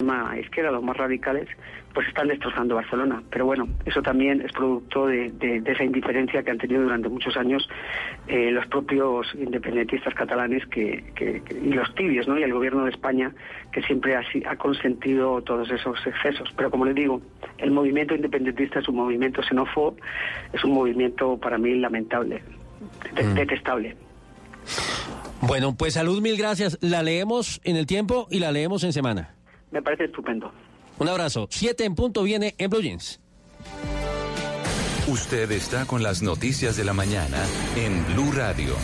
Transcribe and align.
La 0.00 0.38
izquierda, 0.38 0.70
los 0.70 0.84
más 0.84 0.96
radicales, 0.96 1.48
pues 1.92 2.06
están 2.06 2.28
destrozando 2.28 2.76
Barcelona. 2.76 3.20
Pero 3.30 3.46
bueno, 3.46 3.66
eso 3.84 4.00
también 4.00 4.40
es 4.42 4.52
producto 4.52 5.08
de, 5.08 5.32
de, 5.32 5.60
de 5.60 5.72
esa 5.72 5.82
indiferencia 5.82 6.40
que 6.44 6.52
han 6.52 6.58
tenido 6.58 6.82
durante 6.82 7.08
muchos 7.08 7.36
años 7.36 7.68
eh, 8.28 8.52
los 8.52 8.64
propios 8.68 9.26
independentistas 9.34 10.14
catalanes 10.14 10.64
que, 10.66 11.02
que, 11.16 11.42
que, 11.42 11.52
y 11.52 11.72
los 11.72 11.92
tibios, 11.96 12.28
¿no? 12.28 12.38
Y 12.38 12.44
el 12.44 12.52
gobierno 12.52 12.84
de 12.84 12.92
España, 12.92 13.34
que 13.72 13.82
siempre 13.82 14.14
ha, 14.14 14.22
ha 14.48 14.54
consentido 14.54 15.42
todos 15.42 15.68
esos 15.68 15.98
excesos. 16.06 16.48
Pero 16.56 16.70
como 16.70 16.84
les 16.84 16.94
digo, 16.94 17.20
el 17.58 17.72
movimiento 17.72 18.14
independentista 18.14 18.78
es 18.78 18.88
un 18.88 18.94
movimiento 18.94 19.42
xenófobo, 19.42 19.96
es 20.52 20.62
un 20.62 20.74
movimiento 20.74 21.36
para 21.38 21.58
mí 21.58 21.74
lamentable, 21.74 22.44
de, 23.16 23.24
mm. 23.24 23.34
detestable. 23.34 23.96
Bueno, 25.40 25.74
pues 25.76 25.94
salud, 25.94 26.22
mil 26.22 26.36
gracias. 26.36 26.78
La 26.82 27.02
leemos 27.02 27.60
en 27.64 27.74
el 27.74 27.86
tiempo 27.86 28.28
y 28.30 28.38
la 28.38 28.52
leemos 28.52 28.84
en 28.84 28.92
semana. 28.92 29.34
Me 29.70 29.82
parece 29.82 30.04
estupendo. 30.04 30.52
Un 30.98 31.08
abrazo. 31.08 31.46
Siete 31.50 31.84
en 31.84 31.94
punto 31.94 32.22
viene 32.22 32.54
en 32.58 32.70
Blue 32.70 32.80
Jeans. 32.82 33.20
Usted 35.06 35.50
está 35.52 35.86
con 35.86 36.02
las 36.02 36.22
noticias 36.22 36.76
de 36.76 36.84
la 36.84 36.92
mañana 36.92 37.38
en 37.76 38.04
Blue 38.14 38.30
Radio. 38.32 38.74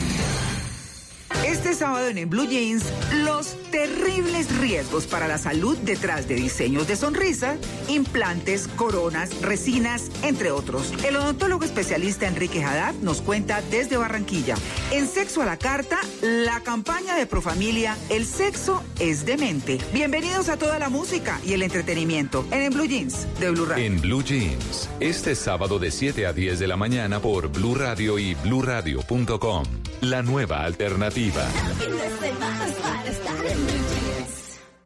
Este 1.54 1.72
sábado 1.72 2.08
en, 2.08 2.18
en 2.18 2.28
Blue 2.28 2.48
Jeans, 2.48 2.82
los 3.22 3.54
terribles 3.70 4.54
riesgos 4.58 5.06
para 5.06 5.28
la 5.28 5.38
salud 5.38 5.78
detrás 5.78 6.26
de 6.26 6.34
diseños 6.34 6.88
de 6.88 6.96
sonrisa, 6.96 7.56
implantes, 7.88 8.66
coronas, 8.66 9.40
resinas, 9.40 10.10
entre 10.24 10.50
otros. 10.50 10.92
El 11.04 11.14
odontólogo 11.14 11.64
especialista 11.64 12.26
Enrique 12.26 12.64
Haddad 12.64 12.94
nos 13.02 13.20
cuenta 13.20 13.62
desde 13.70 13.96
Barranquilla. 13.96 14.56
En 14.90 15.06
Sexo 15.06 15.42
a 15.42 15.44
la 15.44 15.56
Carta, 15.56 16.00
la 16.22 16.58
campaña 16.60 17.14
de 17.14 17.24
Profamilia, 17.24 17.96
el 18.10 18.26
sexo 18.26 18.82
es 18.98 19.24
demente. 19.24 19.78
Bienvenidos 19.92 20.48
a 20.48 20.56
toda 20.56 20.80
la 20.80 20.88
música 20.88 21.40
y 21.46 21.52
el 21.52 21.62
entretenimiento 21.62 22.44
en, 22.50 22.62
en 22.62 22.72
Blue 22.72 22.86
Jeans 22.86 23.28
de 23.38 23.50
Blue 23.52 23.66
Radio. 23.66 23.84
En 23.84 24.00
Blue 24.00 24.24
Jeans, 24.24 24.90
este 24.98 25.36
sábado 25.36 25.78
de 25.78 25.92
7 25.92 26.26
a 26.26 26.32
10 26.32 26.58
de 26.58 26.66
la 26.66 26.76
mañana 26.76 27.20
por 27.20 27.46
Blue 27.46 27.76
Radio 27.76 28.18
y 28.18 28.34
bluradio.com. 28.34 29.64
La 30.00 30.22
nueva 30.22 30.64
alternativa. 30.64 31.43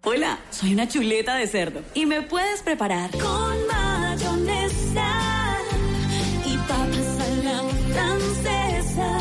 Hola, 0.04 0.38
soy 0.50 0.72
una 0.72 0.88
chuleta 0.88 1.36
de 1.36 1.46
cerdo 1.46 1.82
y 1.92 2.06
me 2.06 2.22
puedes 2.22 2.62
preparar 2.62 3.10
con 3.10 3.66
mayonesa 3.66 5.10
y 6.46 6.56
papas 6.56 7.18
a 7.20 7.28
la 7.44 7.62
francesa. 7.92 9.18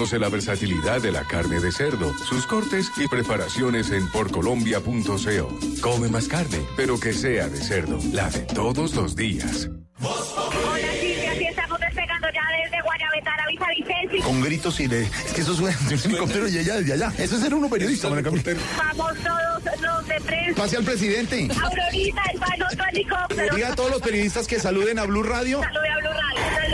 Conoce 0.00 0.18
la 0.18 0.30
versatilidad 0.30 1.02
de 1.02 1.12
la 1.12 1.24
carne 1.24 1.60
de 1.60 1.70
cerdo, 1.70 2.10
sus 2.24 2.46
cortes 2.46 2.90
y 2.96 3.06
preparaciones 3.06 3.90
en 3.90 4.08
porcolombia.co. 4.08 5.58
Come 5.82 6.08
más 6.08 6.26
carne, 6.26 6.64
pero 6.74 6.98
que 6.98 7.12
sea 7.12 7.50
de 7.50 7.58
cerdo, 7.58 7.98
la 8.10 8.30
de 8.30 8.40
todos 8.40 8.94
los 8.94 9.14
días. 9.14 9.68
Hola 10.00 10.92
Silvia, 10.98 11.34
sí 11.36 11.44
estamos 11.44 11.78
despegando 11.80 12.28
ya 12.32 12.40
desde 12.64 12.82
Guayabetara, 12.82 13.44
Villavicencio. 13.46 14.24
Con 14.24 14.40
gritos 14.40 14.80
y 14.80 14.88
le... 14.88 15.02
Es 15.02 15.32
que 15.34 15.42
eso 15.42 15.54
suena 15.54 15.76
de 15.86 15.94
un 15.96 16.00
helicóptero 16.02 16.48
y 16.48 16.58
allá, 16.58 16.76
desde 16.76 16.92
allá. 16.94 17.12
Eso 17.18 17.36
es 17.36 17.42
ser 17.42 17.52
uno 17.52 17.68
periodista, 17.68 18.08
María 18.08 18.24
Camila. 18.24 18.56
Vamos 18.78 19.12
todos 19.18 19.80
los 19.82 20.08
de 20.08 20.20
prensa. 20.22 20.62
Pase 20.62 20.76
al 20.78 20.84
presidente. 20.84 21.46
Aurorita, 21.62 22.22
el 22.32 22.40
pan 22.40 22.62
otro 22.72 22.84
helicóptero. 22.90 23.54
Diga 23.54 23.68
a 23.68 23.74
todos 23.74 23.90
los 23.90 24.00
periodistas 24.00 24.46
que 24.46 24.58
saluden 24.58 24.98
a 24.98 25.04
Blue 25.04 25.22
Radio. 25.22 25.60
Salude 25.60 25.88
a 25.90 25.96
Blue 25.98 26.08
Radio. 26.08 26.69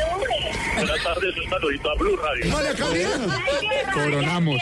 Buenas 0.76 1.02
tardes, 1.02 1.34
un 1.42 1.50
saludito 1.50 1.90
a 1.90 1.94
Blue 1.96 2.16
Radio. 2.16 2.46
María. 2.50 3.92
Coronamos. 3.92 4.56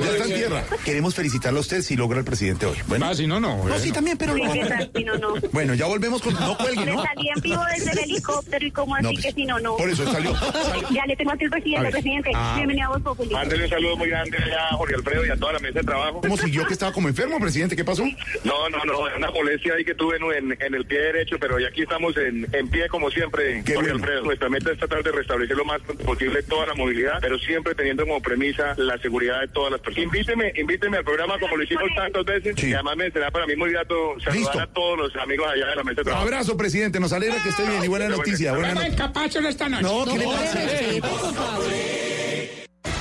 Ya 0.00 0.10
está 0.10 0.24
en 0.24 0.34
tierra. 0.34 0.64
Queremos 0.84 1.14
felicitarlo 1.14 1.58
a 1.58 1.60
usted 1.60 1.82
si 1.82 1.96
logra 1.96 2.18
el 2.18 2.24
presidente 2.24 2.66
hoy. 2.66 2.76
Bueno. 2.86 3.06
Ah, 3.06 3.14
si 3.14 3.26
no, 3.26 3.38
no. 3.40 3.64
No, 3.64 3.78
sí, 3.78 3.92
también, 3.92 4.16
pero... 4.16 4.34
Sí, 4.34 4.42
¿qué 4.52 4.64
tal 4.64 4.90
si 4.94 5.04
no, 5.04 5.16
no? 5.18 5.34
Bueno, 5.52 5.74
ya 5.74 5.86
volvemos 5.86 6.22
con... 6.22 6.34
No 6.34 6.56
cuelgue, 6.56 6.84
Me 6.84 6.92
¿no? 6.94 7.02
salí 7.02 7.28
en 7.34 7.40
vivo 7.42 7.62
desde 7.76 7.92
el 7.92 7.98
helicóptero 8.10 8.66
y 8.66 8.70
como 8.70 8.94
así 8.94 9.02
No, 9.04 9.10
pues, 9.12 9.24
que 9.26 9.32
si 9.32 9.44
no, 9.44 9.58
no. 9.58 9.76
Por 9.76 9.88
eso 9.90 10.10
salió. 10.10 10.32
Ya 10.90 11.04
le 11.06 11.16
tengo 11.16 11.32
aquí 11.32 11.44
el 11.44 11.48
A 11.48 11.52
presidente, 11.52 11.82
ver. 11.82 11.92
presidente. 11.92 12.30
Ah. 12.34 12.54
Bienvenido 12.56 12.86
a 12.86 12.90
Voz 12.94 13.02
Populi. 13.02 13.34
Mándele 13.34 13.64
un 13.64 13.70
saludo 13.70 13.96
muy 13.96 14.08
grande 14.08 14.38
a 14.38 14.74
Jorge 14.76 14.94
Alfredo 14.94 15.26
y 15.26 15.30
a 15.30 15.36
toda 15.36 15.52
la 15.54 15.58
mesa 15.58 15.78
de 15.80 15.84
trabajo. 15.84 16.20
¿Cómo 16.22 16.36
siguió 16.36 16.66
que 16.66 16.72
estaba 16.72 16.92
como 16.92 17.08
enfermo, 17.08 17.38
presidente? 17.38 17.76
¿Qué 17.76 17.84
pasó? 17.84 18.04
No, 18.44 18.68
no, 18.70 18.84
no, 18.84 19.00
una 19.16 19.30
molestia 19.30 19.74
ahí 19.74 19.84
que 19.84 19.94
tuve 19.94 20.16
en, 20.16 20.52
en- 20.52 20.58
en 20.62 20.74
el 20.74 20.84
pie 20.86 20.98
derecho, 20.98 21.36
pero 21.38 21.58
ya 21.58 21.68
aquí 21.68 21.82
estamos 21.82 22.16
en, 22.16 22.46
en 22.52 22.68
pie 22.68 22.88
como 22.88 23.10
siempre, 23.10 23.62
Qué 23.64 23.74
Jorge 23.74 23.90
bueno. 23.90 24.04
Alfredo. 24.04 24.22
Nuestra 24.24 24.48
meta 24.48 24.72
es 24.72 24.78
tratar 24.78 25.02
de 25.02 25.12
restablecer 25.12 25.56
lo 25.58 25.64
más 25.64 25.80
pronto 25.82 26.04
posible 26.04 26.42
toda 26.44 26.66
la 26.66 26.74
movilidad, 26.74 27.18
pero 27.20 27.38
siempre 27.38 27.74
teniendo 27.74 28.04
como 28.06 28.20
premisa 28.22 28.74
la 28.78 28.96
seguridad 28.98 29.40
de 29.40 29.48
todas 29.48 29.72
las 29.72 29.80
personas. 29.80 30.06
Invíteme, 30.06 30.52
invíteme 30.56 30.96
al 30.98 31.04
programa 31.04 31.38
como 31.38 31.56
lo 31.56 31.62
hicimos 31.64 31.84
tantas 31.94 32.24
veces 32.24 32.54
Sí. 32.56 32.70
y 32.70 32.74
además 32.74 32.96
me 32.96 33.10
será 33.10 33.30
para 33.30 33.46
mí 33.46 33.56
muy 33.56 33.70
grato 33.72 34.14
saludar 34.20 34.34
Listo. 34.38 34.60
a 34.60 34.66
todos 34.68 34.98
los 34.98 35.16
amigos 35.16 35.46
allá 35.50 35.66
de 35.66 35.76
la 35.76 35.82
mesa 35.84 35.94
de 35.96 36.00
Un 36.00 36.04
trabajo. 36.06 36.24
abrazo, 36.26 36.56
presidente. 36.56 37.00
Nos 37.00 37.12
alegra 37.12 37.42
que 37.42 37.48
esté 37.50 37.66
bien 37.66 37.84
y 37.84 37.88
buena 37.88 38.08
noticia. 38.08 38.52
Buena 38.52 38.68
el 38.70 38.74
noticia. 38.76 38.96
capacho 38.96 39.40
no 39.40 39.48
esta 39.48 39.68
noche. 39.68 39.82
No, 39.82 40.04
¿qué 40.04 40.18
le 40.18 40.24
pasa? 40.24 41.58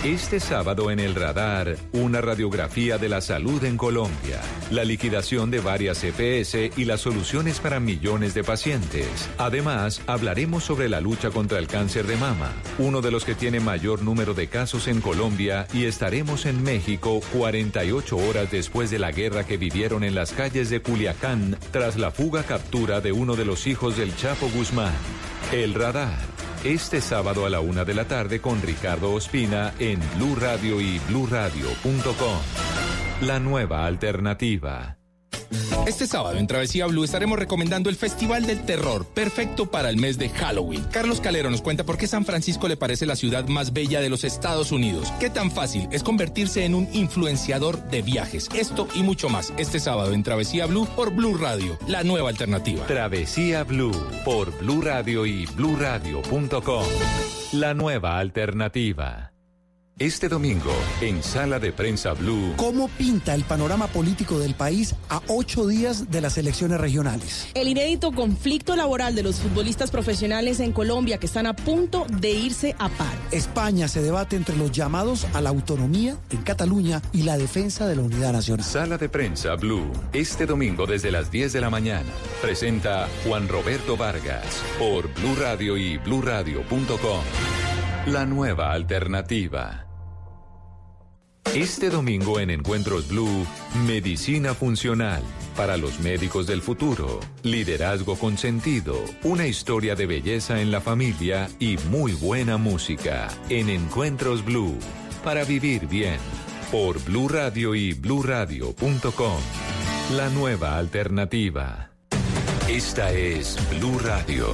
Este 0.07 0.40
sábado 0.40 0.90
en 0.90 1.01
el 1.01 1.16
radar, 1.16 1.75
una 1.91 2.22
radiografía 2.22 2.97
de 2.97 3.09
la 3.09 3.19
salud 3.19 3.62
en 3.66 3.75
Colombia, 3.75 4.40
la 4.72 4.85
liquidación 4.85 5.51
de 5.51 5.59
varias 5.59 6.01
EPS 6.01 6.78
y 6.78 6.85
las 6.85 7.01
soluciones 7.01 7.59
para 7.59 7.81
millones 7.81 8.34
de 8.34 8.41
pacientes. 8.41 9.29
Además, 9.38 10.01
hablaremos 10.07 10.63
sobre 10.63 10.88
la 10.88 11.01
lucha 11.01 11.29
contra 11.29 11.59
el 11.59 11.68
cáncer 11.68 12.07
de 12.07 12.16
mama, 12.16 12.53
uno 12.78 13.01
de 13.01 13.12
los 13.12 13.25
que 13.25 13.35
tiene 13.35 13.59
mayor 13.59 14.01
número 14.01 14.34
de 14.34 14.47
casos 14.47 14.88
en 14.88 15.01
Colombia, 15.01 15.68
y 15.73 15.84
estaremos 15.84 16.45
en 16.45 16.63
México 16.63 17.19
48 17.34 18.16
horas 18.16 18.50
después 18.50 18.89
de 18.89 19.00
la 19.00 19.12
guerra 19.12 19.45
que 19.45 19.57
vivieron 19.57 20.06
en 20.06 20.16
las 20.16 20.31
calles 20.31 20.69
de 20.69 20.81
Culiacán 20.81 21.57
tras 21.72 21.97
la 21.97 22.12
fuga 22.12 22.44
captura 22.44 23.01
de 23.01 23.12
uno 23.12 23.35
de 23.35 23.44
los 23.44 23.68
hijos 23.68 23.97
del 23.97 24.16
Chapo 24.16 24.50
Guzmán. 24.56 24.94
El 25.51 25.74
radar. 25.74 26.46
Este 26.63 27.01
sábado 27.01 27.45
a 27.45 27.50
la 27.50 27.59
una 27.59 27.85
de 27.85 27.94
la 27.94 28.06
tarde 28.06 28.41
con 28.41 28.62
Ricardo 28.62 29.13
Ospina 29.13 29.73
en 29.79 30.00
Blue 30.18 30.35
Radio 30.35 30.81
y 30.81 31.00
bluradio.com. 31.07 32.40
La 33.22 33.40
nueva 33.40 33.85
alternativa. 33.85 34.97
Este 35.85 36.05
sábado 36.05 36.37
en 36.37 36.47
Travesía 36.47 36.85
Blue 36.85 37.05
estaremos 37.05 37.39
recomendando 37.39 37.89
el 37.89 37.95
Festival 37.95 38.45
del 38.45 38.65
Terror, 38.65 39.05
perfecto 39.05 39.71
para 39.71 39.89
el 39.89 39.97
mes 39.97 40.17
de 40.17 40.29
Halloween. 40.29 40.83
Carlos 40.91 41.21
Calero 41.21 41.49
nos 41.49 41.61
cuenta 41.61 41.85
por 41.85 41.97
qué 41.97 42.07
San 42.07 42.25
Francisco 42.25 42.67
le 42.67 42.75
parece 42.75 43.05
la 43.05 43.15
ciudad 43.15 43.47
más 43.47 43.71
bella 43.71 44.01
de 44.01 44.09
los 44.09 44.23
Estados 44.23 44.71
Unidos. 44.71 45.13
Qué 45.19 45.29
tan 45.29 45.49
fácil 45.49 45.87
es 45.91 46.03
convertirse 46.03 46.65
en 46.65 46.75
un 46.75 46.89
influenciador 46.93 47.81
de 47.89 48.01
viajes. 48.01 48.49
Esto 48.53 48.87
y 48.95 49.03
mucho 49.03 49.29
más 49.29 49.53
este 49.57 49.79
sábado 49.79 50.13
en 50.13 50.23
Travesía 50.23 50.65
Blue 50.65 50.87
por 50.95 51.11
Blue 51.11 51.37
Radio, 51.37 51.77
la 51.87 52.03
nueva 52.03 52.29
alternativa. 52.29 52.85
Travesía 52.85 53.63
Blue 53.63 53.95
por 54.25 54.57
Blue 54.59 54.81
Radio 54.81 55.25
y 55.25 55.45
bluradio.com. 55.45 56.85
La 57.53 57.73
nueva 57.73 58.19
alternativa. 58.19 59.37
Este 59.99 60.29
domingo, 60.29 60.71
en 61.01 61.23
Sala 61.23 61.57
de 61.57 61.73
Prensa 61.73 62.13
Blue, 62.13 62.53
¿Cómo 62.55 62.88
pinta 62.88 63.33
el 63.33 63.44
panorama 63.45 63.88
político 63.88 64.38
del 64.38 64.53
país 64.53 64.94
a 65.09 65.23
ocho 65.27 65.65
días 65.65 66.11
de 66.11 66.21
las 66.21 66.38
elecciones 66.38 66.79
regionales? 66.79 67.47
El 67.55 67.67
inédito 67.67 68.11
conflicto 68.11 68.75
laboral 68.75 69.15
de 69.15 69.23
los 69.23 69.38
futbolistas 69.38 69.89
profesionales 69.89 70.59
en 70.59 70.71
Colombia 70.71 71.17
que 71.17 71.25
están 71.25 71.47
a 71.47 71.55
punto 71.55 72.05
de 72.11 72.29
irse 72.29 72.75
a 72.77 72.89
paro. 72.89 73.17
España 73.31 73.88
se 73.88 74.03
debate 74.03 74.35
entre 74.35 74.55
los 74.55 74.71
llamados 74.71 75.25
a 75.33 75.41
la 75.41 75.49
autonomía 75.49 76.15
en 76.29 76.43
Cataluña 76.43 77.01
y 77.11 77.23
la 77.23 77.35
defensa 77.35 77.88
de 77.88 77.95
la 77.95 78.03
unidad 78.03 78.33
nacional. 78.33 78.63
Sala 78.63 79.00
de 79.00 79.09
Prensa 79.09 79.55
Blue, 79.55 79.91
este 80.13 80.45
domingo 80.45 80.85
desde 80.85 81.09
las 81.09 81.31
10 81.31 81.53
de 81.53 81.61
la 81.61 81.71
mañana. 81.71 82.11
Presenta 82.39 83.07
Juan 83.25 83.47
Roberto 83.47 83.97
Vargas 83.97 84.61
por 84.77 85.11
Blue 85.15 85.35
Radio 85.41 85.75
y 85.75 85.97
bluradio.com. 85.97 87.23
La 88.05 88.27
nueva 88.27 88.73
alternativa. 88.73 89.87
Este 91.55 91.89
domingo 91.89 92.39
en 92.39 92.49
Encuentros 92.49 93.07
Blue, 93.07 93.45
Medicina 93.85 94.53
Funcional 94.53 95.23
para 95.55 95.75
los 95.75 95.99
médicos 95.99 96.45
del 96.45 96.61
futuro, 96.61 97.19
liderazgo 97.41 98.15
con 98.15 98.38
sentido, 98.38 98.95
una 99.23 99.47
historia 99.47 99.95
de 99.95 100.05
belleza 100.05 100.61
en 100.61 100.71
la 100.71 100.81
familia 100.81 101.49
y 101.59 101.77
muy 101.89 102.13
buena 102.13 102.57
música 102.57 103.27
en 103.49 103.69
Encuentros 103.69 104.45
Blue 104.45 104.77
para 105.23 105.45
vivir 105.45 105.88
bien 105.88 106.19
por 106.71 107.03
Blue 107.03 107.27
Radio 107.27 107.73
y 107.73 107.93
bluradio.com. 107.93 109.39
La 110.15 110.29
nueva 110.29 110.77
alternativa. 110.77 111.89
Esta 112.67 113.11
es 113.11 113.57
Blue 113.71 113.97
Radio. 114.00 114.53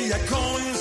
de 0.00 0.16
un 0.56 0.71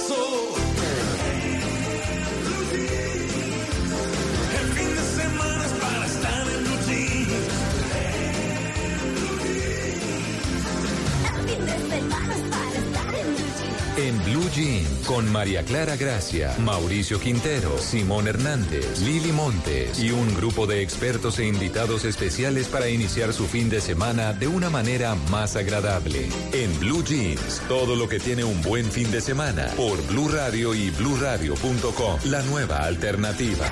En 14.01 14.17
Blue 14.23 14.49
Jean, 14.49 14.83
con 15.05 15.31
María 15.31 15.63
Clara 15.63 15.95
Gracia, 15.95 16.55
Mauricio 16.57 17.19
Quintero, 17.19 17.77
Simón 17.77 18.27
Hernández, 18.27 18.99
Lili 19.01 19.31
Montes 19.31 19.99
y 19.99 20.09
un 20.09 20.33
grupo 20.33 20.65
de 20.65 20.81
expertos 20.81 21.37
e 21.37 21.45
invitados 21.45 22.03
especiales 22.03 22.67
para 22.67 22.89
iniciar 22.89 23.31
su 23.31 23.45
fin 23.45 23.69
de 23.69 23.79
semana 23.79 24.33
de 24.33 24.47
una 24.47 24.71
manera 24.71 25.13
más 25.29 25.55
agradable. 25.55 26.29
En 26.51 26.79
Blue 26.79 27.03
Jeans, 27.03 27.61
todo 27.67 27.95
lo 27.95 28.09
que 28.09 28.19
tiene 28.19 28.43
un 28.43 28.59
buen 28.63 28.91
fin 28.91 29.11
de 29.11 29.21
semana 29.21 29.67
por 29.77 30.01
Blue 30.07 30.29
Radio 30.29 30.73
y 30.73 30.89
bluradio.com, 30.89 32.21
la 32.23 32.41
nueva 32.41 32.77
alternativa. 32.79 33.71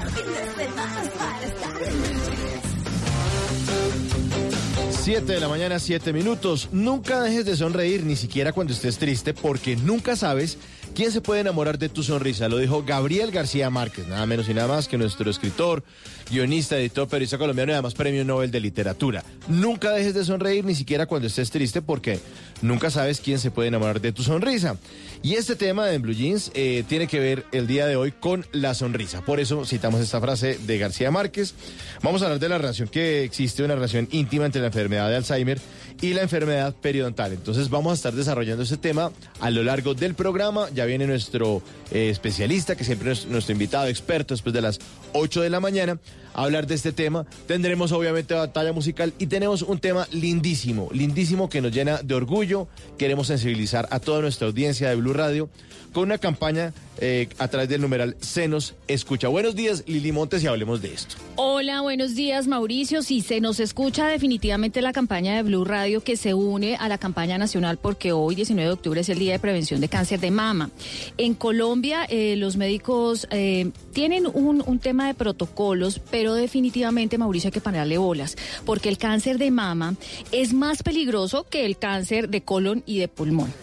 7 5.10 5.34
de 5.34 5.40
la 5.40 5.48
mañana, 5.48 5.80
7 5.80 6.14
minutos. 6.14 6.70
Nunca 6.72 7.24
dejes 7.24 7.44
de 7.44 7.56
sonreír, 7.56 8.04
ni 8.04 8.16
siquiera 8.16 8.54
cuando 8.54 8.74
estés 8.74 9.00
triste, 9.00 9.34
porque 9.34 9.76
nunca 9.76 10.16
sabes 10.16 10.60
quién 10.96 11.12
se 11.12 11.22
puede 11.22 11.42
enamorar 11.42 11.78
de 11.78 11.90
tu 11.90 12.04
sonrisa. 12.04 12.50
Lo 12.50 12.58
dijo 12.58 12.84
Gabriel 12.84 13.32
García 13.32 13.70
Márquez, 13.70 14.08
nada 14.08 14.26
menos 14.26 14.50
y 14.50 14.54
nada 14.54 14.68
más 14.68 14.88
que 14.88 14.98
nuestro 14.98 15.30
escritor, 15.30 15.84
guionista, 16.30 16.78
editor, 16.78 17.08
periodista 17.08 17.38
colombiano 17.38 17.72
y 17.72 17.74
además 17.74 17.94
premio 17.94 18.24
Nobel 18.26 18.52
de 18.52 18.60
Literatura. 18.60 19.24
Nunca 19.48 19.92
dejes 19.92 20.14
de 20.14 20.26
sonreír, 20.26 20.66
ni 20.66 20.76
siquiera 20.76 21.06
cuando 21.06 21.28
estés 21.28 21.52
triste, 21.52 21.82
porque 21.82 22.20
nunca 22.62 22.90
sabes 22.92 23.20
quién 23.20 23.40
se 23.40 23.52
puede 23.52 23.70
enamorar 23.70 24.02
de 24.02 24.12
tu 24.12 24.24
sonrisa. 24.24 24.78
Y 25.22 25.34
este 25.34 25.56
tema 25.56 25.86
de 25.86 25.98
Blue 25.98 26.14
Jeans 26.14 26.52
eh, 26.54 26.84
tiene 26.88 27.08
que 27.08 27.20
ver 27.20 27.46
el 27.52 27.68
día 27.68 27.86
de 27.88 27.96
hoy 27.96 28.12
con 28.12 28.46
la 28.52 28.74
sonrisa. 28.74 29.22
Por 29.22 29.40
eso 29.40 29.66
citamos 29.66 30.00
esta 30.02 30.22
frase 30.22 30.58
de 30.66 30.78
García 30.78 31.12
Márquez. 31.12 31.56
Vamos 32.02 32.22
a 32.22 32.26
hablar 32.26 32.40
de 32.40 32.50
la 32.50 32.58
relación 32.58 32.88
que 32.88 33.24
existe, 33.24 33.64
una 33.64 33.76
relación 33.76 34.08
íntima 34.12 34.46
entre 34.46 34.62
la 34.62 34.68
enfermedad 34.68 35.10
de 35.10 35.18
Alzheimer 35.18 35.60
y 36.02 36.14
la 36.14 36.22
enfermedad 36.22 36.74
periodontal. 36.76 37.34
Entonces 37.34 37.70
vamos 37.70 37.92
a 37.92 37.96
estar 37.96 38.14
desarrollando 38.14 38.64
este 38.64 38.78
tema 38.78 39.12
a 39.40 39.50
lo 39.50 39.64
largo 39.64 39.94
del 39.94 40.16
programa. 40.16 40.70
Ya 40.74 40.86
viene 40.86 41.08
nuestro 41.08 41.62
eh, 41.92 42.10
especialista, 42.10 42.76
que 42.76 42.84
siempre 42.84 43.12
es 43.12 43.26
nuestro 43.26 43.54
invitado 43.54 43.88
experto 43.88 44.34
después 44.34 44.54
de 44.54 44.62
las 44.62 44.80
8 45.14 45.42
de 45.42 45.50
la 45.50 45.60
mañana, 45.60 46.00
a 46.34 46.44
hablar 46.44 46.68
de 46.68 46.76
este 46.76 46.92
tema. 46.92 47.26
Tendremos 47.48 47.92
obviamente 47.92 48.34
batalla 48.34 48.72
musical 48.72 49.14
y 49.20 49.28
tenemos 49.28 49.62
un 49.62 49.80
tema 49.80 50.08
lindísimo, 50.12 50.90
lindísimo 50.94 51.50
que 51.50 51.62
nos 51.62 51.74
llena 51.74 52.02
de 52.02 52.14
orgullo. 52.14 52.68
Queremos 52.98 53.28
sensibilizar 53.28 53.88
a 53.92 54.00
toda 54.00 54.22
nuestra 54.22 54.48
audiencia 54.48 54.90
de 54.90 54.96
Blue 54.96 55.14
Radio 55.14 55.50
con 55.94 56.04
una 56.04 56.18
campaña 56.18 56.74
eh, 57.02 57.30
a 57.38 57.48
través 57.48 57.70
del 57.70 57.82
numeral 57.82 58.18
Senos 58.20 58.76
Escucha. 58.88 59.30
Buenos 59.30 59.56
días, 59.56 59.84
Lili 59.88 60.12
Montes, 60.12 60.44
y 60.44 60.48
hablemos 60.48 60.82
de 60.82 60.94
esto. 60.94 61.16
Hola, 61.36 61.82
buenos 61.82 62.14
días, 62.14 62.48
Mauricio. 62.48 63.02
Sí, 63.02 63.22
se 63.22 63.40
nos 63.40 63.60
escucha 63.62 64.08
definitivamente 64.08 64.82
la 64.82 64.92
campaña 64.92 65.36
de 65.36 65.44
Blue 65.44 65.64
Radio 65.64 66.04
que 66.04 66.18
se 66.18 66.34
une 66.34 66.76
a 66.76 66.90
la 66.90 66.98
campaña 66.98 67.38
nacional 67.38 67.78
porque 67.78 68.12
hoy, 68.12 68.36
19 68.36 68.68
de 68.68 68.74
octubre, 68.74 69.02
es 69.02 69.10
el 69.10 69.18
Día 69.18 69.34
de 69.34 69.40
Prevención 69.40 69.80
de 69.80 69.88
Cáncer 69.88 70.20
de 70.20 70.32
Mama. 70.32 70.72
En 71.18 71.36
Colombia, 71.36 72.06
eh, 72.10 72.36
los 72.36 72.58
médicos 72.58 73.28
eh, 73.32 73.72
tienen 73.94 74.28
un, 74.28 74.62
un 74.66 74.80
tema 74.80 75.08
de 75.08 75.14
protocolos, 75.14 76.02
pero 76.12 76.34
definitivamente, 76.34 77.18
Mauricio, 77.18 77.48
hay 77.48 77.54
que 77.54 77.62
pararle 77.62 77.98
bolas, 77.98 78.36
porque 78.66 78.90
el 78.90 78.98
cáncer 78.98 79.38
de 79.38 79.52
mama 79.52 79.96
es 80.32 80.54
más 80.54 80.84
peligroso 80.84 81.46
que 81.50 81.66
el 81.66 81.78
cáncer 81.78 82.30
de 82.30 82.42
colon 82.42 82.84
y 82.86 83.00
de 83.00 83.08
pulmón. 83.08 83.54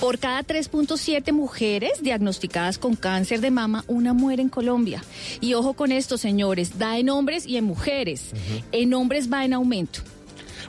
Por 0.00 0.18
cada 0.18 0.42
3.7 0.42 1.32
mujeres 1.32 1.53
diagnosticadas 2.02 2.78
con 2.78 2.96
cáncer 2.96 3.40
de 3.40 3.50
mama, 3.50 3.84
una 3.86 4.12
muere 4.12 4.42
en 4.42 4.48
Colombia. 4.48 5.04
Y 5.40 5.54
ojo 5.54 5.74
con 5.74 5.92
esto, 5.92 6.18
señores, 6.18 6.78
da 6.78 6.98
en 6.98 7.10
hombres 7.10 7.46
y 7.46 7.56
en 7.56 7.64
mujeres. 7.64 8.32
En 8.72 8.94
hombres 8.94 9.32
va 9.32 9.44
en 9.44 9.52
aumento. 9.52 10.00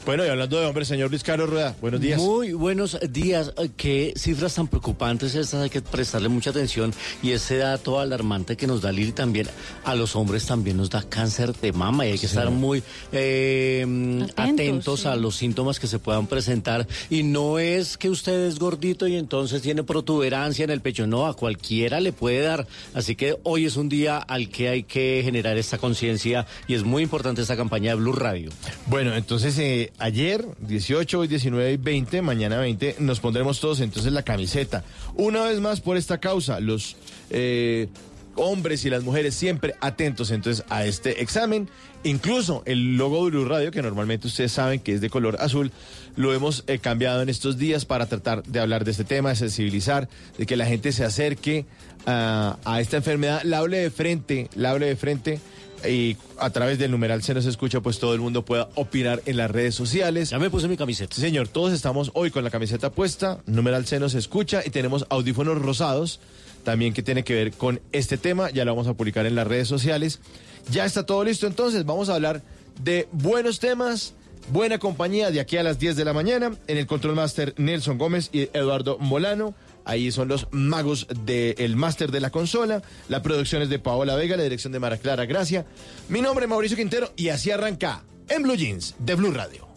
Bueno, 0.06 0.24
y 0.24 0.30
hablando 0.30 0.60
de 0.60 0.68
hombres, 0.68 0.88
señor 0.88 1.10
Luis 1.10 1.24
Carlos 1.24 1.50
Rueda, 1.50 1.76
buenos 1.82 2.00
días. 2.00 2.22
Muy 2.22 2.54
buenos 2.54 2.96
días. 3.10 3.52
Eh, 3.58 3.70
Qué 3.76 4.14
cifras 4.16 4.54
tan 4.54 4.68
preocupantes 4.68 5.34
estas, 5.34 5.64
hay 5.64 5.72
que 5.72 5.82
prestarle 5.82 6.30
mucha 6.30 6.52
atención. 6.52 6.94
Y 7.24 7.32
ese 7.32 7.58
dato 7.58 8.00
alarmante 8.00 8.56
que 8.56 8.68
nos 8.68 8.84
da 8.84 8.92
Lili 8.92 9.14
también, 9.14 9.48
a 9.84 9.96
los 9.96 10.16
hombres 10.16 10.46
también 10.46 10.78
nos 10.78 10.92
da 10.92 11.02
cáncer 11.02 11.54
de 11.56 11.74
mama 11.74 12.06
y 12.06 12.12
hay 12.12 12.20
que 12.20 12.28
estar 12.28 12.52
muy 12.52 12.84
eh, 13.12 14.28
atentos, 14.36 15.08
a 15.08 15.16
los 15.16 15.38
síntomas 15.38 15.80
que 15.80 15.88
se 15.88 15.98
puedan 15.98 16.28
presentar. 16.28 16.88
Y 17.10 17.24
no 17.24 17.58
es 17.58 17.98
que 17.98 18.12
usted 18.12 18.46
es 18.46 18.60
gordito 18.60 19.08
y 19.08 19.16
entonces 19.16 19.64
tiene 19.64 19.82
protuberancia 19.82 20.66
en 20.66 20.70
el 20.70 20.82
pecho, 20.82 21.08
no, 21.08 21.26
a 21.26 21.36
cualquiera 21.36 22.00
le 22.00 22.14
puede 22.14 22.42
dar. 22.42 22.68
Así 22.94 23.16
que 23.16 23.40
hoy 23.42 23.66
es 23.66 23.76
un 23.76 23.90
día 23.90 24.20
al 24.20 24.50
que 24.50 24.70
hay 24.70 24.84
que 24.84 25.22
generar 25.24 25.58
esta 25.58 25.80
conciencia 25.80 26.46
y 26.68 26.76
es 26.76 26.84
muy 26.84 27.02
importante 27.02 27.42
esta 27.42 27.58
campaña 27.58 27.90
de 27.90 27.96
Blue 27.96 28.14
Radio. 28.14 28.52
Bueno, 28.86 29.16
entonces 29.16 29.58
eh, 29.58 29.92
ayer, 30.00 30.46
18, 30.60 31.20
hoy 31.20 31.28
19 31.28 31.74
y 31.74 31.78
20, 31.78 32.22
mañana 32.22 32.58
20, 32.58 32.98
nos 33.00 33.20
pondremos 33.20 33.60
todos 33.60 33.80
entonces 33.80 34.12
la 34.12 34.24
camiseta. 34.24 34.84
Una 35.16 35.44
vez 35.44 35.60
más 35.60 35.82
por 35.82 35.98
esta 35.98 36.20
causa, 36.20 36.60
los 36.60 36.96
eh, 37.30 37.88
hombres 38.36 38.86
y 38.86 38.90
las 38.90 39.04
mujeres 39.04 39.36
siempre 39.36 39.76
atentos 39.82 40.32
entonces 40.32 40.66
a 40.70 40.86
este 40.86 41.22
examen. 41.22 41.70
Incluso 42.04 42.62
el 42.66 42.98
logo 42.98 43.26
de 43.26 43.32
Blue 43.32 43.46
Radio, 43.46 43.72
que 43.72 43.82
normalmente 43.82 44.28
ustedes 44.28 44.52
saben 44.52 44.80
que 44.80 44.94
es 44.94 45.02
de 45.02 45.10
color 45.10 45.38
azul, 45.40 45.72
lo 46.16 46.34
hemos 46.34 46.64
eh, 46.68 46.78
cambiado 46.78 47.22
en 47.22 47.30
estos 47.30 47.58
días 47.58 47.86
para 47.86 48.06
tratar 48.06 48.44
de 48.44 48.60
hablar 48.60 48.86
de 48.86 48.92
este 48.92 49.04
tema, 49.04 49.30
de 49.30 49.36
sensibilizar, 49.36 50.08
de 50.38 50.46
que 50.46 50.56
la 50.56 50.68
gente 50.68 50.92
se 50.92 51.04
acerque 51.04 51.66
ah, 52.06 52.58
a 52.64 52.80
esta 52.80 52.98
enfermedad, 52.98 53.42
la 53.44 53.60
hable 53.60 53.80
de 53.80 53.90
frente, 53.90 54.50
la 54.56 54.72
hable 54.72 54.86
de 54.86 54.96
frente 54.96 55.40
y 55.88 56.18
a 56.40 56.50
través 56.50 56.80
del 56.80 56.92
numeral 56.92 57.24
se 57.24 57.34
nos 57.34 57.46
escucha, 57.46 57.82
pues 57.82 58.00
todo 58.00 58.14
el 58.14 58.22
mundo 58.22 58.46
pueda 58.46 58.70
opinar 58.76 59.22
en 59.26 59.38
las 59.38 59.52
redes 59.52 59.76
sociales. 59.76 60.30
Ya 60.30 60.40
me 60.40 60.50
puse 60.50 60.68
mi 60.68 60.78
camiseta. 60.78 61.16
Sí, 61.16 61.22
señor, 61.22 61.48
todos 61.48 61.74
estamos 61.74 62.12
hoy 62.14 62.32
con 62.32 62.44
la 62.44 62.50
camiseta 62.50 62.92
puesta, 62.92 63.40
numeral 63.46 63.86
se 63.86 64.00
nos 64.00 64.14
escucha 64.14 64.62
y 64.66 64.70
tenemos 64.70 65.06
audífonos 65.10 65.62
rosados 65.62 66.20
también 66.66 66.94
que 66.94 67.04
tiene 67.04 67.24
que 67.24 67.34
ver 67.34 67.54
con 67.54 67.80
este 67.94 68.18
tema, 68.18 68.50
ya 68.50 68.66
lo 68.66 68.72
vamos 68.72 68.88
a 68.88 68.94
publicar 68.96 69.26
en 69.26 69.36
las 69.36 69.48
redes 69.48 69.70
sociales. 69.70 70.20
Ya 70.72 70.84
está 70.84 71.06
todo 71.06 71.24
listo, 71.24 71.48
entonces 71.48 71.86
vamos 71.86 72.10
a 72.10 72.16
hablar 72.16 72.42
de 72.84 73.08
buenos 73.14 73.60
temas, 73.60 74.16
buena 74.52 74.80
compañía 74.80 75.32
de 75.32 75.40
aquí 75.40 75.56
a 75.56 75.64
las 75.64 75.80
10 75.80 75.96
de 75.96 76.04
la 76.04 76.12
mañana, 76.12 76.52
en 76.68 76.78
el 76.78 76.88
Control 76.88 77.16
Master 77.16 77.54
Nelson 77.58 77.98
Gómez 77.98 78.30
y 78.34 78.50
Eduardo 78.54 78.98
Molano. 79.00 79.56
Ahí 79.86 80.12
son 80.12 80.28
los 80.28 80.48
magos 80.52 81.08
del 81.26 81.76
máster 81.76 82.12
de 82.12 82.20
la 82.20 82.32
consola. 82.32 82.82
La 83.08 83.22
producción 83.22 83.62
es 83.62 83.70
de 83.70 83.80
Paola 83.80 84.16
Vega, 84.16 84.36
la 84.36 84.44
dirección 84.44 84.74
de 84.74 84.80
Mara 84.80 84.98
Clara 84.98 85.26
Gracia. 85.26 85.66
Mi 86.10 86.22
nombre 86.22 86.46
es 86.46 86.50
Mauricio 86.50 86.76
Quintero 86.76 87.14
y 87.16 87.30
así 87.30 87.52
arranca 87.52 88.04
en 88.28 88.44
Blue 88.44 88.56
Jeans 88.56 88.96
de 89.00 89.16
Blue 89.16 89.32
Radio. 89.32 89.68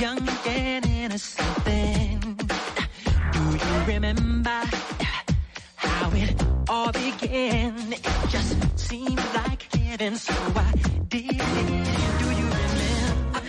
Young 0.00 0.28
and 0.46 0.86
innocent 0.86 1.64
then. 1.64 2.20
Do 3.32 3.40
you 3.40 3.94
remember 3.94 4.62
how 5.74 6.10
it 6.12 6.40
all 6.68 6.92
began? 6.92 7.92
It 7.92 8.06
just 8.28 8.78
seemed 8.78 9.18
like 9.34 9.62
heaven, 9.74 10.14
so 10.14 10.34
I 10.54 10.72
did. 11.08 11.38
Do 12.20 12.26
you 12.40 12.48
remember 12.60 13.40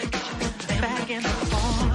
back 0.82 1.10
in 1.12 1.22
the 1.22 1.30
fall? 1.30 1.89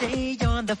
Stay 0.00 0.38
on 0.46 0.64
the 0.64 0.76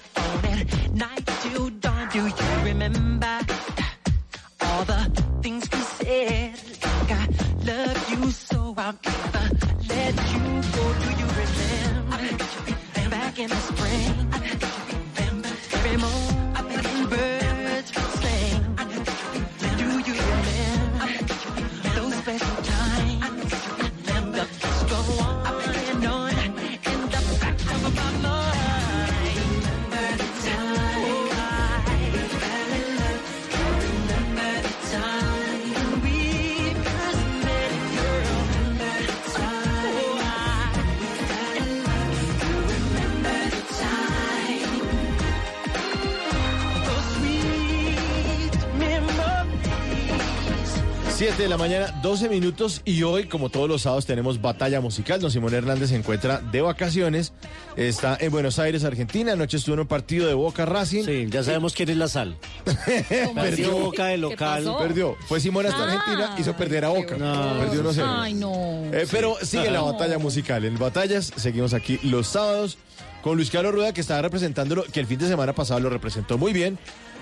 7 51.40 51.44
de 51.44 51.48
la 51.48 51.56
mañana, 51.56 51.98
12 52.02 52.28
minutos 52.28 52.82
y 52.84 53.02
hoy, 53.02 53.24
como 53.24 53.48
todos 53.48 53.66
los 53.66 53.80
sábados, 53.80 54.04
tenemos 54.04 54.42
batalla 54.42 54.82
musical. 54.82 55.20
Don 55.22 55.30
Simón 55.30 55.54
Hernández 55.54 55.88
se 55.88 55.96
encuentra 55.96 56.38
de 56.38 56.60
vacaciones, 56.60 57.32
está 57.76 58.18
en 58.20 58.30
Buenos 58.30 58.58
Aires, 58.58 58.84
Argentina. 58.84 59.32
Anoche 59.32 59.56
estuvo 59.56 59.72
en 59.72 59.80
un 59.80 59.86
partido 59.86 60.26
de 60.28 60.34
Boca 60.34 60.66
Racing. 60.66 61.02
Sí, 61.04 61.28
ya 61.30 61.42
sabemos 61.42 61.72
quién 61.72 61.88
es 61.88 61.96
la 61.96 62.08
sal. 62.08 62.36
Perdió 63.34 63.72
Boca 63.74 64.08
de 64.08 64.18
local. 64.18 64.64
pasó? 64.64 64.76
Perdió. 64.78 65.16
Fue 65.28 65.40
Simón 65.40 65.64
hasta 65.64 65.78
Ah. 65.82 65.84
Argentina, 65.94 66.34
hizo 66.38 66.54
perder 66.54 66.84
a 66.84 66.90
Boca. 66.90 67.16
No. 67.16 67.58
Perdió 67.58 67.84
1-0. 67.90 68.04
Ay, 68.06 68.34
no. 68.34 68.82
Eh, 68.92 69.06
pero 69.10 69.36
sigue 69.42 69.70
la 69.70 69.80
batalla 69.80 70.18
musical. 70.18 70.66
En 70.66 70.78
batallas 70.78 71.32
seguimos 71.36 71.72
aquí 71.72 71.98
los 72.02 72.26
sábados 72.26 72.76
con 73.22 73.36
Luis 73.36 73.50
Carlos 73.50 73.72
Rueda, 73.72 73.94
que 73.94 74.02
estaba 74.02 74.20
representándolo, 74.20 74.84
que 74.84 75.00
el 75.00 75.06
fin 75.06 75.18
de 75.18 75.28
semana 75.28 75.54
pasado 75.54 75.80
lo 75.80 75.88
representó 75.88 76.36
muy 76.36 76.52
bien. 76.52 76.78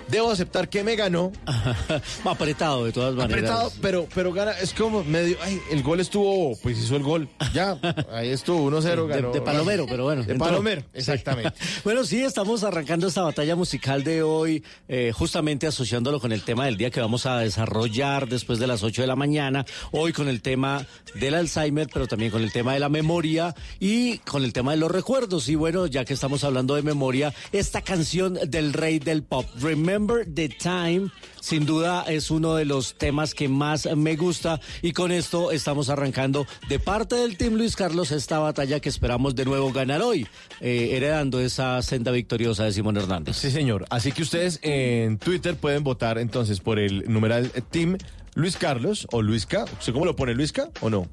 Debo 0.09 0.31
aceptar 0.31 0.69
que 0.69 0.83
me 0.83 0.95
ganó. 0.95 1.31
Apretado 2.25 2.85
de 2.85 2.91
todas 2.91 3.13
maneras. 3.13 3.51
Apretado, 3.51 3.71
pero, 3.81 4.07
pero 4.13 4.33
gana. 4.33 4.51
Es 4.53 4.73
como 4.73 5.03
medio. 5.03 5.37
Ay, 5.41 5.61
el 5.71 5.83
gol 5.83 5.99
estuvo. 5.99 6.57
Pues 6.63 6.79
hizo 6.79 6.95
el 6.95 7.03
gol. 7.03 7.29
Ya, 7.53 7.77
ahí 8.11 8.29
estuvo 8.29 8.71
1-0. 8.71 8.81
De, 8.81 9.07
ganó. 9.07 9.31
de 9.31 9.41
Palomero, 9.41 9.85
pero 9.87 10.05
bueno. 10.05 10.23
De 10.23 10.31
entró. 10.31 10.47
Palomero, 10.47 10.83
exactamente. 10.93 11.53
bueno, 11.83 12.03
sí, 12.03 12.23
estamos 12.23 12.63
arrancando 12.63 13.07
esta 13.07 13.21
batalla 13.21 13.55
musical 13.55 14.03
de 14.03 14.23
hoy, 14.23 14.63
eh, 14.87 15.11
justamente 15.13 15.67
asociándolo 15.67 16.19
con 16.19 16.31
el 16.31 16.41
tema 16.41 16.65
del 16.65 16.77
día 16.77 16.89
que 16.89 17.01
vamos 17.01 17.27
a 17.27 17.37
desarrollar 17.37 18.27
después 18.27 18.57
de 18.57 18.65
las 18.65 18.81
8 18.81 19.03
de 19.03 19.07
la 19.07 19.15
mañana. 19.15 19.65
Hoy 19.91 20.11
con 20.11 20.27
el 20.27 20.41
tema 20.41 20.87
del 21.13 21.35
Alzheimer, 21.35 21.87
pero 21.93 22.07
también 22.07 22.31
con 22.31 22.41
el 22.41 22.51
tema 22.51 22.73
de 22.73 22.79
la 22.79 22.89
memoria 22.89 23.53
y 23.79 24.17
con 24.19 24.43
el 24.43 24.53
tema 24.53 24.71
de 24.71 24.77
los 24.77 24.89
recuerdos. 24.89 25.49
Y 25.49 25.55
bueno, 25.55 25.85
ya 25.85 26.03
que 26.03 26.13
estamos 26.13 26.43
hablando 26.43 26.73
de 26.73 26.81
memoria, 26.81 27.31
esta 27.51 27.81
canción 27.83 28.39
del 28.47 28.73
rey 28.73 28.97
del 28.97 29.21
pop, 29.21 29.45
Remember 29.59 29.98
the 30.07 30.49
Time, 30.49 31.09
sin 31.41 31.65
duda 31.65 32.03
es 32.07 32.31
uno 32.31 32.55
de 32.55 32.65
los 32.65 32.95
temas 32.95 33.33
que 33.33 33.47
más 33.47 33.87
me 33.95 34.15
gusta. 34.15 34.59
Y 34.81 34.93
con 34.93 35.11
esto 35.11 35.51
estamos 35.51 35.89
arrancando 35.89 36.45
de 36.67 36.79
parte 36.79 37.15
del 37.15 37.37
Team 37.37 37.55
Luis 37.55 37.75
Carlos 37.75 38.11
esta 38.11 38.39
batalla 38.39 38.79
que 38.79 38.89
esperamos 38.89 39.35
de 39.35 39.45
nuevo 39.45 39.71
ganar 39.71 40.01
hoy, 40.01 40.27
eh, 40.61 40.91
heredando 40.93 41.39
esa 41.39 41.81
senda 41.81 42.11
victoriosa 42.11 42.63
de 42.65 42.71
Simón 42.71 42.97
Hernández. 42.97 43.37
Sí, 43.37 43.51
señor. 43.51 43.85
Así 43.89 44.11
que 44.11 44.21
ustedes 44.21 44.59
en 44.61 45.17
Twitter 45.17 45.55
pueden 45.55 45.83
votar 45.83 46.17
entonces 46.17 46.59
por 46.59 46.79
el 46.79 47.11
numeral 47.11 47.51
Team 47.69 47.97
Luis 48.35 48.57
Carlos 48.57 49.07
o 49.11 49.21
Luisca. 49.21 49.65
¿Usted 49.79 49.93
cómo 49.93 50.05
lo 50.05 50.15
pone, 50.15 50.33
Luisca 50.33 50.69
o 50.81 50.89
no? 50.89 51.07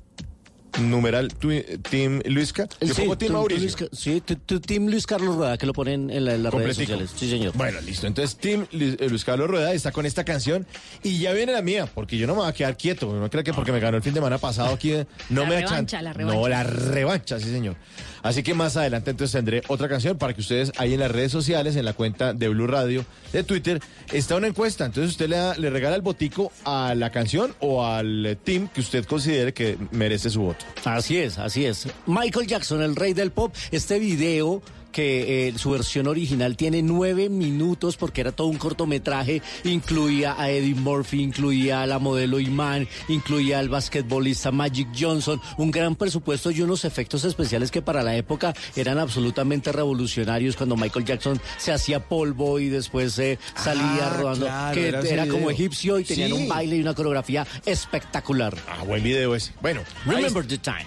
Numeral 0.80 1.28
twi- 1.34 1.64
Team 1.90 2.20
Luisca. 2.26 2.68
Yo 2.80 2.94
Sí, 2.94 3.02
pongo 3.02 3.16
Team 3.18 3.32
Mauricio. 3.32 3.88
Sí, 3.92 4.20
tu, 4.20 4.36
tu 4.36 4.60
Team 4.60 4.86
Luis 4.88 5.06
Carlos 5.06 5.36
Rueda, 5.36 5.56
que 5.56 5.66
lo 5.66 5.72
ponen 5.72 6.10
en, 6.10 6.24
la- 6.24 6.34
en 6.34 6.42
las 6.42 6.52
redes 6.52 6.76
sociales. 6.76 7.10
Sí, 7.16 7.30
señor. 7.30 7.52
Bueno, 7.56 7.80
listo. 7.80 8.06
Entonces, 8.06 8.36
Team 8.36 8.66
Luis, 8.72 8.96
eh, 9.00 9.08
Luis 9.08 9.24
Carlos 9.24 9.48
Rueda 9.48 9.72
está 9.72 9.90
con 9.92 10.04
esta 10.06 10.24
canción 10.24 10.66
y 11.02 11.18
ya 11.18 11.32
viene 11.32 11.52
la 11.52 11.62
mía, 11.62 11.86
porque 11.94 12.18
yo 12.18 12.26
no 12.26 12.34
me 12.34 12.40
voy 12.40 12.48
a 12.48 12.52
quedar 12.52 12.76
quieto. 12.76 13.12
No 13.12 13.30
creo 13.30 13.42
que 13.42 13.52
porque 13.54 13.72
me 13.72 13.80
ganó 13.80 13.96
el 13.96 14.02
fin 14.02 14.12
de 14.12 14.18
semana 14.18 14.38
pasado 14.38 14.74
aquí 14.74 14.92
eh, 14.92 15.06
no 15.30 15.42
La 15.42 15.48
me 15.48 15.56
revancha, 15.60 15.80
echan. 15.80 16.04
la 16.04 16.12
revancha. 16.12 16.38
No, 16.40 16.48
la 16.48 16.62
revancha, 16.62 17.40
sí, 17.40 17.50
señor. 17.50 17.76
Así 18.26 18.42
que 18.42 18.54
más 18.54 18.76
adelante 18.76 19.12
entonces 19.12 19.32
tendré 19.32 19.62
otra 19.68 19.88
canción 19.88 20.18
para 20.18 20.34
que 20.34 20.40
ustedes 20.40 20.72
ahí 20.78 20.94
en 20.94 21.00
las 21.00 21.10
redes 21.10 21.30
sociales, 21.30 21.76
en 21.76 21.84
la 21.84 21.92
cuenta 21.92 22.34
de 22.34 22.48
Blue 22.48 22.66
Radio 22.66 23.04
de 23.32 23.44
Twitter, 23.44 23.80
está 24.12 24.34
una 24.34 24.48
encuesta. 24.48 24.84
Entonces 24.84 25.12
usted 25.12 25.28
le, 25.28 25.60
le 25.60 25.70
regala 25.70 25.94
el 25.94 26.02
botico 26.02 26.50
a 26.64 26.94
la 26.96 27.10
canción 27.10 27.54
o 27.60 27.86
al 27.86 28.36
team 28.42 28.68
que 28.68 28.80
usted 28.80 29.04
considere 29.04 29.54
que 29.54 29.78
merece 29.92 30.30
su 30.30 30.40
voto. 30.40 30.64
Así 30.84 31.18
es, 31.18 31.38
así 31.38 31.64
es. 31.64 31.86
Michael 32.06 32.48
Jackson, 32.48 32.82
el 32.82 32.96
rey 32.96 33.14
del 33.14 33.30
pop, 33.30 33.54
este 33.70 34.00
video 34.00 34.60
que 34.96 35.48
eh, 35.48 35.52
su 35.58 35.72
versión 35.72 36.06
original 36.06 36.56
tiene 36.56 36.80
nueve 36.80 37.28
minutos 37.28 37.98
porque 37.98 38.22
era 38.22 38.32
todo 38.32 38.46
un 38.46 38.56
cortometraje, 38.56 39.42
incluía 39.64 40.34
a 40.40 40.48
Eddie 40.50 40.74
Murphy, 40.74 41.20
incluía 41.22 41.82
a 41.82 41.86
la 41.86 41.98
modelo 41.98 42.40
Iman, 42.40 42.88
incluía 43.08 43.58
al 43.58 43.68
basquetbolista 43.68 44.52
Magic 44.52 44.88
Johnson, 44.98 45.38
un 45.58 45.70
gran 45.70 45.96
presupuesto 45.96 46.50
y 46.50 46.62
unos 46.62 46.86
efectos 46.86 47.24
especiales 47.24 47.70
que 47.70 47.82
para 47.82 48.02
la 48.02 48.16
época 48.16 48.54
eran 48.74 48.98
absolutamente 48.98 49.70
revolucionarios 49.70 50.56
cuando 50.56 50.78
Michael 50.78 51.04
Jackson 51.04 51.38
se 51.58 51.72
hacía 51.72 52.00
polvo 52.08 52.58
y 52.58 52.70
después 52.70 53.18
eh, 53.18 53.38
salía 53.54 54.06
Ah, 54.10 54.16
rodando, 54.18 54.46
claro, 54.46 54.74
que 55.02 55.10
era 55.12 55.26
como 55.26 55.50
egipcio 55.50 55.98
y 55.98 56.04
tenían 56.04 56.28
Sí. 56.30 56.32
un 56.36 56.48
baile 56.48 56.76
y 56.76 56.80
una 56.80 56.94
coreografía 56.94 57.46
espectacular. 57.66 58.56
Ah, 58.66 58.82
buen 58.84 59.02
video 59.02 59.34
ese. 59.34 59.52
Bueno, 59.60 59.82
Remember 60.06 60.46
the 60.46 60.56
time. 60.56 60.86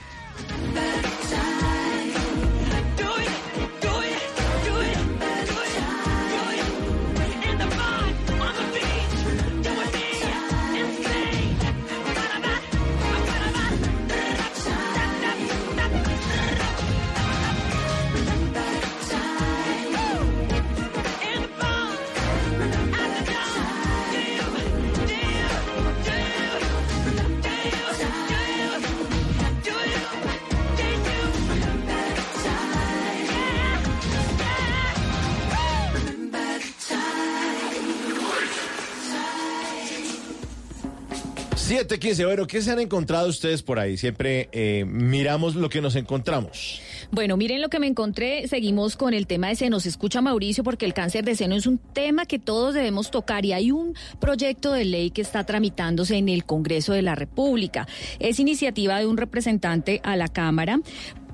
Siete, 41.79 41.97
quince. 41.97 42.25
Bueno, 42.25 42.45
¿qué 42.45 42.61
se 42.61 42.71
han 42.71 42.81
encontrado 42.81 43.29
ustedes 43.29 43.63
por 43.63 43.79
ahí? 43.79 43.95
Siempre 43.95 44.49
eh, 44.51 44.83
miramos 44.85 45.55
lo 45.55 45.69
que 45.69 45.79
nos 45.79 45.95
encontramos. 45.95 46.81
Bueno, 47.09 47.37
miren 47.37 47.61
lo 47.61 47.69
que 47.69 47.79
me 47.79 47.87
encontré. 47.87 48.49
Seguimos 48.49 48.97
con 48.97 49.13
el 49.13 49.27
tema 49.27 49.47
de 49.47 49.55
Se 49.55 49.69
nos 49.69 49.85
escucha 49.85 50.19
Mauricio, 50.19 50.61
porque 50.65 50.85
el 50.85 50.93
cáncer 50.93 51.23
de 51.23 51.35
seno 51.35 51.55
es 51.55 51.67
un 51.67 51.77
tema 51.77 52.25
que 52.25 52.37
todos 52.37 52.73
debemos 52.73 53.11
tocar 53.11 53.45
y 53.45 53.53
hay 53.53 53.71
un 53.71 53.95
proyecto 54.19 54.73
de 54.73 54.83
ley 54.83 55.11
que 55.11 55.21
está 55.21 55.45
tramitándose 55.45 56.17
en 56.17 56.27
el 56.27 56.43
Congreso 56.43 56.91
de 56.91 57.01
la 57.01 57.15
República. 57.15 57.87
Es 58.19 58.41
iniciativa 58.41 58.99
de 58.99 59.05
un 59.05 59.15
representante 59.15 60.01
a 60.03 60.17
la 60.17 60.27
Cámara. 60.27 60.81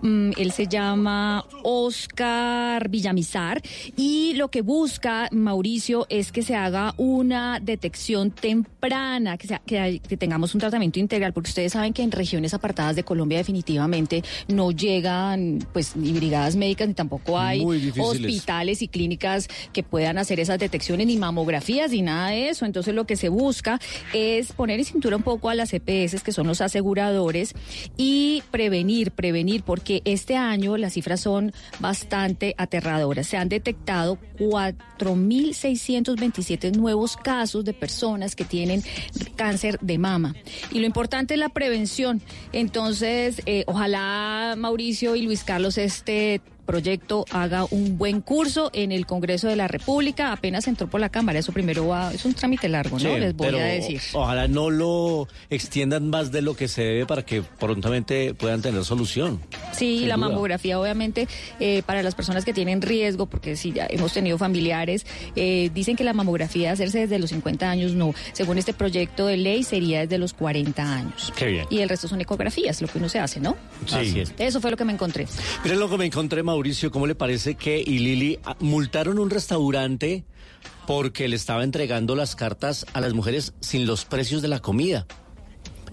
Mm, 0.05 0.33
Él 0.38 0.51
se 0.51 0.67
llama 0.67 1.43
Oscar 1.63 2.89
Villamizar 2.89 3.59
y 3.97 4.33
lo 4.35 4.50
que 4.50 4.62
busca 4.62 5.27
Mauricio 5.31 6.05
es 6.09 6.31
que 6.31 6.43
se 6.43 6.53
haga 6.55 6.93
una 6.97 7.59
detección 7.59 8.29
temprana, 8.29 9.35
que, 9.38 9.47
sea- 9.47 9.63
que, 9.65 10.00
tengamos 10.17 10.53
un 10.53 10.59
tratamiento 10.59 11.00
integral, 11.00 11.33
porque 11.33 11.50
ustedes 11.50 11.74
saben 11.74 11.91
que 11.91 12.03
en 12.03 12.12
regiones 12.12 12.53
apartadas 12.53 12.95
de 12.95 13.03
Colombia 13.03 13.39
definitivamente 13.39 14.24
no 14.47 14.69
llegan 14.69 15.65
pues 15.74 15.95
ni 15.95 16.12
brigadas 16.12 16.55
médicas 16.55 16.88
ni 16.88 16.93
tampoco 16.93 17.39
hay 17.39 17.63
hospitales 18.00 18.83
y 18.83 18.88
clínicas 18.88 19.47
que 19.74 19.81
puedan 19.81 20.19
hacer 20.19 20.39
esas 20.39 20.59
detecciones, 20.59 21.07
ni 21.07 21.17
mamografías, 21.17 21.89
ni 21.89 22.03
nada 22.03 22.29
de 22.29 22.50
eso. 22.50 22.65
Entonces 22.65 22.93
lo 22.93 23.05
que 23.07 23.15
se 23.15 23.29
busca 23.29 23.79
es 24.13 24.51
poner 24.53 24.77
en 24.79 24.85
cintura 24.85 25.17
un 25.17 25.24
poco 25.24 25.50
a 25.50 25.55
las 25.55 25.74
EPS, 25.74 26.21
que 26.21 26.31
son 26.31 26.45
los 26.45 26.62
aseguradores, 26.62 27.55
y 27.97 28.43
prevenir, 28.51 29.09
prevenir, 29.09 29.63
porque 29.63 29.95
este 30.06 30.36
año 30.36 30.78
las 30.78 30.94
cifras 30.94 31.22
son 31.22 31.54
bastante 31.80 32.54
aterradoras. 32.58 33.28
Se 33.28 33.38
han 33.38 33.50
detectado 33.50 34.18
4.627 34.38 36.75
nuevos 36.75 37.18
casos 37.18 37.66
de 37.66 37.74
personas 37.74 38.36
que 38.36 38.46
tienen 38.46 38.84
cáncer 39.36 39.80
de 39.82 39.98
mama. 39.98 40.36
Y 40.72 40.80
lo 40.80 40.86
importante 40.86 41.34
es 41.36 41.40
la 41.40 41.50
prevención. 41.50 42.22
Entonces, 42.52 43.42
eh, 43.46 43.64
ojalá 43.68 44.56
Mauricio 44.58 45.16
y 45.16 45.22
Luis 45.24 45.44
Carlos 45.44 45.78
este 45.78 46.42
proyecto 46.65 47.25
haga 47.31 47.65
un 47.72 47.98
buen 47.98 48.22
curso 48.22 48.69
en 48.74 48.91
el 48.91 49.05
Congreso 49.05 49.48
de 49.48 49.55
la 49.55 49.67
República. 49.67 50.31
Apenas 50.31 50.67
entró 50.67 50.88
por 50.88 51.00
la 51.00 51.10
Cámara, 51.10 51.39
eso 51.39 51.51
primero 51.51 51.88
va, 51.88 52.13
es 52.13 52.25
un 52.25 52.34
trámite 52.34 52.67
largo, 52.69 52.98
¿no? 52.98 53.13
Sí, 53.13 53.19
Les 53.19 53.36
voy 53.36 53.48
pero 53.48 53.60
a 53.60 53.63
decir. 53.63 54.01
Ojalá 54.13 54.48
no 54.48 54.69
lo 54.69 55.27
extiendan 55.50 56.10
más 56.10 56.31
de 56.31 56.41
lo 56.41 56.55
que 56.55 56.67
se 56.67 56.84
debe 56.84 57.05
para 57.05 57.24
que 57.24 57.41
prontamente 57.41 58.34
puedan 58.34 58.62
tener 58.62 58.84
solución. 58.84 59.39
Sí, 59.74 60.05
la 60.05 60.15
duda. 60.15 60.27
mamografía 60.29 60.79
obviamente 60.79 61.27
eh, 61.60 61.84
para 61.86 62.03
las 62.03 62.15
personas 62.15 62.46
que 62.46 62.53
tienen 62.53 62.81
riesgo, 62.81 63.25
porque 63.25 63.55
si 63.55 63.72
ya 63.72 63.87
hemos 63.90 64.13
tenido 64.13 64.37
familiares, 64.37 65.05
eh, 65.35 65.70
dicen 65.74 65.96
que 65.96 66.03
la 66.03 66.13
mamografía 66.13 66.72
hacerse 66.72 67.00
desde 67.00 67.20
los 67.20 67.29
50 67.29 67.70
años, 67.70 67.94
no. 67.94 68.13
Según 68.33 68.57
este 68.57 68.74
proyecto 68.74 69.27
de 69.27 69.37
ley 69.37 69.63
sería 69.63 70.01
desde 70.01 70.18
los 70.18 70.33
40 70.33 70.81
años. 70.83 71.33
Qué 71.35 71.46
bien. 71.48 71.66
Y 71.70 71.79
el 71.79 71.90
resto 71.90 72.07
son 72.07 72.22
ecografías, 72.22 72.81
lo 72.81 72.87
que 72.87 72.98
uno 72.98 73.09
se 73.09 73.20
hace, 73.20 73.40
¿no? 73.40 73.55
Sí. 73.85 73.96
Así 73.96 74.20
es. 74.20 74.33
Eso 74.37 74.61
fue 74.61 74.72
lo 74.72 74.77
que 74.77 74.85
me 74.85 74.94
encontré. 74.94 75.27
Miren 75.63 75.79
lo 75.79 75.90
que 75.90 75.98
me 75.98 76.05
encontré, 76.05 76.42
Mauricio, 76.44 76.54
¿cómo 76.91 77.05
le 77.05 77.15
parece 77.15 77.55
que 77.55 77.83
y 77.85 78.00
Lili 78.00 78.39
ah, 78.46 78.55
multaron 78.61 79.20
un 79.20 79.29
restaurante 79.29 80.24
porque 80.87 81.27
le 81.27 81.35
estaba 81.35 81.65
entregando 81.65 82.15
las 82.15 82.37
cartas 82.37 82.85
a 82.94 83.01
las 83.01 83.13
mujeres 83.13 83.53
sin 83.59 83.85
los 83.85 84.05
precios 84.05 84.41
de 84.41 84.48
la 84.48 84.61
comida? 84.61 85.05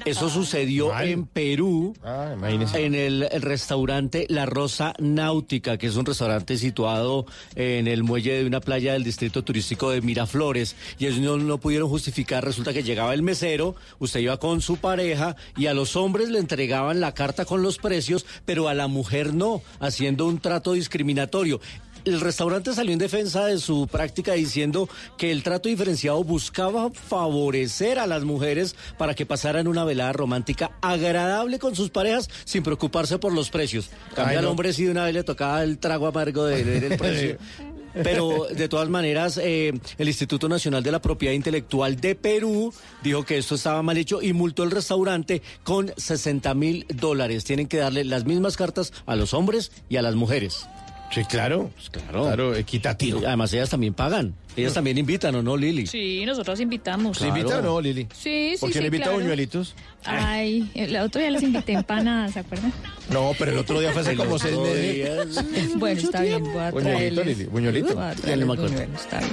Eso 0.04 0.28
sucedió 0.28 0.98
en 0.98 1.26
Perú, 1.26 1.94
en 2.04 2.94
el, 2.94 3.28
el 3.30 3.42
restaurante 3.42 4.26
La 4.28 4.46
Rosa 4.46 4.94
Náutica, 4.98 5.78
que 5.78 5.86
es 5.86 5.96
un 5.96 6.04
restaurante 6.04 6.56
situado 6.56 7.26
en 7.54 7.86
el 7.86 8.02
muelle 8.02 8.34
de 8.34 8.46
una 8.46 8.60
playa 8.60 8.94
del 8.94 9.04
distrito 9.04 9.42
turístico 9.44 9.90
de 9.90 10.00
Miraflores. 10.00 10.74
Y 10.98 11.06
ellos 11.06 11.20
no, 11.20 11.36
no 11.36 11.58
pudieron 11.58 11.88
justificar, 11.88 12.44
resulta 12.44 12.72
que 12.72 12.82
llegaba 12.82 13.14
el 13.14 13.22
mesero, 13.22 13.76
usted 13.98 14.20
iba 14.20 14.38
con 14.38 14.60
su 14.60 14.78
pareja 14.78 15.36
y 15.56 15.66
a 15.66 15.74
los 15.74 15.94
hombres 15.94 16.30
le 16.30 16.38
entregaban 16.38 17.00
la 17.00 17.14
carta 17.14 17.44
con 17.44 17.62
los 17.62 17.78
precios, 17.78 18.26
pero 18.44 18.68
a 18.68 18.74
la 18.74 18.88
mujer 18.88 19.34
no, 19.34 19.62
haciendo 19.78 20.26
un 20.26 20.40
trato 20.40 20.72
discriminatorio. 20.72 21.60
El 22.04 22.20
restaurante 22.20 22.74
salió 22.74 22.92
en 22.92 22.98
defensa 22.98 23.46
de 23.46 23.58
su 23.58 23.86
práctica 23.86 24.32
diciendo 24.32 24.88
que 25.16 25.30
el 25.30 25.42
trato 25.42 25.68
diferenciado 25.68 26.22
buscaba 26.24 26.90
favorecer 26.90 27.98
a 27.98 28.06
las 28.06 28.24
mujeres 28.24 28.74
para 28.98 29.14
que 29.14 29.24
pasaran 29.24 29.68
una 29.68 29.84
velada 29.84 30.12
romántica 30.12 30.72
agradable 30.80 31.58
con 31.58 31.76
sus 31.76 31.90
parejas 31.90 32.28
sin 32.44 32.62
preocuparse 32.62 33.18
por 33.18 33.32
los 33.32 33.50
precios. 33.50 33.90
Cambia 34.14 34.38
al 34.38 34.44
no. 34.44 34.50
hombre 34.50 34.72
si 34.72 34.84
de 34.84 34.90
una 34.90 35.04
vez 35.04 35.14
le 35.14 35.22
tocaba 35.22 35.62
el 35.62 35.78
trago 35.78 36.08
amargo 36.08 36.44
de 36.44 36.64
ver 36.64 36.84
el 36.84 36.98
precio. 36.98 37.38
Pero 37.94 38.46
de 38.50 38.68
todas 38.68 38.88
maneras, 38.88 39.38
eh, 39.38 39.72
el 39.98 40.08
Instituto 40.08 40.48
Nacional 40.48 40.82
de 40.82 40.92
la 40.92 41.02
Propiedad 41.02 41.34
Intelectual 41.34 42.00
de 42.00 42.14
Perú 42.14 42.72
dijo 43.02 43.24
que 43.24 43.38
esto 43.38 43.54
estaba 43.54 43.82
mal 43.82 43.98
hecho 43.98 44.22
y 44.22 44.32
multó 44.32 44.62
el 44.62 44.70
restaurante 44.70 45.42
con 45.62 45.92
60 45.96 46.54
mil 46.54 46.86
dólares. 46.88 47.44
Tienen 47.44 47.68
que 47.68 47.76
darle 47.76 48.04
las 48.04 48.24
mismas 48.24 48.56
cartas 48.56 48.92
a 49.06 49.14
los 49.14 49.34
hombres 49.34 49.72
y 49.88 49.96
a 49.96 50.02
las 50.02 50.14
mujeres. 50.14 50.66
Sí, 51.12 51.24
claro. 51.26 51.70
claro. 51.90 52.22
Claro, 52.22 52.54
equitativo. 52.54 53.20
Además, 53.26 53.52
ellas 53.52 53.68
también 53.68 53.92
pagan. 53.92 54.34
Ellas 54.56 54.72
también 54.72 54.96
invitan, 54.96 55.34
¿o 55.34 55.42
no, 55.42 55.56
Lili? 55.56 55.86
Sí, 55.86 56.24
nosotros 56.24 56.58
invitamos. 56.60 57.18
¿Se 57.18 57.28
invita 57.28 57.58
o 57.58 57.62
no, 57.62 57.80
Lili? 57.80 58.06
Sí, 58.14 58.52
sí, 58.54 58.56
¿Por 58.60 58.70
qué 58.70 58.74
sí, 58.74 58.80
no 58.80 58.86
invita 58.86 59.04
claro. 59.04 59.18
buñuelitos? 59.18 59.74
Ay, 60.04 60.70
el 60.74 60.96
otro 60.96 61.20
día 61.20 61.30
les 61.30 61.42
invité 61.42 61.72
empanadas, 61.72 62.32
¿se 62.32 62.40
acuerdan? 62.40 62.72
No, 63.10 63.32
pero 63.38 63.52
el 63.52 63.58
otro 63.58 63.78
día 63.80 63.92
fue 63.92 64.00
hace 64.02 64.16
como 64.16 64.38
seis 64.38 64.56
meses. 64.58 65.44
Bueno, 65.76 66.00
está 66.00 66.22
bien, 66.22 66.44
voy 66.44 66.62
a 66.62 66.70
Buñuelito. 66.70 67.24
Lili, 67.24 67.44
buñuelito. 67.44 67.94
Ya 68.26 68.36
no 68.36 68.46
me 68.46 68.52
acuerdo. 68.54 68.72
buñuelos, 68.72 69.00
está 69.00 69.18
bien. 69.18 69.32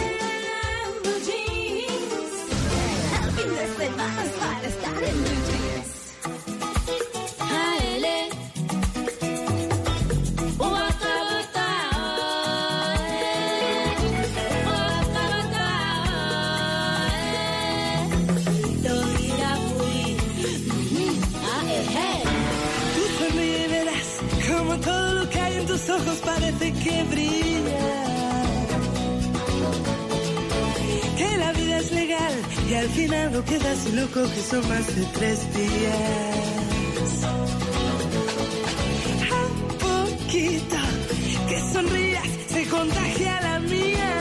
Que 26.83 27.03
brilla. 27.03 27.87
Que 31.17 31.37
la 31.37 31.51
vida 31.53 31.77
es 31.77 31.91
legal 31.91 32.33
y 32.69 32.73
al 32.73 32.89
final 32.89 33.31
no 33.33 33.43
quedas 33.45 33.79
loco 33.93 34.21
que 34.33 34.41
son 34.49 34.67
más 34.67 34.95
de 34.95 35.05
tres 35.17 35.39
días. 35.53 37.23
A 39.39 39.43
poquito 39.85 40.77
que 41.49 41.59
sonrías 41.73 42.27
se 42.53 42.65
contagia 42.65 43.41
la 43.41 43.59
mía. 43.59 44.11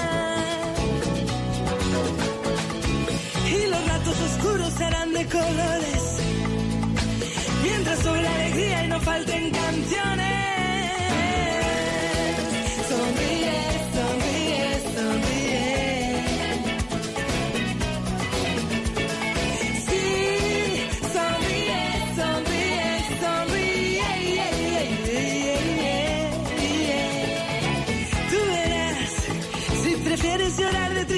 Y 3.57 3.67
los 3.73 3.89
ratos 3.89 4.17
oscuros 4.29 4.73
serán 4.75 5.13
de 5.13 5.25
colores. 5.27 6.03
Mientras 7.63 7.99
sobre 8.01 8.27
alegría 8.27 8.85
y 8.85 8.89
no 8.89 9.01
falten 9.01 9.51
canciones. 9.51 10.30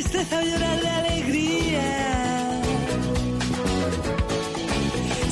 Tristeza 0.02 0.38
o 0.38 0.42
llorar 0.42 0.80
de 0.80 0.88
alegría. 0.88 2.60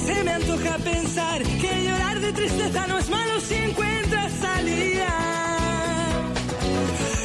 Se 0.07 0.25
me 0.25 0.31
antoja 0.31 0.79
pensar 0.79 1.43
que 1.43 1.85
llorar 1.85 2.21
de 2.21 2.33
tristeza 2.33 2.87
no 2.87 2.99
es 2.99 3.11
malo 3.11 3.41
si 3.41 3.55
encuentras 3.55 4.33
salida. 4.33 5.13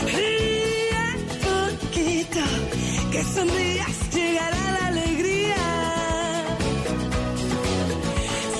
Ríe 0.06 1.06
poquito, 1.46 2.46
que 3.12 3.24
sonrías, 3.24 3.98
llegará 4.14 4.72
la 4.80 4.88
alegría. 4.88 5.64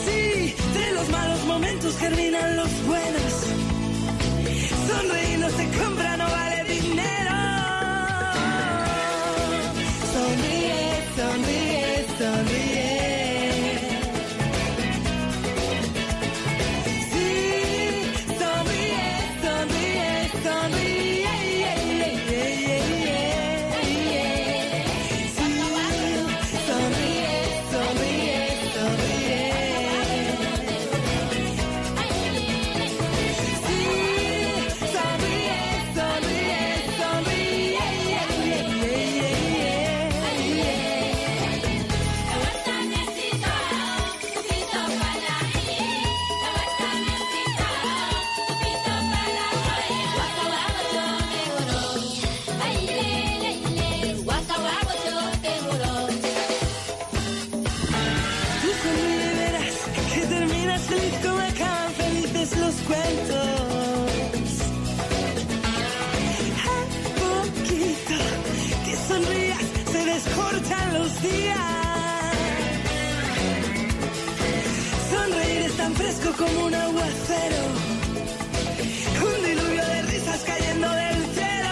Sí, 0.06 0.56
de 0.78 0.94
los 0.94 1.10
malos 1.10 1.46
momentos 1.46 1.98
germinan 1.98 2.56
los 2.56 2.72
como 76.38 76.66
un 76.66 76.74
aguacero. 76.74 77.56
Un 79.22 79.46
diluvio 79.46 79.86
de 79.86 80.02
risas 80.04 80.44
cayendo 80.44 80.90
del 80.90 81.16
cielo. 81.34 81.70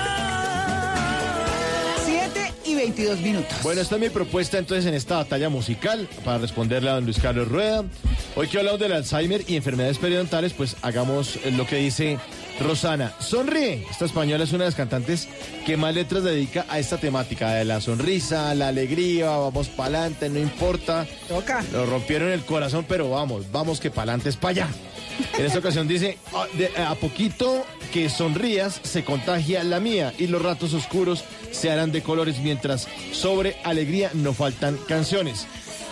7 2.05 2.53
y 2.65 2.75
22 2.75 3.19
minutos. 3.19 3.57
Bueno, 3.63 3.81
esta 3.81 3.95
es 3.95 4.01
mi 4.01 4.09
propuesta 4.09 4.57
entonces 4.57 4.85
en 4.85 4.93
esta 4.93 5.17
batalla 5.17 5.49
musical 5.49 6.07
para 6.23 6.37
responderle 6.37 6.89
a 6.89 6.93
don 6.93 7.05
Luis 7.05 7.19
Carlos 7.19 7.47
Rueda. 7.47 7.83
Hoy 8.35 8.47
que 8.47 8.57
hablamos 8.57 8.79
del 8.79 8.93
Alzheimer 8.93 9.43
y 9.47 9.55
enfermedades 9.55 9.97
periodontales, 9.97 10.53
pues 10.53 10.75
hagamos 10.81 11.39
lo 11.45 11.67
que 11.67 11.75
dice 11.77 12.17
Rosana. 12.59 13.13
Sonríe. 13.19 13.85
Esta 13.89 14.05
española 14.05 14.43
es 14.43 14.51
una 14.51 14.63
de 14.65 14.69
las 14.69 14.75
cantantes 14.75 15.27
que 15.65 15.77
más 15.77 15.93
letras 15.93 16.23
dedica 16.23 16.65
a 16.69 16.79
esta 16.79 16.97
temática 16.97 17.51
de 17.53 17.65
la 17.65 17.81
sonrisa, 17.81 18.53
la 18.55 18.67
alegría, 18.69 19.29
vamos 19.29 19.67
para 19.69 19.99
adelante, 19.99 20.29
no 20.29 20.39
importa. 20.39 21.05
Toca. 21.27 21.63
Lo 21.71 21.85
rompieron 21.85 22.29
el 22.29 22.41
corazón, 22.45 22.85
pero 22.87 23.09
vamos, 23.09 23.51
vamos 23.51 23.79
que 23.79 23.89
para 23.89 24.03
adelante 24.13 24.29
es 24.29 24.37
para 24.37 24.51
allá. 24.51 24.67
En 25.37 25.45
esta 25.45 25.59
ocasión 25.59 25.87
dice, 25.87 26.17
"A- 26.33 26.47
de- 26.57 26.71
a 26.83 26.95
poquito 26.95 27.65
que 27.91 28.09
sonrías 28.09 28.79
se 28.83 29.03
contagia 29.03 29.63
la 29.63 29.79
mía 29.79 30.11
y 30.17 30.25
los 30.27 30.41
ratos 30.41 30.73
oscuros 30.73 31.23
se 31.51 31.69
harán 31.69 31.91
de 31.91 32.01
colores 32.01 32.39
mientras 32.39 32.87
sobre 33.11 33.57
alegría 33.63 34.09
no 34.13 34.33
faltan 34.33 34.77
canciones. 34.87 35.45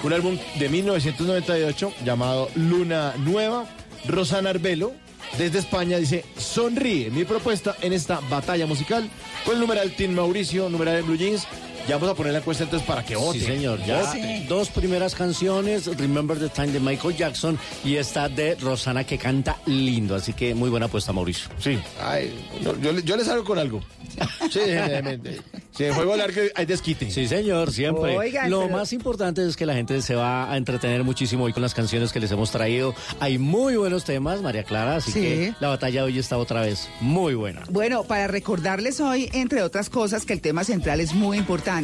Un 0.04 0.13
álbum 0.13 0.39
de 0.58 0.69
1998 0.69 1.93
llamado 2.04 2.50
Luna 2.56 3.13
Nueva. 3.17 3.65
Rosana 4.08 4.50
Arbelo 4.50 4.93
desde 5.38 5.60
España 5.60 5.98
dice, 5.98 6.26
sonríe. 6.38 7.10
Mi 7.10 7.24
propuesta 7.24 7.76
en 7.82 7.94
esta 7.94 8.20
batalla 8.30 8.65
musical 8.65 9.10
con 9.46 9.56
el 9.56 9.60
numeral 9.60 9.91
Team 9.91 10.12
Mauricio, 10.12 10.70
numeral 10.70 11.04
Blue 11.04 11.17
Jeans. 11.17 11.48
Ya 11.88 11.96
vamos 11.98 12.10
a 12.12 12.15
poner 12.15 12.32
la 12.34 12.39
encuesta 12.39 12.63
entonces 12.63 12.88
para 12.88 13.04
que 13.04 13.15
vote. 13.15 13.39
Sí, 13.39 13.46
señor. 13.46 13.80
Ya 13.86 14.13
dos 14.48 14.70
primeras 14.70 15.13
canciones, 15.15 15.88
Remember 15.98 16.38
the 16.39 16.50
Time 16.50 16.67
de 16.67 16.80
Michael 16.80 17.15
Jackson 17.17 17.58
y 17.84 17.96
esta 17.96 18.30
de 18.30 18.56
Rosana 18.56 19.04
que 19.04 19.17
canta 19.17 19.58
lindo. 19.65 20.15
Así 20.15 20.34
que 20.34 20.56
muy 20.56 20.70
buena 20.70 20.86
apuesta, 20.86 21.12
Mauricio. 21.12 21.50
Sí. 21.60 21.80
Ay, 22.02 22.34
no, 22.63 22.80
yo, 22.80 22.91
le- 22.94 23.04
yo 23.04 23.17
les 23.17 23.26
salgo 23.28 23.44
con 23.44 23.58
algo. 23.60 23.82
Sí. 24.52 24.60
Si 25.74 25.86
el 25.86 25.94
juego 25.94 26.17
largo 26.17 26.41
hay 26.54 26.65
desquite. 26.65 27.10
Sí, 27.10 27.30
señor, 27.30 27.72
siempre. 27.72 28.17
Oigan, 28.17 28.50
Lo 28.50 28.63
pero- 28.63 28.74
más 28.78 28.91
importante 28.91 29.48
es 29.48 29.56
que 29.56 29.65
la 29.65 29.74
gente 29.74 30.02
se 30.02 30.15
va 30.15 30.52
a 30.52 30.58
entretener 30.58 31.06
muchísimo 31.06 31.46
hoy 31.46 31.54
con 31.54 31.62
las 31.62 31.74
canciones 31.74 32.12
que 32.12 32.20
les 32.20 32.30
hemos 32.30 32.52
traído. 32.52 32.94
Hay 33.22 33.38
muy 33.38 33.78
buenos 33.78 34.04
temas, 34.04 34.41
María 34.41 34.63
Clara, 34.63 34.98
así 34.98 35.13
Sí. 35.13 35.22
que 35.22 35.54
la 35.62 35.70
batalla 35.70 36.02
de 36.02 36.08
hoy 36.08 36.20
está 36.20 36.38
otra 36.38 36.60
vez 36.62 36.89
muy 37.00 37.36
buena. 37.36 37.63
Bueno, 37.70 38.04
para 38.04 38.28
recordarles 38.28 39.00
hoy, 39.00 39.30
entre 39.32 39.63
otras 39.63 39.89
cosas, 39.89 40.26
que 40.26 40.34
el 40.34 40.41
tema 40.41 40.65
central 40.65 41.00
es 41.00 41.13
muy 41.13 41.38
importante. 41.38 41.81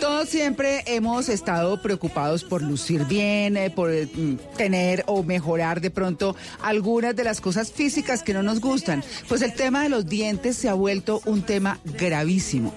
Todos 0.00 0.28
siempre 0.28 0.82
hemos 0.86 1.28
estado 1.28 1.80
preocupados 1.80 2.44
por 2.44 2.62
lucir 2.62 3.04
bien, 3.04 3.56
eh, 3.56 3.70
por 3.70 3.92
eh, 3.92 4.08
mm, 4.12 4.56
tener 4.56 5.04
o 5.06 5.22
mejorar 5.22 5.80
de 5.80 5.90
pronto 5.90 6.36
algunas 6.60 7.14
de 7.16 7.24
las 7.24 7.40
cosas 7.40 7.72
físicas 7.72 8.22
que 8.22 8.34
no 8.34 8.42
nos 8.42 8.60
gustan. 8.60 9.02
Pues 9.28 9.42
el 9.42 9.54
tema 9.54 9.82
de 9.82 9.88
los 9.88 10.06
dientes 10.06 10.56
se 10.56 10.68
ha 10.68 10.74
vuelto 10.74 11.20
un 11.24 11.42
tema 11.42 11.78
gravísimo. 11.84 12.72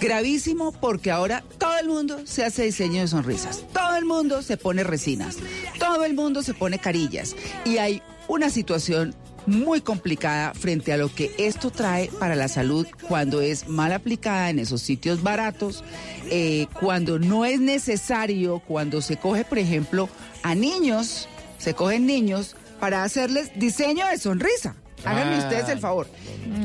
Gravísimo 0.00 0.72
porque 0.72 1.10
ahora 1.10 1.44
todo 1.58 1.78
el 1.78 1.88
mundo 1.88 2.20
se 2.24 2.44
hace 2.44 2.64
diseño 2.64 3.00
de 3.00 3.08
sonrisas. 3.08 3.64
Todo 3.72 3.96
el 3.96 4.04
mundo 4.04 4.42
se 4.42 4.56
pone 4.56 4.84
resinas. 4.84 5.36
Todo 5.78 6.04
el 6.04 6.14
mundo 6.14 6.42
se 6.42 6.54
pone 6.54 6.78
carillas. 6.78 7.36
Y 7.64 7.78
hay 7.78 8.02
una 8.28 8.50
situación 8.50 9.14
muy 9.46 9.80
complicada 9.80 10.52
frente 10.54 10.92
a 10.92 10.96
lo 10.96 11.12
que 11.12 11.32
esto 11.38 11.70
trae 11.70 12.08
para 12.18 12.36
la 12.36 12.48
salud 12.48 12.86
cuando 13.08 13.40
es 13.40 13.68
mal 13.68 13.92
aplicada 13.92 14.50
en 14.50 14.58
esos 14.58 14.82
sitios 14.82 15.22
baratos, 15.22 15.82
eh, 16.30 16.66
cuando 16.80 17.18
no 17.18 17.44
es 17.44 17.60
necesario, 17.60 18.60
cuando 18.60 19.02
se 19.02 19.16
coge, 19.16 19.44
por 19.44 19.58
ejemplo, 19.58 20.08
a 20.42 20.54
niños, 20.54 21.28
se 21.58 21.74
cogen 21.74 22.06
niños 22.06 22.56
para 22.78 23.02
hacerles 23.04 23.50
diseño 23.56 24.06
de 24.06 24.18
sonrisa. 24.18 24.76
Háganme 25.04 25.36
Ah. 25.36 25.38
ustedes 25.38 25.68
el 25.70 25.78
favor. 25.78 26.06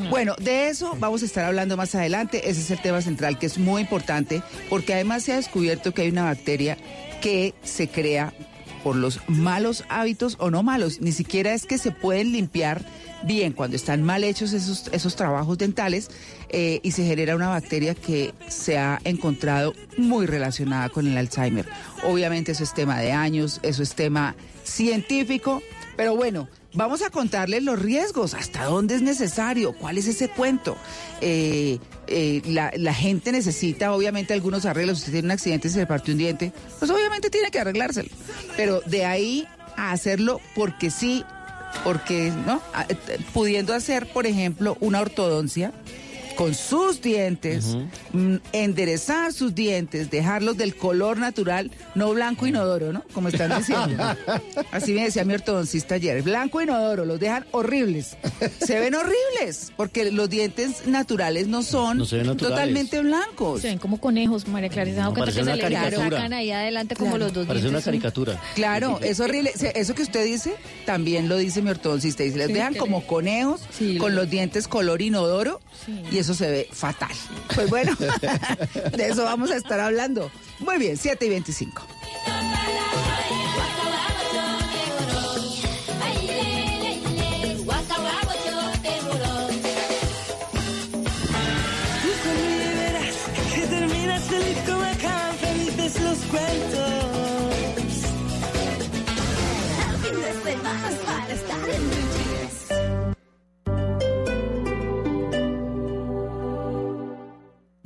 Bueno, 0.10 0.36
de 0.40 0.68
eso 0.68 0.96
vamos 1.00 1.22
a 1.24 1.26
estar 1.26 1.46
hablando 1.46 1.78
más 1.78 1.96
adelante. 1.96 2.50
Ese 2.50 2.60
es 2.62 2.72
el 2.72 2.82
tema 2.82 3.02
central 3.02 3.40
que 3.40 3.46
es 3.46 3.58
muy 3.58 3.82
importante 3.82 4.42
porque 4.70 4.94
además 4.94 5.24
se 5.24 5.32
ha 5.34 5.38
descubierto 5.38 5.94
que 5.94 6.02
hay 6.04 6.10
una 6.10 6.26
bacteria 6.26 6.78
que 7.22 7.54
se 7.64 7.88
crea 7.88 8.34
por 8.86 8.95
los 8.95 9.19
malos 9.28 9.84
hábitos 9.89 10.38
o 10.39 10.52
no 10.52 10.62
malos. 10.62 11.02
Ni 11.02 11.12
siquiera 11.12 11.56
es 11.56 11.65
que 11.65 11.80
se 11.80 11.89
pueden 11.89 12.32
limpiar 12.32 12.86
bien 13.24 13.52
cuando 13.52 13.76
están 13.76 14.04
mal 14.04 14.24
hechos 14.24 14.54
esos, 14.54 14.89
esos 14.91 15.15
trabajos 15.15 15.58
dentales 15.58 16.12
eh, 16.50 16.82
y 16.84 16.91
se 16.91 17.04
genera 17.04 17.36
una 17.36 17.48
bacteria 17.48 17.95
que 17.95 18.36
se 18.48 18.78
ha 18.78 19.00
encontrado 19.04 19.74
muy 19.98 20.28
relacionada 20.28 20.89
con 20.89 21.08
el 21.08 21.17
Alzheimer. 21.17 21.65
Obviamente 22.04 22.52
eso 22.52 22.63
es 22.63 22.76
tema 22.76 23.00
de 23.00 23.12
años, 23.12 23.60
eso 23.63 23.82
es 23.82 23.95
tema 23.95 24.36
científico, 24.63 25.63
pero 25.98 26.15
bueno, 26.15 26.48
vamos 26.76 27.02
a 27.02 27.10
contarles 27.10 27.64
los 27.64 27.80
riesgos, 27.80 28.34
hasta 28.34 28.66
dónde 28.66 28.96
es 28.96 29.02
necesario, 29.02 29.74
cuál 29.74 29.98
es 29.98 30.08
ese 30.08 30.28
cuento. 30.30 30.78
Eh, 31.22 31.80
eh, 32.08 32.42
la, 32.46 32.72
la 32.76 32.94
gente 32.94 33.32
necesita 33.32 33.94
obviamente 33.94 34.34
algunos 34.34 34.66
arreglos. 34.66 35.00
Usted 35.00 35.14
tiene 35.14 35.28
un 35.28 35.32
accidente 35.32 35.68
y 35.68 35.72
se 35.72 35.80
le 35.80 35.88
partió 35.88 36.14
un 36.14 36.20
diente, 36.20 36.52
pues 36.80 36.92
obviamente 36.92 37.30
tiene 37.30 37.50
que 37.52 37.60
arreglárselo. 37.60 38.10
Pero 38.56 38.82
de 38.82 39.06
ahí 39.06 39.48
a 39.76 39.92
hacerlo 39.92 40.40
porque 40.54 40.90
sí, 40.92 41.24
porque, 41.84 42.32
¿no? 42.46 42.62
Eh, 42.90 43.20
Pudiendo 43.34 43.74
hacer, 43.74 44.08
por 44.12 44.28
ejemplo, 44.28 44.78
una 44.80 45.02
ortodoncia 45.02 45.72
con 46.36 46.54
sus 46.54 47.02
dientes, 47.02 47.78
mm, 48.13 48.36
enderezar 48.52 49.32
sus 49.34 49.56
dientes, 49.56 50.10
dejarlos 50.12 50.58
del 50.58 50.76
color 50.76 51.17
natural, 51.17 51.71
no 51.95 52.12
blanco 52.13 52.45
inodoro, 52.48 52.91
¿no? 52.93 53.04
Como 53.13 53.30
están 53.30 53.58
diciendo. 53.58 54.04
Así 54.71 54.93
me 54.93 55.04
decía 55.06 55.24
mi 55.26 55.34
ortodoncista 55.34 55.95
ayer, 55.95 56.21
blanco 56.24 56.62
inodoro, 56.62 57.06
los 57.06 57.19
dejan 57.19 57.45
horribles. 57.52 58.17
Se 58.60 58.80
ven 58.80 58.95
horribles, 58.95 59.71
porque 59.78 60.12
los 60.12 60.30
dientes 60.30 60.88
naturales 60.88 61.48
no 61.48 61.63
son 61.63 62.00
No 62.00 62.06
se 62.06 62.17
ven 62.17 62.28
naturales. 62.28 62.58
totalmente 62.58 63.00
blancos. 63.02 63.62
Se 63.62 63.67
ven 63.69 63.80
como 63.80 64.00
conejos, 64.00 64.48
María 64.48 64.69
Clara. 64.69 64.89
¿Se 64.91 64.98
ha 64.98 65.04
dado 65.04 65.13
cuenta 65.13 65.21
Parece 65.32 65.39
que 65.39 65.45
se 65.45 65.52
una 65.52 65.56
le 65.56 65.62
caricatura. 65.62 66.10
sacan 66.17 66.34
ahí 66.34 66.52
adelante 66.52 66.95
como 66.95 67.12
Claro. 67.12 67.26
los 67.26 67.34
dos 67.34 67.48
Parece 67.48 67.65
una 67.67 67.71
dientes 67.80 67.86
caricatura. 67.86 68.41
Claro, 68.56 69.00
es 69.02 69.19
horrible. 69.19 69.52
Eso 69.76 69.95
que 69.95 70.04
usted 70.04 70.26
dice, 70.26 70.56
también 70.86 71.30
lo 71.30 71.38
dice 71.38 71.62
mi 71.62 71.69
ortodoncista. 71.69 72.24
Dice, 72.24 72.38
les 72.38 72.48
Sí, 72.48 72.54
dejan 72.54 72.76
como 72.76 73.06
conejos, 73.08 73.62
Sí, 73.78 73.98
con 73.98 74.13
lo- 74.13 74.21
los 74.21 74.30
dientes 74.30 74.67
color 74.67 75.02
inodoro, 75.02 75.62
y 76.12 76.17
eso 76.26 76.34
se 76.34 76.50
ve 76.50 76.68
fatal. 76.72 77.12
Pues 77.54 77.70
bueno, 77.70 77.96
de 78.98 79.08
eso 79.08 79.24
vamos 79.24 79.52
a 79.52 79.56
estar 79.58 79.80
hablando. 79.80 80.32
Muy 80.60 80.78
bien, 80.78 80.98
7 80.98 81.24
y 81.26 81.30
25. 81.30 81.84
Tú 92.02 92.10
sonríe, 92.24 93.06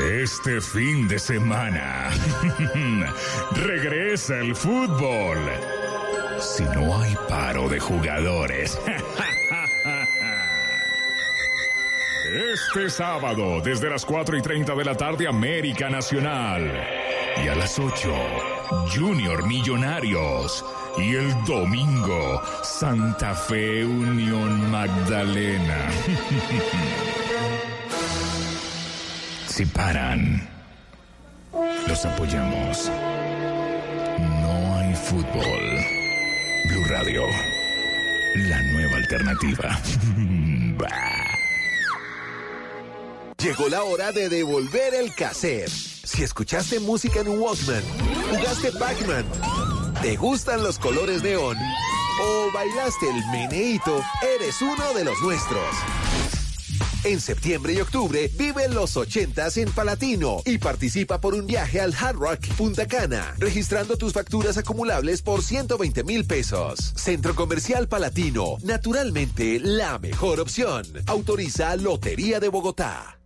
Este 0.00 0.60
fin 0.60 1.08
de 1.08 1.18
semana 1.18 2.10
regresa 3.50 4.38
el 4.38 4.54
fútbol. 4.54 5.38
Si 6.38 6.62
no 6.62 7.00
hay 7.00 7.16
paro 7.28 7.68
de 7.68 7.80
jugadores. 7.80 8.80
Este 12.28 12.90
sábado, 12.90 13.60
desde 13.62 13.88
las 13.88 14.04
4 14.04 14.36
y 14.36 14.42
30 14.42 14.74
de 14.74 14.84
la 14.84 14.94
tarde, 14.94 15.26
América 15.26 15.88
Nacional. 15.88 16.70
Y 17.42 17.48
a 17.48 17.54
las 17.54 17.78
8, 17.78 18.12
Junior 18.94 19.46
Millonarios. 19.46 20.62
Y 20.98 21.14
el 21.14 21.44
domingo, 21.44 22.42
Santa 22.62 23.34
Fe 23.34 23.82
Unión 23.82 24.70
Magdalena. 24.70 25.90
Si 29.58 29.66
paran, 29.66 30.48
los 31.88 32.04
apoyamos. 32.04 32.88
No 34.40 34.76
hay 34.76 34.94
fútbol. 34.94 35.84
Blue 36.68 36.84
Radio, 36.84 37.24
la 38.36 38.62
nueva 38.62 38.98
alternativa. 38.98 39.80
Llegó 43.42 43.68
la 43.68 43.82
hora 43.82 44.12
de 44.12 44.28
devolver 44.28 44.94
el 44.94 45.12
cassette. 45.16 45.66
Si 45.68 46.22
escuchaste 46.22 46.78
música 46.78 47.18
en 47.18 47.40
Walkman, 47.40 47.82
jugaste 48.30 48.70
Pac-Man, 48.70 49.24
te 50.02 50.14
gustan 50.14 50.62
los 50.62 50.78
colores 50.78 51.24
neón 51.24 51.56
o 52.22 52.52
bailaste 52.54 53.10
el 53.10 53.26
meneíto, 53.32 54.00
eres 54.36 54.62
uno 54.62 54.94
de 54.94 55.04
los 55.04 55.20
nuestros. 55.20 55.66
En 57.04 57.20
septiembre 57.20 57.74
y 57.74 57.80
octubre 57.80 58.28
vive 58.36 58.68
los 58.68 58.96
80s 58.96 59.62
en 59.62 59.70
Palatino 59.70 60.42
y 60.44 60.58
participa 60.58 61.20
por 61.20 61.34
un 61.34 61.46
viaje 61.46 61.80
al 61.80 61.94
Hard 61.94 62.16
Rock 62.16 62.46
Punta 62.56 62.86
Cana, 62.86 63.34
registrando 63.38 63.96
tus 63.96 64.12
facturas 64.12 64.58
acumulables 64.58 65.22
por 65.22 65.42
120 65.42 66.02
mil 66.02 66.26
pesos. 66.26 66.92
Centro 66.96 67.34
Comercial 67.34 67.88
Palatino, 67.88 68.56
naturalmente 68.62 69.60
la 69.60 69.98
mejor 69.98 70.40
opción. 70.40 70.84
Autoriza 71.06 71.76
Lotería 71.76 72.40
de 72.40 72.48
Bogotá. 72.48 73.17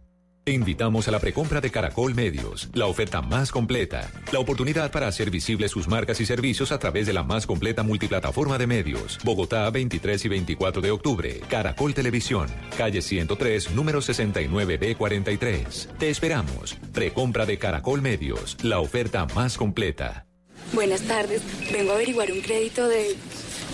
Te 0.44 0.50
invitamos 0.50 1.07
a 1.07 1.12
la 1.12 1.20
precompra 1.20 1.61
de 1.61 1.70
Caracol 1.70 2.16
Medios, 2.16 2.68
la 2.74 2.87
oferta 2.87 3.22
más 3.22 3.52
completa, 3.52 4.11
la 4.33 4.40
oportunidad 4.40 4.90
para 4.90 5.07
hacer 5.07 5.31
visibles 5.31 5.70
sus 5.70 5.87
marcas 5.87 6.20
y 6.20 6.26
servicios 6.26 6.72
a 6.72 6.81
través 6.81 7.07
de 7.07 7.12
la 7.12 7.22
más 7.22 7.46
completa 7.46 7.85
multiplataforma 7.85 8.59
de 8.59 8.66
medios. 8.66 9.20
Bogotá, 9.22 9.70
23 9.70 10.24
y 10.24 10.28
24 10.28 10.83
de 10.83 10.90
octubre. 10.90 11.40
Caracol 11.48 11.94
Televisión, 11.94 12.48
calle 12.76 13.02
103, 13.02 13.70
número 13.70 14.00
69B43. 14.00 15.87
Te 15.96 16.11
esperamos. 16.11 16.76
Precompra 16.92 17.46
de 17.46 17.59
Caracol 17.59 18.02
Medios, 18.02 18.57
la 18.64 18.81
oferta 18.81 19.24
más 19.37 19.57
completa. 19.57 20.26
Buenas 20.72 21.02
tardes. 21.02 21.40
Vengo 21.72 21.92
a 21.92 21.94
averiguar 21.94 22.33
un 22.33 22.40
crédito 22.40 22.88
de... 22.88 23.16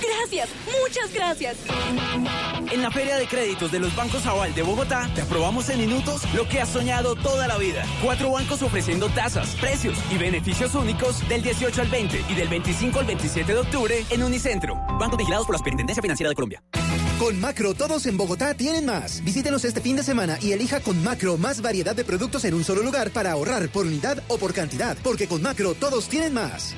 Gracias, 0.00 0.48
muchas 0.80 1.12
gracias. 1.12 1.56
En 2.70 2.82
la 2.82 2.90
Feria 2.90 3.16
de 3.16 3.26
Créditos 3.26 3.72
de 3.72 3.80
los 3.80 3.94
Bancos 3.96 4.26
Aval 4.26 4.54
de 4.54 4.62
Bogotá, 4.62 5.08
te 5.14 5.22
aprobamos 5.22 5.68
en 5.70 5.78
minutos 5.78 6.22
lo 6.34 6.48
que 6.48 6.60
has 6.60 6.68
soñado 6.68 7.14
toda 7.16 7.48
la 7.48 7.56
vida. 7.58 7.84
Cuatro 8.02 8.30
bancos 8.30 8.62
ofreciendo 8.62 9.08
tasas, 9.08 9.54
precios 9.56 9.98
y 10.10 10.18
beneficios 10.18 10.74
únicos 10.74 11.26
del 11.28 11.42
18 11.42 11.82
al 11.82 11.88
20 11.88 12.24
y 12.28 12.34
del 12.34 12.48
25 12.48 12.98
al 12.98 13.06
27 13.06 13.52
de 13.52 13.58
octubre 13.58 14.04
en 14.10 14.22
Unicentro. 14.22 14.74
Bancos 14.98 15.18
vigilados 15.18 15.46
por 15.46 15.54
la 15.54 15.58
Superintendencia 15.58 16.02
Financiera 16.02 16.28
de 16.28 16.34
Colombia. 16.34 16.62
Con 17.18 17.40
Macro, 17.40 17.74
todos 17.74 18.06
en 18.06 18.16
Bogotá 18.16 18.54
tienen 18.54 18.86
más. 18.86 19.24
Visítenos 19.24 19.64
este 19.64 19.80
fin 19.80 19.96
de 19.96 20.04
semana 20.04 20.38
y 20.40 20.52
elija 20.52 20.80
con 20.80 21.02
Macro 21.02 21.36
más 21.36 21.60
variedad 21.60 21.96
de 21.96 22.04
productos 22.04 22.44
en 22.44 22.54
un 22.54 22.62
solo 22.62 22.82
lugar 22.82 23.10
para 23.10 23.32
ahorrar 23.32 23.68
por 23.70 23.86
unidad 23.86 24.22
o 24.28 24.38
por 24.38 24.54
cantidad. 24.54 24.96
Porque 25.02 25.26
con 25.26 25.42
Macro 25.42 25.74
todos 25.74 26.08
tienen 26.08 26.34
más. 26.34 26.76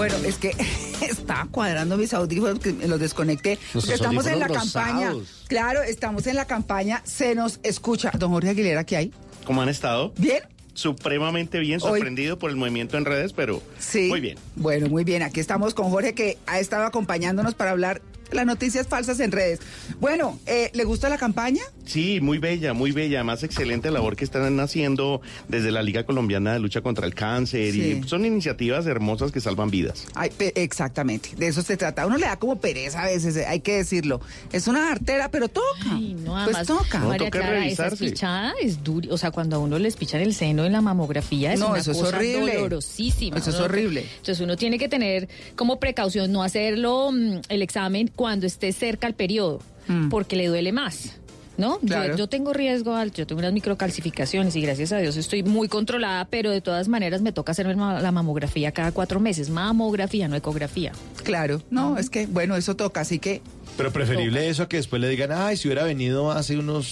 Bueno, 0.00 0.14
es 0.24 0.36
que 0.36 0.54
está 1.02 1.46
cuadrando 1.50 1.98
mis 1.98 2.14
audífonos, 2.14 2.58
que 2.58 2.72
me 2.72 2.88
los 2.88 2.98
desconecté. 2.98 3.58
Porque 3.74 3.92
estamos 3.92 4.24
en 4.26 4.38
la 4.38 4.46
audífonos 4.46 4.72
campaña. 4.72 5.06
rosados. 5.08 5.44
Claro, 5.46 5.82
estamos 5.82 6.26
en 6.26 6.36
la 6.36 6.46
campaña. 6.46 7.02
Se 7.04 7.34
nos 7.34 7.60
escucha. 7.62 8.10
Don 8.18 8.30
Jorge 8.30 8.48
Aguilera, 8.48 8.84
¿qué 8.84 8.96
hay? 8.96 9.12
¿Cómo 9.44 9.60
han 9.60 9.68
estado? 9.68 10.14
Bien. 10.16 10.42
Supremamente 10.72 11.58
bien, 11.58 11.80
Hoy- 11.82 11.90
sorprendido 11.98 12.38
por 12.38 12.48
el 12.48 12.56
movimiento 12.56 12.96
en 12.96 13.04
redes, 13.04 13.34
pero 13.34 13.62
Sí. 13.78 14.08
muy 14.08 14.20
bien. 14.20 14.38
Bueno, 14.56 14.88
muy 14.88 15.04
bien. 15.04 15.22
Aquí 15.22 15.38
estamos 15.38 15.74
con 15.74 15.90
Jorge, 15.90 16.14
que 16.14 16.38
ha 16.46 16.60
estado 16.60 16.86
acompañándonos 16.86 17.54
para 17.54 17.72
hablar 17.72 18.00
las 18.32 18.46
noticias 18.46 18.86
falsas 18.86 19.20
en 19.20 19.32
redes. 19.32 19.60
Bueno, 20.00 20.38
eh, 20.46 20.70
¿le 20.74 20.84
gusta 20.84 21.08
la 21.08 21.18
campaña? 21.18 21.62
Sí, 21.84 22.20
muy 22.20 22.38
bella, 22.38 22.72
muy 22.72 22.92
bella. 22.92 23.18
Además, 23.18 23.42
excelente 23.42 23.90
labor 23.90 24.16
que 24.16 24.24
están 24.24 24.58
haciendo 24.60 25.20
desde 25.48 25.70
la 25.72 25.82
Liga 25.82 26.04
Colombiana 26.04 26.52
de 26.52 26.60
Lucha 26.60 26.80
contra 26.80 27.06
el 27.06 27.14
Cáncer. 27.14 27.72
Sí. 27.72 28.00
Y 28.04 28.08
son 28.08 28.24
iniciativas 28.24 28.86
hermosas 28.86 29.32
que 29.32 29.40
salvan 29.40 29.70
vidas. 29.70 30.06
Ay, 30.14 30.30
pe- 30.30 30.52
exactamente, 30.62 31.30
de 31.36 31.48
eso 31.48 31.62
se 31.62 31.76
trata. 31.76 32.02
A 32.02 32.06
uno 32.06 32.16
le 32.16 32.26
da 32.26 32.36
como 32.38 32.60
pereza 32.60 33.02
a 33.02 33.06
veces, 33.06 33.36
eh, 33.36 33.46
hay 33.46 33.60
que 33.60 33.76
decirlo. 33.76 34.20
Es 34.52 34.68
una 34.68 34.90
artera, 34.90 35.30
pero 35.30 35.48
toca. 35.48 35.84
No, 35.86 36.32
pues 36.44 36.56
además, 36.56 36.66
toca. 36.66 36.98
María 37.00 37.30
Clara, 37.30 37.66
esa 37.66 37.88
espichada 37.88 38.52
es 38.62 38.82
dura. 38.84 39.08
O 39.10 39.18
sea, 39.18 39.30
cuando 39.30 39.56
a 39.56 39.58
uno 39.58 39.78
le 39.78 39.88
espichan 39.88 40.20
el 40.20 40.34
seno 40.34 40.64
en 40.64 40.72
la 40.72 40.80
mamografía 40.80 41.52
es 41.54 41.60
No, 41.60 41.70
una 41.70 41.78
eso 41.80 41.90
es 41.92 41.98
cosa 41.98 42.16
horrible. 42.16 42.54
dolorosísima. 42.54 43.36
Eso 43.38 43.50
es 43.50 43.56
horrible. 43.56 44.00
Entonces 44.18 44.40
uno 44.40 44.56
tiene 44.56 44.78
que 44.78 44.88
tener 44.88 45.28
como 45.56 45.80
precaución 45.80 46.30
no 46.32 46.42
hacerlo 46.42 47.10
mm, 47.12 47.40
el 47.48 47.62
examen 47.62 48.08
cuando 48.20 48.46
esté 48.46 48.70
cerca 48.72 49.06
al 49.06 49.14
periodo, 49.14 49.60
porque 50.10 50.36
le 50.36 50.46
duele 50.48 50.72
más. 50.72 51.16
¿No? 51.56 51.76
Yo- 51.76 51.80
Mm. 51.82 51.86
Claro. 51.88 52.16
Yo, 52.18 52.26
tengo 52.28 52.52
riesgo 52.52 52.94
alto, 52.94 53.16
yo 53.18 53.26
tengo 53.26 53.38
unas 53.38 53.52
microcalcificaciones 53.54 54.54
y 54.56 54.60
gracias 54.60 54.92
a 54.92 54.98
Dios 54.98 55.16
estoy 55.16 55.42
muy 55.42 55.68
controlada, 55.68 56.26
pero 56.26 56.50
de 56.50 56.60
todas 56.60 56.88
maneras 56.88 57.22
me 57.22 57.32
toca 57.32 57.52
hacerme 57.52 57.74
la 57.76 58.12
mamografía 58.12 58.72
cada 58.72 58.92
cuatro 58.92 59.20
meses. 59.20 59.48
Mamografía, 59.48 60.28
no 60.28 60.36
ecografía. 60.36 60.92
Claro, 61.24 61.62
no, 61.70 61.96
es 61.96 62.10
que, 62.10 62.26
bueno, 62.26 62.56
eso 62.56 62.76
toca, 62.76 63.00
así 63.00 63.18
que 63.18 63.40
Pero 63.78 63.90
preferible 63.90 64.48
eso 64.50 64.64
a 64.64 64.68
que 64.68 64.76
después 64.76 65.00
le 65.00 65.08
digan, 65.08 65.32
ay, 65.32 65.56
si 65.56 65.68
hubiera 65.68 65.84
venido 65.84 66.30
hace 66.30 66.58
unos 66.58 66.86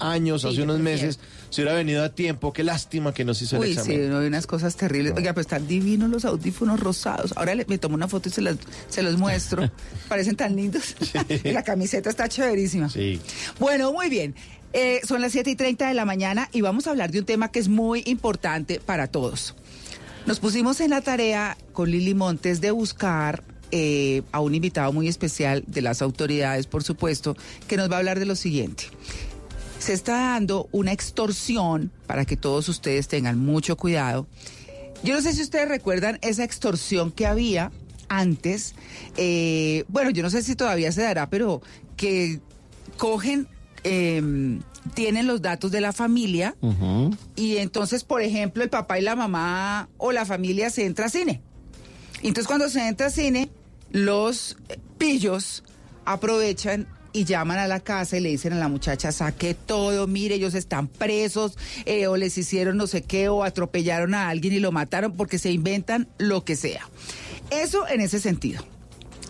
años, 0.00 0.42
Sí, 0.42 0.48
hace 0.48 0.62
unos 0.62 0.76
prefiero. 0.76 1.06
meses, 1.06 1.20
si 1.50 1.62
hubiera 1.62 1.76
venido 1.76 2.04
a 2.04 2.08
tiempo, 2.10 2.52
qué 2.52 2.62
lástima 2.64 3.12
que 3.14 3.24
no 3.24 3.34
se 3.34 3.44
hizo 3.44 3.56
el 3.56 3.62
Uy, 3.62 3.68
sí, 3.74 3.78
examen. 3.80 4.10
no, 4.10 4.18
hay 4.18 4.26
unas 4.26 4.46
cosas 4.46 4.76
terribles. 4.76 5.14
Oiga, 5.16 5.32
pues 5.34 5.46
están 5.46 5.66
divinos 5.66 6.10
los 6.10 6.24
audífonos 6.24 6.80
rosados. 6.80 7.32
Ahora 7.36 7.54
le- 7.54 7.64
me 7.66 7.78
tomo 7.78 7.94
una 7.94 8.08
foto 8.08 8.28
y 8.28 8.32
se, 8.32 8.42
las- 8.42 8.56
se 8.88 9.02
los 9.02 9.16
muestro. 9.18 9.70
Parecen 10.08 10.36
tan 10.36 10.56
lindos. 10.56 10.94
La 11.44 11.62
camiseta 11.64 12.10
está 12.10 12.28
chéverísima. 12.28 12.88
Sí. 12.90 13.20
Bueno, 13.58 13.92
muy 13.92 14.08
bien. 14.08 14.34
Eh, 14.74 15.00
son 15.06 15.22
las 15.22 15.32
7 15.32 15.48
y 15.50 15.56
30 15.56 15.88
de 15.88 15.94
la 15.94 16.04
mañana 16.04 16.48
y 16.52 16.60
vamos 16.60 16.86
a 16.86 16.90
hablar 16.90 17.10
de 17.10 17.20
un 17.20 17.24
tema 17.24 17.50
que 17.50 17.58
es 17.58 17.68
muy 17.68 18.02
importante 18.06 18.80
para 18.80 19.06
todos. 19.06 19.54
Nos 20.26 20.40
pusimos 20.40 20.80
en 20.82 20.90
la 20.90 21.00
tarea 21.00 21.56
con 21.72 21.90
Lili 21.90 22.12
Montes 22.14 22.60
de 22.60 22.70
buscar 22.70 23.42
eh, 23.70 24.20
a 24.30 24.40
un 24.40 24.54
invitado 24.54 24.92
muy 24.92 25.08
especial 25.08 25.64
de 25.66 25.80
las 25.80 26.02
autoridades, 26.02 26.66
por 26.66 26.84
supuesto, 26.84 27.34
que 27.66 27.78
nos 27.78 27.90
va 27.90 27.94
a 27.96 27.98
hablar 28.00 28.18
de 28.18 28.26
lo 28.26 28.36
siguiente. 28.36 28.84
Se 29.78 29.92
está 29.92 30.32
dando 30.32 30.68
una 30.72 30.92
extorsión 30.92 31.90
para 32.06 32.24
que 32.24 32.36
todos 32.36 32.68
ustedes 32.68 33.08
tengan 33.08 33.38
mucho 33.38 33.76
cuidado. 33.76 34.26
Yo 35.02 35.14
no 35.14 35.22
sé 35.22 35.32
si 35.32 35.42
ustedes 35.42 35.68
recuerdan 35.68 36.18
esa 36.22 36.44
extorsión 36.44 37.12
que 37.12 37.26
había 37.26 37.70
antes. 38.08 38.74
eh, 39.16 39.84
bueno, 39.88 40.10
yo 40.10 40.22
no 40.22 40.30
sé 40.30 40.42
si 40.42 40.56
todavía 40.56 40.90
se 40.92 41.02
dará, 41.02 41.30
pero 41.30 41.62
que 41.96 42.40
cogen, 42.96 43.46
eh, 43.84 44.58
tienen 44.94 45.26
los 45.26 45.42
datos 45.42 45.70
de 45.70 45.80
la 45.80 45.92
familia 45.92 46.56
y 47.36 47.58
entonces, 47.58 48.04
por 48.04 48.22
ejemplo, 48.22 48.62
el 48.62 48.70
papá 48.70 48.98
y 48.98 49.02
la 49.02 49.14
mamá 49.14 49.88
o 49.98 50.12
la 50.12 50.24
familia 50.24 50.70
se 50.70 50.86
entra 50.86 51.06
a 51.06 51.08
cine. 51.08 51.42
Entonces, 52.22 52.46
cuando 52.46 52.68
se 52.68 52.86
entra 52.88 53.06
a 53.08 53.10
cine, 53.10 53.50
los 53.90 54.56
pillos 54.96 55.62
aprovechan 56.04 56.88
y 57.18 57.24
llaman 57.24 57.58
a 57.58 57.66
la 57.66 57.80
casa 57.80 58.16
y 58.16 58.20
le 58.20 58.28
dicen 58.28 58.52
a 58.52 58.56
la 58.56 58.68
muchacha, 58.68 59.10
saque 59.10 59.54
todo, 59.54 60.06
mire, 60.06 60.36
ellos 60.36 60.54
están 60.54 60.86
presos, 60.86 61.58
eh, 61.84 62.06
o 62.06 62.16
les 62.16 62.38
hicieron 62.38 62.76
no 62.76 62.86
sé 62.86 63.02
qué, 63.02 63.28
o 63.28 63.42
atropellaron 63.42 64.14
a 64.14 64.28
alguien 64.28 64.52
y 64.54 64.60
lo 64.60 64.70
mataron, 64.70 65.16
porque 65.16 65.38
se 65.38 65.50
inventan 65.50 66.06
lo 66.18 66.44
que 66.44 66.54
sea. 66.54 66.88
Eso 67.50 67.88
en 67.88 68.00
ese 68.00 68.20
sentido. 68.20 68.64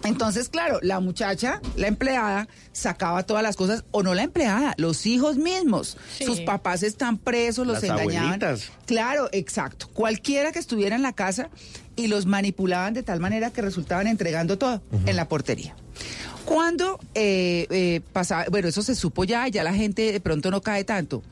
Entonces, 0.04 0.48
claro, 0.48 0.78
la 0.82 1.00
muchacha, 1.00 1.60
la 1.76 1.88
empleada, 1.88 2.46
sacaba 2.72 3.22
todas 3.24 3.42
las 3.42 3.56
cosas, 3.56 3.84
o 3.90 4.02
no 4.02 4.14
la 4.14 4.22
empleada, 4.22 4.74
los 4.76 5.06
hijos 5.06 5.38
mismos. 5.38 5.96
Sí. 6.16 6.24
Sus 6.24 6.40
papás 6.42 6.82
están 6.82 7.16
presos, 7.16 7.66
los 7.66 7.76
Las 7.76 7.84
engañaban. 7.84 8.34
abuelitas. 8.42 8.70
Claro, 8.86 9.28
exacto. 9.32 9.88
Cualquiera 9.94 10.52
que 10.52 10.58
estuviera 10.58 10.94
en 10.94 11.02
la 11.02 11.14
casa 11.14 11.48
y 11.96 12.06
los 12.06 12.26
manipulaban 12.26 12.92
de 12.94 13.02
tal 13.02 13.18
manera 13.18 13.50
que 13.50 13.62
resultaban 13.62 14.06
entregando 14.06 14.56
todo 14.58 14.82
en 15.06 15.16
la 15.16 15.26
portería. 15.26 15.74
Cuando 16.48 16.98
eh, 17.14 17.66
eh, 17.68 18.00
pasaba, 18.10 18.46
bueno, 18.50 18.68
eso 18.68 18.80
se 18.80 18.94
supo 18.94 19.24
ya, 19.24 19.46
ya 19.48 19.62
la 19.62 19.74
gente 19.74 20.12
de 20.12 20.18
pronto 20.18 20.50
no 20.50 20.62
cae 20.62 20.82
tanto. 20.82 21.22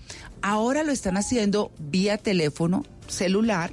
Ahora 0.43 0.83
lo 0.83 0.93
están 0.93 1.17
haciendo 1.17 1.73
vía 1.79 2.19
teléfono, 2.19 2.85
celular. 3.09 3.71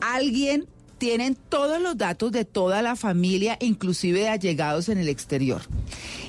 Alguien 0.00 0.66
tienen 0.98 1.36
todos 1.36 1.80
los 1.80 1.96
datos 1.96 2.32
de 2.32 2.44
toda 2.44 2.82
la 2.82 2.96
familia, 2.96 3.58
inclusive 3.60 4.22
de 4.22 4.28
allegados 4.28 4.88
en 4.88 4.98
el 4.98 5.08
exterior. 5.08 5.62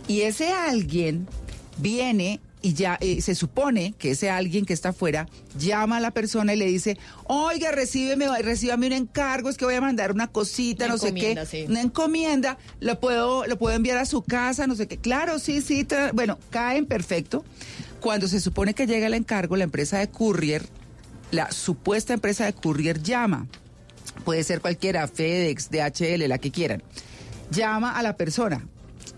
Y 0.08 0.22
ese 0.22 0.54
alguien 0.54 1.28
viene 1.80 2.40
y 2.62 2.74
ya 2.74 2.98
eh, 3.02 3.22
se 3.22 3.36
supone 3.36 3.94
que 3.98 4.12
ese 4.12 4.30
alguien 4.30 4.66
que 4.66 4.74
está 4.74 4.90
afuera 4.90 5.28
llama 5.58 5.98
a 5.98 6.00
la 6.00 6.12
persona 6.12 6.54
y 6.54 6.58
le 6.58 6.66
dice, 6.66 6.98
oiga, 7.26 7.72
recíbeme, 7.72 8.28
recíbame 8.42 8.88
un 8.88 8.94
encargo, 8.94 9.50
es 9.50 9.58
que 9.58 9.66
voy 9.66 9.76
a 9.76 9.82
mandar 9.82 10.12
una 10.12 10.28
cosita, 10.28 10.86
Una 10.86 10.94
no 10.94 10.98
sé 11.00 11.14
qué, 11.14 11.32
encomienda, 11.32 11.46
sí. 11.46 11.66
una 11.68 11.82
encomienda, 11.82 12.58
lo 12.80 13.00
puedo, 13.00 13.46
lo 13.48 13.58
puedo 13.58 13.76
enviar 13.76 13.98
a 13.98 14.06
su 14.06 14.22
casa, 14.22 14.68
no 14.68 14.76
sé 14.76 14.88
qué. 14.88 14.98
Claro, 14.98 15.40
sí, 15.40 15.62
sí, 15.62 15.88
bueno, 16.14 16.38
caen 16.50 16.86
perfecto. 16.86 17.44
Cuando 18.00 18.28
se 18.28 18.40
supone 18.40 18.74
que 18.74 18.88
llega 18.88 19.08
el 19.08 19.14
encargo, 19.14 19.56
la 19.58 19.64
empresa 19.64 19.98
de 20.00 20.10
courier, 20.10 20.64
la 21.32 21.52
supuesta 21.52 22.14
empresa 22.14 22.46
de 22.46 22.54
courier 22.54 23.02
llama, 23.02 23.48
puede 24.24 24.44
ser 24.44 24.62
cualquiera, 24.62 25.08
FedEx, 25.08 25.70
DHL, 25.70 26.28
la 26.28 26.38
que 26.38 26.52
quieran, 26.52 26.84
llama 27.50 27.98
a 27.98 28.04
la 28.04 28.18
persona, 28.18 28.68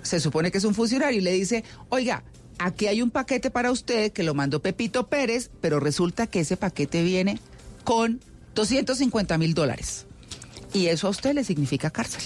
se 0.02 0.20
supone 0.20 0.52
que 0.52 0.58
es 0.58 0.64
un 0.64 0.76
funcionario 0.76 1.20
y 1.20 1.24
le 1.24 1.32
dice, 1.32 1.64
oiga, 1.90 2.24
aquí 2.60 2.88
hay 2.88 3.02
un 3.02 3.12
paquete 3.12 3.50
para 3.52 3.72
usted 3.72 4.12
que 4.12 4.24
lo 4.24 4.34
mandó 4.34 4.62
Pepito 4.62 5.08
Pérez, 5.08 5.50
pero 5.62 5.80
resulta 5.80 6.28
que 6.28 6.42
ese 6.42 6.58
paquete 6.58 7.04
viene 7.04 7.40
con 7.84 8.20
250 8.56 9.38
mil 9.38 9.54
dólares. 9.54 10.06
Y 10.74 10.88
eso 10.88 11.08
a 11.08 11.10
usted 11.12 11.34
le 11.34 11.44
significa 11.44 11.90
cárcel. 11.92 12.22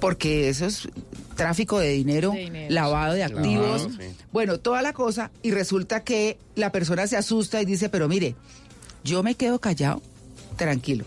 Porque 0.00 0.48
eso 0.48 0.66
es 0.66 0.88
tráfico 1.36 1.78
de 1.78 1.90
dinero, 1.90 2.32
De 2.32 2.40
dinero, 2.40 2.74
lavado 2.74 3.14
de 3.14 3.24
activos, 3.24 3.86
Claro, 3.86 4.02
sí. 4.02 4.16
bueno, 4.32 4.58
toda 4.58 4.82
la 4.82 4.92
cosa. 4.92 5.30
Y 5.42 5.50
resulta 5.50 6.04
que 6.04 6.38
la 6.56 6.72
persona 6.72 7.06
se 7.06 7.16
asusta 7.16 7.60
y 7.60 7.64
dice, 7.66 7.88
pero 7.88 8.08
mire, 8.08 8.34
yo 9.04 9.22
me 9.22 9.34
quedo 9.34 9.58
callado, 9.60 10.02
tranquilo. 10.56 11.04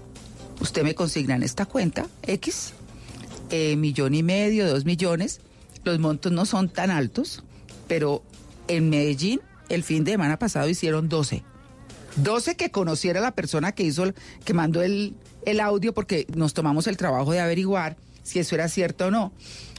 Usted 0.60 0.84
me 0.84 0.96
consigna 0.96 1.36
en 1.36 1.44
esta 1.44 1.66
cuenta 1.66 2.08
X, 2.24 2.74
eh, 3.50 3.76
millón 3.76 4.14
y 4.16 4.24
medio, 4.24 4.68
dos 4.68 4.86
millones. 4.86 5.42
Los 5.84 6.00
montos 6.00 6.32
no 6.32 6.46
son 6.46 6.70
tan 6.70 6.90
altos, 6.92 7.44
pero 7.88 8.24
en 8.68 8.90
Medellín 8.90 9.42
el 9.70 9.84
fin 9.84 10.04
de 10.04 10.12
semana 10.12 10.38
pasado 10.38 10.70
hicieron 10.70 11.10
12. 11.10 11.44
12 12.18 12.56
que 12.56 12.72
conociera 12.72 13.22
la 13.22 13.32
persona 13.32 13.72
que 13.72 13.84
hizo, 13.84 14.14
que 14.46 14.54
mandó 14.54 14.84
el, 14.84 15.16
el 15.46 15.60
audio 15.60 15.94
porque 15.94 16.28
nos 16.36 16.54
tomamos 16.54 16.88
el 16.88 16.98
trabajo 16.98 17.32
de 17.32 17.40
averiguar 17.40 17.98
si 18.22 18.40
eso 18.40 18.56
era 18.56 18.68
cierto 18.68 19.08
o 19.08 19.12
no. 19.12 19.34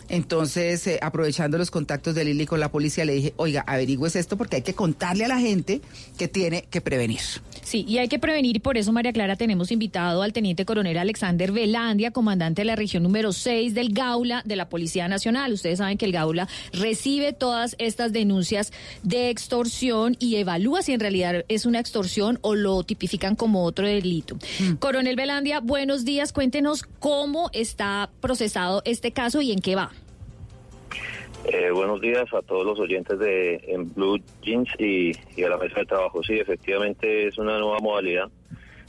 Entonces, 0.08 0.86
eh, 0.86 0.98
aprovechando 1.02 1.58
los 1.58 1.70
contactos 1.70 2.14
de 2.14 2.24
Lili 2.24 2.46
con 2.46 2.60
la 2.60 2.70
policía, 2.70 3.04
le 3.04 3.14
dije, 3.14 3.34
oiga, 3.36 3.64
averigües 3.66 4.16
esto 4.16 4.36
porque 4.36 4.56
hay 4.56 4.62
que 4.62 4.74
contarle 4.74 5.24
a 5.24 5.28
la 5.28 5.38
gente 5.38 5.80
que 6.18 6.28
tiene 6.28 6.62
que 6.70 6.80
prevenir. 6.80 7.20
Sí, 7.62 7.84
y 7.88 7.98
hay 7.98 8.08
que 8.08 8.18
prevenir 8.18 8.56
y 8.56 8.60
por 8.60 8.76
eso, 8.76 8.92
María 8.92 9.12
Clara, 9.12 9.36
tenemos 9.36 9.72
invitado 9.72 10.22
al 10.22 10.32
teniente 10.32 10.64
coronel 10.64 10.98
Alexander 10.98 11.50
Velandia, 11.50 12.10
comandante 12.10 12.62
de 12.62 12.66
la 12.66 12.76
región 12.76 13.02
número 13.02 13.32
6 13.32 13.74
del 13.74 13.92
Gaula 13.92 14.42
de 14.44 14.56
la 14.56 14.68
Policía 14.68 15.08
Nacional. 15.08 15.52
Ustedes 15.52 15.78
saben 15.78 15.96
que 15.96 16.04
el 16.04 16.12
Gaula 16.12 16.48
recibe 16.72 17.32
todas 17.32 17.74
estas 17.78 18.12
denuncias 18.12 18.72
de 19.02 19.30
extorsión 19.30 20.16
y 20.18 20.36
evalúa 20.36 20.82
si 20.82 20.92
en 20.92 21.00
realidad 21.00 21.44
es 21.48 21.66
una 21.66 21.80
extorsión 21.80 22.38
o 22.42 22.54
lo 22.54 22.82
tipifican 22.82 23.36
como 23.36 23.64
otro 23.64 23.86
delito. 23.86 24.36
Coronel 24.78 25.16
Velandia, 25.16 25.60
buenos 25.60 26.04
días. 26.04 26.32
Cuéntenos 26.32 26.82
cómo 26.98 27.50
está 27.52 28.10
procesado 28.20 28.82
este 28.84 29.12
caso 29.12 29.40
y 29.40 29.52
en 29.52 29.60
qué 29.60 29.74
va. 29.74 29.93
Eh, 31.46 31.70
buenos 31.70 32.00
días 32.00 32.24
a 32.32 32.40
todos 32.40 32.64
los 32.64 32.80
oyentes 32.80 33.18
de 33.18 33.56
en 33.68 33.92
Blue 33.92 34.18
Jeans 34.40 34.68
y, 34.78 35.12
a 35.42 35.48
la 35.50 35.58
mesa 35.58 35.80
de 35.80 35.86
trabajo. 35.86 36.22
Sí, 36.22 36.38
efectivamente 36.38 37.26
es 37.26 37.36
una 37.36 37.58
nueva 37.58 37.78
modalidad 37.80 38.30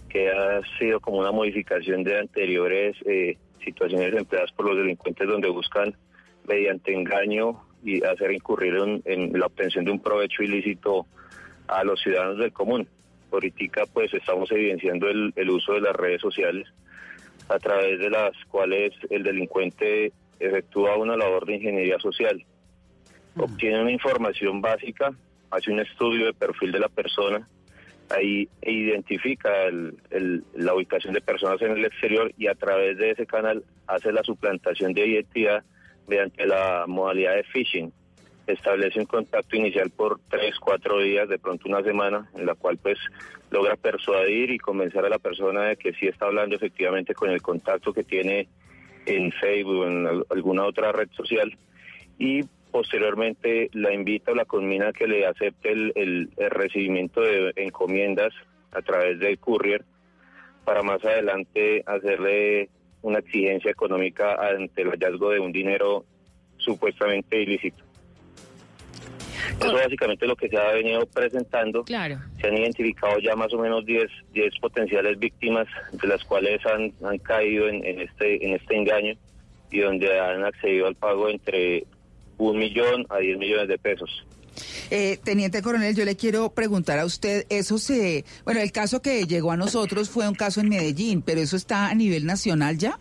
que 0.08 0.30
ha 0.30 0.62
sido 0.80 1.02
como 1.02 1.18
una 1.18 1.34
modificación 1.34 2.04
de 2.04 2.20
anteriores 2.20 2.96
eh, 3.06 3.38
situaciones 3.64 4.14
empleadas 4.14 4.54
por 4.54 4.68
los 4.68 4.78
delincuentes 4.78 5.28
donde 5.28 5.50
buscan 5.50 5.96
mediante 6.48 6.94
engaño 6.94 7.62
y 7.84 8.02
hacer 8.04 8.32
incurrir 8.32 8.76
en, 9.04 9.38
la 9.38 9.48
obtención 9.48 9.84
de 9.84 9.92
un 9.92 10.00
provecho 10.00 10.42
ilícito 10.42 11.06
a 11.68 11.84
los 11.84 12.02
ciudadanos 12.02 12.38
del 12.38 12.54
común. 12.54 12.88
Ahorita 13.32 13.86
pues 13.92 14.14
estamos 14.14 14.50
evidenciando 14.52 15.10
el 15.10 15.50
uso 15.50 15.74
de 15.74 15.82
las 15.82 15.96
redes 15.96 16.22
sociales 16.22 16.68
a 17.50 17.60
través 17.60 18.00
de 18.00 18.10
las 18.10 18.32
cuales 18.50 18.94
el 19.10 19.24
delincuente 19.24 20.14
efectúa 20.40 20.98
una 20.98 21.16
labor 21.18 21.46
de 21.46 21.56
ingeniería 21.56 22.00
social. 22.00 22.44
Obtiene 23.38 23.82
una 23.82 23.92
información 23.92 24.62
básica, 24.62 25.14
hace 25.52 25.72
un 25.72 25.80
estudio 25.80 26.28
de 26.28 26.34
perfil 26.34 26.72
de 26.72 26.80
la 26.80 26.90
persona, 26.90 27.48
ahí 28.10 28.48
identifica 28.62 29.64
el- 29.64 29.98
el- 30.10 30.44
la 30.54 30.74
ubicación 30.74 31.14
de 31.14 31.22
personas 31.22 31.62
en 31.62 31.72
el 31.72 31.86
exterior 31.86 32.32
y 32.38 32.48
a 32.48 32.56
través 32.56 32.98
de 32.98 33.12
ese 33.12 33.26
canal 33.26 33.64
hace 33.88 34.12
la 34.12 34.24
suplantación 34.24 34.94
de 34.94 35.08
identidad 35.08 35.64
mediante 36.08 36.46
la 36.46 36.86
modalidad 36.88 37.36
de 37.36 37.44
phishing. 37.44 37.92
Establece 38.48 39.00
un 39.00 39.08
contacto 39.08 39.56
inicial 39.56 39.90
por 39.90 40.20
tres, 40.30 40.60
cuatro 40.60 41.00
días, 41.00 41.28
de 41.28 41.40
pronto 41.40 41.68
una 41.68 41.82
semana, 41.82 42.30
en 42.36 42.46
la 42.46 42.54
cual 42.54 42.78
pues 42.78 43.00
logra 43.50 43.76
persuadir 43.76 44.52
y 44.52 44.60
convencer 44.60 45.04
a 45.04 45.10
la 45.10 45.18
persona 45.18 45.64
de 45.64 45.78
que 45.78 45.94
sí 45.94 46.08
está 46.08 46.28
hablando 46.28 46.56
efectivamente 46.56 47.16
con 47.16 47.32
el 47.32 47.42
contacto 47.42 47.92
que 47.92 48.04
tiene 48.04 48.48
en 49.06 49.32
Facebook 49.32 49.80
o 49.82 49.88
en 49.88 50.08
al- 50.08 50.26
alguna 50.30 50.66
otra 50.66 50.92
red 50.92 51.10
social 51.12 51.56
y 52.20 52.44
posteriormente 52.72 53.70
la 53.74 53.94
invita 53.94 54.32
o 54.32 54.36
la 54.36 54.46
conmina 54.46 54.90
a 54.90 54.94
que 54.94 55.08
le 55.08 55.26
acepte 55.26 55.72
el, 55.72 55.94
el- 55.96 56.30
el 56.38 56.50
recibimiento 56.50 57.22
de 57.22 57.54
encomiendas 57.56 58.34
a 58.72 58.82
través 58.82 59.20
del 59.20 59.38
courier 59.40 59.86
para 60.66 60.82
más 60.82 61.04
adelante 61.06 61.84
hacerle 61.86 62.70
una 63.02 63.20
exigencia 63.20 63.72
económica 63.72 64.36
ante 64.36 64.82
el 64.82 64.90
hallazgo 64.90 65.30
de 65.30 65.40
un 65.40 65.52
dinero 65.54 66.04
supuestamente 66.58 67.42
ilícito. 67.42 67.85
Eso 69.60 69.74
básicamente 69.74 70.26
es 70.26 70.30
lo 70.30 70.36
que 70.36 70.50
se 70.50 70.58
ha 70.58 70.72
venido 70.72 71.06
presentando. 71.06 71.84
Claro. 71.84 72.20
Se 72.40 72.48
han 72.48 72.58
identificado 72.58 73.20
ya 73.20 73.36
más 73.36 73.54
o 73.54 73.58
menos 73.60 73.86
10, 73.86 74.08
10 74.34 74.60
potenciales 74.60 75.18
víctimas, 75.20 75.68
de 75.92 76.08
las 76.08 76.24
cuales 76.24 76.60
han, 76.66 76.94
han 77.04 77.18
caído 77.20 77.68
en, 77.68 77.84
en 77.86 78.02
este, 78.02 78.46
en 78.46 78.54
este 78.54 78.76
engaño 78.76 79.16
y 79.72 79.80
donde 79.80 80.20
han 80.20 80.44
accedido 80.46 80.88
al 80.88 80.96
pago 80.96 81.30
entre 81.30 81.86
un 82.38 82.58
millón 82.58 83.06
a 83.10 83.18
10 83.18 83.38
millones 83.38 83.68
de 83.68 83.78
pesos. 83.78 84.26
Eh, 84.90 85.18
Teniente 85.24 85.62
Coronel, 85.62 85.96
yo 85.96 86.06
le 86.06 86.16
quiero 86.16 86.50
preguntar 86.54 87.00
a 87.00 87.06
usted, 87.06 87.46
eso 87.50 87.78
se, 87.78 88.24
bueno, 88.46 88.62
el 88.62 88.72
caso 88.72 89.02
que 89.02 89.26
llegó 89.26 89.52
a 89.52 89.58
nosotros 89.58 90.10
fue 90.10 90.28
un 90.28 90.36
caso 90.36 90.62
en 90.62 90.70
Medellín, 90.70 91.22
pero 91.22 91.42
eso 91.42 91.58
está 91.58 91.90
a 91.90 91.96
nivel 91.96 92.26
nacional 92.26 92.78
ya. 92.78 93.00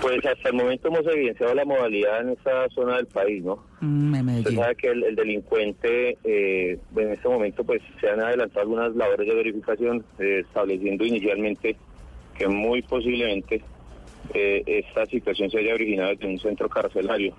Pues 0.00 0.24
hasta 0.24 0.48
el 0.50 0.54
momento 0.54 0.88
hemos 0.88 1.06
evidenciado 1.06 1.54
la 1.54 1.64
modalidad 1.64 2.20
en 2.20 2.30
esta 2.30 2.68
zona 2.70 2.96
del 2.96 3.06
país, 3.06 3.42
¿no? 3.42 3.64
Mm, 3.80 4.14
Usted 4.38 4.54
sabe 4.62 4.76
que 4.76 4.88
el, 4.88 5.04
el 5.04 5.16
delincuente, 5.16 6.16
eh, 6.24 6.78
en 6.96 7.12
este 7.12 7.28
momento, 7.28 7.64
pues 7.64 7.82
se 8.00 8.08
han 8.08 8.20
adelantado 8.20 8.60
algunas 8.60 8.94
labores 8.94 9.26
de 9.26 9.34
verificación, 9.34 10.04
eh, 10.18 10.42
estableciendo 10.46 11.04
inicialmente 11.04 11.76
que 12.36 12.46
muy 12.46 12.82
posiblemente 12.82 13.60
eh, 14.34 14.62
esta 14.66 15.06
situación 15.06 15.50
se 15.50 15.58
haya 15.58 15.74
originado 15.74 16.10
desde 16.10 16.26
un 16.28 16.38
centro 16.38 16.68
carcelario. 16.68 17.34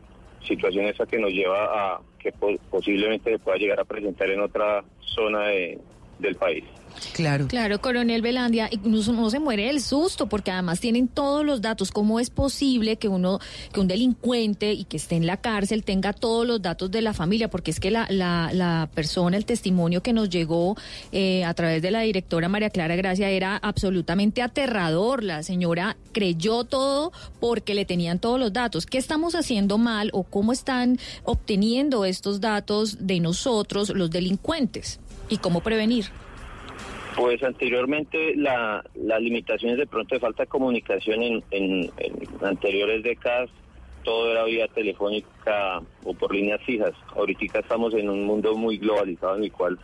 Situación 0.45 0.85
esa 0.85 1.05
que 1.05 1.17
nos 1.19 1.31
lleva 1.31 1.65
a 1.95 2.01
que 2.19 2.31
po- 2.33 2.57
posiblemente 2.69 3.31
se 3.31 3.39
pueda 3.39 3.57
llegar 3.57 3.79
a 3.79 3.85
presentar 3.85 4.29
en 4.29 4.41
otra 4.41 4.83
zona 4.99 5.47
de- 5.47 5.77
del 6.19 6.35
país. 6.35 6.65
Claro. 7.13 7.47
Claro, 7.47 7.81
coronel 7.81 8.21
Velandia, 8.21 8.69
uno, 8.83 8.99
uno 9.07 9.29
se 9.29 9.39
muere 9.39 9.67
del 9.67 9.81
susto 9.81 10.27
porque 10.27 10.51
además 10.51 10.79
tienen 10.79 11.07
todos 11.07 11.45
los 11.45 11.61
datos. 11.61 11.91
¿Cómo 11.91 12.19
es 12.19 12.29
posible 12.29 12.97
que 12.97 13.07
uno, 13.07 13.39
que 13.73 13.79
un 13.79 13.87
delincuente 13.87 14.73
y 14.73 14.85
que 14.85 14.97
esté 14.97 15.15
en 15.15 15.25
la 15.25 15.37
cárcel 15.37 15.83
tenga 15.83 16.13
todos 16.13 16.45
los 16.45 16.61
datos 16.61 16.91
de 16.91 17.01
la 17.01 17.13
familia? 17.13 17.49
Porque 17.49 17.71
es 17.71 17.79
que 17.79 17.91
la, 17.91 18.07
la, 18.09 18.51
la 18.53 18.89
persona, 18.93 19.37
el 19.37 19.45
testimonio 19.45 20.01
que 20.01 20.13
nos 20.13 20.29
llegó 20.29 20.75
eh, 21.11 21.43
a 21.45 21.53
través 21.53 21.81
de 21.81 21.91
la 21.91 22.01
directora 22.01 22.49
María 22.49 22.69
Clara 22.69 22.95
Gracia 22.95 23.29
era 23.29 23.57
absolutamente 23.57 24.41
aterrador. 24.41 25.23
La 25.23 25.43
señora 25.43 25.97
creyó 26.11 26.63
todo 26.63 27.11
porque 27.39 27.73
le 27.73 27.85
tenían 27.85 28.19
todos 28.19 28.39
los 28.39 28.53
datos. 28.53 28.85
¿Qué 28.85 28.97
estamos 28.97 29.35
haciendo 29.35 29.77
mal 29.77 30.09
o 30.13 30.23
cómo 30.23 30.51
están 30.53 30.97
obteniendo 31.23 32.05
estos 32.05 32.41
datos 32.41 32.97
de 32.99 33.19
nosotros 33.19 33.89
los 33.89 34.09
delincuentes? 34.09 34.99
¿Y 35.29 35.37
cómo 35.37 35.61
prevenir? 35.61 36.05
Pues 37.19 37.43
anteriormente 37.43 38.33
la, 38.37 38.81
las 38.95 39.21
limitaciones 39.21 39.77
de 39.77 39.85
pronto 39.87 40.15
de 40.15 40.21
falta 40.21 40.43
de 40.43 40.47
comunicación 40.47 41.21
en, 41.21 41.43
en- 41.51 41.91
anteriores 42.41 43.03
décadas, 43.03 43.49
todo 44.05 44.31
era 44.31 44.45
vía 44.45 44.69
telefónica 44.69 45.81
o 46.05 46.13
por 46.13 46.33
líneas 46.33 46.61
fijas. 46.65 46.93
Ahorita 47.13 47.59
estamos 47.59 47.93
en 47.93 48.09
un 48.09 48.23
mundo 48.23 48.55
muy 48.55 48.77
globalizado 48.77 49.35
en 49.35 49.43
el 49.43 49.51
cual 49.51 49.77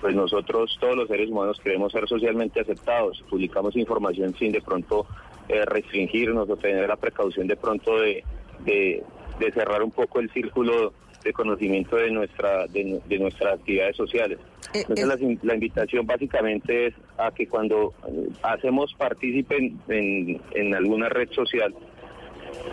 pues 0.00 0.14
nosotros 0.14 0.76
todos 0.80 0.94
los 0.94 1.08
seres 1.08 1.28
humanos 1.28 1.58
queremos 1.60 1.90
ser 1.90 2.06
socialmente 2.06 2.60
aceptados, 2.60 3.20
publicamos 3.28 3.74
información 3.74 4.36
sin 4.38 4.52
de 4.52 4.60
pronto 4.60 5.06
eh, 5.48 5.64
restringirnos 5.64 6.48
o 6.48 6.56
tener 6.56 6.86
la 6.88 6.96
precaución 6.96 7.48
de 7.48 7.56
pronto 7.56 7.98
de- 7.98 8.22
de 8.64 9.52
cerrar 9.52 9.82
un 9.82 9.90
poco 9.90 10.20
el 10.20 10.30
círculo 10.30 10.92
de 11.26 11.32
conocimiento 11.32 11.96
de 11.96 12.10
nuestra 12.10 12.66
de, 12.68 13.00
de 13.06 13.18
nuestras 13.18 13.54
actividades 13.58 13.96
sociales. 13.96 14.38
Entonces 14.72 15.06
la, 15.06 15.16
la 15.42 15.54
invitación 15.54 16.06
básicamente 16.06 16.86
es 16.86 16.94
a 17.18 17.30
que 17.32 17.46
cuando 17.46 17.92
eh, 18.08 18.28
hacemos 18.42 18.94
partícipe 18.94 19.56
en, 19.56 19.78
en- 19.88 20.40
en 20.54 20.74
alguna 20.74 21.08
red 21.08 21.28
social 21.32 21.74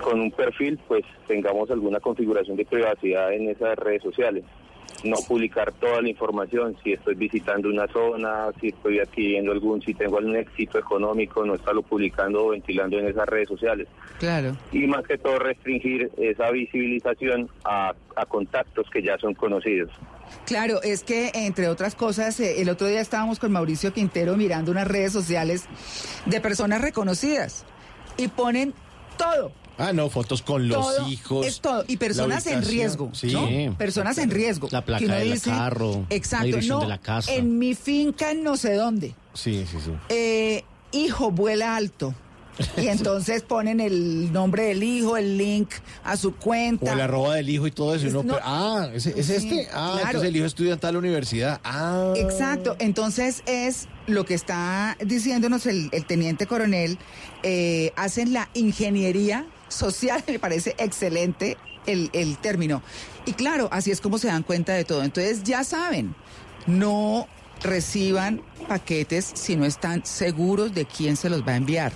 con 0.02 0.20
un 0.22 0.32
perfil, 0.32 0.80
pues 0.88 1.04
tengamos 1.28 1.70
alguna 1.72 2.00
configuración 2.00 2.56
de 2.58 2.66
privacidad 2.66 3.34
en 3.34 3.50
esas 3.50 3.76
redes 3.78 4.02
sociales. 4.04 4.44
No 5.04 5.18
publicar 5.28 5.74
toda 5.74 6.02
la 6.02 6.08
información, 6.08 6.78
si 6.82 6.94
estoy 6.94 7.16
visitando 7.16 7.68
una 7.68 7.88
zona, 7.88 8.46
si 8.62 8.70
estoy 8.70 9.00
adquiriendo 9.00 9.52
algún, 9.52 9.82
si 9.82 9.94
tengo 9.94 10.18
algún 10.18 10.38
éxito 10.38 10.80
económico, 10.80 11.46
no 11.46 11.56
estarlo 11.56 11.82
publicando 11.82 12.46
o 12.46 12.50
ventilando 12.52 12.98
en 13.00 13.08
esas 13.08 13.28
redes 13.28 13.50
sociales 13.50 13.88
Claro. 14.20 14.56
y 14.72 14.88
más 14.88 15.04
que 15.06 15.18
todo 15.18 15.40
restringir 15.40 16.10
esa 16.18 16.50
visibilización 16.52 17.50
a, 17.66 17.94
a 18.16 18.26
contactos 18.26 18.90
que 18.90 19.04
ya 19.04 19.18
son 19.18 19.34
conocidos. 19.34 19.92
Claro, 20.46 20.82
es 20.82 21.04
que 21.04 21.32
entre 21.34 21.68
otras 21.68 21.96
cosas, 21.96 22.40
eh, 22.40 22.62
el 22.62 22.70
otro 22.70 22.88
día 22.88 23.02
estábamos 23.02 23.40
con 23.40 23.52
Mauricio 23.52 23.92
Quintero 23.92 24.38
mirando 24.38 24.72
unas 24.72 24.88
redes 24.88 25.12
sociales 25.12 25.66
de 26.26 26.40
personas 26.40 26.82
reconocidas 26.82 27.66
y 28.18 28.30
ponen 28.30 28.74
todo. 29.18 29.52
Ah, 29.78 29.92
no, 29.94 30.10
fotos 30.10 30.42
con 30.42 30.68
los 30.68 30.96
todo, 30.98 31.10
hijos. 31.10 31.46
Es 31.46 31.60
todo. 31.60 31.84
Y 31.88 31.94
la 31.94 32.00
personas 32.00 32.48
en 32.48 32.64
riesgo. 32.64 33.10
Sí. 33.14 33.34
¿no? 33.34 33.78
Personas 33.78 34.18
en 34.18 34.30
riesgo. 34.30 34.68
La 34.72 34.86
placa 34.86 35.16
del 35.16 35.34
dice, 35.34 35.50
carro, 35.50 36.06
la 36.10 36.16
Exacto. 36.16 36.46
dirección 36.46 36.78
no, 36.78 36.82
de 36.84 36.88
la 36.90 36.98
casa. 37.00 37.34
En 37.34 37.58
mi 37.58 37.74
finca 37.74 38.32
en 38.32 38.44
no 38.44 38.56
sé 38.58 38.76
dónde. 38.76 39.16
Sí, 39.34 39.66
sí, 39.70 39.78
sí. 39.84 39.92
Eh, 40.10 40.64
hijo 40.92 41.32
vuela 41.32 41.76
alto. 41.76 42.14
Y 42.78 42.88
entonces 42.88 43.42
ponen 43.42 43.80
el 43.80 44.32
nombre 44.32 44.66
del 44.66 44.84
hijo, 44.84 45.18
el 45.18 45.40
link 45.40 45.72
a 46.04 46.18
su 46.18 46.36
cuenta. 46.36 46.92
O 46.92 46.94
el 46.94 47.02
arroba 47.02 47.34
del 47.34 47.50
hijo 47.50 47.66
y 47.66 47.72
todo 47.72 47.96
eso. 47.96 48.06
y 48.06 48.10
uno, 48.10 48.22
No. 48.22 48.38
ah, 48.44 48.90
¿es, 48.94 49.08
es 49.08 49.26
Sí, 49.26 49.34
este? 49.34 49.70
Ah, 49.74 49.94
claro. 49.94 50.06
entonces 50.06 50.30
el 50.30 50.36
hijo 50.36 50.46
estudia 50.46 50.74
en 50.74 50.80
tal 50.80 50.96
universidad. 50.98 51.60
Ah. 51.64 52.14
Exacto, 52.16 52.76
entonces 52.78 53.42
es 53.48 53.88
lo 54.06 54.24
que 54.26 54.36
está 54.36 54.98
diciéndonos 55.04 55.66
el, 55.66 55.90
el 55.94 56.06
teniente 56.06 56.46
coronel, 56.46 57.00
eh, 57.42 57.92
hacen 57.96 58.34
la 58.34 58.50
ingeniería 58.54 59.48
social, 59.74 60.24
me 60.28 60.40
parece 60.40 60.76
excelente 60.78 61.58
el, 61.86 62.10
el 62.14 62.38
término. 62.38 62.82
Y 63.26 63.34
claro, 63.34 63.70
así 63.72 63.92
es 63.92 64.02
como 64.02 64.18
se 64.18 64.28
dan 64.28 64.44
cuenta 64.44 64.74
de 64.74 64.84
todo. 64.84 65.04
Entonces 65.04 65.44
ya 65.44 65.64
saben, 65.64 66.16
no 66.68 67.28
reciban 67.62 68.42
paquetes 68.68 69.32
si 69.34 69.56
no 69.56 69.66
están 69.66 70.06
seguros 70.06 70.74
de 70.74 70.86
quién 70.86 71.16
se 71.16 71.30
los 71.30 71.46
va 71.48 71.54
a 71.54 71.58
enviar. 71.58 71.94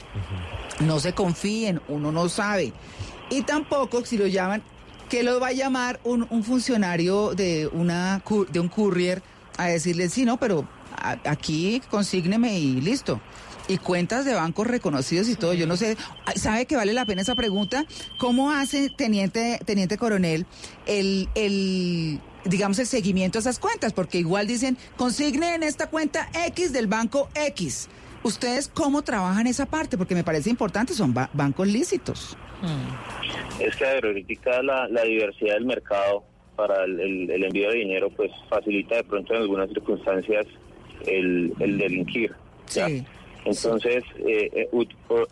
No 0.79 0.99
se 0.99 1.13
confíen, 1.13 1.81
uno 1.87 2.11
no 2.11 2.29
sabe. 2.29 2.73
Y 3.29 3.41
tampoco 3.41 4.05
si 4.05 4.17
lo 4.17 4.27
llaman, 4.27 4.63
que 5.09 5.23
lo 5.23 5.39
va 5.39 5.47
a 5.47 5.53
llamar 5.53 5.99
un, 6.03 6.27
un 6.29 6.43
funcionario 6.43 7.33
de, 7.33 7.67
una, 7.67 8.21
de 8.49 8.59
un 8.59 8.69
courier 8.69 9.21
a 9.57 9.67
decirle, 9.67 10.09
sí, 10.09 10.25
no, 10.25 10.37
pero 10.37 10.67
aquí 11.25 11.81
consígneme 11.89 12.57
y 12.59 12.81
listo. 12.81 13.19
Y 13.69 13.77
cuentas 13.79 14.23
de 14.23 14.33
bancos 14.33 14.65
reconocidos 14.67 15.27
y 15.27 15.35
todo. 15.35 15.53
Yo 15.53 15.67
no 15.67 15.75
sé, 15.75 15.97
¿sabe 16.35 16.65
que 16.65 16.75
vale 16.77 16.93
la 16.93 17.05
pena 17.05 17.21
esa 17.21 17.35
pregunta? 17.35 17.85
¿Cómo 18.17 18.51
hace, 18.51 18.89
teniente, 18.89 19.59
teniente 19.65 19.97
coronel, 19.97 20.45
el, 20.85 21.27
el, 21.35 22.19
digamos, 22.45 22.79
el 22.79 22.87
seguimiento 22.87 23.37
a 23.37 23.41
esas 23.41 23.59
cuentas? 23.59 23.91
Porque 23.91 24.19
igual 24.19 24.47
dicen, 24.47 24.77
consigne 24.95 25.53
en 25.55 25.63
esta 25.63 25.89
cuenta 25.89 26.29
X 26.47 26.71
del 26.71 26.87
banco 26.87 27.29
X. 27.35 27.89
¿Ustedes 28.23 28.69
cómo 28.69 29.01
trabajan 29.03 29.47
esa 29.47 29.65
parte? 29.65 29.97
Porque 29.97 30.15
me 30.15 30.23
parece 30.23 30.49
importante, 30.49 30.93
son 30.93 31.13
ba- 31.13 31.29
bancos 31.33 31.67
lícitos. 31.67 32.37
Es 33.59 33.75
que 33.75 33.85
a 33.85 33.93
ver, 33.93 34.05
ahorita 34.05 34.63
la, 34.63 34.87
la 34.87 35.03
diversidad 35.03 35.55
del 35.55 35.65
mercado 35.65 36.23
para 36.55 36.85
el, 36.85 36.99
el- 36.99 37.29
el 37.31 37.43
envío 37.43 37.69
de 37.69 37.75
dinero 37.79 38.09
pues 38.15 38.31
facilita 38.49 38.95
de 38.95 39.03
pronto 39.03 39.33
en 39.35 39.41
algunas 39.41 39.67
circunstancias 39.69 40.45
el, 41.05 41.53
el 41.59 41.77
delinquir. 41.77 42.33
¿ya? 42.73 42.87
Entonces, 43.47 44.03
eh, 44.25 44.49
eh, 44.53 44.69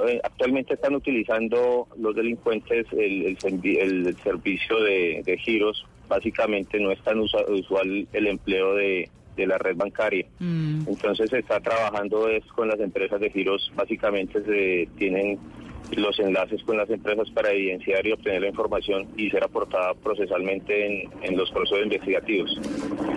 eh, 0.07 0.19
actualmente 0.23 0.73
están 0.75 0.95
utilizando 0.95 1.87
los 1.97 2.15
delincuentes 2.15 2.85
el, 2.93 3.25
el 3.25 3.37
el- 3.77 4.17
servicio 4.23 4.79
de, 4.81 5.21
de 5.25 5.37
giros. 5.37 5.85
Básicamente 6.07 6.79
no 6.79 6.91
es 6.91 6.99
tan 7.01 7.19
usual 7.19 8.07
el 8.13 8.27
empleo 8.27 8.75
de, 8.75 9.09
de 9.35 9.47
la 9.47 9.57
red 9.57 9.75
bancaria. 9.75 10.25
Entonces 10.39 11.29
se 11.29 11.39
está 11.39 11.59
trabajando 11.59 12.29
es 12.29 12.45
con 12.47 12.67
las 12.67 12.79
empresas 12.79 13.19
de 13.19 13.29
giros, 13.31 13.71
básicamente 13.75 14.43
se 14.43 14.87
tienen 14.97 15.39
los 15.91 16.19
enlaces 16.19 16.63
con 16.63 16.77
las 16.77 16.89
empresas 16.89 17.29
para 17.31 17.51
evidenciar 17.51 18.05
y 18.05 18.11
obtener 18.11 18.41
la 18.41 18.49
información 18.49 19.07
y 19.17 19.29
ser 19.29 19.43
aportada 19.43 19.93
procesalmente 19.93 20.85
en, 20.85 21.09
en 21.23 21.37
los 21.37 21.51
procesos 21.51 21.83
investigativos. 21.83 22.59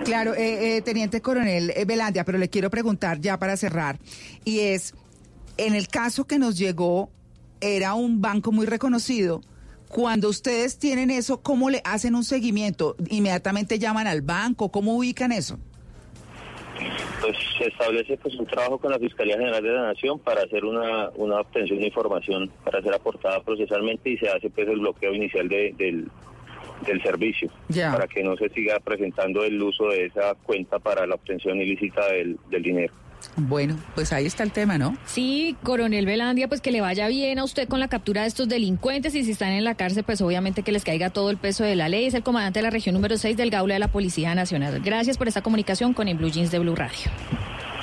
Claro, 0.05 0.33
eh, 0.33 0.77
eh, 0.77 0.81
teniente 0.81 1.21
coronel 1.21 1.71
eh, 1.75 1.85
Velandia, 1.85 2.23
pero 2.23 2.37
le 2.37 2.49
quiero 2.49 2.69
preguntar 2.69 3.19
ya 3.19 3.37
para 3.37 3.57
cerrar, 3.57 3.99
y 4.45 4.59
es, 4.59 4.93
en 5.57 5.75
el 5.75 5.87
caso 5.87 6.25
que 6.25 6.39
nos 6.39 6.57
llegó, 6.57 7.09
era 7.61 7.93
un 7.93 8.21
banco 8.21 8.51
muy 8.51 8.65
reconocido, 8.65 9.41
Cuando 9.89 10.29
ustedes 10.29 10.77
tienen 10.77 11.09
eso, 11.09 11.41
¿cómo 11.41 11.71
le 11.71 11.81
hacen 11.83 12.13
un 12.13 12.23
seguimiento? 12.23 12.95
¿Inmediatamente 13.09 13.79
llaman 13.79 14.05
al 14.05 14.21
banco? 14.21 14.69
¿Cómo 14.69 14.95
ubican 14.95 15.31
eso? 15.31 15.57
Pues 17.21 17.37
se 17.57 17.67
establece 17.67 18.17
pues 18.17 18.35
un 18.35 18.45
trabajo 18.45 18.77
con 18.77 18.91
la 18.91 18.99
Fiscalía 18.99 19.37
General 19.37 19.61
de 19.61 19.71
la 19.71 19.81
Nación 19.87 20.19
para 20.19 20.41
hacer 20.43 20.63
una, 20.65 21.09
una 21.15 21.41
obtención 21.41 21.79
de 21.79 21.87
información 21.87 22.49
para 22.63 22.81
ser 22.81 22.93
aportada 22.93 23.41
procesalmente 23.43 24.09
y 24.11 24.17
se 24.17 24.29
hace 24.29 24.49
pues 24.49 24.67
el 24.67 24.79
bloqueo 24.79 25.13
inicial 25.13 25.47
de- 25.49 25.73
del, 25.77 26.07
del 26.85 27.01
servicio 27.03 27.49
para 27.91 28.07
que 28.07 28.23
no 28.23 28.37
se 28.37 28.47
siga 28.49 28.79
presentando 28.79 29.43
el 29.43 29.61
uso 29.61 29.87
de 29.89 30.05
esa 30.05 30.33
cuenta 30.35 30.79
para 30.79 31.05
la 31.05 31.15
obtención 31.15 31.59
ilícita 31.59 32.07
del, 32.13 32.37
del 32.49 32.63
dinero. 32.63 32.93
Bueno, 33.35 33.77
pues 33.95 34.11
ahí 34.11 34.25
está 34.25 34.43
el 34.43 34.51
tema, 34.51 34.77
¿no? 34.77 34.97
Sí, 35.05 35.55
coronel 35.63 36.05
Velandia, 36.05 36.47
pues 36.47 36.61
que 36.61 36.71
le 36.71 36.81
vaya 36.81 37.07
bien 37.07 37.39
a 37.39 37.43
usted 37.43 37.67
con 37.67 37.79
la 37.79 37.87
captura 37.87 38.23
de 38.23 38.27
estos 38.27 38.49
delincuentes 38.49 39.15
y 39.15 39.23
si 39.23 39.31
están 39.31 39.49
en 39.49 39.63
la 39.63 39.75
cárcel, 39.75 40.03
pues 40.03 40.21
obviamente 40.21 40.63
que 40.63 40.71
les 40.71 40.83
caiga 40.83 41.09
todo 41.09 41.29
el 41.29 41.37
peso 41.37 41.63
de 41.63 41.75
la 41.75 41.89
ley. 41.89 42.05
Es 42.05 42.13
el 42.13 42.23
comandante 42.23 42.59
de 42.59 42.63
la 42.63 42.69
región 42.69 42.95
número 42.95 43.17
6 43.17 43.37
del 43.37 43.49
Gaula 43.49 43.75
de 43.75 43.79
la 43.79 43.87
Policía 43.87 44.35
Nacional. 44.35 44.81
Gracias 44.83 45.17
por 45.17 45.27
esta 45.27 45.41
comunicación 45.41 45.93
con 45.93 46.07
el 46.07 46.17
Blue 46.17 46.29
Jeans 46.29 46.51
de 46.51 46.59
Blue 46.59 46.75
Radio. 46.75 47.11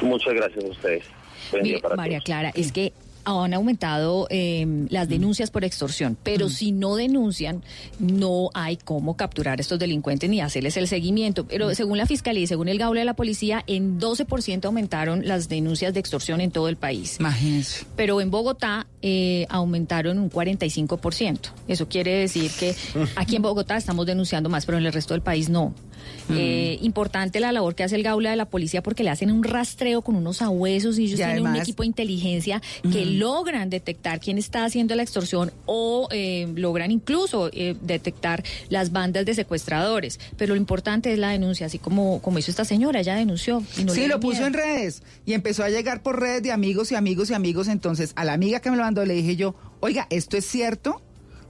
Muchas 0.02 0.34
gracias 0.34 0.64
a 0.64 0.68
ustedes. 0.68 1.04
Buen 1.50 1.62
día 1.62 1.76
Mire, 1.82 1.96
María 1.96 2.18
todos. 2.18 2.24
Clara, 2.24 2.52
es 2.54 2.72
que 2.72 2.92
han 3.26 3.54
aumentado 3.54 4.26
eh, 4.30 4.86
las 4.88 5.08
denuncias 5.08 5.50
por 5.50 5.64
extorsión, 5.64 6.16
pero 6.22 6.48
si 6.48 6.72
no 6.72 6.94
denuncian, 6.96 7.62
no 7.98 8.50
hay 8.54 8.76
cómo 8.76 9.16
capturar 9.16 9.58
a 9.58 9.60
estos 9.60 9.78
delincuentes 9.78 10.30
ni 10.30 10.40
hacerles 10.40 10.76
el 10.76 10.86
seguimiento. 10.86 11.44
Pero 11.46 11.74
según 11.74 11.98
la 11.98 12.06
Fiscalía 12.06 12.44
y 12.44 12.46
según 12.46 12.68
el 12.68 12.78
Gaula 12.78 13.00
de 13.00 13.04
la 13.04 13.14
Policía, 13.14 13.64
en 13.66 14.00
12% 14.00 14.64
aumentaron 14.64 15.26
las 15.26 15.48
denuncias 15.48 15.92
de 15.92 16.00
extorsión 16.00 16.40
en 16.40 16.50
todo 16.50 16.68
el 16.68 16.76
país. 16.76 17.16
Imagínense. 17.18 17.84
Pero 17.96 18.20
en 18.20 18.30
Bogotá 18.30 18.86
eh, 19.02 19.46
aumentaron 19.48 20.18
un 20.18 20.30
45%. 20.30 21.38
Eso 21.66 21.88
quiere 21.88 22.12
decir 22.12 22.50
que 22.58 22.74
aquí 23.16 23.36
en 23.36 23.42
Bogotá 23.42 23.76
estamos 23.76 24.06
denunciando 24.06 24.48
más, 24.48 24.66
pero 24.66 24.78
en 24.78 24.86
el 24.86 24.92
resto 24.92 25.14
del 25.14 25.22
país 25.22 25.48
no. 25.48 25.74
Eh, 26.30 26.78
importante 26.82 27.38
la 27.40 27.52
labor 27.52 27.74
que 27.74 27.84
hace 27.84 27.94
el 27.96 28.02
Gaula 28.02 28.30
de 28.30 28.36
la 28.36 28.46
Policía 28.46 28.82
porque 28.82 29.04
le 29.04 29.10
hacen 29.10 29.30
un 29.30 29.44
rastreo 29.44 30.02
con 30.02 30.16
unos 30.16 30.42
abuesos 30.42 30.98
y 30.98 31.04
ellos 31.04 31.20
Y 31.20 31.22
tienen 31.22 31.46
un 31.46 31.56
equipo 31.56 31.82
de 31.82 31.86
inteligencia 31.88 32.60
que 32.90 33.06
logran 33.06 33.70
detectar 33.70 34.18
quién 34.20 34.38
está 34.38 34.64
haciendo 34.64 34.94
la 34.94 35.02
extorsión 35.02 35.52
o 35.66 36.08
eh, 36.10 36.48
logran 36.56 36.90
incluso 36.90 37.50
eh, 37.52 37.76
detectar 37.80 38.42
las 38.68 38.92
bandas 38.92 39.24
de 39.24 39.34
secuestradores. 39.34 40.18
Pero 40.36 40.54
lo 40.54 40.60
importante 40.60 41.12
es 41.12 41.18
la 41.18 41.30
denuncia, 41.30 41.66
así 41.66 41.78
como, 41.78 42.20
como 42.22 42.38
hizo 42.38 42.50
esta 42.50 42.64
señora, 42.64 43.00
ella 43.00 43.14
denunció. 43.14 43.62
Y 43.78 43.84
no 43.84 43.94
le 43.94 44.00
sí, 44.02 44.06
lo 44.08 44.18
puso 44.20 44.34
miedo. 44.42 44.46
en 44.48 44.54
redes 44.54 45.02
y 45.24 45.32
empezó 45.34 45.62
a 45.64 45.70
llegar 45.70 46.02
por 46.02 46.20
redes 46.20 46.42
de 46.42 46.52
amigos 46.52 46.90
y 46.92 46.94
amigos 46.96 47.30
y 47.30 47.34
amigos. 47.34 47.68
Entonces, 47.68 48.12
a 48.16 48.24
la 48.24 48.32
amiga 48.32 48.60
que 48.60 48.70
me 48.70 48.76
lo 48.76 48.82
mandó 48.82 49.04
le 49.04 49.14
dije 49.14 49.36
yo, 49.36 49.54
oiga, 49.80 50.06
¿esto 50.10 50.36
es 50.36 50.44
cierto? 50.46 51.02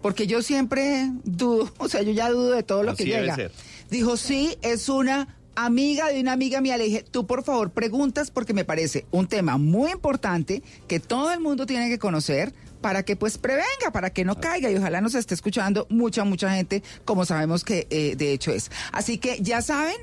Porque 0.02 0.26
yo 0.26 0.42
siempre 0.42 1.10
dudo, 1.24 1.72
o 1.78 1.88
sea, 1.88 2.02
yo 2.02 2.12
ya 2.12 2.28
dudo 2.30 2.50
de 2.52 2.62
todo 2.62 2.82
lo 2.82 2.92
Así 2.92 3.04
que 3.04 3.10
debe 3.10 3.22
llega. 3.22 3.34
ser. 3.36 3.50
Dijo, 3.90 4.16
sí, 4.16 4.56
es 4.62 4.88
una 4.88 5.36
amiga 5.54 6.08
de 6.08 6.20
una 6.20 6.32
amiga 6.32 6.60
mía. 6.60 6.76
Le 6.76 6.84
dije, 6.84 7.04
tú 7.10 7.26
por 7.26 7.42
favor 7.42 7.70
preguntas 7.70 8.30
porque 8.30 8.54
me 8.54 8.64
parece 8.64 9.06
un 9.10 9.26
tema 9.26 9.56
muy 9.58 9.90
importante 9.90 10.62
que 10.86 11.00
todo 11.00 11.32
el 11.32 11.40
mundo 11.40 11.66
tiene 11.66 11.88
que 11.88 11.98
conocer 11.98 12.52
para 12.80 13.04
que 13.04 13.16
pues 13.16 13.38
prevenga, 13.38 13.90
para 13.92 14.10
que 14.10 14.24
no 14.24 14.38
caiga 14.38 14.70
y 14.70 14.76
ojalá 14.76 15.00
nos 15.00 15.14
esté 15.14 15.34
escuchando 15.34 15.86
mucha, 15.90 16.24
mucha 16.24 16.54
gente 16.54 16.82
como 17.04 17.24
sabemos 17.24 17.64
que 17.64 17.86
eh, 17.90 18.14
de 18.16 18.32
hecho 18.32 18.52
es. 18.52 18.70
Así 18.92 19.18
que 19.18 19.38
ya 19.40 19.62
saben, 19.62 19.96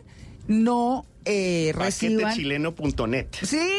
no 0.48 1.06
eh, 1.26 1.72
reciban... 1.76 2.24
Paquetechileno.net. 2.24 3.28
Sí, 3.44 3.70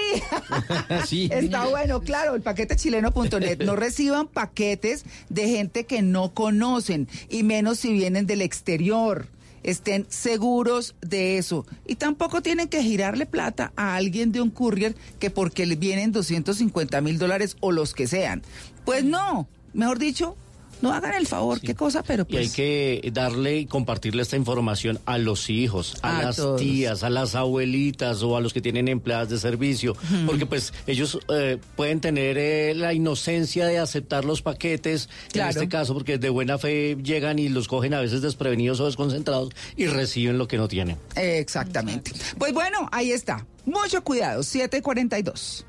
Sí. 1.07 1.29
está 1.31 1.67
bueno, 1.67 2.01
claro, 2.01 2.35
el 2.35 2.43
paquete 2.43 2.77
chileno.net. 2.77 3.63
No 3.65 3.77
reciban 3.77 4.29
paquetes 4.29 5.05
de 5.29 5.49
gente 5.49 5.85
que 5.85 6.03
no 6.03 6.33
conocen 6.33 7.09
y 7.29 7.43
menos 7.43 7.81
si 7.81 7.93
vienen 7.93 8.27
del 8.27 8.43
exterior. 8.43 9.27
Estén 9.65 10.07
seguros 10.09 10.95
de 11.01 11.39
eso. 11.39 11.67
Y 11.87 11.97
tampoco 11.97 12.43
tienen 12.43 12.69
que 12.69 12.83
girarle 12.83 13.27
plata 13.27 13.73
a 13.75 13.97
alguien 13.97 14.31
de 14.31 14.41
un 14.41 14.51
courier 14.51 14.95
que 15.19 15.31
porque 15.31 15.67
le 15.67 15.75
vienen 15.75 16.13
250 16.13 17.01
mil 17.01 17.19
dólares 17.19 17.57
o 17.61 17.73
los 17.73 17.95
que 17.95 18.07
sean. 18.07 18.43
Pues 18.85 19.05
no, 19.05 19.49
mejor 19.73 19.99
dicho, 19.99 20.37
no 20.83 20.93
hagan 20.93 21.15
el 21.15 21.27
favor, 21.27 21.61
qué 21.61 21.75
cosa, 21.75 22.03
pero 22.03 22.27
Y 22.29 22.37
hay 22.37 22.45
pues... 22.45 22.55
que 22.55 23.11
darle 23.13 23.59
y 23.59 23.67
compartirle 23.67 24.23
esta 24.23 24.37
información 24.37 24.99
a 25.07 25.19
los 25.19 25.49
hijos, 25.51 25.97
a, 26.03 26.19
A 26.19 26.23
las 26.25 26.37
todos. 26.37 26.61
tías, 26.61 27.03
a 27.03 27.11
las 27.11 27.35
abuelitas 27.35 28.23
o 28.23 28.37
a 28.37 28.41
los 28.41 28.53
que 28.53 28.61
tienen 28.61 28.89
empleadas 28.89 29.29
de 29.31 29.39
servicio, 29.39 29.97
porque 30.27 30.47
pues 30.47 30.73
ellos 30.87 31.19
eh, 31.29 31.59
pueden 31.77 32.01
tener 32.01 32.37
eh, 32.39 32.75
la 32.75 32.93
inocencia 32.93 33.67
de 33.67 33.79
aceptar 33.79 34.25
los 34.25 34.43
paquetes, 34.43 35.09
Claro. 35.33 35.51
en 35.51 35.57
este 35.57 35.69
caso 35.69 35.95
porque 35.95 36.19
de 36.19 36.29
buena 36.29 36.59
fe 36.59 36.97
llegan 37.03 37.39
y 37.39 37.49
los 37.49 37.69
cogen 37.69 37.95
a 37.95 38.01
veces 38.01 38.21
desprevenidos 38.23 38.81
o 38.81 38.87
desconcentrados 38.87 39.51
y 39.77 39.87
reciben 39.87 40.39
lo 40.39 40.49
que 40.49 40.57
no 40.59 40.69
tienen. 40.69 40.97
Exactamente. 41.17 42.13
Pues 42.39 42.53
bueno, 42.53 42.89
ahí 42.93 43.13
está. 43.13 43.47
Mucho 43.65 44.05
cuidado, 44.05 44.43
742. 44.43 45.65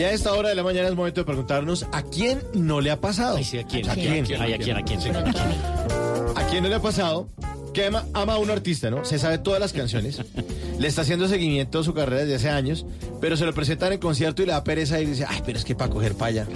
Y 0.00 0.02
a 0.02 0.12
esta 0.12 0.32
hora 0.32 0.48
de 0.48 0.54
la 0.54 0.62
mañana 0.62 0.88
es 0.88 0.94
momento 0.94 1.20
de 1.20 1.26
preguntarnos 1.26 1.86
a 1.92 2.02
quién 2.02 2.42
no 2.54 2.80
le 2.80 2.90
ha 2.90 2.98
pasado. 3.02 3.36
Ay, 3.36 3.44
sí, 3.44 3.58
¿a 3.58 3.66
quién? 3.66 3.86
¿A 3.90 3.92
quién? 3.92 4.24
¿a 4.24 4.26
quién? 4.26 4.40
¿A 4.40 4.82
quién? 4.82 4.98
¿A 6.36 6.46
quién 6.48 6.62
no 6.62 6.70
le 6.70 6.74
ha 6.74 6.80
pasado? 6.80 7.28
Que 7.72 7.86
ama, 7.86 8.04
ama 8.14 8.34
a 8.34 8.38
un 8.38 8.50
artista, 8.50 8.90
¿no? 8.90 9.04
Se 9.04 9.18
sabe 9.18 9.38
todas 9.38 9.60
las 9.60 9.72
canciones. 9.72 10.20
le 10.80 10.88
está 10.88 11.02
haciendo 11.02 11.28
seguimiento 11.28 11.80
a 11.80 11.84
su 11.84 11.92
carrera 11.92 12.22
desde 12.22 12.36
hace 12.36 12.48
años, 12.48 12.86
pero 13.20 13.36
se 13.36 13.44
lo 13.44 13.52
presentan 13.52 13.92
en 13.92 14.00
concierto 14.00 14.42
y 14.42 14.46
le 14.46 14.52
da 14.52 14.64
pereza 14.64 14.98
y 14.98 15.04
dice, 15.04 15.26
ay, 15.28 15.42
pero 15.44 15.58
es 15.58 15.64
que 15.64 15.74
para 15.74 15.90
coger 15.90 16.14
paya. 16.14 16.46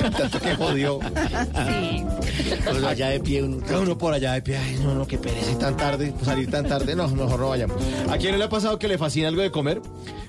Tanto 0.18 0.40
que 0.40 0.56
jodió. 0.56 0.98
Pues 0.98 2.84
allá 2.84 3.10
de 3.10 3.20
pie 3.20 3.44
uno. 3.44 3.58
Uno 3.80 3.96
por 3.96 4.12
allá 4.12 4.32
de 4.32 4.42
pie, 4.42 4.56
ay, 4.56 4.80
no, 4.82 4.94
no, 4.94 5.06
qué 5.06 5.18
pereza 5.18 5.52
y 5.52 5.54
tan 5.54 5.76
tarde, 5.76 6.12
salir 6.24 6.50
tan 6.50 6.66
tarde, 6.66 6.96
no, 6.96 7.06
mejor 7.08 7.38
no 7.38 7.48
vayamos. 7.50 7.76
¿A 8.10 8.18
quién 8.18 8.32
no 8.32 8.38
le 8.38 8.44
ha 8.44 8.48
pasado 8.48 8.76
que 8.78 8.88
le 8.88 8.98
fascina 8.98 9.28
algo 9.28 9.42
de 9.42 9.52
comer? 9.52 9.80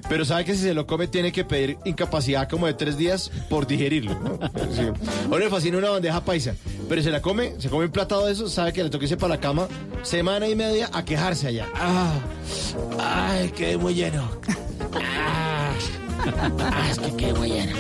Pero 0.07 0.23
sabe 0.23 0.45
que 0.45 0.55
si 0.55 0.61
se 0.61 0.73
lo 0.73 0.85
come 0.85 1.07
tiene 1.07 1.31
que 1.31 1.45
pedir 1.45 1.77
incapacidad 1.85 2.47
como 2.47 2.67
de 2.67 2.73
tres 2.73 2.97
días 2.97 3.31
por 3.49 3.65
digerirlo. 3.65 4.13
¿no? 4.19 4.39
Sí. 4.73 4.83
O 5.31 5.37
le 5.37 5.49
fascina 5.49 5.77
una 5.77 5.89
bandeja 5.89 6.23
paisa, 6.23 6.55
pero 6.87 7.01
se 7.01 7.09
la 7.09 7.21
come, 7.21 7.53
se 7.57 7.69
come 7.69 7.85
un 7.85 7.91
platado 7.91 8.27
de 8.27 8.33
eso, 8.33 8.47
sabe 8.49 8.71
que 8.71 8.83
le 8.83 8.89
toque 8.89 9.05
irse 9.05 9.17
para 9.17 9.35
la 9.35 9.39
cama 9.39 9.67
semana 10.03 10.47
y 10.47 10.55
media 10.55 10.89
a 10.93 11.03
quejarse 11.03 11.47
allá. 11.47 11.67
Ah, 11.75 12.13
ay, 12.99 13.49
quedé 13.49 13.77
muy 13.77 13.93
lleno. 13.93 14.29
Ah, 14.93 15.73
ah, 16.59 16.87
es 16.91 16.99
que 16.99 17.15
quedé 17.15 17.33
muy 17.33 17.49
lleno. 17.49 17.75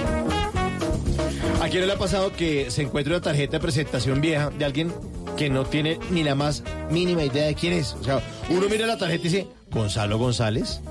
¿A 1.61 1.67
quién 1.69 1.85
le 1.85 1.93
ha 1.93 1.97
pasado 1.97 2.31
que 2.31 2.71
se 2.71 2.83
encuentre 2.83 3.13
una 3.13 3.21
tarjeta 3.21 3.57
de 3.57 3.59
presentación 3.59 4.21
vieja 4.21 4.49
de 4.49 4.65
alguien 4.65 4.93
que 5.37 5.49
no 5.49 5.65
tiene 5.65 5.99
ni 6.09 6.23
la 6.23 6.35
más 6.35 6.63
mínima 6.89 7.23
idea 7.23 7.47
de 7.47 7.55
quién 7.55 7.73
es? 7.73 7.93
O 7.99 8.03
sea, 8.03 8.21
uno 8.49 8.67
mira 8.69 8.87
la 8.87 8.97
tarjeta 8.97 9.27
y 9.27 9.29
dice, 9.29 9.47
Gonzalo 9.71 10.17
González. 10.17 10.81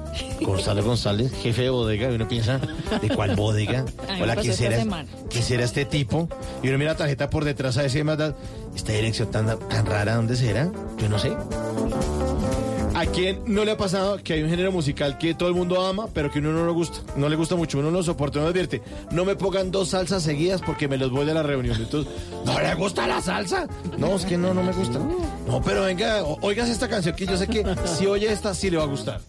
Gonzalo 0.40 0.82
González, 0.84 1.32
jefe 1.42 1.62
de 1.62 1.70
bodega, 1.70 2.10
y 2.10 2.14
uno 2.14 2.28
piensa, 2.28 2.60
¿de 3.02 3.08
cuál 3.14 3.36
bodega? 3.36 3.84
Hola, 4.20 4.34
pasó 4.34 4.40
¿quién 4.40 4.52
esta 4.52 4.86
será. 4.86 5.06
¿quién 5.28 5.44
será 5.44 5.64
este 5.64 5.84
tipo? 5.84 6.28
Y 6.62 6.68
uno 6.68 6.78
mira 6.78 6.92
la 6.92 6.96
tarjeta 6.96 7.28
por 7.30 7.44
detrás 7.44 7.76
a 7.76 7.82
decir, 7.82 8.04
más 8.04 8.18
esta 8.74 8.92
dirección 8.92 9.30
tan, 9.30 9.58
tan 9.58 9.86
rara, 9.86 10.14
¿dónde 10.16 10.36
será? 10.36 10.70
Yo 10.98 11.08
no 11.08 11.18
sé. 11.18 11.32
¿A 12.98 13.06
quién 13.06 13.44
no 13.46 13.64
le 13.64 13.70
ha 13.70 13.76
pasado 13.76 14.18
que 14.18 14.32
hay 14.32 14.42
un 14.42 14.50
género 14.50 14.72
musical 14.72 15.18
que 15.18 15.32
todo 15.32 15.48
el 15.48 15.54
mundo 15.54 15.86
ama, 15.86 16.08
pero 16.12 16.32
que 16.32 16.40
uno 16.40 16.50
no 16.50 16.66
le 16.66 16.72
gusta? 16.72 16.98
No 17.14 17.28
le 17.28 17.36
gusta 17.36 17.54
mucho, 17.54 17.78
uno 17.78 17.92
no 17.92 17.98
lo 17.98 18.02
soporta, 18.02 18.40
uno 18.40 18.48
advierte. 18.48 18.82
No 19.12 19.24
me 19.24 19.36
pongan 19.36 19.70
dos 19.70 19.90
salsas 19.90 20.24
seguidas 20.24 20.60
porque 20.60 20.88
me 20.88 20.98
los 20.98 21.12
voy 21.12 21.24
de 21.24 21.32
la 21.32 21.44
reunión. 21.44 21.76
Entonces, 21.80 22.12
¿no 22.44 22.58
le 22.58 22.74
gusta 22.74 23.06
la 23.06 23.22
salsa? 23.22 23.68
No, 23.98 24.16
es 24.16 24.24
que 24.24 24.36
no, 24.36 24.52
no 24.52 24.64
me 24.64 24.72
gusta. 24.72 24.98
No, 25.46 25.62
pero 25.62 25.84
venga, 25.84 26.24
oigas 26.24 26.68
esta 26.68 26.88
canción 26.88 27.14
que 27.14 27.24
yo 27.24 27.36
sé 27.36 27.46
que 27.46 27.64
si 27.84 28.06
oye 28.06 28.32
esta, 28.32 28.52
sí 28.52 28.68
le 28.68 28.78
va 28.78 28.82
a 28.82 28.86
gustar. 28.86 29.20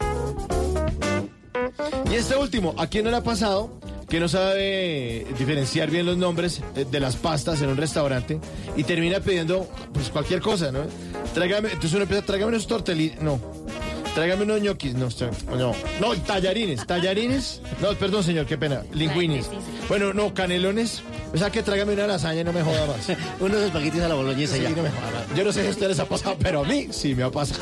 Y 2.10 2.16
este 2.16 2.38
último, 2.38 2.74
¿a 2.76 2.88
quién 2.88 3.06
no 3.06 3.12
le 3.12 3.18
ha 3.18 3.24
pasado 3.24 3.70
que 4.10 4.20
no 4.20 4.28
sabe 4.28 5.26
diferenciar 5.38 5.90
bien 5.92 6.06
los 6.06 6.18
nombres 6.18 6.62
de, 6.74 6.86
de 6.86 7.00
las 7.00 7.16
pastas 7.16 7.62
en 7.62 7.70
un 7.70 7.78
restaurante 7.78 8.40
y 8.76 8.84
termina 8.84 9.20
pidiendo 9.20 9.70
pues 9.94 10.10
cualquier 10.10 10.42
cosa, 10.42 10.72
¿no? 10.72 10.80
Tráigame, 11.34 11.68
entonces 11.70 11.94
uno 11.94 12.04
empieza, 12.04 12.26
tráigame 12.26 12.50
unos 12.54 12.66
tortelitos, 12.68 13.22
no. 13.22 13.40
Tráigame 14.16 14.44
unos 14.44 14.62
ñoquis, 14.62 14.96
no, 14.96 15.08
no, 15.56 15.74
no, 16.02 16.16
tallarines, 16.24 16.86
tallarines, 16.88 17.62
no, 17.80 17.94
perdón 17.94 18.24
señor, 18.24 18.48
qué 18.48 18.58
pena, 18.58 18.82
linguinis. 18.94 19.46
Bueno, 19.88 20.14
no, 20.14 20.34
canelones, 20.34 21.04
o 21.34 21.38
sea 21.38 21.52
que 21.52 21.62
tráigame 21.62 21.94
una 21.94 22.08
lasaña, 22.08 22.44
no 22.44 22.52
me 22.52 22.64
joda 22.64 22.88
más. 22.88 23.18
Unos 23.40 23.60
espaguetis 23.62 24.02
a 24.02 24.08
la 24.10 24.16
boloñesa 24.16 24.56
Sí, 24.56 24.64
ya. 24.64 24.70
no 24.70 24.82
me 24.82 24.90
joda 24.90 25.12
más. 25.14 25.38
Yo 25.38 25.44
no 25.44 25.54
sé 25.54 25.62
si 25.62 25.68
a 25.68 25.70
ustedes 25.70 25.90
les 25.90 26.00
ha 26.00 26.06
pasado, 26.06 26.36
pero 26.42 26.62
a 26.62 26.64
mí 26.66 26.88
sí 26.90 27.14
me 27.14 27.22
ha 27.24 27.30
pasado. 27.32 27.62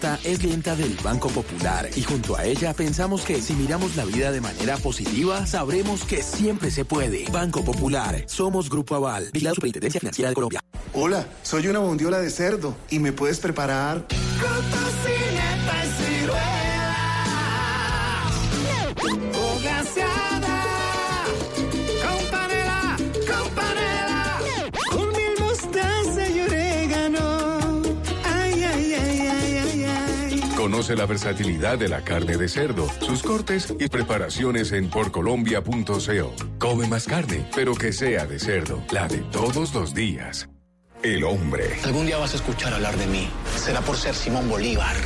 Es 0.00 0.38
clienta 0.38 0.74
del 0.76 0.96
Banco 1.04 1.28
Popular 1.28 1.90
y 1.94 2.02
junto 2.02 2.34
a 2.34 2.44
ella 2.44 2.72
pensamos 2.72 3.20
que 3.20 3.42
si 3.42 3.52
miramos 3.52 3.96
la 3.96 4.06
vida 4.06 4.32
de 4.32 4.40
manera 4.40 4.78
positiva, 4.78 5.46
sabremos 5.46 6.04
que 6.04 6.22
siempre 6.22 6.70
se 6.70 6.86
puede. 6.86 7.26
Banco 7.30 7.62
Popular, 7.62 8.24
somos 8.26 8.70
Grupo 8.70 8.94
Aval, 8.94 9.28
y 9.34 9.40
la 9.40 9.52
Superintendencia 9.52 10.00
Financiera 10.00 10.30
de 10.30 10.34
Colombia. 10.34 10.64
Hola, 10.94 11.26
soy 11.42 11.68
una 11.68 11.80
bondiola 11.80 12.18
de 12.18 12.30
cerdo 12.30 12.74
y 12.88 12.98
me 12.98 13.12
puedes 13.12 13.40
preparar 13.40 14.06
Conoce 30.80 30.96
la 30.96 31.04
versatilidad 31.04 31.76
de 31.76 31.90
la 31.90 32.00
carne 32.00 32.38
de 32.38 32.48
cerdo, 32.48 32.88
sus 33.00 33.22
cortes 33.22 33.74
y 33.78 33.86
preparaciones 33.88 34.72
en 34.72 34.88
porcolombia.co. 34.88 36.34
Come 36.58 36.86
más 36.86 37.04
carne, 37.04 37.46
pero 37.54 37.74
que 37.74 37.92
sea 37.92 38.24
de 38.24 38.38
cerdo, 38.38 38.82
la 38.90 39.06
de 39.06 39.18
todos 39.18 39.74
los 39.74 39.92
días. 39.92 40.48
El 41.02 41.24
hombre, 41.24 41.64
Algún 41.84 42.06
día 42.06 42.16
vas 42.16 42.32
a 42.32 42.36
escuchar 42.36 42.72
hablar 42.72 42.96
de 42.96 43.06
mí. 43.08 43.28
Será 43.58 43.82
por 43.82 43.94
ser 43.98 44.14
Simón 44.14 44.48
Bolívar. 44.48 44.96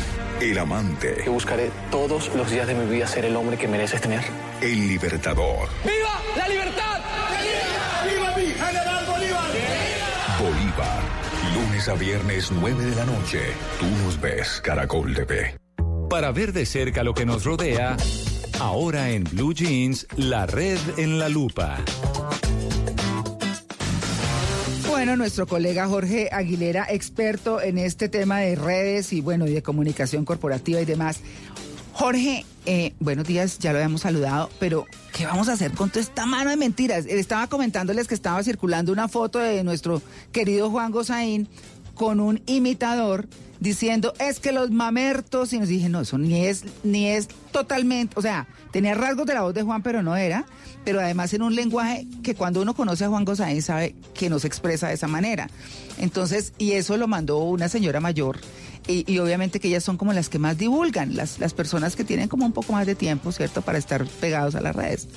el 0.40 0.56
amante, 0.58 1.16
Que 1.24 1.28
buscaré 1.30 1.72
todos 1.90 2.32
los 2.36 2.48
días 2.52 2.68
de 2.68 2.74
mi 2.76 2.88
vida 2.88 3.08
ser 3.08 3.24
el 3.24 3.34
hombre 3.34 3.56
que 3.58 3.66
mereces 3.66 4.00
tener. 4.00 4.22
el 4.60 4.86
libertador. 4.86 5.68
¡Viva 5.82 6.22
la 6.36 6.48
libertad! 6.48 7.00
¡Viva 8.08 8.36
mi 8.36 8.44
general 8.52 9.06
Bolívar! 9.10 9.50
Bolívar. 10.38 11.02
Lunes 11.52 11.88
a 11.88 11.94
viernes, 11.94 12.52
9 12.52 12.84
de 12.84 12.94
la 12.94 13.04
noche. 13.06 13.40
Tú 13.80 13.86
nos 14.04 14.20
ves, 14.20 14.60
Caracol 14.62 15.12
TV. 15.14 15.56
Para 16.14 16.30
ver 16.30 16.52
de 16.52 16.64
cerca 16.64 17.02
lo 17.02 17.12
que 17.12 17.26
nos 17.26 17.42
rodea, 17.42 17.96
ahora 18.60 19.10
en 19.10 19.24
Blue 19.24 19.52
Jeans, 19.52 20.06
la 20.14 20.46
red 20.46 20.78
en 20.96 21.18
la 21.18 21.28
lupa. 21.28 21.76
Bueno, 24.88 25.16
nuestro 25.16 25.48
colega 25.48 25.88
Jorge 25.88 26.28
Aguilera, 26.30 26.86
experto 26.88 27.60
en 27.60 27.78
este 27.78 28.08
tema 28.08 28.38
de 28.38 28.54
redes 28.54 29.12
y 29.12 29.22
bueno, 29.22 29.48
y 29.48 29.54
de 29.54 29.64
comunicación 29.64 30.24
corporativa 30.24 30.80
y 30.80 30.84
demás. 30.84 31.18
Jorge, 31.94 32.46
eh, 32.64 32.92
buenos 33.00 33.26
días, 33.26 33.58
ya 33.58 33.72
lo 33.72 33.78
habíamos 33.78 34.02
saludado, 34.02 34.50
pero 34.60 34.86
¿qué 35.12 35.26
vamos 35.26 35.48
a 35.48 35.54
hacer 35.54 35.72
con 35.72 35.90
toda 35.90 36.02
esta 36.02 36.26
mano 36.26 36.50
de 36.50 36.56
mentiras? 36.56 37.06
Él 37.06 37.18
estaba 37.18 37.48
comentándoles 37.48 38.06
que 38.06 38.14
estaba 38.14 38.40
circulando 38.44 38.92
una 38.92 39.08
foto 39.08 39.40
de 39.40 39.64
nuestro 39.64 40.00
querido 40.30 40.70
Juan 40.70 40.92
Gozaín 40.92 41.48
con 41.96 42.20
un 42.20 42.40
imitador 42.46 43.26
diciendo 43.60 44.12
es 44.18 44.40
que 44.40 44.52
los 44.52 44.70
mamertos 44.70 45.52
y 45.52 45.58
nos 45.58 45.68
dije 45.68 45.88
no 45.88 46.00
eso 46.00 46.18
ni 46.18 46.46
es 46.46 46.64
ni 46.82 47.06
es 47.08 47.28
totalmente 47.52 48.14
o 48.18 48.22
sea 48.22 48.46
tenía 48.70 48.94
rasgos 48.94 49.26
de 49.26 49.34
la 49.34 49.42
voz 49.42 49.54
de 49.54 49.62
Juan 49.62 49.82
pero 49.82 50.02
no 50.02 50.16
era 50.16 50.44
pero 50.84 51.00
además 51.00 51.32
en 51.32 51.42
un 51.42 51.54
lenguaje 51.54 52.06
que 52.22 52.34
cuando 52.34 52.60
uno 52.60 52.74
conoce 52.74 53.04
a 53.04 53.08
Juan 53.08 53.24
Gozaín 53.24 53.62
sabe 53.62 53.94
que 54.12 54.28
no 54.28 54.38
se 54.38 54.46
expresa 54.46 54.88
de 54.88 54.94
esa 54.94 55.08
manera. 55.08 55.48
Entonces 55.98 56.52
y 56.58 56.72
eso 56.72 56.96
lo 56.96 57.08
mandó 57.08 57.38
una 57.38 57.68
señora 57.68 58.00
mayor 58.00 58.38
y, 58.86 59.10
y 59.10 59.18
obviamente 59.18 59.60
que 59.60 59.68
ellas 59.68 59.84
son 59.84 59.96
como 59.96 60.12
las 60.12 60.28
que 60.28 60.38
más 60.38 60.58
divulgan 60.58 61.16
las 61.16 61.38
las 61.38 61.54
personas 61.54 61.96
que 61.96 62.04
tienen 62.04 62.28
como 62.28 62.46
un 62.46 62.52
poco 62.52 62.72
más 62.72 62.86
de 62.86 62.94
tiempo 62.94 63.32
cierto 63.32 63.62
para 63.62 63.78
estar 63.78 64.06
pegados 64.06 64.54
a 64.54 64.60
las 64.60 64.74
redes 64.74 65.08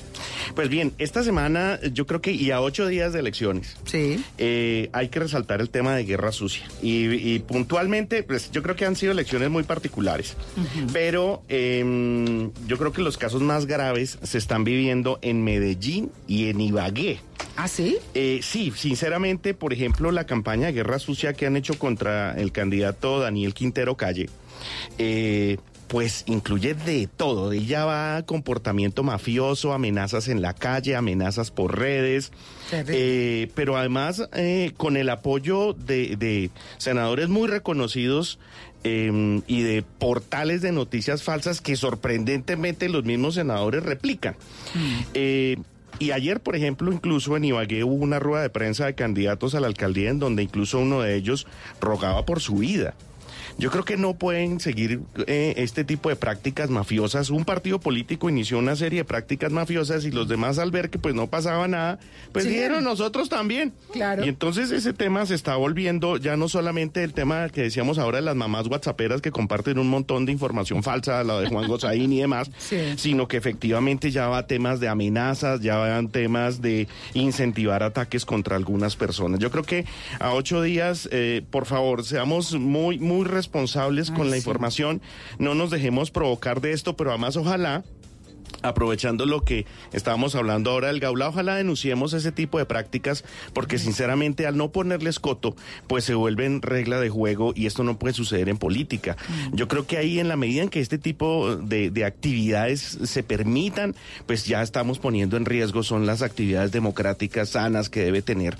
Pues 0.54 0.68
bien, 0.68 0.92
esta 0.98 1.22
semana 1.22 1.78
yo 1.92 2.06
creo 2.06 2.20
que 2.20 2.32
y 2.32 2.50
a 2.50 2.60
ocho 2.60 2.86
días 2.86 3.12
de 3.12 3.20
elecciones, 3.20 3.76
sí 3.84 4.22
eh, 4.38 4.88
hay 4.92 5.08
que 5.08 5.20
resaltar 5.20 5.60
el 5.60 5.70
tema 5.70 5.94
de 5.94 6.04
guerra 6.04 6.32
sucia. 6.32 6.66
Y, 6.82 7.06
y 7.06 7.38
puntualmente, 7.40 8.22
pues 8.22 8.50
yo 8.50 8.62
creo 8.62 8.76
que 8.76 8.84
han 8.86 8.96
sido 8.96 9.12
elecciones 9.12 9.50
muy 9.50 9.62
particulares. 9.62 10.36
Pero 10.92 11.42
em, 11.48 12.50
yo 12.66 12.78
creo 12.78 12.92
que 12.92 13.02
los 13.02 13.18
casos 13.18 13.42
más 13.42 13.66
graves 13.66 14.18
se 14.22 14.38
están 14.38 14.64
viviendo 14.64 15.18
en 15.22 15.42
Medellín 15.44 16.10
y 16.26 16.48
en 16.48 16.60
Ibagué. 16.60 17.20
¿Ah, 17.56 17.66
sí? 17.66 17.98
sí, 18.40 18.72
sinceramente, 18.76 19.52
por 19.52 19.72
ejemplo, 19.72 20.12
la 20.12 20.26
campaña 20.26 20.66
de 20.66 20.74
guerra 20.74 21.00
sucia 21.00 21.32
que 21.32 21.46
han 21.46 21.56
hecho 21.56 21.76
contra 21.76 22.32
el 22.38 22.52
candidato 22.52 23.18
Daniel 23.18 23.52
Quintero 23.58 23.96
Calle, 23.96 24.28
eh, 24.98 25.58
pues 25.88 26.22
incluye 26.26 26.74
de 26.74 27.08
todo. 27.08 27.50
Ella 27.52 27.84
va 27.84 28.22
comportamiento 28.24 29.02
mafioso, 29.02 29.72
amenazas 29.72 30.28
en 30.28 30.42
la 30.42 30.54
calle, 30.54 30.94
amenazas 30.94 31.50
por 31.50 31.76
redes. 31.76 32.30
Eh, 32.72 33.50
pero 33.54 33.76
además 33.76 34.28
eh, 34.34 34.72
con 34.76 34.96
el 34.96 35.08
apoyo 35.08 35.72
de, 35.72 36.16
de 36.16 36.50
senadores 36.76 37.28
muy 37.28 37.48
reconocidos 37.48 38.38
eh, 38.84 39.42
y 39.48 39.62
de 39.62 39.82
portales 39.82 40.62
de 40.62 40.70
noticias 40.70 41.24
falsas 41.24 41.60
que 41.60 41.74
sorprendentemente 41.74 42.88
los 42.88 43.04
mismos 43.04 43.34
senadores 43.34 43.82
replican. 43.82 44.36
Eh, 45.14 45.56
y 45.98 46.12
ayer, 46.12 46.38
por 46.40 46.54
ejemplo, 46.54 46.92
incluso 46.92 47.36
en 47.36 47.44
Ibagué 47.44 47.82
hubo 47.82 48.04
una 48.04 48.20
rueda 48.20 48.42
de 48.42 48.50
prensa 48.50 48.86
de 48.86 48.94
candidatos 48.94 49.56
a 49.56 49.60
la 49.60 49.66
alcaldía 49.66 50.10
en 50.10 50.20
donde 50.20 50.44
incluso 50.44 50.78
uno 50.78 51.00
de 51.00 51.16
ellos 51.16 51.46
rogaba 51.80 52.24
por 52.24 52.40
su 52.40 52.58
vida. 52.58 52.94
Yo 53.58 53.70
creo 53.72 53.84
que 53.84 53.96
no 53.96 54.14
pueden 54.14 54.60
seguir 54.60 55.00
eh, 55.26 55.54
este 55.56 55.82
tipo 55.82 56.08
de 56.08 56.14
prácticas 56.16 56.70
mafiosas. 56.70 57.28
Un 57.30 57.44
partido 57.44 57.80
político 57.80 58.28
inició 58.30 58.58
una 58.58 58.76
serie 58.76 59.00
de 59.00 59.04
prácticas 59.04 59.50
mafiosas 59.50 60.04
y 60.04 60.12
los 60.12 60.28
demás 60.28 60.58
al 60.60 60.70
ver 60.70 60.90
que 60.90 60.98
pues 61.00 61.14
no 61.16 61.26
pasaba 61.26 61.66
nada, 61.66 61.98
pues 62.30 62.44
Sí. 62.44 62.50
dijeron 62.50 62.84
nosotros 62.84 63.28
también. 63.28 63.72
Claro. 63.92 64.24
Y 64.24 64.28
entonces 64.28 64.70
ese 64.70 64.92
tema 64.92 65.26
se 65.26 65.34
está 65.34 65.56
volviendo 65.56 66.18
ya 66.18 66.36
no 66.36 66.48
solamente 66.48 67.02
el 67.02 67.14
tema 67.14 67.48
que 67.48 67.62
decíamos 67.62 67.98
ahora 67.98 68.18
de 68.18 68.22
las 68.24 68.36
mamás 68.36 68.68
whatsapperas 68.68 69.20
que 69.20 69.32
comparten 69.32 69.80
un 69.80 69.88
montón 69.88 70.24
de 70.24 70.30
información 70.30 70.84
falsa, 70.84 71.24
la 71.24 71.40
de 71.40 71.48
Juan 71.48 71.66
Gozaín 71.66 72.12
y 72.12 72.20
demás, 72.20 72.52
sino 72.96 73.26
que 73.26 73.38
efectivamente 73.38 74.12
ya 74.12 74.28
va 74.28 74.38
a 74.38 74.46
temas 74.46 74.78
de 74.78 74.86
amenazas, 74.86 75.62
ya 75.62 75.76
van 75.78 76.10
temas 76.10 76.62
de 76.62 76.86
incentivar 77.14 77.82
ataques 77.82 78.24
contra 78.24 78.54
algunas 78.54 78.94
personas. 78.94 79.40
Yo 79.40 79.50
creo 79.50 79.64
que 79.64 79.84
a 80.20 80.32
ocho 80.34 80.62
días, 80.62 81.08
eh, 81.10 81.42
por 81.50 81.66
favor, 81.66 82.04
seamos 82.04 82.54
muy, 82.54 83.00
muy 83.00 83.24
responsables 83.24 83.47
con 84.10 84.30
la 84.30 84.36
información, 84.36 85.02
no 85.38 85.54
nos 85.54 85.70
dejemos 85.70 86.10
provocar 86.10 86.60
de 86.60 86.72
esto, 86.72 86.96
pero 86.96 87.10
además 87.10 87.36
ojalá 87.36 87.84
aprovechando 88.62 89.26
lo 89.26 89.42
que 89.42 89.66
estábamos 89.92 90.34
hablando 90.34 90.70
ahora 90.70 90.88
del 90.88 91.00
Gaula, 91.00 91.28
ojalá 91.28 91.56
denunciemos 91.56 92.12
ese 92.12 92.32
tipo 92.32 92.58
de 92.58 92.66
prácticas, 92.66 93.24
porque 93.52 93.78
sinceramente 93.78 94.46
al 94.46 94.56
no 94.56 94.70
ponerles 94.70 95.20
coto, 95.20 95.54
pues 95.86 96.04
se 96.04 96.14
vuelven 96.14 96.62
regla 96.62 97.00
de 97.00 97.08
juego 97.08 97.52
y 97.54 97.66
esto 97.66 97.84
no 97.84 97.98
puede 97.98 98.14
suceder 98.14 98.48
en 98.48 98.58
política. 98.58 99.16
Yo 99.52 99.68
creo 99.68 99.86
que 99.86 99.96
ahí 99.96 100.18
en 100.18 100.28
la 100.28 100.36
medida 100.36 100.62
en 100.62 100.68
que 100.68 100.80
este 100.80 100.98
tipo 100.98 101.56
de, 101.56 101.90
de 101.90 102.04
actividades 102.04 102.98
se 103.02 103.22
permitan, 103.22 103.94
pues 104.26 104.46
ya 104.46 104.62
estamos 104.62 104.98
poniendo 104.98 105.36
en 105.36 105.44
riesgo, 105.44 105.82
son 105.82 106.06
las 106.06 106.22
actividades 106.22 106.72
democráticas 106.72 107.50
sanas 107.50 107.88
que 107.88 108.00
debe 108.00 108.22
tener 108.22 108.56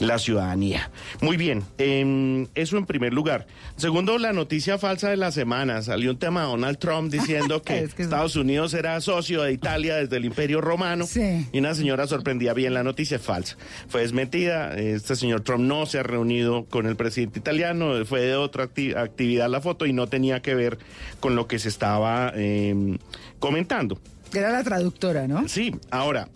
la 0.00 0.18
ciudadanía. 0.18 0.90
Muy 1.20 1.36
bien, 1.36 1.62
em, 1.78 2.46
eso 2.54 2.78
en 2.78 2.86
primer 2.86 3.12
lugar. 3.12 3.46
Segundo, 3.76 4.18
la 4.18 4.32
noticia 4.32 4.78
falsa 4.78 5.10
de 5.10 5.16
la 5.16 5.32
semana. 5.32 5.82
Salió 5.82 6.10
un 6.10 6.18
tema 6.18 6.42
de 6.42 6.46
Donald 6.48 6.78
Trump 6.78 7.10
diciendo 7.10 7.62
que, 7.64 7.88
Estados 7.96 8.36
Unidos 8.36 8.74
era 8.74 9.00
socio 9.00 9.31
de 9.40 9.52
Italia 9.52 9.96
desde 9.96 10.18
el 10.18 10.26
Imperio 10.26 10.60
Romano. 10.60 11.06
Y 11.52 11.58
una 11.58 11.74
señora 11.74 12.06
sorprendía 12.06 12.52
bien 12.52 12.74
la 12.74 12.82
noticia 12.84 13.16
es 13.16 13.22
falsa. 13.22 13.56
Fue 13.88 14.02
desmentida. 14.02 14.76
Este 14.76 15.16
señor 15.16 15.40
Trump 15.40 15.64
no 15.64 15.86
se 15.86 15.98
ha 15.98 16.02
reunido 16.02 16.66
con 16.66 16.84
el 16.86 16.96
presidente 16.96 17.38
italiano. 17.38 18.04
Fue 18.04 18.20
de 18.20 18.36
otra 18.36 18.68
acti- 18.68 18.94
actividad 18.94 19.48
la 19.48 19.62
foto 19.62 19.86
y 19.86 19.94
no 19.94 20.08
tenía 20.08 20.42
que 20.42 20.54
ver 20.54 20.76
con 21.20 21.34
lo 21.36 21.46
que 21.46 21.58
se 21.58 21.68
estaba 21.70 22.30
em, 22.36 22.98
comentando. 23.38 23.98
Era 24.34 24.50
la 24.50 24.64
traductora, 24.64 25.28
¿no? 25.28 25.46
Sí, 25.48 25.74
ahora, 25.90 26.28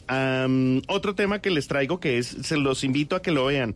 otro 0.89 1.15
tema 1.15 1.41
que 1.41 1.51
les 1.51 1.67
traigo 1.69 1.99
que 2.01 2.19
es, 2.19 2.27
se 2.27 2.57
los 2.57 2.85
invito 2.85 3.17
a 3.17 3.23
que 3.23 3.31
lo 3.31 3.47
vean, 3.47 3.75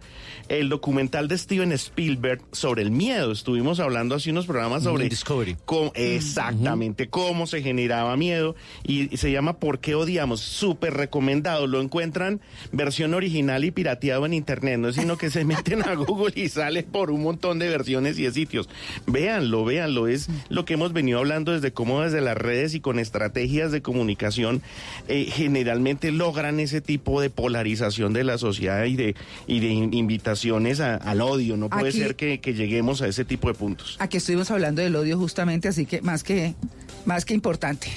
el 0.49 0.68
documental 0.68 1.27
de 1.29 1.39
Steven 1.39 1.73
Spielberg 1.73 2.43
sobre 2.53 2.83
el 2.83 2.91
miedo. 2.91 3.33
Estuvimos 3.33 3.81
hablando 3.81 4.14
hace 4.14 4.31
unos 4.31 4.47
programas 4.47 4.83
sobre... 4.83 5.09
Discovery. 5.09 5.57
cómo- 5.64 5.93
exactamente, 5.95 7.09
cómo 7.09 7.47
se 7.47 7.62
generaba 7.62 8.16
miedo 8.16 8.55
y, 8.85 9.12
y 9.12 9.16
se 9.16 9.33
llama 9.33 9.59
¿Por 9.59 9.81
qué 9.81 9.95
odiamos? 9.95 10.41
Súper 10.41 10.95
recomendado, 10.95 11.66
lo 11.66 11.81
encuentran 11.81 12.41
versión 12.73 13.14
original 13.14 13.64
y 13.64 13.71
pirateado 13.71 14.27
en 14.27 14.35
internet, 14.35 14.79
no 14.79 14.89
es 14.89 14.97
sino 14.97 15.16
que 15.16 15.31
se 15.31 15.45
meten 15.45 15.83
a 15.83 15.95
Google 16.01 16.33
y 16.37 16.49
sale 16.51 16.83
por 16.83 17.11
un 17.11 17.23
montón 17.23 17.59
de 17.59 17.68
versiones 17.68 18.18
y 18.18 18.25
de 18.25 18.33
sitios. 18.33 18.68
Véanlo, 19.07 19.64
véanlo, 19.64 20.09
es 20.09 20.29
lo 20.51 20.64
que 20.64 20.75
hemos 20.75 20.93
venido 20.93 21.18
hablando 21.21 21.53
desde 21.53 21.73
cómo 21.73 22.03
desde 22.03 22.21
las 22.21 22.37
redes 22.37 22.75
y 22.75 22.81
con 22.81 22.99
estrategias 22.99 23.73
de 23.73 23.81
comunicación 23.83 24.10
eh, 25.09 25.27
generalmente 25.31 26.11
logran 26.13 26.61
ese 26.61 26.81
tipo 26.81 27.21
de 27.21 27.31
polarización 27.31 28.13
de 28.13 28.25
la 28.25 28.39
sociedad 28.39 28.85
y 28.85 28.97
de, 28.97 29.15
y 29.47 29.61
de 29.61 29.69
in- 29.69 29.95
invitaciones 29.95 30.81
a- 30.81 30.97
al 30.97 31.21
odio. 31.21 31.57
No 31.57 31.69
puede 31.69 31.89
Aquí- 31.91 31.99
ser 31.99 32.17
que, 32.17 32.41
que 32.41 32.55
lleguemos 32.55 33.03
a 33.03 33.09
ese 33.09 33.25
tipo 33.25 33.49
de 33.49 33.55
puntos. 33.55 33.97
Aquí 33.99 34.17
estuvimos 34.19 34.51
hablando 34.51 34.83
del 34.83 34.95
odio 34.97 35.19
justamente, 35.19 35.69
así 35.69 35.87
que 35.87 36.01
más 36.03 36.23
que, 36.23 36.55
más 37.05 37.25
que 37.25 37.35
importante. 37.35 37.89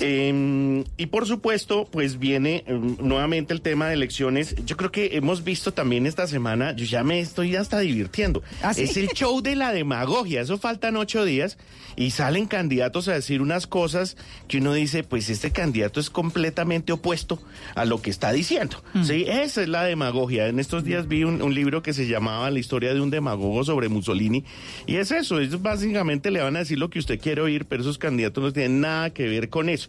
Eh, 0.00 0.84
y 0.96 1.06
por 1.06 1.26
supuesto, 1.26 1.88
pues 1.90 2.18
viene 2.18 2.64
eh, 2.66 2.78
nuevamente 3.00 3.52
el 3.52 3.60
tema 3.60 3.88
de 3.88 3.94
elecciones. 3.94 4.54
Yo 4.64 4.76
creo 4.76 4.92
que 4.92 5.16
hemos 5.16 5.44
visto 5.44 5.72
también 5.72 6.06
esta 6.06 6.26
semana, 6.26 6.72
yo 6.72 6.84
ya 6.84 7.02
me 7.02 7.20
estoy 7.20 7.56
hasta 7.56 7.78
divirtiendo. 7.78 8.42
¿Ah, 8.62 8.74
sí? 8.74 8.82
Es 8.82 8.96
el 8.96 9.08
show 9.08 9.40
de 9.40 9.56
la 9.56 9.72
demagogia. 9.72 10.40
Eso 10.40 10.58
faltan 10.58 10.96
ocho 10.96 11.24
días 11.24 11.58
y 11.96 12.10
salen 12.10 12.46
candidatos 12.46 13.08
a 13.08 13.14
decir 13.14 13.40
unas 13.40 13.66
cosas 13.66 14.16
que 14.48 14.58
uno 14.58 14.74
dice, 14.74 15.02
pues 15.02 15.30
este 15.30 15.50
candidato 15.50 16.00
es 16.00 16.10
completamente 16.10 16.92
opuesto 16.92 17.40
a 17.74 17.84
lo 17.84 18.02
que 18.02 18.10
está 18.10 18.32
diciendo. 18.32 18.82
Sí, 19.02 19.24
esa 19.28 19.62
es 19.62 19.68
la 19.68 19.84
demagogia. 19.84 20.48
En 20.48 20.58
estos 20.58 20.84
días 20.84 21.08
vi 21.08 21.24
un, 21.24 21.42
un 21.42 21.54
libro 21.54 21.82
que 21.82 21.92
se 21.92 22.06
llamaba 22.06 22.50
La 22.50 22.58
historia 22.58 22.92
de 22.92 23.00
un 23.00 23.10
demagogo 23.10 23.64
sobre 23.64 23.88
Mussolini. 23.88 24.44
Y 24.86 24.96
es 24.96 25.10
eso, 25.10 25.40
ellos 25.40 25.62
básicamente 25.62 26.30
le 26.30 26.40
van 26.40 26.56
a 26.56 26.60
decir 26.60 26.78
lo 26.78 26.90
que 26.90 26.98
usted 26.98 27.18
quiere 27.20 27.40
oír, 27.40 27.66
pero 27.66 27.82
esos 27.82 27.98
candidatos 27.98 28.42
no 28.42 28.52
tienen 28.52 28.80
nada 28.80 29.10
que 29.10 29.28
ver 29.28 29.48
con 29.48 29.68
eso. 29.68 29.85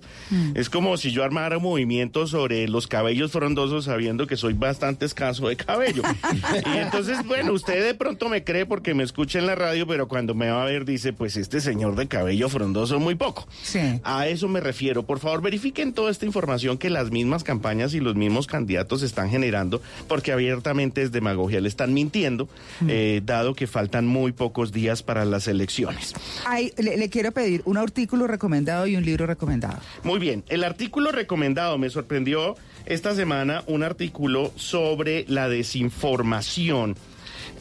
Es 0.55 0.69
como 0.69 0.97
si 0.97 1.11
yo 1.11 1.23
armara 1.23 1.57
un 1.57 1.63
movimiento 1.63 2.27
sobre 2.27 2.67
los 2.67 2.87
cabellos 2.87 3.31
frondosos 3.31 3.85
sabiendo 3.85 4.27
que 4.27 4.37
soy 4.37 4.53
bastante 4.53 5.05
escaso 5.05 5.47
de 5.47 5.55
cabello. 5.55 6.03
y 6.73 6.77
entonces, 6.77 7.25
bueno, 7.25 7.53
usted 7.53 7.83
de 7.83 7.93
pronto 7.93 8.29
me 8.29 8.43
cree 8.43 8.65
porque 8.65 8.93
me 8.93 9.03
escucha 9.03 9.39
en 9.39 9.47
la 9.47 9.55
radio, 9.55 9.87
pero 9.87 10.07
cuando 10.07 10.33
me 10.33 10.49
va 10.49 10.63
a 10.63 10.65
ver 10.65 10.85
dice, 10.85 11.13
pues 11.13 11.37
este 11.37 11.61
señor 11.61 11.95
de 11.95 12.07
cabello 12.07 12.49
frondoso 12.49 12.99
muy 12.99 13.15
poco. 13.15 13.47
Sí. 13.63 13.79
A 14.03 14.27
eso 14.27 14.47
me 14.47 14.59
refiero. 14.59 15.03
Por 15.03 15.19
favor, 15.19 15.41
verifiquen 15.41 15.93
toda 15.93 16.11
esta 16.11 16.25
información 16.25 16.77
que 16.77 16.89
las 16.89 17.11
mismas 17.11 17.43
campañas 17.43 17.93
y 17.93 17.99
los 17.99 18.15
mismos 18.15 18.47
candidatos 18.47 19.01
están 19.01 19.29
generando, 19.29 19.81
porque 20.07 20.31
abiertamente 20.31 21.01
es 21.01 21.11
demagogia. 21.11 21.61
Le 21.61 21.69
están 21.69 21.93
mintiendo, 21.93 22.49
eh, 22.87 23.21
dado 23.23 23.53
que 23.53 23.67
faltan 23.67 24.07
muy 24.07 24.31
pocos 24.31 24.71
días 24.71 25.03
para 25.03 25.25
las 25.25 25.47
elecciones. 25.47 26.13
Ay, 26.45 26.73
le, 26.77 26.97
le 26.97 27.09
quiero 27.09 27.31
pedir 27.31 27.61
un 27.65 27.77
artículo 27.77 28.27
recomendado 28.27 28.87
y 28.87 28.95
un 28.95 29.05
libro 29.05 29.25
recomendado. 29.25 29.79
Muy 30.03 30.19
bien, 30.19 30.43
el 30.49 30.63
artículo 30.63 31.11
recomendado 31.11 31.77
me 31.77 31.89
sorprendió 31.89 32.55
esta 32.85 33.15
semana 33.15 33.63
un 33.67 33.83
artículo 33.83 34.51
sobre 34.55 35.25
la 35.27 35.49
desinformación. 35.49 36.95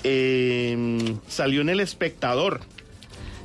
Eh, 0.05 1.17
salió 1.29 1.61
en 1.61 1.69
el 1.69 1.81
espectador. 1.81 2.61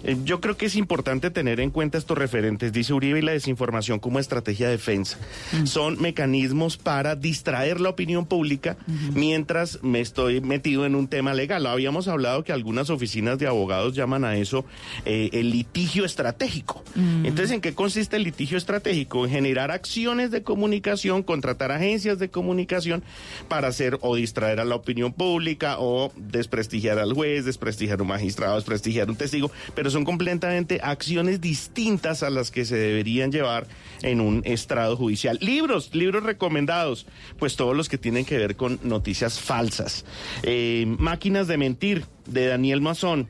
Eh, 0.03 0.17
Yo 0.23 0.41
creo 0.41 0.57
que 0.57 0.65
es 0.65 0.75
importante 0.75 1.31
tener 1.31 1.59
en 1.59 1.71
cuenta 1.71 1.97
estos 1.97 2.17
referentes. 2.17 2.73
Dice 2.73 2.93
Uribe 2.93 3.19
y 3.19 3.21
la 3.21 3.31
desinformación 3.33 3.99
como 3.99 4.19
estrategia 4.19 4.67
de 4.67 4.73
defensa. 4.73 5.17
Son 5.65 6.01
mecanismos 6.01 6.77
para 6.77 7.15
distraer 7.15 7.79
la 7.79 7.89
opinión 7.89 8.25
pública 8.25 8.77
mientras 9.13 9.83
me 9.83 9.99
estoy 10.01 10.41
metido 10.41 10.85
en 10.85 10.95
un 10.95 11.07
tema 11.07 11.33
legal. 11.33 11.65
Habíamos 11.65 12.07
hablado 12.07 12.43
que 12.43 12.53
algunas 12.53 12.89
oficinas 12.89 13.37
de 13.39 13.47
abogados 13.47 13.95
llaman 13.95 14.25
a 14.25 14.35
eso 14.37 14.65
eh, 15.05 15.29
el 15.33 15.51
litigio 15.51 16.05
estratégico. 16.05 16.83
Entonces, 17.23 17.51
¿en 17.51 17.61
qué 17.61 17.73
consiste 17.73 18.15
el 18.15 18.23
litigio 18.23 18.57
estratégico? 18.57 19.25
En 19.25 19.31
generar 19.31 19.71
acciones 19.71 20.31
de 20.31 20.43
comunicación, 20.43 21.23
contratar 21.23 21.71
agencias 21.71 22.19
de 22.19 22.29
comunicación 22.29 23.03
para 23.47 23.67
hacer 23.67 23.97
o 24.01 24.15
distraer 24.15 24.59
a 24.59 24.65
la 24.65 24.75
opinión 24.75 25.13
pública 25.13 25.75
o 25.79 26.11
desprestigiar 26.15 26.99
al 26.99 27.13
juez, 27.13 27.45
desprestigiar 27.45 27.99
a 27.99 28.03
un 28.03 28.09
magistrado, 28.09 28.55
desprestigiar 28.55 29.07
a 29.07 29.11
un 29.11 29.17
testigo, 29.17 29.51
pero 29.75 29.90
son 29.91 30.05
completamente 30.05 30.79
acciones 30.83 31.41
distintas 31.41 32.23
a 32.23 32.29
las 32.29 32.51
que 32.51 32.65
se 32.65 32.75
deberían 32.75 33.31
llevar 33.31 33.67
en 34.01 34.21
un 34.21 34.41
estrado 34.45 34.97
judicial. 34.97 35.37
Libros, 35.41 35.93
libros 35.93 36.23
recomendados, 36.23 37.05
pues 37.37 37.55
todos 37.55 37.75
los 37.75 37.89
que 37.89 37.97
tienen 37.97 38.25
que 38.25 38.37
ver 38.37 38.55
con 38.55 38.79
noticias 38.83 39.39
falsas. 39.39 40.05
Eh, 40.43 40.85
Máquinas 40.99 41.47
de 41.47 41.57
mentir, 41.57 42.05
de 42.25 42.47
Daniel 42.47 42.81
Mazón. 42.81 43.27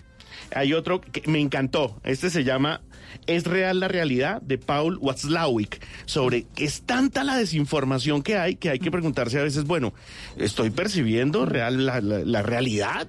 Hay 0.54 0.74
otro 0.74 1.02
que 1.02 1.24
me 1.30 1.40
encantó. 1.40 2.00
Este 2.04 2.30
se 2.30 2.44
llama 2.44 2.82
¿Es 3.28 3.46
real 3.46 3.80
la 3.80 3.88
realidad? 3.88 4.42
de 4.42 4.58
Paul 4.58 4.98
Watzlawick. 5.00 5.82
Sobre 6.06 6.44
que 6.56 6.66
es 6.66 6.84
tanta 6.84 7.24
la 7.24 7.38
desinformación 7.38 8.24
que 8.24 8.38
hay 8.38 8.56
que 8.56 8.70
hay 8.70 8.80
que 8.80 8.92
preguntarse 8.92 9.40
a 9.40 9.44
veces, 9.44 9.66
bueno, 9.66 9.94
¿estoy 10.38 10.70
percibiendo 10.70 11.46
real 11.46 11.86
la, 11.86 12.42
realidad? 12.42 13.08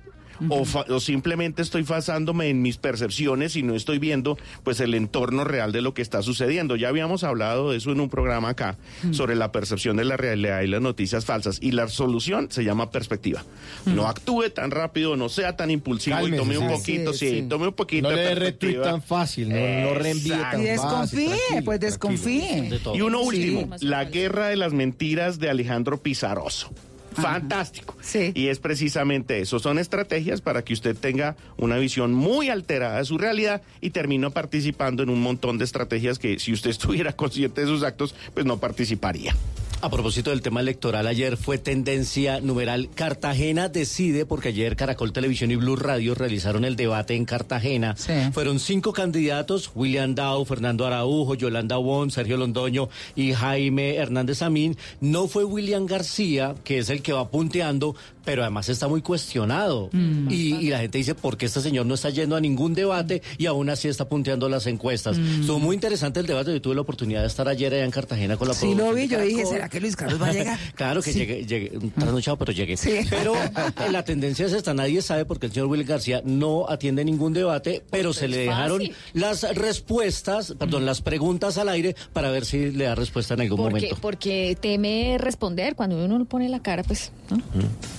O, 0.48 0.64
fa- 0.64 0.84
o 0.88 1.00
simplemente 1.00 1.62
estoy 1.62 1.82
basándome 1.82 2.48
en 2.48 2.62
mis 2.62 2.76
percepciones 2.76 3.56
y 3.56 3.62
no 3.62 3.74
estoy 3.74 3.98
viendo 3.98 4.38
pues 4.64 4.80
el 4.80 4.94
entorno 4.94 5.44
real 5.44 5.72
de 5.72 5.80
lo 5.82 5.94
que 5.94 6.02
está 6.02 6.22
sucediendo. 6.22 6.76
Ya 6.76 6.88
habíamos 6.88 7.24
hablado 7.24 7.70
de 7.70 7.78
eso 7.78 7.92
en 7.92 8.00
un 8.00 8.08
programa 8.08 8.50
acá 8.50 8.76
sobre 9.12 9.34
la 9.36 9.52
percepción 9.52 9.96
de 9.96 10.04
la 10.04 10.16
realidad 10.16 10.62
y 10.62 10.66
las 10.66 10.80
noticias 10.80 11.24
falsas 11.24 11.58
y 11.60 11.72
la 11.72 11.88
solución 11.88 12.48
se 12.50 12.64
llama 12.64 12.90
perspectiva. 12.90 13.44
No 13.86 14.08
actúe 14.08 14.50
tan 14.50 14.70
rápido, 14.70 15.16
no 15.16 15.28
sea 15.28 15.56
tan 15.56 15.70
impulsivo 15.70 16.26
y 16.26 16.36
tome 16.36 16.58
un 16.58 16.68
poquito, 16.68 17.12
sí, 17.12 17.28
sí. 17.30 17.46
tome 17.48 17.68
un 17.68 17.74
poquito 17.74 18.10
No 18.10 18.16
de 18.16 18.34
le 18.34 18.52
tan 18.82 19.02
fácil, 19.02 19.48
no, 19.48 19.54
no 19.56 19.94
reenvíe 19.94 20.30
tan. 20.30 20.62
Y 20.62 20.66
fácil. 20.76 21.20
desconfíe, 21.30 21.62
pues 21.64 21.80
desconfíe. 21.80 22.70
Y 22.94 23.00
uno 23.00 23.20
Sí. 23.20 23.26
último, 23.26 23.76
La 23.80 24.04
guerra 24.04 24.48
de 24.48 24.56
las 24.56 24.72
mentiras 24.72 25.38
de 25.38 25.50
Alejandro 25.50 25.98
Pizarroso. 26.02 26.70
Fantástico. 27.14 27.96
Y 28.34 28.48
es 28.48 28.58
precisamente 28.58 29.40
eso. 29.40 29.58
Son 29.58 29.78
estrategias 29.78 30.40
para 30.40 30.62
que 30.62 30.72
usted 30.72 30.96
tenga 30.96 31.36
una 31.56 31.76
visión 31.76 32.12
muy 32.12 32.48
alterada 32.48 32.98
de 32.98 33.04
su 33.04 33.18
realidad 33.18 33.62
y 33.80 33.90
termine 33.90 34.30
participando 34.30 35.02
en 35.02 35.10
un 35.10 35.20
montón 35.20 35.58
de 35.58 35.64
estrategias 35.64 36.18
que 36.18 36.38
si 36.38 36.52
usted 36.52 36.70
estuviera 36.82 37.12
consciente 37.12 37.62
de 37.62 37.66
sus 37.66 37.82
actos, 37.82 38.14
pues 38.34 38.46
no 38.46 38.58
participaría. 38.58 39.34
A 39.82 39.90
propósito 39.90 40.30
del 40.30 40.42
tema 40.42 40.60
electoral, 40.60 41.08
ayer 41.08 41.36
fue 41.36 41.58
tendencia 41.58 42.40
numeral 42.40 42.88
Cartagena 42.94 43.68
decide, 43.68 44.24
porque 44.24 44.50
ayer 44.50 44.76
Caracol 44.76 45.12
Televisión 45.12 45.50
y 45.50 45.56
Blue 45.56 45.74
Radio 45.74 46.14
realizaron 46.14 46.64
el 46.64 46.76
debate 46.76 47.16
en 47.16 47.24
Cartagena. 47.24 47.96
Fueron 48.32 48.60
cinco 48.60 48.92
candidatos, 48.92 49.72
William 49.74 50.14
Dow, 50.14 50.44
Fernando 50.44 50.86
Araujo, 50.86 51.34
Yolanda 51.34 51.78
Wong, 51.78 52.12
Sergio 52.12 52.36
Londoño 52.36 52.90
y 53.16 53.32
Jaime 53.32 53.96
Hernández 53.96 54.42
Amín. 54.42 54.76
No 55.00 55.26
fue 55.26 55.42
William 55.42 55.86
García, 55.86 56.54
que 56.62 56.78
es 56.78 56.88
el 56.88 57.02
que 57.02 57.12
va 57.12 57.28
punteando, 57.28 57.96
pero 58.24 58.42
además 58.42 58.68
está 58.68 58.86
muy 58.86 59.02
cuestionado. 59.02 59.90
Mm. 59.90 60.30
Y, 60.30 60.54
y 60.54 60.70
la 60.70 60.78
gente 60.78 60.98
dice, 60.98 61.16
¿por 61.16 61.36
qué 61.36 61.46
este 61.46 61.60
señor 61.60 61.86
no 61.86 61.94
está 61.94 62.10
yendo 62.10 62.36
a 62.36 62.40
ningún 62.40 62.74
debate 62.74 63.20
y 63.36 63.46
aún 63.46 63.68
así 63.68 63.88
está 63.88 64.08
punteando 64.08 64.48
las 64.48 64.68
encuestas? 64.68 65.18
Mm. 65.18 65.40
Estuvo 65.40 65.58
muy 65.58 65.74
interesante 65.74 66.20
el 66.20 66.26
debate. 66.26 66.52
Yo 66.52 66.62
tuve 66.62 66.76
la 66.76 66.82
oportunidad 66.82 67.22
de 67.22 67.26
estar 67.26 67.48
ayer 67.48 67.74
allá 67.74 67.84
en 67.84 67.90
Cartagena 67.90 68.36
con 68.36 68.46
la 68.46 68.54
Sí 68.54 68.74
lo 68.74 68.76
producción 68.76 68.94
vi, 68.94 69.02
de 69.02 69.08
yo 69.08 69.20
dije, 69.20 69.34
Caracol. 69.42 69.52
¿será 69.52 69.68
que 69.72 69.80
Luis 69.80 69.96
Carlos 69.96 70.22
va 70.22 70.28
a 70.28 70.32
llegar? 70.32 70.58
Claro 70.76 71.02
que 71.02 71.12
Sí. 71.12 71.18
llegué, 71.18 71.44
llegué 71.44 71.72
trasnochado, 71.98 72.36
pero 72.38 72.52
llegué. 72.52 72.76
Sí. 72.76 73.00
Pero 73.10 73.34
la 73.90 74.04
tendencia 74.04 74.46
es 74.46 74.52
esta, 74.52 74.72
nadie 74.74 75.02
sabe 75.02 75.24
porque 75.24 75.46
el 75.46 75.52
señor 75.52 75.66
Willy 75.68 75.84
García 75.84 76.22
no 76.24 76.66
atiende 76.68 77.04
ningún 77.04 77.32
debate, 77.32 77.82
pero 77.90 78.12
se 78.12 78.28
le 78.28 78.36
dejaron 78.38 78.78
fácil. 78.78 78.94
las 79.14 79.42
respuestas, 79.56 80.54
perdón, 80.58 80.86
las 80.86 81.00
preguntas 81.00 81.58
al 81.58 81.68
aire 81.68 81.96
para 82.12 82.30
ver 82.30 82.44
si 82.44 82.70
le 82.70 82.84
da 82.84 82.94
respuesta 82.94 83.34
en 83.34 83.40
algún 83.40 83.56
Porque, 83.58 83.74
momento. 83.74 83.96
porque 84.00 84.56
teme 84.60 85.16
responder 85.18 85.74
cuando 85.74 86.04
uno 86.04 86.18
no 86.18 86.24
pone 86.26 86.48
la 86.48 86.60
cara, 86.60 86.82
pues. 86.84 87.10
¿no? 87.30 87.38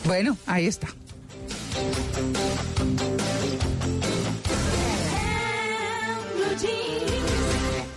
Bueno, 0.05 0.37
ahí 0.45 0.67
está. 0.67 0.87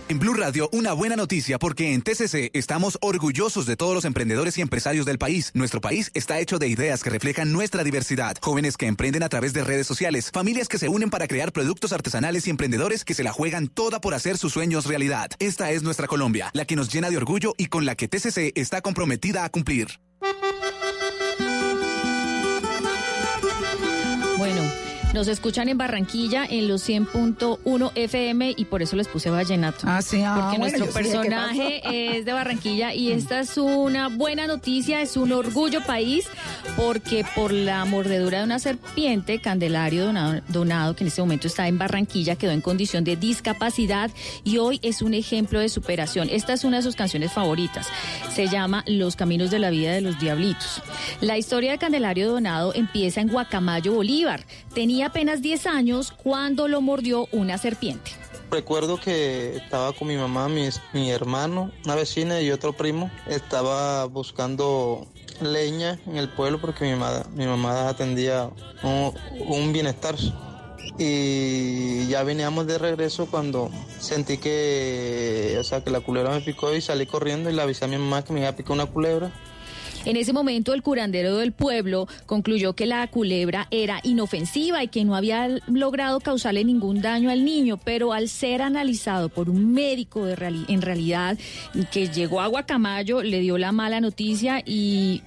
En 0.09 0.19
Blue 0.19 0.33
Radio, 0.33 0.69
una 0.71 0.93
buena 0.93 1.17
noticia 1.17 1.59
porque 1.59 1.93
en 1.93 2.01
TCC 2.01 2.51
estamos 2.53 2.97
orgullosos 3.01 3.65
de 3.65 3.75
todos 3.75 3.93
los 3.93 4.05
emprendedores 4.05 4.57
y 4.57 4.61
empresarios 4.61 5.05
del 5.05 5.17
país. 5.17 5.51
Nuestro 5.53 5.81
país 5.81 6.11
está 6.13 6.39
hecho 6.39 6.59
de 6.59 6.69
ideas 6.69 7.03
que 7.03 7.09
reflejan 7.09 7.51
nuestra 7.51 7.83
diversidad. 7.83 8.37
Jóvenes 8.41 8.77
que 8.77 8.87
emprenden 8.87 9.23
a 9.23 9.27
través 9.27 9.51
de 9.51 9.65
redes 9.65 9.85
sociales, 9.85 10.31
familias 10.31 10.69
que 10.69 10.77
se 10.77 10.87
unen 10.87 11.09
para 11.09 11.27
crear 11.27 11.51
productos 11.51 11.91
artesanales 11.91 12.47
y 12.47 12.51
emprendedores 12.51 13.03
que 13.03 13.13
se 13.13 13.23
la 13.23 13.33
juegan 13.33 13.67
toda 13.67 13.99
por 13.99 14.13
hacer 14.13 14.37
sus 14.37 14.53
sueños 14.53 14.85
realidad. 14.85 15.29
Esta 15.39 15.71
es 15.71 15.83
nuestra 15.83 16.07
Colombia, 16.07 16.51
la 16.53 16.63
que 16.63 16.77
nos 16.77 16.87
llena 16.87 17.09
de 17.09 17.17
orgullo 17.17 17.53
y 17.57 17.65
con 17.65 17.85
la 17.85 17.95
que 17.95 18.07
TCC 18.07 18.53
está 18.55 18.79
comprometida 18.79 19.43
a 19.43 19.49
cumplir. 19.49 19.99
Bueno, 24.37 24.61
Nos 25.17 25.27
escuchan 25.29 25.67
en 25.67 25.79
Barranquilla 25.79 26.45
en 26.47 26.67
los 26.67 26.87
100.1 26.87 27.91
FM 27.95 28.53
y 28.55 28.65
por 28.65 28.83
eso 28.83 28.95
les 28.95 29.07
puse 29.07 29.31
vallenato. 29.31 29.79
Ah, 29.85 29.99
sí, 30.03 30.21
ah, 30.21 30.35
Porque 30.35 30.59
bueno, 30.59 30.77
nuestro 30.77 30.85
yo 30.85 30.91
sí, 30.91 30.93
¿qué 30.93 31.03
personaje 31.03 31.81
es 32.17 32.23
de 32.23 32.33
Barranquilla 32.33 32.93
y 32.93 33.11
esta 33.11 33.39
es 33.39 33.57
una 33.57 34.09
buena 34.09 34.45
noticia, 34.45 35.01
es 35.01 35.17
un 35.17 35.31
orgullo 35.31 35.81
país, 35.81 36.27
porque 36.75 37.25
por 37.33 37.51
la 37.51 37.83
mordedura 37.85 38.37
de 38.37 38.43
una 38.43 38.59
serpiente, 38.59 39.41
Candelario 39.41 40.05
Donado, 40.05 40.41
Donado, 40.49 40.95
que 40.95 41.03
en 41.03 41.07
este 41.07 41.21
momento 41.21 41.47
está 41.47 41.67
en 41.67 41.79
Barranquilla, 41.79 42.35
quedó 42.35 42.51
en 42.51 42.61
condición 42.61 43.03
de 43.03 43.15
discapacidad 43.15 44.11
y 44.43 44.59
hoy 44.59 44.79
es 44.83 45.01
un 45.01 45.15
ejemplo 45.15 45.59
de 45.59 45.69
superación. 45.69 46.29
Esta 46.29 46.53
es 46.53 46.63
una 46.63 46.77
de 46.77 46.83
sus 46.83 46.95
canciones 46.95 47.31
favoritas. 47.33 47.87
Se 48.35 48.49
llama 48.49 48.83
Los 48.85 49.15
Caminos 49.15 49.49
de 49.49 49.57
la 49.57 49.71
Vida 49.71 49.93
de 49.93 50.01
los 50.01 50.19
Diablitos. 50.19 50.83
La 51.21 51.39
historia 51.39 51.71
de 51.71 51.79
Candelario 51.79 52.29
Donado 52.29 52.75
empieza 52.75 53.19
en 53.19 53.29
Guacamayo, 53.29 53.93
Bolívar. 53.93 54.45
Tenía 54.75 55.06
apenas 55.07 55.41
10 55.41 55.67
años 55.67 56.11
cuando 56.11 56.67
lo 56.67 56.81
mordió 56.81 57.27
una 57.31 57.57
serpiente. 57.57 58.11
Recuerdo 58.51 58.99
que 58.99 59.55
estaba 59.55 59.91
con 59.93 60.07
mi 60.07 60.15
mamá, 60.15 60.47
mi, 60.47 61.09
hermano, 61.09 61.71
una 61.85 61.95
vecina 61.95 62.41
y 62.41 62.51
otro 62.51 62.73
primo. 62.73 63.09
Estaba 63.27 64.05
buscando 64.05 65.07
leña 65.41 65.99
en 66.07 66.17
el 66.17 66.29
pueblo 66.29 66.59
porque 66.59 66.85
mi 66.85 66.91
mamá, 66.91 67.23
mi 67.33 67.45
mamá 67.45 67.89
atendía 67.89 68.49
un, 68.83 69.13
un 69.47 69.73
bienestar. 69.73 70.15
Y 70.97 72.07
ya 72.07 72.23
veníamos 72.23 72.67
de 72.67 72.77
regreso 72.77 73.27
cuando 73.27 73.69
sentí 73.99 74.37
que, 74.37 75.57
o 75.59 75.63
sea, 75.63 75.83
que 75.83 75.89
la 75.89 75.99
culebra 75.99 76.31
me 76.31 76.41
picó 76.41 76.73
y 76.73 76.81
salí 76.81 77.05
corriendo 77.05 77.49
y 77.49 77.53
le 77.53 77.61
avisé 77.61 77.85
a 77.85 77.87
mi 77.87 77.97
mamá 77.97 78.23
que 78.23 78.33
me 78.33 78.39
iba 78.39 78.49
a 78.49 78.55
picar 78.55 78.73
una 78.73 78.87
culebra. 78.87 79.31
En 80.07 80.15
ese 80.15 80.31
momento 80.31 80.73
el 80.73 80.83
curandero 80.83 81.35
del 81.35 81.51
pueblo 81.51 82.07
concluyó 82.25 82.73
que 82.73 82.85
la 82.85 83.05
culebra 83.07 83.67
era 83.71 83.99
inofensiva 84.03 84.81
y 84.81 84.87
que 84.87 85.03
no 85.03 85.17
había 85.17 85.49
logrado 85.67 86.21
causarle 86.21 86.63
ningún 86.63 87.01
daño 87.01 87.29
al 87.29 87.43
niño, 87.43 87.77
pero 87.83 88.13
al 88.13 88.29
ser 88.29 88.61
analizado 88.61 89.27
por 89.27 89.49
un 89.49 89.73
médico 89.73 90.23
de 90.23 90.37
reali- 90.37 90.63
en 90.69 90.81
realidad 90.81 91.37
que 91.91 92.07
llegó 92.07 92.39
a 92.39 92.47
Guacamayo 92.47 93.21
le 93.21 93.41
dio 93.41 93.57
la 93.57 93.73
mala 93.73 93.99
noticia 93.99 94.63
y 94.65 95.23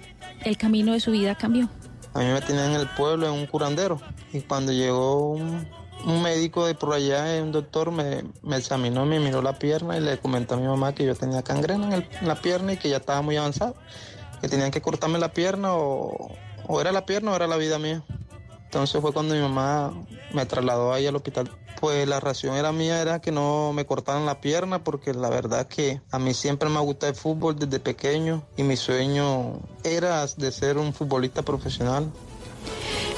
el 0.47 0.57
camino 0.57 0.95
de 0.95 1.01
su 1.01 1.11
vida 1.11 1.35
cambió. 1.35 1.69
A 2.15 2.21
mí 2.21 2.25
me 2.33 2.41
tenían 2.41 2.71
en 2.71 2.81
el 2.81 2.89
pueblo 2.97 3.27
en 3.27 3.35
un 3.35 3.45
curandero 3.45 4.01
y 4.33 4.41
cuando 4.41 4.73
llegó 4.73 5.33
un, 5.35 6.23
médico 6.23 6.65
de 6.65 6.75
por 6.75 6.95
allá, 6.95 7.37
eh, 7.37 7.43
un 7.43 7.53
doctor, 7.53 7.91
me, 7.93 8.25
me 8.43 8.57
examinó, 8.57 9.05
me 9.05 9.21
miró 9.21 9.43
la 9.43 9.59
pierna 9.59 9.99
y 9.99 10.01
le 10.01 10.17
comentó 10.17 10.55
a 10.55 10.57
mi 10.57 10.67
mamá 10.67 10.95
que 10.95 11.05
yo 11.05 11.15
tenía 11.15 11.43
cangrena 11.43 11.95
en, 11.95 12.07
en 12.19 12.27
la 12.29 12.37
pierna 12.37 12.73
y 12.73 12.79
que 12.79 12.89
ya 12.89 12.97
estaba 12.97 13.21
muy 13.21 13.37
avanzado, 13.37 13.77
que 14.41 14.49
tenían 14.49 14.71
que 14.71 14.81
cortarme 14.81 15.19
la 15.19 15.33
pierna 15.33 15.75
o, 15.75 16.33
o 16.67 16.81
era 16.81 16.93
la 16.93 17.07
pierna 17.07 17.33
o 17.33 17.37
era 17.37 17.47
la 17.47 17.57
vida 17.57 17.79
mía. 17.79 18.03
Entonces 18.65 19.01
fue 19.01 19.13
cuando 19.13 19.35
mi 19.35 19.41
mamá 19.41 19.93
me 20.33 20.47
trasladó 20.47 20.93
ahí 20.93 21.07
al 21.07 21.17
hospital. 21.17 21.51
Pues 21.81 22.07
la 22.07 22.21
ración 22.21 22.55
era 22.55 22.71
mía, 22.71 23.01
era 23.01 23.21
que 23.21 23.33
no 23.33 23.73
me 23.73 23.85
cortaran 23.85 24.27
la 24.27 24.41
pierna, 24.41 24.85
porque 24.85 25.13
la 25.13 25.29
verdad 25.29 25.67
que 25.67 26.01
a 26.13 26.19
mí 26.19 26.35
siempre 26.35 26.69
me 26.69 26.77
ha 26.77 26.81
gustado 26.81 27.11
el 27.11 27.19
fútbol 27.19 27.59
desde 27.59 27.81
pequeño 27.81 28.45
y 28.57 28.63
mi 28.63 28.77
sueño 28.77 29.61
era 29.83 30.25
de 30.27 30.53
ser 30.53 30.79
un 30.79 30.93
futbolista 30.93 31.43
profesional. 31.43 32.13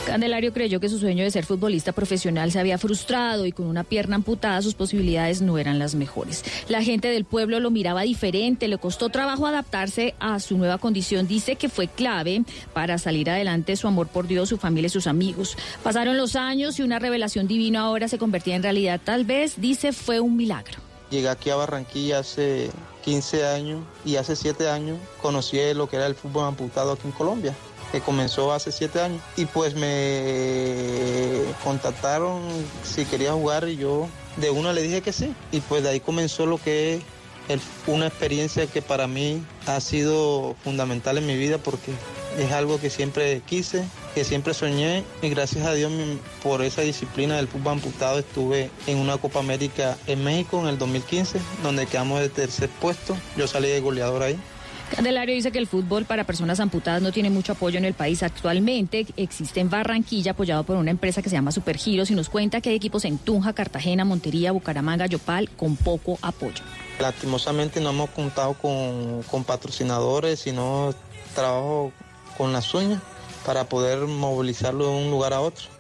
Candelario 0.07 0.53
creyó 0.53 0.81
que 0.81 0.89
su 0.89 0.99
sueño 0.99 1.23
de 1.23 1.31
ser 1.31 1.47
futbolista 1.47 1.93
profesional 1.93 2.51
se 2.51 2.59
había 2.59 2.77
frustrado 2.77 3.47
y 3.47 3.53
con 3.53 3.67
una 3.67 3.85
pierna 3.85 4.17
amputada 4.17 4.61
sus 4.61 4.75
posibilidades 4.75 5.43
no 5.43 5.59
eran 5.59 5.79
las 5.79 5.95
mejores. 5.95 6.45
La 6.69 6.83
gente 6.83 7.09
del 7.09 7.25
pueblo 7.25 7.61
lo 7.61 7.71
miraba 7.71 8.03
diferente, 8.03 8.67
le 8.67 8.79
costó 8.79 9.11
trabajo 9.11 9.47
adaptarse 9.47 10.15
a 10.19 10.41
su 10.41 10.59
nueva 10.59 10.79
condición. 10.79 11.29
Dice 11.29 11.55
que 11.57 11.69
fue 11.69 11.87
clave 11.87 12.43
para 12.73 12.99
salir 12.99 13.31
adelante 13.31 13.77
su 13.77 13.87
amor 13.87 14.09
por 14.09 14.27
Dios, 14.27 14.49
su 14.49 14.59
familia 14.59 14.89
y 14.89 14.91
sus 14.91 15.07
amigos. 15.07 15.57
Pasaron 15.83 16.17
los 16.17 16.35
años 16.35 16.79
y 16.79 16.83
una 16.83 16.99
revelación 16.99 17.47
divina 17.47 17.83
ahora 17.83 18.09
se 18.09 18.19
convertía 18.19 18.57
en 18.57 18.65
realidad. 18.65 19.01
Tal 19.03 19.25
vez, 19.25 19.61
dice, 19.61 19.93
fue 19.93 20.19
un 20.19 20.37
milagro. 20.37 20.79
Llegué 21.11 21.29
aquí 21.29 21.51
a 21.51 21.57
Barranquilla 21.57 22.21
hace 22.21 22.71
15 23.05 23.47
años 23.47 23.85
y 24.05 24.17
hace 24.17 24.35
7 24.35 24.69
años 24.69 24.99
conocí 25.21 25.59
lo 25.75 25.89
que 25.89 25.97
era 25.97 26.07
el 26.07 26.15
fútbol 26.15 26.47
amputado 26.47 26.93
aquí 26.93 27.07
en 27.07 27.13
Colombia, 27.13 27.55
que 27.93 28.01
comenzó 28.01 28.53
hace 28.53 28.73
7 28.73 29.01
años. 29.01 29.23
Y 29.37 29.45
pues 29.47 29.75
me 29.77 31.43
contactaron 31.63 32.41
si 32.83 33.05
quería 33.05 33.35
jugar 33.35 33.69
y 33.69 33.77
yo 33.77 34.09
de 34.39 34.51
una 34.51 34.73
le 34.73 34.83
dije 34.83 35.03
que 35.03 35.13
sí. 35.13 35.35
Y 35.53 35.61
pues 35.61 35.85
de 35.85 35.91
ahí 35.91 36.01
comenzó 36.01 36.47
lo 36.47 36.59
que 36.59 36.95
es 37.49 37.61
una 37.87 38.07
experiencia 38.07 38.67
que 38.67 38.83
para 38.83 39.07
mí 39.07 39.45
ha 39.67 39.81
sido 39.81 40.57
fundamental 40.65 41.19
en 41.19 41.27
mi 41.27 41.37
vida 41.37 41.59
porque 41.59 41.93
es 42.39 42.51
algo 42.53 42.81
que 42.81 42.89
siempre 42.89 43.43
quise, 43.45 43.85
que 44.15 44.25
siempre 44.25 44.55
soñé 44.55 45.05
y 45.21 45.29
gracias 45.29 45.67
a 45.67 45.75
Dios 45.75 45.93
por 46.43 46.63
esa 46.63 46.81
disciplina 46.81 47.37
del 47.37 47.49
fútbol 47.49 47.75
amputado 47.75 48.19
estuve 48.19 48.71
en 48.87 48.99
una 48.99 49.19
Copa 49.19 49.41
América 49.41 49.99
en 50.07 50.25
México 50.25 50.61
en 50.61 50.69
el 50.69 50.79
2015 50.79 51.41
donde 51.63 51.87
quedamos 51.87 52.21
de 52.21 52.31
tercer 52.31 52.71
puesto. 52.81 53.17
Yo 53.37 53.47
salí 53.47 53.69
de 53.69 53.81
goleador 53.81 54.23
ahí. 54.23 54.39
Candelario 54.95 55.35
dice 55.35 55.51
que 55.53 55.59
el 55.59 55.67
fútbol 55.67 56.05
para 56.05 56.25
personas 56.25 56.61
amputadas 56.61 57.01
no 57.01 57.13
tiene 57.13 57.31
mucho 57.31 57.53
apoyo 57.53 57.79
en 57.79 57.87
el 57.87 57.95
país 57.95 58.23
actualmente. 58.23 59.07
Existe 59.17 59.61
en 59.61 59.71
Barranquilla, 59.71 60.33
apoyado 60.33 60.65
por 60.65 60.77
una 60.77 60.91
empresa 60.91 61.23
que 61.23 61.31
se 61.31 61.37
llama 61.37 61.51
Supergiros, 61.51 62.11
y 62.11 62.15
nos 62.15 62.29
cuenta 62.29 62.61
que 62.61 62.69
hay 62.69 62.77
equipos 62.77 63.07
en 63.07 63.17
Tunja, 63.17 63.55
Cartagena, 63.55 64.05
Montería, 64.05 64.53
Bucaramanga, 64.53 65.07
Yopal, 65.07 65.49
con 65.57 65.77
poco 65.77 66.19
apoyo. 66.21 66.63
Lastimosamente 67.01 67.81
no 67.81 67.89
hemos 67.89 68.11
contado 68.11 68.53
con, 68.53 69.23
con 69.23 69.45
patrocinadores, 69.45 70.41
sino 70.41 70.95
trabajo 71.35 71.91
con 72.37 72.53
las 72.53 72.75
uñas 72.75 73.01
para 73.47 73.65
poder 73.65 74.01
movilizarlo 74.01 74.89
de 74.89 75.05
un 75.05 75.11
lugar 75.11 75.33
a 75.33 75.41
otro. 75.41 75.72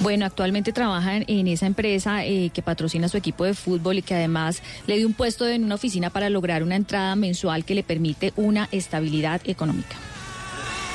Bueno, 0.00 0.24
actualmente 0.24 0.72
trabaja 0.72 1.16
en, 1.16 1.48
esa 1.48 1.66
empresa 1.66 2.24
eh, 2.24 2.50
que 2.52 2.62
patrocina 2.62 3.08
su 3.08 3.16
equipo 3.16 3.44
de 3.44 3.54
fútbol 3.54 3.98
y 3.98 4.02
que 4.02 4.14
además 4.14 4.62
le 4.86 4.96
dio 4.96 5.06
un 5.06 5.14
puesto 5.14 5.46
en 5.46 5.64
una 5.64 5.74
oficina 5.74 6.10
para 6.10 6.30
lograr 6.30 6.62
una 6.62 6.76
entrada 6.76 7.16
mensual 7.16 7.64
que 7.64 7.74
le 7.74 7.82
permite 7.82 8.32
una 8.36 8.68
estabilidad 8.72 9.40
económica. 9.44 9.96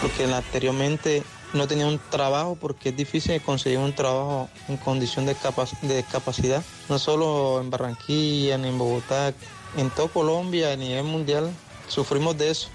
porque 0.01 0.25
anteriormente 0.25 1.23
no 1.53 1.67
tenía 1.67 1.87
un 1.87 1.99
trabajo 2.09 2.57
porque 2.59 2.89
es 2.89 2.97
difícil 2.97 3.39
conseguir 3.41 3.79
un 3.79 3.93
trabajo 3.93 4.49
en 4.67 4.77
condición 4.77 5.25
de, 5.25 5.35
de 5.83 5.97
discapacidad, 5.97 6.63
no 6.89 6.99
solo 6.99 7.61
en 7.61 7.69
Barranquilla 7.69 8.57
ni 8.57 8.69
en 8.69 8.77
Bogotá, 8.77 9.33
en 9.77 9.89
toda 9.91 10.07
Colombia 10.07 10.73
a 10.73 10.75
nivel 10.75 11.03
mundial 11.03 11.51
sufrimos 11.87 12.37
de 12.37 12.51
eso. 12.51 12.69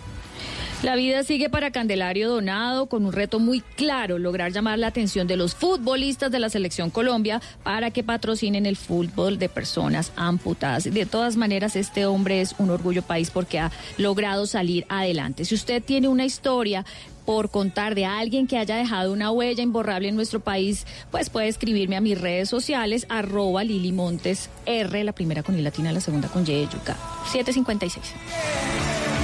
La 0.83 0.95
vida 0.95 1.24
sigue 1.24 1.51
para 1.51 1.72
Candelario 1.72 2.31
Donado 2.31 2.87
con 2.87 3.05
un 3.05 3.12
reto 3.12 3.41
muy 3.41 3.62
claro, 3.62 4.16
lograr 4.16 4.53
llamar 4.53 4.79
la 4.79 4.87
atención 4.87 5.26
de 5.26 5.37
los 5.37 5.57
futbolistas 5.57 6.31
de 6.31 6.39
la 6.39 6.51
selección 6.51 6.91
Colombia 6.91 7.43
para 7.64 7.91
que 7.91 8.05
patrocinen 8.05 8.64
el 8.64 8.76
fútbol 8.76 9.41
de 9.41 9.49
personas 9.49 10.12
amputadas. 10.14 10.85
De 10.85 11.05
todas 11.05 11.37
maneras, 11.37 11.74
este 11.74 12.07
hombre 12.07 12.41
es 12.41 12.55
un 12.59 12.70
orgullo 12.70 13.03
país 13.03 13.33
porque 13.33 13.59
ha 13.59 13.72
logrado 13.97 14.47
salir 14.47 14.87
adelante. 14.89 15.45
Si 15.45 15.57
usted 15.57 15.83
tiene 15.83 16.07
una 16.07 16.24
historia 16.24 16.87
por 17.26 17.51
contar 17.51 17.97
de 17.97 18.05
alguien 18.07 18.47
que 18.47 18.57
haya 18.57 18.76
dejado 18.76 19.12
una 19.12 19.33
huella 19.33 19.64
imborrable 19.64 20.09
en 20.09 20.14
nuestro 20.14 20.39
país, 20.39 20.87
pues 21.11 21.29
puede 21.29 21.49
escribirme 21.49 21.97
a 21.97 22.01
mis 22.01 22.20
redes 22.20 22.49
sociales, 22.49 23.05
arroba 23.09 23.64
Lili 23.64 23.91
Montes 23.91 24.49
R, 24.64 25.03
la 25.03 25.12
primera 25.12 25.43
con 25.43 25.59
I 25.59 25.62
latina, 25.62 25.91
la 25.91 26.01
segunda 26.01 26.29
con 26.29 26.43
Y 26.43 26.53
de 26.53 26.68
yuca, 26.68 26.97
756. 27.33 29.18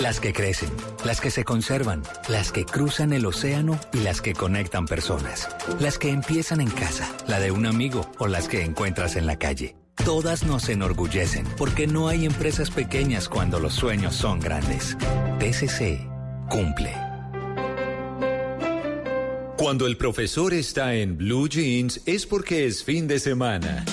Las 0.00 0.20
que 0.20 0.32
crecen, 0.32 0.70
las 1.04 1.20
que 1.20 1.30
se 1.32 1.42
conservan, 1.44 2.04
las 2.28 2.52
que 2.52 2.64
cruzan 2.64 3.12
el 3.12 3.26
océano 3.26 3.80
y 3.92 3.98
las 3.98 4.20
que 4.20 4.32
conectan 4.32 4.86
personas. 4.86 5.48
Las 5.80 5.98
que 5.98 6.10
empiezan 6.10 6.60
en 6.60 6.70
casa, 6.70 7.12
la 7.26 7.40
de 7.40 7.50
un 7.50 7.66
amigo 7.66 8.08
o 8.18 8.28
las 8.28 8.48
que 8.48 8.62
encuentras 8.62 9.16
en 9.16 9.26
la 9.26 9.40
calle. 9.40 9.74
Todas 10.04 10.44
nos 10.44 10.68
enorgullecen 10.68 11.44
porque 11.56 11.88
no 11.88 12.06
hay 12.06 12.26
empresas 12.26 12.70
pequeñas 12.70 13.28
cuando 13.28 13.58
los 13.58 13.74
sueños 13.74 14.14
son 14.14 14.38
grandes. 14.38 14.96
TCC 15.40 16.06
cumple. 16.48 16.94
Cuando 19.56 19.88
el 19.88 19.96
profesor 19.96 20.54
está 20.54 20.94
en 20.94 21.18
Blue 21.18 21.48
Jeans 21.48 22.00
es 22.06 22.24
porque 22.24 22.66
es 22.66 22.84
fin 22.84 23.08
de 23.08 23.18
semana. 23.18 23.84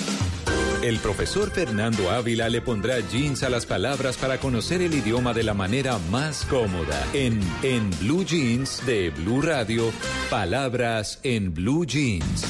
El 0.86 0.98
profesor 0.98 1.50
Fernando 1.50 2.12
Ávila 2.12 2.48
le 2.48 2.60
pondrá 2.60 3.00
jeans 3.00 3.42
a 3.42 3.50
las 3.50 3.66
palabras 3.66 4.16
para 4.18 4.38
conocer 4.38 4.80
el 4.82 4.94
idioma 4.94 5.34
de 5.34 5.42
la 5.42 5.52
manera 5.52 5.98
más 6.12 6.44
cómoda. 6.44 7.04
En 7.12 7.40
En 7.64 7.90
Blue 7.98 8.24
Jeans 8.24 8.86
de 8.86 9.10
Blue 9.10 9.42
Radio, 9.42 9.90
palabras 10.30 11.18
en 11.24 11.52
Blue 11.52 11.84
Jeans. 11.84 12.44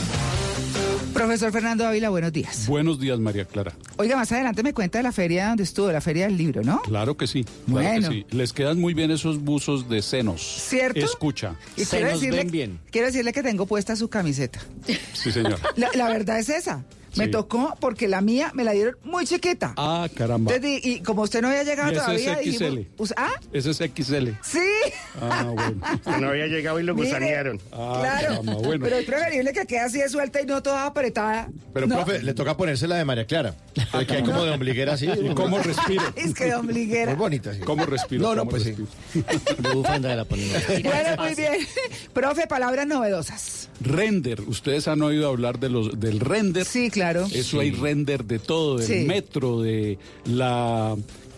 Profesor 1.15 1.51
Fernando 1.51 1.87
Ávila, 1.87 2.11
buenos 2.11 2.31
días. 2.31 2.67
Buenos 2.69 3.01
días, 3.01 3.19
María 3.19 3.47
Clara. 3.47 3.73
Oiga, 3.97 4.17
más 4.17 4.31
adelante 4.33 4.63
me 4.63 4.75
cuenta 4.75 4.99
de 4.99 5.05
la 5.05 5.13
feria 5.13 5.49
donde 5.49 5.63
estuvo, 5.63 5.91
la 5.91 6.03
feria 6.03 6.27
del 6.27 6.37
libro, 6.37 6.63
¿no? 6.63 6.83
Claro 6.83 7.17
que 7.17 7.27
sí. 7.27 7.43
Claro 7.43 7.57
Bueno. 7.69 8.09
que 8.11 8.15
sí. 8.17 8.27
Les 8.33 8.53
quedan 8.53 8.79
muy 8.79 8.93
bien 8.93 9.11
esos 9.11 9.39
buzos 9.41 9.89
de 9.89 10.03
senos. 10.03 10.43
¿Cierto? 10.43 11.01
Escucha. 11.03 11.57
Y 11.75 11.87
quiero 11.87 12.09
decirle, 12.09 12.77
quiero 12.91 13.07
decirle 13.07 13.33
que 13.33 13.43
tengo 13.43 13.65
puesta 13.65 13.97
su 13.97 14.09
camiseta. 14.11 14.61
Sí, 15.15 15.33
señor. 15.33 15.59
La, 15.77 15.89
la 15.95 16.11
verdad 16.11 16.39
es 16.39 16.51
esa. 16.51 16.85
Me 17.17 17.25
Sí. 17.27 17.31
tocó 17.31 17.75
porque 17.81 18.09
la 18.09 18.21
mía 18.21 18.51
me 18.55 18.63
la 18.65 18.73
dieron 18.73 18.97
muy 19.05 19.27
chiquita. 19.27 19.75
Ah, 19.77 20.09
caramba. 20.15 20.53
Entonces, 20.55 20.85
y, 20.85 20.93
y 20.97 21.01
como 21.01 21.23
usted 21.23 21.41
no 21.43 21.49
había 21.49 21.63
llegado 21.65 21.91
ese 21.91 22.01
todavía, 22.01 22.33
es 22.35 22.39
dijimos, 22.45 22.73
XL. 22.75 22.81
pues, 22.97 23.15
ah, 23.17 23.33
Ese 23.53 23.71
es 23.71 23.77
XL. 23.79 24.29
sí. 24.43 24.59
Ah, 25.21 25.45
bueno. 25.53 25.81
No 26.21 26.29
había 26.29 26.47
llegado 26.47 26.79
y 26.81 26.83
lo 26.83 26.95
gusanearon. 26.95 27.61
Ah, 27.73 27.99
claro. 28.01 28.29
caramba, 28.29 28.55
bueno. 28.55 28.85
Pero 28.85 28.97
es 28.97 29.05
preferible 29.07 29.53
que 29.53 29.67
quede 29.67 29.81
así 29.81 29.99
de 29.99 30.09
suelta 30.09 30.41
y 30.41 30.47
no 30.47 30.63
toda 30.63 30.87
apretada. 30.87 31.49
Pero, 31.73 31.87
¿no? 31.87 31.97
profe, 31.97 32.23
le 32.23 32.35
toca 32.35 32.57
ponerse 32.57 32.87
la 32.89 32.97
de 32.97 33.05
María 33.05 33.27
Clara. 33.27 33.55
Que 34.07 34.15
hay 34.15 34.23
como 34.23 34.45
de 34.45 34.51
ombliguera 34.53 34.95
así. 34.95 35.07
¿Y 35.07 35.35
cómo 35.35 35.59
respiro? 35.59 36.03
Es 36.17 36.35
que 36.35 36.45
de 36.47 36.55
ombliguera. 36.55 37.07
Muy 37.13 37.19
bonita, 37.19 37.55
sí. 37.55 37.61
¿Cómo 37.61 37.87
respiro? 37.87 38.23
No, 38.23 38.35
no, 38.35 38.41
¿Cómo 38.43 38.51
pues 38.51 38.63
sí. 38.65 38.75
respiro? 38.75 39.73
Bufanda 39.75 40.09
de 40.11 40.17
la 40.17 40.25
ponemos. 40.25 40.63
Bueno, 40.83 41.23
muy 41.23 41.35
bien. 41.35 41.55
Profe, 42.13 42.47
palabras 42.47 42.87
novedosas. 42.87 43.69
Render. 43.81 44.41
Ustedes 44.43 44.89
han 44.89 45.03
oído 45.03 45.29
hablar 45.29 45.59
de 45.59 45.69
los, 45.69 45.99
del 46.01 46.21
render. 46.21 46.65
Sí, 46.65 46.91
claro. 46.91 47.06
Eso 47.33 47.61
hay 47.61 47.71
render 47.71 48.25
de 48.25 48.39
todo, 48.39 48.79
del 48.79 48.87
Sí. 48.87 49.05
metro, 49.07 49.61
de 49.61 49.99
la... 50.27 50.97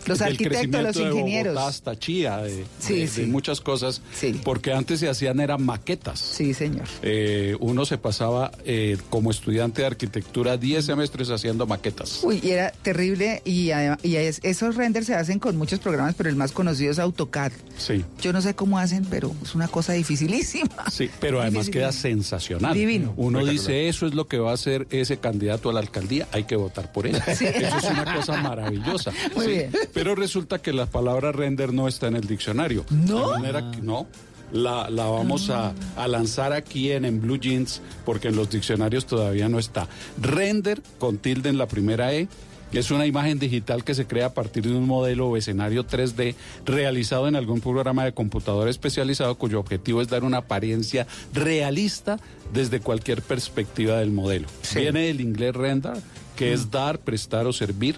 Los 0.09 0.21
arquitectos, 0.21 0.81
los 0.83 0.95
de 0.95 1.01
Bogotá 1.03 1.19
ingenieros. 1.19 1.57
hasta 1.57 1.97
Chía, 1.97 2.37
de, 2.37 2.65
Sí, 2.79 2.93
de- 2.95 2.99
de 3.01 3.07
sí. 3.07 3.21
muchas 3.23 3.61
cosas. 3.61 4.01
Sí. 4.13 4.39
Porque 4.43 4.73
antes 4.73 4.99
se 4.99 5.07
hacían 5.09 5.39
eran 5.39 5.63
maquetas. 5.63 6.19
Sí, 6.19 6.53
señor. 6.53 6.85
Eh, 7.01 7.55
uno 7.59 7.85
se 7.85 7.97
pasaba 7.97 8.51
eh, 8.65 8.97
como 9.09 9.31
estudiante 9.31 9.81
de 9.81 9.87
arquitectura 9.87 10.57
10 10.57 10.85
semestres 10.85 11.29
haciendo 11.29 11.65
maquetas. 11.67 12.19
Uy, 12.23 12.39
y 12.43 12.49
era 12.51 12.71
terrible 12.71 13.41
y, 13.45 13.69
y 14.03 14.15
es- 14.15 14.39
esos 14.43 14.75
renders 14.75 15.05
se 15.07 15.15
hacen 15.15 15.39
con 15.39 15.55
muchos 15.57 15.79
programas, 15.79 16.15
pero 16.15 16.29
el 16.29 16.35
más 16.35 16.51
conocido 16.51 16.91
es 16.91 16.99
AutoCAD. 16.99 17.51
Sí. 17.77 18.03
Yo 18.21 18.33
no 18.33 18.41
sé 18.41 18.55
cómo 18.55 18.77
hacen, 18.79 19.05
pero 19.05 19.33
es 19.43 19.55
una 19.55 19.67
cosa 19.67 19.93
dificilísima. 19.93 20.89
Sí, 20.91 21.09
pero 21.19 21.41
además 21.41 21.69
queda 21.69 21.91
sensacional. 21.91 22.73
Divino. 22.73 23.13
Uno 23.17 23.45
dice, 23.45 23.87
eso 23.89 24.05
es 24.07 24.13
lo 24.13 24.27
que 24.27 24.37
va 24.39 24.51
a 24.51 24.53
hacer 24.53 24.87
ese 24.89 25.17
candidato 25.17 25.69
a 25.69 25.73
la 25.73 25.79
alcaldía, 25.79 26.27
hay 26.31 26.43
que 26.45 26.55
votar 26.55 26.91
por 26.91 27.05
él. 27.07 27.15
Eso 27.27 27.45
es 27.77 27.83
una 27.91 28.15
cosa 28.15 28.41
maravillosa. 28.41 29.11
Muy 29.35 29.45
Sí. 29.45 29.51
bien. 29.51 29.71
Pero 29.99 30.15
resulta 30.15 30.61
que 30.61 30.71
la 30.71 30.85
palabra 30.85 31.33
render 31.33 31.73
no 31.73 31.85
está 31.85 32.07
en 32.07 32.15
el 32.15 32.25
diccionario. 32.25 32.85
¿No? 32.89 33.31
De 33.31 33.39
manera 33.39 33.69
que 33.69 33.81
no. 33.81 34.07
La, 34.53 34.89
la 34.89 35.03
vamos 35.07 35.49
a, 35.49 35.73
a 35.97 36.07
lanzar 36.07 36.53
aquí 36.53 36.93
en, 36.93 37.03
en 37.03 37.19
Blue 37.19 37.37
Jeans 37.37 37.81
porque 38.05 38.29
en 38.29 38.37
los 38.37 38.49
diccionarios 38.49 39.05
todavía 39.05 39.49
no 39.49 39.59
está. 39.59 39.89
Render 40.17 40.81
con 40.99 41.17
tilde 41.17 41.49
en 41.49 41.57
la 41.57 41.67
primera 41.67 42.13
E. 42.13 42.29
Es 42.71 42.91
una 42.91 43.05
imagen 43.07 43.39
digital 43.39 43.83
que 43.83 43.93
se 43.93 44.07
crea 44.07 44.27
a 44.27 44.33
partir 44.33 44.63
de 44.63 44.73
un 44.73 44.87
modelo 44.87 45.27
o 45.27 45.35
escenario 45.35 45.85
3D 45.85 46.35
realizado 46.65 47.27
en 47.27 47.35
algún 47.35 47.59
programa 47.59 48.05
de 48.05 48.13
computador 48.13 48.69
especializado 48.69 49.35
cuyo 49.35 49.59
objetivo 49.59 50.01
es 50.01 50.07
dar 50.07 50.23
una 50.23 50.37
apariencia 50.37 51.07
realista 51.33 52.19
desde 52.53 52.79
cualquier 52.79 53.21
perspectiva 53.21 53.97
del 53.97 54.11
modelo. 54.11 54.47
Viene 54.73 55.07
del 55.07 55.19
inglés 55.19 55.55
render, 55.55 55.97
que 56.39 56.53
es 56.53 56.71
dar, 56.71 56.99
prestar 56.99 57.45
o 57.47 57.53
servir. 57.53 57.97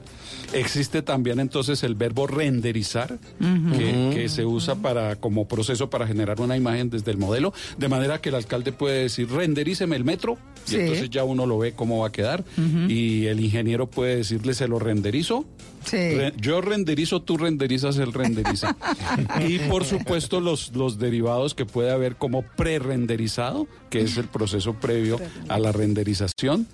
Existe 0.54 1.02
también 1.04 1.40
entonces 1.40 1.84
el 1.84 1.94
verbo 1.96 2.26
renderizar, 2.28 3.20
que, 3.40 4.12
que 4.14 4.28
se 4.30 4.46
usa 4.46 4.76
para 4.76 5.16
como 5.16 5.48
proceso 5.48 5.90
para 5.92 6.08
generar 6.08 6.42
una 6.42 6.58
imagen 6.58 6.90
desde 6.90 7.12
el 7.12 7.18
modelo, 7.18 7.54
de 7.78 7.88
manera 7.88 8.20
que 8.20 8.30
el 8.30 8.36
alcalde 8.36 8.72
puede 8.72 9.04
decir 9.04 9.30
renderíceme 9.30 9.96
el 9.96 10.04
metro 10.04 10.38
y 10.68 10.72
Sí. 10.72 10.76
entonces 10.78 11.10
ya 11.10 11.24
uno 11.24 11.46
lo 11.46 11.58
ve 11.58 11.74
cómo 11.74 12.00
va 12.00 12.08
a 12.08 12.12
quedar 12.12 12.44
y 12.88 13.26
el 13.28 13.40
ingeniero 13.40 13.88
puede 13.90 14.18
decirle 14.18 14.54
se 14.54 14.68
lo 14.68 14.80
renderizo. 14.80 15.46
Sí. 15.86 15.98
Yo 16.40 16.62
renderizo, 16.62 17.24
tú 17.24 17.38
renderizas, 17.38 17.98
él 17.98 18.14
renderiza. 18.14 18.76
y 19.48 19.58
por 19.60 19.84
supuesto 19.84 20.40
los, 20.40 20.76
los 20.76 21.00
derivados 21.00 21.56
que 21.56 21.66
puede 21.66 21.92
haber 21.92 22.16
como 22.18 22.44
pre-renderizado, 22.44 23.68
que 23.90 24.02
es 24.02 24.18
el 24.18 24.26
proceso 24.26 24.74
previo 24.74 25.20
a 25.48 25.58
la 25.60 25.72
renderización. 25.72 26.68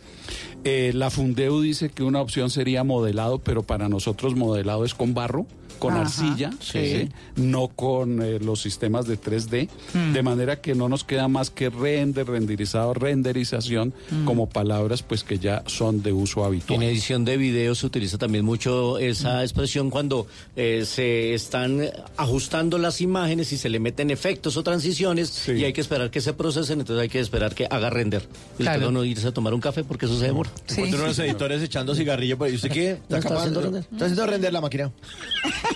Eh, 0.64 0.92
la 0.94 1.10
Fundeu 1.10 1.62
dice 1.62 1.90
que 1.90 2.04
una 2.04 2.22
opción 2.22 2.50
sería 2.50 2.84
modelado, 2.84 3.40
pero 3.40 3.64
para 3.64 3.90
nosotros 3.90 4.36
modelado 4.36 4.86
es 4.86 4.94
con 4.94 5.14
barro, 5.14 5.46
con 5.78 5.94
Ajá, 5.94 6.02
arcilla, 6.02 6.52
sí. 6.60 6.80
¿sí? 7.04 7.10
no 7.36 7.68
con 7.70 8.22
eh, 8.22 8.40
los 8.40 8.62
sistemas 8.62 9.08
de 9.08 9.18
3D, 9.20 9.70
Mm. 9.94 10.14
de 10.14 10.24
manera 10.24 10.60
que 10.62 10.76
no 10.76 10.90
nos 10.90 11.04
queda 11.04 11.28
más 11.28 11.50
que 11.50 11.70
render, 11.70 12.28
renderizado, 12.28 12.94
renderización, 12.94 13.94
Mm. 14.12 14.26
como 14.26 14.50
palabras 14.50 15.04
pues 15.04 15.24
que 15.24 15.40
ya 15.40 15.64
son 15.68 16.02
de 16.04 16.12
uso 16.14 16.44
habitual. 16.46 16.82
En 16.82 16.90
edición 16.90 17.26
de 17.26 17.38
video 17.38 17.76
se 17.76 17.86
utiliza 17.86 18.18
también 18.18 18.44
mucho 18.46 18.98
esa 19.00 19.44
expresión 19.44 19.90
cuando 19.90 20.28
eh, 20.56 20.84
se 20.86 21.34
están 21.34 21.82
ajustando 22.18 22.78
las 22.78 23.02
imágenes 23.02 23.52
y 23.54 23.58
se 23.58 23.70
le 23.70 23.80
meten 23.80 24.12
efectos 24.12 24.58
o 24.58 24.64
transiciones 24.64 25.48
y 25.50 25.64
hay 25.64 25.74
que 25.74 25.82
esperar 25.82 26.10
que 26.12 26.22
se 26.22 26.34
procesen, 26.34 26.80
entonces 26.82 27.02
hay 27.04 27.10
que 27.10 27.20
esperar 27.20 27.54
que 27.56 27.68
haga 27.70 27.90
render. 27.90 28.28
Y 28.60 28.64
Claro. 28.64 28.90
uno 28.90 29.04
irse 29.04 29.28
a 29.28 29.32
tomar 29.32 29.54
un 29.54 29.62
café 29.62 29.84
porque 29.84 30.06
eso 30.06 30.18
se 30.20 30.26
demora. 30.26 30.50
Encuentro 30.70 31.04
unos 31.04 31.20
editores 31.20 31.62
echando 31.62 31.94
cigarrillo 31.96 32.38
por 32.38 32.48
ahí. 32.48 32.56
¿Usted 32.56 32.72
qué? 32.72 32.92
¿Está, 32.92 33.18
está 33.18 33.30
capaz- 33.30 33.40
haciendo 33.40 33.62
render? 33.62 33.82
Está 33.92 34.06
haciendo 34.06 34.26
render 34.26 34.54
la 34.54 34.62
máquina. 34.62 34.92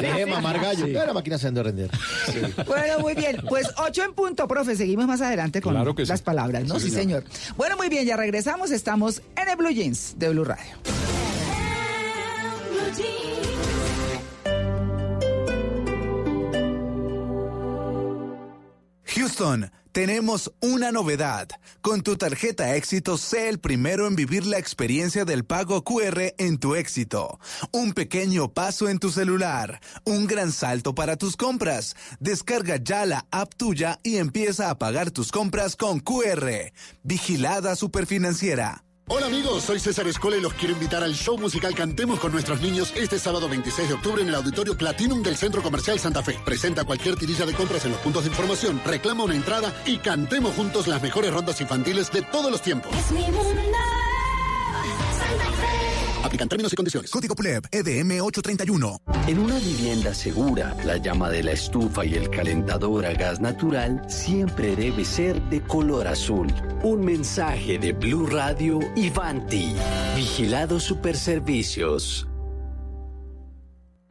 Deje 0.00 0.18
de 0.18 0.26
mamar 0.26 0.60
gallo. 0.60 0.86
La 0.86 1.12
máquina 1.12 1.36
haciendo 1.36 1.62
render. 1.62 1.90
Bueno, 2.66 2.98
muy 3.00 3.14
bien. 3.14 3.40
Pues 3.48 3.68
ocho 3.78 4.02
en 4.04 4.12
punto, 4.14 4.46
profe. 4.48 4.76
Seguimos 4.76 5.06
más 5.06 5.20
adelante 5.20 5.60
con 5.60 5.74
Claro 5.74 5.94
que 5.94 6.04
sí. 6.04 6.10
las 6.10 6.22
palabras, 6.22 6.64
¿no? 6.64 6.78
Sí, 6.80 6.90
Sí, 6.90 6.96
señor. 6.96 7.24
señor. 7.24 7.56
Bueno, 7.56 7.76
muy 7.76 7.88
bien, 7.88 8.04
ya 8.06 8.16
regresamos. 8.16 8.70
Estamos 8.70 9.22
en 9.36 9.48
el 9.48 9.56
Blue 9.56 9.70
Jeans 9.70 10.14
de 10.18 10.28
Blue 10.30 10.44
Radio. 10.44 10.72
Blue 12.70 12.96
Jeans. 12.96 13.49
Houston, 19.14 19.72
tenemos 19.90 20.52
una 20.60 20.92
novedad. 20.92 21.48
Con 21.80 22.02
tu 22.02 22.16
tarjeta 22.16 22.76
éxito, 22.76 23.18
sé 23.18 23.48
el 23.48 23.58
primero 23.58 24.06
en 24.06 24.14
vivir 24.14 24.46
la 24.46 24.58
experiencia 24.58 25.24
del 25.24 25.44
pago 25.44 25.82
QR 25.82 26.34
en 26.38 26.58
tu 26.58 26.76
éxito. 26.76 27.40
Un 27.72 27.92
pequeño 27.92 28.52
paso 28.52 28.88
en 28.88 29.00
tu 29.00 29.10
celular, 29.10 29.80
un 30.04 30.28
gran 30.28 30.52
salto 30.52 30.94
para 30.94 31.16
tus 31.16 31.36
compras. 31.36 31.96
Descarga 32.20 32.76
ya 32.76 33.04
la 33.04 33.26
app 33.32 33.52
tuya 33.56 33.98
y 34.04 34.18
empieza 34.18 34.70
a 34.70 34.78
pagar 34.78 35.10
tus 35.10 35.32
compras 35.32 35.74
con 35.74 35.98
QR. 35.98 36.72
Vigilada 37.02 37.74
Superfinanciera. 37.74 38.84
Hola 39.12 39.26
amigos, 39.26 39.64
soy 39.64 39.80
César 39.80 40.06
Escola 40.06 40.36
y 40.36 40.40
los 40.40 40.54
quiero 40.54 40.72
invitar 40.72 41.02
al 41.02 41.14
show 41.14 41.36
musical 41.36 41.74
Cantemos 41.74 42.20
con 42.20 42.30
nuestros 42.30 42.60
niños 42.60 42.92
este 42.94 43.18
sábado 43.18 43.48
26 43.48 43.88
de 43.88 43.94
octubre 43.94 44.22
en 44.22 44.28
el 44.28 44.36
Auditorio 44.36 44.76
Platinum 44.76 45.20
del 45.20 45.36
Centro 45.36 45.62
Comercial 45.62 45.98
Santa 45.98 46.22
Fe. 46.22 46.38
Presenta 46.44 46.84
cualquier 46.84 47.16
tirilla 47.16 47.44
de 47.44 47.52
compras 47.52 47.84
en 47.84 47.90
los 47.90 48.00
puntos 48.02 48.22
de 48.22 48.30
información, 48.30 48.80
reclama 48.86 49.24
una 49.24 49.34
entrada 49.34 49.74
y 49.84 49.98
cantemos 49.98 50.54
juntos 50.54 50.86
las 50.86 51.02
mejores 51.02 51.32
rondas 51.32 51.60
infantiles 51.60 52.12
de 52.12 52.22
todos 52.22 52.52
los 52.52 52.62
tiempos. 52.62 52.96
Es 52.96 53.10
mi. 53.10 53.24
Aplican 56.30 56.48
términos 56.48 56.72
y 56.72 56.76
condiciones. 56.76 57.10
Código 57.10 57.34
PLEB, 57.34 57.64
EDM 57.72 58.22
831. 58.22 58.98
En 59.26 59.40
una 59.40 59.58
vivienda 59.58 60.14
segura, 60.14 60.76
la 60.84 60.96
llama 60.96 61.28
de 61.28 61.42
la 61.42 61.50
estufa 61.50 62.04
y 62.04 62.14
el 62.14 62.30
calentador 62.30 63.04
a 63.04 63.14
gas 63.14 63.40
natural 63.40 64.00
siempre 64.08 64.76
debe 64.76 65.04
ser 65.04 65.42
de 65.50 65.60
color 65.60 66.06
azul. 66.06 66.46
Un 66.84 67.04
mensaje 67.04 67.80
de 67.80 67.92
Blue 67.94 68.28
Radio 68.28 68.78
y 68.94 69.10
Vanti. 69.10 69.74
Vigilado 70.14 70.78
Superservicios. 70.78 72.29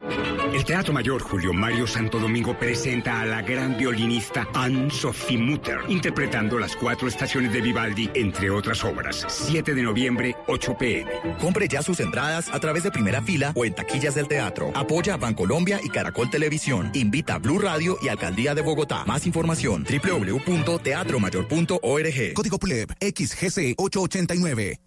El 0.02 0.64
Teatro 0.64 0.94
Mayor 0.94 1.22
Julio 1.22 1.52
Mario 1.52 1.86
Santo 1.86 2.18
Domingo 2.18 2.58
presenta 2.58 3.20
a 3.20 3.26
la 3.26 3.42
gran 3.42 3.76
violinista 3.76 4.48
Anne-Sophie 4.54 5.36
Mutter, 5.38 5.78
interpretando 5.88 6.58
las 6.58 6.74
cuatro 6.74 7.06
estaciones 7.06 7.52
de 7.52 7.60
Vivaldi, 7.60 8.10
entre 8.14 8.50
otras 8.50 8.82
obras. 8.84 9.24
7 9.28 9.74
de 9.74 9.82
noviembre, 9.82 10.34
8 10.46 10.78
pm. 10.78 11.10
Compre 11.38 11.68
ya 11.68 11.82
sus 11.82 12.00
entradas 12.00 12.48
a 12.48 12.58
través 12.58 12.82
de 12.82 12.90
primera 12.90 13.20
fila 13.22 13.52
o 13.54 13.64
en 13.64 13.74
taquillas 13.74 14.14
del 14.14 14.26
teatro. 14.26 14.72
Apoya 14.74 15.14
a 15.14 15.18
Bancolombia 15.18 15.80
y 15.82 15.90
Caracol 15.90 16.30
Televisión. 16.30 16.90
Invita 16.94 17.34
a 17.34 17.38
Blue 17.38 17.58
Radio 17.58 17.98
y 18.02 18.08
Alcaldía 18.08 18.54
de 18.54 18.62
Bogotá. 18.62 19.04
Más 19.06 19.26
información 19.26 19.84
www.teatromayor.org. 19.84 22.32
Código 22.34 22.58
PLEB, 22.58 22.88
XGC 23.00 23.74
889. 23.76 24.80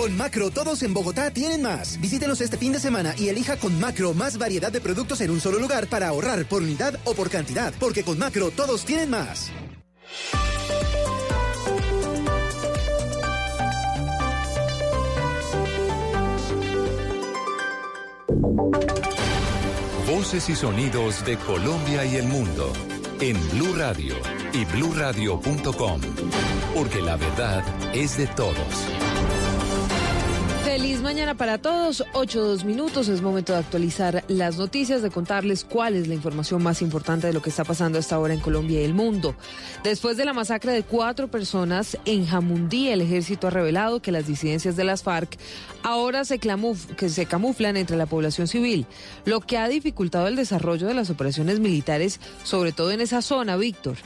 Con 0.00 0.16
Macro, 0.16 0.50
todos 0.50 0.82
en 0.82 0.94
Bogotá 0.94 1.30
tienen 1.30 1.60
más. 1.60 2.00
Visítenos 2.00 2.40
este 2.40 2.56
fin 2.56 2.72
de 2.72 2.80
semana 2.80 3.14
y 3.18 3.28
elija 3.28 3.58
con 3.58 3.78
Macro 3.78 4.14
más 4.14 4.38
variedad 4.38 4.72
de 4.72 4.80
productos 4.80 5.20
en 5.20 5.30
un 5.30 5.42
solo 5.42 5.58
lugar 5.58 5.88
para 5.88 6.08
ahorrar 6.08 6.46
por 6.46 6.62
unidad 6.62 6.98
o 7.04 7.12
por 7.12 7.28
cantidad. 7.28 7.74
Porque 7.78 8.02
con 8.02 8.18
Macro, 8.18 8.50
todos 8.50 8.86
tienen 8.86 9.10
más. 9.10 9.50
Voces 20.06 20.48
y 20.48 20.56
sonidos 20.56 21.26
de 21.26 21.36
Colombia 21.36 22.06
y 22.06 22.16
el 22.16 22.26
mundo 22.26 22.72
en 23.20 23.36
Blue 23.50 23.74
Radio 23.76 24.14
y 24.54 24.64
bluradio.com, 24.64 26.00
porque 26.74 27.02
la 27.02 27.16
verdad 27.16 27.62
es 27.94 28.16
de 28.16 28.28
todos. 28.28 29.19
Feliz 30.70 31.00
mañana 31.00 31.34
para 31.34 31.58
todos, 31.58 32.04
8 32.12 32.44
dos 32.44 32.64
minutos, 32.64 33.08
es 33.08 33.22
momento 33.22 33.52
de 33.52 33.58
actualizar 33.58 34.22
las 34.28 34.56
noticias, 34.56 35.02
de 35.02 35.10
contarles 35.10 35.64
cuál 35.64 35.96
es 35.96 36.06
la 36.06 36.14
información 36.14 36.62
más 36.62 36.80
importante 36.80 37.26
de 37.26 37.32
lo 37.32 37.42
que 37.42 37.50
está 37.50 37.64
pasando 37.64 37.98
hasta 37.98 38.14
ahora 38.14 38.34
en 38.34 38.38
Colombia 38.38 38.80
y 38.80 38.84
el 38.84 38.94
mundo. 38.94 39.34
Después 39.82 40.16
de 40.16 40.24
la 40.24 40.32
masacre 40.32 40.70
de 40.70 40.84
cuatro 40.84 41.26
personas 41.26 41.98
en 42.04 42.24
Jamundí, 42.24 42.86
el 42.86 43.00
ejército 43.00 43.48
ha 43.48 43.50
revelado 43.50 44.00
que 44.00 44.12
las 44.12 44.28
disidencias 44.28 44.76
de 44.76 44.84
las 44.84 45.02
FARC 45.02 45.36
ahora 45.82 46.24
se, 46.24 46.38
se 46.38 47.26
camuflan 47.26 47.76
entre 47.76 47.96
la 47.96 48.06
población 48.06 48.46
civil, 48.46 48.86
lo 49.24 49.40
que 49.40 49.58
ha 49.58 49.66
dificultado 49.66 50.28
el 50.28 50.36
desarrollo 50.36 50.86
de 50.86 50.94
las 50.94 51.10
operaciones 51.10 51.58
militares, 51.58 52.20
sobre 52.44 52.70
todo 52.70 52.92
en 52.92 53.00
esa 53.00 53.22
zona, 53.22 53.56
Víctor. 53.56 53.96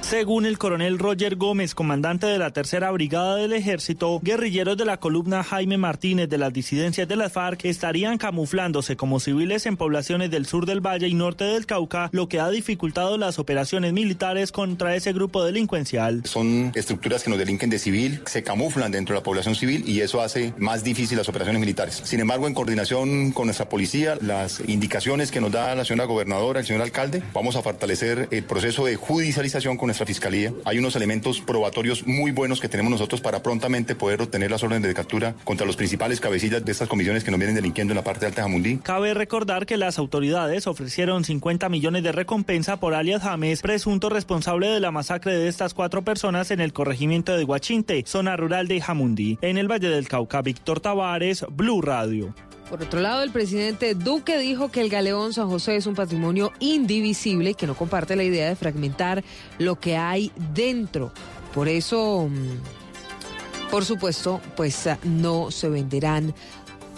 Según 0.00 0.46
el 0.46 0.58
coronel 0.58 0.98
Roger 0.98 1.36
Gómez, 1.36 1.74
comandante 1.74 2.26
de 2.26 2.38
la 2.38 2.52
tercera 2.52 2.90
brigada 2.90 3.36
del 3.36 3.52
ejército, 3.52 4.20
guerrilleros 4.22 4.76
de 4.76 4.84
la 4.84 4.98
columna 4.98 5.42
Jaime 5.42 5.78
Martínez 5.78 6.28
de 6.28 6.38
las 6.38 6.52
disidencias 6.52 7.08
de 7.08 7.16
las 7.16 7.32
FARC 7.32 7.64
estarían 7.64 8.16
camuflándose 8.16 8.96
como 8.96 9.18
civiles 9.18 9.66
en 9.66 9.76
poblaciones 9.76 10.30
del 10.30 10.46
sur 10.46 10.64
del 10.64 10.80
Valle 10.80 11.08
y 11.08 11.14
norte 11.14 11.44
del 11.44 11.66
Cauca, 11.66 12.08
lo 12.12 12.28
que 12.28 12.38
ha 12.38 12.48
dificultado 12.50 13.18
las 13.18 13.38
operaciones 13.38 13.92
militares 13.92 14.52
contra 14.52 14.94
ese 14.94 15.12
grupo 15.12 15.44
delincuencial. 15.44 16.22
Son 16.24 16.70
estructuras 16.74 17.24
que 17.24 17.30
nos 17.30 17.38
delinquen 17.38 17.70
de 17.70 17.78
civil, 17.78 18.22
se 18.26 18.42
camuflan 18.44 18.92
dentro 18.92 19.14
de 19.14 19.20
la 19.20 19.24
población 19.24 19.56
civil 19.56 19.82
y 19.88 20.02
eso 20.02 20.20
hace 20.20 20.54
más 20.56 20.84
difícil 20.84 21.18
las 21.18 21.28
operaciones 21.28 21.60
militares. 21.60 22.00
Sin 22.04 22.20
embargo, 22.20 22.46
en 22.46 22.54
coordinación 22.54 23.32
con 23.32 23.46
nuestra 23.46 23.68
policía, 23.68 24.16
las 24.20 24.60
indicaciones 24.66 25.32
que 25.32 25.40
nos 25.40 25.50
da 25.50 25.74
la 25.74 25.84
señora 25.84 26.04
gobernadora, 26.04 26.60
el 26.60 26.66
señor 26.66 26.82
alcalde, 26.82 27.22
vamos 27.34 27.56
a 27.56 27.62
fortalecer 27.62 28.28
el 28.30 28.44
proceso 28.44 28.84
de 28.84 28.94
judicialización 28.94 29.65
con 29.74 29.88
nuestra 29.88 30.06
fiscalía. 30.06 30.52
Hay 30.64 30.78
unos 30.78 30.94
elementos 30.94 31.40
probatorios 31.40 32.06
muy 32.06 32.30
buenos 32.30 32.60
que 32.60 32.68
tenemos 32.68 32.92
nosotros 32.92 33.20
para 33.20 33.42
prontamente 33.42 33.96
poder 33.96 34.22
obtener 34.22 34.52
las 34.52 34.62
órdenes 34.62 34.86
de 34.86 34.94
captura 34.94 35.34
contra 35.42 35.66
los 35.66 35.74
principales 35.74 36.20
cabecillas 36.20 36.64
de 36.64 36.70
estas 36.70 36.88
comisiones 36.88 37.24
que 37.24 37.32
nos 37.32 37.40
vienen 37.40 37.56
delinquiendo 37.56 37.92
en 37.92 37.96
la 37.96 38.04
parte 38.04 38.26
alta 38.26 38.36
de 38.36 38.42
Jamundí. 38.42 38.76
Cabe 38.76 39.14
recordar 39.14 39.66
que 39.66 39.76
las 39.76 39.98
autoridades 39.98 40.68
ofrecieron 40.68 41.24
50 41.24 41.68
millones 41.68 42.04
de 42.04 42.12
recompensa 42.12 42.78
por 42.78 42.94
alias 42.94 43.22
James, 43.22 43.62
presunto 43.62 44.08
responsable 44.08 44.68
de 44.68 44.78
la 44.78 44.92
masacre 44.92 45.34
de 45.34 45.48
estas 45.48 45.74
cuatro 45.74 46.02
personas 46.02 46.52
en 46.52 46.60
el 46.60 46.72
corregimiento 46.72 47.36
de 47.36 47.44
Guachinte, 47.44 48.04
zona 48.06 48.36
rural 48.36 48.68
de 48.68 48.80
Jamundí. 48.80 49.38
En 49.40 49.58
el 49.58 49.70
Valle 49.70 49.88
del 49.88 50.06
Cauca, 50.06 50.42
Víctor 50.42 50.80
Tavares, 50.80 51.44
Blue 51.50 51.82
Radio. 51.82 52.34
Por 52.68 52.82
otro 52.82 53.00
lado, 53.00 53.22
el 53.22 53.30
presidente 53.30 53.94
Duque 53.94 54.38
dijo 54.38 54.70
que 54.70 54.80
el 54.80 54.88
galeón 54.88 55.32
San 55.32 55.48
José 55.48 55.76
es 55.76 55.86
un 55.86 55.94
patrimonio 55.94 56.52
indivisible 56.58 57.54
que 57.54 57.66
no 57.66 57.76
comparte 57.76 58.16
la 58.16 58.24
idea 58.24 58.48
de 58.48 58.56
fragmentar 58.56 59.22
lo 59.58 59.78
que 59.78 59.96
hay 59.96 60.32
dentro. 60.52 61.12
Por 61.54 61.68
eso, 61.68 62.28
mm, 62.28 63.70
por 63.70 63.84
supuesto, 63.84 64.40
pues 64.56 64.86
ah, 64.88 64.98
no 65.04 65.52
se 65.52 65.68
venderán 65.68 66.34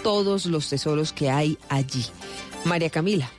todos 0.03 0.47
los 0.47 0.69
tesoros 0.69 1.13
que 1.13 1.29
hay 1.31 1.59
allí. 1.69 2.05
María 2.65 2.89
Camila. 2.89 3.31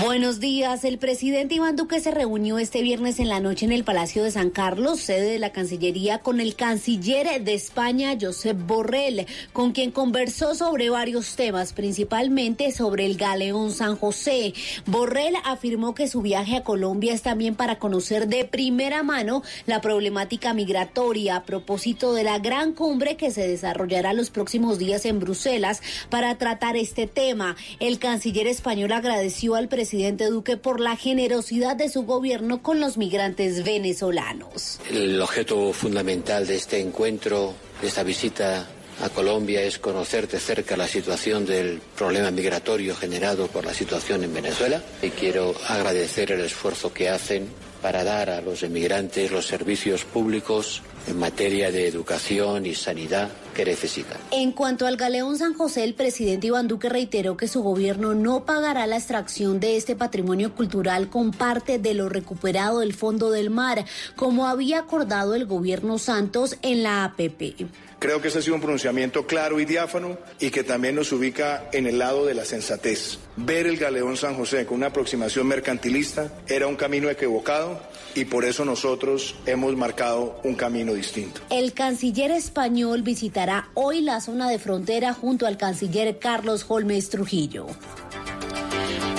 Buenos 0.00 0.40
días. 0.40 0.84
El 0.84 0.98
presidente 0.98 1.56
Iván 1.56 1.76
Duque 1.76 2.00
se 2.00 2.10
reunió 2.10 2.58
este 2.58 2.82
viernes 2.82 3.20
en 3.20 3.28
la 3.28 3.40
noche 3.40 3.66
en 3.66 3.72
el 3.72 3.84
Palacio 3.84 4.24
de 4.24 4.30
San 4.30 4.48
Carlos, 4.48 5.00
sede 5.00 5.32
de 5.32 5.38
la 5.38 5.52
Cancillería, 5.52 6.18
con 6.18 6.40
el 6.40 6.56
canciller 6.56 7.44
de 7.44 7.54
España, 7.54 8.16
Josep 8.18 8.56
Borrell, 8.66 9.26
con 9.52 9.72
quien 9.72 9.90
conversó 9.90 10.54
sobre 10.54 10.88
varios 10.88 11.36
temas, 11.36 11.72
principalmente 11.74 12.72
sobre 12.72 13.04
el 13.04 13.16
galeón 13.16 13.70
San 13.70 13.96
José. 13.96 14.54
Borrell 14.86 15.36
afirmó 15.44 15.94
que 15.94 16.08
su 16.08 16.22
viaje 16.22 16.56
a 16.56 16.64
Colombia 16.64 17.12
es 17.12 17.22
también 17.22 17.54
para 17.54 17.78
conocer 17.78 18.28
de 18.28 18.44
primera 18.44 19.02
mano 19.02 19.42
la 19.66 19.82
problemática 19.82 20.54
migratoria 20.54 21.36
a 21.36 21.44
propósito 21.44 22.14
de 22.14 22.24
la 22.24 22.38
gran 22.38 22.72
cumbre 22.72 23.16
que 23.16 23.30
se 23.30 23.46
desarrollará 23.46 24.14
los 24.14 24.30
próximos 24.30 24.78
días 24.78 25.04
en 25.04 25.20
Bruselas 25.20 25.82
para 26.08 26.38
tratar 26.38 26.76
este 26.76 27.06
tema. 27.06 27.56
El 27.78 27.98
canciller 27.98 28.46
español 28.46 28.92
agradeció 28.92 29.54
al 29.54 29.68
presidente 29.68 29.81
Duque 30.30 30.56
por 30.56 30.80
la 30.80 30.96
generosidad 30.96 31.74
de 31.74 31.88
su 31.88 32.02
gobierno 32.02 32.62
con 32.62 32.78
los 32.78 32.96
migrantes 32.96 33.64
venezolanos. 33.64 34.78
El 34.88 35.20
objeto 35.20 35.72
fundamental 35.72 36.46
de 36.46 36.54
este 36.54 36.80
encuentro, 36.80 37.54
de 37.80 37.88
esta 37.88 38.04
visita 38.04 38.68
a 39.02 39.08
Colombia, 39.08 39.60
es 39.62 39.78
conocer 39.78 40.28
de 40.28 40.38
cerca 40.38 40.76
la 40.76 40.86
situación 40.86 41.46
del 41.46 41.80
problema 41.96 42.30
migratorio 42.30 42.94
generado 42.94 43.48
por 43.48 43.64
la 43.64 43.74
situación 43.74 44.22
en 44.22 44.32
Venezuela. 44.32 44.80
Y 45.02 45.10
quiero 45.10 45.52
agradecer 45.66 46.30
el 46.30 46.42
esfuerzo 46.42 46.92
que 46.92 47.08
hacen 47.08 47.48
para 47.82 48.04
dar 48.04 48.30
a 48.30 48.40
los 48.40 48.62
emigrantes 48.62 49.32
los 49.32 49.46
servicios 49.46 50.04
públicos 50.04 50.82
en 51.08 51.18
materia 51.18 51.72
de 51.72 51.88
educación 51.88 52.64
y 52.64 52.74
sanidad 52.74 53.28
que 53.54 53.64
necesitan. 53.64 54.18
En 54.30 54.52
cuanto 54.52 54.86
al 54.86 54.96
galeón 54.96 55.36
San 55.36 55.52
José, 55.52 55.82
el 55.82 55.94
presidente 55.94 56.46
Iván 56.46 56.68
Duque 56.68 56.88
reiteró 56.88 57.36
que 57.36 57.48
su 57.48 57.62
gobierno 57.62 58.14
no 58.14 58.44
pagará 58.44 58.86
la 58.86 58.96
extracción 58.96 59.58
de 59.58 59.76
este 59.76 59.96
patrimonio 59.96 60.54
cultural 60.54 61.10
con 61.10 61.32
parte 61.32 61.78
de 61.78 61.94
lo 61.94 62.08
recuperado 62.08 62.78
del 62.78 62.94
fondo 62.94 63.30
del 63.30 63.50
mar, 63.50 63.84
como 64.14 64.46
había 64.46 64.78
acordado 64.78 65.34
el 65.34 65.46
gobierno 65.46 65.98
Santos 65.98 66.56
en 66.62 66.84
la 66.84 67.04
APP. 67.04 67.66
Creo 68.02 68.20
que 68.20 68.26
ese 68.26 68.40
ha 68.40 68.42
sido 68.42 68.56
un 68.56 68.60
pronunciamiento 68.60 69.28
claro 69.28 69.60
y 69.60 69.64
diáfano 69.64 70.18
y 70.40 70.50
que 70.50 70.64
también 70.64 70.96
nos 70.96 71.12
ubica 71.12 71.68
en 71.72 71.86
el 71.86 72.00
lado 72.00 72.26
de 72.26 72.34
la 72.34 72.44
sensatez. 72.44 73.20
Ver 73.36 73.68
el 73.68 73.76
galeón 73.76 74.16
San 74.16 74.34
José 74.34 74.66
con 74.66 74.78
una 74.78 74.88
aproximación 74.88 75.46
mercantilista 75.46 76.32
era 76.48 76.66
un 76.66 76.74
camino 76.74 77.08
equivocado 77.10 77.80
y 78.16 78.24
por 78.24 78.44
eso 78.44 78.64
nosotros 78.64 79.36
hemos 79.46 79.76
marcado 79.76 80.40
un 80.42 80.56
camino 80.56 80.94
distinto. 80.94 81.42
El 81.48 81.74
canciller 81.74 82.32
español 82.32 83.02
visitará 83.02 83.68
hoy 83.74 84.00
la 84.00 84.20
zona 84.20 84.50
de 84.50 84.58
frontera 84.58 85.14
junto 85.14 85.46
al 85.46 85.56
canciller 85.56 86.18
Carlos 86.18 86.66
Holmes 86.66 87.08
Trujillo. 87.08 87.68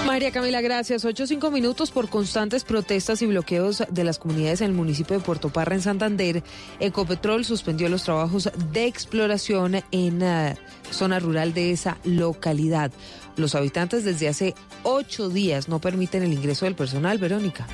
María 0.06 0.32
Camila, 0.32 0.60
gracias. 0.62 1.06
Ocho 1.06 1.26
cinco 1.26 1.50
minutos 1.50 1.90
por 1.90 2.10
constantes 2.10 2.64
protestas 2.66 3.22
y 3.22 3.26
bloqueos 3.26 3.84
de 3.90 4.04
las 4.04 4.20
comunidades 4.20 4.62
en 4.62 4.68
el 4.68 4.74
municipio 4.74 5.18
de 5.18 5.24
Puerto 5.24 5.50
Parra, 5.50 5.76
en 5.76 5.82
Santander. 5.82 6.44
Ecopetrol 6.80 7.46
suspendió 7.46 7.88
los 7.88 8.04
trabajos 8.04 8.52
de 8.74 8.86
exploración 8.86 9.82
en 9.92 10.20
la 10.20 10.58
zona 10.92 11.20
rural 11.20 11.54
de 11.54 11.72
esa 11.72 11.98
localidad. 12.04 12.92
Los 13.38 13.56
habitantes 13.56 14.04
desde 14.04 14.28
hace 14.28 14.56
ocho 14.84 15.30
días 15.30 15.70
no 15.70 15.80
permiten 15.80 16.22
el 16.22 16.34
ingreso 16.34 16.66
del 16.66 16.76
personal, 16.76 17.18
Verónica. 17.18 17.66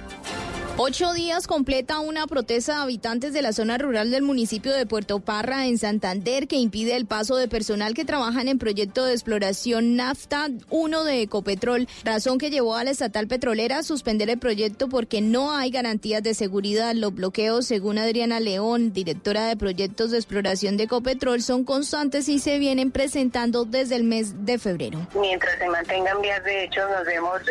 Ocho 0.81 1.11
días 1.11 1.45
completa 1.45 1.99
una 1.99 2.25
protesta 2.25 2.75
de 2.75 2.83
habitantes 2.83 3.33
de 3.33 3.41
la 3.41 3.51
zona 3.51 3.77
rural 3.77 4.11
del 4.11 4.21
municipio 4.21 4.73
de 4.73 4.85
Puerto 4.85 5.19
Parra, 5.19 5.65
en 5.65 5.77
Santander, 5.77 6.47
que 6.47 6.55
impide 6.55 6.95
el 6.95 7.05
paso 7.05 7.35
de 7.35 7.49
personal 7.49 7.93
que 7.93 8.05
trabajan 8.05 8.47
en 8.47 8.59
proyecto 8.59 9.03
de 9.03 9.11
exploración 9.11 9.97
NAFTA 9.97 10.47
1 10.69 11.03
de 11.03 11.21
Ecopetrol, 11.23 11.89
razón 12.05 12.37
que 12.37 12.49
llevó 12.49 12.77
a 12.77 12.85
la 12.85 12.91
estatal 12.91 13.27
petrolera 13.27 13.79
a 13.79 13.83
suspender 13.83 14.29
el 14.29 14.39
proyecto 14.39 14.87
porque 14.87 15.19
no 15.19 15.51
hay 15.51 15.69
garantías 15.69 16.23
de 16.23 16.33
seguridad. 16.33 16.95
Los 16.95 17.13
bloqueos, 17.13 17.67
según 17.67 17.97
Adriana 17.97 18.39
León, 18.39 18.93
directora 18.93 19.47
de 19.47 19.57
proyectos 19.57 20.11
de 20.11 20.17
exploración 20.17 20.77
de 20.77 20.83
Ecopetrol, 20.85 21.41
son 21.41 21.65
constantes 21.65 22.29
y 22.29 22.39
se 22.39 22.57
vienen 22.57 22.91
presentando 22.91 23.65
desde 23.65 23.97
el 23.97 24.05
mes 24.05 24.45
de 24.45 24.57
febrero. 24.57 25.05
Mientras 25.13 25.59
se 25.59 25.67
mantengan 25.67 26.21
vías 26.21 26.41
de 26.45 26.63
hecho, 26.63 26.79
nos 26.87 27.05
vemos 27.05 27.41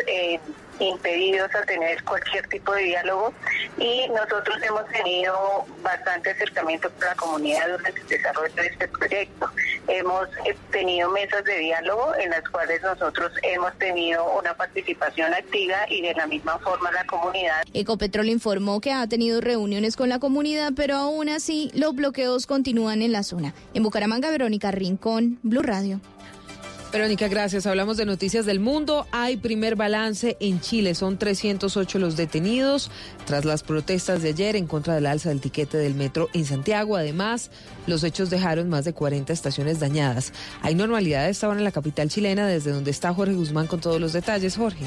impedidos 0.79 1.53
a 1.55 1.63
tener 1.63 2.03
cualquier 2.03 2.47
tipo 2.47 2.73
de 2.73 2.83
diálogo 2.83 3.33
y 3.77 4.07
nosotros 4.09 4.57
hemos 4.61 4.85
tenido 4.87 5.65
bastante 5.81 6.31
acercamiento 6.31 6.89
con 6.91 7.05
la 7.05 7.15
comunidad 7.15 7.69
durante 7.69 8.01
el 8.01 8.07
desarrollo 8.07 8.55
de 8.55 8.67
este 8.67 8.87
proyecto. 8.87 9.49
Hemos 9.87 10.27
eh, 10.45 10.55
tenido 10.71 11.09
mesas 11.11 11.43
de 11.43 11.57
diálogo 11.57 12.13
en 12.15 12.29
las 12.31 12.43
cuales 12.49 12.81
nosotros 12.81 13.31
hemos 13.43 13.73
tenido 13.77 14.25
una 14.37 14.53
participación 14.55 15.33
activa 15.33 15.77
y 15.89 16.01
de 16.01 16.13
la 16.13 16.27
misma 16.27 16.59
forma 16.59 16.91
la 16.91 17.05
comunidad. 17.05 17.63
Ecopetrol 17.73 18.29
informó 18.29 18.81
que 18.81 18.91
ha 18.91 19.07
tenido 19.07 19.41
reuniones 19.41 19.95
con 19.95 20.09
la 20.09 20.19
comunidad, 20.19 20.71
pero 20.75 20.95
aún 20.95 21.29
así 21.29 21.71
los 21.73 21.95
bloqueos 21.95 22.45
continúan 22.45 23.01
en 23.01 23.11
la 23.11 23.23
zona. 23.23 23.53
En 23.73 23.83
Bucaramanga, 23.83 24.29
Verónica 24.29 24.71
Rincón, 24.71 25.39
Blue 25.43 25.61
Radio. 25.61 25.99
Verónica, 26.91 27.27
gracias. 27.27 27.67
Hablamos 27.67 27.97
de 27.97 28.05
noticias 28.05 28.47
del 28.47 28.59
mundo. 28.59 29.05
Hay 29.11 29.37
primer 29.37 29.75
balance 29.75 30.37
en 30.39 30.59
Chile. 30.59 30.95
Son 30.95 31.19
308 31.19 31.99
los 31.99 32.17
detenidos 32.17 32.89
tras 33.25 33.45
las 33.45 33.61
protestas 33.61 34.23
de 34.23 34.29
ayer 34.29 34.55
en 34.55 34.65
contra 34.65 34.95
del 34.95 35.05
alza 35.05 35.29
del 35.29 35.39
tiquete 35.39 35.77
del 35.77 35.93
metro 35.93 36.29
en 36.33 36.45
Santiago. 36.45 36.97
Además, 36.97 37.51
los 37.85 38.03
hechos 38.03 38.31
dejaron 38.31 38.69
más 38.69 38.85
de 38.85 38.93
40 38.93 39.31
estaciones 39.31 39.79
dañadas. 39.79 40.33
Hay 40.63 40.73
normalidad 40.73 41.29
esta 41.29 41.51
en 41.51 41.63
la 41.63 41.71
capital 41.71 42.09
chilena, 42.09 42.47
desde 42.47 42.71
donde 42.71 42.89
está 42.89 43.13
Jorge 43.13 43.35
Guzmán 43.35 43.67
con 43.67 43.79
todos 43.79 44.01
los 44.01 44.13
detalles. 44.13 44.57
Jorge. 44.57 44.85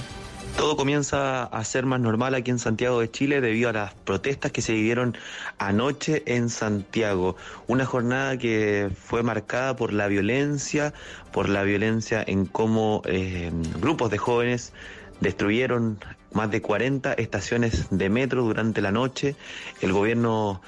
Todo 0.56 0.76
comienza 0.76 1.44
a 1.44 1.64
ser 1.64 1.86
más 1.86 2.00
normal 2.00 2.34
aquí 2.34 2.50
en 2.50 2.58
Santiago 2.58 3.00
de 3.00 3.10
Chile 3.10 3.40
debido 3.40 3.70
a 3.70 3.72
las 3.72 3.94
protestas 3.94 4.52
que 4.52 4.62
se 4.62 4.72
vivieron 4.72 5.16
anoche 5.58 6.22
en 6.26 6.50
Santiago. 6.50 7.36
Una 7.66 7.86
jornada 7.86 8.36
que 8.36 8.90
fue 8.94 9.22
marcada 9.22 9.74
por 9.76 9.92
la 9.92 10.06
violencia, 10.08 10.92
por 11.32 11.48
la 11.48 11.62
violencia 11.62 12.22
en 12.26 12.46
cómo 12.46 13.02
eh, 13.06 13.50
grupos 13.80 14.10
de 14.10 14.18
jóvenes 14.18 14.72
destruyeron 15.20 15.98
más 16.32 16.50
de 16.50 16.60
40 16.60 17.14
estaciones 17.14 17.86
de 17.90 18.08
metro 18.10 18.42
durante 18.42 18.80
la 18.80 18.92
noche. 18.92 19.36
El 19.80 19.92
gobierno, 19.92 20.60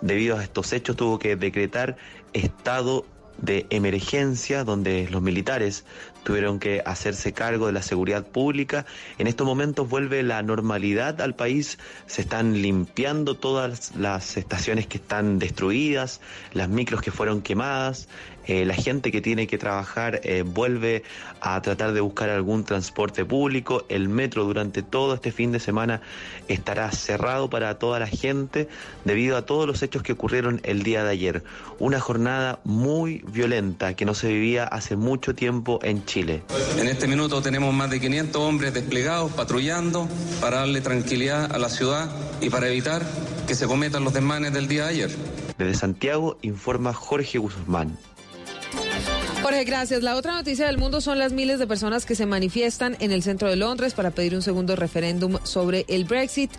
debido 0.00 0.36
a 0.36 0.42
estos 0.42 0.72
hechos, 0.72 0.96
tuvo 0.96 1.18
que 1.18 1.36
decretar 1.36 1.96
estado 2.32 3.06
de 3.38 3.66
emergencia 3.70 4.64
donde 4.64 5.08
los 5.10 5.22
militares 5.22 5.84
tuvieron 6.22 6.58
que 6.58 6.82
hacerse 6.84 7.32
cargo 7.32 7.66
de 7.66 7.72
la 7.72 7.82
seguridad 7.82 8.26
pública. 8.26 8.86
En 9.18 9.26
estos 9.26 9.46
momentos 9.46 9.88
vuelve 9.88 10.22
la 10.22 10.42
normalidad 10.42 11.20
al 11.20 11.34
país, 11.34 11.78
se 12.06 12.22
están 12.22 12.60
limpiando 12.62 13.36
todas 13.36 13.94
las 13.96 14.36
estaciones 14.36 14.86
que 14.86 14.98
están 14.98 15.38
destruidas, 15.38 16.20
las 16.52 16.68
micros 16.68 17.02
que 17.02 17.10
fueron 17.10 17.42
quemadas, 17.42 18.08
eh, 18.46 18.64
la 18.64 18.74
gente 18.74 19.12
que 19.12 19.20
tiene 19.20 19.46
que 19.46 19.56
trabajar 19.56 20.20
eh, 20.24 20.42
vuelve 20.42 21.04
a 21.40 21.62
tratar 21.62 21.92
de 21.92 22.00
buscar 22.00 22.28
algún 22.28 22.64
transporte 22.64 23.24
público, 23.24 23.84
el 23.88 24.08
metro 24.08 24.44
durante 24.44 24.82
todo 24.82 25.14
este 25.14 25.30
fin 25.30 25.52
de 25.52 25.60
semana 25.60 26.00
estará 26.48 26.90
cerrado 26.90 27.48
para 27.50 27.78
toda 27.78 28.00
la 28.00 28.08
gente 28.08 28.68
debido 29.04 29.36
a 29.36 29.46
todos 29.46 29.66
los 29.66 29.82
hechos 29.82 30.02
que 30.02 30.12
ocurrieron 30.12 30.60
el 30.64 30.82
día 30.82 31.04
de 31.04 31.10
ayer. 31.10 31.44
Una 31.78 32.00
jornada 32.00 32.58
muy 32.64 33.24
violenta 33.28 33.94
que 33.94 34.04
no 34.04 34.14
se 34.14 34.28
vivía 34.28 34.64
hace 34.64 34.96
mucho 34.96 35.34
tiempo 35.34 35.78
en 35.82 36.04
Chile. 36.04 36.11
En 36.14 36.88
este 36.88 37.06
minuto 37.06 37.40
tenemos 37.40 37.72
más 37.72 37.88
de 37.88 37.98
500 37.98 38.42
hombres 38.42 38.74
desplegados, 38.74 39.32
patrullando, 39.32 40.06
para 40.42 40.58
darle 40.58 40.82
tranquilidad 40.82 41.50
a 41.50 41.58
la 41.58 41.70
ciudad 41.70 42.10
y 42.42 42.50
para 42.50 42.68
evitar 42.68 43.02
que 43.46 43.54
se 43.54 43.66
cometan 43.66 44.04
los 44.04 44.12
desmanes 44.12 44.52
del 44.52 44.68
día 44.68 44.84
de 44.84 44.90
ayer. 44.90 45.10
Desde 45.56 45.74
Santiago 45.74 46.36
informa 46.42 46.92
Jorge 46.92 47.38
Guzmán. 47.38 47.96
Jorge, 49.42 49.64
gracias. 49.64 50.02
La 50.02 50.16
otra 50.16 50.34
noticia 50.34 50.66
del 50.66 50.76
mundo 50.76 51.00
son 51.00 51.18
las 51.18 51.32
miles 51.32 51.58
de 51.58 51.66
personas 51.66 52.04
que 52.04 52.14
se 52.14 52.26
manifiestan 52.26 52.96
en 53.00 53.10
el 53.10 53.22
centro 53.22 53.48
de 53.48 53.56
Londres 53.56 53.94
para 53.94 54.10
pedir 54.10 54.34
un 54.34 54.42
segundo 54.42 54.76
referéndum 54.76 55.38
sobre 55.44 55.86
el 55.88 56.04
Brexit. 56.04 56.50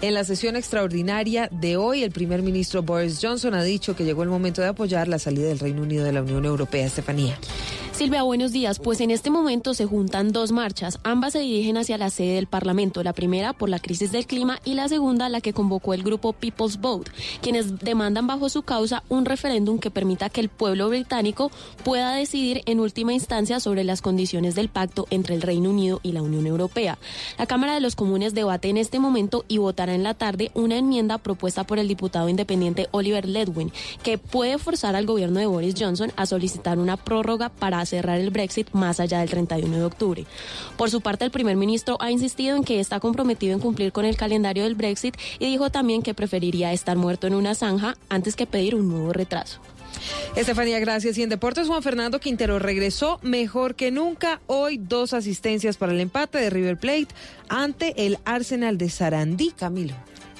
En 0.00 0.14
la 0.14 0.24
sesión 0.24 0.56
extraordinaria 0.56 1.48
de 1.52 1.76
hoy, 1.76 2.02
el 2.02 2.10
primer 2.10 2.42
ministro 2.42 2.82
Boris 2.82 3.20
Johnson 3.22 3.54
ha 3.54 3.62
dicho 3.62 3.94
que 3.94 4.04
llegó 4.04 4.22
el 4.22 4.30
momento 4.30 4.62
de 4.62 4.68
apoyar 4.68 5.08
la 5.08 5.18
salida 5.18 5.46
del 5.48 5.58
Reino 5.58 5.82
Unido 5.82 6.04
de 6.04 6.12
la 6.12 6.22
Unión 6.22 6.46
Europea. 6.46 6.86
Estefanía. 6.86 7.38
Silvia, 7.94 8.24
buenos 8.24 8.50
días. 8.50 8.80
Pues 8.80 9.00
en 9.00 9.12
este 9.12 9.30
momento 9.30 9.72
se 9.72 9.86
juntan 9.86 10.32
dos 10.32 10.50
marchas. 10.50 10.98
Ambas 11.04 11.34
se 11.34 11.38
dirigen 11.38 11.76
hacia 11.76 11.96
la 11.96 12.10
sede 12.10 12.34
del 12.34 12.48
Parlamento. 12.48 13.04
La 13.04 13.12
primera 13.12 13.52
por 13.52 13.68
la 13.68 13.78
crisis 13.78 14.10
del 14.10 14.26
clima 14.26 14.58
y 14.64 14.74
la 14.74 14.88
segunda 14.88 15.28
la 15.28 15.40
que 15.40 15.52
convocó 15.52 15.94
el 15.94 16.02
grupo 16.02 16.32
People's 16.32 16.80
Vote, 16.80 17.12
quienes 17.40 17.78
demandan 17.78 18.26
bajo 18.26 18.48
su 18.48 18.62
causa 18.62 19.04
un 19.08 19.24
referéndum 19.24 19.78
que 19.78 19.92
permita 19.92 20.28
que 20.28 20.40
el 20.40 20.48
pueblo 20.48 20.88
británico 20.88 21.52
pueda 21.84 22.16
decidir 22.16 22.62
en 22.66 22.80
última 22.80 23.12
instancia 23.12 23.60
sobre 23.60 23.84
las 23.84 24.02
condiciones 24.02 24.56
del 24.56 24.70
pacto 24.70 25.06
entre 25.10 25.36
el 25.36 25.42
Reino 25.42 25.70
Unido 25.70 26.00
y 26.02 26.10
la 26.10 26.22
Unión 26.22 26.48
Europea. 26.48 26.98
La 27.38 27.46
Cámara 27.46 27.74
de 27.74 27.80
los 27.80 27.94
Comunes 27.94 28.34
debate 28.34 28.70
en 28.70 28.76
este 28.76 28.98
momento 28.98 29.44
y 29.46 29.58
votará 29.58 29.94
en 29.94 30.02
la 30.02 30.14
tarde 30.14 30.50
una 30.54 30.78
enmienda 30.78 31.18
propuesta 31.18 31.62
por 31.62 31.78
el 31.78 31.86
diputado 31.86 32.28
independiente 32.28 32.88
Oliver 32.90 33.24
Ledwin, 33.24 33.72
que 34.02 34.18
puede 34.18 34.58
forzar 34.58 34.96
al 34.96 35.06
gobierno 35.06 35.38
de 35.38 35.46
Boris 35.46 35.76
Johnson 35.78 36.10
a 36.16 36.26
solicitar 36.26 36.80
una 36.80 36.96
prórroga 36.96 37.50
para 37.50 37.83
cerrar 37.86 38.20
el 38.20 38.30
Brexit 38.30 38.70
más 38.72 39.00
allá 39.00 39.20
del 39.20 39.30
31 39.30 39.76
de 39.76 39.84
octubre. 39.84 40.26
Por 40.76 40.90
su 40.90 41.00
parte, 41.00 41.24
el 41.24 41.30
primer 41.30 41.56
ministro 41.56 41.96
ha 42.00 42.10
insistido 42.10 42.56
en 42.56 42.64
que 42.64 42.80
está 42.80 43.00
comprometido 43.00 43.54
en 43.54 43.60
cumplir 43.60 43.92
con 43.92 44.04
el 44.04 44.16
calendario 44.16 44.64
del 44.64 44.74
Brexit 44.74 45.16
y 45.38 45.46
dijo 45.46 45.70
también 45.70 46.02
que 46.02 46.14
preferiría 46.14 46.72
estar 46.72 46.96
muerto 46.96 47.26
en 47.26 47.34
una 47.34 47.54
zanja 47.54 47.96
antes 48.08 48.36
que 48.36 48.46
pedir 48.46 48.74
un 48.74 48.88
nuevo 48.88 49.12
retraso. 49.12 49.60
Estefanía, 50.36 50.80
gracias. 50.80 51.16
Y 51.18 51.22
en 51.22 51.28
deportes, 51.28 51.68
Juan 51.68 51.82
Fernando 51.82 52.20
Quintero 52.20 52.58
regresó 52.58 53.18
mejor 53.22 53.74
que 53.74 53.90
nunca. 53.90 54.40
Hoy 54.46 54.78
dos 54.78 55.12
asistencias 55.12 55.76
para 55.76 55.92
el 55.92 56.00
empate 56.00 56.38
de 56.38 56.50
River 56.50 56.76
Plate 56.76 57.08
ante 57.48 58.06
el 58.06 58.18
Arsenal 58.24 58.78
de 58.78 58.90
Sarandí, 58.90 59.52
Camilo. 59.52 59.94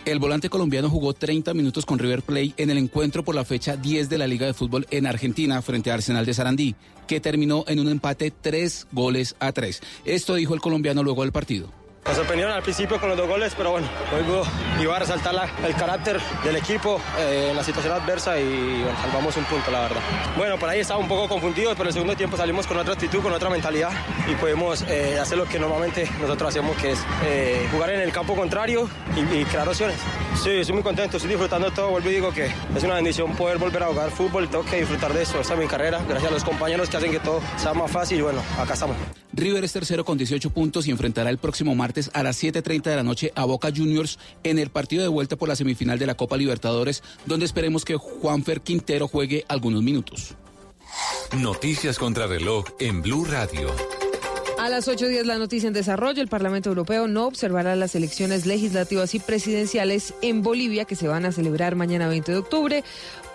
El 0.05 0.18
volante 0.18 0.51
colombiano 0.51 0.90
jugó 0.90 1.14
30 1.14 1.55
minutos 1.55 1.86
con 1.86 1.98
River 1.98 2.20
Plate 2.20 2.52
en 2.59 2.68
el 2.68 2.76
encuentro 2.76 3.24
por 3.24 3.35
la 3.35 3.47
fecha 3.47 3.78
10 3.78 4.10
de 4.10 4.18
la 4.18 4.26
Liga 4.26 4.44
de 4.44 4.52
Fútbol 4.52 4.86
en 4.90 5.06
Argentina 5.06 5.62
frente 5.62 5.90
a 5.90 5.94
Arsenal 5.94 6.26
de 6.26 6.35
Sarandí, 6.35 6.74
que 7.06 7.20
terminó 7.20 7.64
en 7.68 7.81
un 7.81 7.89
empate 7.89 8.31
3 8.31 8.89
goles 8.93 9.35
a 9.39 9.52
3. 9.52 9.81
Esto 10.05 10.35
dijo 10.35 10.52
el 10.52 10.60
colombiano 10.60 11.02
luego 11.02 11.22
del 11.22 11.32
partido. 11.32 11.84
Nos 12.06 12.16
sorprendieron 12.16 12.55
al 12.55 12.62
principio 12.62 13.01
con 13.01 13.09
los 13.09 13.16
dos 13.16 13.26
goles, 13.26 13.55
pero 13.56 13.70
bueno, 13.70 13.89
hoy 14.12 14.82
iba 14.82 14.94
a 14.94 14.98
resaltar 14.98 15.48
el 15.64 15.74
carácter 15.74 16.20
del 16.44 16.56
equipo 16.56 17.01
eh, 17.18 17.48
en 17.51 17.56
la 17.56 17.64
situación 17.64 17.94
adversa 17.94 18.39
y 18.39 18.82
bueno, 18.82 18.98
salvamos 19.01 19.36
un 19.39 19.44
punto, 19.44 19.70
la 19.70 19.81
verdad. 19.81 20.01
Bueno, 20.36 20.59
por 20.59 20.68
ahí 20.68 20.81
estaba 20.81 21.01
un 21.01 21.09
poco 21.09 21.28
confundidos, 21.28 21.74
pero 21.76 21.89
el 21.89 21.94
segundo 21.94 22.14
tiempo 22.14 22.36
salimos 22.36 22.66
con 22.66 22.76
otra 22.76 22.93
actitud, 22.93 23.22
con 23.22 23.32
otra 23.32 23.48
mentalidad 23.48 23.90
y 24.31 24.35
pudimos 24.35 24.82
eh, 24.82 25.18
hacer 25.18 25.39
lo 25.39 25.47
que 25.47 25.59
normalmente 25.59 26.06
nosotros 26.20 26.51
hacemos, 26.51 26.76
que 26.76 26.93
es 26.93 26.98
eh, 27.24 27.66
jugar 27.72 27.89
en 27.89 28.01
el 28.01 28.12
campo 28.12 28.36
contrario 28.36 28.86
y, 29.16 29.20
y, 29.39 29.44
crear 29.47 29.66
opciones. 29.66 29.97
Sí, 30.43 30.51
estoy 30.51 30.74
muy 30.74 30.82
contento, 30.82 31.16
estoy 31.16 31.31
disfrutando 31.31 31.70
todo. 31.70 31.89
Vuelvo 31.89 32.10
y 32.10 32.12
digo 32.12 32.32
que 32.32 32.52
es 32.76 32.82
una 32.82 32.97
bendición 32.97 33.35
poder 33.35 33.56
volver 33.56 33.82
a 33.82 33.86
jugar 33.86 34.10
fútbol, 34.10 34.47
tengo 34.48 34.64
que 34.64 34.76
disfrutar 34.76 35.14
de 35.14 35.22
eso. 35.22 35.40
Esta 35.40 35.55
es 35.55 35.60
mi 35.60 35.66
carrera, 35.66 36.01
gracias 36.06 36.31
a 36.31 36.35
los 36.35 36.44
compañeros 36.44 36.90
que 36.90 36.98
hacen 36.98 37.10
que 37.10 37.20
todo 37.20 37.40
sea 37.56 37.72
más 37.72 37.90
fácil 37.90 38.18
y 38.18 38.22
bueno, 38.22 38.43
acá 38.59 38.74
estamos. 38.74 39.23
River 39.36 39.65
es 39.65 39.73
tercero 39.73 40.05
con 40.05 40.16
18 40.16 40.51
puntos 40.51 40.86
y 40.86 40.93
enfrentará 40.93 41.28
el 41.28 41.39
próximo 41.39 41.74
martes 41.74 42.11
a 42.15 42.23
las 42.23 42.43
7.30 42.43 42.82
de 42.82 42.97
la 42.97 43.02
noche 43.02 43.32
a 43.35 43.44
Boca 43.44 43.70
Juniors 43.74 44.19
en 44.44 44.59
el 44.59 44.70
partido 44.70 45.02
de 45.02 45.09
vuelta 45.09 45.35
por 45.36 45.48
la 45.48 45.56
semifinal 45.56 45.98
de 45.98 46.06
la 46.06 46.15
Copa 46.15 46.36
Libertadores, 46.36 47.02
donde 47.27 47.44
esperemos 47.44 47.85
que 47.85 47.97
Juanfer 47.97 48.61
Quintero 48.61 49.09
juegue 49.09 49.44
algunos 49.48 49.82
minutos. 49.82 50.35
Noticias 51.36 51.98
contra 51.98 52.28
reloj 52.28 52.65
en 52.78 53.02
Blue 53.02 53.24
Radio. 53.24 53.74
A 54.56 54.69
las 54.69 54.86
8.10 54.86 55.24
la 55.24 55.36
noticia 55.36 55.66
en 55.66 55.73
desarrollo. 55.74 56.23
El 56.23 56.28
Parlamento 56.28 56.69
Europeo 56.69 57.09
no 57.09 57.27
observará 57.27 57.74
las 57.74 57.97
elecciones 57.97 58.47
legislativas 58.47 59.15
y 59.15 59.19
presidenciales 59.19 60.15
en 60.23 60.43
Bolivia 60.43 60.85
que 60.85 60.94
se 60.94 61.09
van 61.09 61.27
a 61.27 61.32
celebrar 61.32 61.74
mañana 61.74 62.06
20 62.06 62.32
de 62.32 62.39
octubre. 62.39 62.85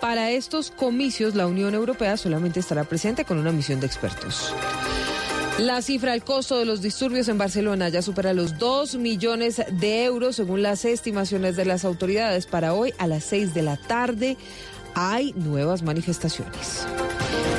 Para 0.00 0.30
estos 0.30 0.70
comicios, 0.70 1.34
la 1.34 1.46
Unión 1.46 1.74
Europea 1.74 2.16
solamente 2.16 2.58
estará 2.58 2.84
presente 2.84 3.26
con 3.26 3.38
una 3.38 3.52
misión 3.52 3.80
de 3.80 3.86
expertos. 3.86 4.54
La 5.60 5.82
cifra 5.82 6.12
del 6.12 6.24
costo 6.24 6.58
de 6.58 6.64
los 6.64 6.80
disturbios 6.80 7.28
en 7.28 7.36
Barcelona 7.36 7.90
ya 7.90 8.00
supera 8.00 8.32
los 8.32 8.56
2 8.58 8.94
millones 8.94 9.60
de 9.70 10.04
euros 10.04 10.36
según 10.36 10.62
las 10.62 10.86
estimaciones 10.86 11.54
de 11.54 11.66
las 11.66 11.84
autoridades. 11.84 12.46
Para 12.46 12.72
hoy 12.72 12.94
a 12.96 13.06
las 13.06 13.24
6 13.24 13.52
de 13.52 13.60
la 13.60 13.76
tarde 13.76 14.38
hay 14.94 15.34
nuevas 15.34 15.82
manifestaciones. 15.82 16.86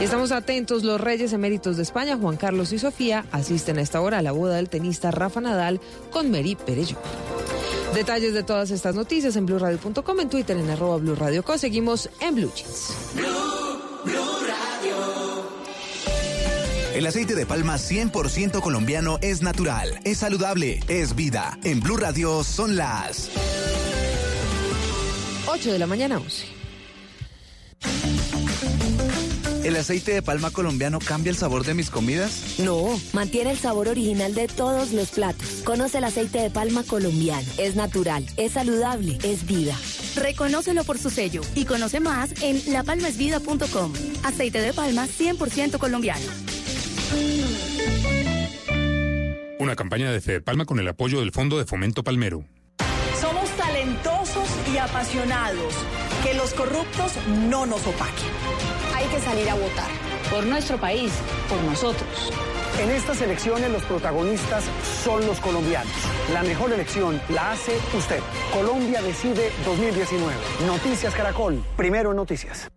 Estamos 0.01 0.31
atentos, 0.31 0.83
los 0.83 0.99
reyes 0.99 1.31
eméritos 1.31 1.77
de 1.77 1.83
España, 1.83 2.17
Juan 2.17 2.37
Carlos 2.37 2.73
y 2.73 2.79
Sofía, 2.79 3.27
asisten 3.31 3.77
a 3.77 3.81
esta 3.81 4.01
hora 4.01 4.17
a 4.17 4.23
la 4.23 4.31
boda 4.31 4.55
del 4.55 4.67
tenista 4.67 5.11
Rafa 5.11 5.39
Nadal 5.39 5.79
con 6.09 6.31
Mary 6.31 6.55
Perello. 6.55 6.97
Detalles 7.93 8.33
de 8.33 8.41
todas 8.41 8.71
estas 8.71 8.95
noticias 8.95 9.35
en 9.35 9.45
blurradio.com, 9.45 10.19
en 10.19 10.29
Twitter 10.29 10.57
en 10.57 10.71
arroba. 10.71 10.99
Seguimos 11.59 12.09
en 12.19 12.33
Blue 12.33 12.51
Jeans. 12.55 12.95
El 17.01 17.07
aceite 17.07 17.33
de 17.33 17.47
palma 17.47 17.77
100% 17.77 18.61
colombiano 18.61 19.17
es 19.23 19.41
natural, 19.41 19.99
es 20.03 20.19
saludable, 20.19 20.81
es 20.87 21.15
vida. 21.15 21.57
En 21.63 21.79
Blue 21.79 21.97
Radio 21.97 22.43
son 22.43 22.75
las 22.75 23.31
8 25.47 25.73
de 25.73 25.79
la 25.79 25.87
mañana 25.87 26.19
11. 26.19 26.45
¿El 29.63 29.77
aceite 29.77 30.13
de 30.13 30.21
palma 30.21 30.51
colombiano 30.51 30.99
cambia 30.99 31.31
el 31.31 31.37
sabor 31.37 31.65
de 31.65 31.73
mis 31.73 31.89
comidas? 31.89 32.59
No, 32.59 32.99
mantiene 33.13 33.49
el 33.49 33.57
sabor 33.57 33.87
original 33.87 34.35
de 34.35 34.47
todos 34.47 34.91
los 34.91 35.09
platos. 35.09 35.63
Conoce 35.63 35.97
el 35.97 36.03
aceite 36.03 36.37
de 36.37 36.51
palma 36.51 36.83
colombiano. 36.83 37.47
Es 37.57 37.75
natural, 37.75 38.27
es 38.37 38.51
saludable, 38.51 39.17
es 39.23 39.47
vida. 39.47 39.75
Reconócelo 40.17 40.83
por 40.83 40.99
su 40.99 41.09
sello 41.09 41.41
y 41.55 41.65
conoce 41.65 41.99
más 41.99 42.29
en 42.43 42.61
lapalmasvida.com. 42.71 43.91
Aceite 44.21 44.61
de 44.61 44.71
palma 44.71 45.07
100% 45.07 45.79
colombiano. 45.79 46.50
Una 49.59 49.75
campaña 49.75 50.11
de 50.11 50.21
Fede 50.21 50.41
Palma 50.41 50.65
con 50.65 50.79
el 50.79 50.87
apoyo 50.87 51.19
del 51.19 51.31
Fondo 51.31 51.57
de 51.57 51.65
Fomento 51.65 52.03
Palmero. 52.03 52.45
Somos 53.19 53.49
talentosos 53.51 54.49
y 54.73 54.77
apasionados. 54.77 55.73
Que 56.23 56.33
los 56.33 56.53
corruptos 56.53 57.13
no 57.47 57.65
nos 57.65 57.85
opaquen. 57.85 58.29
Hay 58.95 59.07
que 59.07 59.19
salir 59.19 59.49
a 59.49 59.55
votar. 59.55 59.89
Por 60.31 60.45
nuestro 60.45 60.77
país, 60.77 61.11
por 61.47 61.61
nosotros. 61.63 62.33
En 62.79 62.89
estas 62.89 63.21
elecciones 63.21 63.69
los 63.69 63.83
protagonistas 63.83 64.63
son 65.03 65.25
los 65.27 65.39
colombianos. 65.39 65.93
La 66.33 66.41
mejor 66.41 66.71
elección 66.73 67.21
la 67.29 67.51
hace 67.51 67.73
usted. 67.95 68.19
Colombia 68.53 69.01
decide 69.01 69.51
2019. 69.65 70.33
Noticias 70.65 71.13
Caracol. 71.13 71.63
Primero 71.77 72.11
en 72.11 72.17
noticias. 72.17 72.71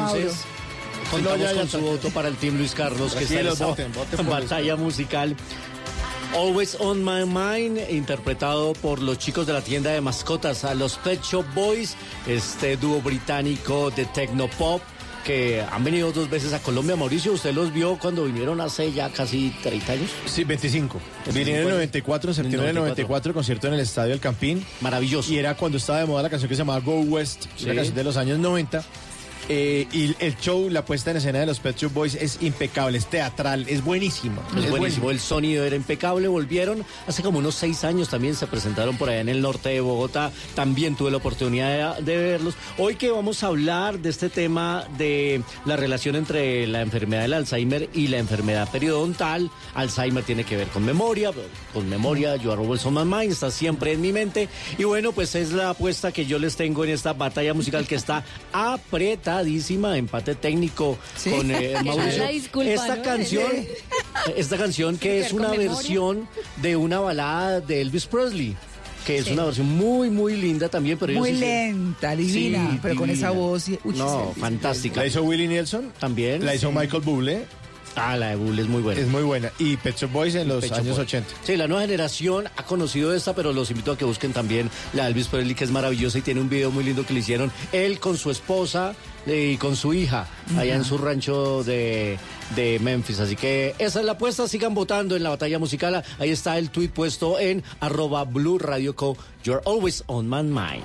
Entonces. 0.00 0.36
Mauro. 0.44 0.60
Contamos 1.10 1.38
No, 1.38 1.44
ya, 1.44 1.52
ya, 1.52 1.58
con 1.60 1.68
su 1.68 1.78
ya. 1.78 1.84
voto 1.84 2.10
para 2.10 2.28
el 2.28 2.36
Team 2.36 2.56
Luis 2.58 2.72
Carlos, 2.74 3.14
que 3.14 3.24
está 3.24 3.40
en 4.18 4.28
batalla 4.28 4.76
musical. 4.76 5.34
Always 6.36 6.76
on 6.78 7.02
My 7.04 7.24
Mind, 7.26 7.78
interpretado 7.90 8.72
por 8.74 9.02
los 9.02 9.18
chicos 9.18 9.48
de 9.48 9.52
la 9.52 9.62
tienda 9.62 9.90
de 9.90 10.00
mascotas, 10.00 10.64
a 10.64 10.74
los 10.74 10.96
Pet 10.98 11.20
Shop 11.24 11.44
Boys, 11.54 11.96
este 12.28 12.76
dúo 12.76 13.00
británico 13.02 13.90
de 13.90 14.04
Tecnopop 14.04 14.80
que 15.24 15.60
han 15.70 15.82
venido 15.84 16.12
dos 16.12 16.30
veces 16.30 16.52
a 16.52 16.60
Colombia. 16.60 16.94
Mauricio, 16.96 17.32
¿usted 17.32 17.52
los 17.52 17.72
vio 17.74 17.98
cuando 17.98 18.24
vinieron 18.24 18.60
hace 18.60 18.92
ya 18.92 19.10
casi 19.10 19.50
30 19.62 19.92
años? 19.92 20.10
Sí, 20.24 20.44
25. 20.44 20.98
Vinieron 21.34 21.54
en 21.56 21.62
el 21.66 21.70
94, 21.74 22.30
en 22.30 22.34
septiembre 22.36 22.66
del 22.68 22.76
94, 22.76 23.34
concierto 23.34 23.66
en 23.66 23.74
el 23.74 23.80
Estadio 23.80 24.14
El 24.14 24.20
Campín. 24.20 24.64
Maravilloso. 24.80 25.32
Y 25.32 25.38
era 25.38 25.56
cuando 25.56 25.78
estaba 25.78 25.98
de 25.98 26.06
moda 26.06 26.22
la 26.22 26.30
canción 26.30 26.48
que 26.48 26.54
se 26.54 26.60
llamaba 26.60 26.78
Go 26.80 27.00
West, 27.00 27.46
Sí. 27.56 27.64
una 27.64 27.74
canción 27.74 27.94
de 27.96 28.04
los 28.04 28.16
años 28.16 28.38
90. 28.38 28.82
Eh, 29.48 29.86
y 29.92 30.14
el 30.18 30.36
show, 30.38 30.68
la 30.70 30.84
puesta 30.84 31.10
en 31.10 31.16
escena 31.16 31.40
de 31.40 31.46
los 31.46 31.60
Pet 31.60 31.76
Shop 31.76 31.92
Boys 31.92 32.14
es 32.14 32.38
impecable, 32.42 32.98
es 32.98 33.06
teatral, 33.06 33.66
es 33.68 33.82
buenísimo. 33.84 34.42
Es 34.56 34.70
buenísimo, 34.70 35.10
el 35.10 35.20
sonido 35.20 35.64
era 35.64 35.76
impecable, 35.76 36.28
volvieron 36.28 36.84
hace 37.06 37.22
como 37.22 37.38
unos 37.38 37.54
seis 37.54 37.84
años 37.84 38.08
también 38.08 38.34
se 38.34 38.46
presentaron 38.46 38.96
por 38.96 39.08
allá 39.08 39.20
en 39.20 39.28
el 39.28 39.40
norte 39.40 39.70
de 39.70 39.80
Bogotá, 39.80 40.30
también 40.54 40.96
tuve 40.96 41.10
la 41.10 41.16
oportunidad 41.18 41.98
de, 41.98 42.02
de 42.02 42.16
verlos. 42.16 42.54
Hoy 42.78 42.96
que 42.96 43.10
vamos 43.10 43.42
a 43.42 43.48
hablar 43.48 43.98
de 43.98 44.10
este 44.10 44.28
tema 44.28 44.84
de 44.98 45.42
la 45.64 45.76
relación 45.76 46.16
entre 46.16 46.66
la 46.66 46.80
enfermedad 46.82 47.22
del 47.22 47.34
Alzheimer 47.34 47.88
y 47.94 48.08
la 48.08 48.18
enfermedad 48.18 48.70
periodontal, 48.70 49.50
Alzheimer 49.74 50.24
tiene 50.24 50.44
que 50.44 50.56
ver 50.56 50.68
con 50.68 50.84
memoria, 50.84 51.32
con 51.72 51.88
memoria, 51.88 52.36
yo 52.36 52.52
arrobo 52.52 52.74
el 52.74 52.80
on 52.84 52.94
my 52.94 53.04
mind, 53.04 53.32
está 53.32 53.50
siempre 53.50 53.92
en 53.92 54.00
mi 54.00 54.12
mente 54.12 54.48
y 54.78 54.84
bueno, 54.84 55.12
pues 55.12 55.34
es 55.34 55.52
la 55.52 55.70
apuesta 55.70 56.12
que 56.12 56.26
yo 56.26 56.38
les 56.38 56.56
tengo 56.56 56.84
en 56.84 56.90
esta 56.90 57.12
batalla 57.12 57.54
musical 57.54 57.86
que 57.86 57.94
está 57.94 58.24
apretadísima, 59.30 59.96
empate 59.96 60.34
técnico 60.34 60.98
Sí. 61.16 61.30
con 61.30 61.50
eh, 61.50 61.74
Mauricio. 61.84 62.26
Disculpa, 62.28 62.70
esta 62.72 62.96
¿no? 62.96 63.02
canción 63.02 63.50
esta 64.36 64.56
canción 64.56 64.98
que 64.98 65.20
es 65.20 65.32
una 65.32 65.50
versión 65.50 66.28
de 66.56 66.76
una 66.76 67.00
balada 67.00 67.60
de 67.60 67.80
Elvis 67.80 68.06
Presley, 68.06 68.56
que 69.06 69.18
es 69.18 69.26
Sí. 69.26 69.32
una 69.32 69.44
versión 69.44 69.68
muy, 69.76 70.10
muy 70.10 70.36
linda 70.36 70.68
también. 70.68 70.98
Pero 70.98 71.14
Muy 71.14 71.32
lenta, 71.32 72.14
divina, 72.16 72.68
Sí, 72.72 72.78
pero 72.82 72.96
con 72.96 73.10
esa 73.10 73.30
voz. 73.30 73.68
y- 73.68 73.78
uy, 73.84 73.94
no, 73.96 74.32
sí, 74.34 74.40
fantástica. 74.40 75.00
La 75.00 75.06
hizo 75.06 75.22
Willie 75.22 75.48
Nelson. 75.48 75.92
También. 75.98 76.44
La 76.44 76.54
hizo 76.54 76.70
sí. 76.70 76.76
Michael 76.76 77.02
Bublé. 77.02 77.44
Ah, 77.96 78.16
la 78.16 78.28
de 78.30 78.36
Bull 78.36 78.58
es 78.58 78.68
muy 78.68 78.82
buena. 78.82 79.00
Es 79.00 79.08
muy 79.08 79.22
buena. 79.22 79.50
Y 79.58 79.76
Pet 79.76 79.96
Shop 79.96 80.10
Boys 80.10 80.34
en 80.34 80.48
los 80.48 80.62
Pet 80.62 80.72
años 80.72 80.96
Boys. 80.96 81.00
80. 81.00 81.28
Sí, 81.42 81.56
la 81.56 81.66
nueva 81.66 81.82
generación 81.82 82.48
ha 82.56 82.62
conocido 82.62 83.14
esta, 83.14 83.34
pero 83.34 83.52
los 83.52 83.70
invito 83.70 83.92
a 83.92 83.98
que 83.98 84.04
busquen 84.04 84.32
también 84.32 84.70
la 84.92 85.04
de 85.04 85.08
Elvis 85.10 85.28
Presley, 85.28 85.54
que 85.54 85.64
es 85.64 85.70
maravillosa 85.70 86.18
y 86.18 86.22
tiene 86.22 86.40
un 86.40 86.48
video 86.48 86.70
muy 86.70 86.84
lindo 86.84 87.04
que 87.04 87.12
le 87.12 87.20
hicieron 87.20 87.50
él 87.72 87.98
con 87.98 88.16
su 88.16 88.30
esposa 88.30 88.94
eh, 89.26 89.52
y 89.54 89.56
con 89.56 89.76
su 89.76 89.92
hija, 89.92 90.26
allá 90.56 90.74
en 90.76 90.84
su 90.84 90.98
rancho 90.98 91.64
de, 91.64 92.18
de 92.54 92.78
Memphis. 92.80 93.20
Así 93.20 93.36
que 93.36 93.74
esa 93.78 94.00
es 94.00 94.06
la 94.06 94.12
apuesta, 94.12 94.46
sigan 94.48 94.74
votando 94.74 95.16
en 95.16 95.22
la 95.22 95.30
batalla 95.30 95.58
musical. 95.58 96.02
Ahí 96.18 96.30
está 96.30 96.58
el 96.58 96.70
tweet 96.70 96.88
puesto 96.90 97.38
en 97.38 97.62
arroba 97.80 98.24
Blue 98.24 98.58
Radio 98.58 98.94
Co. 98.94 99.16
You're 99.42 99.62
always 99.64 100.04
on 100.06 100.28
my 100.28 100.42
mind. 100.42 100.84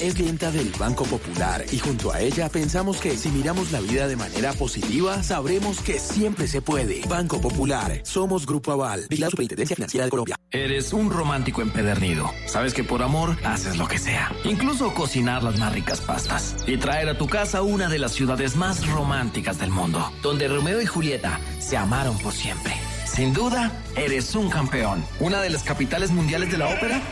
es 0.00 0.14
clienta 0.14 0.50
del 0.50 0.70
Banco 0.78 1.04
Popular 1.04 1.64
y 1.70 1.78
junto 1.78 2.12
a 2.12 2.20
ella 2.20 2.48
pensamos 2.48 2.98
que 2.98 3.16
si 3.16 3.28
miramos 3.30 3.70
la 3.70 3.80
vida 3.80 4.08
de 4.08 4.16
manera 4.16 4.52
positiva, 4.54 5.22
sabremos 5.22 5.80
que 5.80 5.98
siempre 5.98 6.48
se 6.48 6.62
puede. 6.62 7.02
Banco 7.08 7.40
Popular, 7.40 8.00
somos 8.02 8.46
Grupo 8.46 8.72
Aval, 8.72 9.06
y 9.10 9.16
la 9.18 9.28
Superintendencia 9.30 9.76
Financiera 9.76 10.04
de 10.06 10.10
Colombia. 10.10 10.36
Eres 10.50 10.92
un 10.92 11.10
romántico 11.10 11.62
empedernido. 11.62 12.30
Sabes 12.46 12.74
que 12.74 12.82
por 12.82 13.02
amor 13.02 13.36
haces 13.44 13.76
lo 13.76 13.86
que 13.86 13.98
sea. 13.98 14.32
Incluso 14.44 14.92
cocinar 14.94 15.42
las 15.42 15.58
más 15.58 15.72
ricas 15.72 16.00
pastas. 16.00 16.56
Y 16.66 16.76
traer 16.78 17.08
a 17.08 17.18
tu 17.18 17.28
casa 17.28 17.62
una 17.62 17.88
de 17.88 17.98
las 17.98 18.12
ciudades 18.12 18.56
más 18.56 18.86
románticas 18.88 19.58
del 19.58 19.70
mundo. 19.70 20.10
Donde 20.22 20.48
Romeo 20.48 20.80
y 20.80 20.86
Julieta 20.86 21.38
se 21.60 21.76
amaron 21.76 22.18
por 22.18 22.32
siempre. 22.32 22.74
Sin 23.20 23.34
duda, 23.34 23.70
eres 23.96 24.34
un 24.34 24.48
campeón. 24.48 25.04
Una 25.18 25.42
de 25.42 25.50
las 25.50 25.62
capitales 25.62 26.10
mundiales 26.10 26.50
de 26.50 26.56
la 26.56 26.68
ópera. 26.68 27.02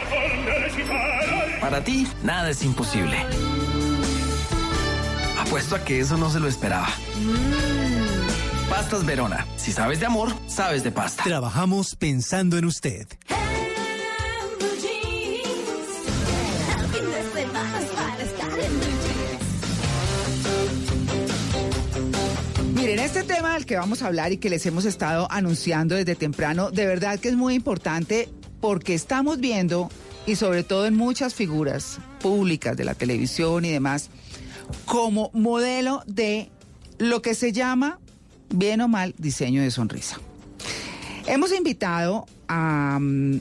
Para 1.61 1.85
ti, 1.85 2.09
nada 2.23 2.49
es 2.49 2.63
imposible. 2.63 3.15
Apuesto 5.39 5.77
a 5.77 5.85
que 5.85 6.01
eso 6.01 6.17
no 6.17 6.31
se 6.31 6.41
lo 6.41 6.49
esperaba. 6.49 6.89
Pastas 8.71 9.05
Verona. 9.05 9.47
Si 9.57 9.71
sabes 9.71 10.01
de 10.01 10.07
amor, 10.07 10.33
sabes 10.47 10.83
de 10.83 10.93
pasta. 10.93 11.25
Trabajamos 11.25 11.95
pensando 11.95 12.57
en 12.57 12.65
usted. 12.65 13.07
Miren, 22.89 23.05
este 23.05 23.23
tema 23.23 23.53
del 23.53 23.67
que 23.67 23.77
vamos 23.77 24.01
a 24.01 24.07
hablar 24.07 24.33
y 24.33 24.39
que 24.39 24.49
les 24.49 24.65
hemos 24.65 24.87
estado 24.87 25.31
anunciando 25.31 25.95
desde 25.95 26.15
temprano, 26.15 26.71
de 26.71 26.87
verdad 26.87 27.21
que 27.21 27.29
es 27.29 27.37
muy 27.37 27.53
importante 27.53 28.31
porque 28.63 28.95
estamos 28.95 29.41
viendo, 29.41 29.91
y 30.25 30.37
sobre 30.37 30.63
todo 30.63 30.87
en 30.87 30.97
muchas 30.97 31.35
figuras 31.35 31.99
públicas 32.19 32.79
de 32.79 32.87
la 32.87 32.95
televisión 32.95 33.67
y 33.67 33.71
demás, 33.71 34.09
como 34.87 35.31
modelo 35.35 36.03
de 36.07 36.51
lo 36.97 37.21
que 37.21 37.35
se 37.35 37.53
llama, 37.53 37.99
bien 38.49 38.81
o 38.81 38.89
mal, 38.89 39.15
diseño 39.19 39.61
de 39.61 39.71
sonrisa. 39.71 40.19
Hemos 41.27 41.53
invitado 41.53 42.25
a, 42.49 42.97
mm, 42.99 43.41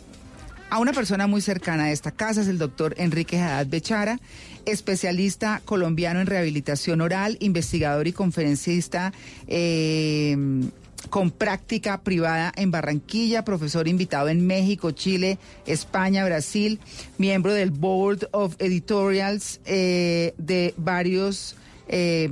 a 0.71 0.79
una 0.79 0.91
persona 0.91 1.25
muy 1.25 1.39
cercana 1.39 1.85
a 1.85 1.91
esta 1.91 2.11
casa, 2.11 2.41
es 2.41 2.49
el 2.49 2.57
doctor 2.57 2.95
Enrique 2.97 3.39
Haddad 3.39 3.67
Bechara, 3.67 4.19
especialista 4.67 5.61
colombiano 5.65 6.19
en 6.19 6.27
rehabilitación 6.27 7.01
oral, 7.01 7.37
investigador 7.39 8.07
y 8.07 8.13
conferencista 8.13 9.13
eh, 9.47 10.37
con 11.09 11.31
práctica 11.31 12.01
privada 12.01 12.51
en 12.55 12.71
Barranquilla, 12.71 13.45
profesor 13.45 13.87
invitado 13.87 14.29
en 14.29 14.45
México, 14.45 14.91
Chile, 14.91 15.37
España, 15.65 16.25
Brasil, 16.25 16.79
miembro 17.17 17.53
del 17.53 17.71
Board 17.71 18.27
of 18.31 18.55
Editorials 18.59 19.61
eh, 19.65 20.33
de 20.37 20.73
varios 20.77 21.55
eh, 21.89 22.29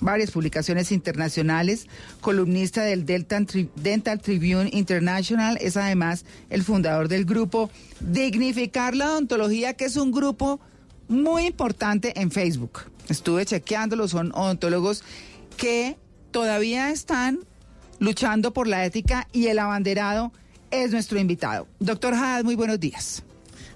varias 0.00 0.30
publicaciones 0.30 0.92
internacionales, 0.92 1.86
columnista 2.20 2.82
del 2.82 3.06
Delta 3.06 3.42
Dental 3.76 4.20
Tribune 4.20 4.68
International, 4.70 5.56
es 5.62 5.78
además 5.78 6.26
el 6.50 6.62
fundador 6.62 7.08
del 7.08 7.24
grupo 7.24 7.70
Dignificar 8.00 8.94
la 8.94 9.12
Odontología, 9.12 9.72
que 9.72 9.86
es 9.86 9.96
un 9.96 10.12
grupo 10.12 10.60
muy 11.08 11.46
importante 11.46 12.20
en 12.20 12.30
Facebook. 12.30 12.82
Estuve 13.08 13.44
chequeándolo, 13.46 14.08
son 14.08 14.32
odontólogos 14.34 15.02
que 15.56 15.96
todavía 16.30 16.90
están 16.90 17.40
luchando 17.98 18.52
por 18.52 18.66
la 18.66 18.84
ética 18.84 19.26
y 19.32 19.46
el 19.46 19.58
abanderado 19.58 20.32
es 20.70 20.92
nuestro 20.92 21.18
invitado. 21.18 21.66
Doctor 21.80 22.14
Haddad, 22.14 22.44
muy 22.44 22.54
buenos 22.54 22.78
días. 22.78 23.24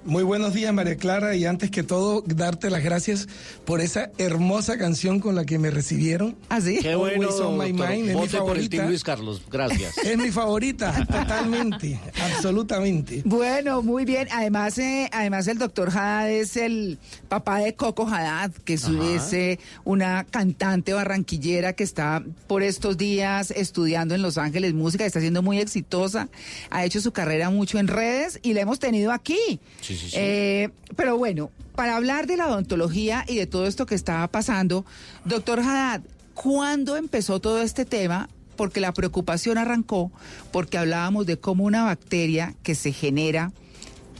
Muy 0.04 0.24
buenos 0.24 0.52
días, 0.52 0.74
María 0.74 0.96
Clara, 0.96 1.36
y 1.36 1.44
antes 1.44 1.70
que 1.70 1.84
todo, 1.84 2.22
darte 2.26 2.70
las 2.70 2.82
gracias 2.82 3.28
por 3.64 3.80
esa 3.80 4.10
hermosa 4.18 4.76
canción 4.76 5.20
con 5.20 5.36
la 5.36 5.44
que 5.44 5.60
me 5.60 5.70
recibieron. 5.70 6.36
¿Ah, 6.48 6.60
sí? 6.60 6.80
Qué 6.82 6.96
bueno, 6.96 7.28
Always 7.28 7.40
on 7.40 7.56
my 7.56 7.72
mind, 7.72 8.08
es 8.10 8.32
mi 8.32 8.38
por 8.40 8.58
el 8.58 8.68
Luis 8.88 9.04
Carlos. 9.04 9.42
Gracias. 9.50 9.96
Es 10.02 10.18
mi 10.18 10.32
favorita, 10.32 11.06
totalmente, 11.06 12.00
absolutamente. 12.20 13.22
Bueno, 13.24 13.82
muy 13.82 14.04
bien. 14.04 14.26
Además, 14.32 14.76
eh, 14.78 15.08
además 15.12 15.46
el 15.46 15.58
doctor 15.58 15.90
Haddad 15.90 16.30
es 16.30 16.56
el 16.56 16.98
papá 17.28 17.60
de 17.60 17.74
Coco 17.74 18.06
Haddad, 18.06 18.50
que 18.64 18.74
es, 18.74 18.88
eh, 19.32 19.60
una 19.84 20.24
cantante 20.24 20.92
barranquillera 20.92 21.74
que 21.74 21.84
está 21.84 22.24
por 22.48 22.64
estos 22.64 22.98
días 22.98 23.52
estudiando 23.52 24.16
en 24.16 24.22
Los 24.22 24.36
Ángeles 24.36 24.74
música, 24.74 25.06
está 25.06 25.20
siendo 25.20 25.42
muy 25.42 25.60
exitosa, 25.60 26.28
ha 26.70 26.84
hecho 26.84 27.00
su 27.00 27.12
carrera 27.12 27.50
mucho 27.50 27.78
en 27.78 27.86
redes 27.86 28.40
y 28.42 28.52
la 28.54 28.62
hemos 28.62 28.80
tenido 28.80 29.12
aquí. 29.12 29.60
Sí. 29.80 29.91
Eh, 30.14 30.70
pero 30.96 31.16
bueno, 31.16 31.50
para 31.74 31.96
hablar 31.96 32.26
de 32.26 32.36
la 32.36 32.48
odontología 32.48 33.24
y 33.26 33.36
de 33.36 33.46
todo 33.46 33.66
esto 33.66 33.86
que 33.86 33.94
estaba 33.94 34.26
pasando, 34.28 34.84
doctor 35.24 35.60
Haddad, 35.60 36.02
¿cuándo 36.34 36.96
empezó 36.96 37.40
todo 37.40 37.62
este 37.62 37.84
tema? 37.84 38.28
Porque 38.56 38.80
la 38.80 38.92
preocupación 38.92 39.58
arrancó 39.58 40.12
porque 40.50 40.78
hablábamos 40.78 41.26
de 41.26 41.38
cómo 41.38 41.64
una 41.64 41.84
bacteria 41.84 42.54
que 42.62 42.74
se 42.74 42.92
genera 42.92 43.52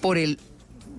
por 0.00 0.18
el 0.18 0.38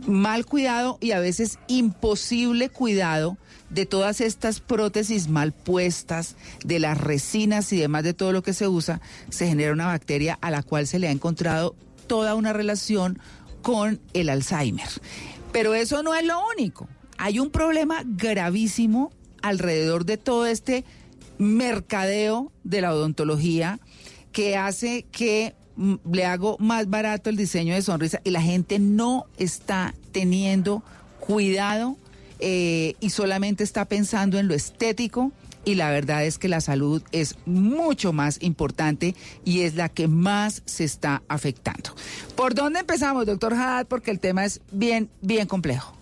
mal 0.07 0.45
cuidado 0.45 0.97
y 1.01 1.11
a 1.11 1.19
veces 1.19 1.59
imposible 1.67 2.69
cuidado 2.69 3.37
de 3.69 3.85
todas 3.85 4.21
estas 4.21 4.59
prótesis 4.59 5.27
mal 5.27 5.51
puestas, 5.51 6.35
de 6.63 6.79
las 6.79 6.97
resinas 6.97 7.73
y 7.73 7.77
demás 7.77 8.03
de 8.03 8.13
todo 8.13 8.31
lo 8.31 8.43
que 8.43 8.53
se 8.53 8.67
usa, 8.67 9.01
se 9.29 9.47
genera 9.47 9.73
una 9.73 9.87
bacteria 9.87 10.37
a 10.41 10.51
la 10.51 10.61
cual 10.61 10.85
se 10.85 10.99
le 10.99 11.07
ha 11.07 11.11
encontrado 11.11 11.75
toda 12.07 12.35
una 12.35 12.53
relación 12.53 13.19
con 13.63 13.99
el 14.13 14.29
Alzheimer. 14.29 14.87
Pero 15.51 15.73
eso 15.73 16.03
no 16.03 16.13
es 16.13 16.23
lo 16.23 16.39
único. 16.55 16.87
Hay 17.17 17.39
un 17.39 17.49
problema 17.49 18.03
gravísimo 18.05 19.11
alrededor 19.41 20.05
de 20.05 20.17
todo 20.17 20.45
este 20.45 20.85
mercadeo 21.39 22.51
de 22.63 22.81
la 22.81 22.93
odontología 22.93 23.79
que 24.31 24.57
hace 24.57 25.05
que 25.11 25.55
mm, 25.75 25.95
le 26.11 26.25
hago 26.25 26.57
más 26.59 26.89
barato 26.89 27.29
el 27.29 27.37
diseño 27.37 27.73
de 27.73 27.81
sonrisa 27.81 28.21
y 28.23 28.29
la 28.29 28.41
gente 28.41 28.77
no 28.77 29.25
está 29.37 29.95
teniendo 30.11 30.83
cuidado 31.19 31.97
eh, 32.39 32.95
y 32.99 33.09
solamente 33.09 33.63
está 33.63 33.85
pensando 33.85 34.37
en 34.37 34.47
lo 34.47 34.53
estético 34.53 35.31
y 35.65 35.75
la 35.75 35.89
verdad 35.91 36.25
es 36.25 36.37
que 36.37 36.47
la 36.47 36.61
salud 36.61 37.01
es 37.11 37.35
mucho 37.45 38.13
más 38.13 38.37
importante 38.41 39.15
y 39.45 39.61
es 39.61 39.75
la 39.75 39.89
que 39.89 40.07
más 40.07 40.61
se 40.65 40.83
está 40.83 41.23
afectando. 41.27 41.95
¿Por 42.35 42.53
dónde 42.53 42.79
empezamos, 42.79 43.25
doctor 43.25 43.53
Haddad? 43.53 43.87
Porque 43.87 44.11
el 44.11 44.19
tema 44.19 44.45
es 44.45 44.61
bien, 44.71 45.09
bien 45.21 45.47
complejo. 45.47 45.93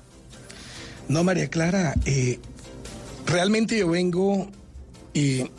No, 1.08 1.24
María 1.24 1.50
Clara, 1.50 1.96
eh, 2.06 2.40
realmente 3.26 3.78
yo 3.78 3.90
vengo 3.90 4.50
eh, 5.14 5.50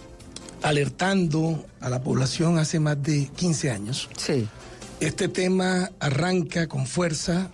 alertando 0.62 1.64
a 1.80 1.88
la 1.88 2.02
población 2.02 2.58
hace 2.58 2.80
más 2.80 3.02
de 3.02 3.28
15 3.36 3.70
años. 3.70 4.08
Sí. 4.16 4.48
Este 5.00 5.28
tema 5.28 5.90
arranca 5.98 6.68
con 6.68 6.86
fuerza 6.86 7.50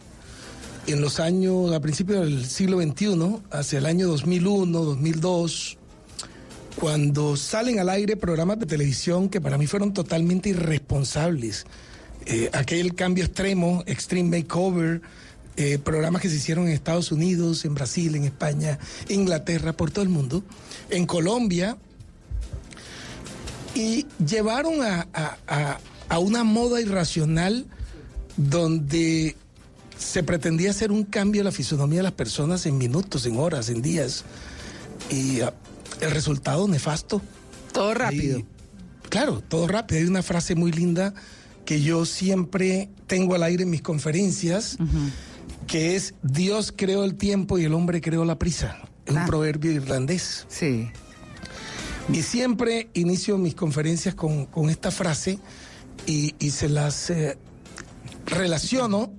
en 0.86 1.00
los 1.00 1.18
años, 1.20 1.72
a 1.72 1.80
principios 1.80 2.20
del 2.20 2.44
siglo 2.46 2.80
XXI, 2.80 3.40
hacia 3.50 3.78
el 3.78 3.86
año 3.86 4.08
2001, 4.08 4.84
2002, 4.84 5.77
cuando 6.80 7.36
salen 7.36 7.78
al 7.80 7.88
aire 7.88 8.16
programas 8.16 8.58
de 8.58 8.66
televisión 8.66 9.28
que 9.28 9.40
para 9.40 9.58
mí 9.58 9.66
fueron 9.66 9.92
totalmente 9.92 10.50
irresponsables. 10.50 11.66
Eh, 12.26 12.50
aquel 12.52 12.94
cambio 12.94 13.24
extremo, 13.24 13.82
Extreme 13.86 14.38
Makeover, 14.38 15.00
eh, 15.56 15.78
programas 15.78 16.22
que 16.22 16.28
se 16.28 16.36
hicieron 16.36 16.66
en 16.68 16.72
Estados 16.74 17.10
Unidos, 17.10 17.64
en 17.64 17.74
Brasil, 17.74 18.14
en 18.14 18.24
España, 18.24 18.78
Inglaterra, 19.08 19.72
por 19.72 19.90
todo 19.90 20.02
el 20.02 20.08
mundo, 20.08 20.44
en 20.90 21.06
Colombia, 21.06 21.76
y 23.74 24.06
llevaron 24.24 24.82
a, 24.82 25.08
a- 25.12 25.36
a- 25.48 25.80
a 26.08 26.18
una 26.20 26.44
moda 26.44 26.80
irracional 26.80 27.66
donde 28.36 29.36
se 29.98 30.22
pretendía 30.22 30.70
hacer 30.70 30.92
un 30.92 31.02
cambio 31.04 31.40
en 31.40 31.46
la 31.46 31.52
fisonomía 31.52 31.98
de 31.98 32.04
las 32.04 32.12
personas 32.12 32.64
en 32.66 32.78
minutos, 32.78 33.26
en 33.26 33.36
horas, 33.38 33.68
en 33.68 33.82
días. 33.82 34.24
Y 35.10 35.40
ah, 35.40 35.52
el 36.00 36.10
resultado 36.10 36.66
nefasto. 36.68 37.20
Todo 37.72 37.94
rápido. 37.94 38.42
claro, 39.08 39.40
todo 39.46 39.66
rápido. 39.68 40.00
Hay 40.00 40.06
una 40.06 40.22
frase 40.22 40.54
muy 40.54 40.72
linda 40.72 41.14
que 41.64 41.80
yo 41.82 42.04
siempre 42.06 42.88
tengo 43.06 43.34
al 43.34 43.42
aire 43.42 43.64
en 43.64 43.70
mis 43.70 43.82
conferencias, 43.82 44.78
que 45.66 45.96
es 45.96 46.14
Dios 46.22 46.72
creó 46.74 47.04
el 47.04 47.14
tiempo 47.14 47.58
y 47.58 47.64
el 47.64 47.74
hombre 47.74 48.00
creó 48.00 48.24
la 48.24 48.38
prisa. 48.38 48.78
Es 49.06 49.12
un 49.12 49.18
Ah. 49.18 49.26
proverbio 49.26 49.70
irlandés. 49.72 50.46
Sí. 50.48 50.88
Y 52.12 52.22
siempre 52.22 52.88
inicio 52.94 53.36
mis 53.36 53.54
conferencias 53.54 54.14
con, 54.14 54.46
con 54.46 54.70
esta 54.70 54.90
frase 54.90 55.38
y, 56.06 56.34
y 56.38 56.50
se 56.50 56.68
las 56.70 57.10
eh, 57.10 57.36
relaciono 58.26 59.12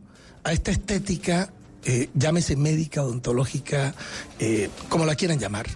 a 0.44 0.54
esta 0.54 0.72
estética, 0.72 1.52
eh, 1.86 2.10
llámese 2.16 2.56
médica, 2.56 3.04
odontológica, 3.04 3.94
eh, 4.40 4.70
como 4.90 5.06
la 5.06 5.16
quieran 5.16 5.38
llamar. 5.40 5.68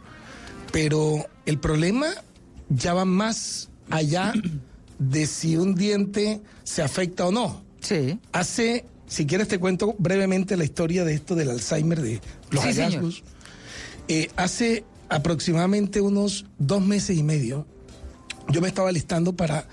Pero 0.74 1.28
el 1.46 1.60
problema 1.60 2.08
ya 2.68 2.96
va 2.96 3.06
más 3.06 3.70
allá 3.92 4.34
de 4.98 5.28
si 5.28 5.56
un 5.56 5.76
diente 5.76 6.42
se 6.64 6.82
afecta 6.82 7.28
o 7.28 7.32
no. 7.32 7.64
Sí. 7.80 8.20
Hace, 8.32 8.86
si 9.06 9.28
quieres 9.28 9.48
te 9.48 9.60
cuento 9.60 9.96
brevemente 10.00 10.58
la 10.58 10.64
historia 10.64 11.06
de 11.06 11.14
esto 11.14 11.36
del 11.36 11.52
Alzheimer, 11.52 12.02
de 12.02 12.22
los 12.50 12.64
Sí, 12.64 12.70
hallazgos. 12.70 13.24
Eh, 14.08 14.30
hace 14.36 14.84
aproximadamente 15.10 16.02
unos 16.02 16.46
dos 16.58 16.82
meses 16.82 17.18
y 17.18 17.24
medio, 17.24 17.68
yo 18.50 18.60
me 18.60 18.68
estaba 18.68 18.92
listando 18.92 19.34
para 19.34 19.68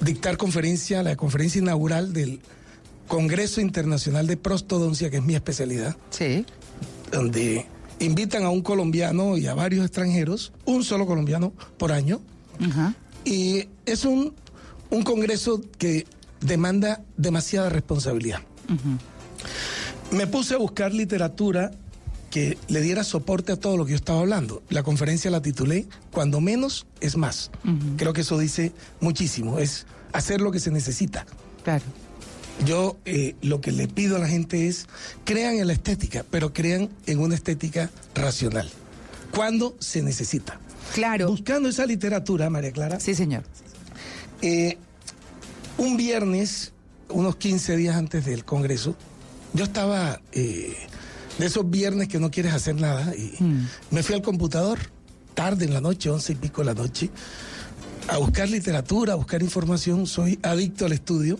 dictar 0.00 0.38
conferencia, 0.38 1.02
la 1.02 1.16
conferencia 1.16 1.60
inaugural 1.60 2.14
del 2.14 2.40
Congreso 3.08 3.60
Internacional 3.60 4.26
de 4.26 4.38
Prostodoncia, 4.38 5.10
que 5.10 5.18
es 5.18 5.22
mi 5.22 5.34
especialidad. 5.34 5.96
Sí. 6.08 6.46
Donde 7.12 7.66
invitan 7.98 8.44
a 8.44 8.50
un 8.50 8.62
colombiano 8.62 9.36
y 9.36 9.46
a 9.46 9.54
varios 9.54 9.84
extranjeros, 9.84 10.52
un 10.64 10.84
solo 10.84 11.06
colombiano 11.06 11.52
por 11.78 11.92
año. 11.92 12.20
Y 13.24 13.68
es 13.86 14.04
un, 14.04 14.34
un 14.90 15.02
congreso 15.02 15.60
que 15.78 16.06
demanda 16.40 17.02
demasiada 17.16 17.68
responsabilidad. 17.68 18.40
Me 20.10 20.26
puse 20.26 20.54
a 20.54 20.58
buscar 20.58 20.92
literatura 20.92 21.72
que 22.30 22.58
le 22.68 22.80
diera 22.80 23.04
soporte 23.04 23.52
a 23.52 23.56
todo 23.56 23.76
lo 23.76 23.84
que 23.84 23.92
yo 23.92 23.96
estaba 23.96 24.20
hablando. 24.20 24.62
La 24.68 24.82
conferencia 24.82 25.30
la 25.30 25.40
titulé 25.40 25.86
Cuando 26.10 26.40
menos 26.40 26.86
es 27.00 27.16
más. 27.16 27.50
Creo 27.96 28.12
que 28.12 28.22
eso 28.22 28.38
dice 28.38 28.72
muchísimo, 29.00 29.58
es 29.58 29.86
hacer 30.12 30.40
lo 30.40 30.50
que 30.50 30.60
se 30.60 30.70
necesita. 30.70 31.26
Claro. 31.62 31.84
Yo 32.64 32.96
eh, 33.04 33.34
lo 33.42 33.60
que 33.60 33.72
le 33.72 33.88
pido 33.88 34.16
a 34.16 34.18
la 34.18 34.28
gente 34.28 34.68
es 34.68 34.86
crean 35.24 35.56
en 35.56 35.66
la 35.66 35.72
estética, 35.72 36.24
pero 36.30 36.52
crean 36.52 36.88
en 37.06 37.18
una 37.18 37.34
estética 37.34 37.90
racional. 38.14 38.70
Cuando 39.34 39.76
se 39.80 40.02
necesita. 40.02 40.58
Claro. 40.94 41.28
Buscando 41.28 41.68
esa 41.68 41.86
literatura, 41.86 42.48
María 42.50 42.70
Clara. 42.70 43.00
Sí, 43.00 43.14
señor. 43.14 43.42
Eh, 44.42 44.78
un 45.78 45.96
viernes, 45.96 46.72
unos 47.08 47.36
15 47.36 47.76
días 47.76 47.96
antes 47.96 48.24
del 48.24 48.44
Congreso, 48.44 48.94
yo 49.52 49.64
estaba 49.64 50.20
eh, 50.32 50.76
de 51.38 51.46
esos 51.46 51.68
viernes 51.68 52.08
que 52.08 52.20
no 52.20 52.30
quieres 52.30 52.54
hacer 52.54 52.76
nada 52.76 53.14
y 53.14 53.32
me 53.90 54.02
fui 54.02 54.14
al 54.14 54.22
computador 54.22 54.78
tarde 55.34 55.64
en 55.64 55.74
la 55.74 55.80
noche, 55.80 56.10
once 56.10 56.32
y 56.32 56.36
pico 56.36 56.62
de 56.62 56.66
la 56.66 56.74
noche, 56.74 57.10
a 58.08 58.18
buscar 58.18 58.48
literatura, 58.48 59.14
a 59.14 59.16
buscar 59.16 59.42
información. 59.42 60.06
Soy 60.06 60.38
adicto 60.42 60.86
al 60.86 60.92
estudio. 60.92 61.38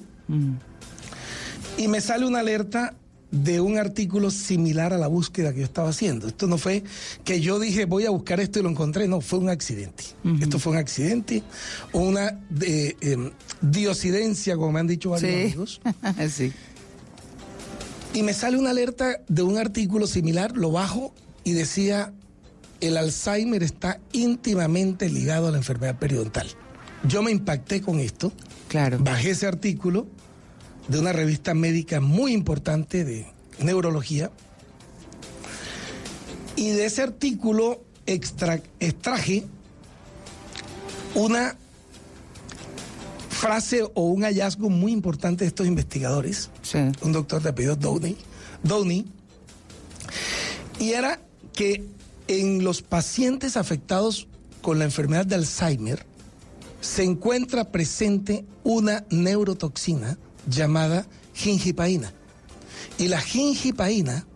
Y 1.77 1.89
me 1.89 2.01
sale 2.01 2.27
una 2.27 2.41
alerta 2.41 2.95
de 3.31 3.61
un 3.61 3.79
artículo 3.79 4.31
similar 4.31 4.93
a 4.93 4.99
la 4.99 5.09
búsqueda 5.09 5.53
que 5.53 5.59
yo 5.61 5.65
estaba 5.65 5.89
haciendo. 5.89 6.29
Esto 6.29 6.47
no 6.47 6.57
fue 6.57 6.85
que 7.25 7.41
yo 7.41 7.59
dije 7.59 7.85
voy 7.85 8.07
a 8.07 8.11
buscar 8.11 8.39
esto 8.39 8.61
y 8.61 8.63
lo 8.63 8.69
encontré, 8.71 9.09
no, 9.09 9.21
fue 9.21 9.41
un 9.41 9.49
accidente. 9.49 10.05
Esto 10.41 10.61
fue 10.61 10.73
un 10.73 10.79
accidente, 10.79 11.43
una 11.93 12.39
eh, 12.61 12.95
em, 13.01 13.33
diosidencia, 13.61 14.57
como 14.57 14.71
me 14.73 14.81
han 14.81 14.87
dicho 14.87 15.11
varios 15.11 15.31
Sí. 15.33 15.41
amigos. 15.43 15.81
sí. 16.31 16.53
Y 18.13 18.23
me 18.23 18.33
sale 18.35 18.57
una 18.57 18.71
alerta 18.71 19.21
de 19.27 19.43
un 19.43 19.59
artículo 19.59 20.07
similar, 20.07 20.57
lo 20.57 20.71
bajo 20.71 21.13
y 21.43 21.55
decía, 21.55 22.13
el 22.81 22.97
Alzheimer 22.97 23.65
está 23.65 23.99
íntimamente 24.13 25.09
ligado 25.09 25.49
a 25.49 25.51
la 25.51 25.57
enfermedad 25.57 25.99
periodontal. 25.99 26.47
Yo 27.09 27.23
me 27.25 27.33
impacté 27.33 27.81
con 27.83 27.99
esto. 27.99 28.33
Claro. 28.69 28.99
Bajé 29.01 29.31
ese 29.31 29.47
artículo 29.49 30.07
de 30.89 30.99
una 30.99 31.13
revista 31.13 31.55
médica 31.55 32.01
muy 32.01 32.33
importante 32.33 33.05
de 33.05 33.27
neurología. 33.59 34.31
Y 36.57 36.71
de 36.71 36.85
ese 36.87 37.03
artículo 37.03 37.83
extra- 38.07 38.63
extraje 38.81 39.45
una 41.15 41.57
frase 43.31 43.83
o 43.95 44.03
un 44.05 44.23
hallazgo 44.23 44.71
muy 44.71 44.93
importante 44.93 45.45
de 45.45 45.49
estos 45.49 45.67
investigadores. 45.67 46.51
Un 47.03 47.13
doctor 47.13 47.43
de 47.43 47.51
apellido 47.51 47.77
Downey. 47.77 48.17
Downey. 48.63 49.07
Y 50.79 50.93
era 50.93 51.21
que 51.53 51.85
en 52.29 52.65
los 52.65 52.83
pacientes 52.83 53.57
afectados 53.57 54.29
con 54.63 54.79
la 54.79 54.85
enfermedad 54.85 55.27
de 55.27 55.35
Alzheimer 55.37 56.07
se 56.81 57.05
encuentra 57.05 57.71
presente 57.71 58.45
una 58.63 59.05
neurotoxina 59.11 60.19
llamada 60.47 61.07
gingipaína. 61.35 62.13
Y 62.99 63.09
la 63.09 63.21
gingipaína, 63.21 64.27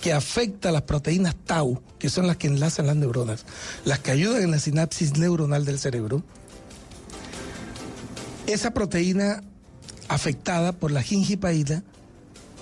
que 0.00 0.12
afecta 0.12 0.68
a 0.68 0.72
las 0.72 0.82
proteínas 0.82 1.34
tau, 1.44 1.82
que 1.98 2.10
son 2.10 2.26
las 2.26 2.36
que 2.36 2.46
enlazan 2.46 2.86
las 2.86 2.96
neuronas, 2.96 3.44
las 3.84 3.98
que 3.98 4.10
ayudan 4.10 4.42
en 4.42 4.50
la 4.50 4.58
sinapsis 4.58 5.16
neuronal 5.16 5.64
del 5.64 5.78
cerebro, 5.78 6.22
esa 8.46 8.72
proteína 8.72 9.42
afectada 10.08 10.72
por 10.72 10.90
la 10.90 11.02
gingipaína 11.02 11.82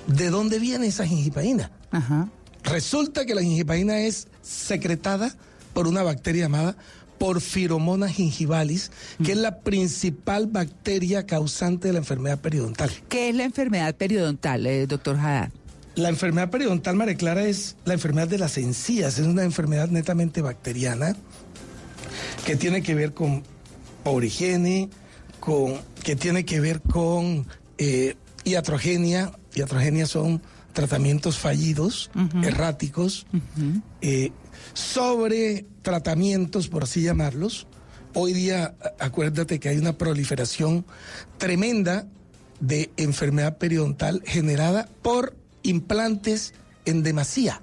¿De 0.07 0.31
dónde 0.31 0.59
viene 0.59 0.87
esa 0.87 1.07
gingipaína? 1.07 1.71
Ajá. 1.91 2.29
Resulta 2.65 3.25
que 3.25 3.35
la 3.35 3.43
gingipaína 3.43 4.01
es 4.01 4.29
secretada 4.43 5.35
por 5.75 5.87
una 5.87 6.03
bacteria 6.03 6.43
llamada 6.43 6.77
Porphyromonas 7.23 8.11
gingivalis, 8.11 8.91
que 9.25 9.31
es 9.31 9.39
la 9.39 9.61
principal 9.61 10.49
bacteria 10.49 11.25
causante 11.25 11.87
de 11.87 11.93
la 11.93 12.01
enfermedad 12.01 12.41
periodontal. 12.41 12.91
¿Qué 13.09 13.29
es 13.29 13.37
la 13.37 13.45
enfermedad 13.45 13.95
periodontal, 13.95 14.67
eh, 14.67 14.89
doctor 14.89 15.17
Haddad? 15.17 15.51
La 15.95 16.09
enfermedad 16.09 16.51
periodontal, 16.51 16.97
María 16.97 17.15
Clara, 17.15 17.45
es 17.45 17.77
la 17.85 17.95
enfermedad 17.95 18.27
de 18.27 18.39
las 18.39 18.59
encías, 18.59 19.21
es 19.21 19.27
una 19.29 19.45
enfermedad 19.45 19.89
netamente 19.89 20.43
bacteriana 20.43 21.15
que 22.45 22.57
tiene 22.57 22.83
que 22.83 22.97
ver 22.97 23.15
con 23.15 23.45
pobre 24.03 24.27
higiene, 24.27 24.91
con, 25.39 25.77
que 26.03 26.17
tiene 26.17 26.45
que 26.45 26.59
ver 26.59 26.81
con 26.81 27.47
eh, 27.79 28.17
iatrogenia. 28.43 29.31
Iatrogenia 29.55 30.07
son 30.07 30.43
tratamientos 30.73 31.39
fallidos, 31.39 32.11
erráticos, 32.43 33.27
eh, 34.01 34.33
sobre 34.75 35.67
tratamientos, 35.83 36.69
por 36.69 36.85
así 36.85 37.03
llamarlos. 37.03 37.67
Hoy 38.15 38.33
día, 38.33 38.75
a- 38.99 39.05
acuérdate 39.07 39.59
que 39.61 39.69
hay 39.69 39.79
una 39.79 39.97
proliferación 39.99 40.85
tremenda 41.39 42.07
de 42.61 42.91
enfermedad 42.97 43.59
periodontal 43.59 44.23
generada 44.25 44.89
por 45.03 45.37
implantes 45.63 46.55
en 46.85 47.03
demasía. 47.03 47.61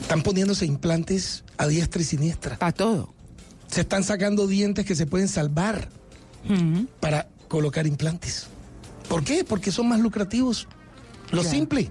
Están 0.00 0.22
poniéndose 0.22 0.66
implantes 0.66 1.44
a 1.58 1.66
diestra 1.66 2.02
y 2.02 2.04
siniestra. 2.04 2.58
Para 2.58 2.72
todo. 2.72 3.14
Se 3.68 3.80
están 3.80 4.04
sacando 4.04 4.46
dientes 4.46 4.84
que 4.86 4.94
se 4.94 5.06
pueden 5.06 5.28
salvar 5.28 5.88
para 7.00 7.28
colocar 7.48 7.86
implantes. 7.86 8.46
¿Por 9.08 9.24
qué? 9.24 9.42
Porque 9.44 9.72
son 9.72 9.88
más 9.88 10.00
lucrativos. 10.00 10.68
Lo 11.32 11.42
simple. 11.42 11.90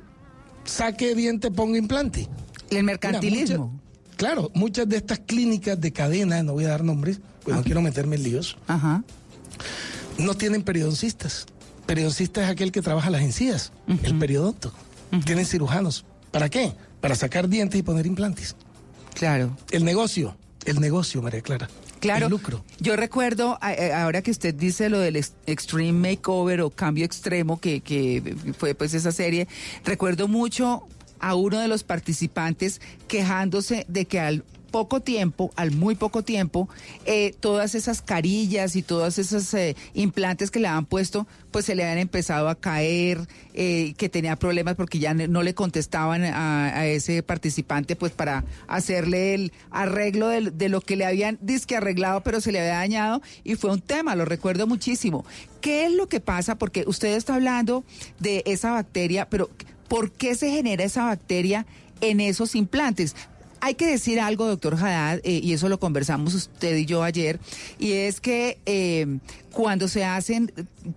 Saque 0.64 1.14
diente, 1.16 1.52
ponga 1.52 1.78
implante. 1.78 2.28
El 2.70 2.84
mercantilismo. 2.84 3.56
Mira, 3.68 3.74
muchas- 3.74 4.16
claro, 4.18 4.52
muchas 4.54 4.90
de 4.90 4.98
estas 4.98 5.20
clínicas 5.20 5.80
de 5.80 5.92
cadena, 5.92 6.42
no 6.44 6.54
voy 6.54 6.66
a 6.66 6.70
dar 6.70 6.84
nombres, 6.84 7.20
pues 7.44 7.56
no 7.56 7.64
quiero 7.64 7.82
meterme 7.82 8.16
en 8.16 8.24
líos, 8.24 8.58
Ajá. 8.68 9.04
no 10.18 10.34
tienen 10.36 10.64
periodoncistas. 10.64 11.46
Periodoncista 11.86 12.44
es 12.44 12.50
aquel 12.50 12.72
que 12.72 12.82
trabaja 12.82 13.10
las 13.10 13.22
encías, 13.22 13.72
el 14.04 14.18
periodonto. 14.18 14.74
Tienen 15.26 15.46
cirujanos. 15.46 16.04
¿Para 16.32 16.50
qué? 16.50 16.74
Para 17.00 17.16
sacar 17.16 17.48
dientes 17.48 17.80
y 17.80 17.84
poner 17.84 18.06
implantes. 18.08 18.56
Claro. 19.14 19.56
El 19.72 19.86
negocio, 19.86 20.36
el 20.66 20.80
negocio, 20.82 21.22
María 21.22 21.42
Clara. 21.42 21.70
Claro. 22.00 22.26
El 22.26 22.32
lucro. 22.32 22.66
Yo 22.80 22.96
recuerdo, 22.96 23.58
a- 23.62 24.02
ahora 24.04 24.22
que 24.22 24.32
usted 24.32 24.54
dice 24.54 24.90
lo 24.90 25.00
del 25.00 25.16
ex- 25.16 25.34
Extreme 25.46 25.94
Makeover 26.12 26.62
o 26.62 26.70
Cambio 26.72 27.06
Extremo, 27.06 27.60
que, 27.60 27.82
que 27.82 28.36
fue 28.58 28.74
pues 28.76 28.94
esa 28.94 29.12
serie, 29.12 29.48
recuerdo 29.86 30.28
mucho 30.28 30.84
a 31.20 31.36
uno 31.36 31.60
de 31.60 31.68
los 31.68 31.84
participantes 31.84 32.82
quejándose 33.08 33.86
de 33.88 34.06
que 34.06 34.20
al 34.20 34.44
poco 34.72 35.00
tiempo, 35.00 35.52
al 35.56 35.72
muy 35.72 35.96
poco 35.96 36.22
tiempo, 36.22 36.68
eh, 37.06 37.34
todas 37.40 37.76
esas 37.76 38.02
carillas 38.02 38.76
y 38.76 38.82
todos 38.82 39.18
esos 39.20 39.54
eh, 39.54 39.74
implantes 39.94 40.52
que 40.52 40.60
le 40.60 40.68
habían 40.68 40.86
puesto, 40.86 41.28
pues 41.52 41.64
se 41.64 41.76
le 41.76 41.84
habían 41.84 42.00
empezado 42.00 42.50
a 42.50 42.56
caer, 42.56 43.26
eh, 43.54 43.94
que 43.98 44.10
tenía 44.10 44.36
problemas 44.36 44.76
porque 44.76 45.00
ya 45.00 45.14
no 45.14 45.44
le 45.44 45.54
contestaban 45.54 46.26
a, 46.26 46.86
ese 46.88 47.24
participante, 47.24 47.96
pues 47.96 48.12
para 48.12 48.44
hacerle 48.68 49.34
el 49.36 49.54
arreglo 49.72 50.28
del- 50.28 50.58
de, 50.58 50.68
lo 50.68 50.82
que 50.82 50.98
le 50.98 51.06
habían 51.06 51.38
disque 51.42 51.78
arreglado, 51.78 52.20
pero 52.22 52.42
se 52.42 52.52
le 52.52 52.60
había 52.60 52.74
dañado 52.74 53.22
y 53.46 53.56
fue 53.56 53.72
un 53.72 53.80
tema, 53.80 54.14
lo 54.18 54.26
recuerdo 54.26 54.68
muchísimo. 54.68 55.24
¿Qué 55.62 55.86
es 55.86 55.94
lo 55.94 56.10
que 56.10 56.20
pasa? 56.20 56.56
Porque 56.58 56.84
usted 56.86 57.16
está 57.16 57.36
hablando 57.36 57.86
de 58.20 58.44
esa 58.46 58.72
bacteria, 58.72 59.30
pero 59.30 59.50
¿por 59.88 60.12
qué 60.12 60.36
se 60.36 60.52
genera 60.52 60.84
esa 60.84 61.06
bacteria 61.06 61.66
en 62.02 62.20
esos 62.20 62.56
implantes? 62.56 63.16
Hay 63.62 63.76
que 63.76 63.88
decir 63.88 64.20
algo, 64.20 64.46
doctor 64.46 64.76
Haddad, 64.76 65.22
eh, 65.24 65.40
y 65.42 65.54
eso 65.54 65.70
lo 65.70 65.80
conversamos 65.80 66.34
usted 66.34 66.76
y 66.76 66.86
yo 66.86 67.04
ayer, 67.04 67.40
y 67.80 67.94
es 67.94 68.22
que 68.22 68.60
eh, 68.66 69.20
cuando 69.52 69.88
se 69.88 70.04
hacen 70.04 70.52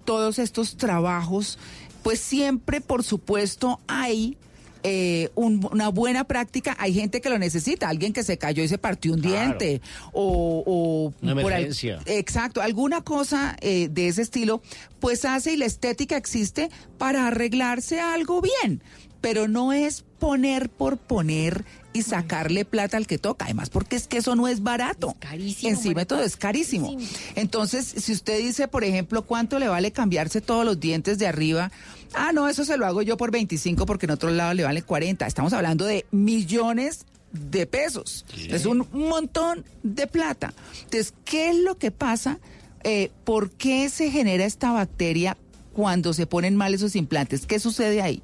todos 0.05 0.39
estos 0.39 0.77
trabajos, 0.77 1.59
pues 2.03 2.21
siempre, 2.21 2.81
por 2.81 3.05
supuesto, 3.05 3.81
hay 3.87 4.37
eh, 4.83 5.31
un- 5.35 5.67
una 5.73 5.89
buena 5.89 6.25
práctica. 6.25 6.77
Hay 6.79 6.95
gente 6.95 7.21
que 7.21 7.29
lo 7.31 7.39
necesita, 7.39 7.89
alguien 7.89 8.13
que 8.13 8.23
se 8.23 8.39
cayó 8.39 8.63
y 8.63 8.69
se 8.69 8.79
partió 8.79 9.13
un 9.13 9.21
Claro. 9.21 9.37
diente, 9.59 9.81
o, 10.13 10.63
o 10.67 11.15
Una 11.23 11.35
por 11.41 11.53
emergencia. 11.53 12.01
Exacto, 12.07 12.61
alguna 12.63 13.03
cosa 13.03 13.57
eh, 13.61 13.89
de 13.91 14.09
ese 14.09 14.23
estilo, 14.23 14.63
pues 15.01 15.25
hace 15.25 15.53
y 15.53 15.57
la 15.57 15.67
estética 15.67 16.17
existe 16.17 16.71
para 16.99 17.27
arreglarse 17.27 18.01
algo 18.01 18.41
bien, 18.41 18.83
pero 19.21 19.49
no 19.49 19.73
es 19.73 20.05
poner 20.19 20.69
por 20.71 20.97
poner 20.99 21.65
y 21.93 22.03
sacarle 22.03 22.65
plata 22.65 22.97
al 22.97 23.07
que 23.07 23.19
toca, 23.19 23.47
además 23.47 23.71
porque 23.71 23.97
es 23.97 24.07
que 24.07 24.19
eso 24.19 24.37
no 24.37 24.47
es 24.47 24.63
barato. 24.63 25.17
carísimo, 25.19 25.71
Encima 25.71 26.05
todo 26.05 26.23
es 26.23 26.37
carísimo. 26.37 26.97
Entonces, 27.35 27.87
si 27.87 28.13
usted 28.13 28.39
dice, 28.39 28.69
por 28.69 28.85
ejemplo, 28.85 29.23
cuánto 29.23 29.59
le 29.59 29.69
vale 29.69 29.91
cambiarse 29.91 30.41
todos 30.41 30.65
los 30.65 30.79
dientes 30.79 31.19
de 31.19 31.27
arriba, 31.27 31.73
ah, 32.15 32.33
no, 32.33 32.49
eso 32.49 32.65
se 32.65 32.77
lo 32.77 32.87
hago 32.87 33.03
yo 33.03 33.17
por 33.17 33.31
25 33.31 33.87
porque 33.87 34.07
en 34.07 34.11
otro 34.13 34.31
lado 34.31 34.55
le 34.55 34.65
vale 34.65 34.83
40. 34.83 35.27
Estamos 35.27 35.53
hablando 35.53 35.85
de 35.85 36.07
millones 36.11 37.07
de 37.33 37.67
pesos. 37.67 38.25
Es 38.37 38.67
un 38.67 38.87
montón 38.93 39.65
de 39.83 40.07
plata. 40.07 40.55
Entonces, 40.85 41.15
¿qué 41.25 41.51
es 41.51 41.57
lo 41.57 41.77
que 41.77 41.91
pasa? 41.91 42.39
Eh, 42.85 43.11
¿Por 43.25 43.51
qué 43.51 43.89
se 43.91 44.11
genera 44.11 44.45
esta 44.45 44.73
bacteria 44.73 45.37
cuando 45.73 46.13
se 46.13 46.27
ponen 46.27 46.57
mal 46.57 46.75
esos 46.75 46.97
implantes? 46.97 47.47
¿Qué 47.47 47.59
sucede 47.59 48.03
ahí? 48.03 48.23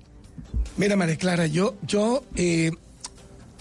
Mira, 0.76 0.96
María 0.96 1.16
Clara, 1.16 1.46
yo, 1.46 1.76
yo 1.86 2.24
eh, 2.34 2.72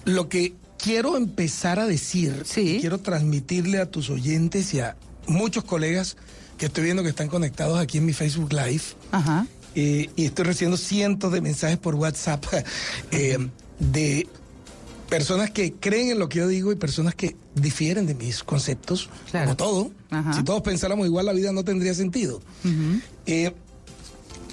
lo 0.05 0.29
que 0.29 0.53
quiero 0.77 1.15
empezar 1.17 1.79
a 1.79 1.85
decir, 1.85 2.43
quiero 2.53 2.99
transmitirle 2.99 3.79
a 3.79 3.85
tus 3.89 4.09
oyentes 4.09 4.73
y 4.73 4.79
a 4.79 4.97
muchos 5.27 5.63
colegas 5.63 6.17
que 6.57 6.65
estoy 6.65 6.83
viendo 6.83 7.03
que 7.03 7.09
están 7.09 7.27
conectados 7.27 7.79
aquí 7.79 7.99
en 7.99 8.05
mi 8.05 8.13
Facebook 8.13 8.51
Live, 8.51 8.83
Ajá. 9.11 9.47
Eh, 9.75 10.09
y 10.15 10.25
estoy 10.25 10.45
recibiendo 10.45 10.77
cientos 10.77 11.31
de 11.31 11.41
mensajes 11.41 11.77
por 11.77 11.95
WhatsApp 11.95 12.45
eh, 13.11 13.37
de 13.79 14.27
personas 15.09 15.51
que 15.51 15.73
creen 15.73 16.09
en 16.09 16.19
lo 16.19 16.29
que 16.29 16.39
yo 16.39 16.47
digo 16.47 16.71
y 16.71 16.75
personas 16.75 17.15
que 17.15 17.35
difieren 17.55 18.05
de 18.05 18.15
mis 18.15 18.43
conceptos, 18.43 19.09
como 19.31 19.55
todo. 19.55 19.91
Ajá. 20.09 20.33
Si 20.33 20.43
todos 20.43 20.61
pensáramos 20.61 21.05
igual, 21.05 21.25
la 21.25 21.33
vida 21.33 21.51
no 21.51 21.63
tendría 21.63 21.93
sentido. 21.93 22.41
Eh, 23.25 23.53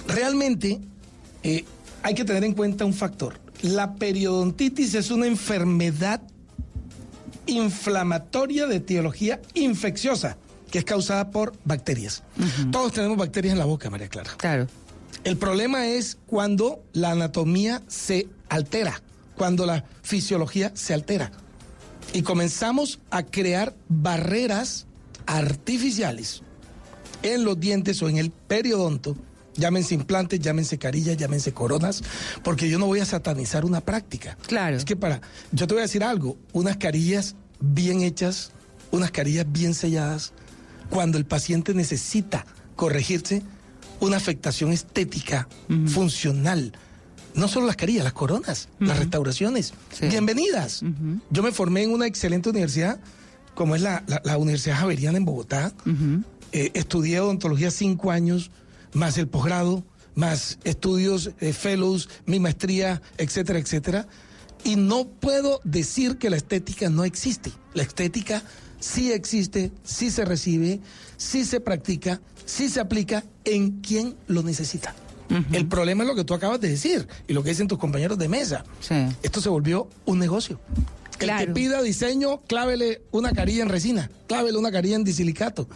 realmente 0.07 0.79
hay 2.03 2.13
que 2.13 2.25
tener 2.25 2.43
en 2.43 2.53
cuenta 2.53 2.85
un 2.85 2.93
factor. 2.93 3.39
La 3.63 3.95
periodontitis 3.95 4.93
es 4.95 5.11
una 5.11 5.27
enfermedad 5.27 6.21
inflamatoria 7.47 8.67
de 8.67 8.77
etiología 8.77 9.41
infecciosa 9.53 10.37
que 10.71 10.79
es 10.79 10.85
causada 10.85 11.29
por 11.29 11.53
bacterias. 11.65 12.23
Todos 12.71 12.93
tenemos 12.93 13.17
bacterias 13.17 13.51
en 13.51 13.59
la 13.59 13.65
boca, 13.65 13.89
María 13.89 14.07
Clara. 14.07 14.31
Claro. 14.37 14.67
El 15.23 15.37
problema 15.37 15.85
es 15.85 16.17
cuando 16.25 16.83
la 16.93 17.11
anatomía 17.11 17.83
se 17.87 18.27
altera, 18.49 19.01
cuando 19.35 19.67
la 19.67 19.85
fisiología 20.01 20.71
se 20.73 20.95
altera. 20.95 21.31
Y 22.13 22.23
comenzamos 22.23 22.99
a 23.11 23.23
crear 23.23 23.75
barreras 23.87 24.87
artificiales 25.27 26.41
en 27.21 27.45
los 27.45 27.59
dientes 27.59 28.01
o 28.01 28.09
en 28.09 28.17
el 28.17 28.31
periodonto, 28.31 29.15
llámense 29.53 29.93
implantes, 29.93 30.39
llámense 30.39 30.79
carillas, 30.79 31.17
llámense 31.17 31.53
coronas, 31.53 32.03
porque 32.43 32.67
yo 32.67 32.79
no 32.79 32.87
voy 32.87 32.99
a 32.99 33.05
satanizar 33.05 33.63
una 33.63 33.81
práctica. 33.81 34.37
Claro. 34.47 34.75
Es 34.75 34.85
que 34.85 34.95
para, 34.95 35.21
yo 35.51 35.67
te 35.67 35.75
voy 35.75 35.81
a 35.81 35.83
decir 35.83 36.03
algo, 36.03 36.35
unas 36.51 36.77
carillas 36.77 37.35
bien 37.59 38.01
hechas, 38.01 38.51
unas 38.89 39.11
carillas 39.11 39.45
bien 39.47 39.75
selladas, 39.75 40.33
cuando 40.89 41.19
el 41.19 41.25
paciente 41.25 41.75
necesita 41.75 42.45
corregirse 42.75 43.43
una 44.01 44.17
afectación 44.17 44.71
estética, 44.71 45.47
funcional. 45.87 46.73
No 47.33 47.47
solo 47.47 47.65
las 47.67 47.77
carillas, 47.77 48.03
las 48.03 48.13
coronas, 48.13 48.67
las 48.79 48.99
restauraciones. 48.99 49.73
Bienvenidas. 50.09 50.81
Yo 51.29 51.43
me 51.43 51.51
formé 51.53 51.83
en 51.83 51.91
una 51.91 52.05
excelente 52.07 52.49
universidad, 52.49 52.99
como 53.55 53.75
es 53.75 53.81
la, 53.81 54.03
la- 54.07 54.21
la 54.25 54.37
Universidad 54.37 54.77
Javeriana 54.77 55.17
en 55.17 55.25
Bogotá. 55.25 55.71
Eh, 56.51 56.71
estudié 56.73 57.19
odontología 57.21 57.71
cinco 57.71 58.11
años, 58.11 58.51
más 58.93 59.17
el 59.17 59.27
posgrado, 59.27 59.85
más 60.15 60.59
estudios, 60.65 61.31
eh, 61.39 61.53
fellows, 61.53 62.09
mi 62.25 62.39
maestría, 62.41 63.01
etcétera, 63.17 63.59
etcétera. 63.59 64.07
Y 64.65 64.75
no 64.75 65.07
puedo 65.07 65.61
decir 65.63 66.17
que 66.17 66.29
la 66.29 66.35
estética 66.37 66.89
no 66.89 67.05
existe. 67.05 67.51
La 67.73 67.83
estética 67.83 68.43
sí 68.81 69.13
existe, 69.13 69.71
sí 69.83 70.11
se 70.11 70.25
recibe, 70.25 70.81
sí 71.15 71.45
se 71.45 71.61
practica, 71.61 72.19
sí 72.45 72.67
se 72.67 72.81
aplica 72.81 73.23
en 73.45 73.79
quien 73.79 74.15
lo 74.27 74.43
necesita. 74.43 74.93
El 75.53 75.65
problema 75.67 76.03
es 76.03 76.09
lo 76.09 76.15
que 76.15 76.25
tú 76.25 76.33
acabas 76.33 76.59
de 76.59 76.67
decir 76.67 77.07
y 77.25 77.31
lo 77.31 77.41
que 77.41 77.51
dicen 77.51 77.69
tus 77.69 77.77
compañeros 77.77 78.17
de 78.17 78.27
mesa. 78.27 78.65
Esto 79.23 79.39
se 79.39 79.47
volvió 79.47 79.87
un 80.03 80.19
negocio. 80.19 80.59
El 81.19 81.37
que 81.37 81.47
pida 81.53 81.81
diseño, 81.81 82.41
clávele 82.41 83.03
una 83.11 83.31
carilla 83.31 83.63
en 83.63 83.69
resina, 83.69 84.09
clávele 84.27 84.57
una 84.57 84.71
carilla 84.71 84.97
en 84.97 85.05
disilicato. 85.05 85.69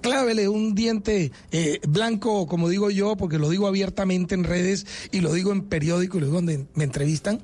clávele 0.00 0.48
un 0.48 0.74
diente 0.74 1.32
eh, 1.50 1.80
blanco, 1.88 2.46
como 2.46 2.68
digo 2.68 2.90
yo, 2.90 3.16
porque 3.16 3.38
lo 3.38 3.48
digo 3.48 3.66
abiertamente 3.66 4.34
en 4.34 4.44
redes 4.44 4.86
y 5.10 5.20
lo 5.20 5.32
digo 5.32 5.50
en 5.50 5.62
periódicos 5.62 6.18
y 6.18 6.20
lo 6.20 6.26
digo 6.26 6.36
donde 6.36 6.66
me 6.74 6.84
entrevistan. 6.84 7.40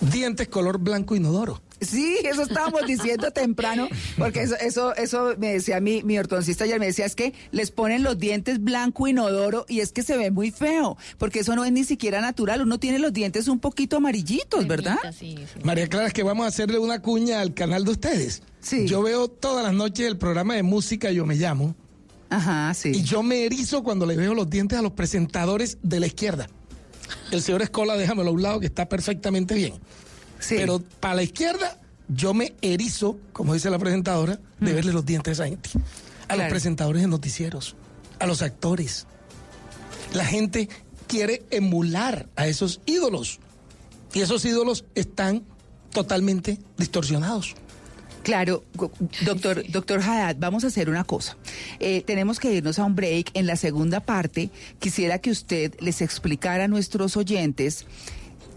Dientes 0.00 0.48
color 0.48 0.78
blanco 0.78 1.14
inodoro. 1.14 1.60
Sí, 1.84 2.18
eso 2.24 2.42
estábamos 2.42 2.86
diciendo 2.86 3.30
temprano, 3.30 3.88
porque 4.18 4.42
eso, 4.42 4.56
eso, 4.60 4.94
eso 4.96 5.34
me 5.38 5.52
decía 5.52 5.80
mi, 5.80 6.02
mi 6.02 6.18
ortodoncista 6.18 6.64
ayer, 6.64 6.80
me 6.80 6.86
decía, 6.86 7.04
es 7.06 7.14
que 7.14 7.34
les 7.50 7.70
ponen 7.70 8.02
los 8.02 8.18
dientes 8.18 8.62
blanco 8.62 9.06
inodoro 9.06 9.66
y 9.68 9.80
es 9.80 9.92
que 9.92 10.02
se 10.02 10.16
ve 10.16 10.30
muy 10.30 10.50
feo, 10.50 10.96
porque 11.18 11.40
eso 11.40 11.54
no 11.56 11.64
es 11.64 11.72
ni 11.72 11.84
siquiera 11.84 12.20
natural, 12.20 12.62
uno 12.62 12.78
tiene 12.78 12.98
los 12.98 13.12
dientes 13.12 13.48
un 13.48 13.58
poquito 13.58 13.96
amarillitos, 13.96 14.66
¿verdad? 14.66 14.98
María 15.62 15.88
Clara, 15.88 16.06
es 16.06 16.12
que 16.12 16.22
vamos 16.22 16.44
a 16.44 16.48
hacerle 16.48 16.78
una 16.78 17.00
cuña 17.00 17.40
al 17.40 17.54
canal 17.54 17.84
de 17.84 17.90
ustedes. 17.92 18.42
Sí. 18.60 18.86
Yo 18.86 19.02
veo 19.02 19.28
todas 19.28 19.64
las 19.64 19.74
noches 19.74 20.06
el 20.06 20.16
programa 20.16 20.54
de 20.54 20.62
música 20.62 21.10
Yo 21.10 21.26
Me 21.26 21.34
Llamo. 21.36 21.74
Ajá, 22.30 22.72
sí. 22.74 22.90
Y 22.94 23.02
yo 23.02 23.22
me 23.22 23.44
erizo 23.44 23.82
cuando 23.82 24.06
le 24.06 24.16
veo 24.16 24.34
los 24.34 24.48
dientes 24.48 24.78
a 24.78 24.82
los 24.82 24.92
presentadores 24.92 25.78
de 25.82 26.00
la 26.00 26.06
izquierda. 26.06 26.48
El 27.30 27.42
señor 27.42 27.62
Escola, 27.62 27.96
déjamelo 27.96 28.30
a 28.30 28.32
un 28.32 28.42
lado, 28.42 28.60
que 28.60 28.66
está 28.66 28.88
perfectamente 28.88 29.54
bien. 29.54 29.74
Pero 30.48 30.82
para 31.00 31.14
la 31.14 31.22
izquierda, 31.22 31.80
yo 32.08 32.34
me 32.34 32.54
erizo, 32.62 33.18
como 33.32 33.54
dice 33.54 33.70
la 33.70 33.78
presentadora, 33.78 34.38
de 34.60 34.72
verle 34.72 34.92
los 34.92 35.04
dientes 35.06 35.40
a 35.40 35.44
esa 35.44 35.48
gente. 35.48 35.70
A 36.28 36.36
los 36.36 36.46
Mm. 36.46 36.50
Presentadores 36.50 37.02
de 37.02 37.08
noticieros, 37.08 37.76
a 38.18 38.26
los 38.26 38.42
actores. 38.42 39.06
La 40.12 40.24
gente 40.24 40.68
quiere 41.06 41.42
emular 41.50 42.28
a 42.36 42.46
esos 42.46 42.80
ídolos. 42.86 43.40
Y 44.12 44.20
esos 44.20 44.44
ídolos 44.44 44.84
están 44.94 45.42
totalmente 45.92 46.58
distorsionados. 46.78 47.54
Claro, 48.22 48.64
doctor, 49.24 49.64
doctor 49.70 50.00
Haddad, 50.00 50.36
vamos 50.38 50.64
a 50.64 50.68
hacer 50.68 50.88
una 50.88 51.04
cosa. 51.04 51.36
Eh, 51.78 52.02
tenemos 52.06 52.40
que 52.40 52.54
irnos 52.54 52.78
a 52.78 52.84
un 52.84 52.96
break. 52.96 53.30
En 53.34 53.46
la 53.46 53.56
segunda 53.56 54.00
parte, 54.00 54.50
quisiera 54.78 55.18
que 55.18 55.30
usted 55.30 55.74
les 55.80 56.00
explicara 56.00 56.64
a 56.64 56.68
nuestros 56.68 57.18
oyentes, 57.18 57.84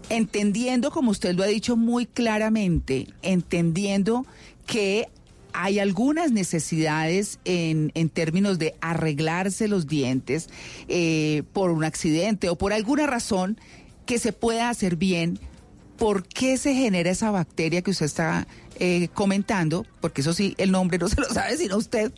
entendiendo, 0.08 0.90
como 0.90 1.10
usted 1.10 1.34
lo 1.34 1.42
ha 1.42 1.46
dicho 1.46 1.76
muy 1.76 2.06
claramente, 2.06 3.08
entendiendo 3.22 4.26
que 4.66 5.08
hay 5.52 5.78
algunas 5.78 6.30
necesidades 6.30 7.38
en, 7.44 7.90
en 7.94 8.10
términos 8.10 8.58
de 8.58 8.74
arreglarse 8.80 9.66
los 9.66 9.86
dientes 9.86 10.48
eh, 10.88 11.42
por 11.52 11.70
un 11.70 11.84
accidente 11.84 12.48
o 12.48 12.56
por 12.56 12.72
alguna 12.72 13.06
razón 13.06 13.58
que 14.06 14.18
se 14.18 14.32
pueda 14.32 14.68
hacer 14.68 14.96
bien 14.96 15.40
¿por 15.98 16.26
qué 16.26 16.56
se 16.56 16.74
genera 16.74 17.10
esa 17.10 17.30
bacteria 17.30 17.82
que 17.82 17.90
usted 17.90 18.06
está 18.06 18.46
eh, 18.78 19.08
comentando? 19.12 19.84
Porque 20.00 20.20
eso 20.22 20.32
sí, 20.32 20.54
el 20.56 20.70
nombre 20.70 20.96
no 20.98 21.08
se 21.08 21.20
lo 21.20 21.28
sabe 21.28 21.56
sino 21.56 21.76
usted. 21.76 22.12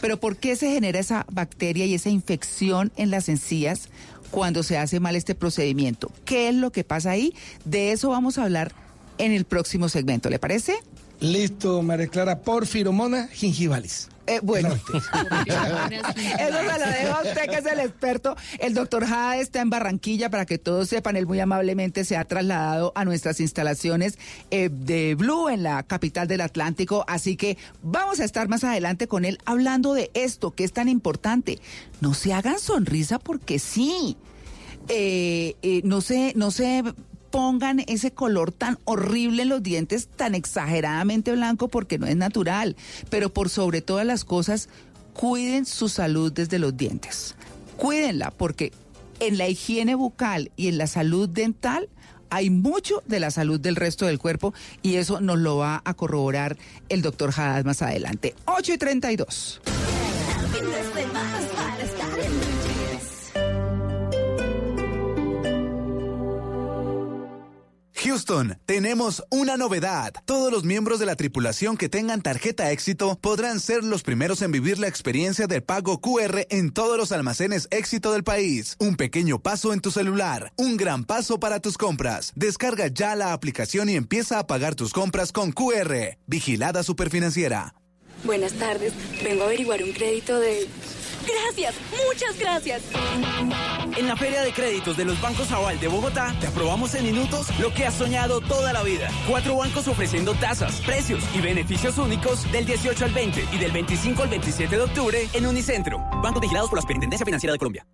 Pero 0.00 0.18
¿por 0.20 0.36
qué 0.36 0.56
se 0.56 0.70
genera 0.70 0.98
esa 0.98 1.26
bacteria 1.30 1.84
y 1.84 1.94
esa 1.94 2.10
infección 2.10 2.92
en 2.96 3.10
las 3.10 3.28
encías 3.28 3.88
cuando 4.34 4.64
se 4.64 4.76
hace 4.76 4.98
mal 4.98 5.14
este 5.14 5.36
procedimiento? 5.36 6.10
¿Qué 6.24 6.48
es 6.48 6.54
lo 6.56 6.72
que 6.72 6.82
pasa 6.82 7.12
ahí? 7.12 7.34
De 7.64 7.92
eso 7.92 8.08
vamos 8.08 8.36
a 8.36 8.42
hablar 8.42 8.72
en 9.18 9.30
el 9.30 9.44
próximo 9.44 9.88
segmento, 9.88 10.28
¿le 10.28 10.40
parece? 10.40 10.74
Listo, 11.20 11.82
María 11.82 12.08
Clara, 12.08 12.40
porfiromona 12.40 13.28
gingivalis. 13.28 14.08
Eh, 14.26 14.40
bueno, 14.42 14.68
eso 14.88 15.00
se 15.00 15.18
lo 15.18 16.86
dejo 16.86 17.14
a 17.14 17.22
usted 17.22 17.50
que 17.50 17.56
es 17.56 17.66
el 17.66 17.80
experto. 17.80 18.36
El 18.58 18.72
doctor 18.72 19.04
Jade 19.04 19.40
está 19.40 19.60
en 19.60 19.68
Barranquilla 19.68 20.30
para 20.30 20.46
que 20.46 20.56
todos 20.56 20.88
sepan, 20.88 21.16
él 21.16 21.26
muy 21.26 21.40
amablemente 21.40 22.04
se 22.04 22.16
ha 22.16 22.24
trasladado 22.24 22.92
a 22.94 23.04
nuestras 23.04 23.40
instalaciones 23.40 24.18
eh, 24.50 24.70
de 24.72 25.14
Blue 25.14 25.50
en 25.50 25.62
la 25.62 25.82
capital 25.82 26.26
del 26.26 26.40
Atlántico, 26.40 27.04
así 27.06 27.36
que 27.36 27.58
vamos 27.82 28.20
a 28.20 28.24
estar 28.24 28.48
más 28.48 28.64
adelante 28.64 29.08
con 29.08 29.26
él 29.26 29.38
hablando 29.44 29.92
de 29.92 30.10
esto 30.14 30.52
que 30.52 30.64
es 30.64 30.72
tan 30.72 30.88
importante. 30.88 31.58
No 32.00 32.14
se 32.14 32.32
hagan 32.32 32.58
sonrisa 32.58 33.18
porque 33.18 33.58
sí. 33.58 34.16
Eh, 34.88 35.56
eh, 35.62 35.80
no 35.84 36.02
se, 36.02 36.34
no 36.36 36.50
se 36.50 36.82
pongan 37.34 37.80
ese 37.88 38.12
color 38.12 38.52
tan 38.52 38.78
horrible 38.84 39.42
en 39.42 39.48
los 39.48 39.60
dientes, 39.60 40.06
tan 40.06 40.36
exageradamente 40.36 41.32
blanco, 41.32 41.66
porque 41.66 41.98
no 41.98 42.06
es 42.06 42.14
natural. 42.14 42.76
Pero 43.10 43.28
por 43.28 43.48
sobre 43.48 43.82
todas 43.82 44.06
las 44.06 44.24
cosas, 44.24 44.68
cuiden 45.14 45.66
su 45.66 45.88
salud 45.88 46.30
desde 46.32 46.60
los 46.60 46.76
dientes. 46.76 47.34
Cuídenla, 47.76 48.30
porque 48.30 48.70
en 49.18 49.36
la 49.36 49.48
higiene 49.48 49.96
bucal 49.96 50.52
y 50.54 50.68
en 50.68 50.78
la 50.78 50.86
salud 50.86 51.28
dental 51.28 51.88
hay 52.30 52.50
mucho 52.50 53.02
de 53.06 53.18
la 53.18 53.32
salud 53.32 53.58
del 53.58 53.74
resto 53.74 54.06
del 54.06 54.20
cuerpo 54.20 54.54
y 54.80 54.94
eso 54.94 55.20
nos 55.20 55.40
lo 55.40 55.56
va 55.56 55.82
a 55.84 55.94
corroborar 55.94 56.56
el 56.88 57.02
doctor 57.02 57.32
Haddad 57.36 57.64
más 57.64 57.82
adelante. 57.82 58.36
8 58.44 58.74
y 58.74 58.78
32. 58.78 59.60
Houston, 67.96 68.58
tenemos 68.66 69.22
una 69.30 69.56
novedad. 69.56 70.12
Todos 70.24 70.52
los 70.52 70.64
miembros 70.64 70.98
de 70.98 71.06
la 71.06 71.14
tripulación 71.14 71.76
que 71.76 71.88
tengan 71.88 72.22
tarjeta 72.22 72.70
éxito 72.72 73.16
podrán 73.20 73.60
ser 73.60 73.84
los 73.84 74.02
primeros 74.02 74.42
en 74.42 74.50
vivir 74.50 74.78
la 74.78 74.88
experiencia 74.88 75.46
del 75.46 75.62
pago 75.62 76.00
QR 76.00 76.46
en 76.50 76.72
todos 76.72 76.98
los 76.98 77.12
almacenes 77.12 77.68
éxito 77.70 78.12
del 78.12 78.24
país. 78.24 78.76
Un 78.80 78.96
pequeño 78.96 79.38
paso 79.38 79.72
en 79.72 79.80
tu 79.80 79.90
celular, 79.90 80.52
un 80.56 80.76
gran 80.76 81.04
paso 81.04 81.38
para 81.38 81.60
tus 81.60 81.78
compras. 81.78 82.32
Descarga 82.34 82.88
ya 82.88 83.14
la 83.14 83.32
aplicación 83.32 83.88
y 83.88 83.94
empieza 83.94 84.38
a 84.38 84.46
pagar 84.46 84.74
tus 84.74 84.92
compras 84.92 85.30
con 85.30 85.52
QR. 85.52 86.18
Vigilada 86.26 86.82
Superfinanciera. 86.82 87.74
Buenas 88.24 88.54
tardes. 88.54 88.92
Vengo 89.22 89.42
a 89.42 89.46
averiguar 89.46 89.82
un 89.82 89.92
crédito 89.92 90.40
de... 90.40 90.66
Gracias, 91.26 91.74
muchas 92.06 92.38
gracias. 92.38 92.82
En 93.96 94.08
la 94.08 94.16
Feria 94.16 94.42
de 94.42 94.52
Créditos 94.52 94.96
de 94.96 95.04
los 95.04 95.20
Bancos 95.20 95.50
Aval 95.52 95.78
de 95.78 95.88
Bogotá, 95.88 96.34
te 96.40 96.46
aprobamos 96.46 96.94
en 96.94 97.04
minutos 97.04 97.48
lo 97.58 97.72
que 97.72 97.86
has 97.86 97.94
soñado 97.94 98.40
toda 98.40 98.72
la 98.72 98.82
vida. 98.82 99.08
Cuatro 99.28 99.56
bancos 99.56 99.88
ofreciendo 99.88 100.34
tasas, 100.34 100.80
precios 100.80 101.22
y 101.34 101.40
beneficios 101.40 101.98
únicos 101.98 102.50
del 102.50 102.66
18 102.66 103.04
al 103.04 103.12
20 103.12 103.48
y 103.52 103.58
del 103.58 103.72
25 103.72 104.22
al 104.22 104.28
27 104.28 104.76
de 104.76 104.82
octubre 104.82 105.28
en 105.32 105.46
Unicentro. 105.46 105.98
Bancos 106.22 106.40
vigilados 106.40 106.68
por 106.70 106.78
la 106.78 106.82
Superintendencia 106.82 107.24
Financiera 107.24 107.52
de 107.52 107.58
Colombia. 107.58 107.86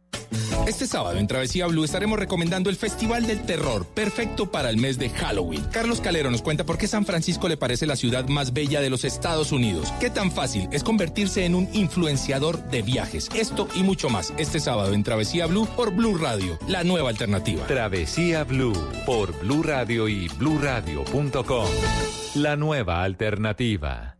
Este 0.66 0.86
sábado 0.86 1.18
en 1.18 1.26
Travesía 1.26 1.66
Blue 1.66 1.84
estaremos 1.84 2.18
recomendando 2.18 2.70
el 2.70 2.76
Festival 2.76 3.26
del 3.26 3.42
Terror, 3.42 3.86
perfecto 3.86 4.50
para 4.50 4.70
el 4.70 4.76
mes 4.76 4.98
de 4.98 5.10
Halloween. 5.10 5.64
Carlos 5.72 6.00
Calero 6.00 6.30
nos 6.30 6.42
cuenta 6.42 6.64
por 6.64 6.78
qué 6.78 6.86
San 6.86 7.04
Francisco 7.04 7.48
le 7.48 7.56
parece 7.56 7.86
la 7.86 7.96
ciudad 7.96 8.28
más 8.28 8.52
bella 8.52 8.80
de 8.80 8.90
los 8.90 9.04
Estados 9.04 9.52
Unidos. 9.52 9.92
Qué 10.00 10.10
tan 10.10 10.30
fácil 10.30 10.68
es 10.70 10.84
convertirse 10.84 11.44
en 11.44 11.54
un 11.54 11.68
influenciador 11.72 12.62
de 12.70 12.82
viajes. 12.82 13.28
Esto 13.34 13.68
y 13.74 13.82
mucho 13.82 14.08
más 14.10 14.32
este 14.38 14.60
sábado 14.60 14.94
en 14.94 15.02
Travesía 15.02 15.46
Blue 15.46 15.66
por 15.76 15.92
Blue 15.92 16.16
Radio, 16.16 16.58
la 16.68 16.84
nueva 16.84 17.08
alternativa. 17.08 17.66
Travesía 17.66 18.44
Blue 18.44 18.76
por 19.06 19.38
Blue 19.40 19.62
Radio 19.62 20.08
y 20.08 20.28
bluradio.com. 20.28 21.66
La 22.34 22.56
nueva 22.56 23.02
alternativa. 23.02 24.19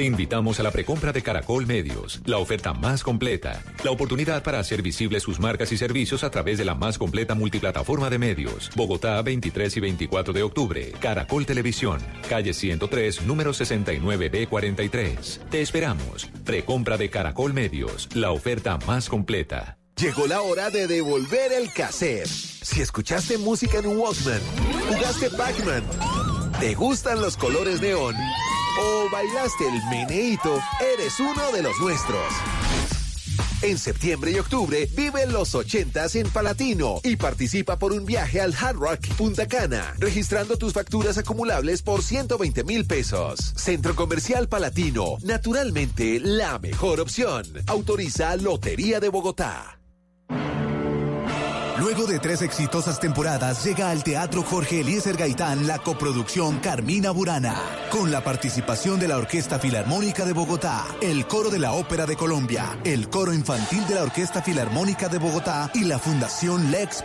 Te 0.00 0.06
invitamos 0.06 0.58
a 0.58 0.62
la 0.62 0.70
precompra 0.70 1.12
de 1.12 1.20
Caracol 1.20 1.66
Medios, 1.66 2.22
la 2.24 2.38
oferta 2.38 2.72
más 2.72 3.02
completa, 3.02 3.62
la 3.84 3.90
oportunidad 3.90 4.42
para 4.42 4.58
hacer 4.58 4.80
visibles 4.80 5.22
sus 5.22 5.38
marcas 5.38 5.72
y 5.72 5.76
servicios 5.76 6.24
a 6.24 6.30
través 6.30 6.56
de 6.56 6.64
la 6.64 6.74
más 6.74 6.96
completa 6.96 7.34
multiplataforma 7.34 8.08
de 8.08 8.18
medios. 8.18 8.70
Bogotá, 8.74 9.20
23 9.20 9.76
y 9.76 9.80
24 9.80 10.32
de 10.32 10.42
octubre. 10.42 10.92
Caracol 11.00 11.44
Televisión, 11.44 12.00
calle 12.30 12.54
103, 12.54 13.26
número 13.26 13.50
69B43. 13.52 15.50
Te 15.50 15.60
esperamos. 15.60 16.30
Precompra 16.46 16.96
de 16.96 17.10
Caracol 17.10 17.52
Medios, 17.52 18.08
la 18.14 18.30
oferta 18.30 18.78
más 18.86 19.06
completa. 19.06 19.76
Llegó 19.96 20.26
la 20.26 20.40
hora 20.40 20.70
de 20.70 20.86
devolver 20.86 21.52
el 21.52 21.70
cassette. 21.74 22.26
Si 22.26 22.80
escuchaste 22.80 23.36
música 23.36 23.80
en 23.80 23.98
Walkman, 23.98 24.40
jugaste 24.88 25.28
Pac-Man, 25.28 25.84
te 26.58 26.74
gustan 26.74 27.20
los 27.20 27.36
colores 27.36 27.82
neón 27.82 28.14
o 28.78 29.08
bailaste 29.10 29.66
el 29.66 29.82
meneíto, 29.90 30.60
eres 30.94 31.18
uno 31.20 31.52
de 31.52 31.62
los 31.62 31.78
nuestros. 31.80 32.24
En 33.62 33.76
septiembre 33.76 34.30
y 34.30 34.38
octubre 34.38 34.88
vive 34.96 35.26
los 35.26 35.54
80s 35.54 36.16
en 36.16 36.30
Palatino 36.30 37.00
y 37.04 37.16
participa 37.16 37.78
por 37.78 37.92
un 37.92 38.06
viaje 38.06 38.40
al 38.40 38.54
Hard 38.54 38.76
Rock 38.76 39.06
Punta 39.18 39.46
Cana, 39.46 39.94
registrando 39.98 40.56
tus 40.56 40.72
facturas 40.72 41.18
acumulables 41.18 41.82
por 41.82 42.02
120 42.02 42.64
mil 42.64 42.86
pesos. 42.86 43.38
Centro 43.56 43.94
Comercial 43.94 44.48
Palatino, 44.48 45.18
naturalmente 45.22 46.20
la 46.20 46.58
mejor 46.58 47.00
opción. 47.00 47.44
Autoriza 47.66 48.34
Lotería 48.36 48.98
de 48.98 49.10
Bogotá. 49.10 49.78
Luego 52.00 52.14
de 52.14 52.18
tres 52.18 52.40
exitosas 52.40 52.98
temporadas, 52.98 53.62
llega 53.62 53.90
al 53.90 54.02
Teatro 54.02 54.42
Jorge 54.42 54.80
Eliezer 54.80 55.18
Gaitán 55.18 55.66
la 55.66 55.78
coproducción 55.80 56.58
Carmina 56.60 57.10
Burana, 57.10 57.54
con 57.90 58.10
la 58.10 58.24
participación 58.24 58.98
de 58.98 59.06
la 59.06 59.18
Orquesta 59.18 59.58
Filarmónica 59.58 60.24
de 60.24 60.32
Bogotá, 60.32 60.86
el 61.02 61.26
Coro 61.26 61.50
de 61.50 61.58
la 61.58 61.72
Ópera 61.72 62.06
de 62.06 62.16
Colombia, 62.16 62.78
el 62.84 63.10
Coro 63.10 63.34
Infantil 63.34 63.86
de 63.86 63.96
la 63.96 64.04
Orquesta 64.04 64.40
Filarmónica 64.40 65.10
de 65.10 65.18
Bogotá 65.18 65.70
y 65.74 65.84
la 65.84 65.98
Fundación 65.98 66.70
Lex. 66.70 67.04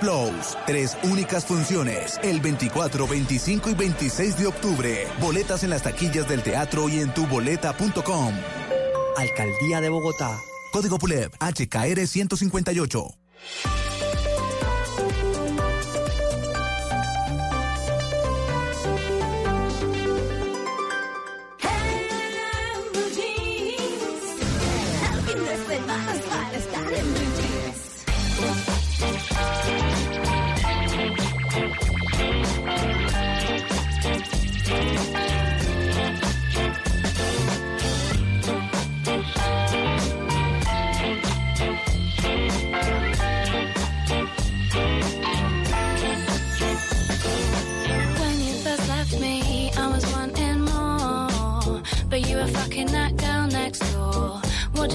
Tres 0.65 0.97
únicas 1.03 1.45
funciones, 1.45 2.17
el 2.23 2.39
24, 2.39 3.05
25 3.05 3.71
y 3.71 3.73
26 3.73 4.37
de 4.37 4.47
octubre. 4.47 5.07
Boletas 5.19 5.65
en 5.65 5.71
las 5.71 5.83
taquillas 5.83 6.29
del 6.29 6.41
teatro 6.41 6.87
y 6.87 7.01
en 7.01 7.13
tuboleta.com. 7.13 8.33
Alcaldía 9.17 9.81
de 9.81 9.89
Bogotá. 9.89 10.39
Código 10.71 10.97
PULEP, 10.97 11.33
HKR 11.41 12.07
158. 12.07 13.07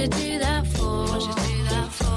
You 0.01 0.09
do 0.09 0.39
that 0.39 0.67
for? 0.67 1.05
What'd 1.11 1.29
you 1.29 1.35
do 1.35 1.65
that 1.73 1.91
for? 1.93 2.17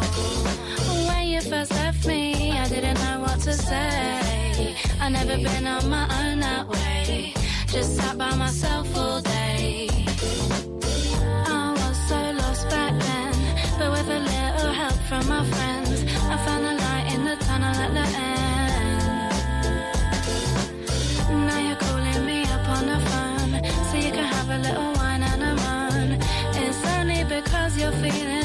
When 1.07 1.27
you 1.27 1.41
first 1.41 1.71
left 1.71 2.07
me, 2.07 2.51
I 2.51 2.69
didn't 2.69 2.97
know 3.03 3.19
what 3.25 3.39
to 3.41 3.53
say. 3.53 4.75
I 5.01 5.09
never 5.09 5.35
been 5.35 5.67
on 5.67 5.89
my 5.89 6.05
own 6.21 6.39
that 6.39 6.65
way. 6.69 7.33
Just 7.67 7.97
sat 7.97 8.17
by 8.17 8.33
myself 8.35 8.87
all 8.95 9.19
day. 9.21 9.89
I 11.59 11.73
was 11.81 11.97
so 12.07 12.19
lost 12.41 12.69
back 12.69 12.93
then, 13.07 13.33
but 13.77 13.91
with 13.91 14.07
a 14.17 14.19
little 14.31 14.71
help 14.81 14.97
from 15.09 15.27
my 15.27 15.43
friends, 15.53 16.03
I 16.33 16.37
found 16.45 16.63
the 16.65 16.75
light 16.85 17.05
in 17.13 17.25
the 17.25 17.35
tunnel 17.45 17.75
at 17.85 17.91
the 17.99 18.07
end. 18.29 19.03
Now 21.47 21.59
you're 21.67 21.81
calling 21.85 22.25
me 22.25 22.43
up 22.43 22.65
on 22.77 22.85
the 22.91 22.99
phone 23.09 23.51
So 23.89 23.97
you 23.97 24.11
can 24.11 24.25
have 24.35 24.49
a 24.49 24.57
little 24.59 24.92
your 27.83 27.91
feeling 27.91 28.42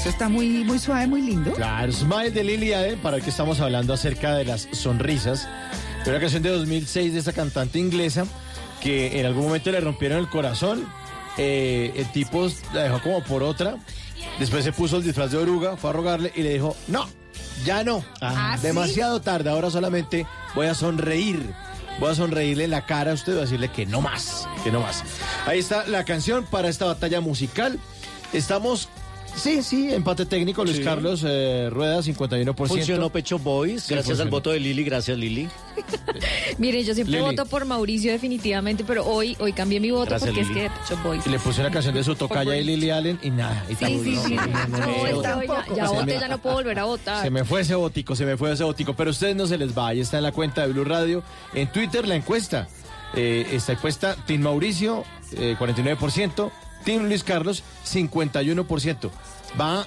eso 0.00 0.08
está 0.08 0.30
muy, 0.30 0.64
muy 0.64 0.78
suave, 0.78 1.06
muy 1.06 1.20
lindo. 1.20 1.52
Claro, 1.52 1.92
Smile 1.92 2.30
de 2.30 2.42
Lily 2.42 2.72
Allen, 2.72 2.98
para 3.00 3.16
hoy 3.16 3.22
que 3.22 3.28
estamos 3.28 3.60
hablando 3.60 3.92
acerca 3.92 4.34
de 4.34 4.46
las 4.46 4.66
sonrisas. 4.72 5.46
Una 6.06 6.18
canción 6.18 6.42
de 6.42 6.48
2006 6.48 7.12
de 7.12 7.18
esta 7.18 7.34
cantante 7.34 7.78
inglesa 7.78 8.24
que 8.80 9.20
en 9.20 9.26
algún 9.26 9.44
momento 9.44 9.70
le 9.70 9.78
rompieron 9.78 10.18
el 10.18 10.30
corazón. 10.30 10.86
Eh, 11.36 11.92
el 11.96 12.10
tipo 12.12 12.48
la 12.72 12.84
dejó 12.84 13.02
como 13.02 13.22
por 13.22 13.42
otra. 13.42 13.76
Después 14.38 14.64
se 14.64 14.72
puso 14.72 14.96
el 14.96 15.02
disfraz 15.02 15.32
de 15.32 15.36
oruga, 15.36 15.76
fue 15.76 15.90
a 15.90 15.92
rogarle 15.92 16.32
y 16.34 16.44
le 16.44 16.54
dijo, 16.54 16.74
no, 16.88 17.06
ya 17.66 17.84
no. 17.84 18.02
¿Ah, 18.22 18.56
sí? 18.56 18.68
Demasiado 18.68 19.20
tarde, 19.20 19.50
ahora 19.50 19.70
solamente 19.70 20.26
voy 20.54 20.68
a 20.68 20.74
sonreír. 20.74 21.52
Voy 21.98 22.12
a 22.12 22.14
sonreírle 22.14 22.64
en 22.64 22.70
la 22.70 22.86
cara 22.86 23.10
a 23.10 23.14
usted 23.14 23.32
y 23.32 23.34
voy 23.34 23.42
a 23.42 23.44
decirle 23.44 23.68
que 23.68 23.84
no 23.84 24.00
más, 24.00 24.48
que 24.64 24.72
no 24.72 24.80
más. 24.80 25.04
Ahí 25.46 25.58
está 25.58 25.86
la 25.86 26.06
canción 26.06 26.46
para 26.46 26.70
esta 26.70 26.86
batalla 26.86 27.20
musical. 27.20 27.78
Estamos, 28.32 28.88
sí, 29.36 29.62
sí, 29.62 29.92
empate 29.92 30.26
técnico. 30.26 30.64
Luis 30.64 30.76
Sí. 30.78 30.82
Carlos 30.84 31.24
eh, 31.26 31.68
Rueda, 31.70 32.00
51%. 32.02 32.54
Funcionó 32.68 33.10
Pecho 33.10 33.38
Boys, 33.38 33.82
Sí, 33.84 33.94
gracias 33.94 34.20
al 34.20 34.28
voto 34.30 34.50
de 34.50 34.60
Lili, 34.60 34.84
gracias 34.84 35.16
Lili. 35.18 35.48
Mire, 36.58 36.84
yo 36.84 36.94
siempre 36.94 37.16
Lili. 37.18 37.24
voto 37.36 37.46
por 37.46 37.64
Mauricio 37.64 38.12
definitivamente, 38.12 38.84
pero 38.84 39.06
hoy, 39.06 39.36
hoy 39.40 39.52
cambié 39.52 39.80
mi 39.80 39.90
voto 39.90 40.10
Gracias, 40.10 40.30
porque 40.30 40.44
Lili. 40.44 40.60
es 40.60 40.70
que 40.72 40.78
Pet 40.78 40.88
Shop 40.90 41.02
Boys. 41.02 41.26
Y 41.26 41.30
le 41.30 41.38
puse 41.38 41.60
una 41.60 41.70
canción 41.70 41.94
de 41.94 42.04
su 42.04 42.14
tocaya 42.14 42.56
y 42.56 42.64
Lily 42.64 42.90
Allen 42.90 43.18
y 43.22 43.30
nada. 43.30 43.64
Y 43.68 43.74
Sí, 43.74 43.80
tampoco- 43.80 44.04
sí, 44.04 44.16
sí. 44.26 44.34
no, 44.34 44.46
no, 44.46 44.68
no, 44.68 44.78
No, 44.78 44.86
no, 44.86 44.96
hoy 45.02 45.12
no. 45.12 45.22
ya, 45.22 45.74
ya 45.76 45.88
voté, 45.90 46.04
me- 46.14 46.20
ya 46.20 46.28
no 46.28 46.38
puedo 46.38 46.56
volver 46.56 46.78
a 46.78 46.84
votar. 46.84 47.22
Se 47.24 47.30
me 47.30 47.44
fue 47.44 47.62
ese 47.62 47.74
botico, 47.74 48.14
se 48.16 48.24
me 48.26 48.36
fue 48.36 48.52
ese 48.52 48.64
botico. 48.64 48.94
Pero 48.94 49.10
a 49.10 49.12
ustedes 49.12 49.36
no 49.36 49.46
se 49.46 49.56
les 49.58 49.76
va. 49.76 49.88
Ahí 49.88 50.00
está 50.00 50.16
en 50.18 50.24
la 50.24 50.32
cuenta 50.32 50.66
de 50.66 50.72
Blue 50.72 50.84
Radio. 50.84 51.22
En 51.54 51.70
Twitter 51.72 52.06
la 52.06 52.14
encuesta. 52.16 52.68
Eh, 53.14 53.46
esta 53.52 53.72
encuesta, 53.72 54.14
Team 54.26 54.42
Mauricio, 54.42 55.04
eh, 55.32 55.56
49%. 55.58 56.52
Team 56.84 57.06
Luis 57.06 57.24
Carlos, 57.24 57.62
51%. 57.84 59.10
Va 59.60 59.86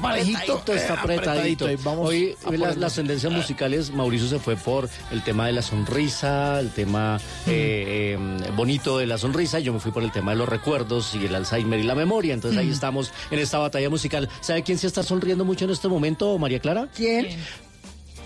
parejito. 0.00 0.58
Apretadito, 0.58 0.74
está 0.74 0.94
eh, 0.94 0.98
apretadito. 0.98 1.66
Ahí 1.66 1.76
vamos 1.82 2.08
Hoy 2.08 2.36
las, 2.50 2.76
las 2.76 2.94
tendencias 2.94 3.32
musicales, 3.32 3.90
Mauricio 3.90 4.28
se 4.28 4.38
fue 4.38 4.56
por 4.56 4.88
el 5.10 5.22
tema 5.22 5.46
de 5.46 5.52
la 5.52 5.62
sonrisa, 5.62 6.60
el 6.60 6.70
tema 6.70 7.18
eh, 7.46 8.16
eh, 8.18 8.50
bonito 8.54 8.98
de 8.98 9.06
la 9.06 9.18
sonrisa, 9.18 9.60
y 9.60 9.64
yo 9.64 9.72
me 9.72 9.80
fui 9.80 9.92
por 9.92 10.02
el 10.02 10.12
tema 10.12 10.32
de 10.32 10.38
los 10.38 10.48
recuerdos 10.48 11.14
y 11.14 11.24
el 11.26 11.34
Alzheimer 11.34 11.78
y 11.78 11.84
la 11.84 11.94
memoria. 11.94 12.34
Entonces 12.34 12.58
ahí 12.58 12.70
estamos 12.70 13.12
en 13.30 13.38
esta 13.38 13.58
batalla 13.58 13.90
musical. 13.90 14.28
¿Sabe 14.40 14.62
quién 14.62 14.78
se 14.78 14.86
está 14.86 15.02
sonriendo 15.02 15.44
mucho 15.44 15.64
en 15.64 15.70
este 15.70 15.88
momento, 15.88 16.38
María 16.38 16.58
Clara? 16.60 16.88
¿Quién? 16.94 17.28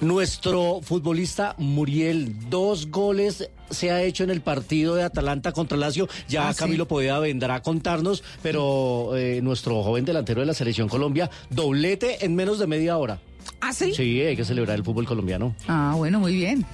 Nuestro 0.02 0.80
futbolista 0.82 1.54
Muriel, 1.58 2.34
dos 2.50 2.90
goles 2.90 3.48
se 3.70 3.92
ha 3.92 4.02
hecho 4.02 4.24
en 4.24 4.30
el 4.30 4.40
partido 4.40 4.96
de 4.96 5.04
Atalanta 5.04 5.52
contra 5.52 5.78
Lazio. 5.78 6.08
Ya 6.28 6.48
Ah, 6.48 6.52
sí. 6.52 6.58
Camilo 6.58 6.88
Poveda 6.88 7.20
vendrá 7.20 7.54
a 7.54 7.62
contarnos, 7.62 8.24
pero 8.42 9.16
eh, 9.16 9.38
nuestro 9.42 9.80
joven 9.84 10.04
delantero 10.04 10.40
de 10.40 10.46
la 10.46 10.54
selección 10.54 10.88
Colombia, 10.88 11.30
doblete 11.50 12.24
en 12.24 12.34
menos 12.34 12.58
de 12.58 12.66
media 12.66 12.98
hora. 12.98 13.20
¿Ah, 13.64 13.72
sí? 13.72 13.94
Sí, 13.94 14.20
hay 14.20 14.34
que 14.34 14.44
celebrar 14.44 14.76
el 14.76 14.82
fútbol 14.82 15.06
colombiano. 15.06 15.54
Ah, 15.68 15.94
bueno, 15.96 16.18
muy 16.18 16.34
bien. 16.34 16.66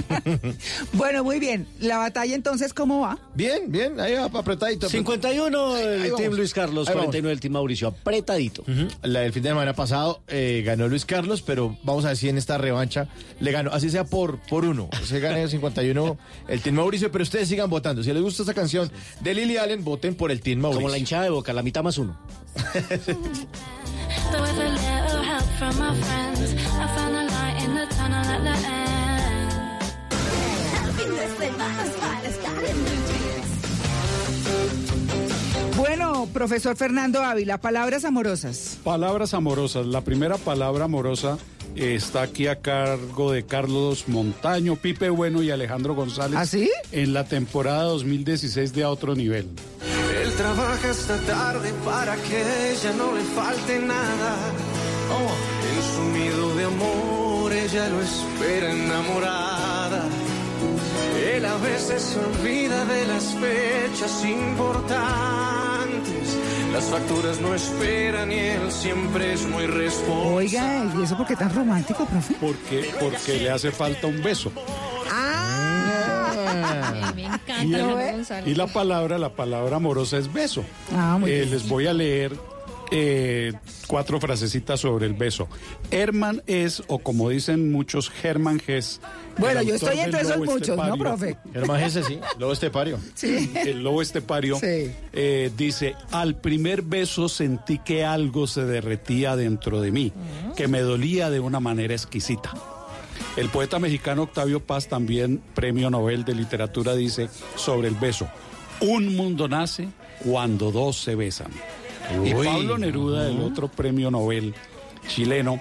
bueno, 0.92 1.24
muy 1.24 1.40
bien. 1.40 1.66
La 1.80 1.96
batalla 1.96 2.34
entonces, 2.34 2.74
¿cómo 2.74 3.00
va? 3.00 3.18
Bien, 3.34 3.72
bien, 3.72 3.98
ahí 3.98 4.16
va 4.16 4.26
apretadito. 4.26 4.90
51 4.90 5.74
Ahí 5.74 5.82
el. 5.82 6.14
Team 6.16 6.34
Luis 6.34 6.52
Carlos, 6.52 6.86
Ahí 6.86 6.94
vamos. 6.94 7.06
49 7.06 7.32
el 7.32 7.40
Team 7.40 7.54
Mauricio, 7.54 7.88
apretadito. 7.88 8.60
Ujú. 8.60 8.88
La 9.04 9.20
del 9.20 9.32
fin 9.32 9.42
de 9.42 9.48
semana 9.48 9.72
pasado 9.72 10.20
eh, 10.28 10.62
ganó 10.66 10.86
Luis 10.86 11.06
Carlos, 11.06 11.40
pero 11.40 11.78
vamos 11.82 12.04
a 12.04 12.08
ver 12.08 12.18
si 12.18 12.28
en 12.28 12.36
esta 12.36 12.58
revancha 12.58 13.08
le 13.40 13.50
ganó, 13.50 13.70
así 13.72 13.88
sea 13.88 14.04
por, 14.04 14.38
por 14.40 14.66
uno. 14.66 14.90
Se 15.06 15.18
gana 15.18 15.40
el 15.40 15.48
51 15.48 16.18
el 16.46 16.60
Team 16.60 16.76
Mauricio, 16.76 17.10
pero 17.10 17.22
ustedes 17.22 17.48
sigan 17.48 17.70
votando. 17.70 18.02
Si 18.02 18.12
les 18.12 18.22
gusta 18.22 18.42
esta 18.42 18.52
canción 18.52 18.92
de 19.20 19.32
Lily 19.32 19.56
Allen, 19.56 19.82
voten 19.82 20.14
por 20.14 20.30
el 20.30 20.42
Team 20.42 20.60
Mauricio. 20.60 20.82
Como 20.82 20.92
la 20.92 20.98
hinchada 20.98 21.24
de 21.24 21.30
boca, 21.30 21.54
la 21.54 21.62
mitad 21.62 21.82
más 21.82 21.96
uno. 21.96 22.20
But 25.62 25.68
with 25.68 25.80
a 25.80 25.84
little 25.84 25.94
help 25.94 25.94
from 25.94 25.94
my 25.94 25.94
friends, 26.02 26.54
I 26.54 26.86
found 26.96 27.14
a 27.14 27.24
light 27.24 27.62
in 27.64 27.74
the 27.74 27.86
tunnel 27.94 28.24
at 28.26 28.42
the 28.42 28.68
end. 28.68 28.92
Bueno, 35.76 36.28
profesor 36.32 36.76
Fernando 36.76 37.22
Ávila, 37.22 37.58
palabras 37.58 38.04
amorosas. 38.04 38.78
Palabras 38.82 39.34
amorosas. 39.34 39.86
La 39.86 40.00
primera 40.02 40.36
palabra 40.36 40.84
amorosa 40.84 41.38
eh, 41.76 41.94
está 41.94 42.22
aquí 42.22 42.46
a 42.48 42.60
cargo 42.60 43.32
de 43.32 43.44
Carlos 43.44 44.08
Montaño, 44.08 44.76
Pipe 44.76 45.10
Bueno 45.10 45.42
y 45.42 45.50
Alejandro 45.50 45.94
González. 45.94 46.38
¿Ah, 46.38 46.46
sí? 46.46 46.70
En 46.90 47.12
la 47.12 47.24
temporada 47.24 47.84
2016 47.84 48.72
de 48.72 48.82
A 48.82 48.90
Otro 48.90 49.14
Nivel. 49.14 49.48
Él 50.22 50.32
trabaja 50.34 50.90
hasta 50.90 51.16
tarde 51.18 51.72
para 51.84 52.16
que 52.16 52.72
ella 52.72 52.92
no 52.96 53.12
le 53.14 53.22
falte 53.22 53.78
nada. 53.80 54.81
Oh, 55.14 55.34
en 55.68 55.80
su 55.94 56.02
nido 56.18 56.44
de 56.56 56.64
amor 56.64 57.52
ella 57.52 57.88
lo 57.88 58.00
espera 58.02 58.72
enamorada. 58.72 60.02
Él 61.34 61.44
a 61.44 61.56
veces 61.58 62.02
se 62.02 62.18
olvida 62.18 62.84
de 62.84 63.06
las 63.06 63.24
fechas 63.34 64.24
importantes. 64.24 66.36
Las 66.72 66.84
facturas 66.84 67.40
no 67.40 67.54
esperan 67.54 68.32
y 68.32 68.38
él 68.38 68.70
siempre 68.72 69.34
es 69.34 69.46
muy 69.46 69.66
responsable. 69.66 70.34
Oiga, 70.36 70.84
¿y 70.98 71.02
eso 71.02 71.16
por 71.16 71.26
qué 71.26 71.36
tan 71.36 71.54
romántico, 71.54 72.06
profe? 72.06 72.34
Porque, 72.40 72.90
porque 72.98 73.38
le 73.40 73.50
hace 73.50 73.70
falta 73.70 74.06
un 74.06 74.22
beso. 74.22 74.50
Ah, 75.10 77.12
Me 77.14 77.24
encanta, 77.24 77.64
Y, 77.64 77.74
el- 77.74 78.48
y 78.48 78.54
la 78.54 78.66
palabra, 78.66 79.18
la 79.18 79.34
palabra 79.34 79.76
amorosa 79.76 80.16
es 80.16 80.32
beso. 80.32 80.64
Ah, 80.96 81.18
muy 81.20 81.30
Eh, 81.30 81.38
bien. 81.40 81.50
les 81.50 81.68
voy 81.68 81.86
a 81.86 81.92
leer 81.92 82.32
eh, 82.94 83.52
cuatro 83.86 84.20
frasecitas 84.20 84.80
sobre 84.80 85.06
el 85.06 85.14
beso. 85.14 85.48
Herman 85.90 86.42
es, 86.46 86.82
o 86.88 86.98
como 86.98 87.30
dicen 87.30 87.72
muchos, 87.72 88.12
Herman 88.22 88.60
Hess. 88.66 89.00
Bueno, 89.38 89.62
yo 89.62 89.76
estoy 89.76 89.98
entre 89.98 90.20
esos 90.20 90.36
muchos, 90.38 90.76
¿no, 90.76 90.96
profe? 90.98 91.38
Germán 91.54 91.80
Gese, 91.80 92.02
sí. 92.02 92.20
Lobo 92.38 92.52
estepario. 92.52 92.98
Sí. 93.14 93.50
El 93.66 93.82
lobo 93.82 94.02
estepario 94.02 94.56
Sí. 94.58 94.92
eh, 95.14 95.50
dice, 95.56 95.94
al 96.10 96.36
primer 96.36 96.82
beso 96.82 97.30
sentí 97.30 97.78
que 97.78 98.04
algo 98.04 98.46
se 98.46 98.64
derretía 98.66 99.34
dentro 99.36 99.80
de 99.80 99.90
mí, 99.90 100.12
que 100.54 100.68
me 100.68 100.80
dolía 100.80 101.30
de 101.30 101.40
una 101.40 101.60
manera 101.60 101.94
exquisita. 101.94 102.52
El 103.36 103.48
poeta 103.48 103.78
mexicano 103.78 104.24
Octavio 104.24 104.60
Paz, 104.60 104.88
también 104.88 105.40
premio 105.54 105.88
Nobel 105.88 106.24
de 106.24 106.34
Literatura, 106.34 106.94
dice 106.94 107.30
sobre 107.56 107.88
el 107.88 107.94
beso, 107.94 108.28
un 108.80 109.16
mundo 109.16 109.48
nace 109.48 109.88
cuando 110.22 110.70
dos 110.70 110.98
se 110.98 111.14
besan. 111.14 111.50
Y. 112.24 112.34
Pablo 112.34 112.78
Neruda, 112.78 113.28
el 113.28 113.40
otro 113.40 113.68
premio 113.68 114.10
Nobel 114.10 114.54
chileno, 115.08 115.60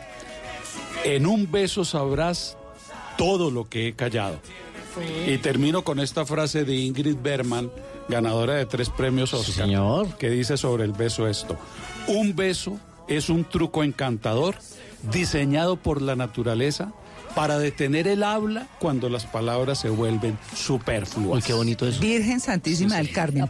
en 1.03 1.25
un 1.25 1.51
beso 1.51 1.85
sabrás 1.85 2.57
todo 3.17 3.51
lo 3.51 3.67
que 3.67 3.87
he 3.87 3.93
callado. 3.93 4.39
Y 5.25 5.37
termino 5.37 5.83
con 5.83 5.99
esta 5.99 6.25
frase 6.25 6.65
de 6.65 6.75
Ingrid 6.75 7.15
Berman, 7.21 7.71
ganadora 8.09 8.55
de 8.55 8.65
tres 8.65 8.89
premios 8.89 9.33
Oscar, 9.33 9.69
que 10.17 10.29
dice 10.29 10.57
sobre 10.57 10.83
el 10.83 10.91
beso 10.91 11.27
esto. 11.27 11.57
Un 12.07 12.35
beso 12.35 12.77
es 13.07 13.29
un 13.29 13.45
truco 13.45 13.83
encantador 13.83 14.55
diseñado 15.11 15.77
por 15.77 16.01
la 16.01 16.15
naturaleza 16.15 16.91
para 17.35 17.57
detener 17.59 18.07
el 18.07 18.23
habla 18.23 18.67
cuando 18.79 19.09
las 19.09 19.25
palabras 19.25 19.79
se 19.79 19.89
vuelven 19.89 20.37
superfluas. 20.55 21.37
Uy, 21.37 21.41
qué 21.41 21.53
bonito 21.53 21.87
eso. 21.87 21.99
Virgen 21.99 22.39
Santísima 22.39 22.97
del 22.97 23.11
Carmen. 23.11 23.49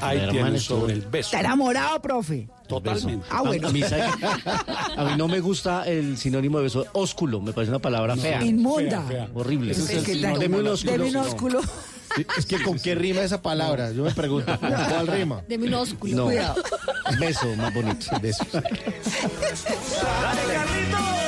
Ahí 0.00 0.16
Hermano, 0.18 0.32
tienen 0.32 0.54
estuvo- 0.56 0.80
sobre 0.80 0.94
el 0.94 1.02
beso. 1.02 1.28
Está 1.28 1.40
enamorado, 1.40 2.00
profe. 2.00 2.48
Totalmente. 2.68 3.26
Ah, 3.30 3.42
bueno. 3.42 3.68
A, 3.68 3.70
a 3.70 5.04
mí, 5.04 5.12
no 5.16 5.26
me 5.26 5.40
gusta 5.40 5.88
el 5.88 6.18
sinónimo 6.18 6.58
de 6.58 6.64
beso. 6.64 6.86
Ósculo, 6.92 7.40
me 7.40 7.52
parece 7.52 7.70
una 7.70 7.78
palabra 7.78 8.14
fea. 8.16 8.44
Inmunda. 8.44 9.02
Fea, 9.02 9.26
fea. 9.26 9.28
Horrible. 9.34 9.72
Es 9.72 9.86
que 10.04 10.14
Deme 10.16 10.58
un 10.58 10.68
ósculo. 10.68 10.92
Deme 10.92 11.10
un 11.10 11.16
ósculo. 11.16 11.60
Sí, 12.16 12.26
Es 12.38 12.46
que 12.46 12.62
con 12.62 12.78
qué 12.78 12.94
rima 12.94 13.20
esa 13.20 13.42
palabra, 13.42 13.92
yo 13.92 14.02
me 14.02 14.10
pregunto, 14.12 14.46
¿con 14.60 14.70
cuál 14.70 15.06
rima? 15.06 15.42
Deme 15.48 15.66
un 15.68 15.74
ósculo. 15.74 16.16
No. 16.16 16.24
Cuidado. 16.24 16.62
Beso 17.20 17.54
más 17.56 17.72
bonito. 17.74 18.06
Besos. 18.20 18.46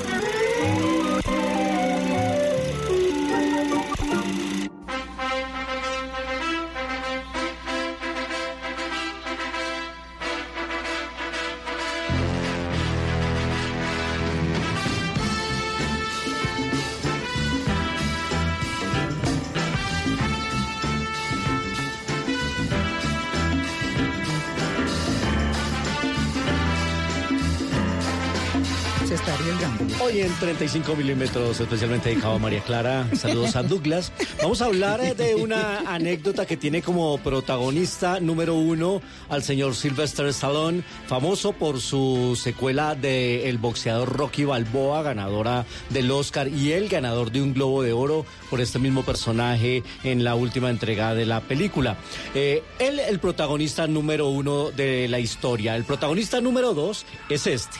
En 30.21 30.33
35 30.35 30.95
milímetros, 30.95 31.59
especialmente 31.59 32.09
dedicado 32.09 32.35
a 32.35 32.39
María 32.39 32.61
Clara. 32.61 33.07
Saludos 33.15 33.55
a 33.55 33.63
Douglas. 33.63 34.11
Vamos 34.41 34.61
a 34.61 34.65
hablar 34.65 35.15
de 35.15 35.35
una 35.35 35.79
anécdota 35.79 36.45
que 36.45 36.57
tiene 36.57 36.81
como 36.81 37.17
protagonista 37.17 38.19
número 38.19 38.53
uno 38.55 39.01
al 39.29 39.41
señor 39.41 39.75
Sylvester 39.75 40.27
Stallone, 40.27 40.83
famoso 41.07 41.53
por 41.53 41.81
su 41.81 42.39
secuela 42.39 42.93
de 42.93 43.49
El 43.49 43.57
boxeador 43.57 44.15
Rocky 44.15 44.43
Balboa, 44.43 45.01
ganadora 45.01 45.65
del 45.89 46.11
Oscar 46.11 46.47
y 46.47 46.73
el 46.73 46.87
ganador 46.87 47.31
de 47.31 47.41
un 47.41 47.53
Globo 47.53 47.81
de 47.81 47.93
Oro 47.93 48.25
por 48.49 48.61
este 48.61 48.77
mismo 48.79 49.03
personaje 49.03 49.83
en 50.03 50.23
la 50.23 50.35
última 50.35 50.69
entrega 50.69 51.15
de 51.15 51.25
la 51.25 51.41
película. 51.41 51.97
Eh, 52.35 52.63
él, 52.79 52.99
el 52.99 53.19
protagonista 53.19 53.87
número 53.87 54.27
uno 54.27 54.71
de 54.71 55.07
la 55.07 55.19
historia. 55.19 55.75
El 55.75 55.83
protagonista 55.83 56.41
número 56.41 56.73
dos 56.73 57.05
es 57.29 57.47
este. 57.47 57.77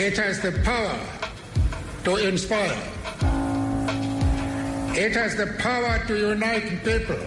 It 0.00 0.16
has 0.16 0.40
the 0.40 0.52
power 0.62 0.96
to 2.04 2.16
inspire. 2.24 2.80
It 4.96 5.12
has 5.16 5.34
the 5.36 5.52
power 5.58 5.98
to 6.06 6.16
unite 6.16 6.84
people. 6.84 7.18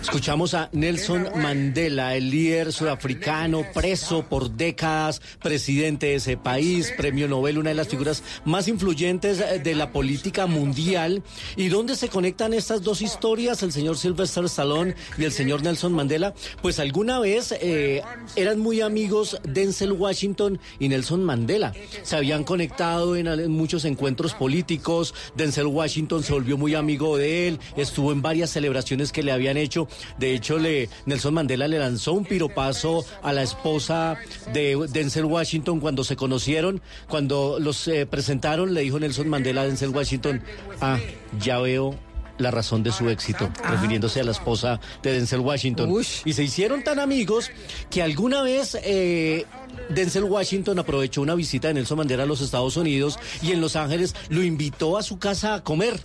Escuchamos 0.00 0.54
a 0.54 0.70
Nelson 0.72 1.28
Mandela, 1.36 2.14
el 2.16 2.30
líder 2.30 2.72
sudafricano 2.72 3.64
preso 3.74 4.22
por 4.22 4.50
décadas, 4.50 5.20
presidente 5.42 6.06
de 6.06 6.14
ese 6.14 6.36
país, 6.36 6.94
premio 6.96 7.28
Nobel, 7.28 7.58
una 7.58 7.70
de 7.70 7.74
las 7.74 7.88
figuras 7.88 8.22
más 8.44 8.68
influyentes 8.68 9.40
eh, 9.40 9.58
de 9.58 9.74
la 9.74 9.92
política 9.92 10.46
mundial. 10.46 11.22
¿Y 11.56 11.68
dónde 11.68 11.96
se 11.96 12.08
conectan 12.08 12.54
estas 12.54 12.82
dos 12.82 13.02
historias, 13.02 13.62
el 13.62 13.72
señor 13.72 13.98
Sylvester 13.98 14.44
Stallone 14.44 14.94
y 15.18 15.24
el 15.24 15.32
señor 15.32 15.62
Nelson 15.62 15.92
Mandela? 15.92 16.32
Pues 16.62 16.78
alguna 16.78 17.18
vez 17.18 17.52
eh, 17.60 18.02
eran 18.36 18.60
muy 18.60 18.80
amigos 18.80 19.38
Denzel 19.42 19.92
Washington 19.92 20.60
y 20.78 20.88
Nelson 20.88 21.24
Mandela. 21.24 21.74
Se 22.02 22.16
habían 22.16 22.44
conectado 22.44 23.16
en, 23.16 23.26
en 23.26 23.50
muchos 23.50 23.84
encuentros 23.84 24.32
políticos. 24.32 25.12
Denzel 25.34 25.66
Washington 25.66 26.22
se 26.22 26.32
volvió 26.32 26.56
muy 26.56 26.76
amigo 26.76 27.18
de 27.18 27.48
él, 27.48 27.58
estuvo 27.76 28.12
en 28.12 28.22
varias 28.22 28.50
celebraciones 28.50 29.12
que 29.12 29.22
le 29.22 29.32
habían 29.32 29.56
hecho. 29.56 29.87
De 30.18 30.34
hecho, 30.34 30.58
le, 30.58 30.88
Nelson 31.06 31.34
Mandela 31.34 31.68
le 31.68 31.78
lanzó 31.78 32.12
un 32.12 32.24
piropazo 32.24 33.04
a 33.22 33.32
la 33.32 33.42
esposa 33.42 34.16
de 34.52 34.76
Denzel 34.90 35.24
Washington 35.24 35.80
cuando 35.80 36.04
se 36.04 36.16
conocieron. 36.16 36.80
Cuando 37.08 37.58
los 37.60 37.86
eh, 37.88 38.06
presentaron, 38.06 38.74
le 38.74 38.82
dijo 38.82 38.98
Nelson 38.98 39.28
Mandela 39.28 39.62
a 39.62 39.66
Denzel 39.66 39.90
Washington, 39.90 40.42
ah, 40.80 40.98
ya 41.40 41.58
veo 41.58 41.98
la 42.38 42.50
razón 42.50 42.82
de 42.82 42.92
su 42.92 43.08
éxito, 43.08 43.50
refiriéndose 43.68 44.20
a 44.20 44.24
la 44.24 44.30
esposa 44.30 44.80
de 45.02 45.12
Denzel 45.12 45.40
Washington. 45.40 45.92
Y 46.24 46.32
se 46.32 46.42
hicieron 46.42 46.82
tan 46.82 46.98
amigos 47.00 47.50
que 47.90 48.02
alguna 48.02 48.42
vez 48.42 48.78
eh, 48.82 49.44
Denzel 49.90 50.24
Washington 50.24 50.78
aprovechó 50.78 51.20
una 51.20 51.34
visita 51.34 51.68
de 51.68 51.74
Nelson 51.74 51.98
Mandela 51.98 52.22
a 52.22 52.26
los 52.26 52.40
Estados 52.40 52.76
Unidos 52.76 53.18
y 53.42 53.52
en 53.52 53.60
Los 53.60 53.76
Ángeles 53.76 54.14
lo 54.28 54.42
invitó 54.42 54.96
a 54.96 55.02
su 55.02 55.18
casa 55.18 55.54
a 55.54 55.64
comer. 55.64 56.00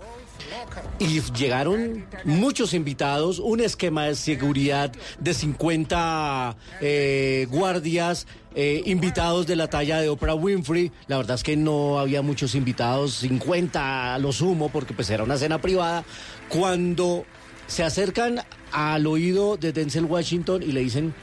Y 1.00 1.22
llegaron 1.34 2.06
muchos 2.24 2.74
invitados, 2.74 3.40
un 3.40 3.60
esquema 3.60 4.06
de 4.06 4.16
seguridad 4.16 4.92
de 5.20 5.34
50 5.34 6.56
eh, 6.82 7.48
guardias, 7.50 8.28
eh, 8.56 8.84
invitados 8.86 9.48
de 9.48 9.56
la 9.56 9.68
talla 9.68 10.00
de 10.00 10.10
Oprah 10.10 10.36
Winfrey. 10.36 10.92
La 11.08 11.18
verdad 11.18 11.36
es 11.36 11.44
que 11.44 11.58
no 11.58 12.00
había 12.00 12.22
muchos 12.22 12.56
invitados, 12.56 13.16
50 13.16 14.16
a 14.16 14.20
lo 14.20 14.32
sumo, 14.32 14.70
porque 14.70 14.94
pues 14.94 15.10
era 15.10 15.24
una 15.24 15.38
cena 15.38 15.60
privada. 15.60 16.04
Cuando 16.50 17.26
se 17.68 17.84
acercan 17.84 18.42
al 18.72 19.08
oído 19.08 19.58
de 19.58 19.72
Denzel 19.72 20.06
Washington 20.06 20.64
y 20.64 20.72
le 20.72 20.82
dicen, 20.82 21.14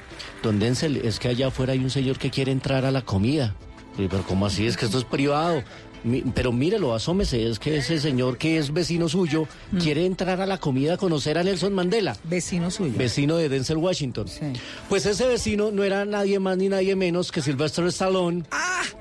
don 0.43 0.59
Denzel, 0.59 0.97
es 0.99 1.19
que 1.19 1.28
allá 1.28 1.49
afuera 1.49 1.73
hay 1.73 1.78
un 1.78 1.91
señor 1.91 2.19
que 2.19 2.31
quiere 2.31 2.53
entrar 2.53 2.85
a 2.85 2.91
la 2.91 3.03
comida. 3.03 3.55
Pero 3.97 4.23
¿cómo 4.27 4.47
así? 4.47 4.66
Es 4.66 4.77
que 4.77 4.87
esto 4.87 4.99
es 4.99 5.05
privado. 5.05 5.62
Mi- 6.03 6.23
pero 6.23 6.51
mírelo, 6.53 6.95
asómese, 6.95 7.47
es 7.49 7.59
que 7.59 7.77
ese 7.77 8.01
señor 8.01 8.39
que 8.39 8.57
es 8.59 8.73
vecino 8.73 9.09
suyo 9.09 9.47
quiere 9.81 10.07
entrar 10.07 10.41
a 10.41 10.47
la 10.47 10.59
comida 10.59 10.95
a 10.95 10.97
conocer 10.97 11.37
a 11.39 11.43
Nelson 11.43 11.75
Mandela. 11.75 12.17
Vecino 12.25 12.71
suyo. 12.71 12.93
Vecino 12.97 13.37
de 13.37 13.49
Denzel 13.49 13.77
Washington. 13.77 14.27
Pues 14.89 15.05
ese 15.07 15.27
vecino 15.27 15.71
no 15.71 15.85
era 15.85 16.05
nadie 16.05 16.39
más 16.39 16.57
ni 16.57 16.69
nadie 16.69 16.97
menos 16.97 17.31
que 17.33 17.43
Sylvester 17.43 17.85
Stallone, 17.87 18.45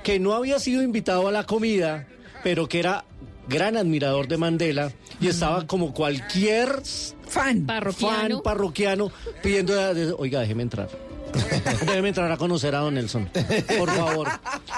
que 0.04 0.20
no 0.20 0.34
había 0.34 0.60
sido 0.60 0.84
invitado 0.84 1.28
a 1.28 1.32
la 1.32 1.46
comida, 1.46 2.08
pero 2.44 2.68
que 2.68 2.80
era 2.80 3.06
gran 3.48 3.78
admirador 3.78 4.28
de 4.28 4.38
Mandela 4.38 4.92
y 5.22 5.28
estaba 5.28 5.66
como 5.66 5.94
cualquier 5.94 6.82
fan 7.28 7.66
parroquiano, 7.66 8.18
fan 8.36 8.42
parroquiano 8.44 9.12
pidiendo, 9.42 9.74
de- 9.94 10.14
oiga, 10.18 10.42
déjeme 10.42 10.64
entrar. 10.64 10.90
Déjeme 11.86 12.08
entrar 12.10 12.32
a 12.32 12.38
conocer 12.38 12.74
a 12.74 12.80
Don 12.80 12.96
Nelson, 12.96 13.30
por 13.78 13.88
favor. 13.92 14.28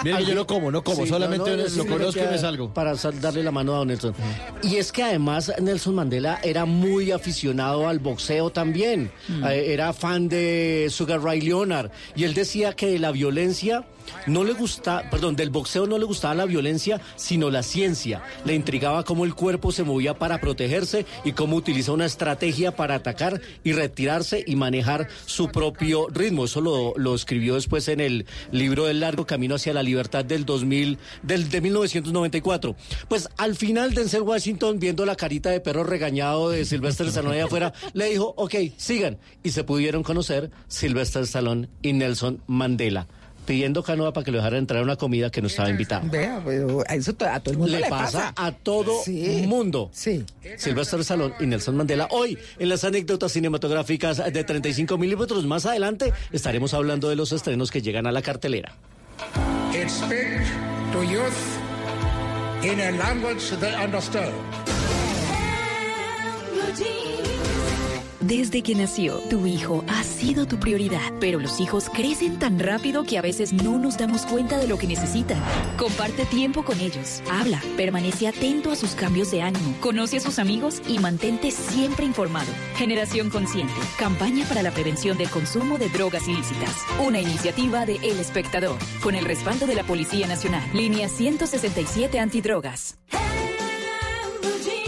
Mira, 0.03 0.17
Ay, 0.17 0.25
yo 0.25 0.35
no 0.35 0.47
como, 0.47 0.71
no 0.71 0.83
como, 0.83 1.05
solamente 1.05 1.57
lo 1.75 1.85
conozco 1.85 2.21
y 2.21 2.27
me 2.27 2.37
salgo. 2.37 2.73
Para 2.73 2.95
darle 2.95 3.43
la 3.43 3.51
mano 3.51 3.73
a 3.73 3.77
Don 3.77 3.87
Nelson. 3.87 4.13
Y 4.63 4.77
es 4.77 4.91
que 4.91 5.03
además 5.03 5.51
Nelson 5.61 5.95
Mandela 5.95 6.39
era 6.43 6.65
muy 6.65 7.11
aficionado 7.11 7.87
al 7.87 7.99
boxeo 7.99 8.49
también. 8.49 9.11
Mm. 9.27 9.45
Eh, 9.45 9.73
era 9.73 9.93
fan 9.93 10.27
de 10.27 10.87
Sugar 10.89 11.21
Ray 11.21 11.41
Leonard. 11.41 11.91
Y 12.15 12.23
él 12.23 12.33
decía 12.33 12.73
que 12.73 12.97
la 12.99 13.11
violencia 13.11 13.85
no 14.27 14.43
le 14.43 14.53
gusta, 14.53 15.09
perdón, 15.09 15.35
del 15.35 15.49
boxeo 15.49 15.87
no 15.87 15.97
le 15.97 16.05
gustaba 16.05 16.35
la 16.35 16.45
violencia, 16.45 17.01
sino 17.15 17.49
la 17.49 17.63
ciencia. 17.63 18.23
Le 18.45 18.53
intrigaba 18.53 19.03
cómo 19.03 19.25
el 19.25 19.35
cuerpo 19.35 19.71
se 19.71 19.83
movía 19.83 20.13
para 20.13 20.39
protegerse 20.39 21.05
y 21.23 21.33
cómo 21.33 21.55
utiliza 21.55 21.91
una 21.91 22.05
estrategia 22.05 22.75
para 22.75 22.95
atacar 22.95 23.41
y 23.63 23.73
retirarse 23.73 24.43
y 24.45 24.55
manejar 24.55 25.07
su 25.25 25.49
propio 25.49 26.07
ritmo. 26.09 26.45
Eso 26.45 26.61
lo, 26.61 26.93
lo 26.97 27.15
escribió 27.15 27.55
después 27.55 27.87
en 27.87 27.99
el 27.99 28.25
libro 28.51 28.85
del 28.85 28.99
largo 28.99 29.25
camino 29.25 29.55
hacia 29.55 29.73
la 29.73 29.83
libertad 29.83 30.25
del 30.25 30.45
2000, 30.45 30.97
del 31.23 31.49
de 31.49 31.61
1994. 31.61 32.75
Pues 33.07 33.29
al 33.37 33.55
final 33.55 33.93
Denzel 33.93 34.21
Washington, 34.21 34.79
viendo 34.79 35.05
la 35.05 35.15
carita 35.15 35.49
de 35.49 35.59
perro 35.59 35.83
regañado 35.83 36.49
de 36.49 36.65
Sylvester 36.65 37.07
Stallone 37.07 37.35
allá 37.35 37.45
afuera, 37.45 37.73
le 37.93 38.05
dijo, 38.05 38.33
ok, 38.37 38.55
sigan. 38.77 39.17
Y 39.43 39.51
se 39.51 39.63
pudieron 39.63 40.03
conocer 40.03 40.51
Sylvester 40.67 41.23
Stallone 41.23 41.69
y 41.81 41.93
Nelson 41.93 42.41
Mandela. 42.47 43.07
Pidiendo 43.51 43.83
canoa 43.83 44.13
para 44.13 44.23
que 44.23 44.31
lo 44.31 44.37
dejara 44.37 44.57
entrar 44.57 44.79
a 44.79 44.83
una 44.83 44.95
comida 44.95 45.29
que 45.29 45.41
no 45.41 45.47
estaba 45.47 45.69
invitado. 45.69 46.07
Vea, 46.09 46.41
pero 46.45 46.83
a 46.87 46.95
eso 46.95 47.11
a 47.19 47.39
todo 47.41 47.51
el 47.51 47.57
mundo 47.57 47.73
Le 47.73 47.81
le, 47.81 47.89
pasa 47.89 48.31
a 48.33 48.53
todo 48.53 49.03
Sí. 49.03 49.43
mundo. 49.45 49.89
Sí. 49.91 50.23
Sylvester 50.57 51.01
Stallone 51.01 51.33
y 51.37 51.47
Nelson 51.47 51.75
Mandela. 51.75 52.07
Hoy, 52.11 52.37
en 52.59 52.69
las 52.69 52.85
anécdotas 52.85 53.33
cinematográficas 53.33 54.23
de 54.31 54.43
35 54.45 54.97
milímetros, 54.97 55.45
más 55.45 55.65
adelante 55.65 56.13
estaremos 56.31 56.73
hablando 56.73 57.09
de 57.09 57.17
los 57.17 57.33
estrenos 57.33 57.71
que 57.71 57.81
llegan 57.81 58.07
a 58.07 58.13
la 58.13 58.21
cartelera. 58.21 58.73
It 59.73 59.89
speak 59.89 60.39
to 60.93 61.03
youth 61.03 61.33
in 62.63 62.79
a 62.79 62.91
language 62.91 63.49
they 63.59 63.73
understand. 63.83 64.31
Desde 68.21 68.61
que 68.61 68.75
nació, 68.75 69.17
tu 69.31 69.47
hijo 69.47 69.83
ha 69.87 70.03
sido 70.03 70.45
tu 70.45 70.59
prioridad, 70.59 71.11
pero 71.19 71.39
los 71.39 71.59
hijos 71.59 71.89
crecen 71.89 72.37
tan 72.37 72.59
rápido 72.59 73.03
que 73.03 73.17
a 73.17 73.21
veces 73.21 73.51
no 73.51 73.79
nos 73.79 73.97
damos 73.97 74.27
cuenta 74.27 74.59
de 74.59 74.67
lo 74.67 74.77
que 74.77 74.85
necesitan. 74.85 75.41
Comparte 75.75 76.25
tiempo 76.25 76.63
con 76.63 76.79
ellos, 76.79 77.23
habla, 77.31 77.59
permanece 77.77 78.27
atento 78.27 78.71
a 78.71 78.75
sus 78.75 78.91
cambios 78.91 79.31
de 79.31 79.41
ánimo, 79.41 79.75
conoce 79.79 80.17
a 80.17 80.19
sus 80.19 80.37
amigos 80.37 80.83
y 80.87 80.99
mantente 80.99 81.49
siempre 81.49 82.05
informado. 82.05 82.51
Generación 82.75 83.31
Consciente, 83.31 83.73
campaña 83.97 84.45
para 84.47 84.61
la 84.61 84.71
prevención 84.71 85.17
del 85.17 85.29
consumo 85.29 85.79
de 85.79 85.89
drogas 85.89 86.27
ilícitas. 86.27 86.75
Una 87.03 87.19
iniciativa 87.19 87.87
de 87.87 87.95
El 88.03 88.19
Espectador, 88.19 88.77
con 89.01 89.15
el 89.15 89.25
respaldo 89.25 89.65
de 89.65 89.73
la 89.73 89.83
Policía 89.83 90.27
Nacional. 90.27 90.63
Línea 90.73 91.09
167 91.09 92.19
Antidrogas. 92.19 92.99
¿Dónde 94.41 94.80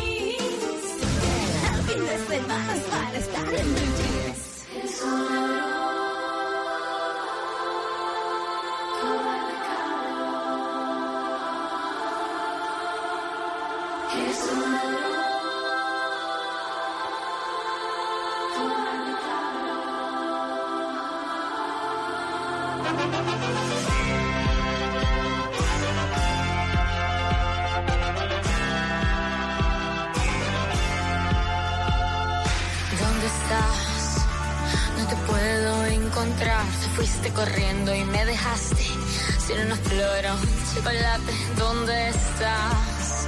chocolate. 40.83 41.33
¿Dónde 41.57 42.09
estás? 42.09 43.27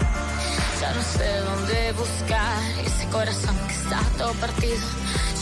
Ya 0.81 0.93
no 0.93 1.01
sé 1.01 1.39
dónde 1.39 1.91
buscar 1.93 2.61
ese 2.85 3.07
corazón 3.09 3.55
que 3.67 3.73
está 3.73 3.99
todo 4.17 4.33
partido. 4.33 4.77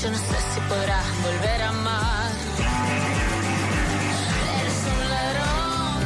Yo 0.01 0.11
no 0.11 0.17
sé 0.17 0.35
si 0.53 0.59
podrá 0.69 1.01
volver 1.23 1.61
a 1.61 1.69
amar. 1.69 2.31
Eres 4.61 4.83
un 4.93 4.99
ladrón. 5.09 6.03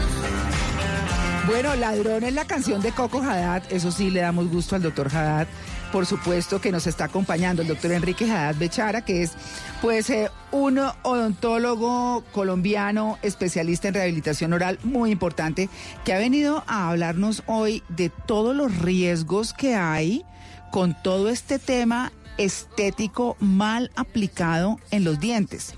Bueno, 1.47 1.75
Ladrón 1.75 2.23
es 2.23 2.33
la 2.33 2.45
canción 2.45 2.81
de 2.81 2.91
Coco 2.91 3.21
Haddad. 3.21 3.63
Eso 3.69 3.91
sí, 3.91 4.09
le 4.09 4.21
damos 4.21 4.49
gusto 4.49 4.75
al 4.75 4.81
doctor 4.83 5.07
Haddad. 5.07 5.47
Por 5.91 6.05
supuesto 6.05 6.59
que 6.59 6.71
nos 6.71 6.85
está 6.85 7.05
acompañando 7.05 7.61
el 7.61 7.67
doctor 7.67 7.91
Enrique 7.91 8.29
Haddad 8.29 8.55
Bechara, 8.55 9.03
que 9.03 9.23
es 9.23 9.33
pues 9.81 10.09
eh, 10.09 10.29
un 10.51 10.79
odontólogo 11.03 12.23
colombiano 12.31 13.17
especialista 13.21 13.89
en 13.89 13.95
rehabilitación 13.95 14.53
oral 14.53 14.79
muy 14.83 15.11
importante, 15.11 15.69
que 16.05 16.13
ha 16.13 16.17
venido 16.17 16.63
a 16.67 16.89
hablarnos 16.89 17.43
hoy 17.47 17.83
de 17.89 18.09
todos 18.09 18.55
los 18.55 18.77
riesgos 18.79 19.53
que 19.53 19.75
hay 19.75 20.23
con 20.71 20.95
todo 21.01 21.29
este 21.29 21.59
tema 21.59 22.11
estético 22.37 23.35
mal 23.39 23.91
aplicado 23.95 24.79
en 24.91 25.03
los 25.03 25.19
dientes. 25.19 25.73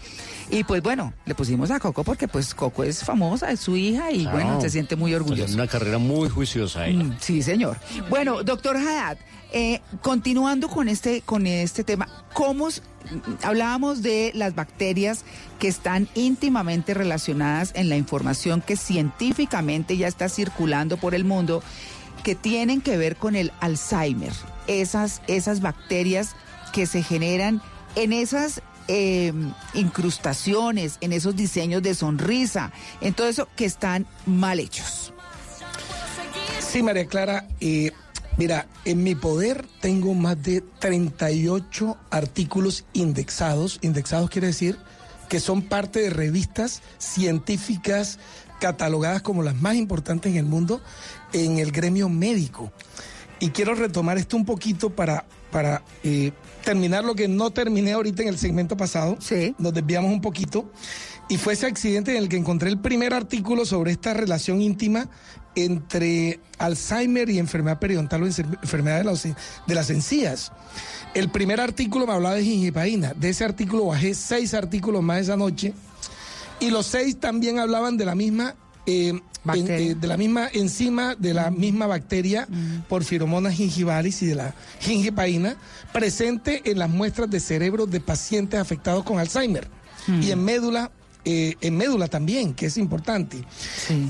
Y 0.52 0.64
pues 0.64 0.82
bueno, 0.82 1.14
le 1.26 1.36
pusimos 1.36 1.72
a 1.72 1.80
Coco 1.80 2.04
porque 2.04 2.28
pues 2.28 2.54
Coco 2.54 2.84
es 2.84 3.04
famosa, 3.04 3.52
es 3.52 3.60
su 3.60 3.78
hija 3.78 4.12
y 4.12 4.26
bueno, 4.26 4.60
se 4.60 4.70
siente 4.70 4.96
muy 4.96 5.14
orgulloso. 5.14 5.46
Tiene 5.46 5.62
una 5.62 5.72
carrera 5.72 6.00
muy 6.00 6.28
juiciosa 6.30 6.88
ella. 6.88 7.04
Mm, 7.04 7.18
sí, 7.20 7.42
señor. 7.44 7.78
Bueno, 8.10 8.44
doctor 8.44 8.78
Haddad, 8.78 9.18
eh, 9.52 9.82
continuando 10.02 10.68
con 10.68 10.90
este, 10.90 11.22
con 11.22 11.46
este 11.48 11.84
tema, 11.84 12.08
¿cómo 12.34 12.68
hablábamos 13.44 14.02
de 14.02 14.32
las 14.36 14.56
bacterias 14.56 15.24
que 15.60 15.68
están 15.68 16.08
íntimamente 16.16 16.94
relacionadas 16.94 17.72
en 17.76 17.90
la 17.90 17.98
información 17.98 18.62
que 18.62 18.78
científicamente 18.78 19.98
ya 19.98 20.08
está 20.08 20.30
circulando 20.30 20.98
por 20.98 21.16
el 21.16 21.26
mundo, 21.26 21.64
que 22.24 22.36
tienen 22.36 22.82
que 22.82 22.98
ver 22.98 23.16
con 23.16 23.36
el 23.36 23.52
Alzheimer? 23.60 24.34
Esas, 24.68 25.22
esas 25.28 25.62
bacterias 25.62 26.36
que 26.74 26.86
se 26.86 27.02
generan 27.02 27.62
en 27.96 28.14
esas 28.14 28.62
eh, 28.88 29.34
incrustaciones, 29.74 30.98
en 31.02 31.14
esos 31.14 31.36
diseños 31.36 31.82
de 31.82 31.96
sonrisa, 31.96 32.72
en 33.02 33.14
todo 33.14 33.28
eso 33.28 33.48
que 33.56 33.66
están 33.66 34.06
mal 34.26 34.60
hechos. 34.60 35.14
Sí, 36.60 36.84
María 36.84 37.06
Clara, 37.08 37.48
eh, 37.62 37.92
mira, 38.40 38.68
en 38.86 39.04
mi 39.04 39.16
poder 39.16 39.66
tengo 39.82 40.14
más 40.14 40.42
de 40.42 40.62
38 40.62 41.98
artículos 42.10 42.86
indexados. 42.94 43.80
Indexados 43.82 44.30
quiere 44.30 44.48
decir 44.48 44.78
que 45.28 45.42
son 45.42 45.62
parte 45.62 46.00
de 46.00 46.10
revistas 46.10 46.82
científicas 46.98 48.18
catalogadas 48.62 49.22
como 49.22 49.44
las 49.44 49.56
más 49.56 49.76
importantes 49.76 50.32
en 50.32 50.38
el 50.38 50.46
mundo 50.46 50.82
en 51.34 51.60
el 51.60 51.74
gremio 51.74 52.08
médico. 52.08 52.72
Y 53.42 53.50
quiero 53.50 53.76
retomar 53.76 54.18
esto 54.18 54.38
un 54.38 54.46
poquito 54.46 54.90
para, 54.90 55.26
para 55.52 55.84
eh, 56.04 56.32
terminar 56.64 57.04
lo 57.04 57.16
que 57.16 57.28
no 57.28 57.52
terminé 57.52 57.92
ahorita 57.92 58.22
en 58.24 58.30
el 58.30 58.38
segmento 58.38 58.78
pasado. 58.78 59.18
Sí. 59.20 59.54
Nos 59.58 59.74
desviamos 59.74 60.12
un 60.12 60.22
poquito. 60.22 60.72
Y 61.28 61.38
fue 61.38 61.54
ese 61.54 61.68
accidente 61.68 62.12
en 62.12 62.24
el 62.24 62.30
que 62.30 62.38
encontré 62.38 62.70
el 62.70 62.80
primer 62.80 63.14
artículo 63.14 63.66
sobre 63.66 63.92
esta 63.92 64.14
relación 64.14 64.62
íntima 64.62 65.10
entre 65.66 66.40
Alzheimer 66.58 67.30
y 67.30 67.40
enfermedad 67.40 67.80
periodontal 67.80 68.24
o 68.24 68.28
enfer- 68.28 68.60
enfermedad 68.62 68.98
de 69.00 69.04
las, 69.06 69.24
de 69.24 69.76
las 69.76 69.90
encías. 69.90 70.52
El 71.14 71.30
primer 71.30 71.60
artículo 71.60 72.06
me 72.06 72.14
hablaba 72.14 72.36
de 72.36 72.44
gingipaína. 72.44 73.14
De 73.14 73.30
ese 73.30 73.44
artículo 73.46 73.86
bajé 73.86 74.14
seis 74.14 74.54
artículos 74.54 75.02
más 75.02 75.22
esa 75.22 75.36
noche. 75.38 75.74
Y 76.60 76.70
los 76.72 76.86
seis 76.86 77.20
también 77.20 77.60
hablaban 77.60 77.98
de 77.98 78.06
la 78.06 78.16
misma... 78.16 78.56
eh, 78.86 79.10
en- 79.10 79.22
eh, 79.72 79.96
de 79.96 80.08
la 80.08 80.18
misma 80.18 80.50
enzima 80.52 81.16
de 81.16 81.34
la 81.34 81.50
misma 81.50 81.88
bacteria 81.88 82.46
Porphyromonas 82.90 83.54
gingivalis 83.56 84.22
y 84.22 84.26
de 84.26 84.36
la 84.36 84.54
gingipaína 84.82 85.56
presente 85.94 86.62
en 86.70 86.78
las 86.78 86.90
muestras 86.90 87.30
de 87.30 87.40
cerebro 87.40 87.86
de 87.86 88.02
pacientes 88.02 88.60
afectados 88.60 89.04
con 89.06 89.18
Alzheimer. 89.18 89.68
Y 90.22 90.32
en 90.32 90.44
médula 90.44 90.92
eh, 91.32 91.58
en 91.62 91.78
médula 91.78 92.08
también 92.08 92.56
que 92.56 92.66
es 92.66 92.78
importante 92.78 93.44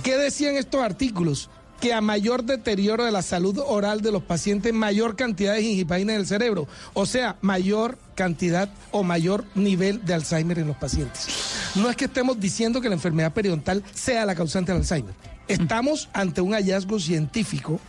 ¿qué 0.03 0.17
decían 0.17 0.55
estos 0.55 0.81
artículos? 0.81 1.49
que 1.81 1.93
a 1.93 2.01
mayor 2.01 2.43
deterioro 2.43 3.05
de 3.05 3.11
la 3.11 3.21
salud 3.21 3.57
oral 3.65 4.01
de 4.01 4.11
los 4.11 4.21
pacientes, 4.21 4.73
mayor 4.73 5.15
cantidad 5.15 5.53
de 5.53 5.61
gingipaína 5.61 6.13
en 6.13 6.19
el 6.19 6.27
cerebro, 6.27 6.67
o 6.93 7.05
sea, 7.05 7.37
mayor 7.41 7.97
cantidad 8.15 8.69
o 8.91 9.03
mayor 9.03 9.45
nivel 9.55 10.03
de 10.05 10.13
Alzheimer 10.13 10.59
en 10.59 10.67
los 10.67 10.75
pacientes. 10.75 11.27
No 11.75 11.89
es 11.89 11.95
que 11.95 12.05
estemos 12.05 12.37
diciendo 12.39 12.81
que 12.81 12.89
la 12.89 12.95
enfermedad 12.95 13.33
periodontal 13.33 13.81
sea 13.93 14.25
la 14.25 14.35
causante 14.35 14.73
del 14.73 14.81
Alzheimer. 14.81 15.13
Estamos 15.47 16.09
ante 16.11 16.41
un 16.41 16.51
hallazgo 16.51 16.99
científico 16.99 17.79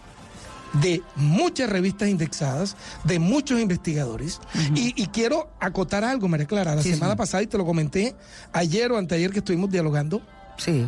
de 0.75 1.03
muchas 1.17 1.69
revistas 1.71 2.09
indexadas, 2.09 2.77
de 3.05 3.19
muchos 3.19 3.61
investigadores. 3.61 4.41
y, 4.75 4.93
y 5.01 5.07
quiero 5.09 5.51
acotar 5.61 6.05
algo, 6.05 6.29
María 6.29 6.47
Clara. 6.47 6.75
La 6.75 6.83
Sí, 6.83 6.93
semana 6.95 7.13
sí. 7.15 7.19
pasada, 7.19 7.43
y 7.43 7.47
te 7.47 7.59
lo 7.59 7.65
comenté 7.67 8.15
ayer 8.53 8.91
o 8.93 8.99
anteayer 8.99 9.31
que 9.33 9.39
estuvimos 9.41 9.71
dialogando, 9.71 10.23
Sí. 10.57 10.87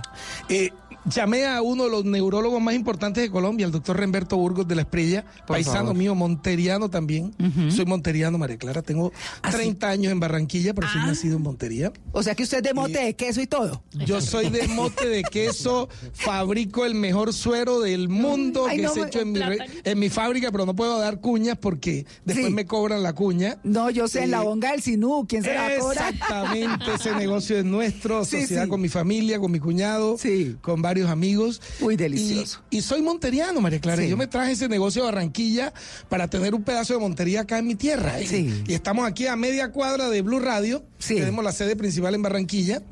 eh, 0.48 0.70
llamé 1.04 1.46
a 1.46 1.62
uno 1.62 1.84
de 1.84 1.90
los 1.90 2.04
neurólogos 2.04 2.60
más 2.60 2.74
importantes 2.74 3.22
de 3.22 3.30
Colombia, 3.30 3.66
el 3.66 3.72
doctor 3.72 3.96
Remberto 3.96 4.36
Burgos 4.36 4.66
de 4.68 4.74
la 4.74 4.82
Esprella, 4.82 5.24
Por 5.46 5.56
paisano 5.56 5.78
favor. 5.80 5.94
mío, 5.96 6.14
monteriano 6.14 6.88
también. 6.90 7.34
Soy 7.70 7.86
monteriano, 7.86 8.38
María 8.38 8.56
Clara. 8.58 8.82
Tengo 8.82 9.12
¿Ah, 9.42 9.50
30 9.50 9.88
años 9.88 10.12
en 10.12 10.20
Barranquilla, 10.20 10.74
pero 10.74 10.88
soy 10.88 11.00
nacido 11.02 11.36
en 11.36 11.42
Montería. 11.42 11.92
O 12.12 12.22
sea 12.22 12.34
que 12.34 12.42
usted 12.44 12.58
es 12.58 12.62
de 12.64 12.74
mote 12.74 12.98
de 13.04 13.14
queso 13.14 13.40
y 13.40 13.46
todo. 13.46 13.82
Yo 14.06 14.20
soy 14.20 14.50
de 14.50 14.68
mote 14.68 15.08
de 15.08 15.22
queso, 15.22 15.88
fabrico 16.12 16.84
el 16.84 16.94
mejor 16.94 17.32
suero 17.32 17.80
del 17.80 18.08
mundo 18.08 18.66
Ay, 18.68 18.76
que 18.78 18.82
no 18.84 18.94
me- 18.94 19.02
hecho 19.02 19.20
en 19.20 19.32
mi, 19.32 19.40
re- 19.40 19.58
en 19.84 19.98
mi 19.98 20.08
fábrica, 20.08 20.50
pero 20.52 20.66
no 20.66 20.74
puedo 20.74 20.98
dar 20.98 21.20
cuñas 21.20 21.58
porque 21.58 22.06
después 22.24 22.46
Sí. 22.46 22.52
me 22.52 22.66
cobran 22.66 23.02
la 23.02 23.12
cuña. 23.12 23.58
No, 23.64 23.90
yo 23.90 24.08
sé, 24.08 24.24
en 24.24 24.30
la 24.30 24.42
Eh, 24.42 24.44
bonga 24.44 24.72
del 24.72 24.82
Sinú, 24.82 25.26
¿quién 25.28 25.42
se 25.42 25.54
la 25.54 25.78
cobra? 25.78 26.08
Exactamente, 26.10 26.84
ese 26.94 27.14
negocio 27.14 27.58
es 27.58 27.64
nuestro, 27.64 28.24
Sí, 28.24 28.40
sociedad 28.42 28.64
sí. 28.64 28.68
con 28.70 28.80
mi 28.80 28.88
familia, 28.88 29.38
con 29.38 29.50
mi 29.50 29.58
cuñado, 29.58 30.16
con 30.60 30.80
varios 30.82 30.91
amigos. 31.08 31.60
Muy 31.80 31.96
delicioso. 31.96 32.60
Y, 32.70 32.78
y 32.78 32.82
soy 32.82 33.02
monteriano, 33.02 33.60
María 33.60 33.80
Clara. 33.80 34.02
Sí. 34.02 34.08
Yo 34.08 34.16
me 34.16 34.26
traje 34.26 34.52
ese 34.52 34.68
negocio 34.68 35.02
de 35.02 35.06
Barranquilla 35.12 35.72
para 36.08 36.28
tener 36.28 36.54
un 36.54 36.62
pedazo 36.62 36.92
de 36.94 37.00
Montería 37.00 37.40
acá 37.42 37.58
en 37.58 37.66
mi 37.66 37.74
tierra. 37.74 38.14
Sí. 38.26 38.62
Y, 38.66 38.74
estamos 38.74 39.06
aquí 39.06 39.26
a 39.26 39.36
media 39.36 39.70
cuadra 39.72 40.08
de 40.08 40.22
Blue 40.22 40.38
Radio. 40.40 40.84
Tenemos 41.06 41.44
la 41.44 41.52
sede 41.52 41.74
principal 41.76 42.14
en 42.14 42.22
Barranquilla. 42.22 42.82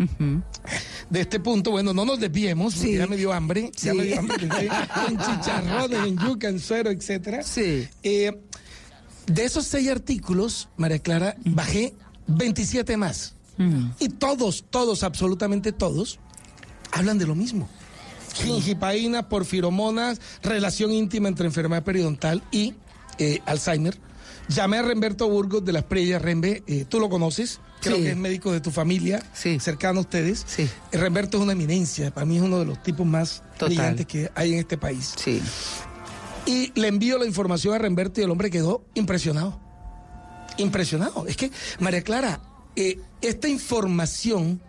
De 1.10 1.20
este 1.20 1.40
punto, 1.40 1.70
bueno, 1.72 1.92
no 1.92 2.04
nos 2.04 2.18
desviemos, 2.20 2.74
porque 2.74 2.90
Sí. 2.92 2.98
ya 2.98 3.06
me 3.06 3.16
dio 3.16 3.32
hambre. 3.32 3.70
Ya 3.76 3.92
Sí. 3.92 3.98
me 3.98 4.04
dio 4.04 4.18
hambre. 4.18 4.48
en 5.08 5.18
chicharrones, 5.18 6.06
en 6.06 6.18
yuca, 6.18 6.48
en 6.48 6.58
suero, 6.60 6.90
etcétera. 6.90 7.42
Sí. 7.42 7.86
Eh, 8.02 8.36
de 9.26 9.44
esos 9.44 9.66
seis 9.66 9.88
artículos, 9.88 10.68
María 10.76 10.98
Clara, 10.98 11.36
bajé 11.44 11.94
27 12.26 12.96
más. 12.96 13.34
Y 13.98 14.08
todos, 14.08 14.64
todos, 14.70 15.02
absolutamente 15.02 15.70
todos, 15.72 16.18
hablan 16.92 17.18
de 17.18 17.26
lo 17.26 17.34
mismo. 17.34 17.68
Gingipaína, 18.34 19.28
porfiromonas, 19.28 20.20
relación 20.42 20.92
íntima 20.92 21.28
entre 21.28 21.46
enfermedad 21.46 21.82
periodontal 21.84 22.42
y 22.50 22.74
eh, 23.18 23.40
Alzheimer. 23.46 23.98
Llamé 24.48 24.78
a 24.78 24.82
Remberto 24.82 25.28
Burgos 25.28 25.64
de 25.64 25.72
la 25.72 25.80
Esprella. 25.80 26.18
Rembe, 26.18 26.62
eh, 26.66 26.84
tú 26.88 26.98
lo 26.98 27.08
conoces, 27.08 27.60
creo 27.80 27.96
Sí. 27.96 28.02
que 28.02 28.10
es 28.10 28.16
médico 28.16 28.50
de 28.52 28.60
tu 28.60 28.70
familia, 28.72 29.22
cercano 29.60 29.98
a 30.00 30.02
ustedes. 30.02 30.44
Sí. 30.46 30.68
Eh, 30.90 30.96
Remberto 30.96 31.36
es 31.38 31.42
una 31.44 31.52
eminencia, 31.52 32.10
para 32.12 32.26
mí 32.26 32.36
es 32.36 32.42
uno 32.42 32.58
de 32.58 32.64
los 32.64 32.82
tipos 32.82 33.06
más 33.06 33.42
Total. 33.54 33.68
brillantes 33.68 34.06
que 34.06 34.30
hay 34.34 34.54
en 34.54 34.58
este 34.58 34.76
país. 34.76 35.14
Sí. 35.16 35.40
Y 36.46 36.72
le 36.78 36.88
envío 36.88 37.16
la 37.18 37.26
información 37.26 37.74
a 37.74 37.78
Remberto 37.78 38.20
y 38.20 38.24
el 38.24 38.30
hombre 38.30 38.50
quedó 38.50 38.84
impresionado. 38.94 39.60
Impresionado. 40.56 41.26
Es 41.26 41.36
que, 41.36 41.50
María 41.78 42.02
Clara, 42.02 42.40
eh, 42.76 42.98
esta 43.20 43.48
información, 43.48 44.60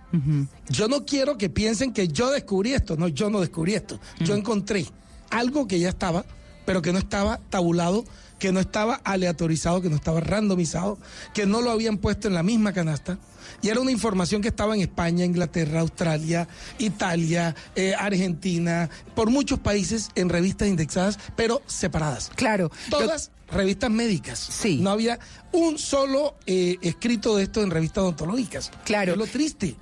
yo 0.67 0.87
no 0.89 1.05
quiero 1.05 1.37
que 1.37 1.49
piensen 1.49 1.93
que 1.93 2.07
yo 2.07 2.31
descubrí 2.31 2.73
esto. 2.73 2.97
No, 2.97 3.07
yo 3.07 3.29
no 3.29 3.39
descubrí 3.39 3.75
esto. 3.75 3.99
Yo 4.19 4.35
encontré 4.35 4.85
algo 5.29 5.67
que 5.67 5.79
ya 5.79 5.89
estaba, 5.89 6.25
pero 6.65 6.81
que 6.81 6.91
no 6.91 6.99
estaba 6.99 7.39
tabulado, 7.49 8.03
que 8.39 8.51
no 8.51 8.59
estaba 8.59 8.95
aleatorizado, 9.03 9.81
que 9.81 9.89
no 9.89 9.95
estaba 9.95 10.19
randomizado, 10.19 10.97
que 11.33 11.45
no 11.45 11.61
lo 11.61 11.71
habían 11.71 11.97
puesto 11.97 12.27
en 12.27 12.33
la 12.33 12.43
misma 12.43 12.73
canasta. 12.73 13.19
Y 13.61 13.69
era 13.69 13.79
una 13.79 13.91
información 13.91 14.41
que 14.41 14.47
estaba 14.47 14.75
en 14.75 14.81
España, 14.81 15.23
Inglaterra, 15.25 15.81
Australia, 15.81 16.47
Italia, 16.79 17.55
eh, 17.75 17.93
Argentina, 17.97 18.89
por 19.15 19.29
muchos 19.29 19.59
países 19.59 20.09
en 20.15 20.29
revistas 20.29 20.67
indexadas, 20.67 21.19
pero 21.35 21.61
separadas. 21.67 22.31
Claro. 22.35 22.71
Todas 22.89 23.31
revistas 23.51 23.91
médicas. 23.91 24.39
Sí. 24.39 24.79
No 24.81 24.91
había 24.91 25.19
un 25.51 25.77
solo 25.77 26.35
eh, 26.45 26.77
escrito 26.81 27.35
de 27.35 27.43
esto 27.43 27.61
en 27.61 27.71
revistas 27.71 28.03
odontológicas. 28.03 28.71
Claro. 28.85 29.13
Es 29.13 29.17
lo 29.17 29.27
triste. 29.27 29.75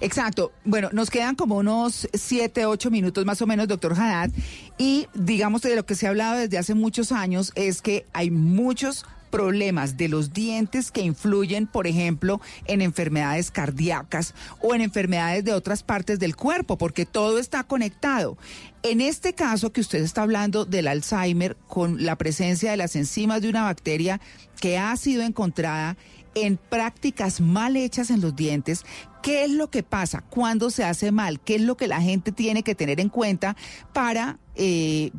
Exacto. 0.00 0.52
Bueno, 0.64 0.88
nos 0.92 1.10
quedan 1.10 1.34
como 1.34 1.56
unos 1.56 2.08
siete, 2.14 2.66
ocho 2.66 2.90
minutos 2.90 3.24
más 3.24 3.42
o 3.42 3.46
menos, 3.46 3.68
doctor 3.68 3.92
Haddad. 3.92 4.30
Y 4.78 5.06
digamos 5.14 5.62
de 5.62 5.76
lo 5.76 5.84
que 5.84 5.94
se 5.94 6.06
ha 6.06 6.10
hablado 6.10 6.38
desde 6.38 6.58
hace 6.58 6.74
muchos 6.74 7.12
años 7.12 7.52
es 7.54 7.82
que 7.82 8.06
hay 8.12 8.30
muchos 8.30 9.04
problemas 9.28 9.96
de 9.96 10.08
los 10.08 10.32
dientes 10.32 10.90
que 10.90 11.02
influyen, 11.02 11.66
por 11.66 11.86
ejemplo, 11.86 12.40
en 12.66 12.82
enfermedades 12.82 13.50
cardíacas 13.50 14.34
o 14.60 14.74
en 14.74 14.80
enfermedades 14.80 15.44
de 15.44 15.52
otras 15.52 15.82
partes 15.82 16.18
del 16.18 16.36
cuerpo, 16.36 16.76
porque 16.78 17.06
todo 17.06 17.38
está 17.38 17.64
conectado. 17.64 18.36
En 18.82 19.00
este 19.00 19.34
caso 19.34 19.72
que 19.72 19.80
usted 19.80 20.02
está 20.02 20.22
hablando 20.22 20.64
del 20.64 20.88
Alzheimer, 20.88 21.56
con 21.66 22.04
la 22.04 22.16
presencia 22.16 22.70
de 22.70 22.76
las 22.76 22.96
enzimas 22.96 23.42
de 23.42 23.48
una 23.48 23.64
bacteria 23.64 24.20
que 24.60 24.78
ha 24.78 24.96
sido 24.96 25.22
encontrada 25.22 25.96
en 26.34 26.56
prácticas 26.56 27.40
mal 27.40 27.76
hechas 27.76 28.10
en 28.10 28.20
los 28.20 28.36
dientes, 28.36 28.84
¿qué 29.22 29.44
es 29.44 29.50
lo 29.50 29.70
que 29.70 29.82
pasa? 29.82 30.20
¿Cuándo 30.20 30.70
se 30.70 30.84
hace 30.84 31.10
mal? 31.10 31.40
¿Qué 31.40 31.56
es 31.56 31.62
lo 31.62 31.76
que 31.76 31.88
la 31.88 32.00
gente 32.00 32.32
tiene 32.32 32.62
que 32.62 32.74
tener 32.74 33.00
en 33.00 33.08
cuenta 33.08 33.56
para... 33.92 34.38
eh, 34.54 35.10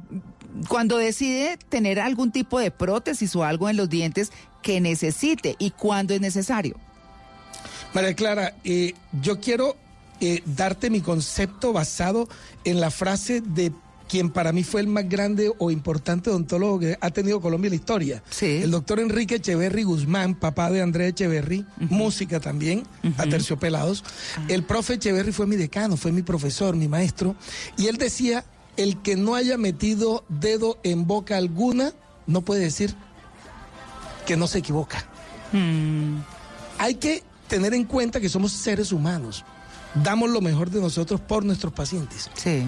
cuando 0.67 0.97
decide 0.97 1.57
tener 1.69 1.99
algún 1.99 2.31
tipo 2.31 2.59
de 2.59 2.71
prótesis 2.71 3.35
o 3.35 3.43
algo 3.43 3.69
en 3.69 3.77
los 3.77 3.89
dientes 3.89 4.31
que 4.61 4.81
necesite 4.81 5.55
y 5.59 5.71
cuándo 5.71 6.13
es 6.13 6.21
necesario. 6.21 6.76
María 7.93 8.13
Clara, 8.13 8.55
eh, 8.63 8.93
yo 9.21 9.39
quiero 9.39 9.76
eh, 10.21 10.41
darte 10.45 10.89
mi 10.89 11.01
concepto 11.01 11.73
basado 11.73 12.27
en 12.63 12.80
la 12.80 12.91
frase 12.91 13.41
de 13.41 13.71
quien 14.09 14.31
para 14.31 14.51
mí 14.51 14.63
fue 14.63 14.81
el 14.81 14.88
más 14.88 15.07
grande 15.07 15.51
o 15.59 15.71
importante 15.71 16.31
odontólogo 16.31 16.80
que 16.80 16.97
ha 16.99 17.11
tenido 17.11 17.39
Colombia 17.39 17.67
en 17.67 17.73
la 17.73 17.76
historia. 17.76 18.23
El 18.41 18.71
doctor 18.71 18.99
Enrique 18.99 19.35
Echeverry 19.35 19.84
Guzmán, 19.84 20.34
papá 20.34 20.71
de 20.71 20.81
Andrés 20.81 21.11
Echeverry, 21.11 21.65
música 21.77 22.39
también, 22.39 22.84
a 23.17 23.26
terciopelados. 23.27 24.03
El 24.47 24.63
profe 24.63 24.95
Echeverry 24.95 25.31
fue 25.31 25.45
mi 25.45 25.55
decano, 25.55 25.95
fue 25.95 26.11
mi 26.11 26.23
profesor, 26.23 26.76
mi 26.76 26.88
maestro, 26.88 27.35
y 27.77 27.85
él 27.85 27.97
decía, 27.97 28.43
el 28.77 29.01
que 29.01 29.15
no 29.15 29.35
haya 29.35 29.57
metido 29.57 30.23
dedo 30.29 30.77
en 30.83 31.07
boca 31.07 31.37
alguna, 31.37 31.93
no 32.27 32.41
puede 32.41 32.61
decir 32.61 32.95
que 34.25 34.37
no 34.37 34.47
se 34.47 34.59
equivoca. 34.59 35.05
Hay 36.77 36.95
que 36.95 37.23
tener 37.47 37.73
en 37.73 37.83
cuenta 37.83 38.21
que 38.21 38.29
somos 38.29 38.51
seres 38.53 38.91
humanos. 38.91 39.43
Damos 39.95 40.29
lo 40.29 40.39
mejor 40.39 40.69
de 40.69 40.79
nosotros 40.79 41.19
por 41.19 41.43
nuestros 41.43 41.73
pacientes. 41.73 42.29
Sí. 42.35 42.63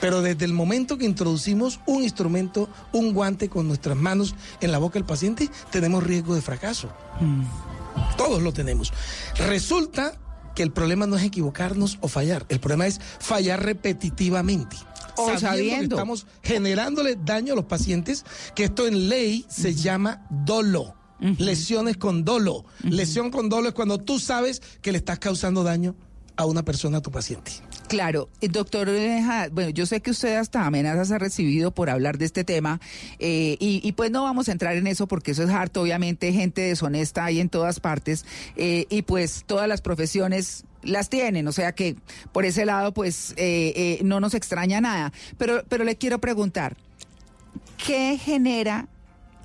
Pero 0.00 0.22
desde 0.22 0.44
el 0.44 0.52
momento 0.52 0.98
que 0.98 1.06
introducimos 1.06 1.80
un 1.86 2.02
instrumento, 2.02 2.68
un 2.92 3.14
guante 3.14 3.48
con 3.48 3.66
nuestras 3.66 3.96
manos 3.96 4.34
en 4.60 4.70
la 4.70 4.78
boca 4.78 4.94
del 4.94 5.04
paciente, 5.04 5.50
tenemos 5.70 6.04
riesgo 6.04 6.34
de 6.34 6.42
fracaso. 6.42 6.88
Todos 8.16 8.42
lo 8.42 8.52
tenemos. 8.52 8.92
Resulta 9.48 10.18
que 10.58 10.64
el 10.64 10.72
problema 10.72 11.06
no 11.06 11.16
es 11.16 11.22
equivocarnos 11.22 11.98
o 12.00 12.08
fallar. 12.08 12.44
El 12.48 12.58
problema 12.58 12.88
es 12.88 13.00
fallar 13.20 13.64
repetitivamente. 13.64 14.76
O 15.16 15.28
que 15.28 15.38
sabiendo. 15.38 15.94
estamos 15.94 16.26
generándole 16.42 17.14
daño 17.14 17.52
a 17.52 17.56
los 17.56 17.66
pacientes, 17.66 18.24
que 18.56 18.64
esto 18.64 18.88
en 18.88 19.08
ley 19.08 19.46
se 19.48 19.76
llama 19.76 20.26
dolo. 20.30 20.96
Lesiones 21.20 21.96
con 21.96 22.24
dolo. 22.24 22.64
Lesión 22.82 23.30
con 23.30 23.48
dolo 23.48 23.68
es 23.68 23.74
cuando 23.74 23.98
tú 23.98 24.18
sabes 24.18 24.60
que 24.82 24.90
le 24.90 24.98
estás 24.98 25.20
causando 25.20 25.62
daño 25.62 25.94
a 26.34 26.44
una 26.44 26.64
persona, 26.64 26.98
a 26.98 27.02
tu 27.02 27.12
paciente. 27.12 27.52
Claro, 27.88 28.28
eh, 28.40 28.48
doctor, 28.48 28.90
bueno, 29.52 29.70
yo 29.70 29.86
sé 29.86 30.00
que 30.00 30.10
usted 30.10 30.36
hasta 30.36 30.66
amenazas 30.66 31.10
ha 31.10 31.18
recibido 31.18 31.70
por 31.70 31.88
hablar 31.88 32.18
de 32.18 32.26
este 32.26 32.44
tema 32.44 32.80
eh, 33.18 33.56
y, 33.60 33.80
y 33.82 33.92
pues 33.92 34.10
no 34.10 34.22
vamos 34.24 34.48
a 34.48 34.52
entrar 34.52 34.76
en 34.76 34.86
eso 34.86 35.08
porque 35.08 35.30
eso 35.30 35.42
es 35.42 35.50
harto, 35.50 35.80
obviamente 35.80 36.32
gente 36.32 36.60
deshonesta 36.62 37.24
hay 37.24 37.40
en 37.40 37.48
todas 37.48 37.80
partes 37.80 38.24
eh, 38.56 38.86
y 38.90 39.02
pues 39.02 39.44
todas 39.46 39.68
las 39.68 39.80
profesiones 39.80 40.64
las 40.82 41.08
tienen, 41.08 41.46
o 41.48 41.52
sea 41.52 41.72
que 41.72 41.96
por 42.32 42.44
ese 42.44 42.64
lado 42.64 42.92
pues 42.92 43.32
eh, 43.36 43.72
eh, 43.76 44.00
no 44.04 44.20
nos 44.20 44.34
extraña 44.34 44.80
nada, 44.80 45.12
pero, 45.36 45.64
pero 45.68 45.84
le 45.84 45.96
quiero 45.96 46.18
preguntar, 46.20 46.76
¿qué 47.84 48.18
genera 48.18 48.88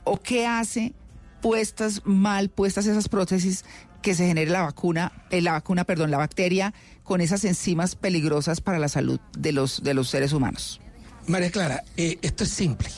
o 0.03 0.19
qué 0.19 0.45
hace 0.45 0.93
puestas 1.41 2.01
mal, 2.05 2.49
puestas 2.49 2.85
esas 2.85 3.09
prótesis 3.09 3.65
que 4.03 4.13
se 4.13 4.27
genere 4.27 4.51
la 4.51 4.61
vacuna, 4.61 5.11
eh, 5.31 5.41
la 5.41 5.53
vacuna, 5.53 5.85
perdón, 5.85 6.11
la 6.11 6.17
bacteria 6.17 6.73
con 7.03 7.21
esas 7.21 7.43
enzimas 7.45 7.95
peligrosas 7.95 8.61
para 8.61 8.77
la 8.77 8.89
salud 8.89 9.19
de 9.35 9.51
los, 9.53 9.81
de 9.81 9.95
los 9.95 10.09
seres 10.09 10.33
humanos? 10.33 10.79
María 11.25 11.49
Clara, 11.49 11.83
eh, 11.97 12.19
esto 12.21 12.43
es 12.43 12.51
simple. 12.51 12.89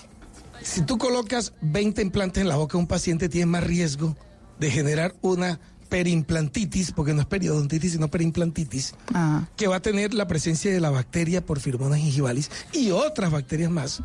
Si 0.61 0.81
tú 0.81 0.97
colocas 0.97 1.53
20 1.61 2.01
implantes 2.01 2.41
en 2.41 2.49
la 2.49 2.55
boca 2.57 2.73
de 2.73 2.79
un 2.79 2.87
paciente, 2.87 3.29
tienes 3.29 3.47
más 3.47 3.63
riesgo 3.63 4.17
de 4.59 4.71
generar 4.71 5.15
una 5.21 5.59
perimplantitis, 5.89 6.91
porque 6.91 7.13
no 7.13 7.21
es 7.21 7.27
periodontitis, 7.27 7.93
sino 7.93 8.09
perimplantitis, 8.09 8.95
Ah, 9.13 9.47
que 9.55 9.67
va 9.67 9.77
a 9.77 9.81
tener 9.81 10.15
la 10.15 10.27
presencia 10.27 10.73
de 10.73 10.81
la 10.81 10.89
bacteria 10.89 11.45
Porphyromonas 11.45 11.99
gingivalis 11.99 12.49
y 12.73 12.89
otras 12.89 13.31
bacterias 13.31 13.69
más, 13.69 14.01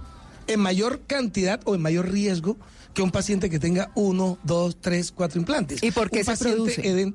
en 0.47 0.61
mayor 0.61 1.01
cantidad 1.07 1.61
o 1.65 1.75
en 1.75 1.81
mayor 1.81 2.11
riesgo 2.11 2.59
que 2.95 3.03
un 3.03 3.11
paciente 3.11 3.49
que 3.51 3.59
tenga 3.59 3.91
uno, 3.95 4.39
dos, 4.43 4.79
tres, 4.81 5.13
cuatro 5.13 5.39
implantes. 5.41 5.83
¿Y 5.83 5.91
por 5.91 6.11
qué 6.11 6.21
Un 6.21 6.25
se 6.25 6.37
produce? 6.37 6.83
eden- 6.83 7.15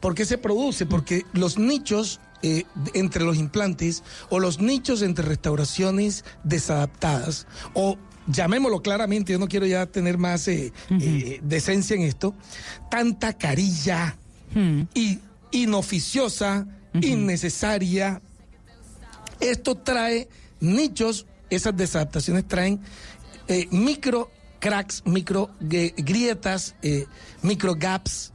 ¿Por 0.00 0.14
qué 0.14 0.24
se 0.26 0.36
produce? 0.38 0.84
Porque 0.86 1.22
los 1.32 1.58
nichos 1.58 2.20
eh, 2.42 2.64
entre 2.92 3.24
los 3.24 3.38
implantes 3.38 4.02
o 4.28 4.38
los 4.38 4.60
nichos 4.60 5.00
entre 5.00 5.24
restauraciones 5.24 6.24
desadaptadas 6.42 7.46
o 7.72 7.96
llamémoslo 8.26 8.82
claramente, 8.82 9.32
yo 9.32 9.38
no 9.38 9.48
quiero 9.48 9.64
ya 9.66 9.86
tener 9.86 10.18
más 10.18 10.46
eh, 10.48 10.72
eh, 11.00 11.40
decencia 11.42 11.96
en 11.96 12.02
esto, 12.02 12.34
tanta 12.90 13.32
carilla 13.38 14.16
y 14.94 15.20
inoficiosa, 15.52 16.66
innecesaria. 17.00 18.20
Esto 19.40 19.74
trae 19.76 20.28
nichos, 20.60 21.26
esas 21.50 21.76
desadaptaciones 21.76 22.46
traen 22.46 22.80
eh, 23.48 23.66
micro 23.70 24.30
cracks, 24.64 25.02
micro 25.04 25.50
gue- 25.60 25.92
grietas, 25.98 26.74
eh, 26.80 27.04
micro 27.42 27.74
gaps 27.74 28.32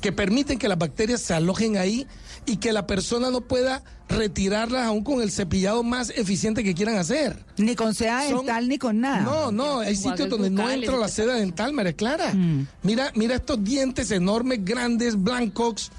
que 0.00 0.12
permiten 0.12 0.56
que 0.58 0.68
las 0.68 0.78
bacterias 0.78 1.20
se 1.20 1.34
alojen 1.34 1.76
ahí 1.76 2.06
y 2.46 2.58
que 2.58 2.72
la 2.72 2.86
persona 2.86 3.30
no 3.30 3.40
pueda 3.40 3.82
retirarlas 4.08 4.86
aún 4.86 5.02
con 5.02 5.22
el 5.22 5.30
cepillado 5.32 5.82
más 5.82 6.10
eficiente 6.10 6.62
que 6.62 6.74
quieran 6.74 6.96
hacer. 6.98 7.44
Ni 7.56 7.74
con 7.74 7.94
seda 7.94 8.22
Son- 8.28 8.38
dental 8.46 8.68
ni 8.68 8.78
con 8.78 9.00
nada. 9.00 9.22
No, 9.22 9.50
no, 9.50 9.80
hay 9.80 9.96
sitios 9.96 10.28
donde 10.28 10.50
no 10.50 10.70
entra 10.70 10.96
la 10.96 11.08
seda 11.08 11.34
dental, 11.34 11.72
María 11.72 11.94
Clara. 11.94 12.32
Mm. 12.32 12.66
Mira, 12.84 13.10
mira 13.16 13.34
estos 13.36 13.62
dientes 13.64 14.10
enormes, 14.12 14.64
grandes, 14.64 15.20
blancos. 15.20 15.90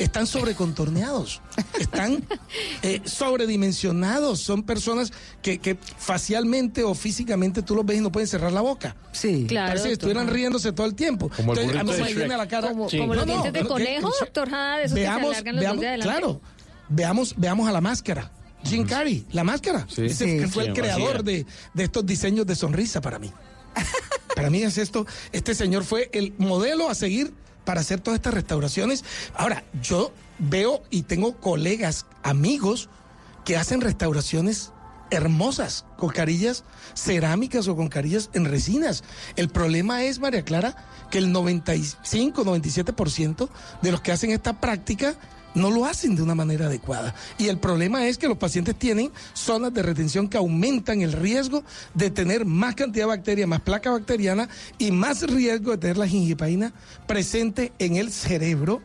Están 0.00 0.26
sobrecontorneados, 0.26 1.42
están 1.78 2.24
eh, 2.82 3.02
sobredimensionados. 3.04 4.40
Son 4.40 4.62
personas 4.62 5.12
que, 5.42 5.58
que 5.58 5.76
facialmente 5.98 6.82
o 6.84 6.94
físicamente 6.94 7.62
tú 7.62 7.74
los 7.74 7.84
ves 7.84 7.98
y 7.98 8.00
no 8.00 8.10
pueden 8.10 8.26
cerrar 8.26 8.52
la 8.52 8.62
boca. 8.62 8.96
Sí. 9.12 9.44
Claro, 9.48 9.68
Parece 9.68 9.84
que 9.84 9.90
doctor. 9.90 10.08
estuvieran 10.10 10.34
riéndose 10.34 10.72
todo 10.72 10.86
el 10.86 10.94
tiempo. 10.94 11.30
Como 11.36 11.52
el 11.52 11.58
Entonces, 11.60 11.80
a 11.80 11.84
mí 11.84 11.90
burrito 11.90 12.04
se 12.04 12.08
de 12.08 12.14
me 12.14 12.18
viene 12.20 12.34
a 12.34 12.38
la 12.38 12.48
cara. 12.48 12.68
Como, 12.70 12.88
Sí. 12.90 12.98
como 12.98 13.14
los 13.14 13.26
No, 13.26 13.32
dientes 13.32 13.52
de 13.52 13.62
no, 13.62 13.68
conejo, 13.68 14.10
que- 14.10 14.24
doctor 14.24 14.50
Jada, 14.50 14.76
de 14.78 14.84
esos 14.84 14.94
que 14.94 15.00
se 15.02 15.08
veamos, 15.08 15.30
alargan 15.30 15.54
los 15.56 15.62
veamos, 15.62 15.80
de 15.82 15.98
claro, 15.98 16.40
veamos, 16.88 17.34
veamos 17.36 17.68
a 17.68 17.72
la 17.72 17.80
máscara. 17.80 18.32
Jim 18.64 18.86
Carrey, 18.86 19.24
la 19.32 19.44
máscara. 19.44 19.86
Sí. 19.88 20.06
Ese 20.06 20.24
Sí. 20.24 20.38
que 20.40 20.48
fue 20.48 20.66
el 20.66 20.72
creador 20.74 21.22
de 21.24 21.46
estos 21.76 22.04
diseños 22.06 22.46
de 22.46 22.54
sonrisa 22.56 23.00
para 23.00 23.18
mí. 23.18 23.30
para 24.34 24.50
mí 24.50 24.62
es 24.62 24.78
esto, 24.78 25.06
este 25.32 25.54
señor 25.54 25.84
fue 25.84 26.08
el 26.12 26.32
modelo 26.38 26.88
a 26.90 26.94
seguir 26.94 27.32
para 27.70 27.82
hacer 27.82 28.00
todas 28.00 28.18
estas 28.18 28.34
restauraciones. 28.34 29.04
Ahora, 29.32 29.62
yo 29.80 30.12
veo 30.40 30.82
y 30.90 31.02
tengo 31.02 31.36
colegas, 31.36 32.04
amigos, 32.24 32.88
que 33.44 33.56
hacen 33.56 33.80
restauraciones 33.80 34.72
hermosas 35.12 35.84
con 35.96 36.08
carillas 36.08 36.64
cerámicas 36.94 37.68
o 37.68 37.76
con 37.76 37.86
carillas 37.86 38.28
en 38.32 38.44
resinas. 38.44 39.04
El 39.36 39.50
problema 39.50 40.02
es, 40.02 40.18
María 40.18 40.44
Clara, 40.44 40.74
que 41.12 41.18
el 41.18 41.30
95, 41.30 42.44
97% 42.44 43.48
de 43.82 43.92
los 43.92 44.00
que 44.00 44.10
hacen 44.10 44.32
esta 44.32 44.60
práctica 44.60 45.14
no 45.54 45.70
lo 45.70 45.84
hacen 45.84 46.16
de 46.16 46.22
una 46.22 46.34
manera 46.34 46.66
adecuada. 46.66 47.14
Y 47.38 47.48
el 47.48 47.58
problema 47.58 48.06
es 48.06 48.18
que 48.18 48.28
los 48.28 48.38
pacientes 48.38 48.76
tienen 48.76 49.10
zonas 49.32 49.72
de 49.74 49.82
retención 49.82 50.28
que 50.28 50.38
aumentan 50.38 51.00
el 51.02 51.12
riesgo 51.12 51.64
de 51.94 52.10
tener 52.10 52.44
más 52.44 52.74
cantidad 52.74 53.04
de 53.04 53.08
bacterias, 53.08 53.48
más 53.48 53.60
placa 53.60 53.90
bacteriana 53.90 54.48
y 54.78 54.90
más 54.92 55.22
riesgo 55.22 55.72
de 55.72 55.78
tener 55.78 55.96
la 55.96 56.06
gingipaína 56.06 56.72
presente 57.06 57.72
en 57.78 57.96
el 57.96 58.12
cerebro. 58.12 58.80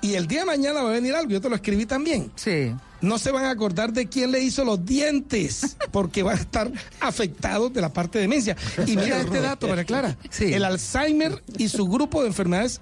Y 0.00 0.14
el 0.14 0.26
día 0.26 0.40
de 0.40 0.46
mañana 0.46 0.82
va 0.82 0.90
a 0.90 0.92
venir 0.92 1.14
algo, 1.14 1.30
yo 1.30 1.40
te 1.40 1.48
lo 1.48 1.54
escribí 1.54 1.86
también. 1.86 2.32
Sí. 2.34 2.74
No 3.00 3.18
se 3.18 3.30
van 3.30 3.44
a 3.44 3.50
acordar 3.50 3.92
de 3.92 4.08
quién 4.08 4.32
le 4.32 4.40
hizo 4.40 4.64
los 4.64 4.84
dientes, 4.84 5.76
porque 5.92 6.24
van 6.24 6.38
a 6.38 6.40
estar 6.40 6.72
afectados 7.00 7.72
de 7.72 7.80
la 7.80 7.92
parte 7.92 8.18
de 8.18 8.22
demencia. 8.22 8.56
Y 8.84 8.96
mira 8.96 9.20
este 9.20 9.40
dato, 9.40 9.68
María 9.68 9.84
Clara. 9.84 10.16
Sí. 10.28 10.52
El 10.52 10.64
Alzheimer 10.64 11.42
y 11.56 11.68
su 11.68 11.86
grupo 11.86 12.22
de 12.22 12.28
enfermedades 12.28 12.80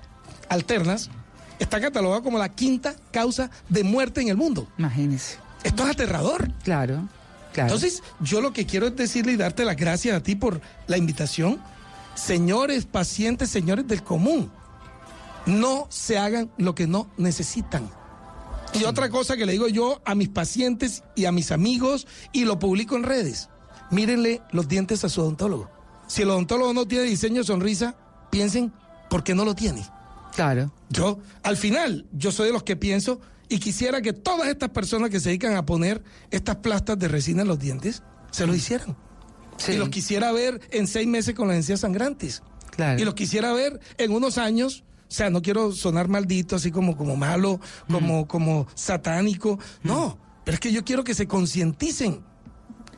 alternas 0.49 1.11
está 1.61 1.81
catalogado 1.81 2.23
como 2.23 2.39
la 2.39 2.49
quinta 2.49 2.97
causa 3.13 3.51
de 3.69 3.85
muerte 3.85 4.21
en 4.21 4.29
el 4.29 4.37
mundo. 4.37 4.67
Imagínese. 4.79 5.39
Esto 5.63 5.85
es 5.85 5.91
aterrador. 5.91 6.51
Claro, 6.65 7.07
claro. 7.53 7.69
Entonces, 7.69 8.03
yo 8.21 8.41
lo 8.41 8.53
que 8.53 8.67
quiero 8.67 8.89
es 8.89 8.97
decirle 8.97 9.33
y 9.33 9.37
darte 9.37 9.65
las 9.65 9.77
gracias 9.77 10.17
a 10.17 10.23
ti 10.23 10.35
por 10.35 10.61
la 10.89 10.97
invitación. 10.97 11.61
Señores 12.15 12.87
pacientes, 12.87 13.51
señores 13.51 13.87
del 13.87 14.03
común, 14.03 14.51
no 15.47 15.87
se 15.91 16.19
hagan 16.19 16.51
lo 16.57 16.75
que 16.75 16.87
no 16.87 17.09
necesitan. 17.17 17.89
Y 18.73 18.85
otra 18.85 19.11
cosa 19.11 19.37
que 19.37 19.47
le 19.47 19.53
digo 19.53 19.69
yo 19.69 20.01
a 20.05 20.15
mis 20.15 20.29
pacientes 20.29 21.03
y 21.15 21.27
a 21.27 21.33
mis 21.33 21.53
amigos, 21.53 22.07
y 22.33 22.45
lo 22.45 22.59
publico 22.59 22.97
en 22.97 23.03
redes, 23.03 23.49
mírenle 23.91 24.43
los 24.53 24.69
dientes 24.69 25.05
a 25.05 25.09
su 25.09 25.21
odontólogo. 25.21 25.71
Si 26.07 26.23
el 26.23 26.31
odontólogo 26.31 26.73
no 26.73 26.87
tiene 26.87 27.05
diseño 27.05 27.39
de 27.39 27.45
sonrisa, 27.45 27.97
piensen, 28.31 28.73
¿por 29.09 29.25
qué 29.25 29.35
no 29.35 29.45
lo 29.45 29.55
tiene? 29.55 29.85
Claro. 30.35 30.73
Yo, 30.89 31.19
al 31.43 31.57
final, 31.57 32.07
yo 32.13 32.33
soy 32.33 32.49
de 32.49 32.53
los 32.53 32.63
que 32.63 32.77
pienso 32.77 33.21
y 33.49 33.59
quisiera 33.59 34.01
que 34.01 34.13
todas 34.13 34.49
estas 34.49 34.71
personas 34.71 35.11
que 35.11 35.21
se 35.21 35.31
dedican 35.31 35.57
a 35.57 35.67
poner 35.67 36.03
estas 36.31 36.57
plastas 36.57 36.99
de 36.99 37.09
resina 37.09 37.43
en 37.43 37.49
los 37.49 37.59
dientes, 37.59 38.03
se 38.31 38.47
lo 38.47 38.55
hicieran. 38.55 38.97
Sí. 39.57 39.73
Y 39.73 39.77
los 39.77 39.89
quisiera 39.89 40.33
ver 40.33 40.61
en 40.71 40.87
seis 40.87 41.07
meses 41.07 41.35
con 41.35 41.49
las 41.49 41.57
encías 41.57 41.81
sangrantes. 41.81 42.43
Claro. 42.71 43.01
Y 43.01 43.05
los 43.05 43.15
quisiera 43.15 43.53
ver 43.53 43.81
en 43.99 44.13
unos 44.13 44.39
años. 44.39 44.85
O 45.09 45.13
sea, 45.13 45.29
no 45.29 45.43
quiero 45.43 45.73
sonar 45.73 46.07
maldito, 46.07 46.55
así 46.55 46.71
como, 46.71 46.97
como 46.97 47.17
malo, 47.17 47.61
como, 47.91 48.29
como 48.29 48.69
satánico. 48.77 49.59
No, 49.83 50.17
pero 50.45 50.55
es 50.55 50.61
que 50.61 50.73
yo 50.73 50.85
quiero 50.85 51.03
que 51.03 51.15
se 51.15 51.27
concienticen. 51.27 52.23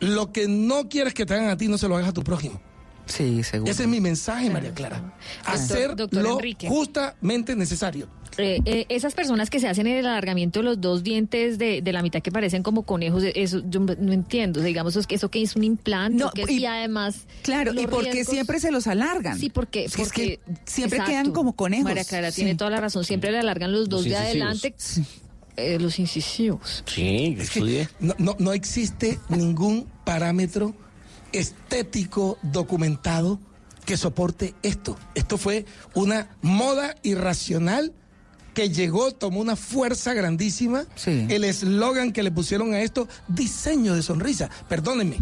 Lo 0.01 0.33
que 0.33 0.49
no 0.49 0.89
quieres 0.89 1.15
que 1.15 1.25
te 1.25 1.33
hagan 1.33 1.49
a 1.49 1.57
ti, 1.57 1.69
no 1.69 1.79
se 1.79 1.89
lo 1.89 1.97
hagas 1.97 2.11
a 2.11 2.13
tu 2.13 2.23
prójimo. 2.23 2.61
Sí, 3.07 3.43
seguro. 3.43 3.71
Ese 3.71 3.83
es 3.83 3.89
mi 3.89 4.01
mensaje, 4.01 4.49
María 4.51 4.73
Clara. 4.73 5.15
Hacer 5.45 5.97
doctor 5.97 6.23
lo 6.23 6.33
Enrique. 6.35 6.69
justamente 6.69 7.55
necesario. 7.57 8.09
Eh, 8.39 8.61
eh, 8.65 8.87
esas 8.89 9.13
personas 9.13 9.51
que 9.51 9.61
se 9.61 9.69
hacen 9.69 9.87
el 9.87 10.07
alargamiento 10.07 10.61
de 10.61 10.65
los 10.65 10.81
dos 10.81 11.03
dientes 11.03 11.59
de, 11.59 11.83
de 11.83 11.93
la 11.93 12.01
mitad 12.01 12.23
que 12.23 12.33
parecen 12.33 12.63
como 12.63 12.85
conejos, 12.85 13.23
eso 13.35 13.61
yo 13.69 13.81
no 13.81 14.13
entiendo. 14.13 14.61
O 14.61 14.63
sea, 14.63 14.69
digamos, 14.69 14.97
eso, 14.97 15.07
que- 15.07 15.17
eso 15.17 15.31
que 15.31 15.43
es 15.43 15.55
un 15.55 15.65
implante, 15.65 16.17
No, 16.25 16.31
que 16.31 16.43
es- 16.45 16.51
y- 16.51 16.61
y, 16.61 16.65
además. 16.67 17.27
Claro, 17.43 17.75
los 17.75 17.85
¿y 17.85 17.87
por 17.87 18.05
qué 18.05 18.13
riesgos- 18.13 18.33
siempre 18.33 18.59
se 18.59 18.71
los 18.71 18.87
alargan? 18.87 19.39
Sí, 19.39 19.51
porque, 19.51 19.85
Es 19.85 19.97
que 19.97 20.03
porque 20.05 20.41
siempre 20.65 20.97
exacto. 20.97 21.11
quedan 21.11 21.33
como 21.33 21.55
conejos. 21.55 21.85
María 21.85 22.05
Clara 22.05 22.31
Sí. 22.31 22.37
tiene 22.37 22.55
toda 22.55 22.71
la 22.71 22.81
razón. 22.81 23.05
Siempre 23.05 23.33
le 23.33 23.39
alargan 23.41 23.71
los 23.71 23.91
dos 23.91 24.05
de 24.05 24.11
incisivos. 24.11 24.31
adelante. 24.35 24.75
eh, 25.59 25.79
los 25.79 25.99
incisivos. 25.99 26.83
Sí, 26.87 27.35
yo 27.37 27.43
estudié. 27.43 27.87
No, 28.01 28.15
no, 28.17 28.35
no 28.39 28.55
existe 28.55 29.19
ningún 29.29 29.87
parámetro 30.07 30.75
estético 31.33 32.39
documentado 32.43 33.39
que 33.85 33.97
soporte 33.97 34.55
esto. 34.63 34.97
Esto 35.15 35.39
fue 35.39 35.67
una 35.95 36.37
moda 36.41 36.95
irracional 37.03 37.93
que 38.55 38.71
llegó, 38.71 39.13
tomó 39.13 39.41
una 39.41 39.57
fuerza 39.57 40.15
grandísima. 40.15 40.85
El 41.07 41.45
eslogan 41.45 42.13
que 42.13 42.23
le 42.23 42.31
pusieron 42.31 42.75
a 42.75 42.81
esto, 42.81 43.09
diseño 43.29 43.95
de 43.95 44.03
sonrisa. 44.03 44.51
Perdónenme, 44.69 45.19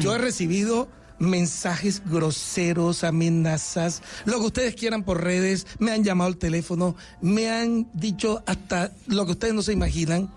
yo 0.00 0.14
he 0.14 0.18
recibido 0.18 0.88
mensajes 1.18 2.02
groseros, 2.06 3.04
amenazas, 3.04 4.02
lo 4.24 4.40
que 4.40 4.46
ustedes 4.46 4.74
quieran 4.74 5.04
por 5.04 5.22
redes, 5.22 5.66
me 5.78 5.92
han 5.92 6.02
llamado 6.02 6.28
al 6.28 6.36
teléfono, 6.36 6.96
me 7.20 7.50
han 7.50 7.88
dicho 7.94 8.42
hasta 8.46 8.92
lo 9.06 9.24
que 9.24 9.32
ustedes 9.32 9.54
no 9.54 9.62
se 9.62 9.72
imaginan. 9.72 10.30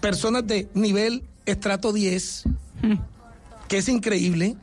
Personas 0.00 0.46
de 0.46 0.68
nivel 0.74 1.24
estrato 1.46 1.92
10, 1.92 2.44
que 3.68 3.78
es 3.78 3.88
increíble, 3.88 4.56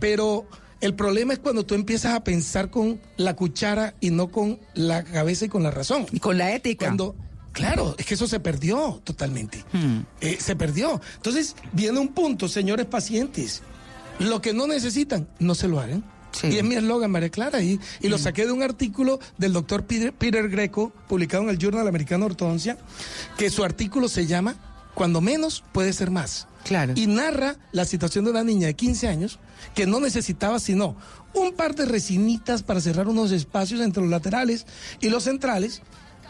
pero 0.00 0.46
el 0.80 0.94
problema 0.94 1.32
es 1.32 1.38
cuando 1.38 1.64
tú 1.64 1.74
empiezas 1.74 2.14
a 2.14 2.22
pensar 2.22 2.70
con 2.70 3.00
la 3.16 3.34
cuchara 3.34 3.94
y 4.00 4.10
no 4.10 4.28
con 4.28 4.58
la 4.74 5.04
cabeza 5.04 5.46
y 5.46 5.48
con 5.48 5.62
la 5.62 5.70
razón. 5.70 6.06
Y 6.12 6.20
con 6.20 6.36
la 6.36 6.52
ética. 6.54 6.86
Cuando, 6.86 7.16
claro, 7.52 7.94
es 7.98 8.04
que 8.04 8.14
eso 8.14 8.26
se 8.26 8.40
perdió 8.40 9.00
totalmente. 9.02 9.64
Hmm. 9.72 10.00
Eh, 10.20 10.36
se 10.38 10.54
perdió. 10.54 11.00
Entonces, 11.16 11.56
viene 11.72 11.98
un 11.98 12.08
punto, 12.08 12.48
señores 12.48 12.86
pacientes. 12.86 13.62
Lo 14.18 14.40
que 14.40 14.52
no 14.52 14.66
necesitan, 14.66 15.28
no 15.38 15.54
se 15.54 15.68
lo 15.68 15.80
hagan. 15.80 16.04
Y 16.42 16.58
es 16.58 16.64
mi 16.64 16.74
eslogan, 16.74 17.10
María 17.10 17.30
Clara. 17.30 17.62
Y, 17.62 17.80
y 18.02 18.08
lo 18.08 18.18
saqué 18.18 18.44
de 18.44 18.52
un 18.52 18.62
artículo 18.62 19.18
del 19.38 19.54
doctor 19.54 19.86
Peter, 19.86 20.12
Peter 20.12 20.48
Greco, 20.50 20.92
publicado 21.08 21.44
en 21.44 21.48
el 21.48 21.58
Journal 21.58 21.88
Americano 21.88 22.26
Ortodoncia, 22.26 22.76
que 23.38 23.48
su 23.48 23.64
artículo 23.64 24.08
se 24.08 24.26
llama 24.26 24.56
Cuando 24.94 25.22
menos 25.22 25.64
puede 25.72 25.94
ser 25.94 26.10
más. 26.10 26.46
Y 26.96 27.06
narra 27.06 27.56
la 27.72 27.84
situación 27.84 28.24
de 28.24 28.32
una 28.32 28.44
niña 28.44 28.66
de 28.66 28.74
15 28.74 29.08
años 29.08 29.38
que 29.74 29.86
no 29.86 30.00
necesitaba 30.00 30.58
sino 30.58 30.96
un 31.34 31.52
par 31.52 31.74
de 31.74 31.86
resinitas 31.86 32.62
para 32.62 32.80
cerrar 32.80 33.08
unos 33.08 33.30
espacios 33.30 33.80
entre 33.80 34.02
los 34.02 34.10
laterales 34.10 34.66
y 35.00 35.08
los 35.08 35.24
centrales 35.24 35.82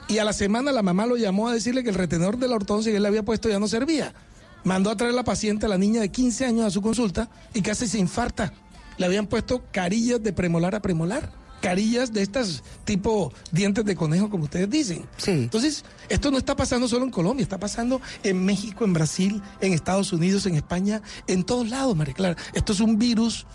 Y 0.09 0.19
a 0.19 0.25
la 0.25 0.33
semana 0.33 0.73
la 0.73 0.83
mamá 0.83 1.07
lo 1.07 1.17
llamó 1.17 1.49
a 1.49 1.55
decirle 1.55 1.83
que 1.83 1.91
el 1.91 1.97
retenedor 1.97 2.39
de 2.39 2.49
la 2.49 2.57
ortodoncia 2.57 2.93
que 2.93 2.97
él 2.97 3.03
le 3.03 3.09
había 3.09 3.25
puesto 3.25 3.49
ya 3.49 3.59
no 3.59 3.67
servía. 3.67 4.15
Mandó 4.63 4.91
a 4.91 4.97
traer 4.97 5.13
a 5.13 5.17
la 5.17 5.25
paciente, 5.25 5.67
a 5.67 5.69
la 5.69 5.79
niña 5.79 6.01
de 6.01 6.11
15 6.11 6.45
años, 6.45 6.67
a 6.67 6.71
su 6.71 6.83
consulta 6.83 7.29
y 7.55 7.63
casi 7.63 7.89
se 7.89 7.99
infarta. 7.99 8.53
Le 8.99 9.07
habían 9.07 9.27
puesto 9.27 9.65
carillas 9.73 10.23
de 10.23 10.33
premolar 10.33 10.75
a 10.75 10.81
premolar. 10.81 11.31
Carillas 11.67 12.13
de 12.13 12.23
estas 12.23 12.63
tipo 12.85 13.33
dientes 13.51 13.85
de 13.85 13.97
conejo, 13.97 14.31
como 14.31 14.45
ustedes 14.45 14.71
dicen. 14.71 15.05
Sí. 15.17 15.33
Entonces, 15.33 15.85
esto 16.09 16.31
no 16.31 16.39
está 16.39 16.55
pasando 16.55 16.87
solo 16.87 17.05
en 17.05 17.11
Colombia, 17.11 17.43
está 17.43 17.59
pasando 17.59 18.01
en 18.23 18.45
México, 18.45 18.85
en 18.85 18.93
Brasil, 18.93 19.43
en 19.61 19.73
Estados 19.73 20.13
Unidos, 20.13 20.47
en 20.47 20.55
España, 20.55 21.03
en 21.27 21.43
todos 21.43 21.69
lados, 21.69 21.97
María 21.97 22.15
Clara. 22.15 22.37
Esto 22.55 22.73
es 22.73 22.79
un 22.79 22.99
virus, 22.99 23.47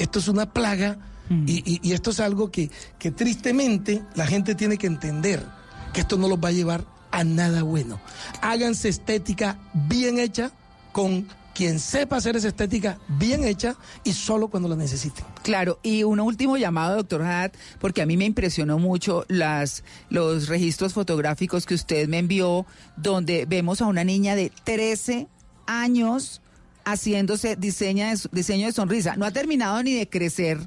esto 0.00 0.18
es 0.18 0.26
una 0.26 0.52
plaga 0.52 0.98
y, 1.46 1.58
y- 1.74 1.80
y 1.80 1.92
esto 1.92 2.10
es 2.10 2.18
algo 2.18 2.50
que, 2.50 2.70
que 2.98 3.12
tristemente 3.12 4.02
la 4.16 4.26
gente 4.26 4.56
tiene 4.56 4.76
que 4.78 4.88
entender 4.88 5.46
que 5.92 6.00
esto 6.00 6.16
no 6.16 6.26
los 6.26 6.38
va 6.38 6.48
a 6.48 6.52
llevar 6.52 6.84
a 7.12 7.22
nada 7.22 7.62
bueno. 7.62 8.00
Háganse 8.42 8.88
estética 8.88 9.56
bien 9.88 10.18
hecha 10.18 10.50
con 10.90 11.28
quien 11.60 11.78
sepa 11.78 12.16
hacer 12.16 12.36
esa 12.36 12.48
estética 12.48 12.98
bien 13.06 13.44
hecha 13.44 13.76
y 14.02 14.14
solo 14.14 14.48
cuando 14.48 14.66
la 14.66 14.76
necesiten. 14.76 15.26
Claro, 15.42 15.78
y 15.82 16.04
un 16.04 16.18
último 16.18 16.56
llamado, 16.56 16.96
doctor 16.96 17.20
Haddad, 17.20 17.52
porque 17.78 18.00
a 18.00 18.06
mí 18.06 18.16
me 18.16 18.24
impresionó 18.24 18.78
mucho 18.78 19.26
las, 19.28 19.84
los 20.08 20.48
registros 20.48 20.94
fotográficos 20.94 21.66
que 21.66 21.74
usted 21.74 22.08
me 22.08 22.16
envió, 22.16 22.64
donde 22.96 23.44
vemos 23.44 23.82
a 23.82 23.88
una 23.88 24.04
niña 24.04 24.36
de 24.36 24.50
13 24.64 25.28
años 25.66 26.40
haciéndose 26.86 27.56
diseño 27.56 28.06
de, 28.06 28.18
diseño 28.32 28.66
de 28.66 28.72
sonrisa. 28.72 29.16
No 29.16 29.26
ha 29.26 29.30
terminado 29.30 29.82
ni 29.82 29.92
de 29.92 30.08
crecer. 30.08 30.66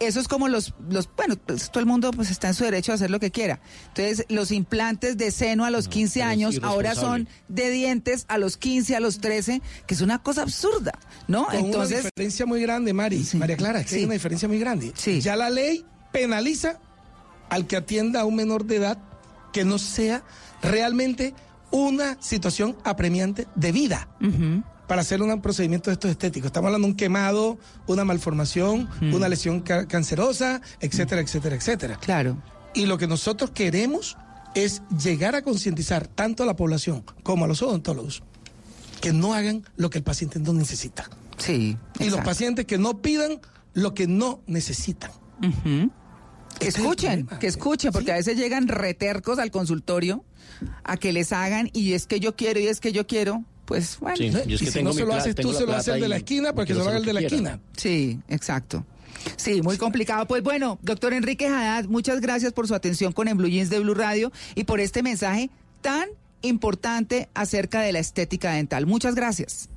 Eso 0.00 0.20
es 0.20 0.28
como 0.28 0.48
los, 0.48 0.74
los 0.88 1.08
bueno, 1.16 1.36
pues 1.36 1.70
todo 1.70 1.80
el 1.80 1.86
mundo 1.86 2.10
pues 2.10 2.30
está 2.30 2.48
en 2.48 2.54
su 2.54 2.64
derecho 2.64 2.92
a 2.92 2.96
hacer 2.96 3.10
lo 3.10 3.20
que 3.20 3.30
quiera. 3.30 3.60
Entonces, 3.88 4.26
los 4.28 4.50
implantes 4.50 5.16
de 5.16 5.30
seno 5.30 5.64
a 5.64 5.70
los 5.70 5.88
15 5.88 6.20
pero 6.20 6.26
es 6.26 6.32
años 6.32 6.60
ahora 6.62 6.94
son 6.94 7.28
de 7.48 7.70
dientes 7.70 8.24
a 8.28 8.38
los 8.38 8.56
15, 8.56 8.96
a 8.96 9.00
los 9.00 9.20
13, 9.20 9.62
que 9.86 9.94
es 9.94 10.00
una 10.00 10.22
cosa 10.22 10.42
absurda, 10.42 10.92
¿no? 11.28 11.46
Con 11.46 11.56
Entonces, 11.56 12.00
una 12.00 12.10
diferencia 12.14 12.46
muy 12.46 12.60
grande, 12.62 12.92
Mari. 12.92 13.24
María 13.34 13.56
Clara, 13.56 13.80
es 13.80 13.86
que 13.86 13.94
hay 13.94 14.00
sí. 14.00 14.04
una 14.04 14.14
diferencia 14.14 14.48
muy 14.48 14.58
grande. 14.58 14.92
Ya 15.20 15.36
la 15.36 15.50
ley 15.50 15.84
penaliza 16.12 16.78
al 17.48 17.66
que 17.66 17.76
atienda 17.76 18.20
a 18.22 18.24
un 18.24 18.36
menor 18.36 18.64
de 18.64 18.76
edad 18.76 18.98
que 19.52 19.64
no 19.64 19.78
sea 19.78 20.24
realmente 20.62 21.34
una 21.70 22.20
situación 22.20 22.76
apremiante 22.84 23.46
de 23.54 23.72
vida 23.72 24.08
para 24.92 25.00
hacer 25.00 25.22
un 25.22 25.40
procedimiento 25.40 25.88
de 25.88 25.94
estos 25.94 26.10
estéticos. 26.10 26.48
Estamos 26.48 26.66
hablando 26.68 26.86
de 26.86 26.90
un 26.92 26.96
quemado, 26.98 27.56
una 27.86 28.04
malformación, 28.04 28.90
una 29.00 29.26
lesión 29.26 29.60
ca- 29.60 29.88
cancerosa, 29.88 30.60
etcétera, 30.80 31.22
etcétera, 31.22 31.56
etcétera. 31.56 31.96
Claro. 31.96 32.36
Y 32.74 32.84
lo 32.84 32.98
que 32.98 33.06
nosotros 33.06 33.52
queremos 33.52 34.18
es 34.54 34.82
llegar 35.02 35.34
a 35.34 35.40
concientizar 35.40 36.08
tanto 36.08 36.42
a 36.42 36.46
la 36.46 36.56
población 36.56 37.06
como 37.22 37.46
a 37.46 37.48
los 37.48 37.62
odontólogos 37.62 38.22
que 39.00 39.14
no 39.14 39.32
hagan 39.32 39.64
lo 39.76 39.88
que 39.88 39.96
el 39.96 40.04
paciente 40.04 40.38
no 40.40 40.52
necesita. 40.52 41.08
Sí. 41.38 41.78
Y 41.98 42.10
los 42.10 42.20
pacientes 42.20 42.66
que 42.66 42.76
no 42.76 43.00
pidan 43.00 43.40
lo 43.72 43.94
que 43.94 44.06
no 44.06 44.42
necesitan. 44.46 45.10
Que 46.58 46.68
escuchen, 46.68 47.26
que 47.40 47.46
escuchen, 47.46 47.92
porque 47.92 48.12
a 48.12 48.16
veces 48.16 48.36
llegan 48.36 48.68
retercos 48.68 49.38
al 49.38 49.50
consultorio 49.50 50.22
a 50.84 50.98
que 50.98 51.14
les 51.14 51.32
hagan 51.32 51.70
y 51.72 51.94
es 51.94 52.06
que 52.06 52.20
yo 52.20 52.36
quiero 52.36 52.60
y 52.60 52.66
es 52.66 52.78
que 52.78 52.92
yo 52.92 53.06
quiero, 53.06 53.42
pues 53.64 53.98
bueno. 54.00 54.16
Sí, 54.16 54.24
y 54.24 54.28
es 54.28 54.42
que 54.42 54.52
Y 54.52 54.58
si 54.58 54.70
tengo 54.72 54.90
no 54.90 54.94
se 54.94 55.04
lo 55.04 55.14
haces 55.14 55.34
tú, 55.34 55.52
se 55.52 55.66
lo 55.66 55.74
hace 55.74 55.92
el 55.92 56.00
de 56.00 56.08
la 56.08 56.16
esquina, 56.16 56.54
pues 56.54 56.66
que 56.66 56.74
se 56.74 56.78
lo 56.78 56.88
haga 56.88 56.98
el 56.98 57.04
de 57.04 57.12
la 57.12 57.20
esquina. 57.20 57.60
Sí, 57.76 58.18
exacto. 58.28 58.84
Sí, 59.36 59.62
muy 59.62 59.76
complicado. 59.76 60.26
Pues 60.26 60.42
bueno, 60.42 60.78
doctor 60.82 61.12
Enrique 61.12 61.46
Haddad, 61.46 61.84
muchas 61.84 62.20
gracias 62.20 62.52
por 62.52 62.66
su 62.66 62.74
atención 62.74 63.12
con 63.12 63.28
En 63.28 63.36
Blue 63.36 63.48
Jeans 63.48 63.70
de 63.70 63.78
Blue 63.78 63.94
Radio 63.94 64.32
y 64.54 64.64
por 64.64 64.80
este 64.80 65.02
mensaje 65.02 65.50
tan 65.80 66.08
importante 66.42 67.28
acerca 67.34 67.80
de 67.82 67.92
la 67.92 68.00
estética 68.00 68.52
dental. 68.52 68.86
Muchas 68.86 69.14
gracias. 69.14 69.68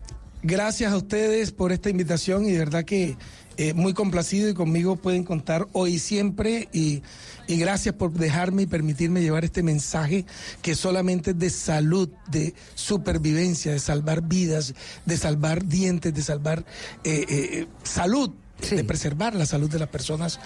Gracias 0.41 0.91
a 0.91 0.97
ustedes 0.97 1.51
por 1.51 1.71
esta 1.71 1.89
invitación 1.89 2.45
y 2.45 2.51
de 2.51 2.59
verdad 2.59 2.85
que 2.85 3.17
eh, 3.57 3.73
muy 3.73 3.93
complacido 3.93 4.49
y 4.49 4.53
conmigo 4.53 4.95
pueden 4.95 5.23
contar 5.23 5.67
hoy 5.73 5.95
y 5.95 5.99
siempre. 5.99 6.69
Y, 6.73 7.03
y 7.47 7.57
gracias 7.57 7.95
por 7.95 8.11
dejarme 8.11 8.63
y 8.63 8.65
permitirme 8.65 9.21
llevar 9.21 9.45
este 9.45 9.63
mensaje 9.63 10.25
que 10.61 10.75
solamente 10.75 11.31
es 11.31 11.39
de 11.39 11.49
salud, 11.49 12.09
de 12.29 12.53
supervivencia, 12.73 13.71
de 13.71 13.79
salvar 13.79 14.21
vidas, 14.21 14.73
de 15.05 15.17
salvar 15.17 15.65
dientes, 15.65 16.13
de 16.13 16.21
salvar 16.21 16.65
eh, 17.03 17.25
eh, 17.29 17.67
salud, 17.83 18.31
de 18.69 18.83
preservar 18.83 19.35
la 19.35 19.45
salud 19.45 19.69
de 19.69 19.79
las 19.79 19.89
personas. 19.89 20.39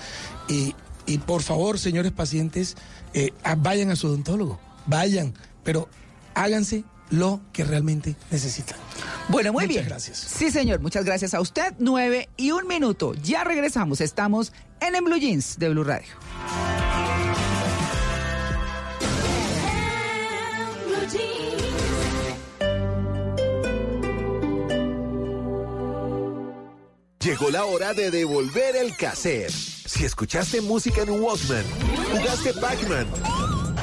Y, 0.48 0.76
y 1.06 1.18
por 1.20 1.42
favor, 1.42 1.80
señores 1.80 2.12
pacientes, 2.12 2.76
ah, 3.44 3.56
vayan 3.56 3.90
a 3.92 3.96
su 3.96 4.08
odontólogo, 4.08 4.60
vayan, 4.86 5.34
pero 5.64 5.90
háganse 6.36 6.84
lo 7.10 7.42
que 7.54 7.64
realmente 7.64 8.16
necesitan. 8.32 8.89
Bueno, 9.30 9.54
muy 9.54 9.66
Muchas 9.66 9.76
bien. 9.76 9.86
gracias. 9.88 10.18
Sí, 10.18 10.52
señor, 10.52 10.80
muchas 10.80 11.06
gracias 11.06 11.34
a 11.34 11.40
usted. 11.42 11.74
Nueve 11.80 12.30
y 12.36 12.52
un 12.52 12.68
minuto. 12.68 13.14
Ya 13.24 13.44
regresamos. 13.44 14.02
Estamos 14.02 14.52
en 14.82 14.96
En 14.96 15.04
Blue 15.06 15.18
Jeans 15.18 15.58
de 15.60 15.70
Blue 15.70 15.84
Radio. 15.84 16.08
Llegó 27.20 27.50
la 27.52 27.66
hora 27.66 27.94
de 27.94 28.12
devolver 28.12 28.76
el 28.78 28.96
cassette. 28.96 29.52
Si 29.52 30.06
escuchaste 30.06 30.62
música 30.62 31.02
en 31.02 31.10
un 31.10 31.22
Walkman, 31.22 31.66
jugaste 32.12 32.54
Pac-Man, 32.54 33.08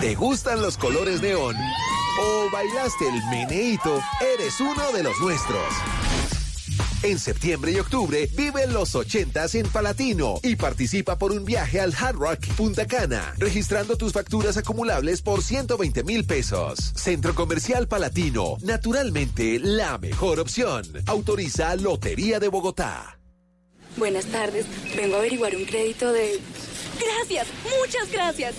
te 0.01 0.15
gustan 0.15 0.63
los 0.63 0.79
colores 0.79 1.21
neón 1.21 1.55
o 2.19 2.51
bailaste 2.51 3.09
el 3.09 3.23
meneíto, 3.31 4.01
eres 4.35 4.61
uno 4.61 4.93
de 4.93 5.03
los 5.03 5.19
nuestros. 5.21 5.63
En 7.03 7.19
septiembre 7.19 7.73
y 7.73 7.79
octubre 7.79 8.29
vive 8.35 8.67
los 8.67 8.95
80s 8.95 9.55
en 9.61 9.69
Palatino 9.69 10.41
y 10.43 10.57
participa 10.57 11.19
por 11.19 11.31
un 11.31 11.45
viaje 11.45 11.81
al 11.81 11.95
Hard 11.95 12.17
Rock 12.17 12.47
Punta 12.57 12.87
Cana, 12.87 13.35
registrando 13.39 13.97
tus 13.97 14.13
facturas 14.13 14.57
acumulables 14.57 15.23
por 15.23 15.43
120 15.43 16.05
mil 16.05 16.25
pesos. 16.25 16.79
Centro 16.97 17.35
Comercial 17.35 17.87
Palatino, 17.87 18.57
naturalmente 18.63 19.59
la 19.61 19.99
mejor 19.99 20.41
opción. 20.41 20.85
Autoriza 21.07 21.77
Lotería 21.77 22.41
de 22.41 22.49
Bogotá. 22.49 23.19
Buenas 23.97 24.27
tardes. 24.27 24.67
Vengo 24.97 25.17
a 25.17 25.19
averiguar 25.19 25.55
un 25.55 25.65
crédito 25.65 26.13
de... 26.13 26.41
Gracias, 26.99 27.49
muchas 27.79 28.11
gracias. 28.11 28.55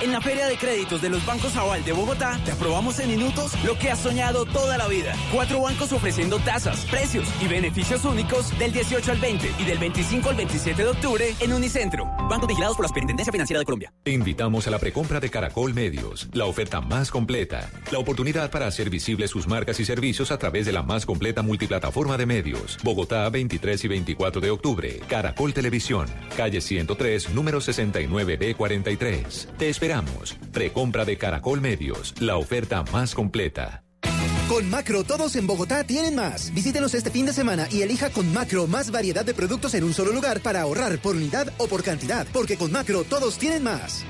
En 0.00 0.12
la 0.12 0.20
Feria 0.20 0.46
de 0.46 0.56
Créditos 0.56 1.02
de 1.02 1.08
los 1.08 1.24
Bancos 1.26 1.56
Aval 1.56 1.84
de 1.84 1.92
Bogotá, 1.92 2.38
te 2.44 2.52
aprobamos 2.52 2.98
en 3.00 3.08
minutos 3.08 3.52
lo 3.64 3.76
que 3.78 3.90
has 3.90 3.98
soñado 3.98 4.44
toda 4.44 4.78
la 4.78 4.86
vida. 4.86 5.14
Cuatro 5.32 5.60
bancos 5.60 5.92
ofreciendo 5.92 6.38
tasas, 6.38 6.84
precios 6.86 7.26
y 7.40 7.48
beneficios 7.48 8.04
únicos 8.04 8.56
del 8.58 8.72
18 8.72 9.12
al 9.12 9.18
20 9.18 9.50
y 9.58 9.64
del 9.64 9.78
25 9.78 10.28
al 10.28 10.36
27 10.36 10.82
de 10.82 10.88
octubre 10.88 11.34
en 11.40 11.52
Unicentro. 11.52 12.04
Bancos 12.28 12.46
vigilados 12.46 12.76
por 12.76 12.84
la 12.84 12.88
Superintendencia 12.88 13.32
Financiera 13.32 13.58
de 13.58 13.64
Colombia. 13.64 13.92
Te 14.04 14.12
invitamos 14.12 14.66
a 14.66 14.70
la 14.70 14.78
precompra 14.78 15.18
de 15.18 15.30
Caracol 15.30 15.74
Medios, 15.74 16.28
la 16.32 16.44
oferta 16.44 16.80
más 16.80 17.10
completa, 17.10 17.68
la 17.90 17.98
oportunidad 17.98 18.50
para 18.50 18.66
hacer 18.66 18.90
visibles 18.90 19.30
sus 19.30 19.48
marcas 19.48 19.80
y 19.80 19.84
servicios 19.84 20.30
a 20.30 20.38
través 20.38 20.64
de 20.66 20.72
la 20.72 20.82
más 20.82 21.06
completa 21.06 21.42
multiplataforma 21.42 22.16
de 22.16 22.26
medios. 22.26 22.78
Bogotá, 22.84 23.28
23 23.30 23.84
y 23.84 23.88
24 23.88 24.40
de 24.40 24.50
octubre. 24.50 25.00
Caracol 25.08 25.52
Televisión, 25.52 26.06
calle 26.36 26.60
103, 26.60 27.17
número 27.30 27.60
69B43. 27.60 29.46
Te 29.56 29.68
esperamos. 29.68 30.36
Precompra 30.52 31.04
de 31.04 31.18
Caracol 31.18 31.60
Medios, 31.60 32.14
la 32.20 32.36
oferta 32.36 32.84
más 32.92 33.14
completa. 33.14 33.82
Con 34.48 34.70
Macro, 34.70 35.04
todos 35.04 35.36
en 35.36 35.46
Bogotá 35.46 35.84
tienen 35.84 36.14
más. 36.14 36.54
Visítenos 36.54 36.94
este 36.94 37.10
fin 37.10 37.26
de 37.26 37.34
semana 37.34 37.68
y 37.70 37.82
elija 37.82 38.08
con 38.08 38.32
Macro 38.32 38.66
más 38.66 38.90
variedad 38.90 39.22
de 39.22 39.34
productos 39.34 39.74
en 39.74 39.84
un 39.84 39.92
solo 39.92 40.10
lugar 40.10 40.40
para 40.40 40.62
ahorrar 40.62 40.98
por 41.00 41.16
unidad 41.16 41.52
o 41.58 41.66
por 41.66 41.82
cantidad. 41.82 42.26
Porque 42.32 42.56
con 42.56 42.72
Macro 42.72 43.04
todos 43.04 43.36
tienen 43.36 43.62
más. 43.62 44.06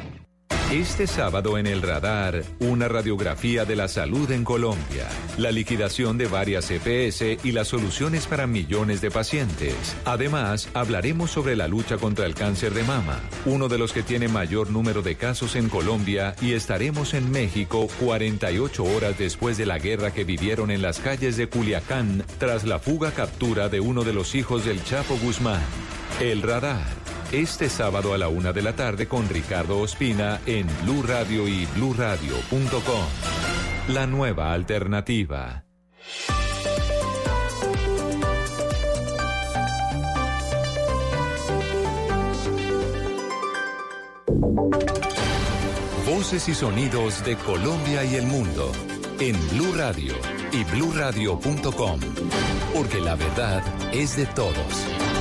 Este 0.73 1.07
sábado 1.07 1.57
en 1.57 1.67
el 1.67 1.81
radar, 1.81 2.45
una 2.59 2.89
radiografía 2.89 3.65
de 3.65 3.75
la 3.75 3.89
salud 3.89 4.31
en 4.31 4.45
Colombia, 4.45 5.09
la 5.39 5.51
liquidación 5.51 6.19
de 6.19 6.27
varias 6.27 6.71
EPS 6.71 7.43
y 7.43 7.53
las 7.53 7.69
soluciones 7.69 8.27
para 8.27 8.47
millones 8.47 9.01
de 9.01 9.11
pacientes. 9.11 9.97
Además, 10.05 10.69
hablaremos 10.75 11.31
sobre 11.31 11.57
la 11.57 11.69
lucha 11.69 11.97
contra 11.97 12.27
el 12.27 12.35
cáncer 12.35 12.75
de 12.75 12.83
mama, 12.83 13.19
uno 13.47 13.69
de 13.69 13.79
los 13.79 13.95
que 13.95 14.03
tiene 14.03 14.29
mayor 14.29 14.69
número 14.71 15.01
de 15.01 15.17
casos 15.17 15.57
en 15.57 15.71
Colombia, 15.71 16.37
y 16.43 16.53
estaremos 16.53 17.15
en 17.15 17.31
México 17.31 17.89
48 17.99 18.85
horas 18.85 19.17
después 19.17 19.57
de 19.57 19.65
la 19.65 19.79
guerra 19.79 20.13
que 20.13 20.25
vivieron 20.25 20.71
en 20.71 20.83
las 20.83 20.99
calles 20.99 21.39
de 21.39 21.49
Culiacán 21.49 22.25
tras 22.37 22.65
la 22.65 22.79
fuga 22.79 23.13
captura 23.13 23.71
de 23.71 23.81
uno 23.81 24.05
de 24.05 24.13
los 24.13 24.35
hijos 24.35 24.67
del 24.67 24.85
Chapo 24.85 25.17
Guzmán. 25.17 25.63
El 26.21 26.43
radar. 26.43 27.08
Este 27.33 27.69
sábado 27.69 28.15
a 28.15 28.19
la 28.19 28.29
una 28.29 28.55
de 28.55 28.63
la 28.63 28.75
tarde 28.75 29.07
con 29.07 29.29
Ricardo 29.29 29.81
Ospina 29.81 30.41
en 30.47 30.67
Blue 30.83 31.03
Radio 31.03 31.47
y 31.47 31.67
BlueRadio.com. 31.77 33.05
La 33.89 34.07
nueva 34.07 34.55
alternativa. 34.55 35.65
Voces 46.07 46.49
y 46.49 46.55
sonidos 46.55 47.23
de 47.27 47.37
Colombia 47.37 48.05
y 48.05 48.15
el 48.15 48.27
mundo 48.27 48.73
en 49.21 49.37
Blue 49.51 49.75
Radio 49.77 50.15
y 50.51 50.65
bluradio.com, 50.65 52.01
porque 52.75 53.01
la 53.01 53.17
verdad 53.17 53.63
es 53.93 54.17
de 54.17 54.25
todos. 54.27 55.18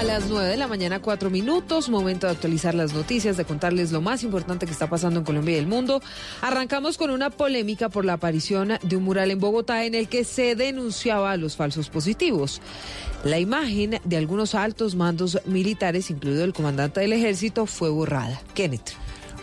A 0.00 0.02
las 0.02 0.30
9 0.30 0.48
de 0.48 0.56
la 0.56 0.66
mañana, 0.66 1.02
4 1.02 1.28
minutos, 1.28 1.90
momento 1.90 2.26
de 2.26 2.32
actualizar 2.32 2.74
las 2.74 2.94
noticias, 2.94 3.36
de 3.36 3.44
contarles 3.44 3.92
lo 3.92 4.00
más 4.00 4.22
importante 4.22 4.64
que 4.64 4.72
está 4.72 4.88
pasando 4.88 5.20
en 5.20 5.26
Colombia 5.26 5.56
y 5.56 5.58
el 5.58 5.66
mundo. 5.66 6.00
Arrancamos 6.40 6.96
con 6.96 7.10
una 7.10 7.28
polémica 7.28 7.90
por 7.90 8.06
la 8.06 8.14
aparición 8.14 8.78
de 8.82 8.96
un 8.96 9.04
mural 9.04 9.30
en 9.30 9.38
Bogotá 9.38 9.84
en 9.84 9.94
el 9.94 10.08
que 10.08 10.24
se 10.24 10.56
denunciaba 10.56 11.32
a 11.32 11.36
los 11.36 11.54
falsos 11.54 11.90
positivos. 11.90 12.62
La 13.24 13.40
imagen 13.40 14.00
de 14.02 14.16
algunos 14.16 14.54
altos 14.54 14.94
mandos 14.94 15.38
militares, 15.44 16.10
incluido 16.10 16.44
el 16.44 16.54
comandante 16.54 17.00
del 17.00 17.12
ejército, 17.12 17.66
fue 17.66 17.90
borrada. 17.90 18.40
Kenneth. 18.54 18.92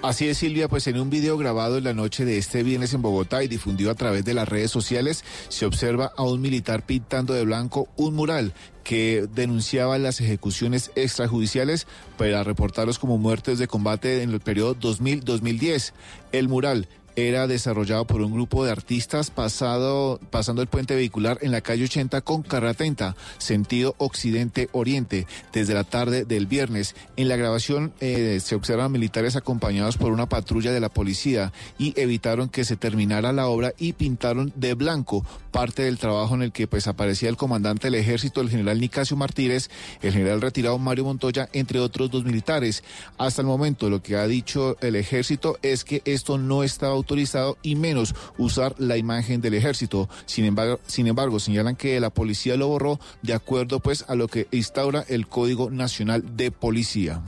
Así 0.03 0.30
es, 0.30 0.38
Silvia, 0.38 0.68
pues 0.68 0.86
en 0.86 0.99
un 0.99 1.10
video 1.10 1.38
grabado 1.38 1.80
en 1.80 1.84
la 1.84 1.94
noche 1.94 2.24
de 2.24 2.38
este 2.38 2.61
viernes 2.61 2.94
en 2.94 3.02
Bogotá 3.02 3.44
y 3.44 3.48
difundido 3.48 3.90
a 3.90 3.95
través 3.95 4.24
de 4.24 4.36
las 4.36 4.48
redes 4.48 4.69
sociales, 4.69 5.24
se 5.49 5.65
observa 5.65 6.14
a 6.15 6.24
un 6.24 6.40
militar 6.40 6.86
pintando 6.86 7.34
de 7.34 7.44
blanco 7.44 7.90
un 7.95 8.14
mural 8.14 8.53
que 8.84 9.28
denunciaba 9.34 9.98
las 9.98 10.22
ejecuciones 10.22 10.91
extrajudiciales 10.95 11.88
para 12.15 12.44
reportarlos 12.44 12.99
como 12.99 13.18
muertes 13.18 13.57
de 13.57 13.68
combate 13.68 14.22
en 14.22 14.30
el 14.30 14.40
periodo 14.40 14.76
2000-2010. 14.76 15.94
El 16.32 16.48
mural 16.48 16.88
era 17.18 17.48
desarrollado 17.48 18.06
por 18.06 18.22
un 18.22 18.31
grupo 18.31 18.64
de 18.64 18.72
artistas 18.72 19.31
pasado, 19.31 20.19
pasando 20.30 20.61
el 20.61 20.68
puente 20.68 20.94
vehicular 20.94 21.39
en 21.41 21.52
la 21.52 21.61
calle 21.61 21.85
80 21.85 22.22
con 22.22 22.44
30, 22.44 23.15
sentido 23.39 23.95
occidente-oriente, 23.98 25.26
desde 25.52 25.73
la 25.73 25.84
tarde 25.84 26.26
del 26.26 26.45
viernes. 26.45 26.95
En 27.15 27.27
la 27.27 27.35
grabación 27.35 27.91
eh, 28.02 28.39
se 28.39 28.53
observan 28.53 28.91
militares 28.91 29.35
acompañados 29.35 29.98
por 29.98 30.11
una 30.11 30.30
patrulla 30.30 30.72
de 30.72 30.80
la 30.80 30.89
policía 30.89 31.52
y 31.80 31.99
evitaron 31.99 32.49
que 32.49 32.65
se 32.65 32.77
terminara 32.77 33.34
la 33.34 33.48
obra 33.48 33.73
y 33.80 33.94
pintaron 33.94 34.53
de 34.56 34.76
blanco 34.76 35.26
parte 35.57 35.81
del 35.81 35.98
trabajo 35.98 36.35
en 36.35 36.44
el 36.44 36.52
que 36.52 36.68
pues 36.68 36.85
aparecía 36.85 37.30
el 37.30 37.35
comandante 37.35 37.88
del 37.88 37.95
ejército, 37.95 38.41
el 38.41 38.49
general 38.52 38.80
Nicasio 38.80 39.18
Martínez, 39.18 39.72
el 40.03 40.14
general 40.14 40.39
retirado 40.39 40.77
Mario 40.77 41.06
Montoya, 41.06 41.49
entre 41.52 41.80
otros 41.80 42.11
dos 42.11 42.26
militares. 42.26 42.84
Hasta 43.18 43.41
el 43.41 43.48
momento 43.48 43.89
lo 43.89 44.03
que 44.03 44.18
ha 44.18 44.27
dicho 44.27 44.77
el 44.81 44.95
ejército 44.95 45.57
es 45.64 45.84
que 45.84 46.03
esto 46.06 46.38
no 46.38 46.61
estaba 46.61 46.94
autorizado 47.07 47.57
y 47.61 47.75
menos 47.75 48.13
usar 48.38 48.75
la 48.77 48.97
imagen 48.97 49.39
del 49.39 49.53
ejército. 49.53 50.09
Sin 50.25 50.43
embargo, 50.43 50.81
sin 50.85 51.07
embargo, 51.07 51.39
señalan 51.39 51.77
que 51.77 51.99
la 52.01 52.09
policía 52.09 52.57
lo 52.57 52.67
borró 52.67 52.99
de 53.21 53.34
acuerdo 53.34 53.79
pues 53.79 54.03
a 54.09 54.15
lo 54.15 54.27
que 54.27 54.47
instaura 54.51 55.05
el 55.07 55.27
Código 55.27 55.71
Nacional 55.71 56.35
de 56.35 56.51
Policía. 56.51 57.23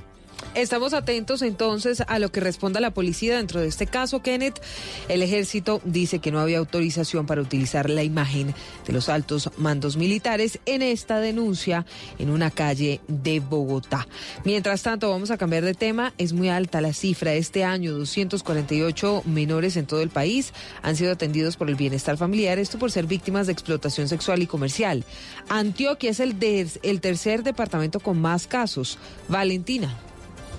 Estamos 0.60 0.94
atentos 0.94 1.42
entonces 1.42 2.04
a 2.06 2.20
lo 2.20 2.34
que 2.34 2.42
responda 2.42 2.82
la 2.82 2.92
policía 2.92 3.38
dentro 3.38 3.62
de 3.62 3.68
este 3.70 3.88
caso, 3.88 4.22
Kenneth. 4.22 4.62
El 5.08 5.22
ejército 5.22 5.80
dice 5.86 6.20
que 6.20 6.34
no 6.34 6.42
había 6.42 6.58
autorización 6.58 7.26
para 7.26 7.42
utilizar 7.42 7.90
la 7.90 8.04
imagen 8.04 8.54
de 8.86 8.92
los 8.92 9.08
altos 9.08 9.52
mandos 9.56 9.96
militares 9.96 10.60
en 10.66 10.82
esta 10.82 11.22
denuncia 11.22 11.86
en 12.18 12.30
una 12.30 12.52
calle 12.52 13.00
de 13.08 13.40
Bogotá. 13.40 14.06
Mientras 14.44 14.84
tanto, 14.84 15.10
vamos 15.10 15.32
a 15.32 15.38
cambiar 15.38 15.64
de 15.64 15.76
tema. 15.76 16.14
Es 16.18 16.34
muy 16.34 16.50
alta 16.50 16.82
la 16.82 16.92
cifra. 16.92 17.36
Este 17.36 17.64
año, 17.64 17.94
248 17.94 19.24
menores 19.28 19.78
en 19.78 19.86
todo 19.86 20.02
el 20.02 20.10
país 20.10 20.54
han 20.82 20.98
sido 20.98 21.14
atendidos 21.14 21.56
por 21.56 21.70
el 21.70 21.76
bienestar 21.76 22.18
familiar, 22.18 22.60
esto 22.60 22.78
por 22.78 22.92
ser 22.92 23.06
víctimas 23.06 23.48
de 23.48 23.54
explotación 23.54 24.10
sexual 24.10 24.42
y 24.42 24.48
comercial. 24.48 25.06
Antioquia 25.48 26.12
es 26.12 26.20
el, 26.20 27.00
tercer 27.00 27.44
departamento 27.44 28.02
con 28.02 28.20
más 28.20 28.46
casos. 28.46 28.98
Valentina. 29.30 29.98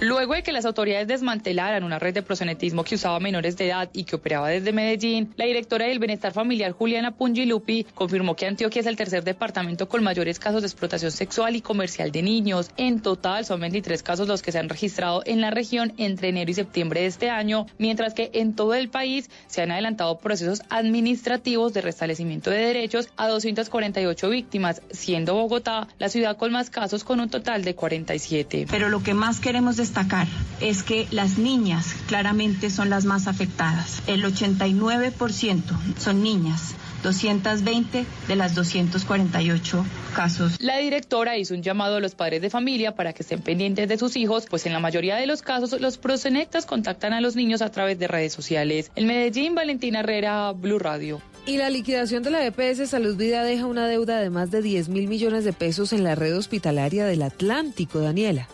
Luego 0.02 0.32
de 0.32 0.43
que 0.43 0.52
las 0.52 0.64
autoridades 0.64 1.09
desmantelaran 1.09 1.85
una 1.85 1.98
red 1.98 2.14
de 2.14 2.22
prosenetismo 2.22 2.85
que 2.85 2.94
usaba 2.94 3.20
menores 3.20 3.59
de 3.59 3.66
edad 3.66 3.90
y 3.93 4.05
que 4.05 4.16
operaba 4.16 4.48
desde 4.48 4.72
Medellín, 4.72 5.35
la 5.36 5.44
directora 5.44 5.85
del 5.85 5.98
Bienestar 5.98 6.32
Familiar, 6.32 6.72
Juliana 6.72 7.10
Pungilupi, 7.10 7.85
confirmó 7.94 8.35
que 8.35 8.47
Antioquia 8.47 8.81
es 8.81 8.86
el 8.86 8.97
tercer 8.97 9.24
departamento 9.24 9.90
con 9.90 10.02
mayores 10.02 10.39
casos 10.39 10.62
de 10.62 10.68
explotación 10.68 11.10
sexual 11.10 11.55
y 11.55 11.60
comercial 11.60 12.12
de 12.12 12.22
niños. 12.22 12.70
En 12.78 13.02
total, 13.02 13.44
son 13.44 13.60
23 13.60 14.02
casos 14.02 14.27
los 14.27 14.40
que 14.40 14.52
se 14.52 14.59
han 14.59 14.70
registrado 14.70 15.22
en 15.27 15.43
la 15.43 15.51
región 15.51 15.93
entre 15.98 16.31
enero 16.31 16.51
y 16.51 16.55
septiembre 16.55 17.02
de 17.02 17.06
este 17.06 17.28
año, 17.28 17.66
mientras 17.77 18.14
que 18.14 18.31
en 18.32 18.55
todo 18.55 18.72
el 18.72 18.89
país 18.89 19.28
se 19.48 19.60
han 19.60 19.70
adelantado 19.70 20.16
procesos 20.18 20.62
administrativos 20.70 21.74
de 21.74 21.82
restablecimiento 21.82 22.48
de 22.48 22.56
derechos 22.56 23.10
a 23.18 23.28
248 23.28 24.31
víctimas, 24.31 24.81
siendo 24.90 25.35
Bogotá 25.35 25.89
la 25.98 26.09
ciudad 26.09 26.39
con 26.39 26.52
más 26.52 26.70
casos 26.70 27.05
con 27.05 27.20
un 27.20 27.28
total 27.28 27.64
de 27.64 27.74
47. 27.74 28.66
Pero 28.70 28.89
lo 28.89 29.02
que 29.02 29.12
más 29.12 29.40
queremos 29.40 29.78
destacar 29.91 30.29
es 30.61 30.85
que 30.85 31.09
las 31.11 31.37
niñas 31.37 31.97
claramente 32.07 32.71
son 32.71 32.91
las 32.91 33.05
más 33.05 33.27
afectadas. 33.27 34.03
El 34.07 34.25
89% 34.25 35.62
son 35.99 36.23
niñas. 36.23 36.77
220 37.03 38.05
de 38.29 38.37
las 38.37 38.55
248 38.55 39.87
casos. 40.15 40.61
La 40.61 40.77
directora 40.77 41.39
hizo 41.39 41.55
un 41.55 41.62
llamado 41.62 41.97
a 41.97 42.01
los 42.01 42.15
padres 42.15 42.43
de 42.43 42.51
familia 42.51 42.95
para 42.95 43.15
que 43.15 43.23
estén 43.23 43.41
pendientes 43.41 43.89
de 43.89 43.97
sus 43.97 44.17
hijos, 44.17 44.45
pues 44.49 44.67
en 44.67 44.75
la 44.75 44.81
mayoría 44.81 45.17
de 45.17 45.27
los 45.27 45.41
casos 45.41 45.81
los 45.81 45.97
prosenectas 45.97 46.67
contactan 46.67 47.15
a 47.15 47.23
los 47.23 47.37
niños 47.37 47.62
a 47.62 47.71
través 47.71 47.99
de 47.99 48.07
redes 48.07 48.35
sociales. 48.35 48.93
En 48.97 49.07
Medellín, 49.07 49.55
Valentina 49.55 50.01
Herrera, 50.01 50.53
Blue 50.53 50.79
Radio. 50.79 51.23
Y 51.47 51.57
la 51.57 51.71
liquidación 51.71 52.23
de 52.23 52.31
la 52.31 52.45
EPS 52.45 52.91
Salud 52.91 53.17
Vida 53.17 53.43
deja 53.45 53.65
una 53.65 53.89
deuda 53.89 54.21
de 54.21 54.29
más 54.29 54.51
de 54.51 54.61
10 54.61 54.91
mil 54.91 55.09
millones 55.09 55.45
de 55.45 55.55
pesos 55.55 55.95
en 55.95 56.05
la 56.05 56.15
red 56.15 56.37
hospitalaria 56.37 57.07
del 57.07 57.23
Atlántico, 57.23 58.01
Daniela. 58.01 58.47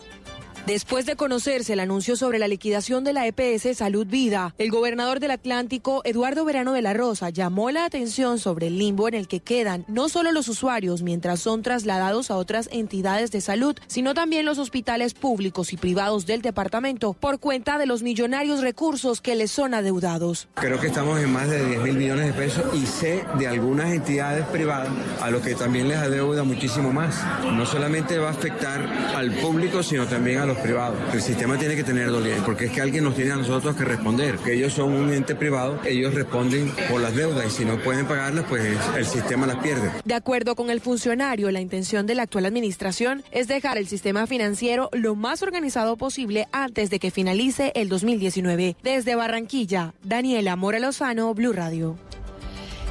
Después 0.67 1.05
de 1.05 1.15
conocerse 1.15 1.71
el 1.71 1.79
anuncio 1.79 2.17
sobre 2.17 2.39
la 2.39 2.49
liquidación 2.49 3.05
de 3.05 3.13
la 3.13 3.25
EPS 3.25 3.77
Salud 3.77 4.05
Vida, 4.05 4.53
el 4.57 4.69
gobernador 4.69 5.21
del 5.21 5.31
Atlántico, 5.31 6.01
Eduardo 6.03 6.43
Verano 6.43 6.73
de 6.73 6.81
la 6.81 6.93
Rosa, 6.93 7.29
llamó 7.29 7.71
la 7.71 7.85
atención 7.85 8.37
sobre 8.37 8.67
el 8.67 8.77
limbo 8.77 9.07
en 9.07 9.13
el 9.13 9.29
que 9.29 9.39
quedan 9.39 9.85
no 9.87 10.09
solo 10.09 10.33
los 10.33 10.49
usuarios 10.49 11.03
mientras 11.03 11.39
son 11.39 11.61
trasladados 11.61 12.31
a 12.31 12.35
otras 12.35 12.67
entidades 12.69 13.31
de 13.31 13.39
salud, 13.39 13.77
sino 13.87 14.13
también 14.13 14.45
los 14.45 14.57
hospitales 14.57 15.13
públicos 15.13 15.71
y 15.71 15.77
privados 15.77 16.25
del 16.25 16.41
departamento 16.41 17.13
por 17.13 17.39
cuenta 17.39 17.77
de 17.77 17.85
los 17.85 18.03
millonarios 18.03 18.59
recursos 18.59 19.21
que 19.21 19.35
les 19.35 19.51
son 19.51 19.73
adeudados. 19.73 20.49
Creo 20.55 20.81
que 20.81 20.87
estamos 20.87 21.17
en 21.21 21.31
más 21.31 21.49
de 21.49 21.65
10 21.65 21.81
mil 21.81 21.95
millones 21.95 22.25
de 22.25 22.33
pesos 22.33 22.65
y 22.73 22.85
sé 22.85 23.23
de 23.39 23.47
algunas 23.47 23.93
entidades 23.93 24.45
privadas 24.47 24.89
a 25.21 25.31
los 25.31 25.41
que 25.41 25.55
también 25.55 25.87
les 25.87 25.97
adeuda 25.97 26.43
muchísimo 26.43 26.91
más. 26.91 27.23
No 27.53 27.65
solamente 27.65 28.17
va 28.17 28.27
a 28.27 28.31
afectar 28.31 28.85
al 29.15 29.31
público, 29.31 29.81
sino 29.81 30.05
también 30.07 30.39
a 30.39 30.45
los 30.45 30.56
privados. 30.57 30.97
El 31.13 31.21
sistema 31.21 31.57
tiene 31.57 31.75
que 31.75 31.83
tener 31.83 32.09
dolencia, 32.09 32.43
porque 32.45 32.65
es 32.65 32.71
que 32.71 32.81
alguien 32.81 33.03
nos 33.03 33.15
tiene 33.15 33.31
a 33.31 33.35
nosotros 33.35 33.75
que 33.75 33.85
responder. 33.85 34.37
Que 34.37 34.53
ellos 34.53 34.73
son 34.73 34.93
un 34.93 35.13
ente 35.13 35.35
privado, 35.35 35.79
ellos 35.85 36.13
responden 36.13 36.71
por 36.89 37.01
las 37.01 37.15
deudas 37.15 37.45
y 37.45 37.49
si 37.49 37.65
no 37.65 37.77
pueden 37.81 38.05
pagarlas, 38.05 38.45
pues 38.47 38.77
el 38.95 39.05
sistema 39.05 39.47
las 39.47 39.57
pierde. 39.57 39.91
De 40.05 40.13
acuerdo 40.13 40.55
con 40.55 40.69
el 40.69 40.81
funcionario, 40.81 41.51
la 41.51 41.61
intención 41.61 42.05
de 42.05 42.15
la 42.15 42.23
actual 42.23 42.45
administración 42.45 43.23
es 43.31 43.47
dejar 43.47 43.77
el 43.77 43.87
sistema 43.87 44.27
financiero 44.27 44.89
lo 44.93 45.15
más 45.15 45.41
organizado 45.41 45.97
posible 45.97 46.47
antes 46.51 46.89
de 46.89 46.99
que 46.99 47.11
finalice 47.11 47.71
el 47.75 47.89
2019. 47.89 48.75
Desde 48.83 49.15
Barranquilla, 49.15 49.93
Daniela 50.03 50.55
Mora 50.55 50.79
Lozano, 50.79 51.33
Blue 51.33 51.53
Radio. 51.53 51.97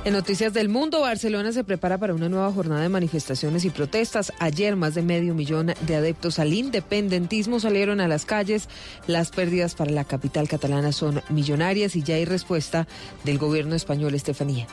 En 0.06 0.12
Noticias 0.12 0.54
del 0.54 0.68
Mundo, 0.68 1.00
Barcelona 1.00 1.50
se 1.50 1.64
prepara 1.64 1.98
para 1.98 2.14
una 2.14 2.28
nueva 2.28 2.52
jornada 2.52 2.80
de 2.80 2.88
manifestaciones 2.88 3.64
y 3.64 3.70
protestas. 3.70 4.32
Ayer 4.38 4.76
más 4.76 4.94
de 4.94 5.02
medio 5.02 5.34
millón 5.34 5.74
de 5.80 5.96
adeptos 5.96 6.38
al 6.38 6.54
independentismo 6.54 7.58
salieron 7.58 8.00
a 8.00 8.06
las 8.06 8.24
calles. 8.24 8.68
Las 9.08 9.32
pérdidas 9.32 9.74
para 9.74 9.90
la 9.90 10.04
capital 10.04 10.46
catalana 10.46 10.92
son 10.92 11.22
millonarias 11.28 11.96
y 11.96 12.04
ya 12.04 12.14
hay 12.14 12.24
respuesta 12.24 12.86
del 13.24 13.38
gobierno 13.38 13.74
español, 13.74 14.14
Estefanía. 14.14 14.68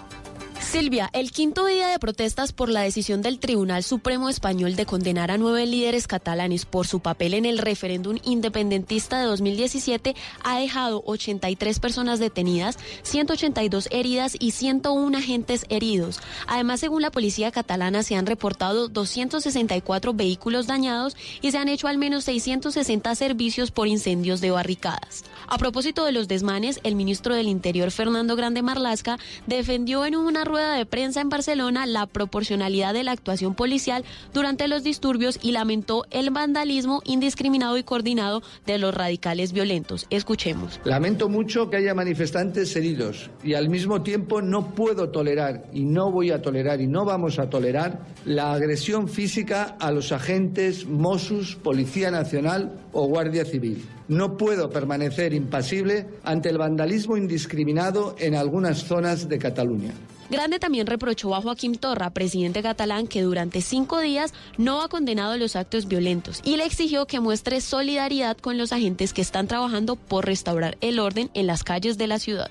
Silvia, 0.74 1.12
el 1.14 1.30
quinto 1.32 1.68
día 1.68 1.88
de 1.90 2.00
protestas 2.00 2.52
por 2.52 2.68
la 2.68 2.82
decisión 2.82 3.22
del 3.22 3.38
Tribunal 3.38 3.84
Supremo 3.84 4.28
Español 4.28 4.76
de 4.76 4.88
condenar 4.88 5.30
a 5.30 5.38
nueve 5.38 5.68
líderes 5.68 6.08
catalanes 6.08 6.66
por 6.66 6.88
su 6.88 7.00
papel 7.00 7.36
en 7.36 7.46
el 7.46 7.60
referéndum 7.60 8.18
independentista 8.24 9.20
de 9.20 9.26
2017 9.26 10.16
ha 10.44 10.58
dejado 10.58 11.04
83 11.06 11.80
personas 11.80 12.18
detenidas, 12.18 12.80
182 13.04 13.88
heridas 13.92 14.36
y 14.40 14.50
101 14.50 15.16
agentes 15.16 15.68
heridos. 15.70 16.20
Además, 16.48 16.80
según 16.80 17.04
la 17.04 17.12
policía 17.12 17.52
catalana, 17.52 18.02
se 18.02 18.16
han 18.16 18.26
reportado 18.26 18.88
264 18.88 20.16
vehículos 20.16 20.66
dañados 20.66 21.16
y 21.44 21.52
se 21.52 21.60
han 21.60 21.68
hecho 21.70 21.88
al 21.88 22.00
menos 22.00 22.24
660 22.24 23.14
servicios 23.14 23.70
por 23.70 23.88
incendios 23.88 24.42
de 24.42 24.50
barricadas. 24.50 25.24
A 25.48 25.60
propósito 25.60 26.04
de 26.04 26.14
los 26.14 26.28
desmanes, 26.28 26.80
el 26.82 26.96
ministro 26.96 27.36
del 27.36 27.48
Interior, 27.48 27.92
Fernando 27.92 28.36
Grande 28.36 28.64
Marlasca, 28.64 29.20
defendió 29.46 30.04
en 30.06 30.16
una 30.16 30.44
rueda 30.44 30.63
rueda 30.64 30.78
de 30.78 30.86
prensa 30.86 31.20
en 31.20 31.28
Barcelona 31.28 31.86
la 31.86 32.08
proporcionalidad 32.08 32.94
de 32.94 33.04
la 33.04 33.12
actuación 33.12 33.54
policial 33.54 34.06
durante 34.34 34.70
los 34.70 34.84
disturbios 34.84 35.38
y 35.42 35.52
lamentó 35.52 36.06
el 36.10 36.30
vandalismo 36.30 37.02
indiscriminado 37.04 37.78
y 37.78 37.84
coordinado 37.84 38.42
de 38.66 38.78
los 38.78 38.94
radicales 38.94 39.52
violentos. 39.52 40.08
Escuchemos. 40.10 40.80
Lamento 40.86 41.28
mucho 41.28 41.70
que 41.70 41.78
haya 41.78 41.94
manifestantes 41.94 42.74
heridos 42.78 43.30
y 43.44 43.56
al 43.56 43.68
mismo 43.68 44.04
tiempo 44.04 44.42
no 44.42 44.74
puedo 44.74 45.10
tolerar 45.10 45.66
y 45.74 45.84
no 45.84 46.12
voy 46.12 46.32
a 46.32 46.42
tolerar 46.42 46.80
y 46.80 46.88
no 46.88 47.04
vamos 47.04 47.40
a 47.40 47.50
tolerar 47.50 48.00
la 48.24 48.54
agresión 48.54 49.10
física 49.10 49.76
a 49.80 49.92
los 49.92 50.14
agentes 50.14 50.86
Mossos, 50.86 51.56
Policía 51.56 52.10
Nacional 52.10 52.72
o 52.94 53.06
Guardia 53.08 53.44
Civil. 53.44 53.86
No 54.08 54.38
puedo 54.38 54.70
permanecer 54.70 55.34
impasible 55.34 56.08
ante 56.24 56.50
el 56.50 56.58
vandalismo 56.58 57.18
indiscriminado 57.18 58.16
en 58.18 58.36
algunas 58.36 58.84
zonas 58.84 59.28
de 59.28 59.40
Cataluña. 59.40 59.92
Grande 60.34 60.58
también 60.58 60.88
reprochó 60.88 61.36
a 61.36 61.44
Joaquín 61.44 61.76
Torra, 61.76 62.10
presidente 62.10 62.64
catalán, 62.64 63.06
que 63.06 63.22
durante 63.22 63.62
cinco 63.62 64.00
días 64.00 64.34
no 64.58 64.82
ha 64.82 64.90
condenado 64.90 65.38
los 65.38 65.56
actos 65.56 65.88
violentos 65.88 66.42
y 66.44 66.58
le 66.58 66.66
exigió 66.66 67.06
que 67.06 67.20
muestre 67.20 67.62
solidaridad 67.62 68.36
con 68.36 68.58
los 68.58 68.74
agentes 68.74 69.14
que 69.14 69.22
están 69.22 69.48
trabajando 69.48 69.96
por 69.96 70.26
restaurar 70.26 70.76
el 70.82 70.98
orden 70.98 71.30
en 71.36 71.46
las 71.46 71.64
calles 71.64 72.00
de 72.00 72.08
la 72.08 72.18
ciudad. 72.18 72.50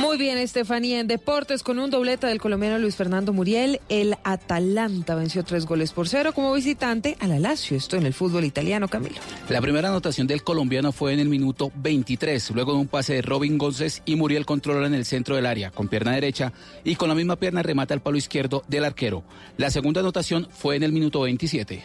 Muy 0.00 0.16
bien, 0.16 0.38
Estefanía. 0.38 1.00
En 1.00 1.08
deportes, 1.08 1.64
con 1.64 1.78
un 1.80 1.90
doblete 1.90 2.28
del 2.28 2.40
colombiano 2.40 2.78
Luis 2.78 2.94
Fernando 2.94 3.32
Muriel, 3.32 3.80
el 3.88 4.14
Atalanta 4.22 5.16
venció 5.16 5.42
tres 5.44 5.66
goles 5.66 5.92
por 5.92 6.08
cero 6.08 6.32
como 6.32 6.52
visitante 6.52 7.16
a 7.18 7.26
la 7.26 7.40
Lazio. 7.40 7.76
Esto 7.76 7.96
en 7.96 8.06
el 8.06 8.14
fútbol 8.14 8.44
italiano, 8.44 8.86
Camilo. 8.86 9.16
La 9.48 9.60
primera 9.60 9.88
anotación 9.88 10.28
del 10.28 10.44
colombiano 10.44 10.92
fue 10.92 11.14
en 11.14 11.18
el 11.18 11.28
minuto 11.28 11.72
23, 11.74 12.52
luego 12.52 12.72
de 12.72 12.78
un 12.78 12.86
pase 12.86 13.14
de 13.14 13.22
Robin 13.22 13.58
González 13.58 14.02
y 14.04 14.14
Muriel 14.14 14.46
controla 14.46 14.86
en 14.86 14.94
el 14.94 15.04
centro 15.04 15.34
del 15.34 15.46
área 15.46 15.72
con 15.72 15.88
pierna 15.88 16.12
derecha 16.12 16.52
y 16.84 16.94
con 16.94 17.08
la 17.08 17.16
misma 17.16 17.36
pierna 17.36 17.62
remata 17.62 17.92
el 17.92 18.00
palo 18.00 18.16
izquierdo 18.16 18.62
del 18.68 18.84
arquero. 18.84 19.24
La 19.56 19.70
segunda 19.70 20.00
anotación 20.00 20.48
fue 20.50 20.76
en 20.76 20.84
el 20.84 20.92
minuto 20.92 21.22
27. 21.22 21.82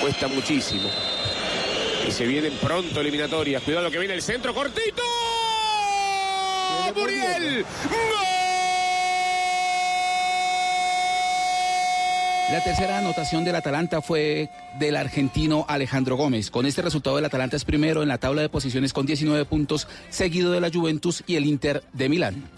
Cuesta 0.00 0.28
muchísimo. 0.28 0.88
Y 2.06 2.12
se 2.12 2.26
vienen 2.26 2.52
pronto 2.62 3.00
eliminatorias. 3.00 3.62
Cuidado 3.62 3.90
que 3.90 3.98
viene 3.98 4.14
el 4.14 4.22
centro 4.22 4.54
cortito. 4.54 5.02
Muriel. 6.94 7.64
La 12.52 12.62
tercera 12.62 12.98
anotación 12.98 13.44
del 13.44 13.56
Atalanta 13.56 14.02
fue 14.02 14.50
del 14.78 14.96
argentino 14.96 15.64
Alejandro 15.66 16.16
Gómez. 16.16 16.50
Con 16.50 16.66
este 16.66 16.82
resultado, 16.82 17.18
el 17.18 17.24
Atalanta 17.24 17.56
es 17.56 17.64
primero 17.64 18.02
en 18.02 18.08
la 18.08 18.18
tabla 18.18 18.42
de 18.42 18.48
posiciones 18.48 18.92
con 18.92 19.06
19 19.06 19.44
puntos, 19.46 19.88
seguido 20.10 20.52
de 20.52 20.60
la 20.60 20.70
Juventus 20.70 21.24
y 21.26 21.36
el 21.36 21.46
Inter 21.46 21.82
de 21.92 22.08
Milán. 22.08 22.50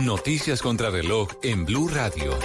Noticias 0.00 0.60
contra 0.60 0.90
reloj 0.90 1.30
en 1.42 1.64
Blue 1.64 1.88
Radio. 1.88 2.38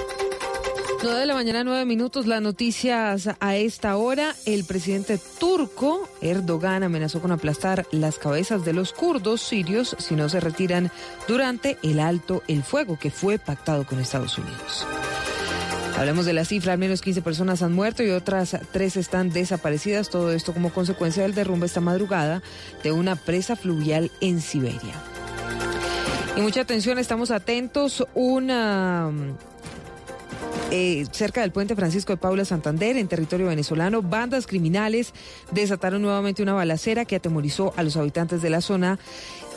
9 1.04 1.20
de 1.20 1.26
la 1.26 1.34
mañana, 1.34 1.64
9 1.64 1.86
minutos. 1.86 2.28
Las 2.28 2.44
noticias 2.44 3.30
a 3.40 3.56
esta 3.56 3.98
hora. 3.98 4.36
El 4.46 4.66
presidente 4.66 5.20
turco, 5.40 6.08
Erdogan, 6.22 6.84
amenazó 6.84 7.22
con 7.22 7.32
aplastar 7.32 7.88
las 7.92 8.20
cabezas 8.20 8.66
de 8.66 8.74
los 8.74 8.94
kurdos 8.94 9.42
sirios 9.42 9.96
si 9.98 10.16
no 10.16 10.30
se 10.30 10.40
retiran 10.40 10.92
durante 11.28 11.80
el 11.82 12.00
alto 12.00 12.44
el 12.48 12.62
fuego 12.62 13.00
que 13.00 13.10
fue 13.10 13.40
pactado 13.40 13.84
con 13.86 14.00
Estados 14.00 14.38
Unidos. 14.38 14.86
Hablemos 15.98 16.26
de 16.26 16.34
la 16.34 16.46
cifra, 16.46 16.74
al 16.74 16.80
menos 16.80 17.02
15 17.02 17.24
personas 17.24 17.64
han 17.64 17.74
muerto 17.74 18.04
y 18.04 18.12
otras 18.12 18.56
tres 18.72 18.96
están 18.96 19.32
desaparecidas. 19.32 20.10
Todo 20.10 20.32
esto 20.32 20.54
como 20.54 20.72
consecuencia 20.72 21.24
del 21.24 21.34
derrumbe 21.34 21.66
esta 21.66 21.82
madrugada 21.82 22.44
de 22.84 22.92
una 22.92 23.16
presa 23.16 23.56
fluvial 23.56 24.12
en 24.22 24.40
Siberia. 24.40 24.94
Y 26.38 26.42
mucha 26.42 26.62
atención, 26.62 27.00
estamos 27.00 27.32
atentos. 27.32 28.06
Una 28.14 29.12
eh, 30.72 31.06
cerca 31.12 31.42
del 31.42 31.52
puente 31.52 31.76
Francisco 31.76 32.14
de 32.14 32.18
Paula 32.18 32.46
Santander, 32.46 32.98
en 32.98 33.08
territorio 33.08 33.48
venezolano, 33.48 34.02
bandas 34.02 34.48
criminales 34.48 35.14
desataron 35.52 36.02
nuevamente 36.02 36.42
una 36.42 36.54
balacera 36.54 37.06
que 37.06 37.18
atemorizó 37.18 37.74
a 37.76 37.84
los 37.84 37.98
habitantes 37.98 38.42
de 38.42 38.50
la 38.50 38.62
zona. 38.62 38.98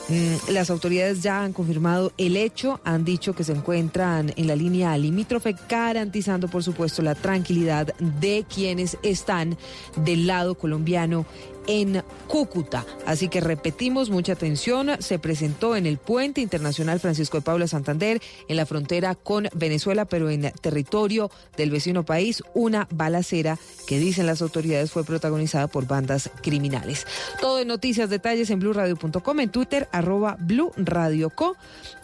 Mm, 0.08 0.52
Las 0.52 0.68
autoridades 0.68 1.22
ya 1.22 1.42
han 1.42 1.52
confirmado 1.54 2.12
el 2.18 2.36
hecho, 2.36 2.80
han 2.84 3.04
dicho 3.04 3.34
que 3.34 3.42
se 3.44 3.52
encuentran 3.52 4.34
en 4.36 4.46
la 4.46 4.54
línea 4.56 4.98
limítrofe, 4.98 5.56
garantizando, 5.68 6.48
por 6.48 6.62
supuesto, 6.62 7.00
la 7.00 7.14
tranquilidad 7.14 7.94
de 7.98 8.44
quienes 8.52 8.98
están 9.02 9.56
del 10.04 10.26
lado 10.26 10.56
colombiano 10.56 11.24
en 11.66 12.02
Cúcuta. 12.28 12.84
Así 13.06 13.28
que 13.28 13.40
repetimos, 13.40 14.10
mucha 14.10 14.32
atención, 14.32 14.90
se 14.98 15.18
presentó 15.18 15.76
en 15.76 15.86
el 15.86 15.98
puente 15.98 16.40
internacional 16.40 17.00
Francisco 17.00 17.38
de 17.38 17.42
Paula 17.42 17.66
Santander, 17.66 18.20
en 18.48 18.56
la 18.56 18.66
frontera 18.66 19.14
con 19.14 19.48
Venezuela, 19.54 20.04
pero 20.04 20.30
en 20.30 20.52
territorio 20.60 21.30
del 21.56 21.70
vecino 21.70 22.04
país, 22.04 22.42
una 22.54 22.88
balacera 22.90 23.58
que 23.86 23.98
dicen 23.98 24.26
las 24.26 24.42
autoridades 24.42 24.90
fue 24.90 25.04
protagonizada 25.04 25.66
por 25.68 25.86
bandas 25.86 26.30
criminales. 26.42 27.06
Todo 27.40 27.60
en 27.60 27.68
noticias, 27.68 28.10
detalles 28.10 28.50
en 28.50 28.60
blurradio.com, 28.60 29.40
en 29.40 29.50
Twitter, 29.50 29.88
arroba. 29.92 30.36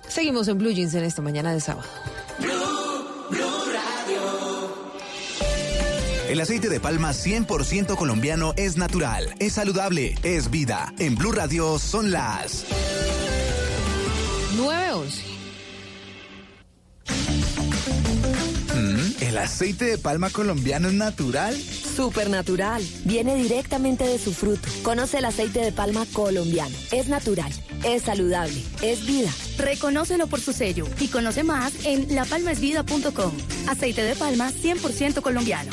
Seguimos 0.09 0.49
en 0.49 0.59
Blue 0.59 0.71
Jeans 0.71 0.95
en 0.95 1.05
esta 1.05 1.23
mañana 1.23 1.53
de 1.53 1.61
sábado. 1.61 1.89
El 6.31 6.41
aceite 6.41 6.69
de 6.69 6.79
palma 6.79 7.11
100% 7.11 7.97
colombiano 7.97 8.55
es 8.57 8.77
natural, 8.77 9.35
es 9.41 9.55
saludable, 9.55 10.15
es 10.23 10.49
vida. 10.49 10.95
En 11.01 11.17
Blue 11.17 11.33
Radio 11.33 11.77
son 11.81 12.13
las 12.13 12.67
911. 14.57 15.23
Mm, 18.77 19.25
¿El 19.25 19.39
aceite 19.39 19.87
de 19.87 19.99
palma 19.99 20.31
colombiano 20.31 20.87
es 20.87 20.95
natural? 20.95 21.61
Supernatural. 21.61 22.81
Viene 23.05 23.35
directamente 23.35 24.05
de 24.05 24.21
su 24.21 24.33
fruto. 24.33 24.69
Conoce 24.85 25.19
el 25.19 25.25
aceite 25.25 25.59
de 25.59 25.73
palma 25.73 26.07
colombiano. 26.13 26.77
Es 26.93 27.09
natural, 27.09 27.53
es 27.85 28.03
saludable, 28.03 28.63
es 28.83 29.05
vida. 29.05 29.33
Reconócelo 29.59 30.29
por 30.29 30.41
su 30.41 30.53
sello 30.53 30.87
y 31.01 31.09
conoce 31.09 31.43
más 31.43 31.73
en 31.85 32.15
lapalmaesvida.com. 32.15 33.33
Aceite 33.67 34.05
de 34.05 34.15
palma 34.15 34.53
100% 34.53 35.23
colombiano. 35.23 35.73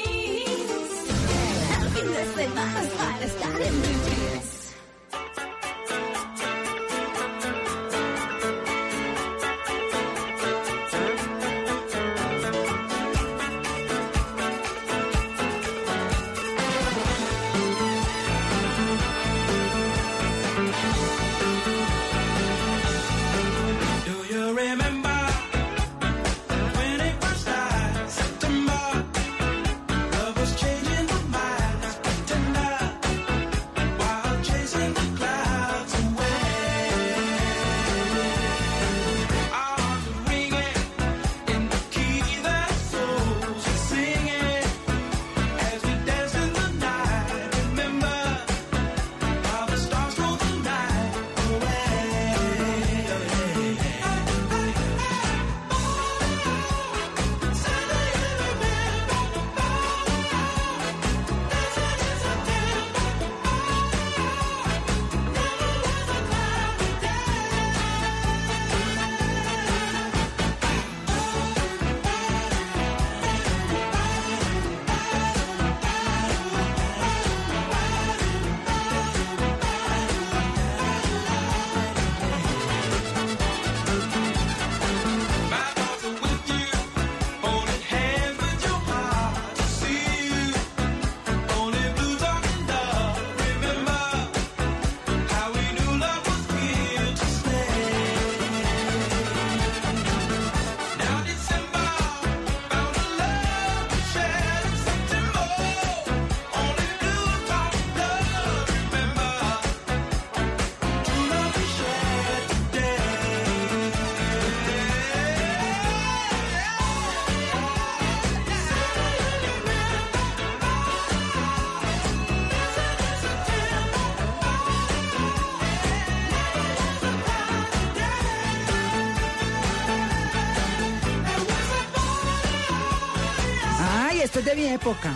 Época. 134.73 135.13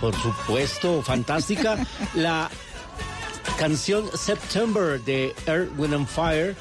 Por 0.00 0.14
supuesto, 0.20 1.02
fantástica. 1.02 1.76
La 2.14 2.50
canción 3.58 4.04
September 4.14 5.00
de 5.00 5.34
Earth, 5.46 5.70
Wind 5.76 5.94
and 5.94 6.06
Fire. 6.06 6.54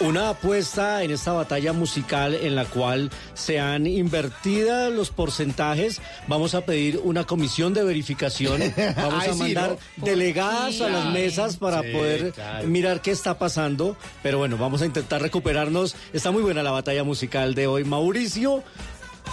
Una 0.00 0.28
apuesta 0.30 1.02
en 1.02 1.10
esta 1.10 1.32
batalla 1.32 1.72
musical 1.72 2.32
en 2.34 2.54
la 2.54 2.66
cual 2.66 3.10
se 3.34 3.58
han 3.58 3.84
invertido 3.86 4.90
los 4.90 5.10
porcentajes. 5.10 6.00
Vamos 6.28 6.54
a 6.54 6.60
pedir 6.60 7.00
una 7.02 7.24
comisión 7.24 7.74
de 7.74 7.82
verificación. 7.82 8.60
Vamos 8.96 9.24
Ay, 9.24 9.30
a 9.30 9.32
sí, 9.32 9.38
mandar 9.40 9.76
¿no? 9.96 10.04
delegadas 10.06 10.80
a 10.80 10.88
las 10.88 11.06
mesas 11.06 11.56
para 11.56 11.82
Sí, 11.82 11.88
poder 11.92 12.30
claro. 12.32 12.68
mirar 12.68 13.02
qué 13.02 13.10
está 13.10 13.38
pasando. 13.38 13.96
Pero 14.22 14.38
bueno, 14.38 14.56
vamos 14.56 14.82
a 14.82 14.86
intentar 14.86 15.20
recuperarnos. 15.20 15.96
Está 16.12 16.30
muy 16.30 16.44
buena 16.44 16.62
la 16.62 16.70
batalla 16.70 17.02
musical 17.02 17.56
de 17.56 17.66
hoy. 17.66 17.82
Mauricio. 17.84 18.62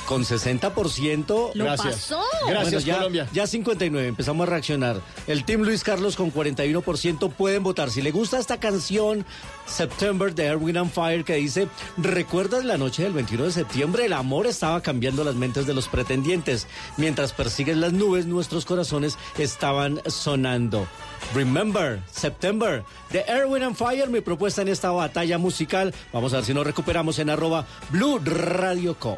Con 0.05 0.23
60%. 0.23 1.51
Lo 1.55 1.63
Gracias. 1.65 1.95
pasó. 1.95 2.21
Gracias, 2.47 2.85
ya, 2.85 2.97
Colombia. 2.97 3.27
Ya 3.33 3.47
59, 3.47 4.07
empezamos 4.07 4.47
a 4.47 4.51
reaccionar. 4.51 5.01
El 5.27 5.45
Team 5.45 5.61
Luis 5.61 5.83
Carlos 5.83 6.15
con 6.15 6.31
41% 6.31 7.31
pueden 7.31 7.63
votar. 7.63 7.89
Si 7.89 8.01
le 8.01 8.11
gusta 8.11 8.37
esta 8.37 8.59
canción, 8.59 9.25
September 9.65 10.35
de 10.35 10.45
Erwin 10.45 10.77
and 10.77 10.91
Fire, 10.91 11.23
que 11.23 11.35
dice, 11.35 11.67
¿recuerdas 11.97 12.65
la 12.65 12.77
noche 12.77 13.03
del 13.03 13.13
21 13.13 13.45
de 13.45 13.51
septiembre? 13.51 14.05
El 14.05 14.13
amor 14.13 14.45
estaba 14.47 14.81
cambiando 14.81 15.23
las 15.23 15.35
mentes 15.35 15.65
de 15.65 15.73
los 15.73 15.87
pretendientes. 15.87 16.67
Mientras 16.97 17.33
persiguen 17.33 17.81
las 17.81 17.93
nubes, 17.93 18.25
nuestros 18.27 18.65
corazones 18.65 19.17
estaban 19.37 20.01
sonando. 20.05 20.87
Remember, 21.33 22.01
September, 22.11 22.83
de 23.11 23.21
Erwin 23.27 23.63
and 23.63 23.75
Fire, 23.75 24.07
mi 24.09 24.21
propuesta 24.21 24.61
en 24.61 24.67
esta 24.67 24.91
batalla 24.91 25.37
musical. 25.37 25.93
Vamos 26.13 26.33
a 26.33 26.37
ver 26.37 26.45
si 26.45 26.53
nos 26.53 26.65
recuperamos 26.65 27.17
en 27.19 27.29
arroba 27.31 27.65
Blue 27.89 28.19
Radio 28.23 28.97
Co. 28.99 29.17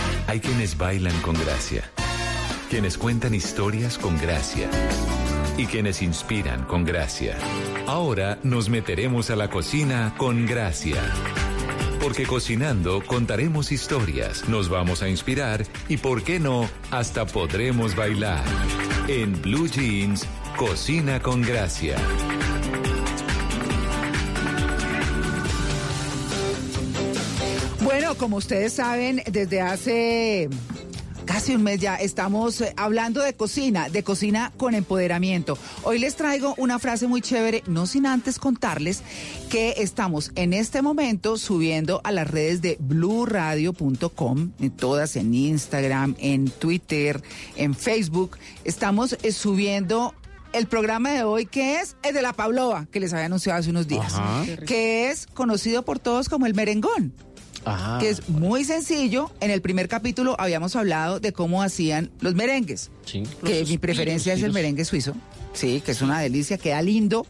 Hay 0.27 0.39
quienes 0.39 0.77
bailan 0.77 1.19
con 1.21 1.35
gracia, 1.35 1.83
quienes 2.69 2.97
cuentan 2.97 3.33
historias 3.33 3.97
con 3.97 4.17
gracia 4.17 4.69
y 5.57 5.65
quienes 5.65 6.01
inspiran 6.01 6.63
con 6.65 6.85
gracia. 6.85 7.37
Ahora 7.87 8.39
nos 8.43 8.69
meteremos 8.69 9.29
a 9.29 9.35
la 9.35 9.49
cocina 9.49 10.13
con 10.17 10.45
gracia. 10.45 11.01
Porque 11.99 12.25
cocinando 12.25 13.03
contaremos 13.05 13.71
historias, 13.71 14.47
nos 14.49 14.69
vamos 14.69 15.03
a 15.03 15.09
inspirar 15.09 15.65
y, 15.87 15.97
por 15.97 16.23
qué 16.23 16.39
no, 16.39 16.67
hasta 16.89 17.25
podremos 17.25 17.95
bailar. 17.95 18.43
En 19.07 19.39
Blue 19.41 19.67
Jeans, 19.67 20.25
cocina 20.57 21.19
con 21.19 21.41
gracia. 21.41 21.97
Bueno, 28.11 28.19
como 28.19 28.35
ustedes 28.35 28.73
saben, 28.73 29.23
desde 29.31 29.61
hace 29.61 30.49
casi 31.23 31.55
un 31.55 31.63
mes 31.63 31.79
ya 31.79 31.95
estamos 31.95 32.59
eh, 32.59 32.73
hablando 32.75 33.21
de 33.21 33.33
cocina, 33.35 33.87
de 33.87 34.03
cocina 34.03 34.51
con 34.57 34.75
empoderamiento. 34.75 35.57
Hoy 35.83 35.97
les 35.97 36.17
traigo 36.17 36.53
una 36.57 36.77
frase 36.77 37.07
muy 37.07 37.21
chévere, 37.21 37.63
no 37.67 37.85
sin 37.85 38.05
antes 38.05 38.37
contarles 38.37 39.01
que 39.49 39.75
estamos 39.77 40.33
en 40.35 40.51
este 40.51 40.81
momento 40.81 41.37
subiendo 41.37 42.01
a 42.03 42.11
las 42.11 42.29
redes 42.29 42.61
de 42.61 42.75
bluradio.com, 42.81 44.51
en 44.59 44.71
todas 44.71 45.15
en 45.15 45.33
Instagram, 45.33 46.17
en 46.19 46.49
Twitter, 46.49 47.23
en 47.55 47.73
Facebook. 47.73 48.37
Estamos 48.65 49.15
eh, 49.23 49.31
subiendo 49.31 50.13
el 50.51 50.67
programa 50.67 51.11
de 51.11 51.23
hoy 51.23 51.45
que 51.45 51.79
es 51.79 51.95
el 52.03 52.13
de 52.13 52.21
la 52.21 52.33
Pavlova, 52.33 52.87
que 52.91 52.99
les 52.99 53.13
había 53.13 53.27
anunciado 53.27 53.57
hace 53.57 53.69
unos 53.69 53.87
días, 53.87 54.15
Ajá. 54.15 54.43
que 54.67 55.09
es 55.09 55.27
conocido 55.27 55.85
por 55.85 55.99
todos 55.99 56.27
como 56.27 56.45
el 56.45 56.53
merengón 56.53 57.13
Ajá. 57.65 57.99
que 57.99 58.09
es 58.09 58.29
muy 58.29 58.63
sencillo. 58.63 59.31
En 59.39 59.51
el 59.51 59.61
primer 59.61 59.87
capítulo 59.87 60.35
habíamos 60.39 60.75
hablado 60.75 61.19
de 61.19 61.31
cómo 61.33 61.61
hacían 61.61 62.11
los 62.19 62.35
merengues. 62.35 62.91
Sí. 63.05 63.23
Que 63.43 63.65
mi 63.65 63.77
preferencia 63.77 64.33
es 64.33 64.43
el 64.43 64.51
merengue 64.53 64.85
suizo. 64.85 65.13
Sí, 65.53 65.81
que 65.85 65.91
es 65.91 66.01
una 66.01 66.19
delicia, 66.19 66.57
queda 66.57 66.81
lindo 66.81 67.25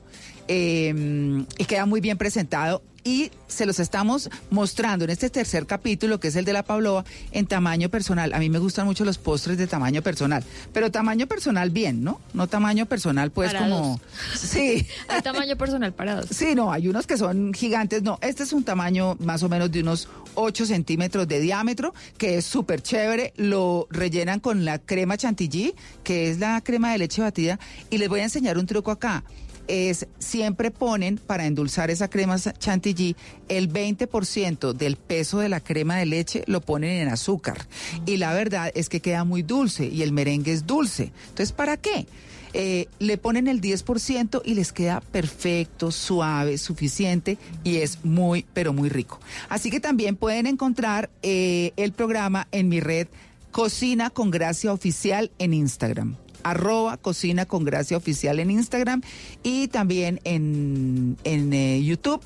eh, 0.54 1.46
y 1.58 1.66
queda 1.66 1.86
muy 1.86 2.02
bien 2.02 2.18
presentado. 2.18 2.84
Y 3.04 3.32
se 3.48 3.66
los 3.66 3.80
estamos 3.80 4.30
mostrando 4.52 5.06
en 5.06 5.10
este 5.10 5.32
tercer 5.32 5.66
capítulo, 5.66 6.20
que 6.20 6.28
es 6.28 6.36
el 6.36 6.46
de 6.46 6.54
la 6.54 6.62
Pavlova, 6.62 7.04
en 7.32 7.48
tamaño 7.48 7.90
personal. 7.90 8.32
A 8.32 8.38
mí 8.38 8.48
me 8.48 8.60
gustan 8.60 8.86
mucho 8.86 9.04
los 9.06 9.18
postres 9.18 9.58
de 9.58 9.66
tamaño 9.66 10.04
personal, 10.04 10.44
pero 10.72 10.92
tamaño 10.92 11.26
personal 11.26 11.72
bien, 11.72 12.04
¿no? 12.04 12.22
No 12.36 12.46
tamaño 12.46 12.86
personal, 12.86 13.32
pues 13.32 13.54
Para 13.54 13.62
como. 13.68 14.00
dos. 14.34 14.40
Sí. 14.40 14.86
Hay 15.08 15.22
tamaño 15.24 15.58
personal 15.58 15.94
para 15.94 16.18
dos. 16.18 16.28
Sí, 16.30 16.54
no, 16.54 16.72
hay 16.72 16.88
unos 16.90 17.08
que 17.08 17.18
son 17.18 17.56
gigantes. 17.56 18.04
No, 18.04 18.20
este 18.22 18.44
es 18.44 18.54
un 18.54 18.64
tamaño 18.64 19.16
más 19.20 19.42
o 19.42 19.50
menos 19.50 19.72
de 19.72 19.82
unos 19.82 20.08
8 20.36 20.68
centímetros 20.68 21.28
de 21.28 21.40
diámetro, 21.40 21.96
que 22.20 22.38
es 22.38 22.46
súper 22.46 22.84
chévere. 22.84 23.34
Lo 23.36 23.88
rellenan 23.90 24.40
con 24.40 24.64
la 24.64 24.78
crema 24.78 25.18
chantilly, 25.18 25.74
que 26.04 26.30
es 26.30 26.38
la 26.38 26.62
crema 26.62 26.92
de 26.92 27.00
leche 27.00 27.24
batida. 27.24 27.58
Y 27.90 27.98
les 27.98 28.10
voy 28.10 28.20
a 28.20 28.26
enseñar 28.26 28.60
un 28.60 28.68
truco 28.68 28.92
acá. 28.92 29.24
Es 29.68 30.08
siempre 30.20 30.72
ponen 30.72 31.18
para 31.18 31.46
endulzar 31.46 31.90
esa 31.92 32.10
crema 32.10 32.38
chantilly 32.38 33.16
el 33.48 33.72
20% 33.72 34.74
del 34.74 34.96
peso 34.96 35.40
de 35.40 35.50
la 35.50 35.60
crema 35.60 35.98
de 35.98 36.06
leche 36.06 36.44
lo 36.48 36.62
ponen 36.62 37.02
en 37.02 37.10
azúcar. 37.10 37.68
Y 38.06 38.18
la 38.18 38.34
verdad 38.34 38.72
es 38.76 38.90
que 38.90 39.00
queda 39.00 39.24
muy 39.24 39.42
dulce 39.42 39.86
y 39.86 40.02
el 40.02 40.12
merengue 40.12 40.52
es 40.52 40.66
dulce. 40.66 41.12
Entonces, 41.30 41.52
¿para 41.52 41.78
qué? 41.78 42.06
eh, 42.54 42.88
le 43.00 43.18
ponen 43.18 43.48
el 43.48 43.62
10% 43.62 44.42
y 44.44 44.54
les 44.54 44.72
queda 44.72 45.02
perfecto, 45.02 45.92
suave, 45.92 46.58
suficiente 46.58 47.38
y 47.64 47.78
es 47.78 48.04
muy, 48.04 48.46
pero 48.54 48.74
muy 48.74 48.90
rico. 48.90 49.20
Así 49.50 49.70
que 49.70 49.80
también 49.80 50.16
pueden 50.16 50.48
encontrar 50.48 51.10
eh, 51.22 51.74
el 51.78 51.92
programa 51.94 52.48
en 52.52 52.70
mi 52.70 52.80
red 52.80 53.08
Cocina 53.52 54.10
con 54.10 54.32
Gracia 54.32 54.72
Oficial 54.72 55.32
en 55.38 55.54
Instagram 55.54 56.16
arroba 56.44 56.98
cocina 56.98 57.46
con 57.46 57.64
gracia 57.66 57.98
oficial 57.98 58.40
en 58.40 58.52
Instagram 58.52 59.02
y 59.44 59.68
también 59.70 60.20
en, 60.24 61.18
en 61.24 61.54
eh, 61.54 61.84
YouTube. 61.84 62.22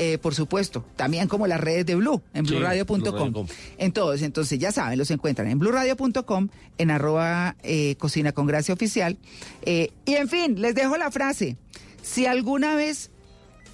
eh, 0.00 0.16
por 0.18 0.32
supuesto, 0.34 0.84
también 0.94 1.26
como 1.26 1.48
las 1.48 1.60
redes 1.60 1.84
de 1.84 1.96
Blue, 1.96 2.22
en 2.32 2.46
Sí, 2.46 2.52
bluradio.com. 2.54 3.46
En 3.78 3.90
todos, 3.92 4.22
entonces 4.22 4.56
ya 4.60 4.70
saben, 4.70 4.96
los 4.96 5.10
encuentran 5.10 5.48
en 5.48 5.58
bluradio.com, 5.58 6.48
en 6.78 6.90
arroba 6.92 7.56
eh, 7.64 7.96
cocina 7.98 8.30
con 8.30 8.46
gracia 8.46 8.72
oficial. 8.74 9.18
Eh, 9.62 9.90
y 10.06 10.14
en 10.14 10.28
fin, 10.28 10.60
les 10.62 10.76
dejo 10.76 10.96
la 10.96 11.10
frase. 11.10 11.56
Si 12.00 12.26
alguna 12.26 12.76
vez 12.76 13.10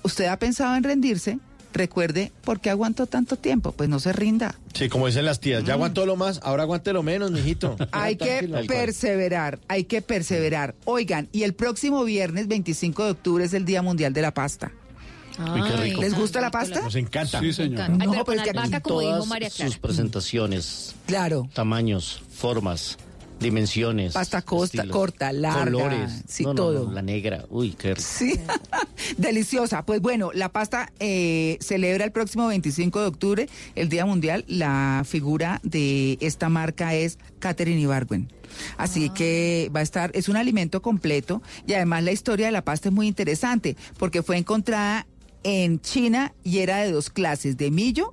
usted 0.02 0.24
ha 0.26 0.38
pensado 0.38 0.74
en 0.76 0.82
rendirse, 0.84 1.38
recuerde 1.74 2.32
por 2.44 2.60
qué 2.60 2.70
aguantó 2.70 3.06
tanto 3.06 3.36
tiempo, 3.36 3.72
pues 3.72 3.88
no 3.90 4.00
se 4.00 4.12
rinda. 4.12 4.54
Sí, 4.72 4.88
como 4.88 5.06
dicen 5.06 5.24
las 5.26 5.40
tías, 5.40 5.64
ya 5.64 5.74
aguantó 5.74 6.06
lo 6.06 6.16
más, 6.16 6.40
ahora 6.42 6.62
aguante 6.62 6.92
lo 6.92 7.02
menos, 7.02 7.30
mijito. 7.30 7.76
Hay 7.92 8.16
que 8.16 8.48
perseverar, 8.66 9.58
hay 9.68 9.84
que 9.84 10.00
perseverar. 10.00 10.74
Oigan, 10.84 11.28
y 11.32 11.42
el 11.42 11.54
próximo 11.54 12.04
viernes 12.04 12.48
25 12.48 13.04
de 13.04 13.10
octubre 13.10 13.44
es 13.44 13.52
el 13.54 13.64
Día 13.64 13.82
Mundial 13.82 14.12
de 14.12 14.22
la 14.22 14.32
Pasta. 14.32 14.72
Qué 15.36 15.76
rico. 15.82 16.00
¿Les 16.00 16.14
gusta 16.14 16.40
la 16.40 16.52
pasta? 16.52 16.80
Nos 16.80 16.94
encanta. 16.94 17.40
Sí, 17.40 17.52
señor. 17.52 17.80
Ay, 17.90 17.96
pero 18.08 18.24
pues 18.24 18.36
con 18.38 18.44
que 18.44 18.50
albahaca, 18.50 18.76
En 18.76 18.82
como 18.82 19.00
dijo 19.00 19.26
María 19.26 19.50
Clara. 19.50 19.68
sus 19.68 19.78
presentaciones, 19.80 20.94
Claro. 21.06 21.48
tamaños, 21.52 22.22
formas, 22.32 22.96
dimensiones. 23.40 24.12
Pasta 24.14 24.42
costa, 24.42 24.78
estilos, 24.78 24.96
corta, 24.96 25.32
larga, 25.32 25.64
colores. 25.64 26.22
sí, 26.28 26.44
No, 26.44 26.50
no, 26.50 26.54
todo. 26.54 26.84
no, 26.86 26.92
la 26.92 27.02
negra, 27.02 27.44
uy, 27.50 27.72
qué 27.72 27.94
rico. 27.94 28.06
Sí, 28.06 28.38
deliciosa. 29.18 29.84
Pues 29.84 30.00
bueno, 30.00 30.30
la 30.32 30.48
pasta 30.50 30.92
eh, 31.00 31.58
celebra 31.60 32.04
el 32.04 32.12
próximo 32.12 32.46
25 32.48 33.00
de 33.00 33.06
octubre, 33.06 33.48
el 33.74 33.88
Día 33.88 34.06
Mundial. 34.06 34.44
La 34.48 35.02
figura 35.06 35.60
de 35.62 36.18
esta 36.20 36.48
marca 36.48 36.94
es 36.94 37.18
Catherine 37.38 37.80
Ibargüen. 37.80 38.30
Así 38.76 39.10
que 39.10 39.70
va 39.74 39.80
a 39.80 39.82
estar, 39.82 40.10
es 40.14 40.28
un 40.28 40.36
alimento 40.36 40.80
completo 40.80 41.42
y 41.66 41.72
además 41.72 42.04
la 42.04 42.12
historia 42.12 42.46
de 42.46 42.52
la 42.52 42.62
pasta 42.62 42.88
es 42.88 42.94
muy 42.94 43.08
interesante 43.08 43.76
porque 43.98 44.22
fue 44.22 44.36
encontrada 44.36 45.06
en 45.42 45.80
China 45.80 46.32
y 46.44 46.58
era 46.60 46.78
de 46.78 46.92
dos 46.92 47.10
clases, 47.10 47.56
de 47.56 47.70
millo 47.72 48.12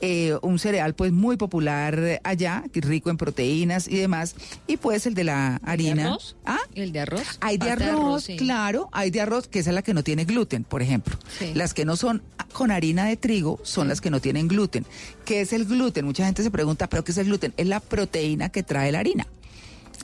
eh, 0.00 0.36
un 0.42 0.58
cereal 0.58 0.94
pues 0.94 1.12
muy 1.12 1.36
popular 1.36 2.20
allá, 2.24 2.64
que 2.72 2.80
rico 2.80 3.10
en 3.10 3.16
proteínas 3.16 3.88
y 3.88 3.96
demás, 3.96 4.34
y 4.66 4.76
pues 4.76 5.06
el 5.06 5.14
de 5.14 5.24
la 5.24 5.56
harina. 5.64 6.08
arroz? 6.08 6.36
¿Ah? 6.44 6.58
¿El 6.74 6.92
de 6.92 7.00
arroz? 7.00 7.38
Hay 7.40 7.58
de 7.58 7.70
arroz, 7.70 8.24
sí. 8.24 8.36
claro, 8.36 8.88
hay 8.92 9.10
de 9.10 9.20
arroz, 9.20 9.48
que 9.48 9.58
esa 9.60 9.70
es 9.70 9.74
la 9.74 9.82
que 9.82 9.94
no 9.94 10.02
tiene 10.02 10.24
gluten, 10.24 10.64
por 10.64 10.82
ejemplo. 10.82 11.16
Sí. 11.38 11.52
Las 11.54 11.74
que 11.74 11.84
no 11.84 11.96
son 11.96 12.22
con 12.52 12.70
harina 12.70 13.04
de 13.06 13.16
trigo 13.16 13.60
son 13.62 13.88
las 13.88 14.00
que 14.00 14.10
no 14.10 14.20
tienen 14.20 14.48
gluten. 14.48 14.86
¿Qué 15.24 15.40
es 15.42 15.52
el 15.52 15.64
gluten? 15.64 16.04
Mucha 16.04 16.24
gente 16.24 16.42
se 16.42 16.50
pregunta, 16.50 16.88
¿pero 16.88 17.04
qué 17.04 17.12
es 17.12 17.18
el 17.18 17.26
gluten? 17.26 17.52
Es 17.56 17.66
la 17.66 17.80
proteína 17.80 18.48
que 18.48 18.62
trae 18.62 18.92
la 18.92 19.00
harina. 19.00 19.26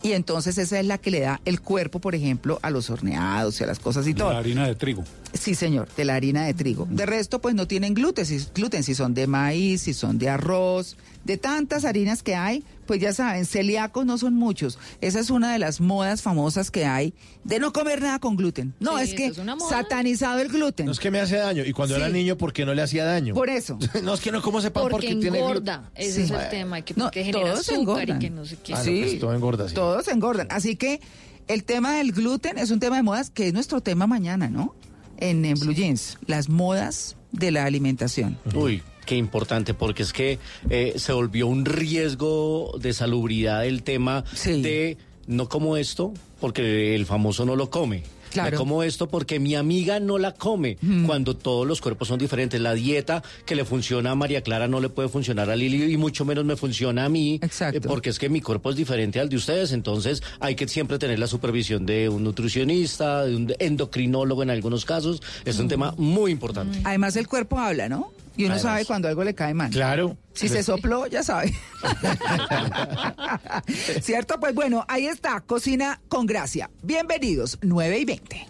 Y 0.06 0.12
entonces 0.12 0.56
esa 0.56 0.78
es 0.78 0.86
la 0.86 0.98
que 0.98 1.10
le 1.10 1.18
da 1.18 1.40
el 1.44 1.60
cuerpo, 1.60 1.98
por 1.98 2.14
ejemplo, 2.14 2.60
a 2.62 2.70
los 2.70 2.90
horneados 2.90 3.60
y 3.60 3.64
a 3.64 3.66
las 3.66 3.80
cosas 3.80 4.06
y 4.06 4.14
todo. 4.14 4.32
La 4.32 4.38
harina 4.38 4.64
de 4.64 4.76
trigo. 4.76 5.02
Sí, 5.32 5.56
señor, 5.56 5.88
de 5.96 6.04
la 6.04 6.14
harina 6.14 6.44
de 6.46 6.54
trigo. 6.54 6.86
De 6.88 7.06
resto, 7.06 7.40
pues 7.40 7.56
no 7.56 7.66
tienen 7.66 7.92
gluten, 7.92 8.24
si, 8.24 8.38
gluten, 8.54 8.84
si 8.84 8.94
son 8.94 9.14
de 9.14 9.26
maíz, 9.26 9.82
si 9.82 9.94
son 9.94 10.16
de 10.16 10.28
arroz, 10.28 10.96
de 11.26 11.36
tantas 11.36 11.84
harinas 11.84 12.22
que 12.22 12.36
hay, 12.36 12.62
pues 12.86 13.00
ya 13.00 13.12
saben, 13.12 13.44
celíacos 13.46 14.06
no 14.06 14.16
son 14.16 14.34
muchos. 14.34 14.78
Esa 15.00 15.18
es 15.18 15.28
una 15.28 15.52
de 15.52 15.58
las 15.58 15.80
modas 15.80 16.22
famosas 16.22 16.70
que 16.70 16.86
hay 16.86 17.14
de 17.42 17.58
no 17.58 17.72
comer 17.72 18.00
nada 18.00 18.20
con 18.20 18.36
gluten. 18.36 18.74
No, 18.78 18.96
Sí, 18.98 19.04
es 19.04 19.14
que 19.14 19.26
es 19.26 19.36
satanizado 19.68 20.38
el 20.40 20.48
gluten. 20.48 20.86
No 20.86 20.92
es 20.92 21.00
que 21.00 21.10
me 21.10 21.18
hace 21.20 21.36
daño. 21.36 21.64
Y 21.64 21.72
cuando 21.72 21.96
Sí. 21.96 22.00
era 22.00 22.08
niño, 22.10 22.36
¿por 22.38 22.52
qué 22.52 22.64
no 22.64 22.74
le 22.74 22.82
hacía 22.82 23.04
daño? 23.04 23.34
Por 23.34 23.50
eso. 23.50 23.76
no 24.04 24.14
es 24.14 24.20
que 24.20 24.30
no 24.30 24.40
como 24.40 24.60
ese 24.60 24.70
pan 24.70 24.82
Porque 24.84 24.92
porque, 24.92 25.06
tiene 25.08 25.20
gluten. 25.38 25.40
engorda. 25.42 25.90
Ese 25.96 26.12
Sí. 26.12 26.22
es 26.22 26.30
el 26.30 26.48
tema. 26.48 26.80
Que, 26.82 26.94
No, 26.94 27.10
genera 27.12 27.40
todos 27.40 27.58
azúcar 27.60 27.80
engordan. 27.80 28.16
y 28.16 28.20
que 28.20 28.30
no 28.30 28.44
sé 28.46 28.56
qué. 28.62 28.74
Ah, 28.74 28.78
no, 28.78 28.84
Sí. 28.84 29.00
pues 29.02 29.18
todo 29.18 29.34
engorda, 29.34 29.68
sí. 29.68 29.74
Todos 29.74 30.08
engordan. 30.08 30.46
Así 30.50 30.76
que 30.76 31.00
el 31.48 31.64
tema 31.64 31.96
del 31.96 32.12
gluten 32.12 32.56
es 32.56 32.70
un 32.70 32.78
tema 32.78 32.96
de 32.96 33.02
modas 33.02 33.30
que 33.30 33.48
es 33.48 33.52
nuestro 33.52 33.80
tema 33.80 34.06
mañana, 34.06 34.48
¿no? 34.48 34.74
En, 35.18 35.44
en 35.44 35.58
Blue 35.58 35.72
Jeans, 35.74 36.18
las 36.26 36.48
modas 36.48 37.16
de 37.32 37.50
la 37.50 37.64
alimentación. 37.64 38.38
Uy, 38.54 38.82
qué 39.06 39.16
importante, 39.16 39.72
porque 39.72 40.02
es 40.02 40.12
que 40.12 40.38
eh, 40.68 40.94
se 40.96 41.12
volvió 41.12 41.46
un 41.46 41.64
riesgo 41.64 42.76
de 42.78 42.92
salubridad 42.92 43.64
el 43.64 43.82
tema 43.82 44.24
de 44.44 44.98
no 45.26 45.48
como 45.48 45.76
esto, 45.76 46.12
porque 46.40 46.94
el 46.94 47.06
famoso 47.06 47.46
no 47.46 47.56
lo 47.56 47.70
come. 47.70 48.02
Claro. 48.30 48.50
Me 48.50 48.56
como 48.56 48.82
esto 48.82 49.08
porque 49.08 49.38
mi 49.38 49.54
amiga 49.54 49.98
no 49.98 50.18
la 50.18 50.32
come, 50.32 50.76
cuando 51.06 51.36
todos 51.36 51.66
los 51.66 51.80
cuerpos 51.80 52.08
son 52.08 52.18
diferentes. 52.18 52.60
La 52.60 52.74
dieta 52.74 53.22
que 53.46 53.54
le 53.54 53.64
funciona 53.64 54.10
a 54.10 54.14
María 54.14 54.42
Clara 54.42 54.68
no 54.68 54.80
le 54.80 54.90
puede 54.90 55.08
funcionar 55.08 55.48
a 55.48 55.56
Lili 55.56 55.90
y 55.90 55.96
mucho 55.96 56.26
menos 56.26 56.44
me 56.44 56.56
funciona 56.56 57.06
a 57.06 57.08
mí, 57.08 57.40
eh, 57.40 57.80
porque 57.80 58.10
es 58.10 58.18
que 58.18 58.28
mi 58.28 58.42
cuerpo 58.42 58.70
es 58.70 58.76
diferente 58.76 59.20
al 59.20 59.30
de 59.30 59.36
ustedes. 59.36 59.72
Entonces 59.72 60.22
hay 60.40 60.54
que 60.54 60.68
siempre 60.68 60.98
tener 60.98 61.18
la 61.18 61.28
supervisión 61.28 61.86
de 61.86 62.10
un 62.10 62.24
nutricionista, 62.24 63.24
de 63.24 63.36
un 63.36 63.54
endocrinólogo 63.58 64.42
en 64.42 64.50
algunos 64.50 64.84
casos. 64.84 65.22
Es 65.44 65.58
un 65.58 65.68
tema 65.68 65.94
muy 65.96 66.30
importante. 66.30 66.80
Además 66.84 67.16
el 67.16 67.28
cuerpo 67.28 67.58
habla, 67.58 67.88
¿no? 67.88 68.12
Y 68.36 68.44
uno 68.44 68.54
Además. 68.54 68.62
sabe 68.62 68.84
cuando 68.84 69.08
algo 69.08 69.24
le 69.24 69.34
cae 69.34 69.54
mal. 69.54 69.70
Claro. 69.70 70.16
Si 70.34 70.48
se 70.48 70.62
sopló, 70.62 71.06
ya 71.06 71.22
sabe. 71.22 71.54
¿Cierto? 74.02 74.38
Pues 74.38 74.54
bueno, 74.54 74.84
ahí 74.88 75.06
está, 75.06 75.40
Cocina 75.40 76.00
con 76.08 76.26
Gracia. 76.26 76.70
Bienvenidos, 76.82 77.58
9 77.62 77.98
y 77.98 78.04
20. 78.04 78.46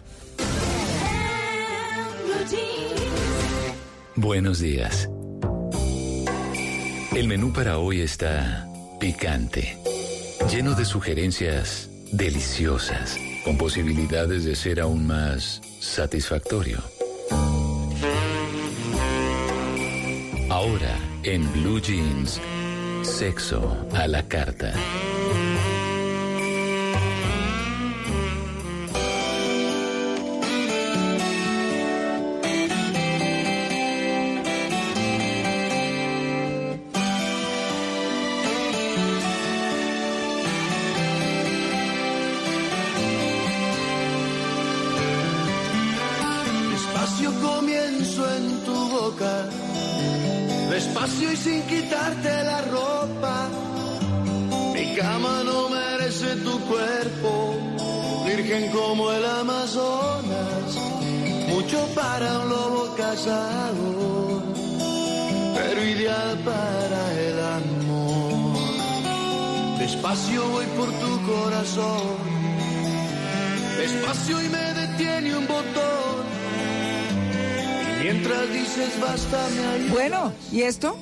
Buenos 4.15 4.59
días. 4.59 5.09
El 7.15 7.27
menú 7.27 7.53
para 7.53 7.77
hoy 7.77 8.01
está 8.01 8.67
picante, 8.99 9.77
lleno 10.51 10.73
de 10.73 10.85
sugerencias 10.85 11.89
deliciosas, 12.11 13.17
con 13.45 13.57
posibilidades 13.57 14.43
de 14.43 14.55
ser 14.55 14.81
aún 14.81 15.07
más 15.07 15.61
satisfactorio. 15.79 16.79
Ahora, 20.49 20.97
en 21.23 21.51
Blue 21.51 21.81
Jeans, 21.81 22.39
sexo 23.03 23.77
a 23.93 24.07
la 24.07 24.23
carta. 24.23 24.73
Cuerpo, 56.67 57.55
virgen 58.25 58.71
como 58.71 59.11
el 59.11 59.25
Amazonas, 59.25 60.75
mucho 61.49 61.87
para 61.95 62.39
un 62.39 62.49
lobo 62.49 62.95
casado, 62.95 64.43
pero 65.55 65.83
ideal 65.83 66.37
para 66.39 67.13
el 67.19 67.39
amor. 67.39 68.57
Despacio 69.79 70.47
voy 70.49 70.65
por 70.77 70.89
tu 70.91 71.31
corazón, 71.31 72.17
despacio 73.77 74.41
y 74.43 74.49
me 74.49 74.73
detiene 74.73 75.35
un 75.35 75.47
botón. 75.47 76.27
Y 77.89 78.03
mientras 78.03 78.53
dices 78.53 78.99
basta 79.01 79.47
me 79.55 79.65
ayudas. 79.67 79.91
Bueno, 79.91 80.33
¿y 80.51 80.61
esto? 80.61 80.97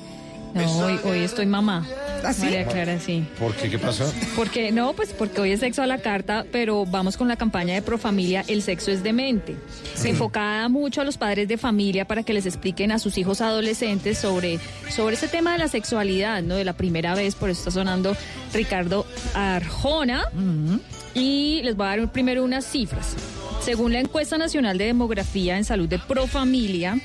No, 0.54 0.86
hoy, 0.86 1.00
hoy 1.04 1.18
estoy 1.20 1.46
mamá. 1.46 1.86
¿Ah, 2.24 2.32
sí? 2.32 2.42
María 2.42 2.66
Clara, 2.66 2.98
sí. 2.98 3.24
¿Por 3.38 3.54
qué? 3.54 3.70
¿Qué 3.70 3.78
pasó? 3.78 4.12
Porque 4.34 4.72
no, 4.72 4.92
pues 4.94 5.12
porque 5.12 5.40
hoy 5.40 5.52
es 5.52 5.60
sexo 5.60 5.82
a 5.82 5.86
la 5.86 5.98
carta, 5.98 6.44
pero 6.50 6.84
vamos 6.86 7.16
con 7.16 7.28
la 7.28 7.36
campaña 7.36 7.74
de 7.74 7.82
Profamilia 7.82 8.44
El 8.48 8.62
sexo 8.62 8.90
es 8.90 9.02
demente, 9.02 9.56
enfocada 10.04 10.68
mucho 10.68 11.00
a 11.00 11.04
los 11.04 11.16
padres 11.18 11.48
de 11.48 11.56
familia 11.56 12.06
para 12.06 12.22
que 12.22 12.32
les 12.32 12.46
expliquen 12.46 12.92
a 12.92 12.98
sus 12.98 13.18
hijos 13.18 13.40
adolescentes 13.40 14.18
sobre 14.18 14.58
sobre 14.90 15.14
ese 15.14 15.28
tema 15.28 15.52
de 15.52 15.58
la 15.58 15.68
sexualidad, 15.68 16.42
¿no? 16.42 16.56
De 16.56 16.64
la 16.64 16.72
primera 16.72 17.14
vez, 17.14 17.34
por 17.34 17.50
eso 17.50 17.60
está 17.60 17.70
sonando 17.70 18.16
Ricardo 18.52 19.06
Arjona 19.34 20.24
y 21.14 21.60
les 21.62 21.76
voy 21.76 21.86
a 21.86 21.90
dar 21.90 22.12
primero 22.12 22.44
unas 22.44 22.64
cifras. 22.64 23.14
Según 23.62 23.92
la 23.92 24.00
encuesta 24.00 24.38
nacional 24.38 24.78
de 24.78 24.84
demografía 24.84 25.56
en 25.56 25.64
salud 25.64 25.88
de 25.88 25.98
Profamilia, 25.98 26.98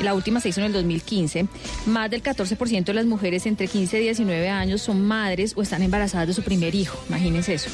la 0.00 0.14
última 0.14 0.40
se 0.40 0.48
hizo 0.48 0.60
en 0.60 0.66
el 0.66 0.72
2015, 0.72 1.46
más 1.86 2.10
del 2.10 2.22
14% 2.22 2.84
de 2.84 2.94
las 2.94 3.06
mujeres 3.06 3.46
entre 3.46 3.68
15 3.68 4.00
y 4.00 4.02
19 4.04 4.48
años 4.48 4.82
son 4.82 5.02
madres 5.04 5.52
o 5.56 5.62
están 5.62 5.82
embarazadas 5.82 6.28
de 6.28 6.34
su 6.34 6.42
primer 6.42 6.74
hijo, 6.74 6.98
imagínense 7.08 7.54
eso. 7.54 7.70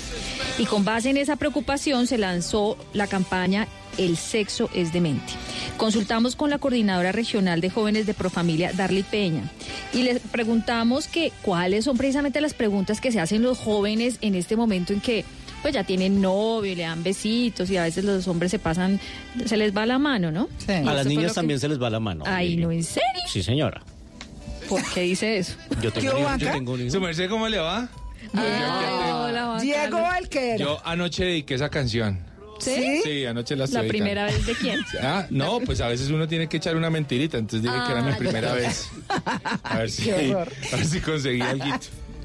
Y 0.58 0.66
con 0.66 0.84
base 0.84 1.10
en 1.10 1.16
esa 1.16 1.36
preocupación 1.36 2.06
se 2.06 2.18
lanzó 2.18 2.76
la 2.92 3.06
campaña 3.06 3.68
El 3.96 4.16
sexo 4.16 4.70
es 4.74 4.92
demente. 4.92 5.32
Consultamos 5.76 6.36
con 6.36 6.50
la 6.50 6.58
coordinadora 6.58 7.10
regional 7.10 7.60
de 7.60 7.70
jóvenes 7.70 8.06
de 8.06 8.14
Profamilia, 8.14 8.72
Darly 8.72 9.02
Peña, 9.02 9.50
y 9.92 10.02
les 10.02 10.20
preguntamos 10.20 11.08
que 11.08 11.32
cuáles 11.42 11.84
son 11.84 11.96
precisamente 11.96 12.40
las 12.40 12.54
preguntas 12.54 13.00
que 13.00 13.12
se 13.12 13.20
hacen 13.20 13.42
los 13.42 13.58
jóvenes 13.58 14.18
en 14.20 14.34
este 14.34 14.56
momento 14.56 14.92
en 14.92 15.00
que 15.00 15.24
pues 15.62 15.74
ya 15.74 15.84
tienen 15.84 16.20
novio 16.20 16.72
y 16.72 16.74
le 16.74 16.82
dan 16.84 17.02
besitos 17.02 17.68
y 17.70 17.76
a 17.76 17.82
veces 17.82 18.04
los 18.04 18.26
hombres 18.28 18.50
se 18.50 18.58
pasan, 18.58 19.00
se 19.46 19.56
les 19.56 19.76
va 19.76 19.86
la 19.86 19.98
mano, 19.98 20.30
¿no? 20.30 20.48
A 20.68 20.94
las 20.94 21.06
niñas 21.06 21.32
que- 21.32 21.34
también 21.36 21.58
se 21.60 21.68
les 21.68 21.80
va 21.80 21.90
la 21.90 22.00
mano. 22.00 22.24
Ay, 22.26 22.56
no, 22.56 22.70
¿en 22.70 22.84
serio? 22.84 23.02
Sí, 23.28 23.42
señora. 23.42 23.82
¿Por 24.68 24.82
qué 24.92 25.00
dice 25.02 25.38
eso? 25.38 25.54
Yo 25.80 25.90
tengo, 25.92 26.12
un 26.14 26.20
hijo, 26.20 26.36
yo 26.36 26.50
tengo 26.52 26.72
un 26.72 26.80
hijo. 26.82 26.90
¿Su 26.90 27.00
merced 27.00 27.28
cómo 27.30 27.48
le 27.48 27.58
va? 27.58 27.88
Diego 29.60 29.98
Alquer. 29.98 30.58
Yo 30.60 30.78
anoche 30.84 31.24
dediqué 31.24 31.54
esa 31.54 31.68
canción. 31.70 32.26
¿Sí? 32.60 33.00
Sí, 33.04 33.24
anoche 33.24 33.54
la 33.54 33.66
¿La 33.68 33.82
primera 33.84 34.24
vez 34.24 34.44
de 34.44 34.54
quién? 34.56 34.80
Ah, 35.02 35.26
no, 35.30 35.60
pues 35.60 35.80
a 35.80 35.86
veces 35.88 36.10
uno 36.10 36.26
tiene 36.26 36.48
que 36.48 36.56
echar 36.56 36.76
una 36.76 36.90
mentirita, 36.90 37.38
entonces 37.38 37.62
dije 37.62 37.74
que 37.86 37.92
era 37.92 38.02
mi 38.02 38.10
Ah, 38.12 38.16
primera 38.18 38.52
vez. 38.52 38.88
A 39.62 39.78
ver 39.78 39.90
si, 39.90 40.10
a 40.10 40.16
ver 40.76 40.84
si 40.84 41.00
conseguí 41.00 41.40
algo. 41.40 41.64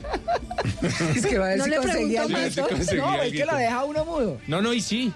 Es 1.15 1.25
que 1.25 1.37
va 1.37 1.45
a 1.45 1.49
ver 1.49 1.57
No 1.57 1.63
si 1.65 1.69
le 1.69 1.77
conseguía 1.77 2.25
si 2.49 2.61
conseguí 2.61 2.99
No, 3.01 3.21
es 3.21 3.31
que 3.31 3.45
lo 3.45 3.55
deja 3.55 3.83
uno 3.83 4.05
mudo. 4.05 4.37
No, 4.47 4.61
no, 4.61 4.73
y 4.73 4.81
sí. 4.81 5.11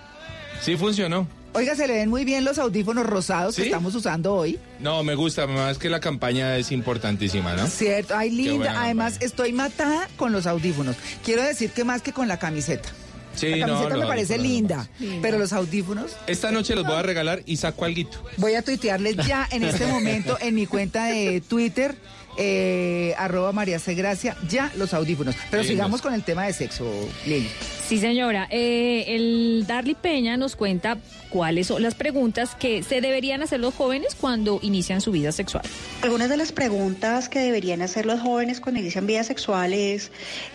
Sí 0.61 0.75
funcionó. 0.75 1.27
Oiga, 1.53 1.75
se 1.75 1.87
le 1.87 1.93
ven 1.93 2.09
muy 2.09 2.23
bien 2.23 2.43
los 2.43 2.59
audífonos 2.59 3.05
rosados 3.07 3.55
que 3.55 3.63
estamos 3.63 3.95
usando 3.95 4.33
hoy. 4.35 4.59
No, 4.79 5.01
me 5.03 5.15
gusta, 5.15 5.47
más 5.47 5.77
que 5.79 5.89
la 5.89 5.99
campaña 5.99 6.55
es 6.57 6.71
importantísima, 6.71 7.55
¿no? 7.55 7.65
Cierto, 7.65 8.15
ay, 8.15 8.29
linda. 8.29 8.79
Además, 8.79 9.17
estoy 9.21 9.53
matada 9.53 10.07
con 10.17 10.31
los 10.31 10.45
audífonos. 10.45 10.95
Quiero 11.23 11.41
decir 11.41 11.71
que 11.71 11.83
más 11.83 12.01
que 12.01 12.13
con 12.13 12.27
la 12.27 12.37
camiseta. 12.37 12.89
Sí, 13.33 13.55
la 13.55 13.67
camiseta 13.67 13.97
me 13.97 14.05
parece 14.05 14.33
audífonos 14.35 14.51
linda, 14.51 14.89
pero 15.21 15.37
los 15.37 15.53
audífonos 15.53 16.15
Esta 16.25 16.51
noche 16.51 16.75
los 16.75 16.85
voy 16.85 16.95
a 16.95 17.03
regalar 17.03 17.43
y 17.45 17.57
saco 17.57 17.85
alguito. 17.85 18.23
voy 18.37 18.55
a 18.55 18.63
tuitearles 18.63 19.15
ya 19.27 19.47
en 19.51 19.63
este 19.63 19.85
momento 19.85 20.37
en 20.41 20.55
mi 20.55 20.65
cuenta 20.65 21.05
de 21.05 21.41
Twitter, 21.41 21.95
eh, 22.37 23.13
arroba 23.17 23.51
María 23.51 23.79
C. 23.79 23.95
Gracia, 23.95 24.35
ya 24.47 24.71
los 24.75 24.93
audífonos. 24.93 25.35
Pero 25.49 25.63
sigamos 25.63 26.01
con 26.01 26.13
el 26.13 26.23
tema 26.23 26.45
de 26.45 26.53
sexo, 26.53 26.85
Lili. 27.25 27.49
Sí, 27.87 27.99
señora. 27.99 28.47
Eh, 28.51 29.05
el 29.15 29.65
Darly 29.65 29.95
Peña 29.95 30.35
nos 30.37 30.55
cuenta 30.55 30.97
cuáles 31.29 31.67
son 31.67 31.81
las 31.81 31.95
preguntas 31.95 32.55
que 32.55 32.83
se 32.83 33.01
deberían 33.01 33.41
hacer 33.41 33.59
los 33.59 33.73
jóvenes 33.73 34.15
cuando 34.15 34.59
inician 34.61 35.01
su 35.01 35.11
vida 35.11 35.31
sexual. 35.31 35.63
Algunas 36.01 36.29
de 36.29 36.37
las 36.37 36.51
preguntas 36.51 37.29
que 37.29 37.39
deberían 37.39 37.81
hacer 37.81 38.05
los 38.05 38.19
jóvenes 38.19 38.59
cuando 38.59 38.81
inician 38.81 39.07
vida 39.07 39.23
sexual 39.23 39.73
es 39.73 40.11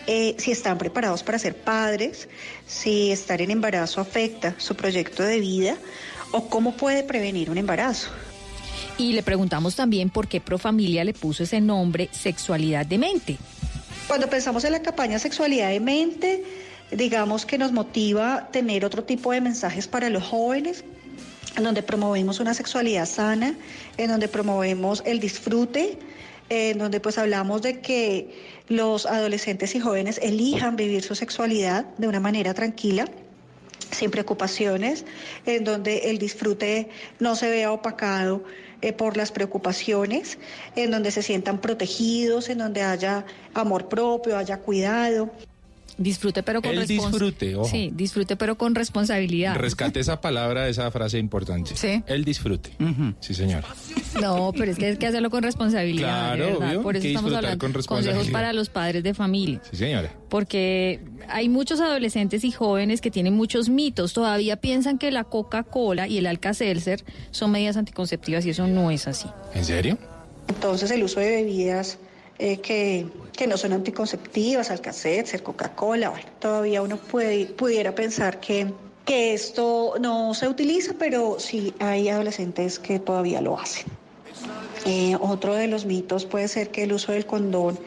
eh, 0.07 0.35
si 0.37 0.51
están 0.51 0.77
preparados 0.77 1.23
para 1.23 1.39
ser 1.39 1.55
padres, 1.55 2.29
si 2.67 3.11
estar 3.11 3.41
en 3.41 3.51
embarazo 3.51 4.01
afecta 4.01 4.55
su 4.57 4.75
proyecto 4.75 5.23
de 5.23 5.39
vida 5.39 5.77
o 6.31 6.49
cómo 6.49 6.75
puede 6.75 7.03
prevenir 7.03 7.49
un 7.49 7.57
embarazo. 7.57 8.09
Y 8.97 9.13
le 9.13 9.23
preguntamos 9.23 9.75
también 9.75 10.09
por 10.09 10.27
qué 10.27 10.39
Profamilia 10.39 11.03
le 11.03 11.13
puso 11.13 11.43
ese 11.43 11.61
nombre 11.61 12.09
Sexualidad 12.11 12.85
de 12.85 12.97
Mente. 12.97 13.37
Cuando 14.07 14.29
pensamos 14.29 14.63
en 14.65 14.73
la 14.73 14.81
campaña 14.81 15.17
Sexualidad 15.17 15.69
de 15.69 15.79
Mente, 15.79 16.43
digamos 16.91 17.45
que 17.45 17.57
nos 17.57 17.71
motiva 17.71 18.49
tener 18.51 18.85
otro 18.85 19.03
tipo 19.03 19.31
de 19.31 19.41
mensajes 19.41 19.87
para 19.87 20.09
los 20.09 20.23
jóvenes, 20.23 20.83
en 21.55 21.63
donde 21.63 21.83
promovemos 21.83 22.39
una 22.39 22.53
sexualidad 22.53 23.05
sana, 23.07 23.55
en 23.97 24.09
donde 24.09 24.27
promovemos 24.27 25.03
el 25.05 25.19
disfrute, 25.19 25.97
en 26.49 26.77
donde 26.77 26.99
pues 26.99 27.17
hablamos 27.17 27.61
de 27.61 27.79
que 27.79 28.43
los 28.67 29.05
adolescentes 29.05 29.75
y 29.75 29.79
jóvenes 29.79 30.19
elijan 30.21 30.75
vivir 30.75 31.03
su 31.03 31.15
sexualidad 31.15 31.85
de 31.97 32.07
una 32.07 32.19
manera 32.19 32.53
tranquila 32.53 33.05
sin 33.91 34.11
preocupaciones, 34.11 35.05
en 35.45 35.63
donde 35.63 36.09
el 36.09 36.17
disfrute 36.17 36.89
no 37.19 37.35
se 37.35 37.49
vea 37.49 37.71
opacado 37.71 38.43
eh, 38.83 38.91
por 38.91 39.15
las 39.15 39.31
preocupaciones, 39.31 40.37
en 40.75 40.91
donde 40.91 41.09
se 41.09 41.21
sientan 41.21 41.61
protegidos, 41.61 42.49
en 42.49 42.57
donde 42.57 42.81
haya 42.81 43.25
amor 43.53 43.87
propio, 43.87 44.37
haya 44.37 44.57
cuidado. 44.59 45.31
Disfrute 45.97 46.43
pero 46.43 46.61
con 46.61 46.71
El 46.71 46.87
disfrute, 46.87 47.55
ojo. 47.55 47.67
Sí, 47.67 47.91
disfrute 47.93 48.35
pero 48.35 48.57
con 48.57 48.75
responsabilidad. 48.75 49.55
Rescate 49.55 49.99
esa 49.99 50.21
palabra, 50.21 50.67
esa 50.67 50.89
frase 50.91 51.19
importante. 51.19 51.75
Sí. 51.75 52.03
El 52.07 52.25
disfrute. 52.25 52.71
Sí, 53.19 53.33
señor. 53.33 53.63
No, 54.21 54.51
pero 54.57 54.71
es 54.71 54.77
que 54.77 54.87
hay 54.87 54.97
que 54.97 55.07
hacerlo 55.07 55.29
con 55.29 55.43
responsabilidad. 55.43 56.35
Claro, 56.35 56.45
verdad. 56.45 56.69
obvio, 56.69 56.81
Por 56.83 56.97
eso 56.97 57.07
estamos 57.07 57.33
hablando 57.33 57.57
con 57.59 57.83
consejos 57.83 58.29
para 58.29 58.53
los 58.53 58.69
padres 58.69 59.03
de 59.03 59.13
familia. 59.13 59.61
Sí, 59.69 59.77
señora. 59.77 60.11
Porque 60.29 61.01
hay 61.29 61.49
muchos 61.49 61.79
adolescentes 61.79 62.43
y 62.43 62.51
jóvenes 62.51 63.01
que 63.01 63.11
tienen 63.11 63.33
muchos 63.33 63.69
mitos. 63.69 64.13
Todavía 64.13 64.57
piensan 64.57 64.97
que 64.97 65.11
la 65.11 65.23
Coca-Cola 65.23 66.07
y 66.07 66.17
el 66.17 66.25
Alka-Seltzer 66.27 67.03
son 67.31 67.51
medidas 67.51 67.77
anticonceptivas 67.77 68.45
y 68.45 68.49
eso 68.51 68.67
no 68.67 68.91
es 68.91 69.07
así. 69.07 69.27
¿En 69.53 69.65
serio? 69.65 69.97
Entonces 70.47 70.91
el 70.91 71.03
uso 71.03 71.19
de 71.19 71.29
bebidas 71.29 71.97
eh, 72.43 72.57
que, 72.59 73.07
que 73.37 73.47
no 73.47 73.55
son 73.55 73.71
anticonceptivas, 73.71 74.69
Alka-Seltzer, 74.69 75.41
Coca-Cola, 75.43 76.11
todavía 76.39 76.81
uno 76.81 76.97
puede, 76.97 77.45
pudiera 77.45 77.95
pensar 77.95 78.41
que, 78.41 78.67
esto 79.05 79.95
no 79.99 80.33
se 80.33 80.47
utiliza, 80.47 80.93
pero 80.99 81.37
sí 81.39 81.73
hay 81.79 82.07
adolescentes 82.09 82.79
que 82.79 82.99
todavía 82.99 83.39
lo 83.41 83.57
hacen. 83.59 83.85
Eh, 84.85 85.15
otro 85.19 85.55
de 85.55 85.67
los 85.67 85.85
mitos 85.85 86.25
puede 86.25 86.47
ser 86.49 86.69
que 86.69 86.83
el 86.83 86.91
uso 86.93 87.11
del 87.13 87.25
condón 87.25 87.77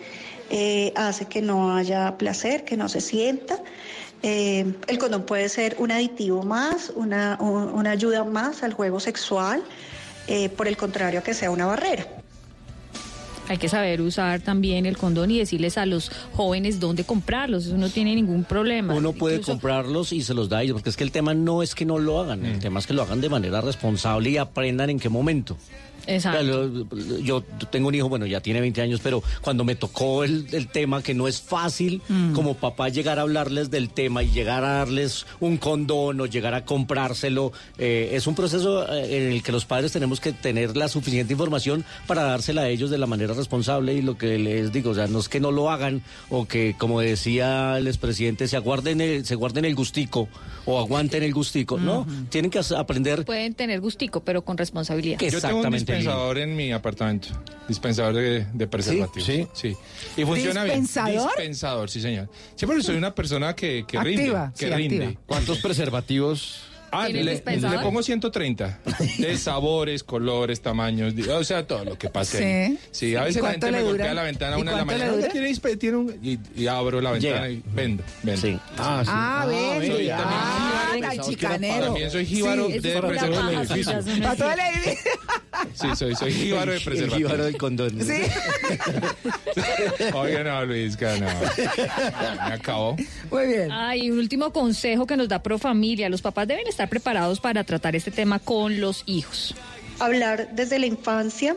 eh, 0.50 0.92
hace 0.94 1.24
que 1.26 1.40
no 1.42 1.74
haya 1.76 2.16
placer, 2.18 2.64
que 2.64 2.76
no 2.76 2.88
se 2.88 3.00
sienta. 3.00 3.58
Eh, 4.22 4.64
el 4.88 4.98
condón 4.98 5.24
puede 5.24 5.48
ser 5.48 5.76
un 5.78 5.90
aditivo 5.90 6.42
más, 6.42 6.90
una, 6.94 7.36
un- 7.40 7.70
una 7.74 7.90
ayuda 7.90 8.24
más 8.24 8.62
al 8.62 8.72
juego 8.72 9.00
sexual, 9.00 9.62
por 10.56 10.66
el 10.68 10.76
contrario 10.76 11.22
que 11.22 11.32
sea 11.34 11.50
una 11.50 11.66
barrera. 11.66 12.06
Hay 13.48 13.58
que 13.58 13.68
saber 13.68 14.00
usar 14.00 14.40
también 14.40 14.86
el 14.86 14.96
condón 14.96 15.30
y 15.30 15.38
decirles 15.38 15.78
a 15.78 15.86
los 15.86 16.10
jóvenes 16.32 16.80
dónde 16.80 17.04
comprarlos. 17.04 17.66
Eso 17.66 17.78
no 17.78 17.88
tiene 17.88 18.14
ningún 18.14 18.42
problema. 18.44 18.94
Uno 18.94 19.12
puede 19.12 19.36
Incluso- 19.36 19.52
comprarlos 19.52 20.12
y 20.12 20.22
se 20.22 20.34
los 20.34 20.48
da 20.48 20.58
a 20.58 20.62
ellos, 20.64 20.74
porque 20.74 20.90
es 20.90 20.96
que 20.96 21.04
el 21.04 21.12
tema 21.12 21.32
no 21.32 21.62
es 21.62 21.74
que 21.74 21.84
no 21.84 21.98
lo 21.98 22.18
hagan, 22.20 22.44
el 22.44 22.58
tema 22.58 22.80
es 22.80 22.86
que 22.86 22.92
lo 22.94 23.02
hagan 23.02 23.20
de 23.20 23.28
manera 23.28 23.60
responsable 23.60 24.30
y 24.30 24.36
aprendan 24.36 24.90
en 24.90 24.98
qué 24.98 25.08
momento. 25.08 25.56
Exacto. 26.06 26.86
Yo 27.22 27.42
tengo 27.70 27.88
un 27.88 27.94
hijo, 27.94 28.08
bueno, 28.08 28.26
ya 28.26 28.40
tiene 28.40 28.60
20 28.60 28.82
años, 28.82 29.00
pero 29.02 29.22
cuando 29.40 29.64
me 29.64 29.74
tocó 29.74 30.24
el, 30.24 30.46
el 30.52 30.68
tema, 30.68 31.02
que 31.02 31.14
no 31.14 31.28
es 31.28 31.40
fácil 31.40 31.86
Mm. 32.08 32.32
como 32.32 32.54
papá 32.54 32.88
llegar 32.88 33.18
a 33.18 33.22
hablarles 33.22 33.70
del 33.70 33.90
tema 33.90 34.22
y 34.22 34.30
llegar 34.30 34.64
a 34.64 34.78
darles 34.78 35.26
un 35.40 35.56
condón 35.56 36.20
o 36.20 36.26
llegar 36.26 36.54
a 36.54 36.64
comprárselo, 36.64 37.52
eh, 37.78 38.10
es 38.12 38.26
un 38.26 38.34
proceso 38.34 38.90
eh, 38.92 39.26
en 39.26 39.32
el 39.32 39.42
que 39.42 39.52
los 39.52 39.64
padres 39.64 39.92
tenemos 39.92 40.20
que 40.20 40.32
tener 40.32 40.76
la 40.76 40.88
suficiente 40.88 41.32
información 41.32 41.84
para 42.06 42.22
dársela 42.22 42.62
a 42.62 42.68
ellos 42.68 42.90
de 42.90 42.98
la 42.98 43.06
manera 43.06 43.34
responsable 43.34 43.94
y 43.94 44.02
lo 44.02 44.16
que 44.16 44.38
les 44.38 44.72
digo, 44.72 44.90
o 44.90 44.94
sea, 44.94 45.06
no 45.06 45.18
es 45.18 45.28
que 45.28 45.40
no 45.40 45.50
lo 45.50 45.70
hagan 45.70 46.02
o 46.30 46.46
que, 46.46 46.74
como 46.78 47.00
decía 47.00 47.78
el 47.78 47.86
expresidente, 47.86 48.48
se 48.48 48.56
aguarden 48.56 49.00
el, 49.00 49.24
se 49.24 49.34
guarden 49.34 49.64
el 49.64 49.74
gustico 49.74 50.28
o 50.64 50.78
aguanten 50.78 51.22
el 51.22 51.32
gustico, 51.32 51.78
no, 51.78 52.06
tienen 52.28 52.50
que 52.50 52.60
aprender 52.76 53.24
Pueden 53.24 53.54
tener 53.54 53.80
gustico, 53.80 54.20
pero 54.20 54.42
con 54.44 54.58
responsabilidad. 54.58 55.18
Un 55.52 55.64
dispensador 55.98 56.38
en 56.38 56.56
mi 56.56 56.72
apartamento. 56.72 57.28
Dispensador 57.68 58.14
de, 58.14 58.46
de 58.52 58.66
preservativos. 58.68 59.26
Sí, 59.26 59.46
sí. 59.52 59.76
Y 60.16 60.24
funciona 60.24 60.62
¿Dispensador? 60.64 61.10
bien. 61.12 61.26
Dispensador, 61.28 61.90
sí, 61.90 62.00
señor. 62.00 62.28
Sí, 62.54 62.64
porque 62.66 62.82
soy 62.82 62.96
una 62.96 63.14
persona 63.14 63.54
que, 63.56 63.84
que 63.88 63.98
rinde. 64.00 64.22
Activa, 64.22 64.52
Que 64.56 64.68
sí, 64.68 64.74
rinde. 64.74 65.04
activa. 65.04 65.20
¿Cuántos 65.26 65.58
preservativos? 65.58 66.62
Ah, 67.02 67.06
¿Tiene 67.06 67.24
le, 67.24 67.32
dispensador? 67.32 67.76
le 67.78 67.82
pongo 67.82 68.02
130. 68.02 68.80
De 69.18 69.36
sabores, 69.38 70.02
colores, 70.04 70.60
tamaños, 70.60 71.14
o 71.30 71.44
sea, 71.44 71.66
todo 71.66 71.84
lo 71.84 71.98
que 71.98 72.08
pase. 72.08 72.68
Sí. 72.68 72.78
Sí, 72.90 73.16
a 73.16 73.22
¿Y 73.22 73.24
veces 73.26 73.42
la 73.42 73.50
gente 73.52 73.70
me 73.70 73.82
golpea 73.82 74.14
la 74.14 74.22
ventana 74.22 74.56
a 74.56 74.58
¿Y 74.58 74.62
una 74.62 74.70
de 74.72 74.76
la 74.78 74.84
mañana. 74.84 75.04
dura? 75.06 75.16
"Oiga, 75.18 75.28
¿tiene 75.32 75.48
dispe- 75.50 75.78
tiene 75.78 75.96
un-" 75.98 76.18
y, 76.22 76.38
y 76.56 76.66
abro 76.66 77.00
la 77.00 77.12
ventana 77.12 77.46
Llega. 77.46 77.50
y 77.50 77.62
vendo, 77.74 78.02
vendo. 78.22 78.40
Sí. 78.40 78.58
Ah, 78.78 79.02
sí. 79.04 79.10
Ah, 79.12 79.46
ven, 79.48 79.86
soy 79.92 80.10
ah, 80.10 80.86
también- 80.90 81.18
tan 81.18 81.30
chicanero. 81.30 81.84
También 81.86 82.10
soy 82.10 82.26
jíbaro 82.26 82.66
Sí, 82.68 82.78
de 82.80 83.02
preservar 83.02 83.52
el 83.52 83.58
edificio. 83.60 84.02
sí, 84.02 84.20
Para 84.20 84.36
todo 84.36 84.50
el 84.52 84.60
edificio. 84.60 85.10
Sí, 85.74 85.86
soy, 85.96 86.14
soy 86.16 86.32
jíbaro 86.32 86.70
de 86.72 86.78
el 86.78 86.84
preservativos. 86.84 87.18
jíbaro 87.30 87.44
del 87.44 87.56
condón. 87.56 88.00
Sí. 88.00 88.12
Oiga, 90.14 90.44
no, 90.44 90.64
Luis, 90.66 90.96
que 90.96 91.06
no. 91.06 91.26
Me 92.46 92.52
acabó. 92.54 92.96
Muy 93.30 93.46
bien. 93.46 93.72
Hay 93.72 94.10
un 94.10 94.18
último 94.18 94.52
consejo 94.52 95.06
que 95.06 95.16
nos 95.16 95.28
da 95.28 95.42
Profamilia. 95.42 96.08
Los 96.08 96.22
papás 96.22 96.46
deben 96.48 96.66
estar 96.66 96.85
preparados 96.86 97.40
para 97.40 97.64
tratar 97.64 97.96
este 97.96 98.10
tema 98.10 98.38
con 98.38 98.80
los 98.80 99.02
hijos. 99.06 99.54
hablar 99.98 100.50
desde 100.54 100.78
la 100.78 100.86
infancia, 100.86 101.56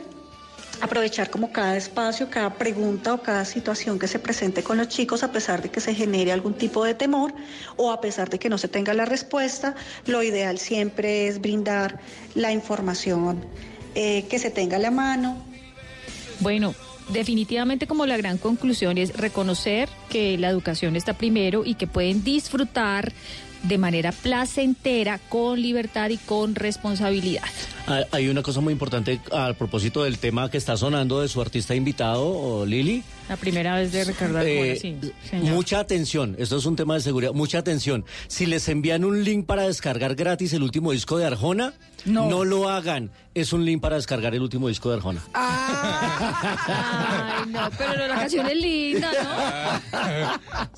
aprovechar 0.80 1.30
como 1.30 1.52
cada 1.52 1.76
espacio, 1.76 2.30
cada 2.30 2.54
pregunta 2.54 3.14
o 3.14 3.22
cada 3.22 3.44
situación 3.44 3.98
que 3.98 4.08
se 4.08 4.18
presente 4.18 4.62
con 4.62 4.78
los 4.78 4.88
chicos, 4.88 5.22
a 5.22 5.32
pesar 5.32 5.62
de 5.62 5.70
que 5.70 5.80
se 5.80 5.94
genere 5.94 6.32
algún 6.32 6.54
tipo 6.54 6.84
de 6.84 6.94
temor 6.94 7.34
o 7.76 7.92
a 7.92 8.00
pesar 8.00 8.30
de 8.30 8.38
que 8.38 8.48
no 8.48 8.58
se 8.58 8.68
tenga 8.68 8.94
la 8.94 9.04
respuesta, 9.04 9.74
lo 10.06 10.22
ideal 10.22 10.58
siempre 10.58 11.28
es 11.28 11.40
brindar 11.40 12.00
la 12.34 12.52
información 12.52 13.44
eh, 13.94 14.24
que 14.30 14.38
se 14.38 14.50
tenga 14.50 14.76
a 14.76 14.80
la 14.80 14.90
mano, 14.90 15.36
Bueno, 16.38 16.74
definitivamente 17.10 17.86
como 17.86 18.06
la 18.06 18.16
gran 18.16 18.38
conclusión 18.38 18.98
es 18.98 19.16
reconocer 19.16 19.88
que 20.08 20.38
la 20.38 20.48
educación 20.48 20.96
está 20.96 21.14
primero 21.14 21.64
y 21.64 21.74
que 21.74 21.86
pueden 21.86 22.22
disfrutar 22.24 23.12
de 23.62 23.78
manera 23.78 24.12
placentera, 24.12 25.18
con 25.28 25.60
libertad 25.60 26.10
y 26.10 26.16
con 26.16 26.54
responsabilidad. 26.54 27.42
Ah, 27.86 28.04
Hay 28.12 28.28
una 28.28 28.42
cosa 28.42 28.60
muy 28.60 28.72
importante 28.72 29.20
a 29.32 29.52
propósito 29.54 30.04
del 30.04 30.18
tema 30.18 30.50
que 30.50 30.58
está 30.58 30.76
sonando 30.76 31.20
de 31.20 31.28
su 31.28 31.40
artista 31.40 31.74
invitado, 31.74 32.26
o 32.28 32.64
Lili. 32.66 33.02
La 33.28 33.36
primera 33.36 33.76
vez 33.76 33.92
de 33.92 34.04
Ricardo 34.04 34.38
Arjona, 34.38 34.54
Eh, 34.54 34.78
sí, 34.80 34.96
señor. 35.28 35.54
mucha 35.54 35.78
atención, 35.80 36.34
esto 36.38 36.56
es 36.56 36.66
un 36.66 36.74
tema 36.76 36.94
de 36.94 37.00
seguridad, 37.00 37.32
mucha 37.32 37.58
atención. 37.58 38.04
Si 38.28 38.46
les 38.46 38.68
envían 38.68 39.04
un 39.04 39.22
link 39.24 39.46
para 39.46 39.62
descargar 39.66 40.14
gratis 40.14 40.52
el 40.52 40.62
último 40.62 40.92
disco 40.92 41.16
de 41.18 41.26
Arjona, 41.26 41.72
no, 42.06 42.44
lo 42.44 42.68
hagan. 42.68 43.10
Es 43.34 43.52
un 43.52 43.64
link 43.64 43.80
para 43.80 43.96
descargar 43.96 44.34
el 44.34 44.42
último 44.42 44.68
disco 44.68 44.90
de 44.90 44.96
Arjona. 44.96 45.22
Ay, 45.34 47.44
no, 47.48 47.70
pero 47.78 47.96
no, 47.96 48.06
la 48.08 48.14
canción 48.16 48.46
es 48.46 48.56
linda, 48.56 49.10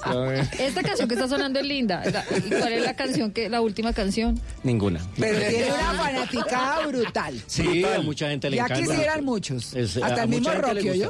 ¿no? 0.07 0.31
Esta 0.59 0.83
canción 0.83 1.09
que 1.09 1.15
está 1.15 1.29
sonando 1.29 1.61
es 1.61 1.67
linda. 1.67 2.03
La- 2.11 2.25
¿Y 2.37 2.51
cuál 2.51 2.73
es 2.75 2.83
la 2.85 2.95
canción 2.95 3.31
que, 3.31 3.49
la 3.49 3.61
última 3.61 3.93
canción? 3.93 4.41
Ninguna. 4.63 5.01
Pero 5.19 5.39
tiene 5.49 5.73
una 5.73 5.93
fanaticada 5.95 6.87
brutal. 6.87 7.43
Sí, 7.47 7.85
a 7.85 8.01
mucha 8.01 8.29
gente 8.29 8.51
le 8.51 8.57
Ya 8.57 8.65
encanta. 8.65 8.91
quisieran 8.91 9.25
muchos. 9.25 9.75
Es- 9.75 9.97
Hasta 9.97 10.23
el 10.25 10.29
mismo 10.29 10.51
Rocky, 10.51 10.89
gusta. 11.01 11.09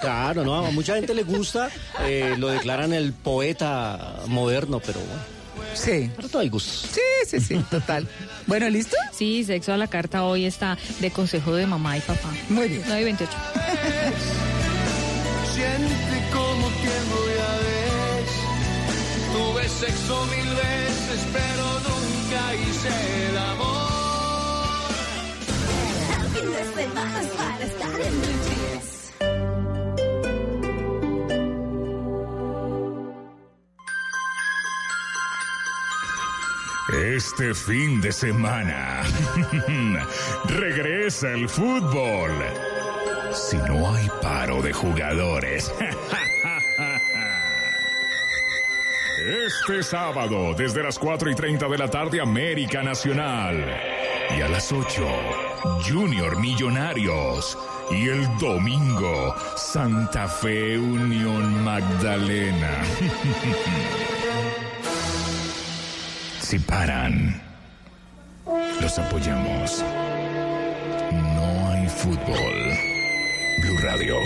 Claro, 0.00 0.44
no, 0.44 0.66
a 0.66 0.70
mucha 0.70 0.94
gente 0.94 1.14
le 1.14 1.24
gusta, 1.24 1.68
eh, 2.04 2.34
lo 2.38 2.48
declaran 2.48 2.92
el 2.92 3.12
poeta 3.12 4.20
moderno, 4.28 4.80
pero 4.80 5.00
bueno. 5.00 5.34
Sí. 5.74 6.10
Para 6.14 6.28
todo 6.28 6.42
hay 6.42 6.48
gustos. 6.48 6.90
Sí, 6.92 7.00
sí, 7.26 7.40
sí, 7.40 7.56
total. 7.70 8.06
Bueno, 8.46 8.68
¿listo? 8.68 8.94
Sí, 9.10 9.42
Sexo 9.42 9.72
a 9.72 9.78
la 9.78 9.86
Carta 9.86 10.22
hoy 10.24 10.44
está 10.44 10.76
de 11.00 11.10
consejo 11.10 11.54
de 11.54 11.66
mamá 11.66 11.96
y 11.96 12.00
papá. 12.02 12.28
Muy 12.50 12.68
bien. 12.68 12.82
9 12.86 13.00
y 13.00 13.04
28. 13.04 13.32
Siente 15.54 16.30
como 16.30 16.68
tiempo 16.68 17.16
ya 17.36 17.50
ves. 17.64 18.30
Tuve 19.32 19.68
sexo 19.68 20.26
mil 20.26 20.50
veces, 20.56 21.26
pero 21.32 21.64
nunca 21.88 22.54
hice 22.54 22.90
el 23.30 23.36
amor. 23.38 23.88
Fin 26.34 26.50
de 26.52 26.64
semana 26.82 27.20
para 27.36 27.64
estar 27.64 28.00
en 28.02 28.33
Este 36.92 37.54
fin 37.54 38.02
de 38.02 38.12
semana 38.12 39.02
regresa 40.44 41.30
el 41.30 41.48
fútbol. 41.48 42.30
Si 43.32 43.56
no 43.56 43.94
hay 43.94 44.06
paro 44.20 44.60
de 44.60 44.72
jugadores. 44.72 45.72
Este 49.46 49.82
sábado, 49.82 50.52
desde 50.54 50.82
las 50.82 50.98
4 50.98 51.30
y 51.30 51.34
30 51.34 51.66
de 51.68 51.78
la 51.78 51.88
tarde, 51.88 52.20
América 52.20 52.82
Nacional. 52.82 53.64
Y 54.36 54.42
a 54.42 54.48
las 54.48 54.70
8, 54.70 55.06
Junior 55.88 56.38
Millonarios. 56.38 57.56
Y 57.90 58.08
el 58.08 58.26
domingo, 58.38 59.34
Santa 59.56 60.28
Fe 60.28 60.76
Unión 60.76 61.64
Magdalena. 61.64 62.82
Si 66.44 66.58
paran, 66.58 67.40
los 68.78 68.98
apoyamos. 68.98 69.82
No 71.10 71.70
hay 71.70 71.88
fútbol. 71.88 72.54
Blue 73.62 73.78
Radio, 73.82 74.16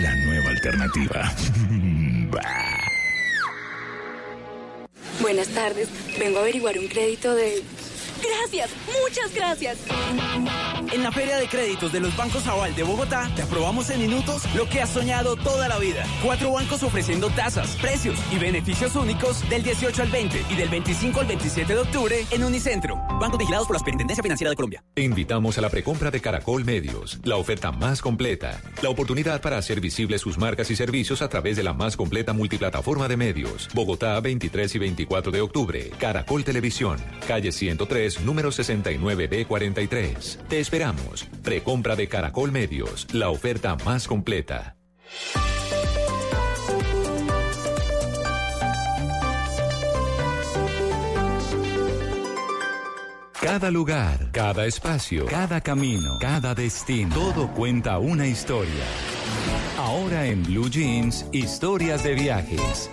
la 0.00 0.16
nueva 0.24 0.48
alternativa. 0.48 1.30
Buenas 5.20 5.48
tardes. 5.48 5.90
Vengo 6.18 6.38
a 6.38 6.40
averiguar 6.40 6.78
un 6.78 6.88
crédito 6.88 7.34
de... 7.34 7.62
Gracias, 8.22 8.70
muchas 9.02 9.34
gracias. 9.34 9.76
En 10.92 11.02
la 11.02 11.10
Feria 11.10 11.36
de 11.38 11.48
Créditos 11.48 11.92
de 11.92 12.00
los 12.00 12.16
Bancos 12.16 12.46
Aval 12.46 12.74
de 12.74 12.82
Bogotá, 12.82 13.30
te 13.34 13.42
aprobamos 13.42 13.90
en 13.90 14.00
minutos 14.00 14.42
lo 14.54 14.68
que 14.68 14.80
has 14.80 14.90
soñado 14.90 15.36
toda 15.36 15.68
la 15.68 15.78
vida. 15.78 16.04
Cuatro 16.22 16.52
bancos 16.52 16.82
ofreciendo 16.82 17.30
tasas, 17.30 17.76
precios 17.76 18.18
y 18.30 18.38
beneficios 18.38 18.94
únicos 18.96 19.48
del 19.48 19.62
18 19.62 20.02
al 20.02 20.10
20 20.10 20.44
y 20.50 20.54
del 20.54 20.68
25 20.68 21.20
al 21.20 21.26
27 21.26 21.72
de 21.72 21.80
octubre 21.80 22.26
en 22.30 22.44
Unicentro. 22.44 22.96
Bancos 23.20 23.38
vigilados 23.38 23.66
por 23.66 23.74
la 23.74 23.78
Superintendencia 23.78 24.22
Financiera 24.22 24.50
de 24.50 24.56
Colombia. 24.56 24.84
Te 24.94 25.02
invitamos 25.02 25.58
a 25.58 25.60
la 25.60 25.70
precompra 25.70 26.10
de 26.10 26.20
Caracol 26.20 26.64
Medios, 26.64 27.18
la 27.24 27.36
oferta 27.36 27.72
más 27.72 28.00
completa, 28.00 28.60
la 28.82 28.90
oportunidad 28.90 29.40
para 29.40 29.58
hacer 29.58 29.80
visibles 29.80 30.20
sus 30.20 30.38
marcas 30.38 30.70
y 30.70 30.76
servicios 30.76 31.22
a 31.22 31.28
través 31.28 31.56
de 31.56 31.62
la 31.62 31.72
más 31.72 31.96
completa 31.96 32.32
multiplataforma 32.32 33.08
de 33.08 33.16
medios. 33.16 33.68
Bogotá, 33.74 34.20
23 34.20 34.74
y 34.74 34.78
24 34.78 35.32
de 35.32 35.40
octubre. 35.40 35.90
Caracol 35.98 36.44
Televisión, 36.44 36.98
calle 37.26 37.52
103, 37.52 38.20
número 38.20 38.50
69B43. 38.50 40.38
Te 40.48 40.60
esperamos. 40.74 41.24
Precompra 41.44 41.94
de 41.94 42.08
Caracol 42.08 42.50
Medios, 42.50 43.06
la 43.12 43.30
oferta 43.30 43.76
más 43.84 44.08
completa. 44.08 44.74
Cada 53.40 53.70
lugar, 53.70 54.32
cada 54.32 54.66
espacio, 54.66 55.26
cada 55.26 55.60
camino, 55.60 56.18
cada 56.20 56.56
destino, 56.56 57.14
todo 57.14 57.52
cuenta 57.52 57.98
una 57.98 58.26
historia. 58.26 58.84
Ahora 59.78 60.26
en 60.26 60.42
Blue 60.42 60.68
Jeans, 60.68 61.24
historias 61.30 62.02
de 62.02 62.14
viajes. 62.14 62.90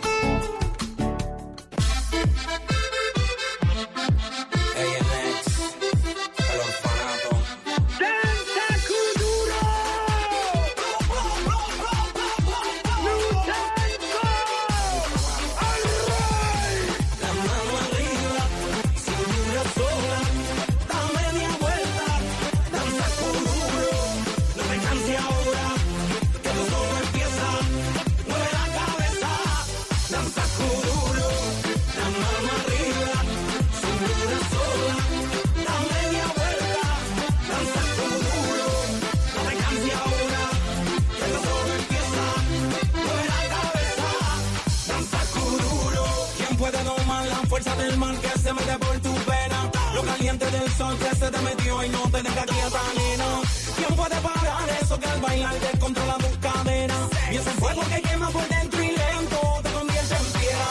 Sol 50.82 50.98
que 50.98 51.16
se 51.16 51.27
te 51.32 51.40
metió 51.42 51.84
y 51.85 51.90
no 51.90 52.01
te 52.14 52.19
deja 52.24 52.43
quieta, 52.53 52.82
nena. 52.98 53.30
¿Quién 53.77 53.95
puede 53.95 54.16
parar 54.27 54.69
eso 54.82 55.00
que 55.00 55.06
al 55.08 55.22
bailar 55.22 55.60
descontrola 55.60 56.16
tus 56.18 56.38
cadenas? 56.40 57.03
Y 57.32 57.35
ese 57.35 57.51
fuego 57.61 57.82
que 57.92 58.01
quema 58.01 58.30
por 58.32 58.48
dentro 58.48 58.84
y 58.84 58.88
lento 58.88 59.40
te 59.64 59.69
convierte 59.77 60.16
en 60.22 60.27
piedra. 60.40 60.69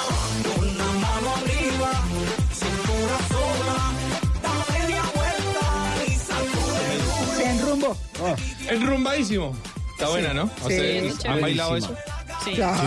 Una 0.59 0.89
mano 1.05 1.29
arriba, 1.39 1.93
cintura 2.61 3.17
sola, 3.35 3.77
da 4.45 4.55
media 4.79 5.03
vuelta 5.17 5.67
y 6.07 6.11
sacude 6.29 7.37
Se 7.37 7.51
enrumbo. 7.51 7.97
Enrumbadísimo. 8.69 9.57
Está 9.93 10.09
buena, 10.09 10.33
¿no? 10.35 10.47
Sí, 10.47 10.53
¿Ustedes 10.63 11.15
muy 11.25 11.27
¿Han 11.35 11.41
bailado 11.41 11.77
eso? 11.77 11.95
Sí. 12.45 12.53
Claro, 12.55 12.79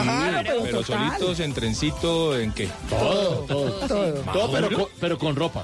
pero 0.43 0.63
pero 0.63 0.79
total. 0.81 1.09
solitos, 1.11 1.39
en 1.39 1.53
trencito, 1.53 2.39
¿en 2.39 2.51
qué? 2.53 2.67
Todo, 2.89 3.45
todo. 3.45 3.71
Todo. 3.87 4.13
Todo, 4.13 4.51
pero 4.51 4.61
¿Maduro? 4.63 4.77
con, 4.77 4.87
pero 4.99 5.17
con 5.19 5.35
ropa. 5.35 5.63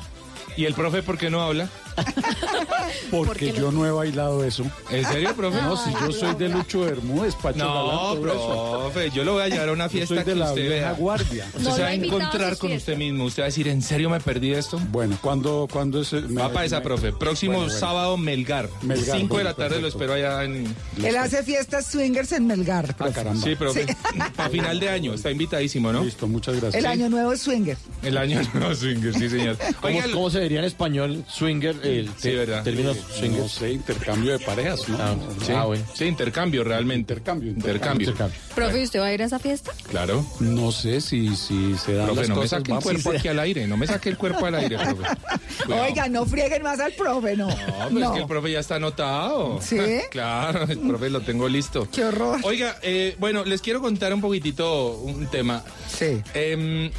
¿Y 0.59 0.65
el 0.65 0.73
profe 0.73 1.01
por 1.03 1.17
qué 1.17 1.29
no 1.29 1.41
habla? 1.41 1.69
Porque 3.11 3.51
yo 3.53 3.71
no 3.71 3.85
he 3.85 3.91
bailado 3.91 4.43
eso. 4.43 4.63
¿En 4.91 5.05
serio, 5.05 5.35
profe? 5.35 5.61
No, 5.61 5.77
si 5.77 5.91
yo 5.91 6.11
soy 6.11 6.35
de 6.35 6.49
Lucho 6.49 6.81
Bermúdez, 6.81 7.35
Pacho 7.35 7.59
No, 7.59 7.73
Galán, 7.73 7.97
todo 8.21 8.27
eso. 8.27 8.79
profe, 8.91 9.09
yo 9.11 9.23
lo 9.23 9.33
voy 9.33 9.43
a 9.43 9.47
llevar 9.49 9.69
a 9.69 9.71
una 9.71 9.85
Yo 9.85 9.89
fiesta 9.91 10.07
soy 10.07 10.17
de 10.19 10.23
que 10.25 10.35
la 10.35 10.49
usted 10.49 10.61
vieja 10.69 10.75
vea. 10.89 10.91
guardia. 10.93 11.45
Usted 11.47 11.59
No 11.61 11.71
se 11.71 11.77
lo 11.77 11.81
va 11.83 11.85
a 11.85 11.89
ha 11.89 11.95
invitado 11.95 12.19
a 12.19 12.23
encontrar 12.25 12.49
sus 12.51 12.59
con 12.59 12.69
fiestas. 12.69 12.87
usted 12.93 12.97
mismo. 12.97 13.23
Usted 13.25 13.41
va 13.43 13.45
a 13.45 13.49
decir, 13.49 13.67
¿en 13.67 13.81
serio 13.81 14.09
me 14.09 14.19
perdí 14.19 14.53
esto? 14.53 14.79
Bueno, 14.91 15.17
¿cuándo, 15.21 15.67
cuándo 15.71 16.01
es? 16.01 16.13
me- 16.13 16.41
Va 16.41 16.49
para 16.51 16.65
esa, 16.65 16.77
me- 16.77 16.83
profe. 16.83 17.11
Próximo 17.13 17.53
Bueno, 17.53 17.65
bueno. 17.67 17.79
sábado, 17.79 18.17
Melgar. 18.17 18.69
Melgar, 18.81 19.17
5 19.17 19.37
de 19.37 19.43
la 19.43 19.53
tarde 19.53 19.81
lo 19.81 19.87
espero 19.87 20.13
allá 20.13 20.43
en... 20.43 20.73
Él 21.03 21.17
hace 21.17 21.43
fiestas 21.43 21.87
swingers 21.87 22.31
en 22.31 22.47
Melgar. 22.47 22.95
profe. 22.95 23.23
Sí, 23.43 23.55
profe. 23.59 23.85
Para 24.35 24.49
final 24.49 24.79
de 24.79 24.89
año. 24.89 25.13
Está 25.13 25.31
invitadísimo, 25.31 25.91
¿no? 25.91 26.03
Listo, 26.03 26.27
muchas 26.27 26.55
gracias. 26.55 26.75
El 26.75 26.85
año 26.85 27.09
nuevo 27.09 27.33
es 27.33 27.41
swinger. 27.41 27.77
El 28.03 28.17
año 28.17 28.41
nuevo 28.53 28.73
swinger, 28.75 29.13
sí, 29.13 29.29
señor. 29.29 29.57
¿Cómo, 29.81 29.97
Oiga, 29.97 30.05
cómo 30.13 30.29
se 30.29 30.39
diría 30.41 30.59
en 30.59 30.65
español 30.65 31.23
swinger? 31.27 31.75
El 31.89 32.09
Sí, 32.17 32.31
verdad. 32.31 32.63
términos 32.63 32.97
No 33.37 33.47
sé, 33.49 33.71
intercambio 33.73 34.31
de 34.37 34.39
parejas, 34.39 34.87
¿no? 34.87 34.97
Ah, 34.99 35.15
sí, 35.45 35.51
ah, 35.55 35.65
bueno. 35.65 35.83
sí, 35.93 36.05
intercambio 36.05 36.63
realmente. 36.63 37.13
Intercambio, 37.13 37.51
Intercambio. 37.51 38.13
Profe, 38.55 38.83
¿usted 38.83 38.99
va 38.99 39.05
a 39.07 39.13
ir 39.13 39.21
a 39.21 39.25
esa 39.25 39.39
fiesta? 39.39 39.71
Claro. 39.89 40.25
No 40.39 40.71
sé 40.71 41.01
si, 41.01 41.35
si 41.35 41.75
se 41.77 41.93
dan 41.93 42.05
Profe, 42.07 42.21
las 42.21 42.29
no 42.29 42.35
me 42.41 42.47
saque 42.47 42.71
el 42.71 42.79
cuerpo 42.79 43.11
aquí 43.11 43.27
al 43.27 43.39
aire. 43.39 43.67
No 43.67 43.77
me 43.77 43.87
saque 43.87 44.09
el 44.09 44.17
cuerpo 44.17 44.45
al 44.45 44.55
aire, 44.55 44.77
profe. 44.77 45.03
Cuidado. 45.65 45.83
Oiga, 45.85 46.07
no 46.09 46.25
frieguen 46.25 46.63
más 46.63 46.79
al 46.79 46.91
profe, 46.93 47.35
no. 47.35 47.47
No, 47.47 47.55
pero 47.89 48.05
es 48.05 48.11
que 48.11 48.19
el 48.19 48.27
profe 48.27 48.51
ya 48.51 48.59
está 48.59 48.75
anotado. 48.75 49.59
¿Sí? 49.61 49.77
claro, 50.11 50.63
el 50.63 50.79
profe 50.79 51.09
lo 51.09 51.21
tengo 51.21 51.47
listo. 51.47 51.87
Qué 51.91 52.05
horror. 52.05 52.39
Oiga, 52.43 52.77
eh, 52.81 53.15
bueno, 53.19 53.43
les 53.45 53.61
quiero 53.61 53.81
contar 53.81 54.13
un 54.13 54.21
poquitito 54.21 54.93
un 54.97 55.27
tema. 55.27 55.63
Sí. 55.87 56.21
Em, 56.33 56.91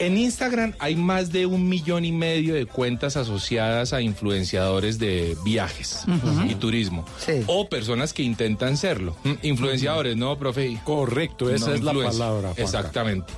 en 0.00 0.16
Instagram 0.16 0.72
hay 0.78 0.96
más 0.96 1.30
de 1.30 1.46
un 1.46 1.68
millón 1.68 2.04
y 2.04 2.10
medio 2.10 2.54
de 2.54 2.66
cuentas 2.66 3.16
asociadas 3.16 3.92
a 3.92 4.00
influenciadores 4.00 4.98
de 4.98 5.36
viajes 5.44 6.04
y 6.48 6.54
turismo. 6.54 7.04
Sí. 7.18 7.42
O 7.46 7.68
personas 7.68 8.12
que 8.12 8.22
intentan 8.22 8.76
serlo. 8.76 9.14
Mm, 9.24 9.32
Influenciadores, 9.42 10.16
¿no, 10.16 10.36
profe? 10.38 10.80
Correcto, 10.84 11.50
esa 11.50 11.68
No, 11.68 11.74
es 11.74 11.82
la 11.82 11.92
palabra. 11.92 12.40
Juanca. 12.48 12.62
Exactamente. 12.62 13.32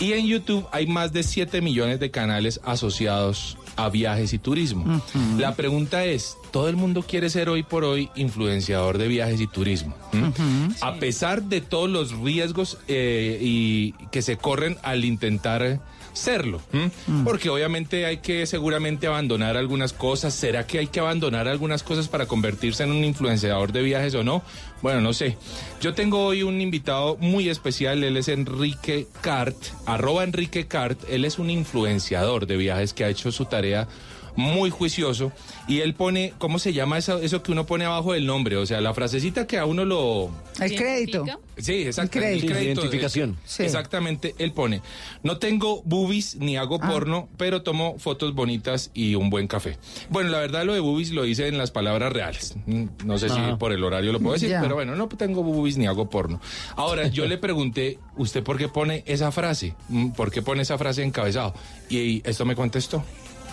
Y 0.00 0.12
en 0.12 0.26
YouTube 0.26 0.66
hay 0.70 0.86
más 0.86 1.12
de 1.12 1.22
7 1.22 1.62
millones 1.62 1.98
de 1.98 2.10
canales 2.10 2.60
asociados 2.62 3.56
a 3.76 3.88
viajes 3.88 4.34
y 4.34 4.38
turismo. 4.38 5.02
La 5.38 5.54
pregunta 5.54 6.04
es, 6.04 6.36
¿todo 6.50 6.68
el 6.68 6.76
mundo 6.76 7.02
quiere 7.02 7.30
ser 7.30 7.48
hoy 7.48 7.62
por 7.62 7.84
hoy 7.84 8.10
influenciador 8.16 8.98
de 8.98 9.08
viajes 9.08 9.40
y 9.40 9.46
turismo? 9.46 9.96
¿Mm? 10.12 10.72
A 10.82 10.94
pesar 10.96 11.44
de 11.44 11.62
todos 11.62 11.88
los 11.88 12.12
riesgos 12.18 12.76
eh, 12.86 13.38
y 13.40 13.92
que 14.10 14.20
se 14.20 14.36
corren 14.36 14.76
al 14.82 15.06
intentar 15.06 15.80
serlo. 16.12 16.60
¿m? 16.72 16.90
Porque 17.24 17.48
obviamente 17.48 18.06
hay 18.06 18.18
que 18.18 18.46
seguramente 18.46 19.06
abandonar 19.06 19.56
algunas 19.56 19.92
cosas. 19.92 20.34
¿Será 20.34 20.66
que 20.66 20.78
hay 20.78 20.86
que 20.86 21.00
abandonar 21.00 21.48
algunas 21.48 21.82
cosas 21.82 22.08
para 22.08 22.26
convertirse 22.26 22.84
en 22.84 22.90
un 22.90 23.04
influenciador 23.04 23.72
de 23.72 23.82
viajes 23.82 24.14
o 24.14 24.24
no? 24.24 24.42
Bueno, 24.82 25.00
no 25.00 25.12
sé. 25.12 25.36
Yo 25.80 25.94
tengo 25.94 26.24
hoy 26.24 26.42
un 26.42 26.60
invitado 26.60 27.16
muy 27.20 27.48
especial. 27.48 28.02
Él 28.02 28.16
es 28.16 28.28
Enrique 28.28 29.06
Cart, 29.20 29.56
arroba 29.86 30.24
Enrique 30.24 30.66
Cart. 30.66 30.98
Él 31.08 31.24
es 31.24 31.38
un 31.38 31.50
influenciador 31.50 32.46
de 32.46 32.56
viajes 32.56 32.92
que 32.92 33.04
ha 33.04 33.08
hecho 33.08 33.30
su 33.30 33.44
tarea 33.44 33.88
muy 34.36 34.70
juicioso, 34.70 35.32
y 35.68 35.80
él 35.80 35.94
pone, 35.94 36.32
¿cómo 36.38 36.58
se 36.58 36.72
llama 36.72 36.98
eso, 36.98 37.18
eso 37.18 37.42
que 37.42 37.52
uno 37.52 37.66
pone 37.66 37.84
abajo 37.84 38.12
del 38.12 38.26
nombre? 38.26 38.56
O 38.56 38.66
sea, 38.66 38.80
la 38.80 38.94
frasecita 38.94 39.46
que 39.46 39.58
a 39.58 39.66
uno 39.66 39.84
lo... 39.84 40.30
El 40.60 40.74
crédito. 40.76 41.24
Sí, 41.56 41.72
exactamente. 41.82 42.46
crédito. 42.46 42.56
el 42.58 42.64
Identificación. 42.64 43.30
eh, 43.58 43.64
Exactamente, 43.64 44.34
él 44.38 44.52
pone, 44.52 44.80
no 45.22 45.38
tengo 45.38 45.82
boobies 45.84 46.36
ni 46.36 46.56
hago 46.56 46.78
Ah. 46.82 46.88
porno, 46.90 47.28
pero 47.36 47.62
tomo 47.62 47.98
fotos 47.98 48.34
bonitas 48.34 48.90
y 48.94 49.14
un 49.14 49.30
buen 49.30 49.46
café. 49.48 49.78
Bueno, 50.10 50.30
la 50.30 50.38
verdad 50.38 50.64
lo 50.64 50.72
de 50.74 50.80
boobies 50.80 51.10
lo 51.10 51.24
hice 51.26 51.48
en 51.48 51.58
las 51.58 51.70
palabras 51.70 52.12
reales. 52.12 52.54
Mm, 52.66 52.84
No 53.04 53.18
sé 53.18 53.28
si 53.28 53.40
por 53.58 53.72
el 53.72 53.84
horario 53.84 54.12
lo 54.12 54.20
puedo 54.20 54.32
decir, 54.34 54.48
Ya. 54.48 54.60
pero 54.60 54.74
bueno, 54.74 54.96
no 54.96 55.08
tengo 55.08 55.42
boobies 55.42 55.76
ni 55.76 55.86
hago 55.86 56.08
porno. 56.10 56.40
Ahora, 56.76 57.06
yo 57.08 57.26
le 57.26 57.38
pregunté, 57.38 57.98
¿usted 58.16 58.42
por 58.42 58.56
qué 58.58 58.68
pone 58.68 59.02
esa 59.06 59.30
frase? 59.32 59.74
Mm, 59.88 60.10
¿Por 60.10 60.30
qué 60.30 60.42
pone 60.42 60.62
esa 60.62 60.78
frase 60.78 61.02
encabezado? 61.02 61.54
Y 61.90 62.22
esto 62.28 62.44
me 62.44 62.56
contestó. 62.56 63.04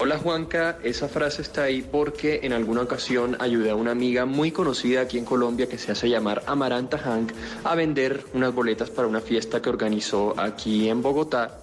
Hola 0.01 0.17
Juanca, 0.17 0.79
esa 0.81 1.09
frase 1.09 1.41
está 1.41 1.63
ahí 1.63 1.81
porque 1.81 2.39
en 2.43 2.53
alguna 2.53 2.83
ocasión 2.83 3.35
ayudé 3.37 3.71
a 3.71 3.75
una 3.75 3.91
amiga 3.91 4.25
muy 4.25 4.49
conocida 4.49 5.01
aquí 5.01 5.17
en 5.17 5.25
Colombia 5.25 5.67
que 5.67 5.77
se 5.77 5.91
hace 5.91 6.07
llamar 6.07 6.41
Amaranta 6.47 6.97
Hank 6.97 7.33
a 7.65 7.75
vender 7.75 8.23
unas 8.33 8.53
boletas 8.55 8.89
para 8.89 9.09
una 9.09 9.19
fiesta 9.19 9.61
que 9.61 9.67
organizó 9.67 10.35
aquí 10.39 10.87
en 10.87 11.01
Bogotá. 11.01 11.59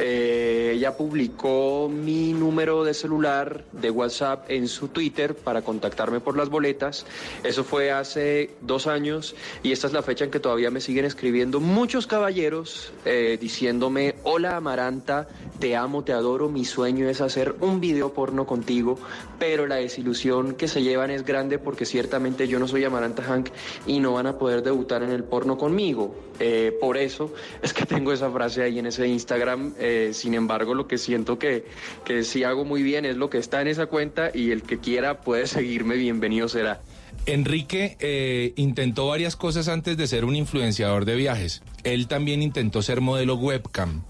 Eh, 0.00 0.74
ella 0.76 0.96
publicó 0.96 1.90
mi 1.92 2.32
número 2.32 2.84
de 2.84 2.94
celular 2.94 3.64
de 3.72 3.90
WhatsApp 3.90 4.48
en 4.48 4.68
su 4.68 4.88
Twitter 4.88 5.34
para 5.34 5.62
contactarme 5.62 6.20
por 6.20 6.36
las 6.36 6.50
boletas. 6.50 7.04
Eso 7.42 7.64
fue 7.64 7.90
hace 7.90 8.54
dos 8.60 8.86
años 8.86 9.34
y 9.64 9.72
esta 9.72 9.88
es 9.88 9.92
la 9.92 10.02
fecha 10.02 10.24
en 10.24 10.30
que 10.30 10.38
todavía 10.38 10.70
me 10.70 10.80
siguen 10.80 11.04
escribiendo 11.04 11.58
muchos 11.58 12.06
caballeros 12.06 12.92
eh, 13.04 13.38
diciéndome, 13.40 14.14
hola 14.22 14.56
Amaranta, 14.56 15.26
te 15.58 15.74
amo, 15.74 16.04
te 16.04 16.12
adoro, 16.12 16.48
mi 16.48 16.64
sueño 16.64 17.08
es 17.08 17.20
hacer 17.20 17.56
un 17.60 17.80
video 17.80 18.12
porno 18.12 18.46
contigo, 18.46 19.00
pero 19.38 19.66
la 19.66 19.76
desilusión 19.76 20.54
que 20.54 20.68
se 20.68 20.82
llevan 20.82 21.10
es 21.10 21.24
grande 21.24 21.58
porque 21.58 21.84
ciertamente 21.84 22.48
yo 22.48 22.58
no 22.58 22.68
soy 22.68 22.84
Amaranta 22.84 23.22
Hank 23.22 23.50
y 23.86 24.00
no 24.00 24.12
van 24.14 24.26
a 24.26 24.38
poder 24.38 24.62
debutar 24.62 25.02
en 25.02 25.10
el 25.10 25.24
porno 25.24 25.56
conmigo. 25.56 26.14
Eh, 26.40 26.76
por 26.80 26.96
eso 26.96 27.32
es 27.62 27.72
que 27.72 27.86
tengo 27.86 28.12
esa 28.12 28.30
frase 28.30 28.62
ahí 28.62 28.78
en 28.78 28.86
ese 28.86 29.06
Instagram. 29.06 29.74
Eh, 29.78 30.10
sin 30.12 30.34
embargo, 30.34 30.74
lo 30.74 30.86
que 30.86 30.98
siento 30.98 31.38
que, 31.38 31.66
que 32.04 32.24
sí 32.24 32.44
hago 32.44 32.64
muy 32.64 32.82
bien 32.82 33.04
es 33.04 33.16
lo 33.16 33.30
que 33.30 33.38
está 33.38 33.60
en 33.60 33.68
esa 33.68 33.86
cuenta 33.86 34.30
y 34.32 34.50
el 34.50 34.62
que 34.62 34.78
quiera 34.78 35.20
puede 35.20 35.46
seguirme, 35.48 35.96
bienvenido 35.96 36.48
será. 36.48 36.80
Enrique 37.28 37.96
eh, 38.00 38.52
intentó 38.56 39.08
varias 39.08 39.36
cosas 39.36 39.68
antes 39.68 39.96
de 39.96 40.06
ser 40.06 40.24
un 40.24 40.34
influenciador 40.34 41.04
de 41.04 41.14
viajes. 41.14 41.62
Él 41.84 42.08
también 42.08 42.42
intentó 42.42 42.82
ser 42.82 43.00
modelo 43.00 43.36
webcam. 43.36 44.02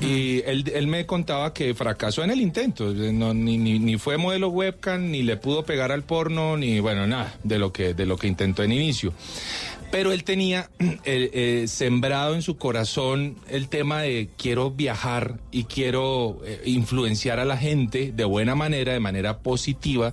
Y 0.00 0.42
él, 0.46 0.70
él 0.74 0.86
me 0.86 1.04
contaba 1.04 1.52
que 1.52 1.74
fracasó 1.74 2.22
en 2.24 2.30
el 2.30 2.40
intento. 2.40 2.92
No, 2.92 3.34
ni, 3.34 3.58
ni, 3.58 3.78
ni 3.78 3.98
fue 3.98 4.16
modelo 4.16 4.48
webcam, 4.48 5.10
ni 5.10 5.22
le 5.22 5.36
pudo 5.36 5.64
pegar 5.64 5.92
al 5.92 6.02
porno, 6.02 6.56
ni 6.56 6.80
bueno, 6.80 7.06
nada 7.06 7.34
de 7.42 7.58
lo 7.58 7.72
que, 7.72 7.94
de 7.94 8.06
lo 8.06 8.16
que 8.16 8.28
intentó 8.28 8.62
en 8.62 8.72
inicio. 8.72 9.12
Pero 9.90 10.12
él 10.12 10.22
tenía 10.22 10.68
eh, 10.78 10.98
eh, 11.04 11.64
sembrado 11.66 12.34
en 12.34 12.42
su 12.42 12.58
corazón 12.58 13.36
el 13.48 13.68
tema 13.68 14.02
de 14.02 14.28
quiero 14.36 14.70
viajar 14.70 15.38
y 15.50 15.64
quiero 15.64 16.40
eh, 16.44 16.60
influenciar 16.66 17.40
a 17.40 17.46
la 17.46 17.56
gente 17.56 18.12
de 18.14 18.24
buena 18.24 18.54
manera, 18.54 18.92
de 18.92 19.00
manera 19.00 19.38
positiva 19.38 20.12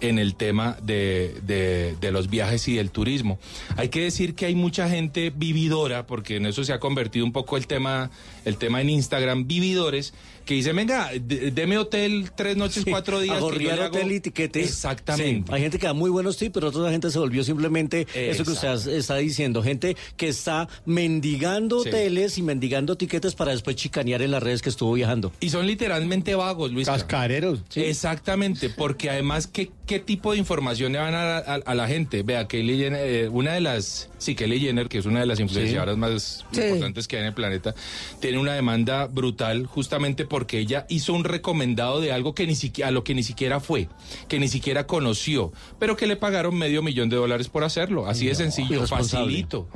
en 0.00 0.18
el 0.18 0.34
tema 0.34 0.76
de, 0.82 1.36
de- 1.46 1.94
de 2.00 2.10
los 2.10 2.28
viajes 2.28 2.66
y 2.66 2.74
del 2.74 2.90
turismo. 2.90 3.38
Hay 3.76 3.88
que 3.90 4.00
decir 4.02 4.34
que 4.34 4.46
hay 4.46 4.56
mucha 4.56 4.88
gente 4.88 5.30
vividora, 5.34 6.04
porque 6.06 6.36
en 6.36 6.46
eso 6.46 6.64
se 6.64 6.72
ha 6.72 6.80
convertido 6.80 7.24
un 7.24 7.32
poco 7.32 7.56
el 7.56 7.68
tema, 7.68 8.10
el 8.44 8.56
tema 8.56 8.80
en 8.80 8.90
Instagram, 8.90 9.46
vividores, 9.46 10.14
que 10.44 10.54
dicen, 10.54 10.74
venga, 10.74 11.10
deme 11.22 11.78
hotel 11.78 12.30
tres 12.34 12.56
noches, 12.56 12.84
cuatro 12.88 13.20
días. 13.20 13.34
que 13.34 13.38
Agorriar 13.38 13.76
le 13.78 13.84
hago-". 13.84 13.96
hotel 13.96 14.12
y 14.12 14.20
tiquetes. 14.20 14.66
Exactamente. 14.66 15.46
Sí, 15.48 15.54
Hay 15.54 15.60
gente 15.62 15.78
que 15.78 15.86
da 15.86 15.92
muy 15.92 16.10
buenos 16.10 16.36
tips, 16.36 16.52
pero 16.52 16.68
otra 16.68 16.90
gente 16.90 17.10
se 17.12 17.18
volvió 17.20 17.44
simplemente 17.44 18.06
eso 18.14 18.44
que 18.44 18.50
usted 18.50 18.88
está 18.88 19.16
diciendo. 19.16 19.62
Gente 19.62 19.96
que 20.16 20.26
está 20.28 20.68
mendigando 20.84 21.80
Sí. 21.82 21.88
hoteles 21.90 22.38
y 22.38 22.42
mendigando 22.42 22.96
tiquetes 22.96 23.34
para 23.36 23.52
después 23.52 23.76
chicanear 23.76 24.20
en 24.22 24.32
las 24.32 24.42
redes 24.42 24.62
que 24.62 24.68
estuvo 24.70 24.92
viajando. 24.94 25.32
Y 25.40 25.50
son 25.50 25.66
literalmente 25.66 26.34
vagos, 26.34 26.72
Luis. 26.72 26.88
Cascareros. 26.88 27.60
Exactamente, 27.76 28.68
porque 28.70 29.10
además, 29.10 29.46
¿qué, 29.46 29.70
qué 29.86 29.98
tipo 30.00 30.32
de 30.32 30.38
información 30.38 30.92
le 30.92 30.98
van 30.98 31.14
a 31.14 31.24
dar 31.24 31.44
a, 31.46 31.54
a 31.70 31.74
la 31.74 31.86
gente? 31.88 32.22
Vea, 32.22 32.46
Kylie 32.48 32.76
Jenner, 32.78 33.00
eh, 33.06 33.28
una 33.28 33.52
de 33.52 33.60
las, 33.60 34.08
sí, 34.18 34.34
Kylie 34.34 34.60
Jenner, 34.60 34.88
que 34.88 34.98
es 34.98 35.06
una 35.06 35.20
de 35.20 35.26
las 35.26 35.40
influenciadoras 35.40 35.96
más 35.96 36.44
Sí. 36.52 36.60
importantes 36.62 37.08
que 37.08 37.16
hay 37.16 37.22
en 37.22 37.28
el 37.28 37.34
planeta, 37.34 37.74
tiene 38.20 38.38
una 38.38 38.54
demanda 38.54 39.06
brutal 39.06 39.66
justamente 39.66 40.24
porque 40.24 40.58
ella 40.58 40.86
hizo 40.88 41.12
un 41.12 41.24
recomendado 41.24 42.00
de 42.00 42.12
algo 42.12 42.34
que 42.34 42.46
ni 42.46 42.54
siquiera, 42.54 42.88
a 42.88 42.90
lo 42.90 43.04
que 43.04 43.14
ni 43.14 43.22
siquiera 43.22 43.60
fue, 43.60 43.88
que 44.28 44.38
ni 44.38 44.48
siquiera 44.48 44.86
conoció, 44.86 45.52
pero 45.78 45.96
que 45.96 46.06
le 46.06 46.16
pagaron 46.16 46.56
medio 46.56 46.82
millón 46.82 47.08
de 47.08 47.16
dólares 47.16 47.48
por 47.48 47.64
hacerlo. 47.64 48.06
Así 48.06 48.26
de 48.26 48.34
sencillo, 48.34 48.86
facilito. 48.86 49.68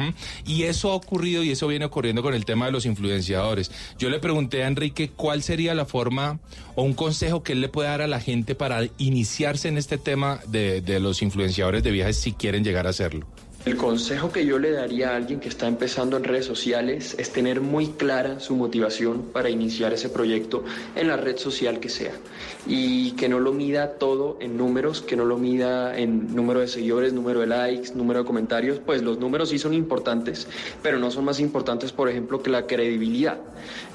Y 0.46 0.64
eso 0.64 0.90
ha 0.90 0.94
ocurrido 0.94 1.42
y 1.42 1.50
eso 1.50 1.66
viene 1.66 1.84
ocurriendo 1.84 2.22
con 2.22 2.34
el 2.34 2.44
tema 2.44 2.66
de 2.66 2.72
los 2.72 2.86
influenciadores. 2.86 3.70
Yo 3.98 4.10
le 4.10 4.18
pregunté 4.18 4.64
a 4.64 4.68
Enrique 4.68 5.10
cuál 5.14 5.42
sería 5.42 5.74
la 5.74 5.84
forma 5.86 6.38
o 6.74 6.82
un 6.82 6.94
consejo 6.94 7.42
que 7.42 7.52
él 7.52 7.60
le 7.60 7.68
puede 7.68 7.88
dar 7.88 8.02
a 8.02 8.06
la 8.06 8.20
gente 8.20 8.54
para 8.54 8.82
iniciarse 8.98 9.68
en 9.68 9.78
este 9.78 9.98
tema 10.06 10.38
de, 10.46 10.82
de 10.82 11.00
los 11.00 11.20
influenciadores 11.20 11.82
de 11.82 11.90
viajes 11.90 12.16
si 12.16 12.32
quieren 12.32 12.62
llegar 12.62 12.86
a 12.86 12.90
hacerlo. 12.90 13.26
El 13.66 13.76
consejo 13.76 14.30
que 14.30 14.46
yo 14.46 14.60
le 14.60 14.70
daría 14.70 15.10
a 15.10 15.16
alguien 15.16 15.40
que 15.40 15.48
está 15.48 15.66
empezando 15.66 16.16
en 16.16 16.22
redes 16.22 16.46
sociales 16.46 17.16
es 17.18 17.32
tener 17.32 17.60
muy 17.60 17.88
clara 17.88 18.38
su 18.38 18.54
motivación 18.54 19.22
para 19.32 19.50
iniciar 19.50 19.92
ese 19.92 20.08
proyecto 20.08 20.62
en 20.94 21.08
la 21.08 21.16
red 21.16 21.36
social 21.36 21.80
que 21.80 21.88
sea 21.88 22.12
y 22.68 23.10
que 23.12 23.28
no 23.28 23.40
lo 23.40 23.52
mida 23.52 23.94
todo 23.94 24.38
en 24.40 24.56
números, 24.56 25.02
que 25.02 25.16
no 25.16 25.24
lo 25.24 25.36
mida 25.36 25.98
en 25.98 26.32
número 26.32 26.60
de 26.60 26.68
seguidores, 26.68 27.12
número 27.12 27.40
de 27.40 27.48
likes, 27.48 27.92
número 27.96 28.20
de 28.20 28.26
comentarios, 28.26 28.78
pues 28.78 29.02
los 29.02 29.18
números 29.18 29.48
sí 29.48 29.58
son 29.58 29.74
importantes, 29.74 30.46
pero 30.80 31.00
no 31.00 31.10
son 31.10 31.24
más 31.24 31.40
importantes, 31.40 31.90
por 31.90 32.08
ejemplo, 32.08 32.40
que 32.44 32.50
la 32.50 32.68
credibilidad 32.68 33.40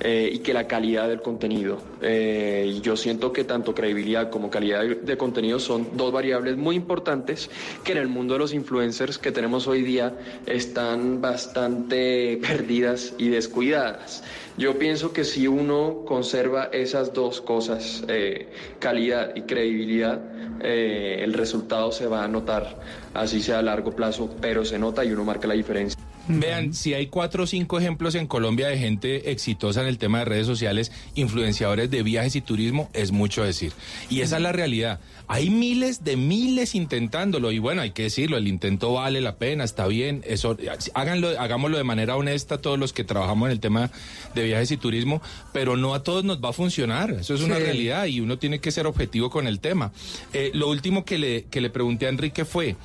eh, 0.02 0.32
y 0.34 0.40
que 0.40 0.54
la 0.54 0.68
calidad 0.68 1.08
del 1.08 1.22
contenido. 1.22 1.82
Eh, 2.02 2.74
y 2.76 2.82
yo 2.82 2.98
siento 2.98 3.32
que 3.32 3.46
tanto 3.46 3.74
credibilidad 3.74 4.30
como 4.30 4.50
calidad 4.50 4.84
de 4.84 5.18
contenido 5.18 5.60
son 5.60 5.96
dos 5.96 6.12
variables 6.12 6.58
muy 6.58 6.76
importantes 6.76 7.50
que 7.86 7.94
en 7.94 8.00
el 8.00 8.10
mundo 8.10 8.34
de 8.34 8.40
los 8.40 8.54
influencers 8.54 9.18
que 9.18 9.32
tenemos 9.32 9.61
hoy 9.68 9.82
día 9.82 10.14
están 10.46 11.22
bastante 11.22 12.38
perdidas 12.42 13.14
y 13.18 13.30
descuidadas. 13.30 14.24
Yo 14.58 14.78
pienso 14.78 15.14
que 15.14 15.24
si 15.24 15.48
uno 15.48 16.04
conserva 16.06 16.66
esas 16.72 17.14
dos 17.14 17.42
cosas, 17.42 18.04
eh, 18.08 18.52
calidad 18.80 19.36
y 19.36 19.42
credibilidad, 19.44 20.22
eh, 20.62 21.20
el 21.24 21.34
resultado 21.34 21.92
se 21.92 22.08
va 22.08 22.24
a 22.24 22.28
notar, 22.28 22.80
así 23.14 23.42
sea 23.42 23.60
a 23.60 23.62
largo 23.62 23.96
plazo, 23.96 24.36
pero 24.42 24.66
se 24.66 24.78
nota 24.78 25.04
y 25.04 25.12
uno 25.12 25.24
marca 25.24 25.48
la 25.48 25.54
diferencia. 25.54 26.11
Vean, 26.28 26.74
si 26.74 26.94
hay 26.94 27.08
cuatro 27.08 27.44
o 27.44 27.48
cinco 27.48 27.80
ejemplos 27.80 28.16
en 28.16 28.28
Colombia 28.28 28.68
de 28.68 28.78
gente 28.78 29.32
exitosa 29.32 29.82
en 29.82 29.88
el 29.88 29.98
tema 29.98 30.20
de 30.20 30.26
redes 30.26 30.48
sociales, 30.48 30.92
influenciadores 31.16 31.90
de 31.90 32.04
viajes 32.04 32.36
y 32.36 32.42
turismo, 32.42 32.90
es 32.94 33.12
mucho 33.12 33.44
decir. 33.44 33.74
Y 34.10 34.22
esa 34.22 34.38
es 34.38 34.42
la 34.44 34.52
realidad. 34.52 35.00
Hay 35.28 35.50
miles 35.50 36.04
de 36.04 36.18
miles 36.18 36.76
intentándolo 36.76 37.52
y 37.52 37.60
bueno, 37.60 37.82
hay 37.82 37.92
que 37.92 38.04
decirlo, 38.04 38.38
el 38.38 38.48
intento 38.48 38.94
vale 38.94 39.22
la 39.22 39.36
pena, 39.38 39.64
está 39.64 39.88
bien, 39.88 40.24
eso 40.28 40.58
háganlo, 40.94 41.30
hagámoslo 41.40 41.78
de 41.78 41.84
manera 41.86 42.16
honesta 42.18 42.58
todos 42.60 42.78
los 42.78 42.92
que 42.94 43.04
trabajamos 43.04 43.48
en 43.48 43.54
el 43.54 43.60
tema 43.60 43.90
de 44.36 44.44
viajes 44.44 44.72
y 44.72 44.78
turismo, 44.78 45.22
pero 45.54 45.78
no 45.78 45.94
a 45.94 46.04
todos 46.04 46.24
nos 46.26 46.44
va 46.44 46.50
a 46.50 46.54
funcionar, 46.54 47.12
eso 47.12 47.34
es 47.34 47.42
una 47.42 47.56
Sí. 47.58 47.64
realidad 47.64 48.06
y 48.06 48.20
uno 48.20 48.38
tiene 48.38 48.60
que 48.60 48.72
ser 48.72 48.88
objetivo 48.88 49.30
con 49.30 49.48
el 49.48 49.60
tema. 49.60 49.92
Eh, 50.34 50.52
lo 50.54 50.70
último 50.70 51.06
que 51.06 51.18
le, 51.18 51.44
que 51.46 51.62
le 51.62 51.70
pregunté 51.70 52.08
a 52.08 52.10
Enrique 52.10 52.44
fue, 52.44 52.76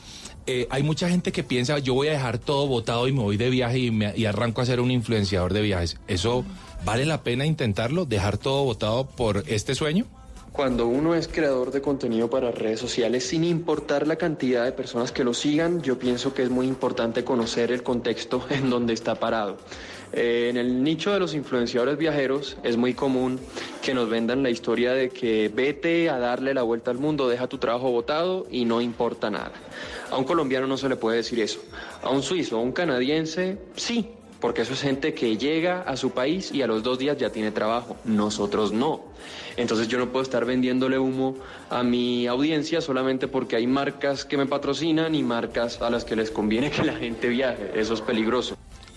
eh, 0.46 0.66
hay 0.70 0.82
mucha 0.82 1.08
gente 1.08 1.32
que 1.32 1.42
piensa, 1.42 1.78
yo 1.78 1.94
voy 1.94 2.08
a 2.08 2.12
dejar 2.12 2.38
todo 2.38 2.66
botado 2.66 3.08
y 3.08 3.12
me 3.12 3.20
voy 3.22 3.36
de 3.36 3.50
viaje 3.50 3.78
y, 3.78 3.90
me- 3.90 4.16
y 4.16 4.24
arranco 4.26 4.60
a 4.60 4.66
ser 4.66 4.80
un 4.80 4.90
influenciador 4.90 5.52
de 5.52 5.62
viajes. 5.62 5.96
¿Eso 6.08 6.44
vale 6.84 7.04
la 7.06 7.22
pena 7.22 7.44
intentarlo? 7.46 8.04
¿Dejar 8.04 8.38
todo 8.38 8.64
botado 8.64 9.06
por 9.06 9.42
este 9.46 9.74
sueño? 9.74 10.04
Cuando 10.52 10.86
uno 10.86 11.14
es 11.14 11.28
creador 11.28 11.70
de 11.70 11.82
contenido 11.82 12.30
para 12.30 12.50
redes 12.50 12.80
sociales, 12.80 13.26
sin 13.26 13.44
importar 13.44 14.06
la 14.06 14.16
cantidad 14.16 14.64
de 14.64 14.72
personas 14.72 15.12
que 15.12 15.22
lo 15.22 15.34
sigan, 15.34 15.82
yo 15.82 15.98
pienso 15.98 16.32
que 16.32 16.42
es 16.44 16.48
muy 16.50 16.66
importante 16.66 17.24
conocer 17.24 17.70
el 17.72 17.82
contexto 17.82 18.42
en 18.50 18.70
donde 18.70 18.94
está 18.94 19.16
parado. 19.16 19.58
Eh, 20.12 20.48
en 20.50 20.56
el 20.56 20.82
nicho 20.82 21.12
de 21.12 21.20
los 21.20 21.34
influenciadores 21.34 21.98
viajeros 21.98 22.56
es 22.62 22.76
muy 22.76 22.94
común 22.94 23.40
que 23.82 23.94
nos 23.94 24.08
vendan 24.08 24.42
la 24.42 24.50
historia 24.50 24.92
de 24.92 25.10
que 25.10 25.50
vete 25.52 26.08
a 26.08 26.18
darle 26.18 26.54
la 26.54 26.62
vuelta 26.62 26.90
al 26.90 26.98
mundo, 26.98 27.28
deja 27.28 27.48
tu 27.48 27.58
trabajo 27.58 27.90
botado 27.90 28.46
y 28.50 28.64
no 28.64 28.80
importa 28.80 29.30
nada. 29.30 29.52
A 30.10 30.16
un 30.16 30.24
colombiano 30.24 30.66
no 30.66 30.76
se 30.76 30.88
le 30.88 30.96
puede 30.96 31.18
decir 31.18 31.40
eso. 31.40 31.60
A 32.02 32.10
un 32.10 32.22
suizo 32.22 32.58
o 32.58 32.62
un 32.62 32.72
canadiense, 32.72 33.58
sí, 33.74 34.08
porque 34.40 34.62
eso 34.62 34.74
es 34.74 34.80
gente 34.82 35.14
que 35.14 35.36
llega 35.36 35.82
a 35.82 35.96
su 35.96 36.10
país 36.10 36.52
y 36.52 36.62
a 36.62 36.66
los 36.66 36.82
dos 36.82 36.98
días 36.98 37.16
ya 37.18 37.30
tiene 37.30 37.50
trabajo. 37.50 37.96
Nosotros 38.04 38.72
no. 38.72 39.04
Entonces 39.56 39.88
yo 39.88 39.98
no 39.98 40.10
puedo 40.10 40.22
estar 40.22 40.44
vendiéndole 40.44 40.98
humo 40.98 41.36
a 41.70 41.82
mi 41.82 42.26
audiencia 42.26 42.80
solamente 42.80 43.26
porque 43.26 43.56
hay 43.56 43.66
marcas 43.66 44.24
que 44.24 44.36
me 44.36 44.46
patrocinan 44.46 45.14
y 45.14 45.22
marcas 45.22 45.80
a 45.80 45.90
las 45.90 46.04
que 46.04 46.14
les 46.14 46.30
conviene 46.30 46.70
que 46.70 46.84
la 46.84 46.94
gente 46.94 47.28
viaje. 47.28 47.72
Eso 47.74 47.94
es 47.94 48.00
peligroso. 48.02 48.56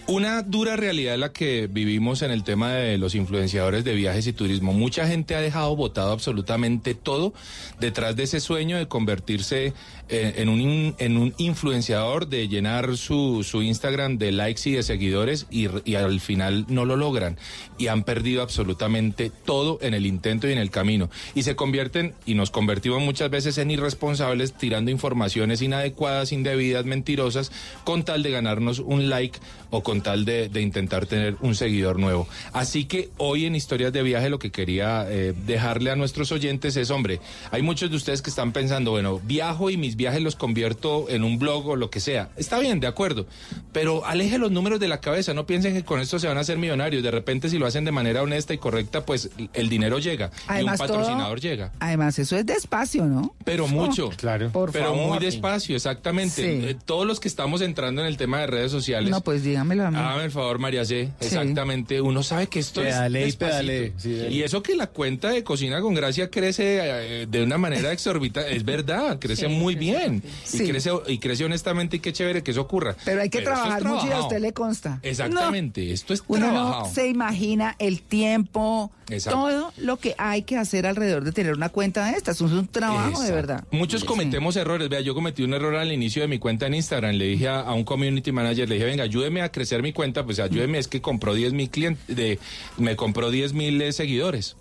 Una 0.09 0.41
dura 0.41 0.75
realidad 0.75 1.19
la 1.19 1.31
que 1.31 1.67
vivimos 1.67 2.23
en 2.23 2.31
el 2.31 2.43
tema 2.43 2.73
de 2.73 2.97
los 2.97 3.13
influenciadores 3.13 3.83
de 3.83 3.93
viajes 3.93 4.25
y 4.25 4.33
turismo. 4.33 4.73
Mucha 4.73 5.05
gente 5.07 5.35
ha 5.35 5.39
dejado 5.39 5.75
botado 5.75 6.11
absolutamente 6.11 6.95
todo 6.95 7.31
detrás 7.79 8.15
de 8.15 8.23
ese 8.23 8.39
sueño 8.39 8.77
de 8.77 8.87
convertirse 8.87 9.71
eh, 10.09 10.33
en, 10.37 10.49
un, 10.49 10.61
in- 10.61 10.95
en 10.97 11.15
un 11.15 11.35
influenciador, 11.37 12.27
de 12.27 12.47
llenar 12.47 12.97
su, 12.97 13.45
Instagram 13.61 14.17
de 14.17 14.31
likes 14.31 14.67
y 14.67 14.71
de 14.71 14.81
seguidores 14.81 15.45
y 15.51 15.93
al 15.93 16.19
final 16.19 16.65
no 16.69 16.85
lo 16.85 16.95
logran. 16.95 17.37
Y 17.77 17.85
han 17.85 18.03
perdido 18.03 18.41
absolutamente 18.41 19.31
todo 19.45 19.77
en 19.83 19.93
el 19.93 20.07
intento 20.07 20.49
y 20.49 20.53
en 20.53 20.57
el 20.57 20.71
camino. 20.71 21.11
Y 21.35 21.43
se 21.43 21.55
convierten, 21.55 22.15
y 22.25 22.33
nos 22.33 22.49
convertimos 22.49 22.99
muchas 23.03 23.29
veces 23.29 23.59
en 23.59 23.69
irresponsables 23.69 24.53
tirando 24.53 24.89
informaciones 24.89 25.61
inadecuadas, 25.61 26.31
indebidas, 26.31 26.85
mentirosas, 26.85 27.51
con 27.83 28.03
tal 28.03 28.23
de 28.23 28.31
ganarnos 28.31 28.79
un 28.79 29.07
like 29.07 29.37
o 29.69 29.83
con 29.83 29.98
tal 30.01 30.25
de, 30.25 30.49
de 30.49 30.61
intentar 30.61 31.05
tener 31.05 31.35
un 31.41 31.55
seguidor 31.55 31.99
nuevo. 31.99 32.27
Así 32.53 32.85
que 32.85 33.09
hoy 33.17 33.45
en 33.45 33.55
Historias 33.55 33.91
de 33.93 34.03
Viaje 34.03 34.29
lo 34.29 34.39
que 34.39 34.51
quería 34.51 35.05
eh, 35.09 35.33
dejarle 35.45 35.91
a 35.91 35.95
nuestros 35.95 36.31
oyentes 36.31 36.75
es, 36.77 36.89
hombre, 36.91 37.19
hay 37.51 37.61
muchos 37.61 37.89
de 37.89 37.95
ustedes 37.95 38.21
que 38.21 38.29
están 38.29 38.51
pensando, 38.51 38.91
bueno, 38.91 39.19
viajo 39.23 39.69
y 39.69 39.77
mis 39.77 39.95
viajes 39.95 40.21
los 40.21 40.35
convierto 40.35 41.07
en 41.09 41.23
un 41.23 41.39
blog 41.39 41.67
o 41.67 41.75
lo 41.75 41.89
que 41.89 41.99
sea. 41.99 42.29
Está 42.37 42.59
bien, 42.59 42.79
de 42.79 42.87
acuerdo, 42.87 43.25
pero 43.71 44.05
aleje 44.05 44.37
los 44.37 44.51
números 44.51 44.79
de 44.79 44.87
la 44.87 44.99
cabeza, 44.99 45.33
no 45.33 45.45
piensen 45.45 45.73
que 45.73 45.83
con 45.83 45.99
esto 45.99 46.19
se 46.19 46.27
van 46.27 46.37
a 46.37 46.41
hacer 46.41 46.57
millonarios. 46.57 47.03
De 47.03 47.11
repente 47.11 47.49
si 47.49 47.57
lo 47.57 47.65
hacen 47.65 47.85
de 47.85 47.91
manera 47.91 48.21
honesta 48.23 48.53
y 48.53 48.57
correcta, 48.57 49.05
pues 49.05 49.29
el 49.53 49.69
dinero 49.69 49.99
llega 49.99 50.31
Además, 50.47 50.79
y 50.79 50.81
un 50.83 50.87
todo- 50.87 50.97
patrocinador 50.99 51.39
llega. 51.39 51.71
Además, 51.79 52.19
eso 52.19 52.35
es 52.37 52.45
despacio, 52.45 53.05
¿no? 53.05 53.33
Pero 53.43 53.67
mucho. 53.67 54.09
Claro. 54.17 54.49
Por 54.51 54.71
pero 54.71 54.85
favor. 54.93 55.07
muy 55.07 55.19
despacio, 55.19 55.75
exactamente. 55.75 56.35
Sí. 56.35 56.65
Eh, 56.67 56.75
todos 56.85 57.05
los 57.05 57.19
que 57.19 57.27
estamos 57.27 57.61
entrando 57.61 58.01
en 58.01 58.07
el 58.07 58.17
tema 58.17 58.39
de 58.39 58.47
redes 58.47 58.71
sociales. 58.71 59.09
No, 59.09 59.21
pues 59.21 59.43
dígamelo 59.43 59.83
mí. 59.91 59.97
Hágame 59.97 60.25
el 60.25 60.31
favor, 60.31 60.59
María 60.59 60.85
C. 60.85 61.05
Sí. 61.19 61.25
Exactamente. 61.27 62.01
Uno 62.01 62.23
sabe 62.23 62.47
que 62.47 62.59
esto 62.59 62.81
Pedale 62.81 63.25
es 63.27 63.35
pedale, 63.35 63.93
sí, 63.97 64.13
dale. 64.15 64.31
y 64.31 64.43
eso 64.43 64.61
que 64.63 64.75
la 64.75 64.87
cuenta 64.87 65.29
de 65.29 65.43
Cocina 65.43 65.81
con 65.81 65.93
Gracia 65.93 66.29
crece 66.29 66.79
eh, 66.81 67.25
de 67.29 67.43
una 67.43 67.57
manera 67.57 67.91
exorbitante. 67.91 68.55
es 68.55 68.63
verdad, 68.65 69.17
crece 69.19 69.47
Sí, 69.47 69.53
muy 69.53 69.75
bien. 69.75 70.21
Sí. 70.43 70.63
Y, 70.63 70.67
crece, 70.69 70.91
y 71.07 71.17
crece 71.19 71.45
honestamente 71.45 71.97
y 71.97 71.99
qué 71.99 72.11
chévere 72.13 72.43
que 72.43 72.51
eso 72.51 72.61
ocurra. 72.61 72.95
Pero 73.05 73.21
hay 73.21 73.29
que 73.29 73.39
es 73.39 73.43
trabajar 73.43 73.83
mucho 73.83 74.07
y 74.07 74.11
a 74.11 74.21
usted 74.21 74.39
le 74.39 74.51
consta. 74.53 74.99
Exactamente. 75.03 75.91
Esto 75.93 76.13
es 76.13 76.19
No, 76.21 76.25
uno 76.29 76.45
trabajado. 76.49 76.79
no 76.87 76.93
se 76.93 77.07
imagina 77.07 77.75
el 77.79 78.01
tiempo, 78.01 78.91
Exacto. 79.09 79.39
todo 79.39 79.73
lo 79.77 79.97
que 79.97 80.15
hay 80.17 80.41
que 80.43 80.57
hacer 80.57 80.85
alrededor 80.85 81.23
de 81.23 81.31
tener 81.31 81.53
una 81.53 81.69
cuenta 81.69 82.05
de 82.05 82.17
estas. 82.17 82.35
Es 82.35 82.41
un 82.41 82.67
trabajo 82.67 83.21
de 83.21 83.31
verdad. 83.31 83.63
Muchos 83.71 84.03
cometemos 84.03 84.55
errores. 84.55 84.89
Vea, 84.89 85.01
yo 85.01 85.13
cometí 85.13 85.43
un 85.43 85.53
error 85.53 85.75
al 85.75 85.91
inicio 85.91 86.21
de 86.21 86.27
mi 86.27 86.39
cuenta 86.39 86.67
en 86.67 86.73
Instagram. 86.73 87.15
Le 87.15 87.25
dije 87.25 87.47
a, 87.47 87.61
a 87.61 87.73
un 87.73 87.83
community 87.83 88.31
manager, 88.31 88.67
le 88.67 88.75
dije, 88.75 88.85
venga, 88.85 89.03
ayúdeme 89.03 89.41
a 89.41 89.51
crecer 89.51 89.68
mi 89.81 89.93
cuenta. 89.93 90.23
Pues 90.25 90.39
ayúdeme, 90.39 90.77
es 90.77 90.87
que 90.87 91.01
compró 91.01 91.33
10 91.33 91.53
mil 91.53 91.69
clientes, 91.69 92.03
de, 92.15 92.39
me 92.77 92.95
compró 92.95 93.29
10 93.31 93.53
mil 93.53 93.81
eh, 93.81 93.93
seguidores. 93.93 94.55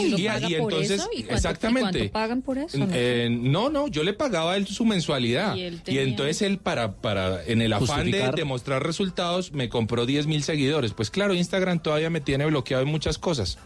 ¿Y 0.00 0.08
lo 0.08 0.18
Y- 0.18 0.24
paga 0.26 0.48
y 0.50 0.54
por 0.54 0.72
entonces, 0.72 1.00
eso? 1.00 1.08
¿Y 1.12 1.22
cuánto, 1.22 1.34
exactamente. 1.34 1.98
¿y 1.98 2.00
cuánto 2.08 2.12
pagan 2.12 2.42
por 2.42 2.58
eso? 2.58 2.78
No. 2.78 2.86
Eh, 2.92 3.28
no, 3.30 3.68
no, 3.70 3.88
yo 3.88 4.02
le 4.04 4.12
pagaba 4.14 4.52
a 4.52 4.56
él 4.56 4.66
su 4.66 4.84
mensualidad. 4.84 5.54
Y 5.56 5.60
Y, 5.60 5.62
él 5.64 5.82
tenía- 5.82 6.02
entonces 6.02 6.42
él, 6.42 6.58
para, 6.58 6.92
para, 6.96 7.44
en 7.44 7.60
el 7.62 7.72
afán 7.72 8.10
de 8.10 8.30
demostrar 8.34 8.82
resultados, 8.84 9.52
me 9.52 9.68
compró 9.68 10.06
10 10.06 10.26
mil 10.26 10.42
seguidores. 10.42 10.92
Pues 10.92 11.10
claro, 11.10 11.34
Instagram 11.34 11.80
todavía 11.82 12.10
me 12.10 12.20
tiene 12.20 12.46
bloqueado 12.46 12.82
en 12.82 12.88
muchas 12.90 13.18
cosas. 13.18 13.58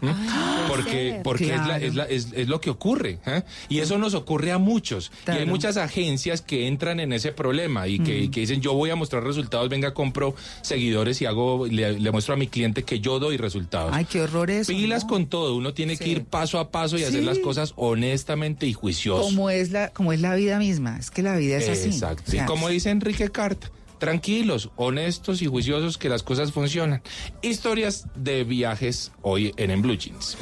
porque 0.67 1.19
porque 1.23 1.53
es, 1.53 1.67
la- 1.67 1.77
es, 1.77 1.95
la- 1.95 2.03
es- 2.05 2.27
es 2.33 2.47
lo 2.47 2.59
que 2.61 2.69
ocurre. 2.69 3.19
¿eh? 3.25 3.43
Y 3.69 3.79
eso 3.79 3.97
nos 3.97 4.13
ocurre 4.13 4.51
a 4.51 4.57
muchos. 4.57 5.11
Y 5.27 5.31
hay 5.31 5.45
muchas 5.45 5.77
agencias 5.77 6.41
que 6.41 6.67
entran 6.67 6.99
en 6.99 7.13
ese 7.13 7.31
problema 7.31 7.87
y 7.87 7.99
que, 7.99 8.17
y 8.19 8.29
que 8.29 8.41
dicen, 8.41 8.61
yo 8.61 8.73
voy 8.73 8.89
a 8.89 8.95
mostrar 8.95 9.23
resultados, 9.23 9.69
venga, 9.69 9.93
compro 9.93 10.35
seguidores 10.61 10.76
y 10.77 11.25
hago 11.25 11.67
le, 11.67 11.99
le 11.99 12.11
muestro 12.11 12.33
a 12.33 12.37
mi 12.37 12.47
cliente 12.47 12.83
que 12.83 12.99
yo 12.99 13.19
doy 13.19 13.37
resultados. 13.37 13.91
Ay, 13.93 14.05
qué 14.05 14.21
horror 14.21 14.49
eso. 14.51 14.71
Pilas 14.71 15.03
¿no? 15.03 15.09
con 15.09 15.27
todo, 15.27 15.55
uno 15.55 15.73
tiene 15.73 15.97
que 15.97 16.07
ir 16.07 16.25
paso 16.25 16.59
a 16.59 16.69
paso 16.69 16.97
y 16.97 17.03
hacer 17.03 17.23
las 17.23 17.39
cosas 17.39 17.73
honestamente 17.75 18.67
y 18.67 18.73
juicioso. 18.73 19.23
Como 19.23 19.49
es 19.49 19.71
la, 19.71 19.89
como 19.89 20.13
es 20.13 20.21
la 20.21 20.35
vida 20.35 20.59
misma. 20.59 20.97
Es 20.97 21.11
que 21.11 21.21
la 21.21 21.35
vida 21.35 21.57
es 21.57 21.69
así. 21.69 21.89
Exacto. 21.89 22.23
O 22.27 22.31
sea, 22.31 22.43
y 22.43 22.45
como 22.45 22.69
dice 22.69 22.89
Enrique 22.89 23.29
Carta, 23.29 23.69
tranquilos, 23.97 24.69
honestos 24.75 25.41
y 25.41 25.47
juiciosos 25.47 25.97
que 25.97 26.09
las 26.09 26.23
cosas 26.23 26.51
funcionan. 26.51 27.01
Historias 27.41 28.05
de 28.15 28.43
viajes 28.43 29.11
hoy 29.21 29.53
en 29.57 29.71
En 29.71 29.81
Blue 29.81 29.97
Jeans. 29.97 30.37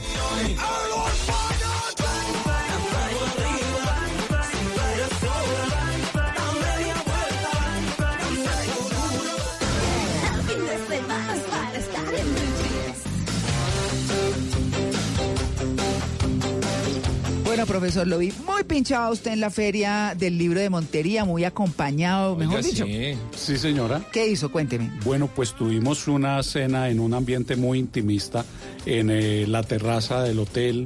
Bueno, 17.65 17.79
profesor, 17.79 18.05
lo 18.05 18.19
vi 18.19 18.31
muy 18.45 18.63
pinchado 18.63 19.11
usted 19.11 19.31
en 19.31 19.39
la 19.39 19.49
feria 19.49 20.13
del 20.15 20.37
libro 20.37 20.59
de 20.59 20.69
Montería, 20.69 21.25
muy 21.25 21.45
acompañado, 21.45 22.35
mejor 22.35 22.57
Oiga, 22.57 22.67
dicho. 22.69 22.85
sí. 22.85 23.17
Sí, 23.35 23.57
señora. 23.57 24.05
¿Qué 24.13 24.27
hizo? 24.27 24.51
Cuénteme. 24.51 24.91
Bueno, 25.03 25.27
pues 25.35 25.53
tuvimos 25.55 26.07
una 26.07 26.43
cena 26.43 26.89
en 26.89 26.99
un 26.99 27.15
ambiente 27.15 27.55
muy 27.55 27.79
intimista 27.79 28.45
en 28.85 29.09
eh, 29.09 29.47
la 29.47 29.63
terraza 29.63 30.21
del 30.21 30.37
hotel 30.39 30.85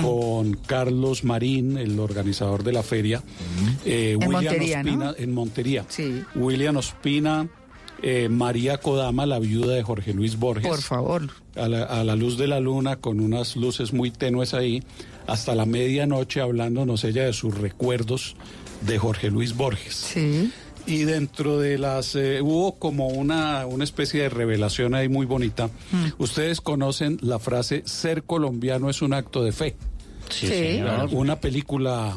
con 0.00 0.54
Carlos 0.54 1.24
Marín, 1.24 1.78
el 1.78 1.98
organizador 1.98 2.62
de 2.62 2.72
la 2.72 2.82
feria, 2.84 3.20
eh, 3.84 4.16
En 4.20 4.28
William 4.28 4.44
Montería, 4.44 4.82
¿no? 4.84 4.90
Ospina, 4.92 5.14
en 5.18 5.34
Montería, 5.34 5.84
Sí. 5.88 6.22
William 6.36 6.76
Ospina, 6.76 7.48
eh, 8.02 8.28
María 8.28 8.78
Kodama, 8.78 9.24
la 9.26 9.38
viuda 9.40 9.74
de 9.74 9.82
Jorge 9.82 10.12
Luis 10.12 10.36
Borges, 10.38 10.68
Por 10.68 10.82
favor. 10.82 11.28
a 11.56 11.68
la, 11.68 11.84
a 11.84 12.02
la 12.04 12.14
luz 12.16 12.36
de 12.38 12.46
la 12.48 12.60
luna, 12.60 12.96
con 12.96 13.18
unas 13.20 13.56
luces 13.56 13.92
muy 13.92 14.10
tenues 14.10 14.52
ahí, 14.54 14.82
hasta 15.26 15.54
la 15.54 15.66
medianoche 15.66 16.40
hablándonos 16.40 17.04
ella 17.04 17.24
de 17.24 17.32
sus 17.32 17.56
recuerdos 17.56 18.36
de 18.82 18.98
Jorge 18.98 19.30
Luis 19.30 19.56
Borges. 19.56 19.94
Sí. 19.94 20.52
Y 20.86 21.04
dentro 21.04 21.58
de 21.58 21.78
las, 21.78 22.14
eh, 22.14 22.42
hubo 22.42 22.78
como 22.78 23.08
una, 23.08 23.64
una 23.66 23.84
especie 23.84 24.20
de 24.22 24.28
revelación 24.28 24.94
ahí 24.94 25.08
muy 25.08 25.24
bonita. 25.24 25.70
Ustedes 26.18 26.60
conocen 26.60 27.16
la 27.22 27.38
frase, 27.38 27.82
ser 27.86 28.24
colombiano 28.24 28.90
es 28.90 29.00
un 29.00 29.14
acto 29.14 29.42
de 29.42 29.52
fe. 29.52 29.76
Sí, 30.28 30.46
Sí. 30.46 30.48
señor. 30.48 31.08
Una 31.12 31.40
película 31.40 32.16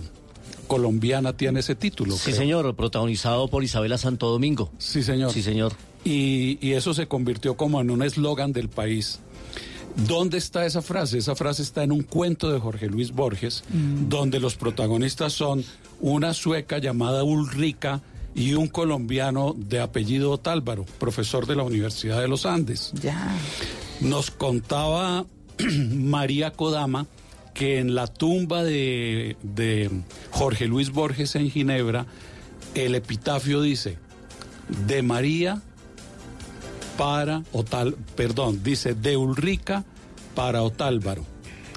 colombiana 0.68 1.32
tiene 1.36 1.62
ese 1.62 1.76
título. 1.76 2.16
Sí, 2.16 2.26
creo. 2.26 2.36
señor, 2.36 2.76
protagonizado 2.76 3.48
por 3.48 3.64
Isabela 3.64 3.98
Santo 3.98 4.30
Domingo. 4.30 4.70
Sí, 4.80 5.02
señor. 5.02 5.32
Sí, 5.32 5.42
señor. 5.42 5.72
Y, 6.04 6.58
y 6.62 6.74
eso 6.74 6.94
se 6.94 7.08
convirtió 7.08 7.56
como 7.56 7.80
en 7.82 7.90
un 7.90 8.04
eslogan 8.04 8.52
del 8.54 8.68
país. 8.70 9.20
¿Dónde 10.06 10.38
está 10.38 10.66
esa 10.66 10.82
frase? 10.82 11.18
Esa 11.18 11.36
frase 11.36 11.64
está 11.64 11.84
en 11.84 11.92
un 11.92 12.04
cuento 12.04 12.52
de 12.52 12.60
Jorge 12.60 12.88
Luis 12.88 13.12
Borges, 13.12 13.64
donde 13.70 14.40
los 14.40 14.56
protagonistas 14.56 15.34
son 15.34 15.64
una 16.00 16.34
sueca 16.34 16.78
llamada 16.78 17.24
Ulrica 17.24 18.02
y 18.36 18.54
un 18.54 18.68
colombiano 18.68 19.56
de 19.58 19.80
apellido 19.80 20.32
Otálvaro, 20.32 20.86
profesor 21.00 21.48
de 21.48 21.56
la 21.56 21.64
Universidad 21.64 22.22
de 22.22 22.28
los 22.28 22.46
Andes. 22.46 22.92
Ya. 23.02 23.36
Nos 24.00 24.30
contaba 24.30 25.26
María 25.92 26.52
Kodama 26.52 27.08
que 27.56 27.80
en 27.80 27.96
la 27.96 28.06
tumba 28.06 28.64
de, 28.64 29.36
de 29.42 29.90
Jorge 30.30 30.68
Luis 30.68 30.92
Borges 30.92 31.36
en 31.36 31.50
Ginebra, 31.50 32.06
el 32.76 32.94
epitafio 32.94 33.64
dice, 33.64 33.98
de 34.86 35.02
María 35.02 35.64
para 36.98 37.44
Otal, 37.54 37.96
perdón, 38.16 38.62
dice 38.64 38.94
de 38.94 39.18
Ulrica 39.18 39.84
para 40.36 40.64
Otálvaro. 40.64 41.24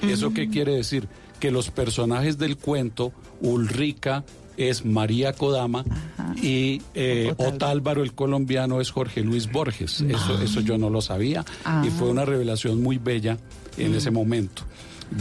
¿Eso 0.02 0.32
qué 0.32 0.48
quiere 0.48 0.74
decir? 0.74 1.08
Que 1.38 1.50
los 1.50 1.70
personajes 1.70 2.38
del 2.38 2.56
cuento, 2.56 3.12
Ulrica 3.42 4.24
es 4.56 4.84
María 4.84 5.32
Kodama 5.32 5.84
y 6.42 6.82
eh, 6.94 7.32
Otálvaro 7.38 8.02
el 8.02 8.12
colombiano 8.14 8.80
es 8.80 8.90
Jorge 8.90 9.22
Luis 9.22 9.50
Borges. 9.50 10.00
Eso, 10.02 10.40
eso 10.42 10.60
yo 10.60 10.76
no 10.78 10.90
lo 10.90 11.00
sabía 11.00 11.44
Ah. 11.64 11.82
y 11.86 11.90
fue 11.90 12.08
una 12.08 12.24
revelación 12.24 12.82
muy 12.82 12.98
bella 12.98 13.38
en 13.78 13.94
ese 13.94 14.10
momento. 14.10 14.62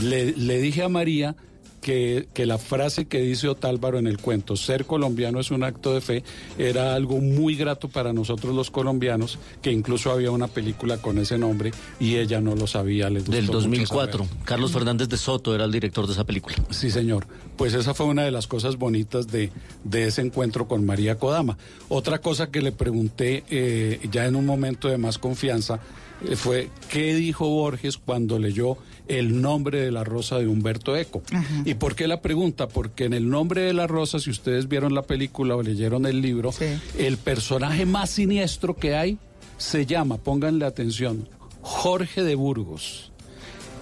Le, 0.01 0.33
le 0.33 0.59
dije 0.61 0.83
a 0.83 0.89
María 0.89 1.35
que, 1.81 2.27
que 2.33 2.45
la 2.45 2.57
frase 2.57 3.05
que 3.05 3.21
dice 3.21 3.47
Otálvaro 3.47 3.99
en 3.99 4.07
el 4.07 4.17
cuento, 4.17 4.55
ser 4.55 4.85
colombiano 4.85 5.39
es 5.39 5.51
un 5.51 5.63
acto 5.63 5.93
de 5.93 6.01
fe, 6.01 6.23
era 6.57 6.95
algo 6.95 7.19
muy 7.19 7.55
grato 7.55 7.87
para 7.87 8.13
nosotros 8.13 8.55
los 8.55 8.71
colombianos, 8.71 9.39
que 9.61 9.71
incluso 9.71 10.11
había 10.11 10.31
una 10.31 10.47
película 10.47 10.97
con 10.97 11.17
ese 11.17 11.37
nombre 11.37 11.71
y 11.99 12.17
ella 12.17 12.41
no 12.41 12.55
lo 12.55 12.67
sabía. 12.67 13.09
Del 13.09 13.23
mucho 13.23 13.53
2004. 13.53 14.25
saber. 14.25 14.43
Carlos 14.45 14.71
Fernández 14.71 15.09
de 15.09 15.17
Soto 15.17 15.55
era 15.55 15.65
el 15.65 15.71
director 15.71 16.05
de 16.05 16.13
esa 16.13 16.23
película. 16.23 16.55
Sí, 16.69 16.91
señor. 16.91 17.27
Pues 17.57 17.73
esa 17.73 17.93
fue 17.93 18.05
una 18.05 18.23
de 18.23 18.31
las 18.31 18.47
cosas 18.47 18.77
bonitas 18.77 19.27
de, 19.27 19.51
de 19.83 20.05
ese 20.05 20.21
encuentro 20.21 20.67
con 20.67 20.85
María 20.85 21.15
Kodama. 21.15 21.57
Otra 21.89 22.19
cosa 22.19 22.51
que 22.51 22.61
le 22.61 22.71
pregunté 22.71 23.43
eh, 23.49 23.99
ya 24.11 24.25
en 24.25 24.35
un 24.35 24.45
momento 24.45 24.87
de 24.87 24.97
más 24.97 25.17
confianza 25.17 25.79
eh, 26.27 26.35
fue 26.35 26.69
qué 26.89 27.13
dijo 27.15 27.47
Borges 27.47 27.97
cuando 27.97 28.39
leyó 28.39 28.77
el 29.09 29.41
nombre 29.41 29.81
de 29.81 29.91
la 29.91 30.03
rosa 30.05 30.37
de 30.37 30.47
Humberto 30.47 30.95
Eco. 30.95 31.21
¿Y 31.65 31.73
por 31.73 31.95
qué 31.95 32.07
la 32.07 32.21
pregunta? 32.21 32.69
Porque 32.69 33.05
en 33.05 33.13
el 33.13 33.27
nombre 33.27 33.61
de 33.61 33.73
la 33.73 33.87
rosa, 33.87 34.19
si 34.19 34.29
ustedes 34.29 34.69
vieron 34.69 34.93
la 34.93 35.01
película 35.01 35.55
o 35.55 35.63
leyeron 35.63 36.05
el 36.05 36.21
libro, 36.21 36.51
el 36.97 37.17
personaje 37.17 37.85
más 37.85 38.11
siniestro 38.11 38.75
que 38.75 38.95
hay 38.95 39.17
Se 39.57 39.85
llama, 39.85 40.17
pónganle 40.17 40.65
atención, 40.65 41.27
Jorge 41.61 42.23
de 42.23 42.35
Burgos. 42.35 43.11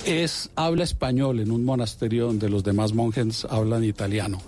Es, 0.05 0.49
habla 0.55 0.85
español 0.85 1.41
en 1.41 1.51
un 1.51 1.65
monasterio 1.65 2.27
donde 2.27 2.49
los 2.49 2.63
demás 2.63 2.93
monjes 2.93 3.45
hablan 3.49 3.83
italiano. 3.83 4.39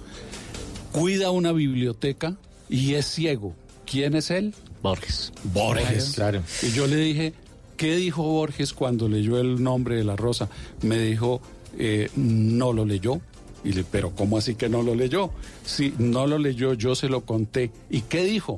Cuida 0.94 1.30
una 1.32 1.52
biblioteca 1.52 2.38
y 2.70 2.94
es 2.94 3.06
ciego. 3.06 3.54
¿Quién 3.86 4.16
es 4.16 4.32
él? 4.32 4.56
Borges. 4.82 5.34
Borges. 5.44 6.14
Claro. 6.16 6.42
Y 6.64 6.72
yo 6.72 6.88
le 6.88 6.96
dije, 6.96 7.34
¿qué 7.80 7.96
dijo 7.96 8.24
Borges 8.24 8.74
cuando 8.74 9.08
leyó 9.08 9.40
el 9.40 9.64
nombre 9.64 9.96
de 9.96 10.04
la 10.04 10.18
rosa? 10.18 10.50
Me 10.82 11.00
dijo, 11.00 11.42
eh, 11.78 12.10
no 12.18 12.74
lo 12.74 12.84
leyó. 12.84 13.22
Y 13.64 13.72
le, 13.72 13.86
pero 13.86 14.12
¿cómo 14.12 14.38
así 14.38 14.56
que 14.56 14.68
no 14.68 14.84
lo 14.84 14.96
leyó? 14.96 15.32
Sí, 15.66 15.94
no 15.98 16.28
lo 16.28 16.38
leyó, 16.38 16.74
yo 16.74 16.94
se 16.94 17.08
lo 17.08 17.22
conté. 17.22 17.72
¿Y 17.90 18.02
qué 18.02 18.26
dijo? 18.26 18.58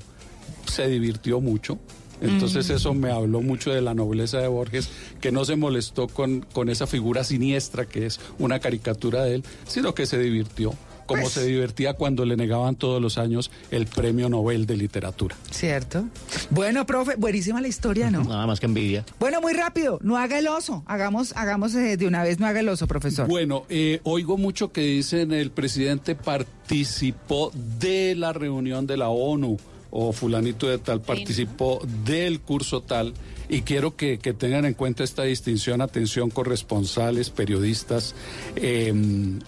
Se 0.66 0.88
divirtió 0.88 1.40
mucho. 1.40 1.77
Entonces 2.19 2.69
Mm. 2.69 2.74
eso 2.74 2.93
me 2.95 3.11
habló 3.11 3.41
mucho 3.41 3.72
de 3.72 3.82
la 3.82 3.93
nobleza 3.93 4.40
de 4.40 4.48
Borges, 4.48 4.90
que 5.22 5.32
no 5.32 5.45
se 5.45 5.56
molestó 5.56 6.08
con, 6.08 6.41
con 6.53 6.69
esa 6.69 6.88
figura 6.88 7.24
siniestra 7.24 7.85
que 7.85 8.06
es 8.08 8.19
una 8.40 8.59
caricatura 8.59 9.24
de 9.24 9.35
él, 9.35 9.43
sino 9.67 9.93
que 9.95 10.06
se 10.08 10.17
divirtió, 10.19 10.74
como 11.11 11.23
Pues- 11.23 11.33
se 11.33 11.45
divertía 11.45 11.93
cuando 11.93 12.25
le 12.25 12.35
negaban 12.38 12.75
todos 12.75 13.01
los 13.01 13.17
años 13.17 13.51
el 13.69 13.85
premio 13.85 14.30
Nobel 14.30 14.65
de 14.65 14.77
Literatura. 14.77 15.35
¿Cierto? 15.49 16.06
Bueno, 16.49 16.85
profe, 16.85 17.15
buenísima 17.17 17.61
la 17.61 17.67
historia, 17.67 18.09
¿no? 18.09 18.23
Nada 18.23 18.48
más 18.48 18.59
que 18.59 18.65
envidia. 18.65 19.06
Bueno, 19.19 19.41
muy 19.41 19.53
rápido, 19.53 19.99
no 20.01 20.17
haga 20.17 20.40
el 20.40 20.48
oso. 20.48 20.83
Hagamos, 20.85 21.33
hagamos 21.35 21.75
eh, 21.75 21.98
de 21.98 22.07
una 22.07 22.23
vez, 22.23 22.40
no 22.40 22.48
haga 22.48 22.59
el 22.61 22.69
oso, 22.69 22.88
profesor. 22.88 23.27
Bueno, 23.27 23.65
eh, 23.69 23.99
oigo 24.03 24.38
mucho 24.38 24.72
que 24.72 24.81
dicen 24.81 25.31
el 25.31 25.51
presidente 25.51 26.15
participó 26.15 27.51
de 27.80 28.15
la 28.15 28.33
reunión 28.33 28.88
de 28.88 28.98
la 28.98 29.09
ONU 29.09 29.57
o 29.91 30.14
fulanito 30.14 30.67
de 30.69 30.77
tal 30.77 31.01
participó 31.01 31.81
del 32.06 32.40
curso 32.40 32.81
tal 32.81 33.14
y 33.49 33.64
quiero 33.64 33.98
que, 33.98 34.19
que 34.19 34.33
tengan 34.33 34.64
en 34.64 34.73
cuenta 34.73 35.03
esta 35.03 35.23
distinción, 35.23 35.81
atención, 35.81 36.30
corresponsales, 36.30 37.30
periodistas, 37.30 38.15
em, 38.56 39.40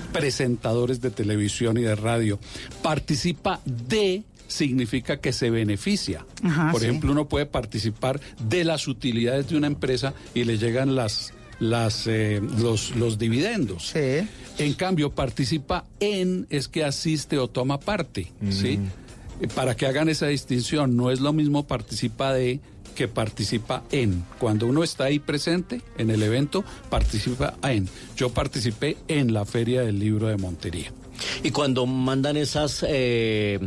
presentadores 0.00 1.00
de 1.00 1.10
televisión 1.10 1.76
y 1.78 1.82
de 1.82 1.94
radio. 1.94 2.38
Participa 2.82 3.60
de 3.64 4.22
significa 4.48 5.18
que 5.18 5.32
se 5.32 5.50
beneficia. 5.50 6.26
Ajá, 6.42 6.70
Por 6.72 6.80
sí. 6.80 6.86
ejemplo, 6.86 7.12
uno 7.12 7.28
puede 7.28 7.46
participar 7.46 8.20
de 8.48 8.64
las 8.64 8.86
utilidades 8.88 9.48
de 9.48 9.56
una 9.56 9.66
empresa 9.66 10.12
y 10.34 10.44
le 10.44 10.58
llegan 10.58 10.94
las, 10.94 11.32
las, 11.58 12.06
eh, 12.06 12.40
los, 12.58 12.94
los 12.96 13.18
dividendos. 13.18 13.94
En 13.96 14.74
cambio, 14.74 15.10
participa 15.10 15.84
en 16.00 16.46
es 16.50 16.68
que 16.68 16.84
asiste 16.84 17.38
o 17.38 17.48
toma 17.48 17.80
parte. 17.80 18.30
¿sí? 18.50 18.78
Eh, 19.40 19.48
Para 19.54 19.74
que 19.74 19.86
hagan 19.86 20.10
esa 20.10 20.26
distinción, 20.26 20.96
no 20.96 21.10
es 21.10 21.20
lo 21.20 21.32
mismo 21.32 21.66
participa 21.66 22.34
de 22.34 22.60
que 22.92 23.08
participa 23.08 23.82
en. 23.90 24.24
Cuando 24.38 24.66
uno 24.66 24.82
está 24.82 25.04
ahí 25.04 25.18
presente 25.18 25.82
en 25.98 26.10
el 26.10 26.22
evento, 26.22 26.64
participa 26.90 27.54
en. 27.62 27.88
Yo 28.16 28.30
participé 28.30 28.96
en 29.08 29.32
la 29.32 29.44
Feria 29.44 29.82
del 29.82 29.98
Libro 29.98 30.28
de 30.28 30.36
Montería. 30.36 30.92
Y 31.42 31.50
cuando 31.50 31.86
mandan 31.86 32.36
esas 32.36 32.84
eh, 32.88 33.60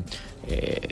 eh, 0.47 0.87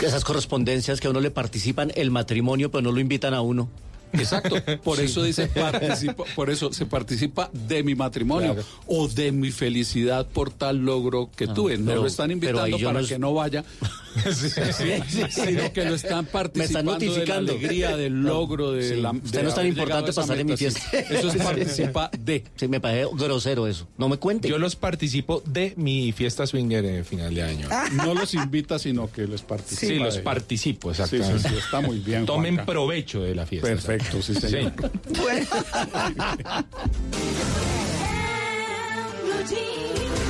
esas 0.00 0.24
correspondencias 0.24 1.00
que 1.00 1.06
a 1.06 1.10
uno 1.10 1.20
le 1.20 1.30
participan 1.30 1.92
el 1.94 2.10
matrimonio, 2.10 2.70
pero 2.70 2.82
no 2.82 2.92
lo 2.92 3.00
invitan 3.00 3.34
a 3.34 3.40
uno. 3.40 3.68
Exacto, 4.12 4.56
por 4.82 5.00
eso 5.00 5.22
dice 5.22 5.46
participa, 5.48 6.24
por 6.34 6.50
eso 6.50 6.72
se 6.72 6.86
participa 6.86 7.50
de 7.52 7.82
mi 7.82 7.94
matrimonio 7.94 8.54
Claro. 8.54 8.68
o 8.86 9.08
de 9.08 9.32
mi 9.32 9.50
felicidad 9.50 10.26
por 10.26 10.50
tal 10.50 10.78
logro 10.84 11.30
que 11.36 11.44
Ah, 11.44 11.54
tuve. 11.54 11.78
No 11.78 11.86
pero- 11.86 12.00
lo 12.02 12.06
están 12.06 12.30
invitando 12.30 12.78
para 12.78 12.92
no 12.94 12.98
es- 13.00 13.08
que 13.08 13.18
no 13.18 13.32
vaya, 13.34 13.64
sino 15.30 15.72
que 15.72 15.84
lo 15.84 15.94
están 15.94 16.26
participando 16.26 16.92
de 16.98 17.06
la 17.06 17.08
notificando. 17.10 17.52
alegría, 17.52 17.96
del 17.96 18.22
logro, 18.22 18.72
de 18.72 18.88
Sí. 18.88 19.00
la. 19.00 19.10
Usted 19.12 19.42
no 19.42 19.48
es 19.48 19.54
tan 19.54 19.66
importante 19.66 20.12
pasar 20.12 20.38
en 20.38 20.46
mi 20.46 20.56
fiesta. 20.56 20.80
Eso 21.10 21.28
es 21.28 21.36
participa 21.36 22.10
de. 22.18 22.44
Sí, 22.56 22.68
me 22.68 22.80
parece 22.80 23.08
grosero 23.14 23.66
eso. 23.66 23.86
No 23.98 24.08
me 24.08 24.16
cuente. 24.18 24.48
Yo 24.48 24.58
los 24.58 24.76
participo 24.76 25.42
de 25.46 25.74
mi 25.76 26.12
fiesta 26.12 26.46
swinger 26.46 26.84
en 26.84 27.04
final 27.04 27.34
de 27.34 27.42
año. 27.42 27.68
No 27.92 28.14
los 28.14 28.34
invita, 28.34 28.78
sino 28.78 29.10
que 29.10 29.26
les 29.26 29.42
participa. 29.42 29.80
Sí, 29.92 29.98
los 29.98 30.18
participo, 30.18 30.92
Sí, 30.94 31.02
exactamente. 31.02 31.48
sí, 31.48 31.54
sí, 31.54 31.58
está 31.58 31.80
muy 31.80 31.98
bien. 31.98 32.26
Tomen 32.26 32.54
Juanca. 32.56 32.72
provecho 32.72 33.22
de 33.22 33.34
la 33.34 33.46
fiesta. 33.46 33.68
Perfecto, 33.68 33.99
sí, 34.22 34.34
señor. 34.34 34.72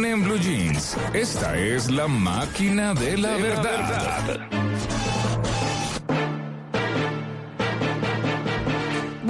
En 0.05 0.23
Blue 0.23 0.39
Jeans, 0.39 0.97
esta 1.13 1.57
es 1.57 1.89
la 1.89 2.07
máquina 2.07 2.93
de 2.93 3.17
la 3.17 3.35
verdad. 3.35 4.47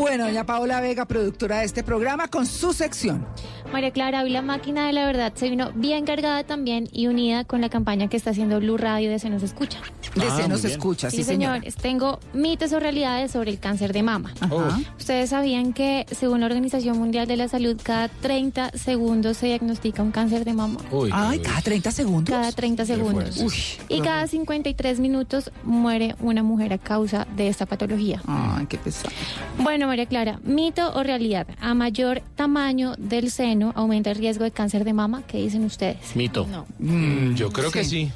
Bueno, 0.02 0.26
doña 0.26 0.44
Paola 0.48 0.82
Vega, 0.82 1.06
productora 1.06 1.60
de 1.60 1.66
este 1.66 1.84
programa, 1.84 2.28
con 2.28 2.48
su 2.48 2.74
sección. 2.74 3.24
María 3.72 3.92
Clara, 3.92 4.24
hoy 4.24 4.32
la 4.32 4.42
máquina 4.42 4.88
de 4.88 4.94
la 4.94 5.06
verdad 5.06 5.32
se 5.36 5.48
vino 5.48 5.72
bien 5.76 6.06
cargada 6.06 6.44
también 6.44 6.90
y 6.92 7.06
unida 7.06 7.46
con 7.46 7.62
la 7.62 7.70
campaña 7.70 8.08
que 8.10 8.18
está 8.18 8.32
haciendo 8.32 8.60
Blue 8.60 8.78
Radio 8.78 9.12
de 9.12 9.20
Se 9.20 9.30
nos 9.30 9.44
escucha. 9.44 9.80
De 10.16 10.30
Se 10.32 10.50
nos 10.50 10.66
escucha, 10.66 11.12
sí, 11.12 11.24
señora. 11.24 11.54
señores. 11.54 11.76
Tengo 11.76 12.20
mitos 12.34 12.74
o 12.74 12.80
realidades 12.80 13.32
sobre 13.32 13.52
el 13.52 13.60
cáncer 13.60 13.94
de 13.94 14.02
mama. 14.02 14.34
Ajá. 14.42 14.80
Ustedes 14.98 15.30
sabían 15.30 15.72
que, 15.72 16.08
según 16.12 16.40
la 16.40 16.48
Organización 16.48 16.98
Mundial 16.98 17.28
de 17.28 17.38
la 17.38 17.48
Salud, 17.48 17.80
cada 17.82 18.08
30 18.10 18.72
segundos 18.72 19.38
se 19.38 19.46
diagnostica 19.46 20.02
un 20.02 20.12
cáncer 20.12 20.46
de 20.46 20.54
mama. 20.54 20.80
Ay, 21.14 21.40
cada 21.40 21.62
30 21.62 21.92
segundos. 21.92 22.36
Cada 22.36 22.52
30 22.52 22.86
segundos. 22.88 23.38
Uy, 23.38 23.54
y 23.88 24.02
cada 24.02 24.26
53 24.26 25.00
minutos 25.00 25.52
muere 25.64 26.16
una 26.20 26.42
mujer 26.42 26.74
a 26.74 26.80
causa 26.80 27.28
de 27.38 27.48
esta 27.48 27.68
patología. 27.68 28.22
Ay, 28.26 28.66
qué 28.66 28.80
pesado. 28.80 29.14
Bueno, 29.60 29.91
María 29.92 30.06
Clara, 30.06 30.40
mito 30.46 30.94
o 30.94 31.04
realidad, 31.04 31.48
a 31.60 31.74
mayor 31.74 32.22
tamaño 32.38 32.94
del 32.98 33.30
seno 33.30 33.74
aumenta 33.76 34.10
el 34.10 34.16
riesgo 34.16 34.46
de 34.46 34.52
cáncer 34.52 34.86
de 34.86 34.94
mama, 34.94 35.22
¿qué 35.28 35.40
dicen 35.40 35.66
ustedes? 35.66 36.16
Mito. 36.16 36.48
No. 36.50 36.66
Mm, 36.80 37.34
yo 37.34 37.52
creo 37.52 37.72
que 37.72 37.84
sí. 37.84 38.10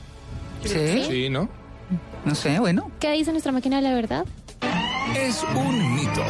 ¿Sí? 0.64 1.04
Sí, 1.06 1.30
¿no? 1.30 1.50
No 2.24 2.34
sé, 2.34 2.60
bueno. 2.62 2.90
¿Qué 3.02 3.12
dice 3.12 3.32
nuestra 3.32 3.52
máquina 3.52 3.76
de 3.76 3.82
la 3.82 3.94
verdad? 3.94 4.26
Es 5.18 5.44
un 5.54 5.96
mito. 5.96 6.24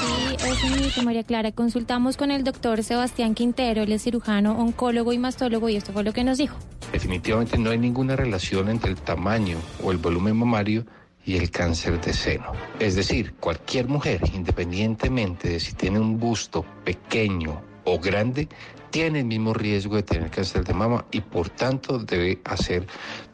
Sí, 0.00 0.34
es 0.44 0.64
un 0.64 0.80
mito, 0.80 1.02
María 1.04 1.22
Clara. 1.22 1.52
Consultamos 1.52 2.16
con 2.16 2.32
el 2.32 2.42
doctor 2.42 2.82
Sebastián 2.82 3.36
Quintero, 3.36 3.84
él 3.84 3.92
es 3.92 4.02
cirujano, 4.02 4.58
oncólogo 4.58 5.12
y 5.12 5.18
mastólogo, 5.18 5.68
y 5.68 5.76
esto 5.76 5.92
fue 5.92 6.02
lo 6.02 6.12
que 6.12 6.24
nos 6.24 6.38
dijo. 6.38 6.56
Definitivamente 6.90 7.56
no 7.56 7.70
hay 7.70 7.78
ninguna 7.78 8.16
relación 8.16 8.68
entre 8.68 8.90
el 8.90 8.96
tamaño 8.96 9.58
o 9.84 9.92
el 9.92 9.98
volumen 9.98 10.36
mamario 10.36 10.84
y 11.26 11.36
el 11.36 11.50
cáncer 11.50 12.00
de 12.00 12.12
seno. 12.12 12.52
Es 12.78 12.94
decir, 12.94 13.34
cualquier 13.34 13.88
mujer, 13.88 14.20
independientemente 14.32 15.48
de 15.48 15.60
si 15.60 15.74
tiene 15.74 15.98
un 15.98 16.18
busto 16.18 16.64
pequeño 16.84 17.60
o 17.84 17.98
grande, 17.98 18.48
tiene 18.90 19.18
el 19.18 19.26
mismo 19.26 19.52
riesgo 19.52 19.96
de 19.96 20.04
tener 20.04 20.30
cáncer 20.30 20.64
de 20.64 20.72
mama 20.72 21.04
y 21.10 21.20
por 21.20 21.50
tanto 21.50 21.98
debe 21.98 22.40
hacer 22.44 22.86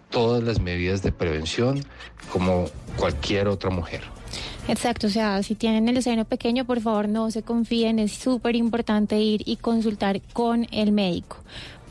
todas 0.09 0.43
las 0.43 0.59
medidas 0.61 1.03
de 1.03 1.13
prevención 1.13 1.85
como 2.31 2.65
cualquier 2.97 3.49
otra 3.49 3.71
mujer. 3.71 4.03
Exacto, 4.69 5.09
o 5.09 5.11
sea, 5.11 5.43
si 5.43 5.57
tienen 5.57 5.89
el 5.89 6.03
seno 6.03 6.25
pequeño, 6.25 6.65
por 6.65 6.81
favor 6.81 7.09
no 7.09 7.31
se 7.31 7.43
confíen, 7.43 7.99
es 7.99 8.13
súper 8.13 8.55
importante 8.55 9.19
ir 9.19 9.43
y 9.45 9.57
consultar 9.57 10.23
con 10.33 10.67
el 10.71 10.93
médico. 10.93 11.39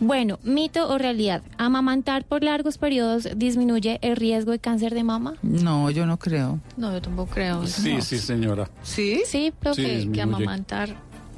Bueno, 0.02 0.40
mito 0.42 0.90
o 0.90 0.98
realidad, 0.98 1.44
amamantar 1.60 2.26
por 2.26 2.44
largos 2.44 2.80
periodos 2.80 3.28
disminuye 3.36 4.00
el 4.02 4.16
riesgo 4.16 4.52
de 4.52 4.58
cáncer 4.58 4.96
de 4.96 5.04
mama. 5.04 5.36
No, 5.44 5.92
yo 5.92 6.08
no 6.08 6.18
creo. 6.18 6.60
No, 6.76 6.92
yo 6.92 7.00
tampoco 7.04 7.32
creo. 7.36 7.68
Sí, 7.68 8.02
sí, 8.02 8.18
señora. 8.18 8.68
¿Sí? 8.82 9.22
Sí, 9.28 9.54
profe. 9.58 10.02
Sí. 10.02 10.10
Que 10.12 10.24
amamantar. 10.24 10.96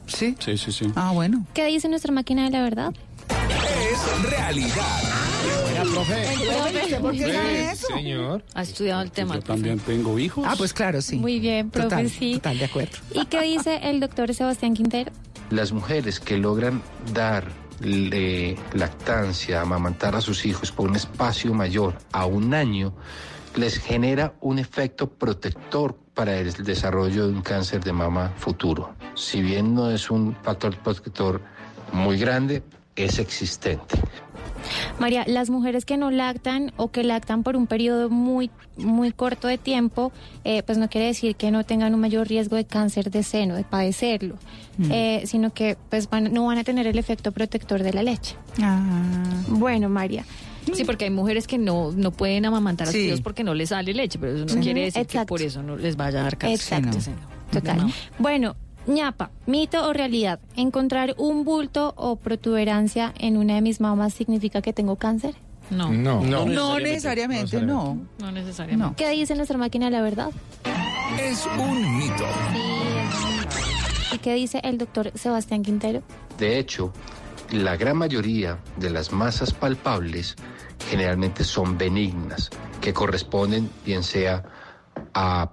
Sí. 0.08 0.38
Sí, 0.40 0.58
sí, 0.58 0.72
sí. 0.72 0.86
Ah, 0.96 1.12
bueno. 1.12 1.46
¿Qué 1.54 1.66
dice 1.66 1.90
nuestra 1.90 2.14
máquina 2.14 2.46
de 2.46 2.52
la 2.52 2.62
verdad? 2.64 2.94
Es 3.30 4.32
realidad. 4.32 5.02
¿Por 7.02 7.12
qué 7.12 7.34
sabe 7.34 7.72
eso? 7.72 7.88
Señor. 7.88 8.46
Ha 8.54 8.62
estudiado 8.62 9.02
el 9.02 9.12
tema. 9.12 9.36
Yo 9.36 9.42
también 9.42 9.80
tengo 9.80 10.18
hijos. 10.18 10.46
Ah, 10.48 10.56
pues 10.58 10.74
claro, 10.74 11.02
sí. 11.02 11.18
Muy 11.18 11.42
bien, 11.42 11.70
profe, 11.70 11.90
Total, 11.90 12.10
sí. 12.10 12.36
total, 12.36 12.60
de 12.60 12.66
acuerdo. 12.66 12.98
¿Y 13.14 13.26
qué 13.26 13.42
dice 13.42 13.82
el 13.84 14.00
doctor 14.00 14.34
Sebastián 14.34 14.74
Quintero? 14.74 15.12
Las 15.50 15.74
mujeres 15.74 16.22
que 16.22 16.38
logran 16.38 16.82
dar 17.14 17.44
lactancia, 18.74 19.62
amamantar 19.62 20.16
a 20.16 20.22
sus 20.22 20.46
hijos 20.46 20.72
por 20.72 20.90
un 20.90 20.96
espacio 20.96 21.54
mayor 21.54 21.96
a 22.12 22.26
un 22.26 22.54
año, 22.54 22.94
les 23.56 23.78
genera 23.78 24.34
un 24.42 24.60
efecto 24.60 25.10
protector 25.10 25.96
para 26.14 26.38
el 26.38 26.52
desarrollo 26.54 27.28
de 27.28 27.34
un 27.34 27.42
cáncer 27.42 27.84
de 27.84 27.94
mama 27.94 28.32
futuro. 28.38 28.94
Si 29.16 29.42
bien 29.42 29.74
no 29.74 29.92
es 29.92 30.10
un 30.10 30.36
factor 30.44 30.78
protector 30.78 31.42
muy 31.92 32.18
grande, 32.18 32.64
es 32.96 33.20
existente. 33.20 34.00
María, 35.00 35.24
las 35.28 35.50
mujeres 35.50 35.86
que 35.86 35.98
no 35.98 36.12
lactan 36.12 36.72
o 36.78 36.92
que 36.92 37.04
lactan 37.04 37.44
por 37.44 37.56
un 37.56 37.68
periodo 37.68 38.10
muy, 38.10 38.50
muy 38.78 39.12
corto 39.12 39.48
de 39.48 39.58
tiempo, 39.58 40.12
eh, 40.44 40.64
pues 40.64 40.78
no 40.78 40.90
quiere 40.90 41.08
decir 41.08 41.36
que 41.36 41.52
no 41.52 41.64
tengan 41.64 41.94
un 41.94 42.00
mayor 42.00 42.28
riesgo 42.28 42.56
de 42.56 42.66
cáncer 42.66 43.12
de 43.12 43.24
seno, 43.24 43.56
de 43.56 43.64
padecerlo, 43.64 44.36
Mm. 44.78 44.92
eh, 44.92 45.24
sino 45.26 45.54
que 45.54 45.78
pues 45.90 46.10
van- 46.10 46.34
no 46.34 46.46
van 46.48 46.58
a 46.58 46.64
tener 46.64 46.88
el 46.88 46.98
efecto 46.98 47.32
protector 47.32 47.84
de 47.84 47.94
la 47.94 48.04
leche. 48.04 48.36
Ah. 48.62 48.82
Bueno, 49.48 49.90
María. 49.90 50.26
Sí, 50.74 50.86
porque 50.86 51.06
hay 51.06 51.12
mujeres 51.12 51.46
que 51.46 51.58
no, 51.58 51.92
no 51.92 52.12
pueden 52.12 52.46
amamantar 52.46 52.88
a 52.88 52.92
sus 52.92 53.00
hijos 53.02 53.22
porque 53.22 53.44
no 53.44 53.54
les 53.54 53.70
sale 53.70 53.94
leche, 53.94 54.18
pero 54.18 54.34
eso 54.36 54.46
no 54.46 54.54
Sí. 54.54 54.60
quiere 54.60 54.86
decir 54.86 55.06
que 55.06 55.26
por 55.26 55.42
eso 55.42 55.62
no 55.62 55.76
les 55.76 55.98
vaya 55.98 56.22
a 56.22 56.24
dar 56.24 56.38
cáncer. 56.38 56.80
Exacto. 56.80 57.02
Sí, 57.02 57.10
no. 57.12 57.34
Total. 57.52 57.78
No. 57.78 57.92
Bueno, 58.18 58.56
ñapa, 58.88 59.32
mito 59.46 59.88
o 59.88 59.94
realidad. 59.94 60.40
¿Encontrar 60.56 61.16
un 61.18 61.44
bulto 61.46 61.94
o 61.98 62.16
protuberancia 62.18 63.14
en 63.18 63.38
una 63.38 63.56
de 63.56 63.62
mis 63.62 63.80
mamas 63.80 64.14
significa 64.14 64.62
que 64.62 64.74
tengo 64.74 64.96
cáncer? 64.98 65.36
No. 65.70 65.90
No, 65.92 66.22
No, 66.22 66.46
no 66.46 66.80
necesariamente, 66.80 67.62
no. 67.62 67.98
No 68.20 68.32
necesariamente. 68.32 68.96
¿Qué 69.04 69.10
dice 69.12 69.36
nuestra 69.36 69.58
máquina 69.58 69.86
de 69.86 69.92
la 69.92 70.02
verdad? 70.02 70.30
Es 71.20 71.46
un 71.58 71.98
mito. 71.98 72.26
¿Y 74.12 74.18
qué 74.20 74.34
dice 74.34 74.60
el 74.64 74.78
doctor 74.78 75.12
Sebastián 75.16 75.64
Quintero? 75.64 76.04
De 76.38 76.60
hecho, 76.60 76.92
la 77.52 77.76
gran 77.78 77.98
mayoría 77.98 78.60
de 78.78 78.90
las 78.90 79.12
masas 79.12 79.54
palpables 79.54 80.36
generalmente 80.90 81.44
son 81.44 81.78
benignas, 81.78 82.50
que 82.82 82.94
corresponden 82.94 83.70
bien 83.86 84.04
sea 84.04 84.44
a 85.14 85.52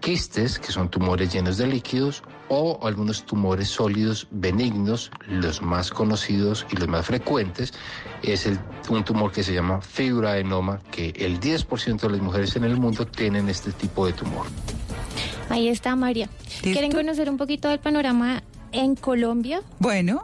quistes, 0.00 0.58
que 0.58 0.72
son 0.72 0.90
tumores 0.90 1.32
llenos 1.32 1.56
de 1.56 1.66
líquidos, 1.66 2.22
o 2.48 2.78
algunos 2.86 3.24
tumores 3.24 3.68
sólidos 3.68 4.26
benignos, 4.30 5.10
los 5.28 5.60
más 5.62 5.90
conocidos 5.90 6.66
y 6.70 6.76
los 6.76 6.88
más 6.88 7.06
frecuentes, 7.06 7.72
es 8.22 8.46
el- 8.46 8.58
un 8.88 9.04
tumor 9.04 9.32
que 9.32 9.42
se 9.42 9.52
llama 9.52 9.80
fibroadenoma, 9.80 10.80
que 10.90 11.10
el 11.16 11.40
10% 11.40 12.06
de 12.06 12.12
las 12.14 12.22
mujeres 12.22 12.54
en 12.56 12.64
el 12.64 12.76
mundo 12.78 13.06
tienen 13.06 13.48
este 13.48 13.72
tipo 13.72 14.06
de 14.06 14.12
tumor. 14.12 14.46
Ahí 15.48 15.68
está 15.68 15.94
María. 15.96 16.28
¿Quieren 16.62 16.92
conocer 16.92 17.30
un 17.30 17.36
poquito 17.36 17.68
del 17.68 17.78
panorama 17.78 18.42
en 18.72 18.94
Colombia? 18.96 19.62
Bueno. 19.78 20.22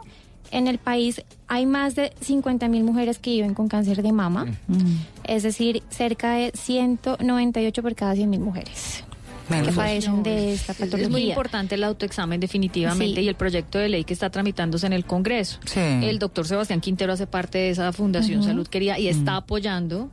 En 0.51 0.67
el 0.67 0.77
país 0.77 1.23
hay 1.47 1.65
más 1.65 1.95
de 1.95 2.13
50 2.21 2.67
mil 2.67 2.83
mujeres 2.83 3.17
que 3.17 3.31
viven 3.31 3.53
con 3.55 3.67
cáncer 3.69 4.03
de 4.03 4.11
mama, 4.11 4.45
Mm. 4.67 4.97
es 5.23 5.41
decir, 5.43 5.81
cerca 5.89 6.33
de 6.33 6.51
198 6.53 7.81
por 7.81 7.95
cada 7.95 8.13
100 8.13 8.29
mil 8.29 8.39
mujeres 8.41 9.03
que 9.47 9.71
padecen 9.71 10.23
de 10.23 10.53
esta 10.53 10.73
patología. 10.73 11.03
Es 11.05 11.09
muy 11.09 11.29
importante 11.29 11.75
el 11.75 11.83
autoexamen 11.83 12.39
definitivamente 12.39 13.15
Sí. 13.19 13.25
y 13.25 13.27
el 13.27 13.35
proyecto 13.35 13.77
de 13.77 13.89
ley 13.89 14.03
que 14.03 14.13
está 14.13 14.29
tramitándose 14.29 14.85
en 14.87 14.93
el 14.93 15.05
Congreso. 15.05 15.59
Sí. 15.65 15.79
El 15.79 16.19
doctor 16.19 16.47
Sebastián 16.47 16.81
Quintero 16.81 17.13
hace 17.13 17.27
parte 17.27 17.57
de 17.57 17.69
esa 17.71 17.91
Fundación. 17.93 18.43
Salud 18.43 18.67
Quería 18.67 18.97
y 18.99 19.07
está 19.07 19.37
apoyando 19.37 20.09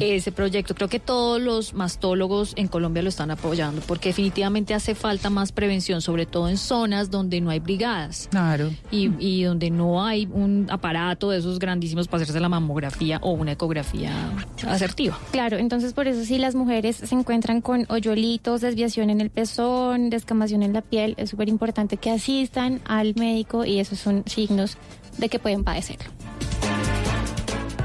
ese 0.00 0.32
proyecto. 0.32 0.74
Creo 0.74 0.88
que 0.88 1.00
todos 1.00 1.40
los 1.40 1.74
mastólogos 1.74 2.52
en 2.56 2.68
Colombia 2.68 3.02
lo 3.02 3.08
están 3.08 3.30
apoyando 3.30 3.80
porque 3.86 4.10
definitivamente 4.10 4.74
hace 4.74 4.94
falta 4.94 5.30
más 5.30 5.52
prevención, 5.52 6.00
sobre 6.02 6.26
todo 6.26 6.48
en 6.48 6.58
zonas 6.58 7.10
donde 7.10 7.40
no 7.40 7.50
hay 7.50 7.60
brigadas. 7.60 8.28
Claro. 8.30 8.70
Y, 8.90 9.10
y 9.18 9.42
donde 9.44 9.70
no 9.70 10.04
hay 10.04 10.28
un 10.32 10.66
aparato 10.70 11.30
de 11.30 11.38
esos 11.38 11.58
grandísimos 11.58 12.08
para 12.08 12.22
hacerse 12.22 12.40
la 12.40 12.48
mamografía 12.48 13.18
o 13.22 13.32
una 13.32 13.52
ecografía 13.52 14.12
asertiva. 14.66 15.18
Claro, 15.30 15.58
entonces 15.58 15.92
por 15.92 16.08
eso 16.08 16.24
si 16.24 16.38
las 16.38 16.54
mujeres 16.54 16.96
se 16.96 17.14
encuentran 17.14 17.60
con 17.60 17.86
hoyuelitos, 17.88 18.62
desviación 18.72 19.10
en 19.10 19.20
el 19.20 19.28
pezón, 19.28 20.08
descamación 20.08 20.62
en 20.62 20.72
la 20.72 20.80
piel, 20.80 21.14
es 21.18 21.30
súper 21.30 21.50
importante 21.50 21.98
que 21.98 22.10
asistan 22.10 22.80
al 22.86 23.14
médico 23.16 23.66
y 23.66 23.80
esos 23.80 23.98
son 23.98 24.24
signos 24.26 24.78
de 25.18 25.28
que 25.28 25.38
pueden 25.38 25.62
padecerlo. 25.62 26.10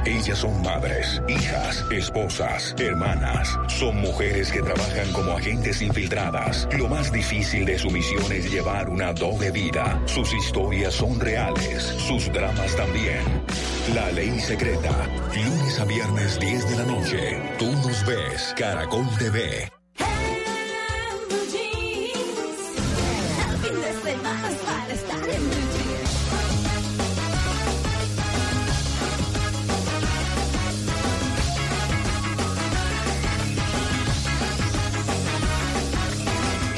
Ellas 0.06 0.38
son 0.38 0.62
madres, 0.62 1.22
hijas, 1.28 1.86
esposas, 1.92 2.74
hermanas. 2.80 3.60
Son 3.68 4.00
mujeres 4.00 4.50
que 4.54 4.62
trabajan 4.62 5.12
como 5.12 5.34
agentes 5.34 5.82
infiltradas. 5.82 6.66
Lo 6.78 6.88
más 6.88 7.12
difícil 7.12 7.66
de 7.66 7.78
su 7.78 7.90
misión 7.90 8.32
es 8.32 8.50
llevar 8.50 8.90
una 8.90 9.12
doble 9.12 9.52
vida. 9.52 10.02
Sus 10.06 10.34
historias 10.34 10.94
son 10.94 11.20
reales, 11.20 11.84
sus 11.84 12.32
dramas 12.32 12.74
también. 12.78 13.20
La 13.94 14.10
ley 14.12 14.40
secreta. 14.40 15.10
Lunes 15.36 15.80
a 15.82 15.84
viernes 15.84 16.40
10 16.40 16.70
de 16.70 16.76
la 16.78 16.86
noche. 16.86 17.42
Tú 17.60 17.70
nos 17.70 18.06
ves, 18.06 18.56
Caracol 18.58 19.06
TV. 19.20 19.70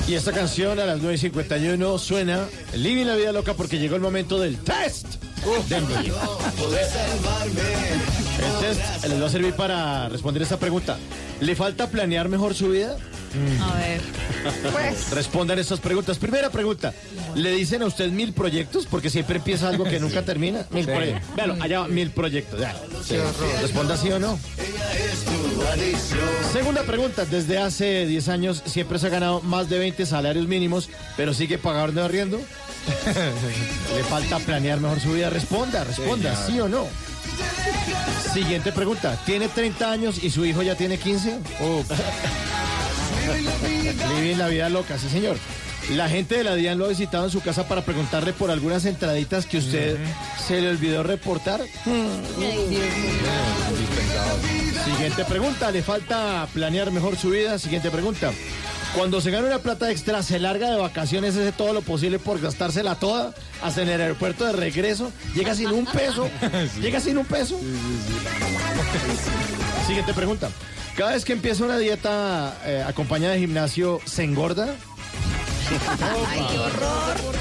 Y 0.10 0.16
esta 0.16 0.32
canción 0.32 0.80
a 0.80 0.86
las 0.88 1.00
9.51 1.04 2.00
suena 2.00 2.50
Living 2.74 3.06
la 3.06 3.16
vida 3.16 3.32
loca 3.32 3.54
porque 3.54 3.78
llegó 3.78 3.96
el 3.96 4.02
momento 4.02 4.40
del 4.40 4.58
test. 4.58 5.29
El 8.40 8.60
test 8.62 9.06
les 9.08 9.22
va 9.22 9.26
a 9.26 9.30
servir 9.30 9.54
para 9.54 10.10
responder 10.10 10.42
esta 10.44 10.58
pregunta. 10.58 10.98
¿Le 11.40 11.56
falta 11.56 11.88
planear 11.90 12.30
mejor 12.30 12.54
su 12.56 12.70
vida? 12.70 12.98
A 13.62 13.78
ver. 13.78 14.02
Pues. 14.72 15.12
Respondan 15.12 15.60
estas 15.60 15.80
preguntas. 15.80 16.18
Primera 16.18 16.50
pregunta. 16.50 16.94
¿Le 17.36 17.52
dicen 17.52 17.82
a 17.84 17.86
usted 17.86 18.10
mil 18.10 18.34
proyectos? 18.34 18.86
Porque 18.88 19.10
siempre 19.10 19.38
empieza 19.38 19.70
algo 19.70 19.84
que 19.84 20.00
nunca 20.00 20.24
termina. 20.24 20.66
Mil 20.72 20.86
Sí. 20.86 20.92
proyectos. 20.92 21.36
Véalo, 21.36 21.56
allá 21.62 21.80
va, 21.82 21.88
mil 21.88 22.10
proyectos. 22.12 22.60
Ya. 22.60 22.76
Sí. 23.06 23.16
Responda 23.62 23.98
sí 23.98 24.10
o 24.12 24.20
no. 24.20 24.40
Segunda 26.52 26.84
pregunta. 26.84 27.26
Desde 27.26 27.58
hace 27.60 28.06
10 28.08 28.28
años 28.30 28.64
siempre 28.66 28.98
se 29.00 29.08
ha 29.08 29.10
ganado 29.10 29.42
más 29.42 29.70
de 29.70 29.78
20 29.80 30.06
salarios 30.06 30.48
mínimos, 30.48 30.90
pero 31.16 31.34
sigue 31.34 31.58
pagando 31.58 32.04
arriendo. 32.04 32.40
¿Le 33.96 34.04
falta 34.04 34.40
planear 34.40 34.80
mejor 34.80 35.00
su 35.00 35.14
vida? 35.14 35.30
Responda, 35.30 35.84
responda, 35.84 36.36
sí 36.46 36.60
o 36.60 36.68
no. 36.68 36.88
Siguiente 38.34 38.72
pregunta. 38.72 39.18
¿Tiene 39.26 39.48
30 39.48 39.92
años 39.92 40.24
y 40.24 40.30
su 40.30 40.46
hijo 40.46 40.62
ya 40.62 40.76
tiene 40.76 40.98
15? 40.98 41.40
Living 44.16 44.38
la 44.38 44.48
vida 44.48 44.70
loca, 44.70 44.98
sí 44.98 45.10
señor. 45.10 45.38
La 45.92 46.08
gente 46.08 46.38
de 46.38 46.44
la 46.44 46.54
DIAN 46.54 46.78
lo 46.78 46.86
ha 46.86 46.90
visitado 46.90 47.26
en 47.26 47.32
su 47.32 47.42
casa 47.42 47.68
para 47.68 47.84
preguntarle 47.84 48.32
por 48.34 48.52
algunas 48.52 48.86
entraditas 48.86 49.48
que 49.48 49.58
usted 49.58 49.98
se 50.48 50.62
le 50.62 50.70
olvidó 50.70 51.02
reportar. 51.02 51.62
Siguiente 54.86 55.26
pregunta, 55.26 55.72
¿le 55.72 55.82
falta 55.82 56.48
planear 56.54 56.92
mejor 56.92 57.18
su 57.18 57.32
vida? 57.32 57.58
Siguiente 57.58 57.90
pregunta. 57.90 58.32
Cuando 58.96 59.22
se 59.22 59.32
gana 59.32 59.48
una 59.48 59.60
plata 59.60 59.92
extra, 59.92 60.24
se 60.24 60.40
larga 60.40 60.72
de 60.72 60.78
vacaciones, 60.78 61.36
hace 61.36 61.52
todo 61.52 61.74
lo 61.74 61.82
posible 61.82 62.20
por 62.20 62.40
gastársela 62.42 62.96
toda, 62.96 63.34
hasta 63.62 63.84
en 63.84 63.90
el 63.90 64.02
aeropuerto 64.02 64.46
de 64.46 64.54
regreso, 64.54 65.12
llega 65.36 65.54
sin 65.54 65.70
un 65.70 65.86
peso, 65.86 66.30
llega 66.82 67.00
sin 67.00 67.18
un 67.18 67.26
peso. 67.26 67.60
Siguiente 69.86 70.14
pregunta. 70.14 70.50
Cada 70.98 71.14
vez 71.14 71.24
que 71.24 71.34
empieza 71.34 71.64
una 71.64 71.78
dieta 71.78 72.58
eh, 72.66 72.84
acompañada 72.86 73.36
de 73.36 73.40
gimnasio, 73.40 74.02
¿se 74.06 74.24
engorda? 74.24 74.76
Ay, 76.30 76.46
qué 76.52 76.60
horror. 76.60 77.39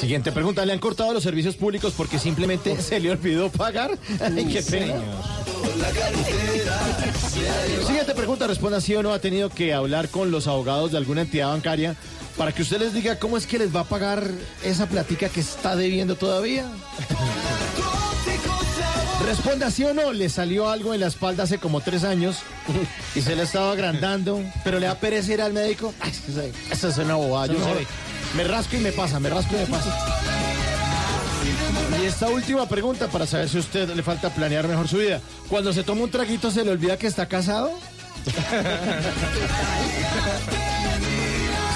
Siguiente 0.00 0.32
pregunta. 0.32 0.64
¿Le 0.64 0.72
han 0.72 0.78
cortado 0.78 1.12
los 1.12 1.22
servicios 1.22 1.56
públicos 1.56 1.92
porque 1.96 2.18
simplemente 2.18 2.80
se 2.80 3.00
le 3.00 3.10
olvidó 3.10 3.50
pagar? 3.50 3.90
Ay, 4.20 4.46
qué 4.46 4.62
pena. 4.62 4.94
Siguiente 7.86 8.14
pregunta. 8.14 8.46
Responda 8.46 8.80
sí 8.80 8.94
o 8.94 9.02
no. 9.02 9.12
¿Ha 9.12 9.18
tenido 9.18 9.50
que 9.50 9.72
hablar 9.74 10.08
con 10.08 10.30
los 10.30 10.46
abogados 10.46 10.92
de 10.92 10.98
alguna 10.98 11.22
entidad 11.22 11.48
bancaria 11.48 11.96
para 12.36 12.52
que 12.52 12.62
usted 12.62 12.78
les 12.78 12.94
diga 12.94 13.18
cómo 13.18 13.36
es 13.36 13.46
que 13.46 13.58
les 13.58 13.74
va 13.74 13.80
a 13.80 13.84
pagar 13.84 14.24
esa 14.64 14.86
platica 14.86 15.28
que 15.28 15.40
está 15.40 15.76
debiendo 15.76 16.16
todavía? 16.16 16.64
Responda 19.26 19.70
sí 19.70 19.84
o 19.84 19.92
no. 19.94 20.12
Le 20.12 20.28
salió 20.28 20.68
algo 20.70 20.94
en 20.94 21.00
la 21.00 21.06
espalda 21.08 21.44
hace 21.44 21.58
como 21.58 21.80
tres 21.80 22.04
años 22.04 22.36
y 23.14 23.20
se 23.20 23.36
le 23.36 23.42
estaba 23.42 23.72
agrandando, 23.72 24.42
pero 24.64 24.78
le 24.80 24.86
da 24.86 24.94
pereza 24.94 25.32
ir 25.34 25.42
al 25.42 25.52
médico. 25.52 25.92
Ay, 26.00 26.12
eso- 26.70 26.88
es 26.88 26.98
una 26.98 27.14
bobada. 27.16 27.52
Yo 27.52 27.58
me 28.36 28.44
rasco 28.44 28.76
y 28.76 28.80
me 28.80 28.92
pasa, 28.92 29.20
me 29.20 29.28
rasco 29.28 29.54
y 29.56 29.58
me 29.58 29.66
pasa. 29.66 29.96
Y 32.00 32.06
esta 32.06 32.28
última 32.28 32.66
pregunta 32.66 33.08
para 33.08 33.26
saber 33.26 33.48
si 33.48 33.56
a 33.56 33.60
usted 33.60 33.88
le 33.94 34.02
falta 34.02 34.30
planear 34.30 34.66
mejor 34.68 34.88
su 34.88 34.98
vida. 34.98 35.20
Cuando 35.48 35.72
se 35.72 35.82
toma 35.82 36.02
un 36.02 36.10
traguito, 36.10 36.50
¿se 36.50 36.64
le 36.64 36.70
olvida 36.70 36.96
que 36.96 37.06
está 37.06 37.26
casado? 37.26 37.72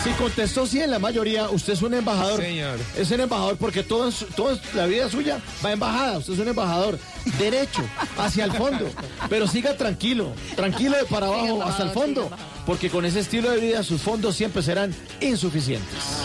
Si 0.04 0.10
contestó 0.10 0.66
sí 0.66 0.80
en 0.80 0.90
la 0.90 0.98
mayoría. 0.98 1.48
Usted 1.48 1.72
es 1.72 1.80
un 1.80 1.94
embajador. 1.94 2.38
Señor. 2.38 2.78
Es 2.94 3.10
un 3.10 3.20
embajador 3.20 3.56
porque 3.56 3.80
en 3.80 4.60
la 4.74 4.84
vida 4.84 5.08
suya 5.08 5.38
va 5.64 5.72
embajada. 5.72 6.18
Usted 6.18 6.34
es 6.34 6.38
un 6.40 6.48
embajador. 6.48 6.98
Derecho, 7.38 7.82
hacia 8.18 8.44
el 8.44 8.52
fondo. 8.52 8.90
Pero 9.30 9.46
siga 9.46 9.78
tranquilo. 9.78 10.34
Tranquilo 10.56 10.98
de 10.98 11.04
para 11.06 11.28
abajo, 11.28 11.62
hasta 11.62 11.84
el 11.84 11.90
fondo. 11.90 12.30
Porque 12.66 12.88
con 12.90 13.04
ese 13.04 13.20
estilo 13.20 13.50
de 13.50 13.60
vida 13.60 13.82
sus 13.82 14.00
fondos 14.00 14.36
siempre 14.36 14.62
serán 14.62 14.94
insuficientes. 15.20 16.24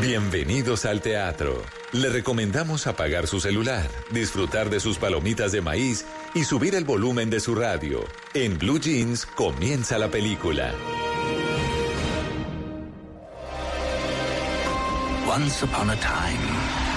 Bienvenidos 0.00 0.84
al 0.84 1.02
teatro. 1.02 1.62
Le 1.92 2.08
recomendamos 2.08 2.86
apagar 2.86 3.26
su 3.26 3.40
celular, 3.40 3.88
disfrutar 4.10 4.70
de 4.70 4.78
sus 4.78 4.98
palomitas 4.98 5.52
de 5.52 5.60
maíz 5.60 6.04
y 6.34 6.44
subir 6.44 6.74
el 6.74 6.84
volumen 6.84 7.30
de 7.30 7.40
su 7.40 7.54
radio. 7.54 8.04
En 8.34 8.58
Blue 8.58 8.78
Jeans 8.78 9.26
comienza 9.26 9.98
la 9.98 10.08
película. 10.08 10.72
Once 15.26 15.62
upon 15.62 15.90
a 15.90 15.96
time, 15.96 16.40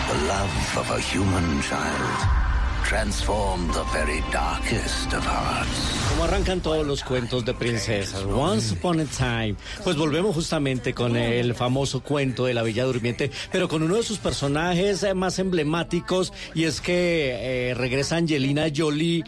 the 0.08 0.28
love 0.28 0.78
of 0.78 0.92
a 0.92 1.00
human 1.00 1.62
child 1.62 2.51
transformed 2.88 3.74
the 3.74 3.84
very 3.94 4.22
darkest 4.32 5.14
of 5.14 5.26
hearts. 5.26 5.92
¿Cómo 6.10 6.24
arrancan 6.26 6.62
todos 6.62 6.86
los 6.86 7.04
cuentos 7.04 7.46
de 7.46 7.54
princesas? 7.54 8.24
Once 8.24 8.74
Upon 8.74 9.00
a 9.00 9.06
Time. 9.06 9.56
Pues 9.84 9.96
volvemos 9.96 10.36
justamente 10.36 10.94
con 10.94 11.16
el 11.16 11.56
famoso 11.56 12.02
cuento 12.02 12.46
de 12.46 12.54
la 12.54 12.64
Bella 12.64 12.84
Durmiente, 12.86 13.32
pero 13.52 13.68
con 13.68 13.84
uno 13.84 13.96
de 13.96 14.04
sus 14.04 14.18
personajes 14.18 15.04
eh, 15.04 15.14
más 15.14 15.40
emblemáticos, 15.40 16.34
y 16.54 16.66
es 16.66 16.82
que 16.82 17.70
eh, 17.70 17.74
regresa 17.74 18.18
Angelina 18.18 18.66
Jolie. 18.76 19.24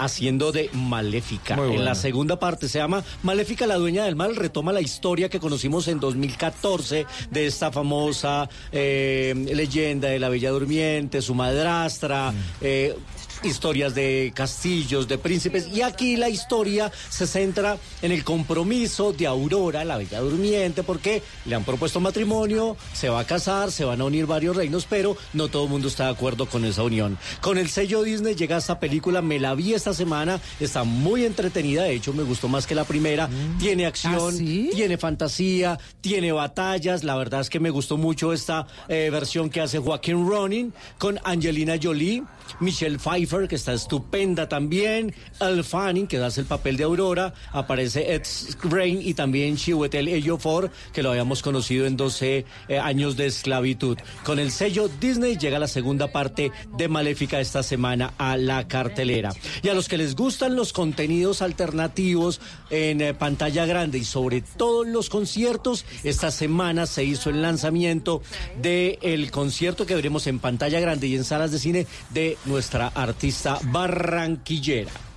Haciendo 0.00 0.50
de 0.50 0.70
Maléfica. 0.72 1.56
Muy 1.56 1.76
En 1.76 1.84
la 1.84 1.94
segunda 1.94 2.38
parte 2.38 2.68
se 2.68 2.78
llama 2.78 3.04
Maléfica, 3.22 3.66
la 3.66 3.76
dueña 3.76 4.04
del 4.04 4.16
mal. 4.16 4.34
Retoma 4.34 4.72
la 4.72 4.80
historia 4.80 5.28
que 5.28 5.38
conocimos 5.38 5.88
en 5.88 6.00
2014 6.00 7.06
de 7.30 7.46
esta 7.46 7.70
famosa 7.70 8.48
eh, 8.72 9.34
leyenda 9.54 10.08
de 10.08 10.18
la 10.18 10.30
Bella 10.30 10.50
Durmiente, 10.50 11.20
su 11.20 11.34
madrastra. 11.34 12.32
eh, 12.60 12.96
historias 13.42 13.94
de 13.94 14.32
castillos, 14.34 15.08
de 15.08 15.18
príncipes, 15.18 15.68
y 15.68 15.82
aquí 15.82 16.16
la 16.16 16.28
historia 16.28 16.90
se 17.08 17.26
centra 17.26 17.78
en 18.02 18.12
el 18.12 18.24
compromiso 18.24 19.12
de 19.12 19.26
Aurora, 19.26 19.84
la 19.84 19.96
bella 19.96 20.20
durmiente, 20.20 20.82
porque 20.82 21.22
le 21.46 21.54
han 21.54 21.64
propuesto 21.64 22.00
matrimonio, 22.00 22.76
se 22.92 23.08
va 23.08 23.20
a 23.20 23.26
casar, 23.26 23.72
se 23.72 23.84
van 23.84 24.00
a 24.00 24.04
unir 24.04 24.26
varios 24.26 24.56
reinos, 24.56 24.86
pero 24.88 25.16
no 25.32 25.48
todo 25.48 25.64
el 25.64 25.70
mundo 25.70 25.88
está 25.88 26.04
de 26.04 26.10
acuerdo 26.10 26.46
con 26.46 26.64
esa 26.64 26.82
unión. 26.82 27.18
Con 27.40 27.58
el 27.58 27.68
sello 27.68 28.02
Disney 28.02 28.34
llega 28.34 28.56
esta 28.56 28.80
película, 28.80 29.22
me 29.22 29.38
la 29.38 29.54
vi 29.54 29.74
esta 29.74 29.94
semana, 29.94 30.40
está 30.58 30.84
muy 30.84 31.24
entretenida, 31.24 31.84
de 31.84 31.94
hecho 31.94 32.12
me 32.12 32.22
gustó 32.22 32.48
más 32.48 32.66
que 32.66 32.74
la 32.74 32.84
primera, 32.84 33.28
tiene 33.58 33.86
acción, 33.86 34.36
tiene 34.38 34.98
fantasía, 34.98 35.78
tiene 36.00 36.32
batallas, 36.32 37.04
la 37.04 37.16
verdad 37.16 37.40
es 37.40 37.50
que 37.50 37.60
me 37.60 37.70
gustó 37.70 37.96
mucho 37.96 38.32
esta 38.32 38.66
eh, 38.88 39.08
versión 39.10 39.50
que 39.50 39.60
hace 39.60 39.78
Joaquín 39.78 40.28
Ronin 40.28 40.72
con 40.98 41.18
Angelina 41.24 41.74
Jolie. 41.80 42.22
Michelle 42.58 42.98
Pfeiffer, 42.98 43.29
que 43.30 43.54
está 43.54 43.72
estupenda 43.72 44.48
también, 44.48 45.14
Elle 45.40 45.62
Fanning, 45.62 46.08
que 46.08 46.18
hace 46.18 46.40
el 46.40 46.48
papel 46.48 46.76
de 46.76 46.82
Aurora, 46.82 47.32
aparece 47.52 48.12
Ed 48.12 48.22
Rain 48.64 49.00
y 49.00 49.14
también 49.14 49.56
Chiwetel 49.56 50.08
Ejiofor, 50.08 50.70
que 50.92 51.02
lo 51.02 51.10
habíamos 51.10 51.40
conocido 51.40 51.86
en 51.86 51.96
12 51.96 52.44
eh, 52.68 52.78
años 52.78 53.16
de 53.16 53.26
esclavitud. 53.26 53.96
Con 54.24 54.40
el 54.40 54.50
sello 54.50 54.90
Disney 55.00 55.36
llega 55.38 55.60
la 55.60 55.68
segunda 55.68 56.08
parte 56.08 56.50
de 56.76 56.88
Maléfica 56.88 57.38
esta 57.40 57.62
semana 57.62 58.14
a 58.18 58.36
la 58.36 58.66
cartelera. 58.66 59.32
Y 59.62 59.68
a 59.68 59.74
los 59.74 59.88
que 59.88 59.96
les 59.96 60.16
gustan 60.16 60.56
los 60.56 60.72
contenidos 60.72 61.40
alternativos 61.40 62.40
en 62.68 63.00
eh, 63.00 63.14
pantalla 63.14 63.64
grande 63.64 63.98
y 63.98 64.04
sobre 64.04 64.42
todo 64.42 64.82
los 64.82 65.08
conciertos, 65.08 65.84
esta 66.02 66.32
semana 66.32 66.86
se 66.86 67.04
hizo 67.04 67.30
el 67.30 67.42
lanzamiento 67.42 68.22
del 68.60 69.30
concierto 69.30 69.86
que 69.86 69.94
veremos 69.94 70.26
en 70.26 70.40
pantalla 70.40 70.80
grande 70.80 71.06
y 71.06 71.14
en 71.14 71.22
salas 71.22 71.52
de 71.52 71.60
cine 71.60 71.86
de 72.12 72.36
nuestra 72.44 72.88
artista 73.20 73.58
barranquillera. 73.70 75.09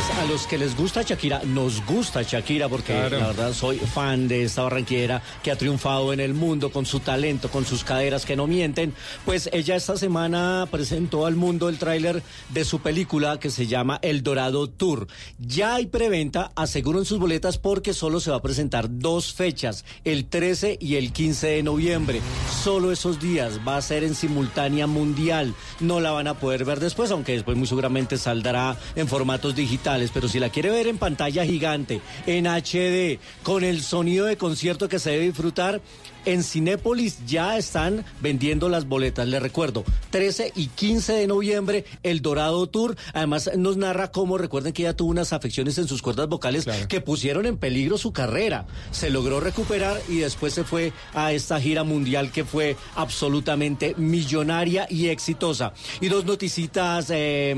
Pues 0.00 0.18
a 0.18 0.24
los 0.24 0.46
que 0.46 0.56
les 0.56 0.74
gusta 0.78 1.02
Shakira, 1.02 1.42
nos 1.44 1.84
gusta 1.84 2.22
Shakira 2.22 2.70
porque 2.70 2.94
Claro. 2.94 3.18
la 3.18 3.26
verdad 3.26 3.52
soy 3.52 3.76
fan 3.76 4.28
de 4.28 4.44
esta 4.44 4.62
barranquera 4.62 5.20
que 5.42 5.50
ha 5.50 5.56
triunfado 5.56 6.14
en 6.14 6.20
el 6.20 6.32
mundo 6.32 6.72
con 6.72 6.86
su 6.86 7.00
talento, 7.00 7.50
con 7.50 7.66
sus 7.66 7.84
caderas 7.84 8.24
que 8.24 8.34
no 8.34 8.46
mienten. 8.46 8.94
Pues 9.26 9.50
ella 9.52 9.76
esta 9.76 9.98
semana 9.98 10.66
presentó 10.70 11.26
al 11.26 11.36
mundo 11.36 11.68
el 11.68 11.76
tráiler 11.76 12.22
de 12.48 12.64
su 12.64 12.80
película 12.80 13.38
que 13.38 13.50
se 13.50 13.66
llama 13.66 13.98
El 14.00 14.22
Dorado 14.22 14.70
Tour. 14.70 15.06
Ya 15.38 15.74
hay 15.74 15.84
preventa, 15.84 16.50
aseguren 16.56 17.04
sus 17.04 17.18
boletas 17.18 17.58
porque 17.58 17.92
solo 17.92 18.20
se 18.20 18.30
va 18.30 18.38
a 18.38 18.42
presentar 18.42 18.86
dos 18.90 19.34
fechas, 19.34 19.84
el 20.04 20.24
13 20.24 20.78
y 20.80 20.94
el 20.94 21.12
15 21.12 21.46
de 21.46 21.62
noviembre. 21.62 22.22
Solo 22.64 22.90
esos 22.90 23.20
días 23.20 23.60
va 23.68 23.76
a 23.76 23.82
ser 23.82 24.04
en 24.04 24.14
simultánea 24.14 24.86
mundial. 24.86 25.54
No 25.78 26.00
la 26.00 26.10
van 26.12 26.26
a 26.26 26.38
poder 26.38 26.64
ver 26.64 26.80
después, 26.80 27.10
aunque 27.10 27.32
después 27.32 27.58
muy 27.58 27.66
seguramente 27.66 28.16
saldrá 28.16 28.78
en 28.96 29.06
formatos 29.06 29.54
digitales. 29.54 29.89
Pero 30.12 30.28
si 30.28 30.38
la 30.38 30.50
quiere 30.50 30.70
ver 30.70 30.86
en 30.86 30.98
pantalla 30.98 31.44
gigante, 31.44 32.00
en 32.26 32.46
HD, 32.46 33.18
con 33.42 33.64
el 33.64 33.82
sonido 33.82 34.26
de 34.26 34.36
concierto 34.36 34.88
que 34.88 34.98
se 35.00 35.10
debe 35.10 35.24
disfrutar, 35.24 35.80
en 36.24 36.42
Cinépolis 36.42 37.18
ya 37.26 37.56
están 37.56 38.04
vendiendo 38.20 38.68
las 38.68 38.86
boletas. 38.86 39.26
Les 39.26 39.40
recuerdo, 39.40 39.84
13 40.10 40.52
y 40.54 40.66
15 40.66 41.12
de 41.14 41.26
noviembre, 41.26 41.84
el 42.02 42.22
Dorado 42.22 42.66
Tour. 42.66 42.96
Además, 43.12 43.50
nos 43.56 43.76
narra 43.76 44.10
cómo, 44.10 44.38
recuerden 44.38 44.72
que 44.72 44.82
ella 44.82 44.96
tuvo 44.96 45.10
unas 45.10 45.32
afecciones 45.32 45.78
en 45.78 45.88
sus 45.88 46.02
cuerdas 46.02 46.28
vocales 46.28 46.66
que 46.88 47.00
pusieron 47.00 47.46
en 47.46 47.56
peligro 47.56 47.98
su 47.98 48.12
carrera. 48.12 48.66
Se 48.90 49.10
logró 49.10 49.40
recuperar 49.40 50.00
y 50.08 50.18
después 50.18 50.54
se 50.54 50.64
fue 50.64 50.92
a 51.14 51.32
esta 51.32 51.60
gira 51.60 51.84
mundial 51.84 52.30
que 52.30 52.44
fue 52.44 52.76
absolutamente 52.96 53.94
millonaria 53.96 54.86
y 54.90 55.08
exitosa. 55.08 55.72
Y 56.00 56.08
dos 56.08 56.24
noticitas 56.24 57.06
eh, 57.10 57.56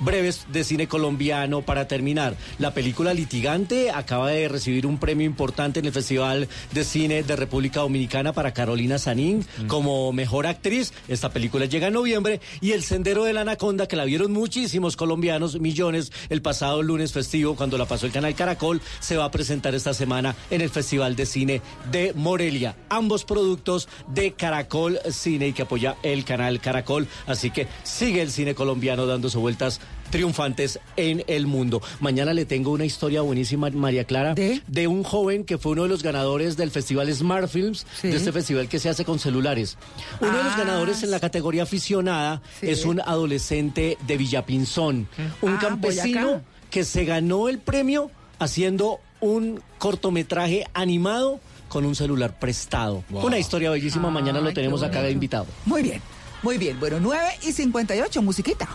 breves 0.00 0.46
de 0.52 0.64
cine 0.64 0.86
colombiano 0.86 1.62
para 1.62 1.88
terminar. 1.88 2.36
La 2.58 2.72
película 2.72 3.14
Litigante 3.14 3.90
acaba 3.90 4.30
de 4.30 4.48
recibir 4.48 4.86
un 4.86 4.98
premio 4.98 5.26
importante 5.26 5.80
en 5.80 5.86
el 5.86 5.92
Festival 5.92 6.48
de 6.72 6.84
Cine 6.84 7.22
de 7.22 7.36
República 7.36 7.80
Dominicana 7.80 8.03
para 8.08 8.52
Carolina 8.52 8.98
Sanín 8.98 9.44
como 9.66 10.12
mejor 10.12 10.46
actriz. 10.46 10.92
Esta 11.08 11.30
película 11.30 11.64
llega 11.66 11.88
en 11.88 11.94
noviembre 11.94 12.40
y 12.60 12.72
El 12.72 12.82
Sendero 12.82 13.24
de 13.24 13.32
la 13.32 13.40
Anaconda, 13.40 13.88
que 13.88 13.96
la 13.96 14.04
vieron 14.04 14.32
muchísimos 14.32 14.96
colombianos, 14.96 15.58
millones, 15.58 16.12
el 16.28 16.42
pasado 16.42 16.82
lunes 16.82 17.12
festivo 17.12 17.56
cuando 17.56 17.78
la 17.78 17.86
pasó 17.86 18.06
el 18.06 18.12
canal 18.12 18.34
Caracol, 18.34 18.80
se 19.00 19.16
va 19.16 19.24
a 19.24 19.30
presentar 19.30 19.74
esta 19.74 19.94
semana 19.94 20.36
en 20.50 20.60
el 20.60 20.70
Festival 20.70 21.16
de 21.16 21.26
Cine 21.26 21.62
de 21.90 22.12
Morelia. 22.14 22.76
Ambos 22.88 23.24
productos 23.24 23.88
de 24.08 24.32
Caracol 24.32 24.98
Cine 25.10 25.48
y 25.48 25.52
que 25.52 25.62
apoya 25.62 25.96
el 26.02 26.24
canal 26.24 26.60
Caracol. 26.60 27.08
Así 27.26 27.50
que 27.50 27.66
sigue 27.82 28.22
el 28.22 28.30
cine 28.30 28.54
colombiano 28.54 29.06
dándose 29.06 29.38
vueltas 29.38 29.80
triunfantes 30.18 30.78
en 30.96 31.24
el 31.26 31.48
mundo. 31.48 31.82
Mañana 31.98 32.32
le 32.34 32.44
tengo 32.44 32.70
una 32.70 32.84
historia 32.84 33.20
buenísima, 33.22 33.68
María 33.70 34.04
Clara, 34.04 34.34
¿De? 34.34 34.86
un 34.86 35.02
joven 35.02 35.42
que 35.44 35.58
fue 35.58 35.72
uno 35.72 35.82
de 35.82 35.88
los 35.88 36.04
ganadores 36.04 36.56
del 36.56 36.70
festival 36.70 37.12
Smart 37.12 37.48
Films, 37.48 37.84
Sí. 38.00 38.08
de 38.08 38.16
este 38.16 38.30
festival 38.30 38.68
que 38.68 38.78
se 38.78 38.88
hace 38.88 39.04
con 39.04 39.18
celulares. 39.18 39.76
Uno 40.20 40.30
de 40.38 40.44
los 40.44 40.52
Ah, 40.52 40.58
ganadores 40.58 41.02
en 41.02 41.10
la 41.10 41.18
categoría 41.18 41.64
aficionada 41.64 42.40
Sí. 42.60 42.68
es 42.68 42.84
un 42.84 43.00
adolescente 43.00 43.98
de 44.06 44.16
Villapinzón, 44.16 45.08
un 45.42 45.54
Ah, 45.54 45.58
campesino 45.60 46.22
Boyacá. 46.28 46.44
que 46.70 46.84
se 46.84 47.04
ganó 47.04 47.48
el 47.48 47.58
premio 47.58 48.08
haciendo 48.38 49.00
un 49.18 49.60
cortometraje 49.78 50.64
animado 50.74 51.40
con 51.68 51.84
un 51.84 51.96
celular 51.96 52.38
prestado. 52.38 53.02
Wow. 53.10 53.26
Una 53.26 53.38
historia 53.40 53.68
bellísima, 53.70 54.10
mañana 54.10 54.40
lo 54.40 54.52
tenemos 54.52 54.84
acá 54.84 55.02
de 55.02 55.10
invitado. 55.10 55.46
Muy 55.64 55.82
bien, 55.82 56.00
muy 56.44 56.56
bien. 56.56 56.78
Bueno, 56.78 57.00
9 57.00 57.30
y 57.42 57.50
58, 57.50 58.22
musiquita. 58.22 58.68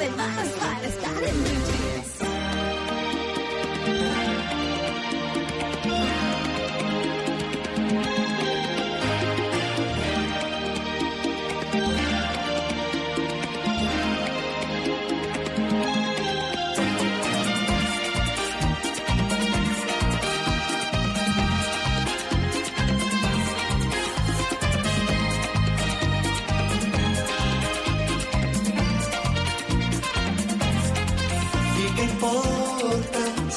Fin 0.00 0.59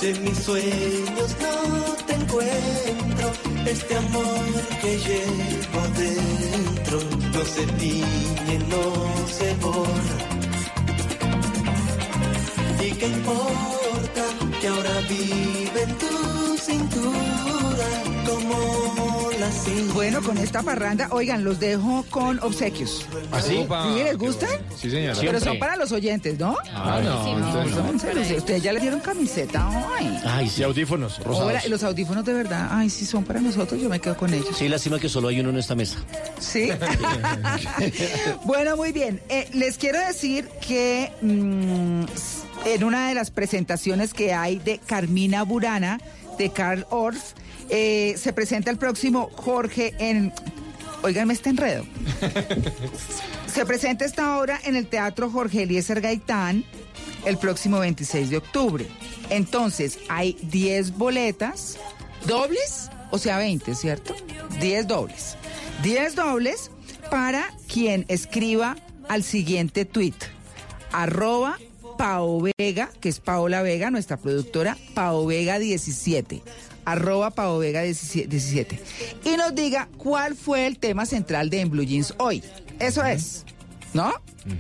en 0.06 0.24
mis 0.24 0.38
sueños 0.38 1.36
no 1.40 1.94
te 2.06 2.14
encuentro? 2.14 3.32
Este 3.66 3.96
amor 3.96 4.44
que 4.82 4.98
llevo 4.98 5.82
dentro 5.98 7.00
no 7.34 7.46
se 7.46 7.66
tiñe, 7.80 8.60
no 8.70 8.84
se 9.28 9.54
borra. 9.56 10.18
¿Y 12.86 12.92
qué 12.92 13.08
importa 13.08 14.24
que 14.60 14.68
ahora 14.68 15.00
vive 15.08 15.84
en 15.84 15.98
tu 15.98 16.58
cintura 16.58 17.90
como? 18.28 19.13
Bueno, 19.94 20.22
con 20.22 20.38
esta 20.38 20.64
parranda, 20.64 21.08
oigan, 21.12 21.44
los 21.44 21.60
dejo 21.60 22.06
con 22.10 22.40
obsequios. 22.40 23.06
¿Ah, 23.32 23.42
sí? 23.42 23.66
¿Sí 23.68 24.04
les 24.04 24.18
gustan? 24.18 24.50
Sí, 24.76 24.90
señora. 24.90 25.18
Pero 25.20 25.40
son 25.40 25.60
para 25.60 25.76
los 25.76 25.92
oyentes, 25.92 26.40
¿no? 26.40 26.56
Ah, 26.74 27.02
no, 27.04 27.38
no. 27.38 27.92
Ustedes 28.38 28.64
ya 28.64 28.72
le 28.72 28.80
dieron 28.80 29.00
camiseta 29.02 29.68
hoy. 29.68 30.08
Ay, 30.26 30.50
sí, 30.50 30.64
audífonos 30.64 31.20
rosados. 31.20 31.42
Ahora, 31.42 31.62
los 31.68 31.84
audífonos 31.84 32.24
de 32.24 32.34
verdad, 32.34 32.70
ay, 32.72 32.90
si 32.90 33.06
son 33.06 33.24
para 33.24 33.42
nosotros, 33.42 33.82
yo 33.82 33.90
me 33.90 34.00
quedo 34.00 34.16
con 34.16 34.34
ellos. 34.34 34.56
Sí, 34.56 34.70
lástima 34.70 35.00
que 35.00 35.10
solo 35.10 35.28
hay 35.28 35.40
uno 35.40 35.50
en 35.50 35.58
esta 35.58 35.76
mesa. 35.76 35.98
¿Sí? 36.40 36.70
bueno, 38.46 38.78
muy 38.78 38.92
bien. 38.92 39.22
Eh, 39.30 39.50
les 39.54 39.78
quiero 39.78 40.00
decir 40.00 40.48
que 40.66 41.12
mm, 41.22 42.04
en 42.66 42.84
una 42.84 43.10
de 43.10 43.14
las 43.14 43.32
presentaciones 43.32 44.14
que 44.14 44.34
hay 44.34 44.60
de 44.60 44.80
Carmina 44.80 45.44
Burana, 45.44 46.00
de 46.38 46.50
Carl 46.50 46.86
Orff, 46.90 47.34
eh, 47.70 48.16
se 48.18 48.34
presenta 48.34 48.72
el 48.72 48.78
próximo 48.78 49.30
Jorge 49.36 49.94
en... 50.00 50.34
Óiganme 51.02 51.34
este 51.34 51.50
enredo. 51.50 51.86
Se 53.54 53.66
presenta 53.66 54.06
esta 54.06 54.40
obra 54.40 54.60
en 54.64 54.76
el 54.76 54.88
Teatro 54.88 55.30
Jorge 55.30 55.64
Eliezer 55.64 56.02
Gaitán 56.02 56.64
el 57.26 57.38
próximo 57.38 57.80
26 57.80 58.30
de 58.30 58.38
octubre. 58.38 58.88
Entonces, 59.30 60.00
hay 60.10 60.38
10 60.44 60.98
boletas 60.98 61.78
dobles, 62.26 62.90
o 63.12 63.18
sea, 63.18 63.38
20, 63.38 63.76
¿cierto? 63.76 64.16
10 64.60 64.88
dobles. 64.88 65.36
10 65.84 66.16
dobles 66.16 66.72
para 67.10 67.46
quien 67.68 68.06
escriba 68.08 68.78
al 69.08 69.24
siguiente 69.24 69.86
tweet. 69.86 70.16
Arroba 70.92 71.58
Pao 71.98 72.42
Vega, 72.58 72.90
que 73.00 73.10
es 73.10 73.20
Paola 73.20 73.62
Vega, 73.62 73.92
nuestra 73.92 74.18
productora, 74.18 74.78
Pao 74.94 75.26
Vega 75.26 75.60
17. 75.60 76.42
Arroba 76.86 77.32
Pao 77.32 77.60
Vega 77.60 77.82
17. 77.82 78.80
Y 79.26 79.38
nos 79.38 79.56
diga 79.56 79.90
cuál 79.98 80.36
fue 80.36 80.68
el 80.68 80.78
tema 80.78 81.06
central 81.06 81.50
de 81.50 81.62
En 81.62 81.70
Blue 81.70 81.84
Jeans 81.84 82.14
hoy. 82.18 82.44
Eso 82.80 83.04
es. 83.04 83.46
¿No? 83.94 84.14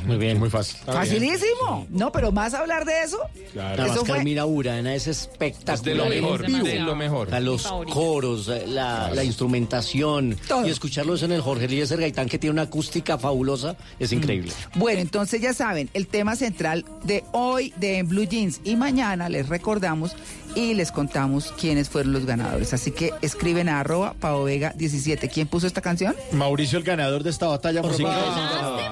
Muy 0.06 0.18
bien, 0.18 0.40
muy 0.40 0.50
fácil. 0.50 0.78
Facilísimo. 0.86 1.88
No, 1.90 2.12
pero 2.12 2.32
más 2.32 2.54
hablar 2.54 2.86
de 2.86 3.04
eso. 3.04 3.18
Además, 3.60 3.92
Eso 3.92 4.06
fue- 4.06 4.16
Carmina 4.16 4.44
Burana 4.46 4.96
es 4.96 5.08
espectacular. 5.08 5.76
Es 5.76 5.84
de 5.84 5.96
lo 5.96 6.06
mejor, 6.06 6.42
de 6.64 6.80
lo 6.80 6.96
mejor. 6.96 7.34
A 7.36 7.40
los 7.40 7.64
coros, 7.92 8.48
eh, 8.48 8.66
la, 8.68 9.12
la 9.12 9.24
instrumentación 9.24 10.38
y 10.66 10.70
escucharlos 10.70 11.24
en 11.24 11.32
el 11.34 11.42
Jorge 11.42 11.66
Eliezer 11.66 12.00
Gaitán 12.00 12.30
que 12.30 12.38
tiene 12.40 12.54
una 12.54 12.64
acústica 12.64 13.18
fabulosa 13.18 13.76
es 14.00 14.12
increíble. 14.12 14.52
Bueno, 14.76 15.02
entonces 15.02 15.42
ya 15.42 15.54
saben, 15.54 15.90
el 15.94 16.08
tema 16.08 16.36
central 16.36 16.86
de 17.04 17.24
hoy 17.32 17.74
de 17.78 17.98
En 18.00 18.08
Blue 18.08 18.24
Jeans 18.26 18.62
y 18.64 18.76
mañana 18.76 19.30
les 19.30 19.50
recordamos 19.50 20.16
y 20.56 20.76
les 20.76 20.92
contamos 20.92 21.52
quiénes 21.60 21.90
fueron 21.90 22.14
los 22.14 22.26
ganadores. 22.26 22.74
Así 22.74 22.92
que 22.92 23.10
escriben 23.22 23.70
a 23.70 23.80
arroba 23.80 24.14
paovega 24.20 24.72
17. 24.76 25.28
¿Quién 25.30 25.48
puso 25.48 25.66
esta 25.66 25.82
canción? 25.82 26.16
Mauricio, 26.32 26.78
el 26.78 26.84
ganador 26.84 27.24
de 27.24 27.32
esta 27.32 27.48
batalla 27.48 27.82
musical. 27.82 28.14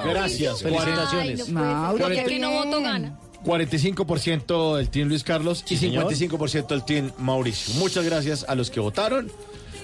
Gracias. 0.09 0.63
Felicitaciones. 0.83 1.49
Mauro, 1.49 2.07
El 2.07 2.15
qué 2.15 2.23
que 2.25 2.39
no 2.39 2.49
bien. 2.49 2.63
votó 2.69 2.81
gana. 2.81 3.17
45% 3.43 4.75
del 4.77 4.89
team 4.89 5.07
Luis 5.07 5.23
Carlos 5.23 5.63
y 5.69 5.77
señor. 5.77 6.05
55% 6.13 6.67
del 6.67 6.83
team 6.85 7.11
Mauricio. 7.17 7.73
Muchas 7.75 8.05
gracias 8.05 8.45
a 8.47 8.55
los 8.55 8.69
que 8.69 8.79
votaron. 8.79 9.31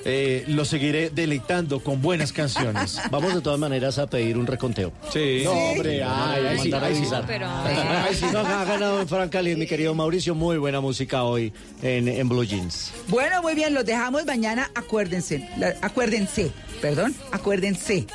Eh, 0.10 0.46
los 0.48 0.70
seguiré 0.70 1.10
deleitando 1.10 1.82
con 1.82 2.02
buenas 2.02 2.32
canciones. 2.32 2.98
Vamos 3.12 3.34
de 3.34 3.42
todas 3.42 3.60
maneras 3.60 3.98
a 3.98 4.08
pedir 4.08 4.38
un 4.38 4.48
reconteo. 4.48 4.94
Sí. 5.12 5.42
No, 5.44 5.52
hombre, 5.52 6.02
ay, 6.02 6.46
ay, 6.50 6.60
sí, 6.60 6.72
ay, 6.74 6.96
sí. 6.96 7.04
Ay, 7.14 8.16
sí, 8.16 8.26
no, 8.32 8.40
ha 8.40 8.64
ganado 8.64 9.02
en 9.02 9.08
Francali, 9.08 9.56
mi 9.58 9.66
querido 9.68 9.94
Mauricio. 9.96 10.34
Muy 10.34 10.58
buena 10.60 10.80
música 10.80 11.24
hoy 11.24 11.52
en, 11.82 12.08
en 12.08 12.30
Blue 12.30 12.44
Jeans. 12.46 12.92
Bueno, 13.10 13.42
muy 13.42 13.54
bien, 13.56 13.74
los 13.74 13.84
dejamos 13.86 14.26
mañana. 14.26 14.72
Acuérdense, 14.76 15.50
la- 15.58 15.76
acuérdense, 15.82 16.52
perdón, 16.82 17.14
acuérdense. 17.32 18.08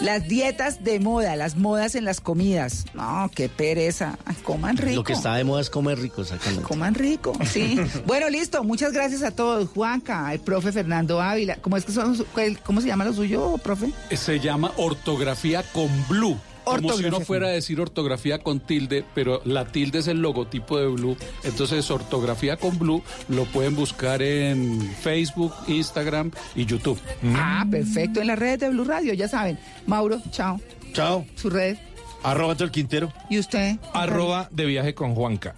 Las 0.00 0.28
dietas 0.28 0.84
de 0.84 1.00
moda, 1.00 1.34
las 1.34 1.56
modas 1.56 1.96
en 1.96 2.04
las 2.04 2.20
comidas. 2.20 2.84
No, 2.94 3.28
qué 3.34 3.48
pereza. 3.48 4.16
Ay, 4.24 4.36
coman 4.44 4.76
rico. 4.76 4.94
Lo 4.94 5.04
que 5.04 5.12
está 5.12 5.34
de 5.34 5.42
moda 5.42 5.60
es 5.60 5.70
comer 5.70 5.98
rico, 5.98 6.22
exactamente. 6.22 6.62
Coman 6.62 6.94
rico, 6.94 7.32
sí. 7.44 7.80
bueno, 8.06 8.30
listo. 8.30 8.62
Muchas 8.62 8.92
gracias 8.92 9.24
a 9.24 9.32
todos. 9.32 9.68
Juanca, 9.70 10.32
el 10.32 10.38
profe 10.38 10.70
Fernando 10.70 11.20
Ávila. 11.20 11.56
¿Cómo 11.56 11.76
es 11.76 11.84
que 11.84 11.90
son? 11.90 12.16
¿Cómo 12.64 12.80
se 12.80 12.86
llama 12.86 13.04
lo 13.04 13.12
suyo, 13.12 13.58
profe? 13.58 13.92
Se 14.12 14.38
llama 14.38 14.70
ortografía 14.76 15.64
con 15.72 15.88
blue. 16.08 16.38
Como 16.76 16.92
si 16.92 17.04
uno 17.04 17.20
fuera 17.20 17.48
a 17.48 17.50
decir 17.50 17.80
ortografía 17.80 18.38
con 18.38 18.60
tilde, 18.60 19.04
pero 19.14 19.40
la 19.44 19.66
tilde 19.66 19.98
es 20.00 20.08
el 20.08 20.20
logotipo 20.20 20.78
de 20.78 20.86
Blue. 20.88 21.16
Entonces, 21.44 21.90
ortografía 21.90 22.56
con 22.56 22.78
Blue 22.78 23.02
lo 23.28 23.44
pueden 23.46 23.74
buscar 23.74 24.22
en 24.22 24.80
Facebook, 25.02 25.52
Instagram 25.66 26.30
y 26.54 26.64
YouTube. 26.64 26.98
Ah, 27.34 27.66
perfecto. 27.70 28.20
En 28.20 28.26
las 28.28 28.38
redes 28.38 28.60
de 28.60 28.68
Blue 28.70 28.84
Radio, 28.84 29.14
ya 29.14 29.28
saben. 29.28 29.58
Mauro, 29.86 30.20
chao. 30.30 30.60
Chao. 30.92 31.26
Su 31.36 31.50
red. 31.50 31.76
Arroba 32.22 32.56
el 32.58 32.70
Quintero. 32.70 33.12
¿Y 33.30 33.38
usted? 33.38 33.76
Arroba 33.92 34.48
de 34.50 34.66
viaje 34.66 34.94
con 34.94 35.14
Juanca. 35.14 35.54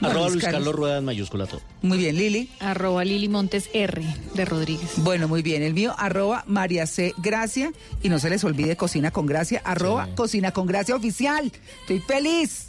Arroba 0.00 0.28
Luis 0.28 0.44
Carlos. 0.44 0.74
Rueda 0.74 0.98
en 0.98 1.04
mayúscula 1.04 1.46
todo. 1.46 1.60
Muy 1.82 1.98
bien, 1.98 2.16
Lili. 2.16 2.50
Arroba 2.60 3.04
Lili 3.04 3.28
Montes 3.28 3.68
R 3.72 4.02
de 4.34 4.44
Rodríguez. 4.44 4.92
Bueno, 4.96 5.28
muy 5.28 5.42
bien. 5.42 5.62
El 5.62 5.74
mío, 5.74 5.94
arroba 5.98 6.44
María 6.46 6.86
C. 6.86 7.14
Gracia. 7.18 7.72
Y 8.02 8.08
no 8.08 8.18
se 8.18 8.30
les 8.30 8.42
olvide 8.44 8.76
Cocina 8.76 9.10
con 9.10 9.26
Gracia, 9.26 9.60
arroba 9.64 10.08
Cocina 10.14 10.52
con 10.52 10.66
Gracia 10.66 10.96
Oficial. 10.96 11.52
Estoy 11.80 12.00
feliz. 12.00 12.68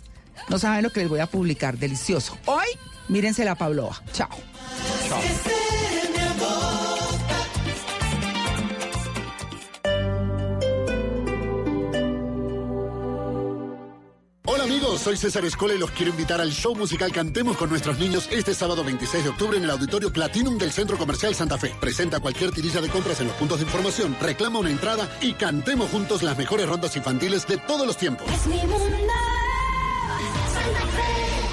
No 0.49 0.59
saben 0.59 0.83
lo 0.83 0.89
que 0.89 1.01
les 1.01 1.09
voy 1.09 1.19
a 1.19 1.27
publicar. 1.27 1.77
Delicioso. 1.77 2.37
Hoy, 2.45 2.67
mírense 3.07 3.45
la 3.45 3.55
Pavlova. 3.55 4.01
Chao. 4.11 4.29
Hola 14.45 14.65
amigos, 14.65 14.99
soy 14.99 15.15
César 15.15 15.45
Escola 15.45 15.73
y 15.73 15.77
los 15.77 15.89
quiero 15.91 16.11
invitar 16.11 16.41
al 16.41 16.51
show 16.51 16.75
musical 16.75 17.13
Cantemos 17.13 17.55
con 17.55 17.69
nuestros 17.69 17.97
niños 17.97 18.27
este 18.29 18.53
sábado 18.53 18.83
26 18.83 19.23
de 19.23 19.29
octubre 19.29 19.57
en 19.57 19.63
el 19.63 19.69
Auditorio 19.69 20.11
Platinum 20.11 20.57
del 20.57 20.73
Centro 20.73 20.97
Comercial 20.97 21.33
Santa 21.33 21.57
Fe. 21.57 21.73
Presenta 21.79 22.19
cualquier 22.19 22.51
tirilla 22.51 22.81
de 22.81 22.89
compras 22.89 23.21
en 23.21 23.27
los 23.27 23.37
puntos 23.37 23.59
de 23.59 23.65
información, 23.65 24.17
reclama 24.19 24.59
una 24.59 24.69
entrada 24.69 25.09
y 25.21 25.31
cantemos 25.35 25.89
juntos 25.91 26.23
las 26.23 26.37
mejores 26.37 26.67
rondas 26.67 26.93
infantiles 26.97 27.47
de 27.47 27.57
todos 27.57 27.87
los 27.87 27.95
tiempos. 27.95 28.27
Es 28.29 28.45
mi. 28.47 28.59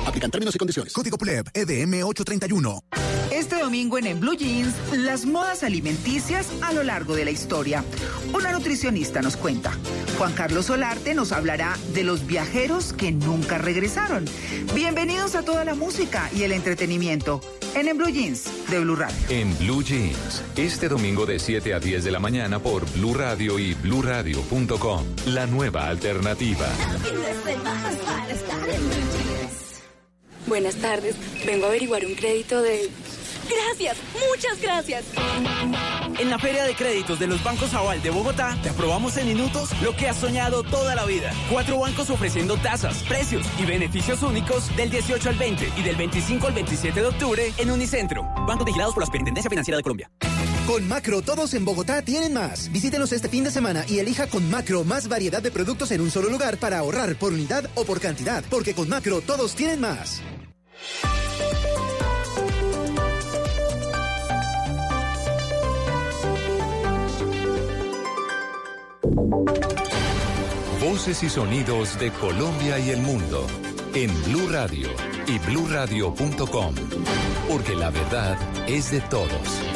Aplican 0.06 0.30
términos 0.30 0.54
y 0.54 0.58
condiciones. 0.58 0.92
Código 0.92 1.18
PLEB, 1.18 1.46
EDM 1.54 2.04
831. 2.04 2.84
Este 3.30 3.60
domingo 3.60 3.96
en 3.96 4.06
En 4.06 4.18
Blue 4.18 4.34
Jeans, 4.34 4.74
las 4.92 5.24
modas 5.24 5.62
alimenticias 5.62 6.48
a 6.62 6.72
lo 6.72 6.82
largo 6.82 7.14
de 7.14 7.24
la 7.24 7.30
historia. 7.30 7.84
Una 8.34 8.50
nutricionista 8.50 9.22
nos 9.22 9.36
cuenta. 9.36 9.72
Juan 10.18 10.32
Carlos 10.32 10.66
Solarte 10.66 11.14
nos 11.14 11.30
hablará 11.30 11.78
de 11.94 12.02
los 12.02 12.26
viajeros 12.26 12.92
que 12.92 13.12
nunca 13.12 13.56
regresaron. 13.56 14.24
Bienvenidos 14.74 15.36
a 15.36 15.42
toda 15.42 15.64
la 15.64 15.74
música 15.74 16.28
y 16.34 16.42
el 16.42 16.52
entretenimiento 16.52 17.40
en 17.74 17.86
En 17.88 17.96
Blue 17.96 18.10
Jeans 18.10 18.50
de 18.68 18.80
Blue 18.80 18.96
Radio. 18.96 19.16
En 19.28 19.56
Blue 19.58 19.82
Jeans, 19.82 20.42
este 20.56 20.88
domingo 20.88 21.24
de 21.24 21.38
7 21.38 21.72
a 21.72 21.78
10 21.80 22.02
de 22.02 22.10
la 22.10 22.18
mañana 22.18 22.58
por 22.58 22.84
Blue 22.92 23.14
Radio 23.14 23.60
y 23.60 23.74
bluradio.com. 23.74 25.04
La 25.26 25.46
nueva 25.46 25.86
alternativa. 25.86 26.66
Buenas 30.50 30.74
tardes. 30.74 31.14
Vengo 31.46 31.66
a 31.66 31.68
averiguar 31.68 32.04
un 32.04 32.16
crédito 32.16 32.60
de... 32.60 32.90
Gracias, 33.48 33.96
muchas 34.28 34.60
gracias. 34.60 35.04
En 36.18 36.28
la 36.28 36.40
Feria 36.40 36.64
de 36.64 36.74
Créditos 36.74 37.20
de 37.20 37.28
los 37.28 37.42
Bancos 37.44 37.72
Aval 37.72 38.02
de 38.02 38.10
Bogotá, 38.10 38.58
te 38.60 38.68
aprobamos 38.68 39.16
en 39.16 39.28
minutos 39.28 39.70
lo 39.80 39.94
que 39.94 40.08
has 40.08 40.16
soñado 40.16 40.64
toda 40.64 40.96
la 40.96 41.04
vida. 41.04 41.30
Cuatro 41.52 41.78
bancos 41.78 42.10
ofreciendo 42.10 42.56
tasas, 42.56 43.04
precios 43.04 43.46
y 43.60 43.64
beneficios 43.64 44.24
únicos 44.24 44.76
del 44.76 44.90
18 44.90 45.28
al 45.28 45.36
20 45.36 45.72
y 45.76 45.82
del 45.82 45.94
25 45.94 46.48
al 46.48 46.54
27 46.54 47.00
de 47.00 47.06
octubre 47.06 47.52
en 47.56 47.70
Unicentro. 47.70 48.22
Bancos 48.44 48.66
vigilados 48.66 48.92
por 48.92 49.02
la 49.02 49.06
Superintendencia 49.06 49.48
Financiera 49.48 49.76
de 49.76 49.84
Colombia. 49.84 50.10
Con 50.70 50.86
Macro, 50.86 51.20
todos 51.20 51.54
en 51.54 51.64
Bogotá 51.64 52.00
tienen 52.00 52.32
más. 52.32 52.70
Visítenos 52.70 53.10
este 53.10 53.28
fin 53.28 53.42
de 53.42 53.50
semana 53.50 53.84
y 53.88 53.98
elija 53.98 54.28
con 54.28 54.48
Macro 54.48 54.84
más 54.84 55.08
variedad 55.08 55.42
de 55.42 55.50
productos 55.50 55.90
en 55.90 56.00
un 56.00 56.12
solo 56.12 56.30
lugar 56.30 56.58
para 56.58 56.78
ahorrar 56.78 57.16
por 57.16 57.32
unidad 57.32 57.68
o 57.74 57.82
por 57.82 57.98
cantidad. 57.98 58.44
Porque 58.48 58.72
con 58.72 58.88
Macro 58.88 59.20
todos 59.20 59.56
tienen 59.56 59.80
más. 59.80 60.22
Voces 70.80 71.20
y 71.24 71.30
sonidos 71.30 71.98
de 71.98 72.12
Colombia 72.12 72.78
y 72.78 72.90
el 72.90 73.00
mundo 73.00 73.44
en 73.94 74.08
Blue 74.22 74.48
Radio 74.48 74.88
y 75.26 75.40
bluradio.com, 75.40 76.74
porque 77.48 77.74
la 77.74 77.90
verdad 77.90 78.38
es 78.68 78.92
de 78.92 79.00
todos. 79.00 79.69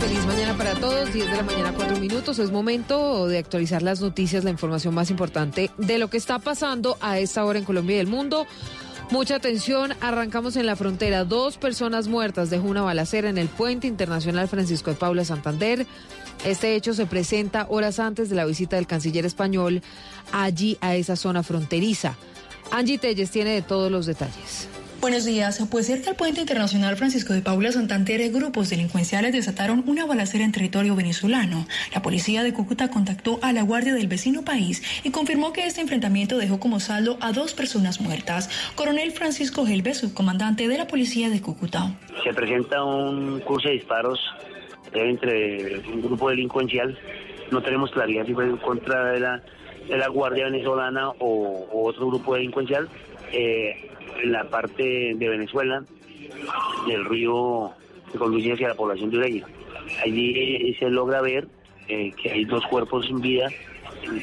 Feliz 0.00 0.26
mañana 0.26 0.56
para 0.56 0.74
todos, 0.74 1.12
10 1.12 1.30
de 1.30 1.36
la 1.36 1.42
mañana, 1.42 1.72
4 1.74 1.98
minutos. 1.98 2.38
Es 2.38 2.50
momento 2.52 3.26
de 3.26 3.38
actualizar 3.38 3.82
las 3.82 4.00
noticias, 4.00 4.44
la 4.44 4.50
información 4.50 4.94
más 4.94 5.10
importante 5.10 5.70
de 5.76 5.98
lo 5.98 6.08
que 6.08 6.16
está 6.16 6.38
pasando 6.38 6.96
a 7.00 7.18
esta 7.18 7.44
hora 7.44 7.58
en 7.58 7.64
Colombia 7.64 7.96
y 7.96 8.00
el 8.00 8.06
mundo. 8.06 8.46
Mucha 9.10 9.36
atención, 9.36 9.94
arrancamos 10.00 10.56
en 10.56 10.66
la 10.66 10.76
frontera. 10.76 11.24
Dos 11.24 11.56
personas 11.56 12.08
muertas 12.08 12.50
dejó 12.50 12.68
una 12.68 12.82
balacera 12.82 13.28
en 13.28 13.38
el 13.38 13.48
puente 13.48 13.86
internacional 13.86 14.48
Francisco 14.48 14.90
de 14.90 14.96
Paula 14.96 15.24
Santander. 15.24 15.86
Este 16.44 16.76
hecho 16.76 16.94
se 16.94 17.06
presenta 17.06 17.66
horas 17.68 17.98
antes 17.98 18.30
de 18.30 18.36
la 18.36 18.44
visita 18.44 18.76
del 18.76 18.86
canciller 18.86 19.26
español 19.26 19.82
allí 20.30 20.78
a 20.80 20.94
esa 20.94 21.16
zona 21.16 21.42
fronteriza. 21.42 22.16
Angie 22.70 22.98
Telles 22.98 23.30
tiene 23.30 23.50
de 23.50 23.62
todos 23.62 23.90
los 23.90 24.06
detalles. 24.06 24.68
Buenos 25.00 25.24
días. 25.24 25.64
Pues 25.70 25.86
cerca 25.86 26.10
al 26.10 26.16
puente 26.16 26.40
internacional 26.40 26.96
Francisco 26.96 27.32
de 27.32 27.40
Paula 27.40 27.70
Santander, 27.70 28.32
grupos 28.32 28.68
delincuenciales 28.68 29.32
desataron 29.32 29.84
una 29.86 30.06
balacera 30.06 30.44
en 30.44 30.50
territorio 30.50 30.96
venezolano. 30.96 31.68
La 31.94 32.02
policía 32.02 32.42
de 32.42 32.52
Cúcuta 32.52 32.90
contactó 32.90 33.38
a 33.40 33.52
la 33.52 33.62
guardia 33.62 33.94
del 33.94 34.08
vecino 34.08 34.44
país 34.44 34.82
y 35.04 35.12
confirmó 35.12 35.52
que 35.52 35.66
este 35.66 35.80
enfrentamiento 35.82 36.36
dejó 36.36 36.58
como 36.58 36.80
saldo 36.80 37.16
a 37.20 37.30
dos 37.30 37.54
personas 37.54 38.00
muertas. 38.00 38.50
Coronel 38.74 39.12
Francisco 39.12 39.64
Gelbe, 39.64 39.94
subcomandante 39.94 40.66
de 40.66 40.76
la 40.76 40.88
policía 40.88 41.30
de 41.30 41.40
Cúcuta. 41.40 41.94
Se 42.24 42.34
presenta 42.34 42.82
un 42.82 43.38
curso 43.40 43.68
de 43.68 43.74
disparos 43.74 44.18
entre 44.92 45.78
un 45.78 46.02
grupo 46.02 46.28
delincuencial. 46.28 46.98
No 47.52 47.62
tenemos 47.62 47.92
claridad 47.92 48.26
si 48.26 48.34
fue 48.34 48.46
en 48.46 48.56
contra 48.56 49.12
de 49.12 49.20
la, 49.20 49.42
de 49.88 49.96
la 49.96 50.08
Guardia 50.08 50.46
Venezolana 50.46 51.10
o, 51.10 51.68
o 51.70 51.88
otro 51.88 52.08
grupo 52.08 52.34
delincuencial. 52.34 52.88
Eh, 53.32 53.88
en 54.22 54.32
la 54.32 54.44
parte 54.44 55.14
de 55.14 55.28
Venezuela, 55.28 55.82
del 56.86 57.04
río 57.04 57.72
que 58.10 58.18
conduce 58.18 58.52
hacia 58.52 58.68
la 58.68 58.74
población 58.74 59.10
de 59.10 59.18
Ureña. 59.18 59.46
Allí 60.04 60.74
se 60.78 60.90
logra 60.90 61.20
ver 61.20 61.48
eh, 61.88 62.12
que 62.20 62.30
hay 62.30 62.44
dos 62.44 62.64
cuerpos 62.66 63.06
sin 63.06 63.20
vida 63.20 63.48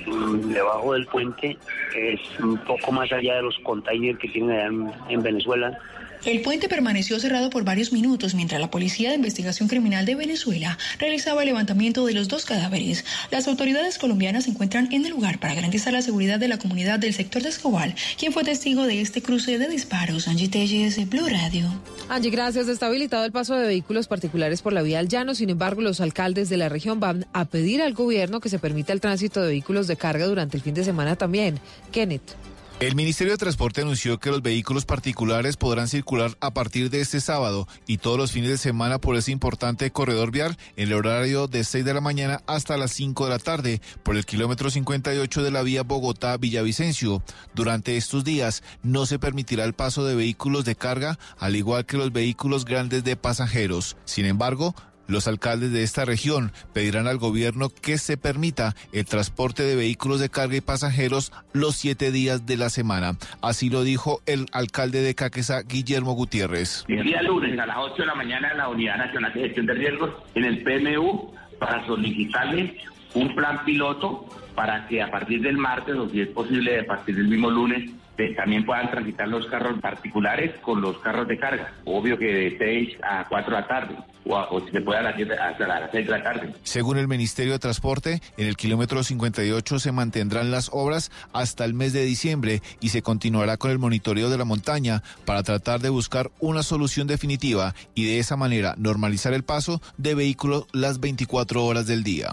mm, 0.08 0.54
debajo 0.54 0.94
del 0.94 1.06
puente, 1.08 1.58
es 1.96 2.20
un 2.40 2.58
poco 2.60 2.92
más 2.92 3.12
allá 3.12 3.36
de 3.36 3.42
los 3.44 3.58
containers 3.60 4.20
que 4.20 4.28
tienen 4.28 4.52
allá 4.52 4.94
en 5.10 5.24
Venezuela. 5.24 5.78
El 6.26 6.42
puente 6.42 6.68
permaneció 6.68 7.20
cerrado 7.20 7.52
por 7.52 7.64
varios 7.64 7.94
minutos 7.94 8.34
mientras 8.34 8.60
la 8.60 8.72
Policía 8.72 9.10
de 9.10 9.16
Investigación 9.16 9.70
Criminal 9.70 10.08
de 10.08 10.16
Venezuela 10.16 10.76
realizaba 10.98 11.44
el 11.44 11.50
levantamiento 11.50 12.04
de 12.04 12.14
los 12.14 12.28
dos 12.28 12.46
cadáveres. 12.46 13.06
Las 13.30 13.48
autoridades 13.48 14.00
colombianas 14.00 14.46
se 14.46 14.50
encuentran 14.50 14.92
en 14.92 15.06
el 15.06 15.12
lugar 15.12 15.40
para 15.40 15.54
garantizar 15.54 15.94
la 15.94 16.02
seguridad 16.02 16.40
de 16.40 16.48
la 16.48 16.58
comunidad 16.58 16.98
del 16.98 17.14
sector 17.14 17.44
de 17.44 17.50
Escobal, 17.50 17.94
quien 18.18 18.34
fue 18.34 18.44
testigo 18.44 18.88
de 18.88 19.02
este 19.02 19.22
cruce 19.22 19.60
de 19.60 19.68
disparos. 19.68 20.28
Angie 20.28 20.50
Telles, 20.50 21.08
Blue 21.08 21.28
Radio. 21.30 21.68
Angie, 22.10 22.32
gracias. 22.32 22.68
Está 22.70 22.88
habilitado 22.88 23.24
el 23.24 23.32
paso 23.32 23.56
de 23.56 23.68
vehículos 23.68 24.08
particulares 24.08 24.64
por 24.64 24.74
la 24.74 24.82
vía 24.82 24.98
al 24.98 25.08
llano. 25.08 25.36
Sin 25.36 25.52
embargo, 25.52 25.82
los 25.82 26.02
alcaldes 26.02 26.50
de 26.50 26.58
la 26.58 26.70
región 26.70 27.00
van 27.00 27.28
a 27.34 27.46
pedir 27.46 27.84
al 27.84 27.94
gobierno 27.94 28.40
que 28.40 28.50
se 28.50 28.58
permita 28.58 28.94
el 28.94 29.00
tránsito 29.00 29.44
de 29.44 29.50
vehículos 29.50 29.86
de 29.86 29.96
carga 29.96 30.26
durante 30.26 30.58
el 30.58 30.64
fin 30.64 30.74
de 30.74 30.84
semana 30.84 31.16
también. 31.16 31.60
Kenneth. 31.92 32.45
El 32.82 32.94
Ministerio 32.94 33.32
de 33.32 33.38
Transporte 33.38 33.82
anunció 33.82 34.20
que 34.20 34.30
los 34.30 34.42
vehículos 34.42 34.84
particulares 34.84 35.56
podrán 35.56 35.88
circular 35.88 36.36
a 36.42 36.54
partir 36.54 36.90
de 36.90 37.00
este 37.00 37.22
sábado 37.22 37.70
y 37.88 38.00
todos 38.00 38.18
los 38.18 38.34
fines 38.34 38.50
de 38.50 38.58
semana 38.58 39.00
por 39.00 39.16
ese 39.16 39.32
importante 39.32 39.90
corredor 39.92 40.30
vial 40.30 40.58
en 40.76 40.90
el 40.90 40.94
horario 40.96 41.48
de 41.48 41.64
6 41.64 41.86
de 41.86 41.94
la 41.94 42.02
mañana 42.02 42.42
hasta 42.48 42.76
las 42.76 42.92
5 42.92 43.24
de 43.24 43.30
la 43.30 43.40
tarde 43.40 43.82
por 44.04 44.18
el 44.18 44.26
kilómetro 44.26 44.70
58 44.70 45.42
de 45.42 45.52
la 45.52 45.62
vía 45.62 45.84
Bogotá-Villavicencio. 45.84 47.24
Durante 47.54 47.96
estos 47.96 48.26
días 48.26 48.62
no 48.84 49.06
se 49.06 49.20
permitirá 49.20 49.64
el 49.64 49.74
paso 49.74 50.04
de 50.06 50.16
vehículos 50.16 50.66
de 50.66 50.76
carga 50.76 51.18
al 51.38 51.56
igual 51.56 51.86
que 51.86 51.96
los 51.96 52.12
vehículos 52.12 52.66
grandes 52.66 53.06
de 53.06 53.16
pasajeros. 53.16 53.96
Sin 54.04 54.26
embargo, 54.26 54.76
los 55.08 55.28
alcaldes 55.28 55.72
de 55.72 55.84
esta 55.84 56.06
región 56.06 56.52
pedirán 56.74 57.08
al 57.08 57.18
gobierno 57.18 57.70
que 57.70 57.98
se 57.98 58.18
permita 58.18 58.76
el 58.92 59.06
transporte 59.06 59.64
de 59.64 59.76
vehículos 59.76 60.20
de 60.20 60.30
carga 60.30 60.56
y 60.56 60.62
pasajeros 60.62 61.32
los 61.54 61.76
siete 61.76 62.12
días 62.12 62.46
de 62.46 62.58
la 62.58 62.70
semana. 62.70 63.18
Así 63.42 63.70
lo 63.70 63.84
dijo 63.84 64.22
el 64.26 64.46
alcalde 64.52 65.02
de 65.02 65.16
Caquesa, 65.16 65.62
Guillermo 65.62 66.14
Gutiérrez. 66.14 66.86
El 66.88 67.04
día 67.04 67.22
lunes 67.22 67.58
a 67.60 67.66
las 67.66 67.78
8 67.78 67.96
de 67.98 68.06
la 68.06 68.16
mañana 68.16 68.52
en 68.52 68.58
la 68.58 68.70
Unidad 68.70 68.98
Nacional 68.98 69.34
de 69.34 69.42
Gestión 69.42 69.66
de 69.66 69.74
Riesgos, 69.74 70.12
en 70.34 70.46
el 70.46 70.64
PMU, 70.64 71.34
para 71.60 71.86
solicitarle 71.86 72.78
un 73.16 73.34
plan 73.34 73.64
piloto 73.66 74.26
para 74.54 74.88
que 74.88 75.02
a 75.02 75.12
partir 75.12 75.42
del 75.42 75.58
martes, 75.58 75.96
o 75.96 76.10
si 76.10 76.22
es 76.22 76.30
posible, 76.30 76.80
a 76.80 76.86
partir 76.86 77.16
del 77.16 77.28
mismo 77.28 77.50
lunes, 77.50 77.92
eh, 78.18 78.34
también 78.34 78.66
puedan 78.66 78.90
transitar 78.90 79.28
los 79.28 79.46
carros 79.48 79.80
particulares 79.82 80.56
con 80.62 80.80
los 80.80 80.98
carros 81.00 81.28
de 81.28 81.38
carga. 81.38 81.74
Obvio 81.84 82.18
que 82.18 82.26
de 82.26 82.58
6 82.58 82.98
a 83.04 83.26
4 83.28 83.54
de 83.54 83.62
la 83.62 83.68
tarde, 83.68 83.96
o, 84.24 84.62
si 84.66 84.72
se 84.72 84.82
puede 84.82 85.00
a 85.00 85.04
las 85.04 85.16
7 85.18 85.34
hasta 85.34 85.68
las 85.68 85.92
6 85.92 86.06
de 86.06 86.12
la 86.12 86.24
tarde. 86.24 86.54
Según 86.64 86.98
el 86.98 87.10
Ministerio 87.10 87.52
de 87.52 87.60
Transporte, 87.60 88.22
en 88.38 88.48
el 88.48 88.56
kilómetro 88.56 89.04
58 89.04 89.80
se 89.80 89.92
mantendrán 89.92 90.50
las 90.50 90.70
obras 90.72 91.12
hasta 91.34 91.66
el 91.66 91.74
mes 91.74 91.92
de 91.92 92.06
diciembre 92.06 92.62
y 92.80 92.90
se 92.90 93.02
continuará 93.02 93.58
con 93.58 93.72
el 93.72 93.80
monitoreo 93.80 94.30
de 94.30 94.38
la 94.38 94.46
montaña 94.46 95.04
para 95.26 95.44
tratar 95.44 95.82
de 95.82 95.90
buscar 95.90 96.32
una 96.40 96.64
solución 96.64 97.08
definitiva 97.08 97.76
y 97.96 98.06
de 98.06 98.20
esa 98.20 98.38
manera 98.38 98.76
normalizar 98.78 99.34
el 99.34 99.44
paso 99.44 99.82
de 99.98 100.16
vehículos 100.16 100.68
las 100.72 101.02
24 101.02 101.66
horas 101.66 101.86
del 101.86 102.04
día. 102.04 102.30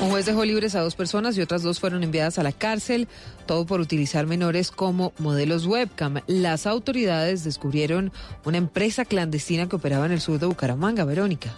Un 0.00 0.10
juez 0.10 0.26
dejó 0.26 0.44
libres 0.44 0.74
a 0.74 0.80
dos 0.80 0.94
personas 0.94 1.38
y 1.38 1.40
otras 1.40 1.62
dos 1.62 1.80
fueron 1.80 2.04
enviadas 2.04 2.38
a 2.38 2.42
la 2.42 2.52
cárcel, 2.52 3.08
todo 3.46 3.64
por 3.64 3.80
utilizar 3.80 4.26
menores 4.26 4.70
como 4.70 5.12
modelos 5.18 5.66
webcam. 5.66 6.20
Las 6.26 6.66
autoridades 6.66 7.44
descubrieron 7.44 8.12
una 8.44 8.58
empresa 8.58 9.06
clandestina 9.06 9.68
que 9.68 9.76
operaba 9.76 10.04
en 10.04 10.12
el 10.12 10.20
sur 10.20 10.38
de 10.38 10.46
Bucaramanga, 10.46 11.04
Verónica. 11.04 11.54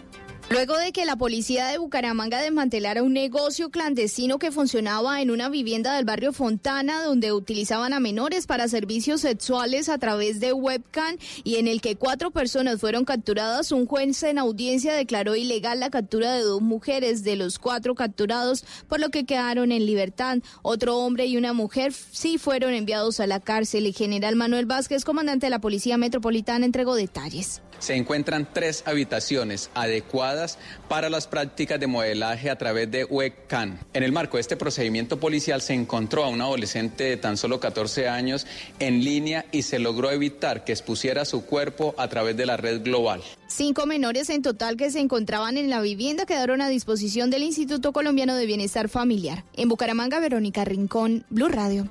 Luego 0.51 0.79
de 0.79 0.93
que 0.93 1.05
la 1.05 1.17
policía 1.17 1.67
de 1.67 1.77
Bucaramanga 1.77 2.41
desmantelara 2.41 3.03
un 3.03 3.13
negocio 3.13 3.69
clandestino 3.69 4.39
que 4.39 4.51
funcionaba 4.51 5.21
en 5.21 5.31
una 5.31 5.51
vivienda 5.51 5.95
del 5.95 6.07
barrio 6.07 6.33
Fontana, 6.33 7.03
donde 7.03 7.35
utilizaban 7.35 7.93
a 7.93 8.01
menores 8.01 8.47
para 8.47 8.67
servicios 8.67 9.21
sexuales 9.21 9.91
a 9.91 9.99
través 9.99 10.41
de 10.41 10.55
webcam 10.55 11.19
y 11.45 11.57
en 11.57 11.69
el 11.69 11.83
que 11.83 11.97
cuatro 11.97 12.31
personas 12.31 12.81
fueron 12.81 13.05
capturadas, 13.05 13.73
un 13.73 13.87
juez 13.87 14.23
en 14.23 14.39
audiencia 14.39 14.95
declaró 14.95 15.37
ilegal 15.37 15.81
la 15.81 15.91
captura 15.91 16.33
de 16.33 16.41
dos 16.41 16.63
mujeres 16.63 17.25
de 17.25 17.37
los 17.37 17.59
cuatro 17.59 17.95
capturados, 17.95 18.65
por 18.89 19.01
lo 19.01 19.11
que 19.11 19.27
quedaron 19.27 19.71
en 19.71 19.85
libertad. 19.85 20.39
Otro 20.63 20.97
hombre 20.97 21.27
y 21.27 21.37
una 21.37 21.53
mujer 21.53 21.93
sí 21.93 22.39
fueron 22.39 22.73
enviados 22.73 23.21
a 23.21 23.27
la 23.27 23.39
cárcel. 23.39 23.85
El 23.85 23.95
general 23.95 24.35
Manuel 24.35 24.65
Vázquez, 24.65 25.05
comandante 25.05 25.45
de 25.47 25.51
la 25.51 25.61
Policía 25.61 25.99
Metropolitana, 25.99 26.65
entregó 26.65 26.95
detalles. 26.95 27.61
Se 27.79 27.95
encuentran 27.95 28.49
tres 28.53 28.83
habitaciones 28.87 29.71
adecuadas 29.75 30.59
para 30.89 31.11
las 31.11 31.27
prácticas 31.27 31.79
de 31.79 31.87
modelaje 31.87 32.51
a 32.51 32.59
través 32.59 32.91
de 32.91 33.05
webcam. 33.05 33.79
En 33.93 34.03
el 34.03 34.13
marco 34.13 34.37
de 34.37 34.43
este 34.43 34.57
procedimiento 34.57 35.21
policial 35.21 35.63
se 35.63 35.75
encontró 35.75 36.25
a 36.25 36.29
un 36.29 36.41
adolescente 36.41 37.05
de 37.05 37.17
tan 37.17 37.37
solo 37.37 37.61
14 37.61 38.09
años 38.09 38.47
en 38.79 39.05
línea 39.05 39.47
y 39.53 39.63
se 39.63 39.79
logró 39.79 40.11
evitar 40.11 40.65
que 40.65 40.73
expusiera 40.73 41.25
su 41.25 41.45
cuerpo 41.45 41.95
a 41.99 42.09
través 42.09 42.37
de 42.37 42.47
la 42.47 42.57
red 42.57 42.83
global. 42.83 43.23
Cinco 43.47 43.87
menores 43.87 44.29
en 44.31 44.43
total 44.43 44.77
que 44.77 44.91
se 44.91 45.01
encontraban 45.01 45.57
en 45.57 45.71
la 45.71 45.81
vivienda 45.81 46.27
quedaron 46.27 46.61
a 46.61 46.69
disposición 46.69 47.31
del 47.31 47.43
Instituto 47.43 47.93
Colombiano 47.93 48.35
de 48.37 48.47
Bienestar 48.47 48.89
Familiar. 48.89 49.45
En 49.55 49.69
Bucaramanga, 49.69 50.21
Verónica 50.21 50.65
Rincón, 50.65 51.25
Blue 51.31 51.49
Radio. 51.49 51.89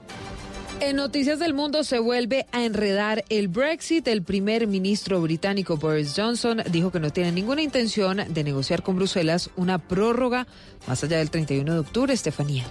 En 0.80 0.96
Noticias 0.96 1.40
del 1.40 1.56
Mundo 1.56 1.84
se 1.84 1.98
vuelve 1.98 2.46
a 2.52 2.64
enredar 2.64 3.26
el 3.30 3.48
Brexit. 3.48 4.08
El 4.08 4.22
primer 4.22 4.68
ministro 4.68 5.20
británico 5.20 5.78
Boris 5.78 6.14
Johnson 6.16 6.62
dijo 6.72 6.92
que 6.92 7.00
no 7.00 7.10
tiene 7.10 7.32
ninguna 7.32 7.64
intención 7.64 8.22
de 8.30 8.44
negociar 8.44 8.84
con 8.84 8.96
Bruselas 8.96 9.50
una 9.56 9.80
prórroga 9.80 10.46
más 10.88 11.04
allá 11.04 11.18
del 11.18 11.32
31 11.32 11.74
de 11.74 11.80
octubre, 11.80 12.14
Estefanía. 12.14 12.64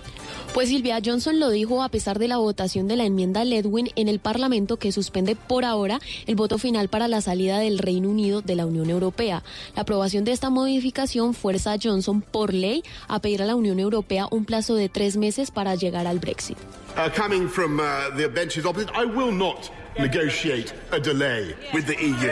Pues 0.54 0.68
Silvia 0.68 1.00
Johnson 1.04 1.40
lo 1.40 1.50
dijo 1.50 1.82
a 1.82 1.88
pesar 1.88 2.20
de 2.20 2.28
la 2.28 2.36
votación 2.36 2.86
de 2.86 2.94
la 2.94 3.04
enmienda 3.04 3.44
Ledwin 3.44 3.90
en 3.96 4.06
el 4.06 4.20
Parlamento 4.20 4.76
que 4.76 4.92
suspende 4.92 5.34
por 5.34 5.64
ahora 5.64 5.98
el 6.26 6.36
voto 6.36 6.58
final 6.58 6.88
para 6.88 7.08
la 7.08 7.20
salida 7.20 7.58
del 7.58 7.78
Reino 7.78 8.08
Unido 8.08 8.40
de 8.40 8.54
la 8.54 8.66
Unión 8.66 8.88
Europea. 8.88 9.42
La 9.74 9.82
aprobación 9.82 10.22
de 10.24 10.30
esta 10.30 10.48
modificación 10.48 11.34
fuerza 11.34 11.72
a 11.72 11.78
Johnson 11.82 12.22
por 12.22 12.54
ley 12.54 12.84
a 13.08 13.20
pedir 13.20 13.42
a 13.42 13.46
la 13.46 13.56
Unión 13.56 13.80
Europea 13.80 14.28
un 14.30 14.44
plazo 14.44 14.76
de 14.76 14.88
tres 14.88 15.16
meses 15.16 15.50
para 15.50 15.74
llegar 15.74 16.06
al 16.06 16.20
Brexit. 16.20 16.56
Uh, 16.96 17.10
coming 17.10 17.46
from 17.46 17.78
uh, 17.78 18.08
the 18.16 18.26
benches 18.26 18.64
opposite, 18.64 18.90
I 18.94 19.04
will 19.04 19.30
not 19.30 19.70
negotiate 19.98 20.72
a 20.92 20.98
delay 20.98 21.54
with 21.74 21.86
the 21.86 21.94
EU. 22.00 22.30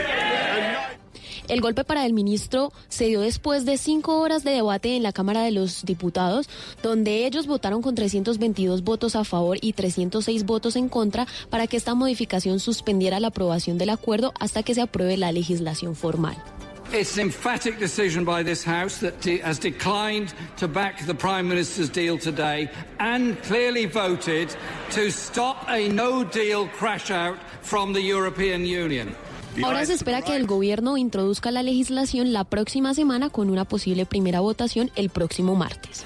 El 1.49 1.60
golpe 1.60 1.84
para 1.84 2.07
el 2.07 2.15
ministro 2.15 2.73
se 2.89 3.05
dio 3.05 3.20
después 3.20 3.67
de 3.67 3.76
cinco 3.76 4.20
horas 4.20 4.43
de 4.43 4.52
debate 4.52 4.97
en 4.97 5.02
la 5.02 5.12
Cámara 5.12 5.43
de 5.43 5.51
los 5.51 5.84
Diputados, 5.84 6.49
donde 6.83 7.26
ellos 7.26 7.47
votaron 7.47 7.83
con 7.83 7.94
322 7.94 8.83
votos 8.83 9.17
a 9.17 9.25
favor 9.25 9.59
y 9.60 9.75
306 9.75 10.47
votos 10.47 10.76
en 10.76 10.89
contra 10.89 11.26
para 11.51 11.67
que 11.67 11.76
esta 11.76 11.94
modificación 11.94 12.59
suspendiera 12.59 13.20
la 13.20 13.28
aprobación 13.28 13.76
del 13.76 13.91
acuerdo 13.91 14.33
hasta 14.41 14.62
que 14.62 14.75
se 14.75 14.81
apruebe 14.81 15.18
la 15.18 15.33
legislación 15.33 15.94
formal. 15.94 16.43
It's 16.92 17.16
an 17.16 17.22
emphatic 17.22 17.78
decision 17.78 18.24
by 18.24 18.44
this 18.44 18.64
House 18.64 19.00
that 19.00 19.20
de- 19.20 19.38
has 19.38 19.58
declined 19.58 20.32
to 20.58 20.68
back 20.68 21.04
the 21.06 21.14
Prime 21.14 21.48
Minister's 21.48 21.90
deal 21.90 22.18
today 22.18 22.70
and 22.98 23.36
clearly 23.42 23.86
voted 23.86 24.48
to 24.92 25.10
stop 25.10 25.66
a 25.68 25.88
no 25.88 26.24
deal 26.24 26.68
crash 26.78 27.10
out 27.10 27.36
from 27.62 27.92
the 27.92 28.00
European 28.00 28.64
Union. 28.64 29.14
Ahora 29.62 29.84
se 29.86 29.94
espera 29.94 30.22
que 30.22 30.34
el 30.36 30.46
gobierno 30.46 30.96
introduzca 30.96 31.50
la 31.50 31.62
legislación 31.62 32.32
la 32.32 32.44
próxima 32.44 32.94
semana 32.94 33.30
con 33.30 33.50
una 33.50 33.64
posible 33.64 34.04
primera 34.06 34.40
votación 34.40 34.90
el 34.94 35.10
próximo 35.10 35.54
martes. 35.54 36.04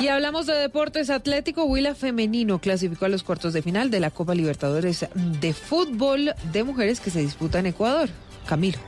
Y 0.00 0.08
hablamos 0.08 0.46
de 0.46 0.54
deportes 0.54 1.10
atlético. 1.10 1.64
Huila 1.64 1.94
Femenino 1.94 2.60
clasificó 2.60 3.06
a 3.06 3.08
los 3.08 3.24
cuartos 3.24 3.52
de 3.52 3.62
final 3.62 3.90
de 3.90 3.98
la 4.00 4.10
Copa 4.10 4.34
Libertadores 4.34 5.06
de 5.14 5.52
Fútbol 5.52 6.34
de 6.52 6.64
Mujeres 6.64 7.00
que 7.00 7.10
se 7.10 7.20
disputa 7.20 7.58
en 7.58 7.66
Ecuador. 7.66 8.08
Camilo. 8.46 8.78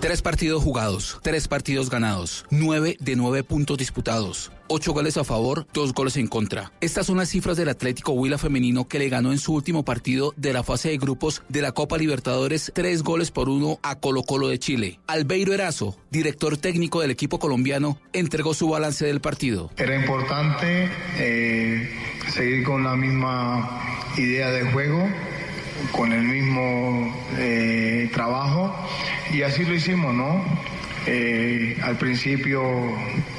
Tres 0.00 0.20
partidos 0.20 0.62
jugados, 0.62 1.18
tres 1.22 1.48
partidos 1.48 1.88
ganados, 1.88 2.44
nueve 2.50 2.98
de 3.00 3.16
nueve 3.16 3.42
puntos 3.42 3.78
disputados, 3.78 4.52
ocho 4.68 4.92
goles 4.92 5.16
a 5.16 5.24
favor, 5.24 5.66
dos 5.72 5.94
goles 5.94 6.18
en 6.18 6.26
contra. 6.26 6.70
Estas 6.82 7.06
son 7.06 7.16
las 7.16 7.30
cifras 7.30 7.56
del 7.56 7.70
Atlético 7.70 8.12
Huila 8.12 8.36
femenino 8.36 8.86
que 8.86 8.98
le 8.98 9.08
ganó 9.08 9.32
en 9.32 9.38
su 9.38 9.54
último 9.54 9.86
partido 9.86 10.34
de 10.36 10.52
la 10.52 10.62
fase 10.62 10.90
de 10.90 10.98
grupos 10.98 11.42
de 11.48 11.62
la 11.62 11.72
Copa 11.72 11.96
Libertadores 11.96 12.70
tres 12.74 13.02
goles 13.02 13.30
por 13.30 13.48
uno 13.48 13.80
a 13.82 13.98
Colo 13.98 14.22
Colo 14.22 14.48
de 14.48 14.58
Chile. 14.58 15.00
Albeiro 15.06 15.54
Erazo, 15.54 15.96
director 16.10 16.58
técnico 16.58 17.00
del 17.00 17.10
equipo 17.10 17.38
colombiano, 17.38 17.98
entregó 18.12 18.52
su 18.52 18.68
balance 18.68 19.06
del 19.06 19.22
partido. 19.22 19.70
Era 19.78 19.96
importante 19.96 20.90
eh, 21.18 21.90
seguir 22.34 22.64
con 22.64 22.84
la 22.84 22.96
misma 22.96 23.80
idea 24.18 24.50
de 24.50 24.70
juego, 24.72 25.08
con 25.92 26.12
el 26.12 26.22
mismo 26.22 27.14
eh, 27.38 28.10
trabajo 28.12 28.74
y 29.32 29.42
así 29.42 29.64
lo 29.64 29.74
hicimos, 29.74 30.14
¿no? 30.14 30.44
Eh, 31.08 31.78
al 31.84 31.96
principio 31.98 32.62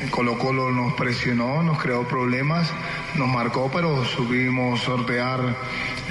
Colo 0.10 0.38
Colo 0.38 0.72
nos 0.72 0.94
presionó, 0.94 1.62
nos 1.64 1.82
creó 1.82 2.08
problemas, 2.08 2.72
nos 3.16 3.28
marcó, 3.28 3.70
pero 3.74 4.06
supimos 4.06 4.80
sortear 4.82 5.58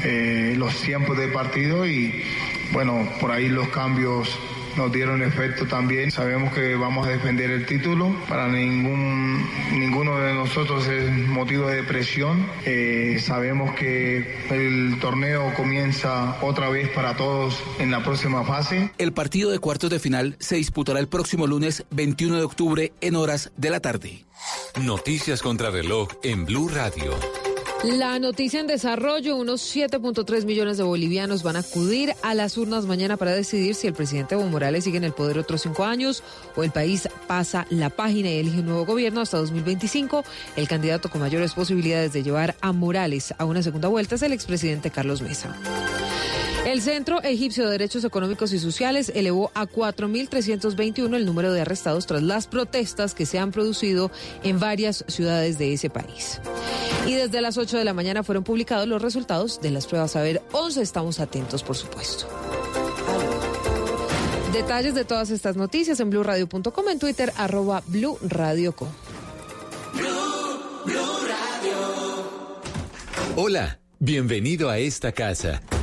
eh, 0.04 0.54
los 0.58 0.74
tiempos 0.82 1.16
de 1.16 1.28
partido 1.28 1.86
y 1.86 2.22
bueno, 2.72 3.08
por 3.20 3.30
ahí 3.30 3.48
los 3.48 3.68
cambios 3.68 4.38
nos 4.76 4.92
dieron 4.92 5.22
efecto 5.22 5.66
también. 5.66 6.10
Sabemos 6.10 6.52
que 6.52 6.74
vamos 6.76 7.06
a 7.06 7.10
defender 7.10 7.50
el 7.50 7.66
título. 7.66 8.14
Para 8.28 8.48
ningún, 8.48 9.44
ninguno 9.72 10.18
de 10.18 10.34
nosotros 10.34 10.86
es 10.86 11.10
motivo 11.28 11.68
de 11.68 11.82
presión. 11.82 12.46
Eh, 12.64 13.18
sabemos 13.24 13.74
que 13.74 14.46
el 14.50 14.98
torneo 15.00 15.52
comienza 15.54 16.38
otra 16.42 16.68
vez 16.68 16.88
para 16.90 17.16
todos 17.16 17.58
en 17.78 17.90
la 17.90 18.02
próxima 18.02 18.44
fase. 18.44 18.90
El 18.98 19.12
partido 19.12 19.50
de 19.50 19.58
cuartos 19.58 19.90
de 19.90 19.98
final 19.98 20.36
se 20.38 20.56
disputará 20.56 21.00
el 21.00 21.08
próximo 21.08 21.46
lunes 21.46 21.84
21 21.90 22.36
de 22.36 22.42
octubre 22.42 22.92
en 23.00 23.16
horas 23.16 23.52
de 23.56 23.70
la 23.70 23.80
tarde. 23.80 24.24
Noticias 24.80 25.42
contra 25.42 25.70
reloj 25.70 26.08
en 26.22 26.44
Blue 26.44 26.68
Radio. 26.68 27.14
La 27.86 28.18
noticia 28.18 28.58
en 28.58 28.66
desarrollo, 28.66 29.36
unos 29.36 29.62
7.3 29.74 30.44
millones 30.44 30.76
de 30.76 30.82
bolivianos 30.82 31.44
van 31.44 31.54
a 31.54 31.60
acudir 31.60 32.14
a 32.24 32.34
las 32.34 32.58
urnas 32.58 32.84
mañana 32.84 33.16
para 33.16 33.30
decidir 33.32 33.76
si 33.76 33.86
el 33.86 33.94
presidente 33.94 34.34
Evo 34.34 34.44
Morales 34.46 34.82
sigue 34.82 34.96
en 34.96 35.04
el 35.04 35.12
poder 35.12 35.38
otros 35.38 35.62
cinco 35.62 35.84
años 35.84 36.24
o 36.56 36.64
el 36.64 36.72
país 36.72 37.08
pasa 37.28 37.64
la 37.70 37.88
página 37.88 38.28
y 38.28 38.38
elige 38.38 38.58
un 38.58 38.66
nuevo 38.66 38.86
gobierno 38.86 39.20
hasta 39.20 39.38
2025. 39.38 40.24
El 40.56 40.66
candidato 40.66 41.08
con 41.08 41.20
mayores 41.20 41.54
posibilidades 41.54 42.12
de 42.12 42.24
llevar 42.24 42.56
a 42.60 42.72
Morales 42.72 43.32
a 43.38 43.44
una 43.44 43.62
segunda 43.62 43.86
vuelta 43.86 44.16
es 44.16 44.22
el 44.22 44.32
expresidente 44.32 44.90
Carlos 44.90 45.22
Mesa. 45.22 45.56
El 46.66 46.82
Centro 46.82 47.22
Egipcio 47.22 47.64
de 47.64 47.70
Derechos 47.70 48.02
Económicos 48.02 48.52
y 48.52 48.58
Sociales 48.58 49.12
elevó 49.14 49.52
a 49.54 49.68
4.321 49.68 51.14
el 51.14 51.24
número 51.24 51.52
de 51.52 51.60
arrestados 51.60 52.06
tras 52.06 52.24
las 52.24 52.48
protestas 52.48 53.14
que 53.14 53.24
se 53.24 53.38
han 53.38 53.52
producido 53.52 54.10
en 54.42 54.58
varias 54.58 55.04
ciudades 55.06 55.58
de 55.58 55.72
ese 55.72 55.90
país. 55.90 56.40
Y 57.06 57.14
desde 57.14 57.40
las 57.40 57.56
8 57.56 57.78
de 57.78 57.84
la 57.84 57.94
mañana 57.94 58.24
fueron 58.24 58.42
publicados 58.42 58.88
los 58.88 59.00
resultados 59.00 59.60
de 59.60 59.70
las 59.70 59.86
pruebas. 59.86 60.16
A 60.16 60.22
ver, 60.22 60.42
11 60.50 60.82
estamos 60.82 61.20
atentos, 61.20 61.62
por 61.62 61.76
supuesto. 61.76 62.26
Detalles 64.52 64.96
de 64.96 65.04
todas 65.04 65.30
estas 65.30 65.54
noticias 65.54 66.00
en 66.00 66.10
en 66.90 66.98
Twitter, 66.98 67.32
arroba 67.36 67.84
blurradioco. 67.86 68.88
Hola, 73.36 73.78
bienvenido 74.00 74.68
a 74.68 74.78
esta 74.78 75.12
casa, 75.12 75.62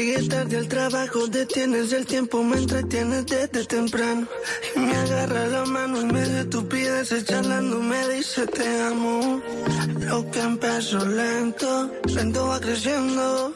Llegué 0.00 0.28
tarde 0.28 0.56
al 0.56 0.66
trabajo, 0.66 1.26
detienes 1.26 1.92
el 1.92 2.06
tiempo, 2.06 2.42
me 2.42 2.56
entretienes 2.56 3.26
desde 3.26 3.66
temprano. 3.66 4.26
Y 4.74 4.78
me 4.78 4.96
agarra 4.96 5.46
la 5.48 5.66
mano 5.66 6.00
en 6.00 6.06
medio 6.06 6.36
de 6.36 6.40
estupideces, 6.40 7.26
charlando, 7.26 7.82
me 7.82 8.08
dice 8.08 8.46
te 8.46 8.80
amo. 8.80 9.42
Lo 9.98 10.30
que 10.30 10.40
empezó 10.40 11.04
lento, 11.04 11.90
lento 12.06 12.46
va 12.46 12.58
creciendo. 12.60 13.52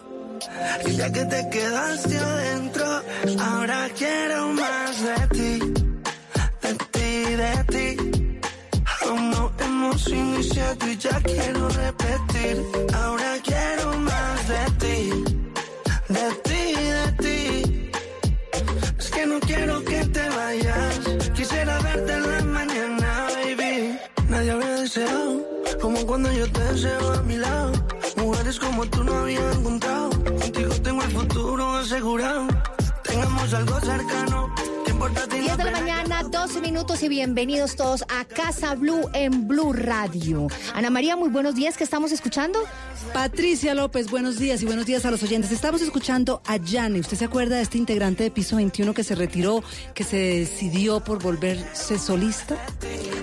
Y 0.85 0.97
ya 0.97 1.11
que 1.11 1.25
te 1.25 1.49
quedaste 1.49 2.19
adentro, 2.19 3.03
ahora 3.41 3.89
quiero 3.97 4.49
más 4.49 5.03
de 5.03 5.29
ti, 5.37 5.59
de 6.61 6.75
ti, 6.93 7.37
de 7.43 7.55
ti. 7.73 8.41
Aún 9.07 9.31
no 9.31 9.51
hemos 9.61 10.09
iniciado 10.09 10.91
y 10.91 10.97
ya 10.99 11.19
quiero 11.23 11.71
repetir. 11.71 12.63
Ahora 12.93 13.39
quiero 13.43 13.99
más 13.99 14.47
de 14.47 14.65
ti 14.79 15.34
no 19.35 19.41
quiero 19.41 19.85
que 19.85 20.05
te 20.07 20.29
vayas. 20.29 21.01
Quisiera 21.35 21.79
verte 21.81 22.13
en 22.13 22.23
la 22.31 22.41
mañana, 22.59 23.27
baby. 23.35 23.99
Nadie 24.29 24.51
había 24.53 24.75
deseado 24.83 25.43
como 25.81 26.07
cuando 26.07 26.33
yo 26.33 26.47
te 26.51 26.61
deseo 26.73 27.13
a 27.13 27.23
mi 27.23 27.37
lado. 27.37 27.73
Mujeres 28.17 28.59
como 28.59 28.87
tú 28.87 29.03
no 29.03 29.13
había 29.15 29.53
encontrado. 29.53 30.11
Contigo 30.11 30.75
tengo 30.83 31.03
el 31.03 31.11
futuro 31.11 31.75
asegurado. 31.75 32.47
Tengamos 33.03 33.55
algo 33.55 33.81
cercano. 33.81 34.55
¿Qué 34.95 34.97
importa 34.97 35.25
a 35.25 35.27
ti 35.27 35.39
10 35.41 35.57
de 35.57 35.65
la 35.65 35.71
mañana, 35.73 36.23
12 36.23 36.61
minutos 36.61 37.03
y 37.03 37.09
bienvenidos 37.09 37.75
todos 37.75 38.05
a 38.09 38.25
Casa 38.25 38.77
Blue 38.77 39.11
en 39.13 39.49
Blue 39.49 39.73
Radio. 39.73 40.47
Ana 40.73 40.89
María, 40.89 41.17
muy 41.17 41.31
buenos 41.31 41.57
días, 41.57 41.77
¿qué 41.77 41.83
estamos 41.83 42.13
escuchando? 42.13 42.61
Patricia 43.13 43.75
López, 43.75 44.09
buenos 44.09 44.39
días 44.39 44.63
y 44.63 44.67
buenos 44.67 44.87
días 44.87 45.05
a 45.05 45.11
los 45.11 45.21
oyentes. 45.25 45.51
Estamos 45.51 45.83
escuchando 45.83 46.43
a 46.47 46.59
Yane. 46.59 47.01
¿Usted 47.01 47.17
se 47.17 47.25
acuerda 47.25 47.57
de 47.57 47.63
este 47.63 47.77
integrante 47.77 48.23
de 48.23 48.31
Piso 48.31 48.55
21 48.55 48.95
que 48.95 49.03
se 49.03 49.17
retiró, 49.17 49.65
que 49.95 50.05
se 50.05 50.17
decidió 50.17 51.03
por 51.03 51.21
volverse 51.21 51.99
solista? 51.99 52.57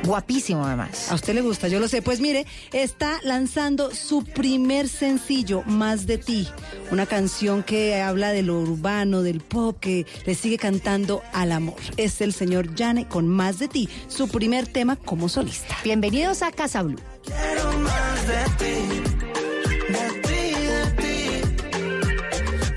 Guapísimo, 0.03 0.65
además. 0.65 1.11
A 1.11 1.15
usted 1.15 1.33
le 1.33 1.41
gusta, 1.41 1.67
yo 1.67 1.79
lo 1.79 1.87
sé. 1.87 2.01
Pues 2.01 2.19
mire, 2.19 2.45
está 2.73 3.19
lanzando 3.23 3.93
su 3.95 4.23
primer 4.23 4.89
sencillo, 4.89 5.63
Más 5.65 6.05
de 6.05 6.17
ti. 6.17 6.47
Una 6.91 7.05
canción 7.05 7.63
que 7.63 8.01
habla 8.01 8.31
de 8.31 8.41
lo 8.41 8.59
urbano, 8.59 9.21
del 9.21 9.39
pop, 9.41 9.77
que 9.79 10.05
le 10.25 10.35
sigue 10.35 10.57
cantando 10.57 11.21
al 11.31 11.51
amor. 11.61 11.75
Es 11.97 12.21
el 12.21 12.33
señor 12.33 12.73
Yane 12.75 13.07
con 13.07 13.27
Más 13.27 13.59
de 13.59 13.67
ti, 13.67 13.87
su 14.07 14.27
primer 14.27 14.67
tema 14.67 14.95
como 14.95 15.29
solista. 15.29 15.77
Bienvenidos 15.83 16.41
a 16.41 16.51
Casa 16.51 16.81
Blue. 16.81 16.99
quiero 17.23 17.77
más 17.79 18.27
de 18.27 18.43
ti, 18.59 18.75
de 19.93 20.05
ti, 20.25 20.41
de 20.71 20.81
ti. 21.01 21.17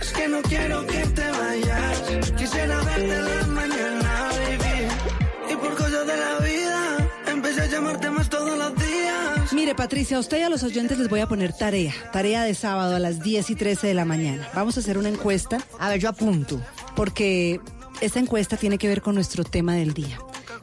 Es 0.00 0.12
que 0.12 0.28
no 0.28 0.42
quiero 0.42 0.86
que 0.86 1.00
te 1.18 1.30
vayas. 1.30 2.02
Quisiera 2.36 2.76
verte 2.82 3.14
en 3.14 3.24
la 3.24 3.46
mañana, 3.46 4.28
baby. 4.32 5.52
Y 5.52 5.56
por 5.56 5.74
cosas 5.76 6.06
de 6.06 6.16
la 6.16 6.38
vida, 6.40 7.10
empecé 7.28 7.62
a 7.62 7.66
llamarte 7.66 8.10
más 8.10 8.28
todos 8.28 8.58
los 8.58 8.74
días. 8.76 9.52
Mire, 9.52 9.74
Patricia, 9.74 10.18
a 10.18 10.20
usted 10.20 10.40
y 10.40 10.42
a 10.42 10.50
los 10.50 10.62
oyentes 10.62 10.98
les 10.98 11.08
voy 11.08 11.20
a 11.20 11.26
poner 11.26 11.54
tarea. 11.54 11.94
Tarea 12.12 12.42
de 12.44 12.54
sábado 12.54 12.96
a 12.96 12.98
las 12.98 13.22
10 13.22 13.48
y 13.48 13.54
13 13.54 13.86
de 13.86 13.94
la 13.94 14.04
mañana. 14.04 14.46
Vamos 14.54 14.76
a 14.76 14.80
hacer 14.80 14.98
una 14.98 15.08
encuesta. 15.08 15.58
A 15.78 15.88
ver, 15.88 16.00
yo 16.00 16.10
apunto. 16.10 16.60
Porque 16.94 17.60
esta 18.00 18.18
encuesta 18.18 18.56
tiene 18.56 18.78
que 18.78 18.88
ver 18.88 19.02
con 19.02 19.14
nuestro 19.14 19.44
tema 19.44 19.74
del 19.74 19.94
día, 19.94 20.18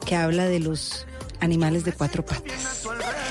que 0.06 0.16
habla 0.16 0.46
de 0.46 0.60
los 0.60 1.06
animales 1.40 1.84
de 1.84 1.92
cuatro 1.92 2.24
patas. 2.24 2.84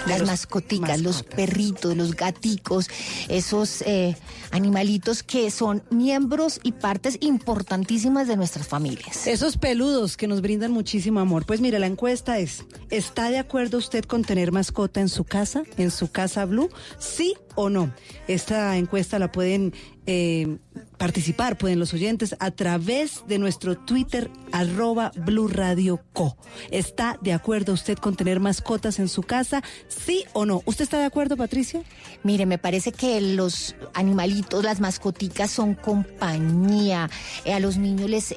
las 0.06 0.24
mascoticas, 0.24 1.00
los 1.00 1.24
perritos, 1.24 1.96
los 1.96 2.16
gaticos, 2.16 2.90
esos 3.30 3.82
eh, 3.84 4.18
animalitos 4.52 5.24
que 5.24 5.50
son 5.52 5.84
miembros 5.90 6.60
y 6.64 6.74
partes 6.74 7.18
importantísimas 7.22 8.28
de 8.28 8.38
nuestras 8.38 8.68
familias. 8.68 9.28
Esos 9.28 9.58
peludos 9.58 10.18
que 10.18 10.28
nos 10.28 10.42
brindan 10.42 10.72
muchísimo 10.72 11.20
amor. 11.20 11.46
Pues 11.46 11.62
mire, 11.62 11.80
la 11.80 11.88
encuesta 11.88 12.40
es, 12.40 12.66
¿está 12.90 13.30
de 13.30 13.40
acuerdo 13.40 13.78
usted 13.78 14.06
con 14.06 14.24
tener 14.24 14.52
mascota 14.52 15.02
en 15.02 15.10
su 15.10 15.24
casa, 15.24 15.64
en 15.78 15.92
su 15.92 16.12
casa 16.12 16.46
Blue? 16.46 16.70
¿Sí 17.00 17.34
o 17.56 17.70
no? 17.70 17.94
Esta 18.28 18.78
encuesta 18.78 19.20
la 19.20 19.32
pueden 19.32 19.74
eh, 20.08 20.58
participar, 20.98 21.58
pueden 21.58 21.80
los 21.80 21.94
oyentes, 21.94 22.36
a 22.40 22.52
través 22.52 23.24
de 23.28 23.38
nuestro 23.38 23.78
Twitter, 23.78 24.32
arroba 24.52 25.12
Blue 25.16 25.48
Radio 25.48 26.02
Co. 26.14 26.38
¿Está 26.70 27.18
de 27.22 27.34
acuerdo 27.34 27.74
usted 27.74 27.98
con 27.98 28.16
tener 28.16 28.40
mascotas 28.40 29.00
en 29.00 29.10
su 29.10 29.22
casa? 29.22 29.64
¿Sí 29.88 30.26
o 30.34 30.46
no? 30.46 30.62
¿Usted 30.66 30.84
está 30.84 31.00
de 31.00 31.06
acuerdo, 31.06 31.38
Patricia? 31.38 31.84
Mire, 32.24 32.46
me 32.46 32.58
parece 32.58 32.92
que 32.92 33.22
los 33.22 33.76
animalitos, 33.94 34.41
las 34.64 34.80
mascoticas 34.80 35.52
son 35.52 35.76
compañía. 35.76 37.10
Eh, 37.46 37.54
a 37.54 37.60
los 37.60 37.78
niños 37.78 38.10
les 38.10 38.34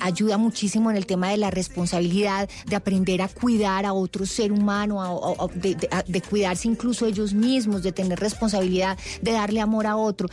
ayuda 0.00 0.38
muchísimo 0.38 0.90
en 0.90 0.96
el 0.96 1.06
tema 1.06 1.30
de 1.30 1.36
la 1.36 1.50
responsabilidad, 1.50 2.48
de 2.66 2.76
aprender 2.76 3.22
a 3.22 3.28
cuidar 3.28 3.86
a 3.86 3.92
otro 3.92 4.26
ser 4.26 4.52
humano, 4.52 5.02
de 5.54 6.20
cuidarse 6.22 6.68
incluso 6.68 7.06
ellos 7.06 7.32
mismos, 7.32 7.82
de 7.82 7.92
tener 7.92 8.18
responsabilidad, 8.18 8.98
de 9.22 9.32
darle 9.32 9.60
amor 9.60 9.86
a 9.86 9.96
otro. 9.96 10.28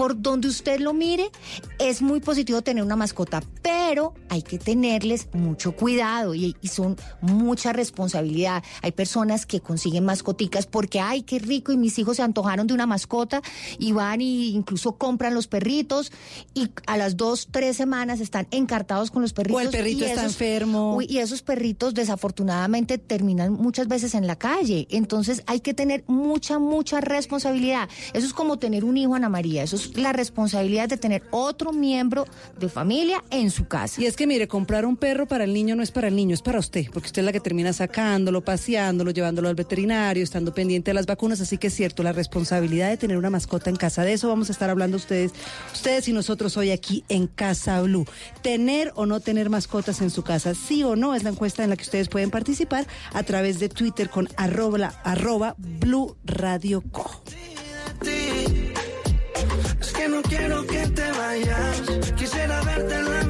Por 0.00 0.22
donde 0.22 0.48
usted 0.48 0.80
lo 0.80 0.94
mire, 0.94 1.30
es 1.78 2.00
muy 2.00 2.20
positivo 2.20 2.62
tener 2.62 2.82
una 2.82 2.96
mascota, 2.96 3.42
pero 3.60 4.14
hay 4.30 4.40
que 4.40 4.58
tenerles 4.58 5.28
mucho 5.34 5.72
cuidado 5.72 6.34
y, 6.34 6.56
y 6.62 6.68
son 6.68 6.96
mucha 7.20 7.74
responsabilidad. 7.74 8.64
Hay 8.80 8.92
personas 8.92 9.44
que 9.44 9.60
consiguen 9.60 10.06
mascoticas 10.06 10.64
porque, 10.64 11.00
ay, 11.00 11.20
qué 11.20 11.38
rico, 11.38 11.70
y 11.70 11.76
mis 11.76 11.98
hijos 11.98 12.16
se 12.16 12.22
antojaron 12.22 12.66
de 12.66 12.72
una 12.72 12.86
mascota 12.86 13.42
y 13.78 13.92
van 13.92 14.22
y 14.22 14.54
incluso 14.54 14.92
compran 14.92 15.34
los 15.34 15.48
perritos 15.48 16.12
y 16.54 16.70
a 16.86 16.96
las 16.96 17.18
dos, 17.18 17.48
tres 17.50 17.76
semanas 17.76 18.20
están 18.20 18.48
encartados 18.52 19.10
con 19.10 19.20
los 19.20 19.34
perritos. 19.34 19.60
O 19.60 19.60
el 19.60 19.68
perrito 19.68 20.06
y 20.06 20.08
está 20.08 20.24
enfermo. 20.24 20.96
Uy, 20.96 21.08
y 21.10 21.18
esos 21.18 21.42
perritos 21.42 21.92
desafortunadamente 21.92 22.96
terminan 22.96 23.52
muchas 23.52 23.86
veces 23.86 24.14
en 24.14 24.26
la 24.26 24.36
calle. 24.36 24.86
Entonces 24.88 25.42
hay 25.44 25.60
que 25.60 25.74
tener 25.74 26.04
mucha, 26.06 26.58
mucha 26.58 27.02
responsabilidad. 27.02 27.90
Eso 28.14 28.26
es 28.26 28.32
como 28.32 28.58
tener 28.58 28.86
un 28.86 28.96
hijo, 28.96 29.14
Ana 29.14 29.28
María. 29.28 29.62
Eso 29.62 29.76
es 29.76 29.89
la 29.96 30.12
responsabilidad 30.12 30.88
de 30.88 30.96
tener 30.96 31.22
otro 31.30 31.72
miembro 31.72 32.26
de 32.58 32.68
familia 32.68 33.22
en 33.30 33.50
su 33.50 33.66
casa. 33.66 34.00
Y 34.00 34.06
es 34.06 34.16
que 34.16 34.26
mire, 34.26 34.48
comprar 34.48 34.86
un 34.86 34.96
perro 34.96 35.26
para 35.26 35.44
el 35.44 35.52
niño 35.52 35.76
no 35.76 35.82
es 35.82 35.90
para 35.90 36.08
el 36.08 36.16
niño, 36.16 36.34
es 36.34 36.42
para 36.42 36.58
usted, 36.58 36.86
porque 36.92 37.06
usted 37.06 37.22
es 37.22 37.26
la 37.26 37.32
que 37.32 37.40
termina 37.40 37.72
sacándolo, 37.72 38.42
paseándolo, 38.42 39.10
llevándolo 39.10 39.48
al 39.48 39.54
veterinario, 39.54 40.22
estando 40.22 40.54
pendiente 40.54 40.90
de 40.90 40.94
las 40.94 41.06
vacunas, 41.06 41.40
así 41.40 41.58
que 41.58 41.68
es 41.68 41.74
cierto, 41.74 42.02
la 42.02 42.12
responsabilidad 42.12 42.88
de 42.88 42.96
tener 42.96 43.16
una 43.16 43.30
mascota 43.30 43.70
en 43.70 43.76
casa, 43.76 44.04
de 44.04 44.12
eso 44.12 44.28
vamos 44.28 44.48
a 44.48 44.52
estar 44.52 44.70
hablando 44.70 44.96
ustedes, 44.96 45.32
ustedes 45.72 46.08
y 46.08 46.12
nosotros 46.12 46.56
hoy 46.56 46.70
aquí 46.70 47.04
en 47.08 47.26
Casa 47.26 47.80
Blue. 47.82 48.06
Tener 48.42 48.92
o 48.94 49.06
no 49.06 49.20
tener 49.20 49.50
mascotas 49.50 50.00
en 50.00 50.10
su 50.10 50.22
casa, 50.22 50.54
sí 50.54 50.82
o 50.82 50.96
no, 50.96 51.14
es 51.14 51.22
la 51.22 51.30
encuesta 51.30 51.64
en 51.64 51.70
la 51.70 51.76
que 51.76 51.84
ustedes 51.84 52.08
pueden 52.08 52.30
participar 52.30 52.86
a 53.12 53.22
través 53.22 53.58
de 53.58 53.68
Twitter 53.68 54.10
con 54.10 54.28
arroba, 54.36 54.94
arroba 55.04 55.54
Blue 55.58 56.16
Radio 56.24 56.82
Co. 56.90 57.10
Que 60.00 60.08
no 60.08 60.22
quiero 60.22 60.66
que 60.66 60.86
te 60.96 61.12
vayas. 61.12 61.82
Quisiera 62.16 62.62
verte 62.62 62.94
en 62.94 63.10
la 63.10 63.29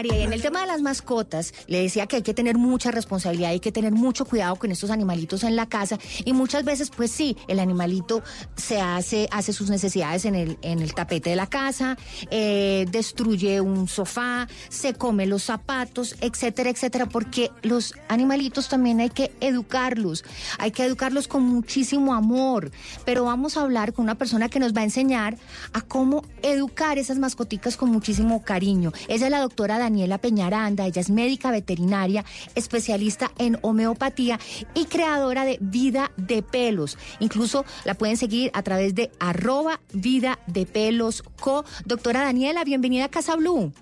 María, 0.00 0.18
y 0.18 0.22
en 0.22 0.32
el 0.32 0.40
tema 0.40 0.62
de 0.62 0.66
las 0.66 0.80
mascotas, 0.80 1.52
le 1.66 1.82
decía 1.82 2.06
que 2.06 2.16
hay 2.16 2.22
que 2.22 2.32
tener 2.32 2.56
mucha 2.56 2.90
responsabilidad, 2.90 3.50
hay 3.50 3.60
que 3.60 3.70
tener 3.70 3.92
mucho 3.92 4.24
cuidado 4.24 4.56
con 4.56 4.72
estos 4.72 4.88
animalitos 4.88 5.44
en 5.44 5.56
la 5.56 5.66
casa 5.66 5.98
y 6.24 6.32
muchas 6.32 6.64
veces, 6.64 6.88
pues 6.88 7.10
sí, 7.10 7.36
el 7.48 7.60
animalito 7.60 8.22
se 8.56 8.80
hace, 8.80 9.28
hace 9.30 9.52
sus 9.52 9.68
necesidades 9.68 10.24
en 10.24 10.36
el, 10.36 10.58
en 10.62 10.78
el 10.78 10.94
tapete 10.94 11.28
de 11.28 11.36
la 11.36 11.48
casa, 11.48 11.98
eh, 12.30 12.86
destruye 12.90 13.60
un 13.60 13.88
sofá, 13.88 14.48
se 14.70 14.94
come 14.94 15.26
los 15.26 15.42
zapatos, 15.42 16.16
etcétera, 16.22 16.70
etcétera, 16.70 17.04
porque 17.04 17.50
los 17.60 17.92
animalitos 18.08 18.70
también 18.70 19.00
hay 19.00 19.10
que 19.10 19.32
educarlos, 19.40 20.24
hay 20.56 20.70
que 20.70 20.86
educarlos 20.86 21.28
con 21.28 21.42
muchísimo 21.42 22.14
amor, 22.14 22.70
pero 23.04 23.26
vamos 23.26 23.58
a 23.58 23.60
hablar 23.60 23.92
con 23.92 24.04
una 24.04 24.14
persona 24.14 24.48
que 24.48 24.60
nos 24.60 24.74
va 24.74 24.80
a 24.80 24.84
enseñar 24.84 25.36
a 25.74 25.82
cómo 25.82 26.24
educar 26.40 26.96
esas 26.96 27.18
mascoticas 27.18 27.76
con 27.76 27.90
muchísimo 27.90 28.42
cariño. 28.42 28.94
Ella 29.06 29.26
es 29.26 29.30
la 29.30 29.40
doctora 29.40 29.78
Daniela 29.78 29.89
Peñaranda, 30.18 30.86
ella 30.86 31.00
es 31.00 31.10
médica 31.10 31.50
veterinaria, 31.50 32.24
especialista 32.54 33.30
en 33.38 33.58
homeopatía 33.62 34.38
y 34.74 34.86
creadora 34.86 35.44
de 35.44 35.58
Vida 35.60 36.12
de 36.16 36.42
Pelos. 36.42 36.98
Incluso 37.18 37.64
la 37.84 37.94
pueden 37.94 38.16
seguir 38.16 38.50
a 38.54 38.62
través 38.62 38.94
de 38.94 39.10
arroba 39.18 39.80
Vida 39.92 40.38
de 40.46 40.66
Pelos 40.66 41.22
Co. 41.40 41.64
Doctora 41.84 42.22
Daniela, 42.22 42.64
bienvenida 42.64 43.06
a 43.06 43.08
Casa 43.08 43.36
Blue. 43.36 43.72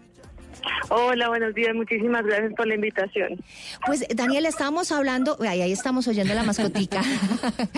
Hola, 0.89 1.29
buenos 1.29 1.55
días. 1.55 1.75
Muchísimas 1.75 2.25
gracias 2.25 2.53
por 2.55 2.67
la 2.67 2.75
invitación. 2.75 3.41
Pues 3.87 4.05
Daniela, 4.15 4.49
estábamos 4.49 4.91
hablando, 4.93 5.37
ay, 5.41 5.63
ahí 5.63 5.73
estamos 5.73 6.09
oyendo 6.09 6.35
la 6.35 6.43
mascotica. 6.43 7.03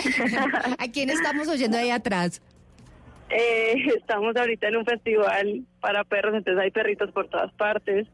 ¿A 0.77 0.87
quién 0.87 1.09
estamos 1.09 1.47
oyendo 1.47 1.77
ahí 1.77 1.89
atrás? 1.89 2.41
Eh, 3.31 3.75
estamos 3.97 4.35
ahorita 4.35 4.67
en 4.67 4.77
un 4.77 4.85
festival 4.85 5.65
para 5.79 6.03
perros, 6.03 6.35
entonces 6.35 6.61
hay 6.61 6.69
perritos 6.69 7.11
por 7.11 7.27
todas 7.27 7.51
partes 7.53 8.07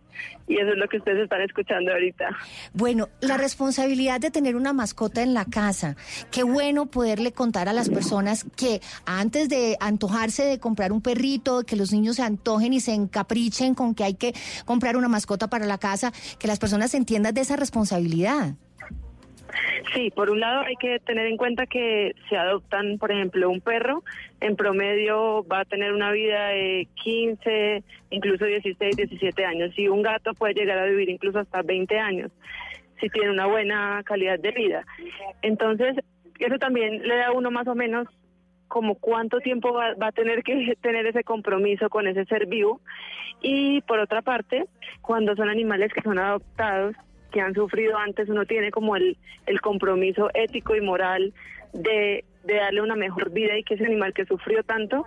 y 0.48 0.56
eso 0.56 0.72
es 0.72 0.78
lo 0.78 0.88
que 0.88 0.98
ustedes 0.98 1.24
están 1.24 1.42
escuchando 1.42 1.92
ahorita. 1.92 2.30
Bueno, 2.74 3.10
la 3.20 3.38
responsabilidad 3.38 4.22
de 4.22 4.32
tener 4.32 4.56
una 4.56 4.74
mascota 4.74 5.22
en 5.22 5.34
la 5.34 5.46
casa. 5.46 5.96
Qué 6.32 6.44
bueno 6.44 6.86
poderle 6.86 7.34
contar 7.34 7.68
a 7.68 7.74
las 7.74 7.90
personas 7.90 8.46
que 8.56 8.80
antes 9.06 9.50
de 9.50 9.76
antojarse 9.80 10.46
de 10.46 10.60
comprar 10.60 10.92
un 10.92 11.02
perrito, 11.02 11.64
que 11.64 11.76
los 11.76 11.92
niños 11.92 12.18
se 12.18 12.24
antojen 12.24 12.74
y 12.74 12.80
se 12.80 12.94
encaprichen 12.94 13.76
con 13.76 13.96
que 13.96 14.04
hay 14.04 14.14
que 14.14 14.34
comprar 14.66 14.96
una 14.96 15.10
mascota 15.10 15.50
para 15.50 15.66
la 15.66 15.78
casa, 15.78 16.14
que 16.40 16.48
las 16.48 16.60
personas 16.60 16.94
entiendan 16.94 17.34
de 17.34 17.42
esa 17.42 17.56
responsabilidad. 17.56 18.56
Sí, 19.94 20.11
por 20.11 20.30
un 20.30 20.40
lado 20.40 20.61
hay 20.61 20.76
que 20.76 21.00
tener 21.00 21.27
en 21.27 21.38
cuenta 21.38 21.66
que 21.66 22.14
si 22.27 22.36
adoptan, 22.36 22.98
por 22.98 23.11
ejemplo, 23.11 23.50
un 23.50 23.61
perro, 23.61 24.03
en 24.42 24.56
promedio 24.56 25.45
va 25.48 25.61
a 25.61 25.66
tener 25.66 25.94
una 25.94 26.11
vida 26.11 26.50
de 26.50 26.88
15, 27.03 27.84
incluso 28.10 28.45
16, 28.45 28.95
17 28.95 29.45
años. 29.45 29.77
Y 29.77 29.88
un 29.88 30.02
gato 30.02 30.34
puede 30.34 30.53
llegar 30.53 30.77
a 30.77 30.86
vivir 30.86 31.10
incluso 31.10 31.40
hasta 31.40 31.61
20 31.61 31.98
años, 32.00 32.32
si 33.00 33.10
tiene 33.10 33.32
una 33.32 33.45
buena 33.45 34.02
calidad 34.03 34.40
de 34.40 34.52
vida. 34.52 34.86
Entonces, 35.42 35.95
eso 36.40 36.58
también 36.60 37.08
le 37.08 37.16
da 37.16 37.27
a 37.27 37.32
uno 37.32 37.52
más 37.52 37.68
o 37.68 37.76
menos 37.76 38.08
como 38.68 38.95
cuánto 38.95 39.40
tiempo 39.40 39.74
va, 39.74 39.94
va 39.95 40.08
a 40.08 40.11
tener 40.11 40.44
que 40.44 40.76
tener 40.82 41.06
ese 41.06 41.24
compromiso 41.24 41.90
con 41.90 42.08
ese 42.08 42.26
ser 42.26 42.48
vivo. 42.48 42.82
Y 43.42 43.82
por 43.82 44.00
otra 44.00 44.22
parte, 44.22 44.66
cuando 45.02 45.36
son 45.36 45.50
animales 45.50 45.94
que 45.94 46.02
son 46.02 46.19
adoptados, 46.19 46.95
que 47.32 47.42
han 47.42 47.54
sufrido 47.54 47.98
antes, 47.98 48.30
uno 48.30 48.46
tiene 48.46 48.72
como 48.72 48.96
el, 48.96 49.18
el 49.46 49.62
compromiso 49.62 50.30
ético 50.34 50.76
y 50.76 50.82
moral 50.82 51.34
de, 51.74 52.24
de 52.44 52.54
darle 52.56 52.82
una 52.82 52.96
mejor 52.96 53.32
vida 53.32 53.58
y 53.58 53.64
que 53.64 53.76
ese 53.76 53.86
animal 53.86 54.14
que 54.14 54.26
sufrió 54.26 54.64
tanto 54.64 55.06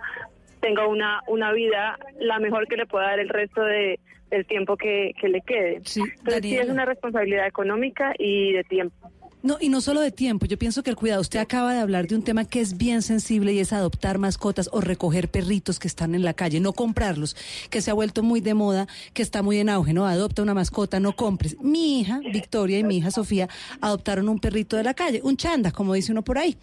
tenga 0.59 0.87
una, 0.87 1.21
una 1.27 1.51
vida 1.51 1.97
la 2.19 2.39
mejor 2.39 2.67
que 2.67 2.77
le 2.77 2.85
pueda 2.85 3.07
dar 3.07 3.19
el 3.19 3.29
resto 3.29 3.63
de, 3.63 3.99
del 4.29 4.45
tiempo 4.45 4.77
que, 4.77 5.13
que 5.19 5.27
le 5.27 5.41
quede. 5.41 5.75
Entonces 5.77 6.41
sí 6.41 6.57
es 6.57 6.69
una 6.69 6.85
responsabilidad 6.85 7.47
económica 7.47 8.13
y 8.17 8.53
de 8.53 8.63
tiempo. 8.63 9.11
No, 9.43 9.57
y 9.59 9.69
no 9.69 9.81
solo 9.81 10.01
de 10.01 10.11
tiempo, 10.11 10.45
yo 10.45 10.57
pienso 10.59 10.83
que 10.83 10.91
el 10.91 10.95
cuidado, 10.95 11.19
usted 11.21 11.39
acaba 11.39 11.73
de 11.73 11.79
hablar 11.79 12.07
de 12.07 12.13
un 12.15 12.21
tema 12.21 12.45
que 12.45 12.61
es 12.61 12.77
bien 12.77 13.01
sensible 13.01 13.53
y 13.53 13.59
es 13.59 13.73
adoptar 13.73 14.19
mascotas 14.19 14.69
o 14.71 14.81
recoger 14.81 15.29
perritos 15.31 15.79
que 15.79 15.87
están 15.87 16.13
en 16.13 16.23
la 16.23 16.33
calle, 16.33 16.59
no 16.59 16.73
comprarlos, 16.73 17.35
que 17.71 17.81
se 17.81 17.89
ha 17.89 17.93
vuelto 17.95 18.21
muy 18.21 18.39
de 18.39 18.53
moda, 18.53 18.87
que 19.13 19.23
está 19.23 19.41
muy 19.41 19.57
en 19.57 19.69
auge, 19.69 19.93
¿no? 19.93 20.05
Adopta 20.05 20.43
una 20.43 20.53
mascota, 20.53 20.99
no 20.99 21.15
compres. 21.15 21.55
Mi 21.59 22.01
hija, 22.01 22.19
Victoria, 22.31 22.77
y 22.77 22.83
mi 22.83 22.97
hija 22.97 23.09
Sofía 23.09 23.49
adoptaron 23.81 24.29
un 24.29 24.39
perrito 24.39 24.77
de 24.77 24.83
la 24.83 24.93
calle, 24.93 25.21
un 25.23 25.37
chanda, 25.37 25.71
como 25.71 25.93
dice 25.95 26.11
uno 26.11 26.21
por 26.23 26.37
ahí. 26.37 26.55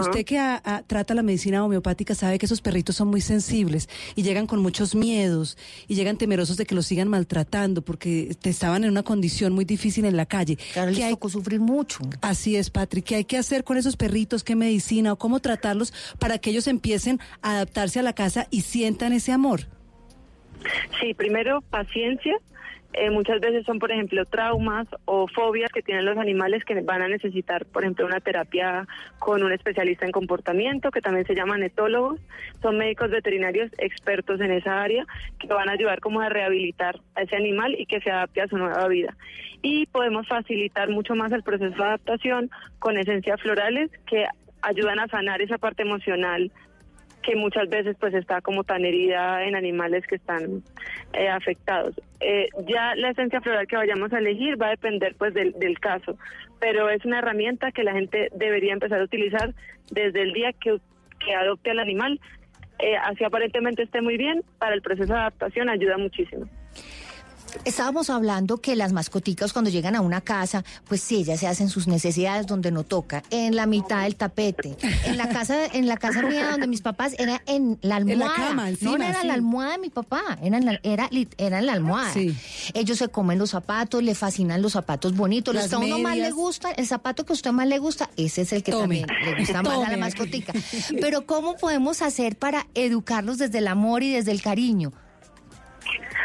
Usted 0.00 0.24
que 0.24 0.38
a- 0.38 0.62
a- 0.64 0.82
trata 0.82 1.12
la 1.14 1.22
medicina 1.22 1.62
homeopática 1.64 2.14
sabe 2.14 2.38
que 2.38 2.46
esos 2.46 2.62
perritos 2.62 2.96
son 2.96 3.08
muy 3.08 3.20
sensibles 3.20 3.88
y 4.16 4.22
llegan 4.22 4.46
con 4.46 4.60
muchos 4.62 4.94
miedos 4.94 5.58
y 5.88 5.94
llegan 5.94 6.16
temerosos 6.16 6.56
de 6.56 6.64
que 6.64 6.74
los 6.74 6.86
sigan 6.86 7.08
maltratando 7.08 7.82
porque 7.82 8.34
te 8.40 8.48
estaban 8.48 8.84
en 8.84 8.90
una 8.90 9.02
condición 9.02 9.52
muy 9.52 9.66
difícil 9.66 10.06
en 10.06 10.16
la 10.16 10.24
calle. 10.24 10.56
Claro, 10.72 10.90
les 10.90 10.98
¿Qué 10.98 11.04
hay- 11.04 11.12
tocó 11.12 11.28
sufrir 11.28 11.60
mucho. 11.60 11.98
Así 12.20 12.56
es, 12.56 12.70
Patrick. 12.70 13.04
¿Qué 13.04 13.16
hay 13.16 13.24
que 13.24 13.38
hacer 13.38 13.64
con 13.64 13.76
esos 13.76 13.96
perritos? 13.96 14.44
¿Qué 14.44 14.56
medicina 14.56 15.12
o 15.12 15.16
cómo 15.16 15.40
tratarlos 15.40 15.92
para 16.18 16.38
que 16.38 16.50
ellos 16.50 16.66
empiecen 16.68 17.20
a 17.42 17.52
adaptarse 17.52 18.00
a 18.00 18.02
la 18.02 18.14
casa 18.14 18.46
y 18.50 18.62
sientan 18.62 19.12
ese 19.12 19.32
amor? 19.32 19.66
Sí, 21.00 21.14
primero 21.14 21.60
paciencia. 21.62 22.36
Eh, 22.96 23.10
muchas 23.10 23.40
veces 23.40 23.66
son, 23.66 23.80
por 23.80 23.90
ejemplo, 23.90 24.24
traumas 24.24 24.86
o 25.04 25.26
fobias 25.26 25.72
que 25.72 25.82
tienen 25.82 26.04
los 26.04 26.16
animales 26.16 26.64
que 26.64 26.80
van 26.80 27.02
a 27.02 27.08
necesitar, 27.08 27.66
por 27.66 27.82
ejemplo, 27.82 28.06
una 28.06 28.20
terapia 28.20 28.86
con 29.18 29.42
un 29.42 29.52
especialista 29.52 30.06
en 30.06 30.12
comportamiento, 30.12 30.92
que 30.92 31.00
también 31.00 31.26
se 31.26 31.34
llaman 31.34 31.64
etólogos. 31.64 32.20
Son 32.62 32.78
médicos 32.78 33.10
veterinarios 33.10 33.72
expertos 33.78 34.40
en 34.40 34.52
esa 34.52 34.80
área 34.80 35.04
que 35.40 35.48
van 35.48 35.68
a 35.68 35.72
ayudar 35.72 35.98
como 35.98 36.20
a 36.20 36.28
rehabilitar 36.28 37.00
a 37.16 37.22
ese 37.22 37.34
animal 37.34 37.74
y 37.76 37.86
que 37.86 38.00
se 38.00 38.12
adapte 38.12 38.42
a 38.42 38.48
su 38.48 38.56
nueva 38.56 38.86
vida. 38.86 39.16
Y 39.60 39.86
podemos 39.86 40.28
facilitar 40.28 40.88
mucho 40.88 41.16
más 41.16 41.32
el 41.32 41.42
proceso 41.42 41.74
de 41.74 41.84
adaptación 41.84 42.50
con 42.78 42.96
esencias 42.96 43.40
florales 43.40 43.90
que 44.06 44.24
ayudan 44.62 45.00
a 45.00 45.08
sanar 45.08 45.42
esa 45.42 45.58
parte 45.58 45.82
emocional 45.82 46.52
que 47.24 47.36
muchas 47.36 47.68
veces 47.68 47.96
pues 47.98 48.14
está 48.14 48.40
como 48.40 48.64
tan 48.64 48.84
herida 48.84 49.44
en 49.44 49.56
animales 49.56 50.06
que 50.06 50.16
están 50.16 50.62
eh, 51.14 51.28
afectados. 51.28 51.94
Eh, 52.20 52.48
ya 52.66 52.94
la 52.96 53.10
esencia 53.10 53.40
floral 53.40 53.66
que 53.66 53.76
vayamos 53.76 54.12
a 54.12 54.18
elegir 54.18 54.60
va 54.60 54.68
a 54.68 54.70
depender 54.70 55.14
pues 55.16 55.32
del, 55.34 55.52
del, 55.58 55.78
caso, 55.80 56.16
pero 56.60 56.90
es 56.90 57.04
una 57.04 57.18
herramienta 57.18 57.72
que 57.72 57.82
la 57.82 57.92
gente 57.92 58.28
debería 58.34 58.72
empezar 58.72 59.00
a 59.00 59.04
utilizar 59.04 59.54
desde 59.90 60.22
el 60.22 60.32
día 60.32 60.52
que, 60.52 60.78
que 61.24 61.34
adopte 61.34 61.70
al 61.70 61.78
animal. 61.78 62.20
Eh, 62.78 62.96
así 62.96 63.24
aparentemente 63.24 63.82
esté 63.82 64.02
muy 64.02 64.16
bien, 64.16 64.42
para 64.58 64.74
el 64.74 64.82
proceso 64.82 65.12
de 65.12 65.18
adaptación 65.18 65.68
ayuda 65.68 65.96
muchísimo. 65.96 66.46
Estábamos 67.64 68.10
hablando 68.10 68.58
que 68.58 68.76
las 68.76 68.92
mascoticas 68.92 69.52
cuando 69.52 69.70
llegan 69.70 69.94
a 69.94 70.00
una 70.00 70.20
casa, 70.20 70.64
pues 70.88 71.00
sí, 71.00 71.16
ellas 71.16 71.40
se 71.40 71.46
hacen 71.46 71.68
sus 71.68 71.86
necesidades 71.86 72.46
donde 72.46 72.70
no 72.70 72.84
toca, 72.84 73.22
en 73.30 73.56
la 73.56 73.66
mitad 73.66 74.02
del 74.02 74.16
tapete. 74.16 74.76
En 75.04 75.16
la 75.16 75.28
casa, 75.28 75.66
en 75.66 75.86
la 75.86 75.96
casa 75.96 76.22
mía 76.22 76.50
donde 76.50 76.66
mis 76.66 76.80
papás 76.80 77.14
era 77.18 77.42
en 77.46 77.78
la 77.82 77.96
almohada. 77.96 78.12
En 78.12 78.18
la 78.18 78.34
cama, 78.34 78.68
encima, 78.68 78.98
no, 78.98 79.04
era 79.04 79.20
sí. 79.22 79.26
la 79.26 79.34
almohada 79.34 79.72
de 79.72 79.78
mi 79.78 79.90
papá, 79.90 80.38
era 80.42 80.58
en 80.58 80.66
la, 80.66 80.80
era, 80.82 81.08
era 81.38 81.58
en 81.58 81.66
la 81.66 81.72
almohada. 81.72 82.12
Sí. 82.12 82.36
Ellos 82.74 82.98
se 82.98 83.08
comen 83.08 83.38
los 83.38 83.50
zapatos, 83.50 84.02
le 84.02 84.14
fascinan 84.14 84.60
los 84.60 84.72
zapatos 84.72 85.14
bonitos, 85.14 85.54
los 85.54 85.68
que 85.68 85.74
a 85.74 85.78
uno 85.78 85.98
más 85.98 86.16
le 86.16 86.30
gusta, 86.30 86.70
el 86.72 86.86
zapato 86.86 87.24
que 87.24 87.32
a 87.32 87.34
usted 87.34 87.52
más 87.52 87.66
le 87.66 87.78
gusta, 87.78 88.10
ese 88.16 88.42
es 88.42 88.52
el 88.52 88.62
que 88.62 88.72
Tome. 88.72 88.82
también 89.02 89.06
le 89.24 89.40
gusta 89.40 89.62
más 89.62 89.86
a 89.86 89.90
la 89.90 89.96
mascotica. 89.96 90.52
Pero 91.00 91.26
¿cómo 91.26 91.56
podemos 91.56 92.02
hacer 92.02 92.36
para 92.36 92.66
educarlos 92.74 93.38
desde 93.38 93.58
el 93.58 93.68
amor 93.68 94.02
y 94.02 94.12
desde 94.12 94.32
el 94.32 94.42
cariño? 94.42 94.92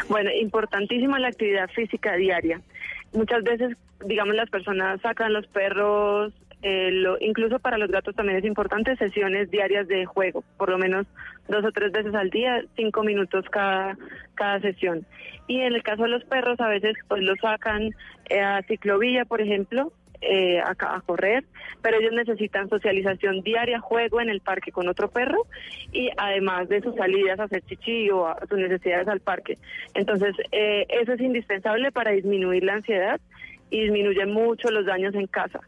Bueno, 0.08 0.30
importantísima 0.32 1.18
la 1.18 1.28
actividad 1.28 1.68
física 1.70 2.14
diaria. 2.16 2.60
Muchas 3.12 3.42
veces, 3.42 3.76
digamos, 4.04 4.34
las 4.34 4.50
personas 4.50 5.00
sacan 5.00 5.32
los 5.32 5.46
perros, 5.48 6.32
eh, 6.62 6.92
incluso 7.20 7.58
para 7.58 7.78
los 7.78 7.90
gatos 7.90 8.14
también 8.14 8.38
es 8.38 8.44
importante 8.44 8.94
sesiones 8.96 9.50
diarias 9.50 9.88
de 9.88 10.04
juego, 10.04 10.44
por 10.58 10.68
lo 10.68 10.78
menos 10.78 11.06
dos 11.48 11.64
o 11.64 11.72
tres 11.72 11.90
veces 11.90 12.14
al 12.14 12.28
día, 12.30 12.62
cinco 12.76 13.02
minutos 13.02 13.46
cada, 13.50 13.96
cada 14.34 14.60
sesión. 14.60 15.06
Y 15.46 15.60
en 15.60 15.74
el 15.74 15.82
caso 15.82 16.02
de 16.02 16.10
los 16.10 16.24
perros, 16.24 16.60
a 16.60 16.68
veces 16.68 16.94
pues 17.08 17.22
los 17.22 17.38
sacan 17.40 17.90
eh, 18.28 18.40
a 18.40 18.62
ciclovía, 18.62 19.24
por 19.24 19.40
ejemplo, 19.40 19.92
eh, 20.20 20.60
a, 20.60 20.70
a 20.70 21.00
correr, 21.00 21.44
pero 21.82 21.98
ellos 21.98 22.12
necesitan 22.12 22.68
socialización 22.68 23.42
diaria, 23.42 23.80
juego 23.80 24.20
en 24.20 24.28
el 24.28 24.40
parque 24.40 24.72
con 24.72 24.88
otro 24.88 25.08
perro 25.08 25.46
y 25.92 26.10
además 26.16 26.68
de 26.68 26.80
sus 26.82 26.94
salidas 26.94 27.40
a 27.40 27.44
hacer 27.44 27.62
chichi 27.62 28.10
o 28.10 28.26
a 28.26 28.38
sus 28.48 28.58
necesidades 28.58 29.08
al 29.08 29.20
parque. 29.20 29.58
Entonces, 29.94 30.34
eh, 30.52 30.86
eso 30.88 31.12
es 31.12 31.20
indispensable 31.20 31.90
para 31.92 32.12
disminuir 32.12 32.64
la 32.64 32.74
ansiedad 32.74 33.20
y 33.70 33.82
disminuye 33.82 34.26
mucho 34.26 34.70
los 34.70 34.86
daños 34.86 35.14
en 35.14 35.26
casa. 35.26 35.60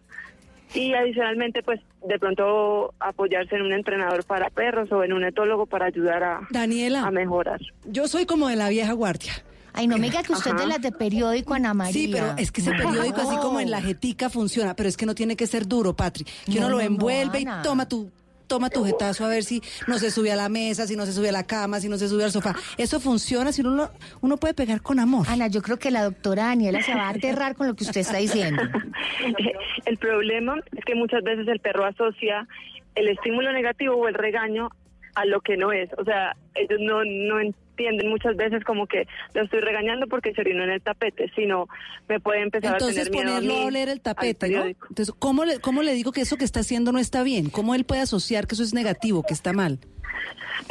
Y 0.74 0.94
adicionalmente, 0.94 1.62
pues 1.62 1.81
de 2.06 2.18
pronto 2.18 2.94
apoyarse 2.98 3.56
en 3.56 3.62
un 3.62 3.72
entrenador 3.72 4.24
para 4.24 4.48
perros 4.50 4.90
o 4.90 5.05
en 5.05 5.12
un 5.12 5.24
etólogo 5.24 5.66
para 5.66 5.86
ayudar 5.86 6.24
a, 6.24 6.40
Daniela, 6.50 7.02
a 7.02 7.10
mejorar. 7.10 7.60
Yo 7.84 8.08
soy 8.08 8.26
como 8.26 8.48
de 8.48 8.56
la 8.56 8.70
vieja 8.70 8.92
guardia. 8.92 9.32
Ay, 9.75 9.86
no 9.86 9.97
me 9.99 10.09
diga 10.10 10.23
que 10.23 10.33
usted 10.33 10.51
es 10.52 10.57
de 10.60 10.67
las 10.67 10.81
de 10.83 10.92
periódico, 10.92 11.55
Ana 11.55 11.73
María. 11.75 11.92
Sí, 11.92 12.09
pero 12.12 12.34
es 12.36 12.52
que 12.52 12.60
ese 12.60 12.70
periódico 12.73 13.20
así 13.20 13.36
como 13.36 13.60
en 13.60 13.70
la 13.70 13.81
jetica 13.81 14.28
funciona, 14.31 14.75
pero 14.75 14.89
es 14.89 14.97
que 14.97 15.07
no 15.07 15.15
tiene 15.15 15.36
que 15.36 15.47
ser 15.47 15.67
duro, 15.67 15.94
Patri. 15.94 16.25
Que 16.25 16.52
No, 16.60 16.67
uno 16.67 16.68
lo 16.70 16.76
no, 16.76 16.81
envuelve 16.83 17.41
y 17.41 17.47
toma 17.62 17.89
tu 17.89 18.10
toma 18.49 18.68
tu 18.68 18.84
jetazo 18.84 19.25
a 19.25 19.28
ver 19.28 19.44
si 19.44 19.62
no 19.86 19.99
se 19.99 20.10
sube 20.10 20.31
a 20.31 20.36
la 20.36 20.51
mesa, 20.51 20.86
si 20.86 20.94
no 20.94 21.07
se 21.07 21.15
sube 21.15 21.31
a 21.31 21.33
la 21.33 21.44
cama, 21.47 21.81
si 21.81 21.89
no 21.89 21.97
se 21.97 22.07
sube 22.07 22.23
al 22.25 22.33
sofá. 22.33 22.55
Eso 22.76 23.01
funciona 23.01 23.51
si 23.51 23.62
uno 23.62 23.70
lo- 23.70 23.91
uno 24.20 24.36
puede 24.36 24.52
pegar 24.52 24.83
con 24.83 24.99
amor. 25.01 25.26
Ana, 25.31 25.47
yo 25.47 25.62
creo 25.62 25.78
que 25.78 25.91
la 25.91 26.05
doctora 26.05 26.44
Daniela 26.49 26.83
se 26.83 26.94
va 26.94 27.07
a 27.07 27.10
aterrar 27.10 27.57
con 27.57 27.67
lo 27.67 27.75
que 27.75 27.84
usted 27.84 28.02
está 28.02 28.18
diciendo. 28.18 28.60
El 29.86 29.97
problema 29.97 30.57
es 30.76 30.84
que 30.84 30.94
muchas 30.94 31.23
veces 31.23 31.49
el 31.49 31.60
perro 31.60 31.86
asocia 31.86 32.47
el 32.94 33.09
estímulo 33.09 33.51
negativo 33.52 33.97
o 33.97 34.07
el 34.09 34.15
regaño 34.15 34.68
a 35.15 35.25
lo 35.25 35.41
que 35.41 35.57
no 35.57 35.73
es. 35.73 35.89
O 35.97 36.05
sea, 36.05 36.36
ellos 36.55 36.78
no, 36.81 37.05
no 37.05 37.41
entienden 37.73 38.10
muchas 38.10 38.36
veces 38.36 38.62
como 38.65 38.86
que 38.86 39.07
lo 39.34 39.42
estoy 39.42 39.60
regañando 39.60 40.07
porque 40.07 40.33
se 40.34 40.42
orinó 40.42 40.65
en 40.65 40.70
el 40.70 40.83
tapete, 40.83 41.31
sino 41.34 41.68
me 42.09 42.20
puede 42.20 42.42
empezar 42.42 42.75
Entonces 42.75 43.09
a 43.09 43.10
tener 43.10 43.12
miedo 43.12 43.36
a 43.36 43.41
ponerlo 43.41 43.55
mí, 43.55 43.62
a 43.62 43.67
oler 43.67 43.89
el 43.89 44.01
tapete. 44.01 44.76
Entonces, 44.89 45.15
¿cómo 45.18 45.44
le, 45.44 45.60
¿cómo 45.60 45.83
le 45.83 45.94
digo 45.94 46.12
que 46.12 46.20
eso 46.20 46.36
que 46.36 46.44
está 46.44 46.60
haciendo 46.60 46.92
no 46.92 46.99
está 46.99 47.23
bien? 47.23 47.51
¿Cómo 47.51 47.75
él 47.75 47.84
puede 47.84 48.02
asociar 48.02 48.47
que 48.47 48.55
eso 48.55 48.62
es 48.62 48.75
negativo, 48.75 49.23
que 49.23 49.34
está 49.34 49.52
mal? 49.52 49.78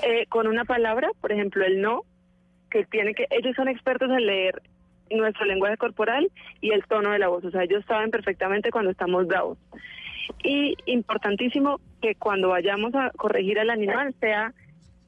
Eh, 0.04 0.26
con 0.28 0.48
una 0.48 0.66
palabra, 0.66 1.10
por 1.20 1.32
ejemplo, 1.32 1.66
el 1.66 1.82
no, 1.82 2.04
que 2.70 2.86
tiene 2.86 3.14
que, 3.14 3.28
ellos 3.32 3.56
son 3.56 3.68
expertos 3.68 4.10
en 4.10 4.26
leer 4.26 4.62
nuestro 5.10 5.46
lenguaje 5.46 5.78
corporal 5.78 6.32
y 6.62 6.72
el 6.72 6.86
tono 6.86 7.12
de 7.12 7.20
la 7.20 7.28
voz, 7.28 7.44
o 7.44 7.52
sea, 7.52 7.64
ellos 7.64 7.84
saben 7.86 8.12
perfectamente 8.12 8.72
cuando 8.72 8.92
estamos 8.92 9.28
bravos. 9.28 9.58
Y 10.44 10.78
importantísimo 10.86 11.82
que 12.02 12.16
cuando 12.16 12.50
vayamos 12.50 12.96
a 12.96 13.12
corregir 13.12 13.60
al 13.60 13.70
animal 13.70 14.16
sea 14.22 14.54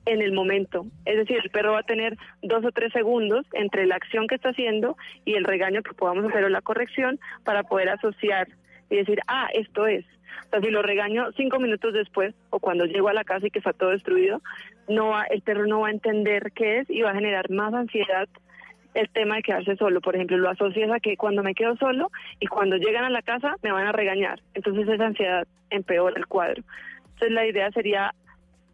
en 0.06 0.22
el 0.22 0.34
momento. 0.34 0.86
Es 1.06 1.18
decir, 1.18 1.40
el 1.44 1.50
perro 1.50 1.74
va 1.74 1.80
a 1.80 1.84
tener 1.84 2.18
dos 2.42 2.64
o 2.66 2.72
tres 2.72 2.92
segundos 2.94 3.46
entre 3.54 3.86
la 3.86 3.96
acción 3.96 4.28
que 4.28 4.36
está 4.36 4.50
haciendo 4.50 4.98
y 5.26 5.34
el 5.36 5.44
regaño 5.44 5.82
que 5.84 5.94
podamos 5.94 6.26
hacer 6.26 6.44
o 6.44 6.50
la 6.50 6.62
corrección 6.62 7.20
para 7.44 7.64
poder 7.64 7.90
asociar 7.90 8.48
y 8.90 8.98
decir, 8.98 9.20
ah, 9.28 9.48
esto 9.54 9.88
es. 9.88 10.06
O 10.48 10.50
sea, 10.50 10.62
si 10.62 10.70
lo 10.70 10.82
regaño 10.82 11.32
cinco 11.36 11.60
minutos 11.60 11.94
después 11.94 12.34
o 12.50 12.60
cuando 12.60 12.86
llego 12.86 13.10
a 13.10 13.14
la 13.14 13.24
casa 13.24 13.48
y 13.48 13.52
que 13.52 13.60
está 13.60 13.74
todo 13.74 13.90
destruido, 13.90 14.42
no 14.88 15.10
va, 15.10 15.24
el 15.24 15.42
perro 15.42 15.66
no 15.66 15.82
va 15.82 15.88
a 15.88 15.92
entender 15.92 16.52
qué 16.54 16.80
es 16.80 16.90
y 16.90 17.02
va 17.02 17.12
a 17.12 17.16
generar 17.16 17.50
más 17.50 17.74
ansiedad 17.74 18.28
el 18.94 19.10
tema 19.10 19.38
de 19.38 19.44
quedarse 19.44 19.76
solo. 19.76 20.02
Por 20.02 20.16
ejemplo, 20.16 20.38
lo 20.38 20.50
asocias 20.50 20.92
a 20.92 21.00
que 21.00 21.18
cuando 21.18 21.44
me 21.44 21.56
quedo 21.56 21.76
solo 21.78 22.12
y 22.40 22.48
cuando 22.48 22.78
llegan 22.78 23.06
a 23.06 23.10
la 23.10 23.22
casa 23.22 23.56
me 23.64 23.72
van 23.72 23.88
a 23.88 23.92
regañar. 23.92 24.42
Entonces 24.54 24.88
esa 24.88 25.06
ansiedad 25.06 25.48
empeora 25.70 26.16
el 26.18 26.28
cuadro. 26.28 26.64
Entonces 27.14 27.32
la 27.32 27.48
idea 27.48 27.72
sería, 27.72 28.14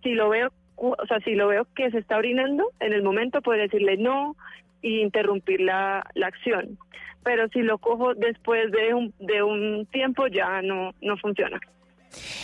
si 0.03 0.13
lo 0.13 0.29
veo, 0.29 0.51
o 0.79 1.05
sea, 1.07 1.19
si 1.19 1.35
lo 1.35 1.47
veo 1.47 1.67
que 1.75 1.91
se 1.91 1.99
está 1.99 2.17
orinando, 2.17 2.71
en 2.79 2.93
el 2.93 3.03
momento 3.03 3.41
poder 3.41 3.61
decirle 3.61 3.97
no 3.97 4.35
y 4.81 5.01
interrumpir 5.01 5.61
la, 5.61 6.05
la 6.15 6.27
acción. 6.27 6.77
Pero 7.23 7.47
si 7.49 7.61
lo 7.61 7.77
cojo 7.77 8.15
después 8.15 8.71
de 8.71 8.93
un, 8.93 9.13
de 9.19 9.43
un 9.43 9.85
tiempo 9.91 10.27
ya 10.27 10.61
no, 10.61 10.93
no 11.01 11.17
funciona. 11.17 11.59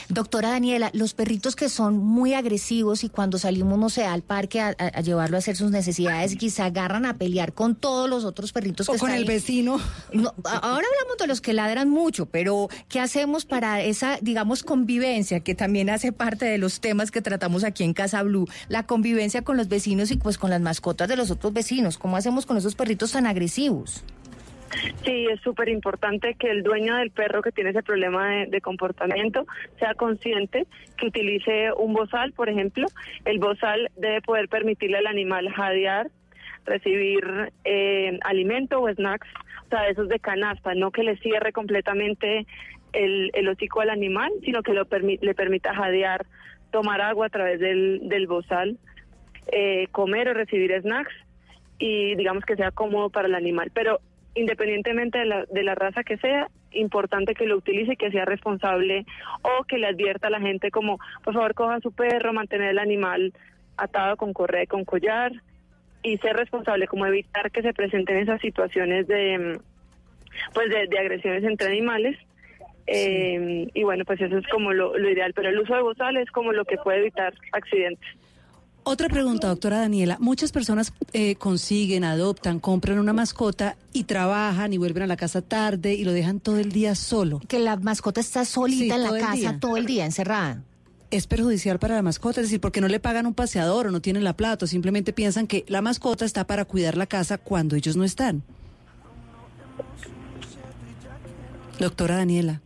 Doctora 0.10 0.50
Daniela, 0.50 0.92
los 0.94 1.14
perritos 1.14 1.56
que 1.56 1.70
son 1.70 1.98
muy 1.98 2.34
agresivos 2.34 3.04
y 3.04 3.10
cuando 3.10 3.38
salimos, 3.38 3.80
no 3.80 3.90
sé, 3.90 4.06
al 4.06 4.22
parque 4.22 4.62
a, 4.62 4.74
llevarlo 5.02 5.38
a 5.38 5.40
hacer 5.40 5.56
sus 5.56 5.72
necesidades, 5.72 6.36
quizá 6.36 6.66
agarran 6.66 7.06
a 7.06 7.18
pelear 7.18 7.54
con 7.54 7.76
todos 7.76 8.10
los 8.10 8.26
otros 8.26 8.52
perritos 8.52 8.88
O 8.90 8.94
que 8.94 9.00
con 9.00 9.10
están 9.10 9.22
el 9.24 9.30
ahí. 9.30 9.36
vecino. 9.36 9.80
No, 10.14 10.34
ahora 10.44 10.86
hablamos 10.88 11.18
de 11.20 11.28
los 11.28 11.42
que 11.42 11.54
ladran 11.54 11.90
mucho, 11.90 12.26
pero 12.28 12.70
¿qué 12.90 13.00
hacemos 13.00 13.46
para 13.46 13.82
esa, 13.82 14.18
digamos, 14.22 14.64
convivencia 14.64 15.40
que 15.40 15.56
también 15.56 15.90
hace 15.90 16.12
parte 16.12 16.46
de 16.46 16.58
los 16.58 16.80
temas 16.80 17.12
que 17.12 17.22
tratamos 17.22 17.64
aquí 17.64 17.84
en 17.84 17.94
Casa 17.94 18.24
Blue? 18.24 18.48
La 18.70 18.84
convivencia 18.84 19.42
con 19.44 19.58
los 19.58 19.68
vecinos 19.68 20.12
y 20.12 20.18
pues 20.18 20.38
con 20.38 20.50
las 20.50 20.62
mascotas 20.62 21.08
de 21.08 21.16
los 21.16 21.32
otros 21.32 21.54
vecinos. 21.54 21.98
¿Cómo 21.98 22.18
hacemos 22.18 22.46
con 22.46 22.58
esos 22.58 22.76
perritos 22.76 23.12
tan 23.12 23.26
agresivos? 23.28 24.04
Sí, 25.04 25.28
es 25.32 25.40
súper 25.42 25.70
importante 25.70 26.36
que 26.36 26.50
el 26.50 26.64
dueño 26.64 26.96
del 26.96 27.12
perro 27.12 27.42
que 27.42 27.52
tiene 27.52 27.72
ese 27.72 27.84
problema 27.84 28.46
de, 28.48 28.62
comportamiento 28.62 29.46
sea 29.80 29.94
consciente 29.94 30.66
que 30.98 31.08
utilice 31.08 31.72
un 31.74 31.94
bozal, 31.94 32.34
por 32.34 32.50
ejemplo. 32.50 32.88
El 33.26 33.40
bozal 33.40 33.92
debe 33.96 34.22
poder 34.22 34.50
permitirle 34.50 34.98
al 34.98 35.08
animal 35.08 35.50
jadear, 35.50 36.10
recibir 36.66 37.52
eh, 37.64 38.18
alimento 38.24 38.82
o 38.82 38.92
snacks, 38.92 39.28
o 39.66 39.70
sea, 39.70 39.88
esos 39.90 40.10
de 40.10 40.20
canasta, 40.20 40.74
no 40.74 40.92
que 40.92 41.04
le 41.04 41.18
cierre 41.18 41.52
completamente 41.52 42.46
el, 42.94 43.48
hocico 43.48 43.82
al 43.82 43.90
animal, 43.90 44.32
sino 44.44 44.64
que 44.64 44.74
lo 44.74 44.88
le 44.90 45.34
permita 45.36 45.76
jadear, 45.76 46.26
tomar 46.72 47.02
agua 47.02 47.28
a 47.28 47.30
través 47.30 47.60
del, 47.60 48.08
del 48.10 48.28
bozal, 48.28 48.78
eh, 49.52 49.88
comer 49.92 50.30
o 50.30 50.34
recibir 50.34 50.74
snacks 50.82 51.14
y 51.78 52.16
digamos 52.16 52.46
que 52.46 52.56
sea 52.56 52.72
cómodo 52.72 53.10
para 53.10 53.28
el 53.28 53.36
animal. 53.36 53.72
Pero 53.74 54.00
independientemente 54.36 55.20
de 55.20 55.26
la, 55.26 55.46
de 55.46 55.64
la 55.64 55.76
raza 55.76 56.04
que 56.04 56.18
sea, 56.18 56.48
importante 56.72 57.34
que 57.34 57.46
lo 57.46 57.58
utilice 57.58 57.94
y 57.94 57.98
que 57.98 58.12
sea 58.12 58.26
responsable 58.26 59.06
o 59.42 59.64
que 59.64 59.78
le 59.78 59.88
advierta 59.88 60.28
a 60.28 60.32
la 60.32 60.42
gente 60.42 60.72
como, 60.72 61.00
por 61.24 61.34
favor, 61.34 61.54
coja 61.54 61.76
a 61.76 61.80
su 61.82 61.92
perro, 61.92 62.34
mantener 62.34 62.72
el 62.72 62.80
animal 62.80 63.34
atado 63.78 64.18
con 64.18 64.34
correa 64.34 64.64
y 64.64 64.68
con 64.68 64.86
collar 64.86 65.32
y 66.04 66.18
ser 66.18 66.36
responsable, 66.36 66.88
como 66.88 67.06
evitar 67.06 67.50
que 67.50 67.62
se 67.62 67.74
presenten 67.74 68.18
esas 68.18 68.40
situaciones 68.42 69.08
de, 69.08 69.60
pues 70.54 70.70
de, 70.70 70.88
de 70.88 71.00
agresiones 71.00 71.44
entre 71.44 71.68
animales. 71.68 72.18
Eh, 72.88 73.68
y 73.74 73.84
bueno, 73.84 74.06
pues 74.06 74.22
eso 74.22 74.38
es 74.38 74.48
como 74.48 74.72
lo, 74.72 74.96
lo 74.98 75.10
ideal, 75.10 75.34
pero 75.34 75.50
el 75.50 75.58
uso 75.58 75.74
de 75.74 75.82
bozal 75.82 76.18
es 76.18 76.30
como 76.30 76.52
lo 76.52 76.66
que 76.66 76.78
puede 76.78 77.00
evitar 77.00 77.34
accidentes. 77.52 78.08
Otra 78.88 79.10
pregunta, 79.10 79.48
doctora 79.48 79.80
Daniela. 79.80 80.18
Muchas 80.20 80.52
personas 80.52 80.94
eh, 81.12 81.36
consiguen, 81.38 82.04
adoptan, 82.04 82.60
compran 82.60 83.00
una 83.00 83.14
mascota 83.14 83.78
y 83.94 84.04
trabajan 84.04 84.74
y 84.74 84.78
vuelven 84.78 85.02
a 85.04 85.08
la 85.08 85.18
casa 85.18 85.42
tarde 85.42 85.96
y 85.96 86.04
lo 86.04 86.12
dejan 86.14 86.40
todo 86.40 86.60
el 86.60 86.72
día 86.72 86.94
solo. 86.94 87.40
Que 87.48 87.58
la 87.58 87.78
mascota 87.78 88.22
está 88.22 88.46
solita 88.46 88.96
Sí, 88.96 89.02
en 89.02 89.04
la 89.04 89.20
casa 89.20 89.34
día. 89.34 89.60
todo 89.60 89.78
el 89.78 89.88
día, 89.88 90.06
encerrada. 90.06 90.62
Es 91.10 91.26
perjudicial 91.26 91.80
para 91.80 91.96
la 91.96 92.04
mascota, 92.04 92.42
es 92.42 92.48
decir, 92.48 92.62
porque 92.62 92.80
no 92.80 92.88
le 92.88 93.00
pagan 93.00 93.26
un 93.26 93.34
paseador 93.34 93.88
o 93.88 93.92
no 93.92 94.02
tienen 94.02 94.24
la 94.24 94.34
plata, 94.38 94.66
o 94.66 94.68
simplemente 94.68 95.14
piensan 95.14 95.48
que 95.48 95.66
la 95.68 95.82
mascota 95.82 96.24
está 96.24 96.46
para 96.46 96.66
cuidar 96.66 96.96
la 96.96 97.08
casa 97.08 97.40
cuando 97.40 97.76
ellos 97.76 97.96
no 97.96 98.04
están. 98.04 98.44
Doctora 101.80 102.18
Daniela. 102.18 102.62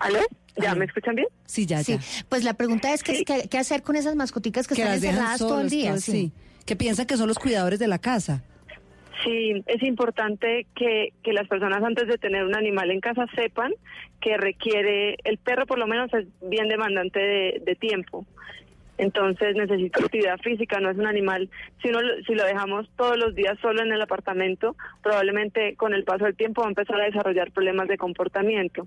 ¿Aló? 0.00 0.18
¿Ya 0.62 0.74
me 0.74 0.84
escuchan 0.84 1.14
bien? 1.14 1.28
Sí, 1.46 1.66
ya, 1.66 1.82
Sí, 1.82 1.92
ya. 1.98 2.24
pues 2.28 2.44
la 2.44 2.54
pregunta 2.54 2.92
es 2.92 3.02
¿qué, 3.02 3.24
qué, 3.24 3.48
qué 3.50 3.58
hacer 3.58 3.82
con 3.82 3.96
esas 3.96 4.14
mascoticas 4.16 4.66
que, 4.68 4.74
Que 4.74 4.82
están 4.82 4.94
encerradas 4.96 5.38
todo 5.38 5.60
el 5.60 5.68
día? 5.70 5.90
todo- 5.90 6.00
sí. 6.00 6.32
Que 6.66 6.76
piensan 6.76 7.06
que 7.06 7.16
son 7.16 7.26
los 7.28 7.38
cuidadores 7.38 7.78
de 7.78 7.88
la 7.88 7.98
casa. 7.98 8.42
Sí, 9.24 9.62
es 9.66 9.82
importante 9.82 10.66
que, 10.74 11.12
que 11.22 11.32
las 11.34 11.46
personas 11.48 11.82
antes 11.82 12.06
de 12.08 12.16
tener 12.16 12.44
un 12.44 12.54
animal 12.56 12.90
en 12.90 13.00
casa 13.00 13.26
sepan 13.34 13.72
que 14.20 14.36
requiere, 14.38 15.16
el 15.24 15.36
perro 15.38 15.66
por 15.66 15.78
lo 15.78 15.86
menos 15.86 16.12
es 16.14 16.26
bien 16.48 16.68
demandante 16.68 17.18
de, 17.18 17.62
de 17.66 17.74
tiempo. 17.74 18.24
Entonces 18.96 19.56
necesita 19.56 20.00
actividad 20.04 20.38
física, 20.38 20.78
no 20.80 20.90
es 20.90 20.96
un 20.98 21.06
animal. 21.06 21.48
Si, 21.82 21.88
uno, 21.88 22.02
lo- 22.02 22.22
si 22.24 22.34
lo 22.34 22.44
dejamos 22.44 22.88
todos 22.96 23.16
los 23.18 23.34
días 23.34 23.58
solo 23.60 23.82
en 23.82 23.92
el 23.92 24.00
apartamento, 24.02 24.76
probablemente 25.02 25.74
con 25.76 25.92
el 25.94 26.04
paso 26.04 26.24
del 26.26 26.36
tiempo 26.36 26.60
va 26.62 26.68
a 26.68 26.70
empezar 26.70 27.00
a 27.00 27.04
desarrollar 27.04 27.50
problemas 27.50 27.88
de 27.88 27.96
comportamiento. 27.98 28.86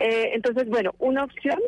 Eh, 0.00 0.30
entonces, 0.34 0.68
bueno, 0.68 0.92
una 0.98 1.24
opción 1.24 1.58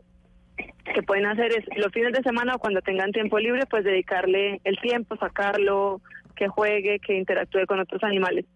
que 0.94 1.02
pueden 1.02 1.26
hacer 1.26 1.52
es 1.52 1.65
los 1.76 1.92
fines 1.92 2.12
de 2.12 2.23
semana 2.23 2.55
o 2.55 2.59
cuando 2.59 2.81
tengan 2.81 3.12
tiempo 3.12 3.39
libre, 3.39 3.65
pues 3.67 3.84
dedicarle 3.84 4.60
el 4.65 4.78
tiempo, 4.78 5.17
sacarlo, 5.17 6.00
que 6.36 6.49
juegue, 6.49 6.99
que 7.00 7.17
interactúe 7.17 7.67
con 7.67 7.81
otros 7.81 8.02
animales. 8.02 8.47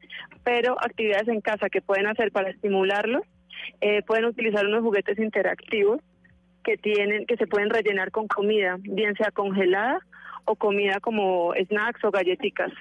Pero 0.43 0.77
actividades 0.81 1.29
en 1.29 1.41
casa 1.41 1.69
que 1.69 1.83
pueden 1.83 2.07
hacer 2.07 2.33
para 2.33 2.51
estimularlos, 2.51 3.23
eh, 3.81 4.03
pueden 4.03 4.25
utilizar 4.25 4.67
unos 4.67 4.83
juguetes 4.83 5.19
interactivos 5.19 6.01
que 6.65 6.77
tienen, 6.79 7.27
que 7.27 7.37
se 7.37 7.47
pueden 7.47 7.71
rellenar 7.71 8.11
con 8.11 8.27
comida, 8.27 8.77
bien 8.81 9.15
sea 9.17 9.31
congelada 9.31 9.99
o 10.47 10.57
comida 10.57 10.99
como 11.01 11.53
snacks 11.69 12.03
o 12.05 12.11
galletitas. 12.11 12.73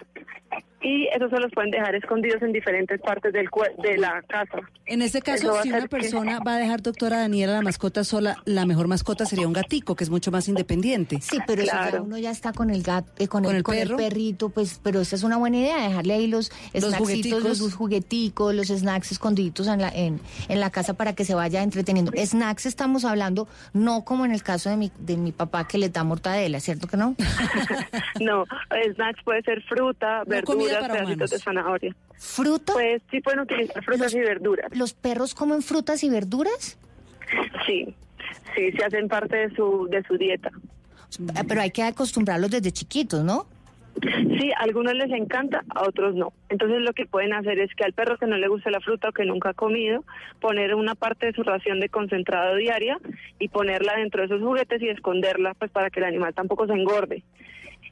Y 0.86 1.08
esos 1.16 1.30
se 1.30 1.40
los 1.40 1.50
pueden 1.54 1.72
dejar 1.72 1.96
escondidos 1.96 2.42
en 2.42 2.52
diferentes 2.52 3.00
partes 3.00 3.32
del 3.32 3.50
cue- 3.50 3.74
de 3.82 3.98
la 3.98 4.22
casa. 4.28 4.58
En 4.86 5.02
ese 5.02 5.20
Eso 5.20 5.26
caso, 5.26 5.62
si 5.64 5.70
una 5.70 5.82
que- 5.84 5.88
persona 5.88 6.40
va 6.46 6.56
a 6.56 6.58
dejar, 6.58 6.82
doctora 6.82 7.20
Daniela, 7.20 7.54
la 7.54 7.62
mascota 7.62 8.04
sola, 8.04 8.36
la 8.44 8.66
mejor 8.66 8.90
mascota 8.90 9.26
sería 9.26 9.48
un 9.48 9.54
gatico, 9.54 9.96
que 9.96 10.04
es 10.04 10.10
mucho 10.10 10.30
más 10.30 10.50
independiente. 10.50 11.22
Sí, 11.22 11.38
pero 11.48 11.62
si 11.62 11.70
ya 11.70 12.02
uno 12.02 12.18
ya 12.18 12.32
está 12.32 12.52
con 12.52 12.70
el 12.70 12.84
gato, 12.84 13.10
eh, 13.18 13.30
con, 13.30 13.44
¿Con 13.44 13.52
el, 13.54 13.58
el 13.60 13.64
con 13.64 13.76
el 13.76 13.84
perro? 13.88 13.96
perrito, 13.98 14.50
pues, 14.50 14.82
pero 14.84 15.00
esa 15.00 15.16
es 15.16 15.24
una 15.24 15.38
buena 15.38 15.56
idea, 15.58 15.88
dejarle 15.88 16.16
ahí 16.16 16.28
los 16.28 16.52
Los 16.74 16.84
snacksitos, 16.84 17.00
jugueticos. 17.00 17.60
los 17.62 17.76
jugueticos, 17.76 18.54
los 18.54 18.68
snacks 18.68 19.12
escondiditos 19.14 19.68
en 19.68 19.82
la, 19.82 19.88
en, 19.90 20.20
en 20.50 20.60
la 20.60 20.70
casa 20.70 20.96
para 20.96 21.14
que 21.16 21.24
se 21.24 21.34
vaya 21.34 21.64
entreteniendo. 21.64 22.12
Snacks 22.14 22.66
estamos 22.66 23.06
hablando, 23.06 23.48
no 23.72 24.04
como 24.04 24.26
en 24.26 24.32
el 24.34 24.44
caso 24.44 24.70
de 24.70 24.76
mi, 24.76 24.92
de 25.00 25.16
mi 25.16 25.32
papá 25.32 25.66
que 25.66 25.78
le 25.78 25.88
da 25.88 26.04
mortadela, 26.04 26.60
¿cierto 26.60 26.88
que 26.88 26.98
no? 26.98 27.16
No, 28.20 28.46
snacks 28.96 29.24
puede 29.24 29.42
ser 29.44 29.62
fruta, 29.64 30.24
comida 30.26 30.43
verduras, 30.46 30.78
pedacitos 30.78 31.06
humanos. 31.06 31.30
de 31.30 31.38
zanahoria. 31.40 31.96
¿Fruta? 32.18 32.74
Pues 32.74 33.02
sí 33.12 33.22
pueden 33.22 33.42
utilizar 33.42 33.84
frutas 33.84 34.14
y 34.14 34.20
verduras. 34.20 34.76
¿Los 34.76 34.94
perros 34.94 35.36
comen 35.36 35.62
frutas 35.62 36.04
y 36.04 36.10
verduras? 36.10 36.78
Sí, 37.66 37.96
sí, 38.56 38.72
se 38.72 38.86
hacen 38.86 39.08
parte 39.08 39.36
de 39.36 39.56
su, 39.56 39.88
de 39.90 40.04
su 40.04 40.18
dieta. 40.18 40.52
Pero 41.48 41.62
hay 41.62 41.72
que 41.72 41.84
acostumbrarlos 41.84 42.50
desde 42.52 42.72
chiquitos, 42.72 43.24
¿no? 43.24 43.48
Sí, 44.02 44.52
a 44.58 44.64
algunos 44.64 44.96
les 44.96 45.12
encanta, 45.12 45.64
a 45.70 45.84
otros 45.84 46.16
no. 46.16 46.34
Entonces 46.50 46.82
lo 46.82 46.94
que 46.94 47.06
pueden 47.06 47.34
hacer 47.34 47.60
es 47.60 47.74
que 47.76 47.84
al 47.84 47.94
perro 47.94 48.18
que 48.18 48.26
no 48.26 48.38
le 48.38 48.48
guste 48.48 48.72
la 48.72 48.82
fruta 48.82 49.10
o 49.10 49.12
que 49.12 49.24
nunca 49.24 49.50
ha 49.50 49.54
comido, 49.54 50.04
poner 50.42 50.74
una 50.74 50.96
parte 50.96 51.28
de 51.28 51.34
su 51.34 51.44
ración 51.44 51.80
de 51.80 51.90
concentrado 51.90 52.56
diaria 52.56 52.98
y 53.38 53.50
ponerla 53.50 53.96
dentro 53.96 54.22
de 54.22 54.26
esos 54.28 54.42
juguetes 54.42 54.82
y 54.82 54.90
esconderla 54.90 55.54
pues 55.54 55.70
para 55.70 55.92
que 55.92 56.00
el 56.00 56.06
animal 56.06 56.34
tampoco 56.34 56.66
se 56.66 56.74
engorde. 56.74 57.24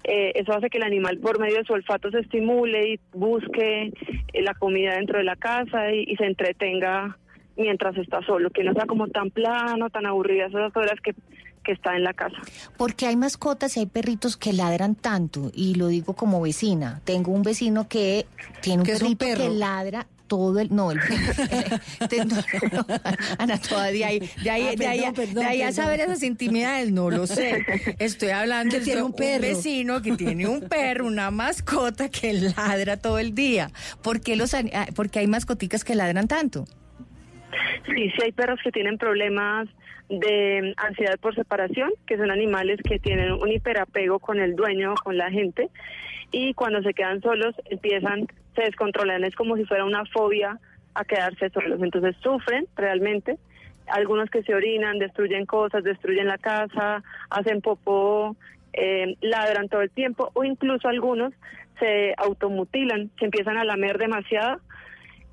Eh, 0.03 0.31
eso 0.35 0.53
hace 0.53 0.69
que 0.69 0.77
el 0.77 0.83
animal 0.83 1.19
por 1.19 1.39
medio 1.39 1.57
de 1.57 1.63
su 1.63 1.73
olfato 1.73 2.09
se 2.09 2.19
estimule 2.19 2.93
y 2.93 2.99
busque 3.13 3.93
eh, 4.33 4.41
la 4.41 4.53
comida 4.55 4.95
dentro 4.95 5.19
de 5.19 5.23
la 5.23 5.35
casa 5.35 5.91
y, 5.91 6.05
y 6.07 6.15
se 6.15 6.25
entretenga 6.25 7.17
mientras 7.55 7.95
está 7.97 8.21
solo, 8.23 8.49
que 8.49 8.63
no 8.63 8.73
sea 8.73 8.85
como 8.85 9.07
tan 9.07 9.29
plano, 9.29 9.89
tan 9.89 10.05
aburrida 10.05 10.47
esas 10.47 10.75
horas 10.75 10.99
que, 11.01 11.13
que 11.63 11.71
está 11.73 11.95
en 11.95 12.03
la 12.03 12.13
casa. 12.13 12.35
Porque 12.77 13.05
hay 13.07 13.15
mascotas 13.15 13.77
y 13.77 13.81
hay 13.81 13.85
perritos 13.85 14.35
que 14.37 14.51
ladran 14.53 14.95
tanto, 14.95 15.51
y 15.53 15.75
lo 15.75 15.87
digo 15.87 16.13
como 16.15 16.41
vecina. 16.41 17.01
Tengo 17.05 17.31
un 17.31 17.43
vecino 17.43 17.87
que 17.87 18.25
tiene 18.61 18.79
un 18.81 18.85
¿Qué 18.85 18.93
es 18.93 19.01
un 19.01 19.15
perrito 19.15 19.39
perro? 19.43 19.51
que 19.53 19.57
ladra 19.59 20.07
todo 20.27 20.61
el 20.61 20.73
no 20.73 20.91
el 20.91 20.97
no, 22.25 22.35
no, 22.71 22.85
Ana 23.37 23.57
todavía 23.59 24.07
ahí 24.07 24.19
de 24.41 24.49
ahí, 24.49 24.67
Ah, 24.71 24.75
de 24.77 24.87
ahí, 24.87 24.99
perdón, 24.99 25.13
perdón, 25.15 25.35
de 25.43 25.45
ahí 25.49 25.61
a 25.61 25.73
saber 25.73 25.99
esas 25.99 26.23
intimidades 26.23 26.89
no 26.89 27.09
lo 27.09 27.27
sé 27.27 27.65
estoy 27.99 28.29
hablando 28.29 28.77
de 28.77 28.81
tiene 28.81 29.03
un 29.03 29.11
perro. 29.11 29.41
vecino 29.41 30.01
que 30.01 30.15
tiene 30.15 30.47
un 30.47 30.61
perro 30.69 31.05
una 31.05 31.31
mascota 31.31 32.07
que 32.07 32.31
ladra 32.31 32.95
todo 32.95 33.19
el 33.19 33.35
día 33.35 33.71
¿por 34.01 34.21
qué 34.21 34.37
los 34.37 34.53
ani- 34.53 34.71
ah, 34.73 34.87
porque 34.95 35.19
hay 35.19 35.27
mascoticas 35.27 35.83
que 35.83 35.95
ladran 35.95 36.29
tanto 36.29 36.63
Sí, 37.85 38.09
sí 38.15 38.23
hay 38.23 38.31
perros 38.31 38.59
que 38.63 38.71
tienen 38.71 38.97
problemas 38.97 39.67
de 40.11 40.73
ansiedad 40.77 41.17
por 41.19 41.33
separación, 41.35 41.89
que 42.05 42.17
son 42.17 42.31
animales 42.31 42.79
que 42.83 42.99
tienen 42.99 43.31
un 43.31 43.49
hiperapego 43.49 44.19
con 44.19 44.39
el 44.39 44.55
dueño, 44.55 44.95
con 45.03 45.17
la 45.17 45.31
gente, 45.31 45.69
y 46.31 46.53
cuando 46.53 46.81
se 46.81 46.93
quedan 46.93 47.21
solos 47.21 47.55
empiezan, 47.69 48.27
se 48.55 48.63
descontrolan, 48.63 49.23
es 49.23 49.35
como 49.35 49.55
si 49.55 49.65
fuera 49.65 49.85
una 49.85 50.05
fobia 50.05 50.59
a 50.93 51.05
quedarse 51.05 51.49
solos, 51.49 51.81
entonces 51.81 52.15
sufren 52.21 52.67
realmente, 52.75 53.37
algunos 53.87 54.29
que 54.29 54.43
se 54.43 54.53
orinan, 54.53 54.99
destruyen 54.99 55.45
cosas, 55.45 55.83
destruyen 55.83 56.27
la 56.27 56.37
casa, 56.37 57.03
hacen 57.29 57.61
popó, 57.61 58.35
eh, 58.73 59.15
ladran 59.21 59.69
todo 59.69 59.81
el 59.81 59.91
tiempo, 59.91 60.29
o 60.33 60.43
incluso 60.43 60.87
algunos 60.87 61.33
se 61.79 62.13
automutilan, 62.17 63.09
se 63.17 63.25
empiezan 63.25 63.57
a 63.57 63.65
lamer 63.65 63.97
demasiado 63.97 64.59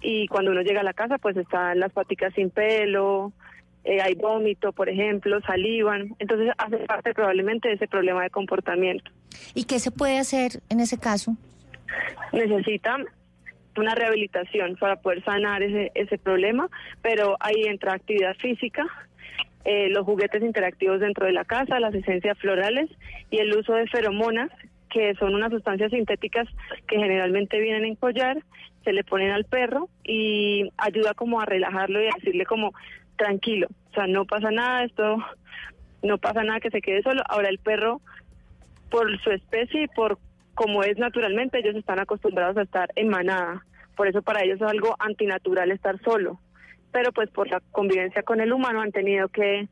y 0.00 0.28
cuando 0.28 0.52
uno 0.52 0.62
llega 0.62 0.80
a 0.80 0.84
la 0.84 0.92
casa 0.94 1.18
pues 1.18 1.36
están 1.36 1.78
las 1.78 1.92
paticas 1.92 2.32
sin 2.34 2.50
pelo, 2.50 3.32
eh, 3.88 4.02
hay 4.02 4.14
vómito, 4.16 4.70
por 4.72 4.90
ejemplo, 4.90 5.40
salivan, 5.40 6.14
entonces 6.18 6.50
hace 6.58 6.76
parte 6.80 7.14
probablemente 7.14 7.68
de 7.68 7.74
ese 7.76 7.88
problema 7.88 8.22
de 8.22 8.28
comportamiento. 8.28 9.10
y 9.54 9.64
qué 9.64 9.78
se 9.78 9.90
puede 9.90 10.18
hacer 10.18 10.60
en 10.68 10.80
ese 10.80 10.98
caso 10.98 11.36
Necesita 12.34 12.98
una 13.78 13.94
rehabilitación 13.94 14.76
para 14.76 14.96
poder 14.96 15.24
sanar 15.24 15.62
ese, 15.62 15.90
ese 15.94 16.18
problema, 16.18 16.68
pero 17.00 17.36
ahí 17.40 17.64
entra 17.64 17.94
actividad 17.94 18.36
física, 18.36 18.86
eh, 19.64 19.88
los 19.88 20.04
juguetes 20.04 20.42
interactivos 20.42 21.00
dentro 21.00 21.24
de 21.24 21.32
la 21.32 21.46
casa, 21.46 21.80
las 21.80 21.94
esencias 21.94 22.36
florales 22.36 22.90
y 23.30 23.38
el 23.38 23.56
uso 23.56 23.72
de 23.72 23.86
feromonas, 23.86 24.50
que 24.90 25.14
son 25.14 25.34
unas 25.34 25.50
sustancias 25.50 25.92
sintéticas 25.92 26.46
que 26.86 26.98
generalmente 26.98 27.58
vienen 27.58 27.86
en 27.86 27.94
collar, 27.94 28.36
se 28.84 28.92
le 28.92 29.02
ponen 29.02 29.30
al 29.30 29.44
perro 29.44 29.88
y 30.04 30.70
ayuda 30.76 31.14
como 31.14 31.40
a 31.40 31.46
relajarlo 31.46 32.02
y 32.02 32.06
a 32.06 32.14
decirle 32.18 32.44
como 32.44 32.74
tranquilo, 33.18 33.68
o 33.90 33.94
sea, 33.94 34.06
no 34.06 34.24
pasa 34.24 34.50
nada, 34.50 34.84
esto 34.84 35.18
no 36.02 36.16
pasa 36.16 36.42
nada 36.42 36.60
que 36.60 36.70
se 36.70 36.80
quede 36.80 37.02
solo. 37.02 37.22
Ahora 37.28 37.50
el 37.50 37.58
perro, 37.58 38.00
por 38.90 39.20
su 39.20 39.30
especie 39.30 39.82
y 39.82 39.88
por 39.88 40.18
como 40.54 40.82
es 40.82 40.98
naturalmente, 40.98 41.58
ellos 41.58 41.76
están 41.76 42.00
acostumbrados 42.00 42.56
a 42.56 42.62
estar 42.62 42.90
en 42.96 43.08
manada, 43.08 43.64
por 43.96 44.08
eso 44.08 44.22
para 44.22 44.42
ellos 44.42 44.60
es 44.60 44.66
algo 44.66 44.96
antinatural 44.98 45.70
estar 45.70 46.00
solo, 46.02 46.40
pero 46.90 47.12
pues 47.12 47.30
por 47.30 47.48
la 47.48 47.60
convivencia 47.70 48.24
con 48.24 48.40
el 48.40 48.52
humano 48.52 48.80
han 48.80 48.90
tenido 48.90 49.28
que 49.28 49.68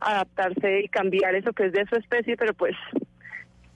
adaptarse 0.00 0.82
y 0.84 0.88
cambiar 0.88 1.34
eso 1.34 1.52
que 1.52 1.66
es 1.66 1.72
de 1.72 1.86
su 1.86 1.96
especie, 1.96 2.36
pero 2.36 2.54
pues 2.54 2.76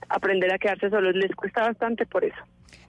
aprender 0.07 0.53
a 0.53 0.57
quedarse 0.57 0.89
solos 0.89 1.15
les 1.15 1.35
cuesta 1.35 1.63
bastante 1.63 2.05
por 2.05 2.23
eso. 2.23 2.41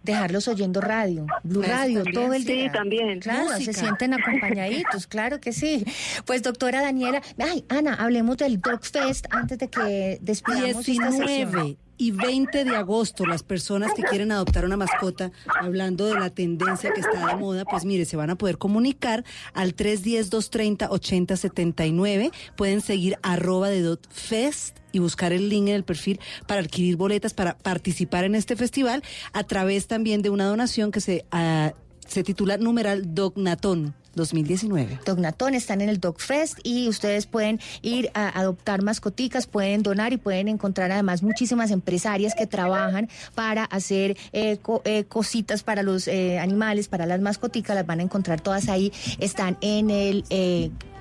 Dejarlos 0.03 0.49
oyendo 0.49 0.81
radio, 0.81 1.27
Blue 1.43 1.63
Eso 1.63 1.73
Radio, 1.73 2.03
también. 2.05 2.15
todo 2.25 2.35
el 2.35 2.45
Sí, 2.45 2.53
día. 2.53 2.73
también. 2.73 3.21
Claro, 3.21 3.45
Música. 3.53 3.73
se 3.73 3.81
sienten 3.81 4.15
acompañaditos, 4.15 5.07
claro 5.09 5.41
que 5.41 5.53
sí. 5.53 5.85
Pues 6.25 6.43
doctora 6.43 6.83
Daniela, 6.83 7.23
ay, 7.39 7.65
Ana, 7.69 7.95
hablemos 7.95 8.37
del 8.37 8.61
Dog 8.61 8.85
Fest 8.85 9.27
antes 9.31 9.59
de 9.59 9.69
que 9.69 10.19
despidamos 10.21 10.89
esta 10.89 11.11
sesión. 11.11 11.77
19 11.99 11.99
y 11.99 12.11
20 12.11 12.65
de 12.65 12.77
agosto, 12.77 13.27
las 13.27 13.43
personas 13.43 13.93
que 13.95 14.03
quieren 14.03 14.33
adoptar 14.33 14.65
una 14.65 14.77
mascota, 14.77 15.31
hablando 15.61 16.07
de 16.07 16.15
la 16.15 16.31
tendencia 16.31 16.93
que 16.93 17.01
está 17.01 17.27
de 17.27 17.37
moda, 17.37 17.65
pues 17.65 17.85
mire, 17.85 18.05
se 18.05 18.17
van 18.17 18.31
a 18.31 18.37
poder 18.37 18.59
comunicar 18.59 19.25
al 19.53 19.77
310-230-8079. 19.77 22.33
Pueden 22.57 22.81
seguir 22.81 23.19
arroba 23.23 23.69
de 23.69 23.83
Dot 23.83 24.09
Fest 24.11 24.79
y 24.93 24.99
buscar 25.01 25.33
el 25.33 25.49
link 25.49 25.69
en 25.69 25.75
el 25.75 25.85
perfil 25.85 26.21
para 26.47 26.61
adquirir 26.61 26.97
boletas 26.97 27.35
para 27.35 27.59
participar 27.59 28.25
en 28.25 28.35
este 28.35 28.57
festival 28.57 29.03
a 29.33 29.45
través 29.45 29.87
también 29.87 30.23
de 30.23 30.31
una 30.31 30.47
donación 30.47 30.91
que 30.91 31.01
se... 31.01 31.25
ah, 31.31 31.75
se 32.07 32.23
titula 32.23 32.57
numeral 32.57 33.15
Dognatón. 33.15 33.95
2019. 34.17 35.01
Dognatón 35.05 35.55
están 35.55 35.81
en 35.81 35.89
el 35.89 35.99
Dog 35.99 36.21
Fest 36.21 36.61
y 36.63 36.87
ustedes 36.89 37.27
pueden 37.27 37.59
ir 37.83 38.13
a 38.15 38.29
adoptar 38.39 38.81
mascoticas, 38.81 39.49
pueden 39.49 39.83
donar 39.83 40.13
y 40.13 40.19
pueden 40.19 40.47
encontrar 40.47 40.93
además 40.93 41.25
muchísimas 41.25 41.73
empresarias 41.73 42.33
que 42.39 42.47
trabajan 42.47 43.09
para 43.35 43.65
hacer 43.65 44.17
eh, 44.33 44.59
co- 44.59 44.83
eh, 44.85 45.03
cositas 45.03 45.65
para 45.65 45.83
los 45.83 46.07
eh, 46.07 46.39
animales, 46.39 46.87
para 46.87 47.07
las 47.07 47.21
mascoticas, 47.21 47.75
las 47.75 47.87
van 47.87 47.99
a 47.99 48.03
encontrar 48.05 48.41
todas 48.41 48.69
ahí. 48.69 48.93
Están 49.19 49.59
en 49.63 49.91
el 49.91 50.23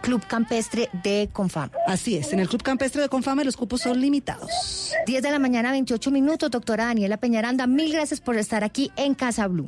Club 0.01 0.25
Campestre 0.27 0.89
de 1.03 1.29
Confama. 1.31 1.71
Así 1.85 2.17
es, 2.17 2.33
en 2.33 2.39
el 2.39 2.49
Club 2.49 2.63
Campestre 2.63 2.99
de 3.03 3.09
Confama 3.09 3.43
los 3.43 3.55
cupos 3.55 3.81
son 3.81 4.01
limitados. 4.01 4.91
10 5.05 5.21
de 5.21 5.29
la 5.29 5.37
mañana, 5.37 5.69
28 5.71 6.09
minutos, 6.09 6.49
doctora 6.49 6.85
Daniela 6.85 7.17
Peñaranda, 7.17 7.67
mil 7.67 7.91
gracias 7.93 8.21
por 8.21 8.37
estar 8.37 8.63
aquí 8.63 8.91
en 8.95 9.13
Casa 9.13 9.47
Blue. 9.47 9.67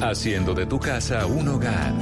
Haciendo 0.00 0.54
de 0.54 0.66
tu 0.66 0.78
casa 0.78 1.26
un 1.26 1.48
hogar. 1.48 1.92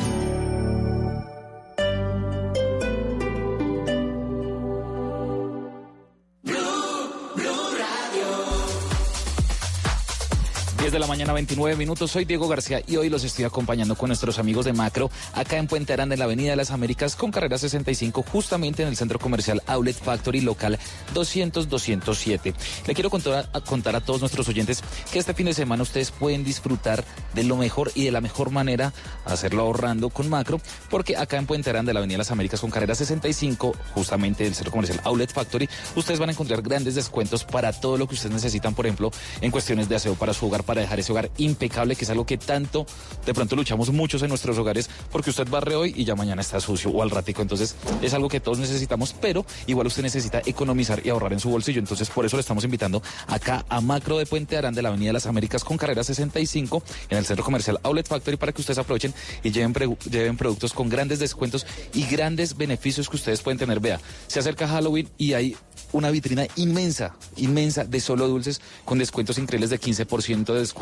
De 10.94 11.00
la 11.00 11.06
mañana, 11.08 11.32
29 11.32 11.74
minutos. 11.74 12.12
Soy 12.12 12.24
Diego 12.24 12.47
García 12.47 12.81
y 12.86 12.97
hoy 12.97 13.08
los 13.08 13.24
estoy 13.24 13.44
acompañando 13.44 13.97
con 13.97 14.08
nuestros 14.08 14.39
amigos 14.39 14.64
de 14.64 14.73
Macro 14.73 15.10
acá 15.32 15.56
en 15.56 15.66
Puente 15.66 15.92
Aranda, 15.92 16.14
en 16.14 16.20
la 16.20 16.26
Avenida 16.26 16.50
de 16.50 16.56
las 16.56 16.70
Américas, 16.70 17.16
con 17.16 17.32
carrera 17.32 17.58
65, 17.58 18.23
justamente 18.23 18.82
en 18.84 18.89
el 18.89 18.97
centro 18.97 19.18
comercial 19.18 19.60
Outlet 19.66 19.97
Factory 19.97 20.40
local 20.40 20.78
200-207. 21.12 22.55
Le 22.86 22.94
quiero 22.94 23.10
contar 23.10 23.50
a, 23.52 23.60
contar 23.60 23.97
a 23.97 24.02
todos 24.02 24.20
nuestros 24.20 24.48
oyentes 24.48 24.84
que 25.12 25.18
este 25.18 25.34
fin 25.34 25.47
de 25.47 25.55
semana 25.55 25.82
ustedes 25.82 26.12
pueden 26.12 26.44
disfrutar 26.44 27.05
de 27.34 27.42
lo 27.42 27.56
mejor 27.56 27.90
y 27.97 28.05
de 28.05 28.12
la 28.12 28.20
mejor 28.20 28.50
manera, 28.50 28.92
hacerlo 29.24 29.62
ahorrando 29.62 30.10
con 30.10 30.31
Macro, 30.31 30.60
porque 30.90 31.16
acá 31.16 31.39
en 31.39 31.47
Puente 31.47 31.70
Aranda, 31.70 31.90
en 31.90 31.94
la 31.94 32.00
Avenida 32.00 32.14
de 32.14 32.18
las 32.18 32.31
Américas, 32.31 32.60
con 32.60 32.70
carrera 32.70 32.94
65, 32.94 33.74
justamente 33.94 34.44
en 34.44 34.50
el 34.50 34.55
centro 34.55 34.70
comercial 34.70 35.00
Outlet 35.02 35.32
Factory, 35.32 35.68
ustedes 35.97 36.20
van 36.20 36.28
a 36.28 36.32
encontrar 36.32 36.62
grandes 36.62 36.94
descuentos 36.94 37.42
para 37.42 37.73
todo 37.73 37.98
lo 37.98 38.06
que 38.06 38.14
ustedes 38.14 38.32
necesitan, 38.32 38.76
por 38.76 38.86
ejemplo, 38.86 39.10
en 39.40 39.50
cuestiones 39.50 39.89
de 39.89 39.97
aseo 39.97 40.14
para 40.14 40.32
su 40.32 40.47
hogar, 40.47 40.62
para 40.62 40.84
dejar 40.85 41.01
ese 41.01 41.13
hogar 41.13 41.31
impecable, 41.39 41.97
que 41.97 42.05
es 42.05 42.11
algo 42.11 42.27
que 42.27 42.39
tanto 42.39 42.87
de 43.25 43.35
pronto 43.35 43.57
luchamos 43.57 43.91
muchos 43.91 44.23
en 44.23 44.29
nuestros 44.29 44.59
hogares, 44.59 44.89
porque 45.11 45.31
usted 45.31 45.49
barre 45.49 45.75
hoy 45.75 45.95
y 45.97 46.05
ya 46.05 46.15
mañana 46.15 46.43
está 46.43 46.61
sucio 46.61 46.91
o 46.91 47.03
al 47.03 47.11
ratico. 47.11 47.43
Entonces, 47.43 47.75
es 48.03 48.15
algo 48.15 48.29
que 48.29 48.41
todos 48.41 48.59
necesitamos, 48.59 49.15
pero 49.21 49.45
igual 49.67 49.87
usted 49.87 50.03
necesita 50.03 50.43
economizar 50.45 51.05
y 51.05 51.11
ahorrar 51.11 51.33
en 51.33 51.41
su 51.41 51.51
bolsillo. 51.51 51.81
Entonces, 51.81 52.09
por 52.11 52.27
eso 52.27 52.37
le 52.37 52.43
estamos 52.43 52.65
invitando 52.65 53.03
acá 53.27 53.65
a 53.69 53.81
Macro 53.81 54.19
de 54.19 54.27
Puente 54.27 54.57
Aranda, 54.57 54.79
de 54.79 54.83
la 54.83 54.89
Avenida 54.91 55.09
de 55.09 55.15
las 55.15 55.27
Américas, 55.27 55.65
con 55.65 55.77
carrera 55.77 56.05
65, 56.05 56.83
en 57.11 57.19
el 57.19 57.25
centro 57.25 57.45
comercial 57.45 57.81
Outlet 57.83 58.07
Factory, 58.07 58.37
para 58.37 58.53
que 58.53 58.61
ustedes 58.61 58.79
aprovechen 58.79 59.15
y 59.43 59.51
lleven, 59.51 59.73
lleven 60.11 60.37
productos 60.37 60.73
con 60.73 60.89
grandes 60.89 61.19
descuentos 61.19 61.67
y 61.93 62.05
grandes 62.07 62.57
beneficios 62.57 63.09
que 63.09 63.17
ustedes 63.17 63.41
pueden 63.43 63.59
tener. 63.59 63.81
Vea, 63.81 64.01
se 64.27 64.41
acerca 64.41 64.69
Halloween 64.69 65.09
y 65.19 65.33
hay 65.33 65.57
una 65.93 66.11
vitrina 66.11 66.47
inmensa, 66.57 67.15
inmensa 67.37 67.85
de 67.85 68.01
solo 68.01 68.27
dulces 68.27 68.61
con 68.85 68.99
descuentos 68.99 69.39
increíbles 69.39 69.71
de 69.71 69.81
15% 69.81 70.53
de 70.53 70.59
descuento 70.59 70.74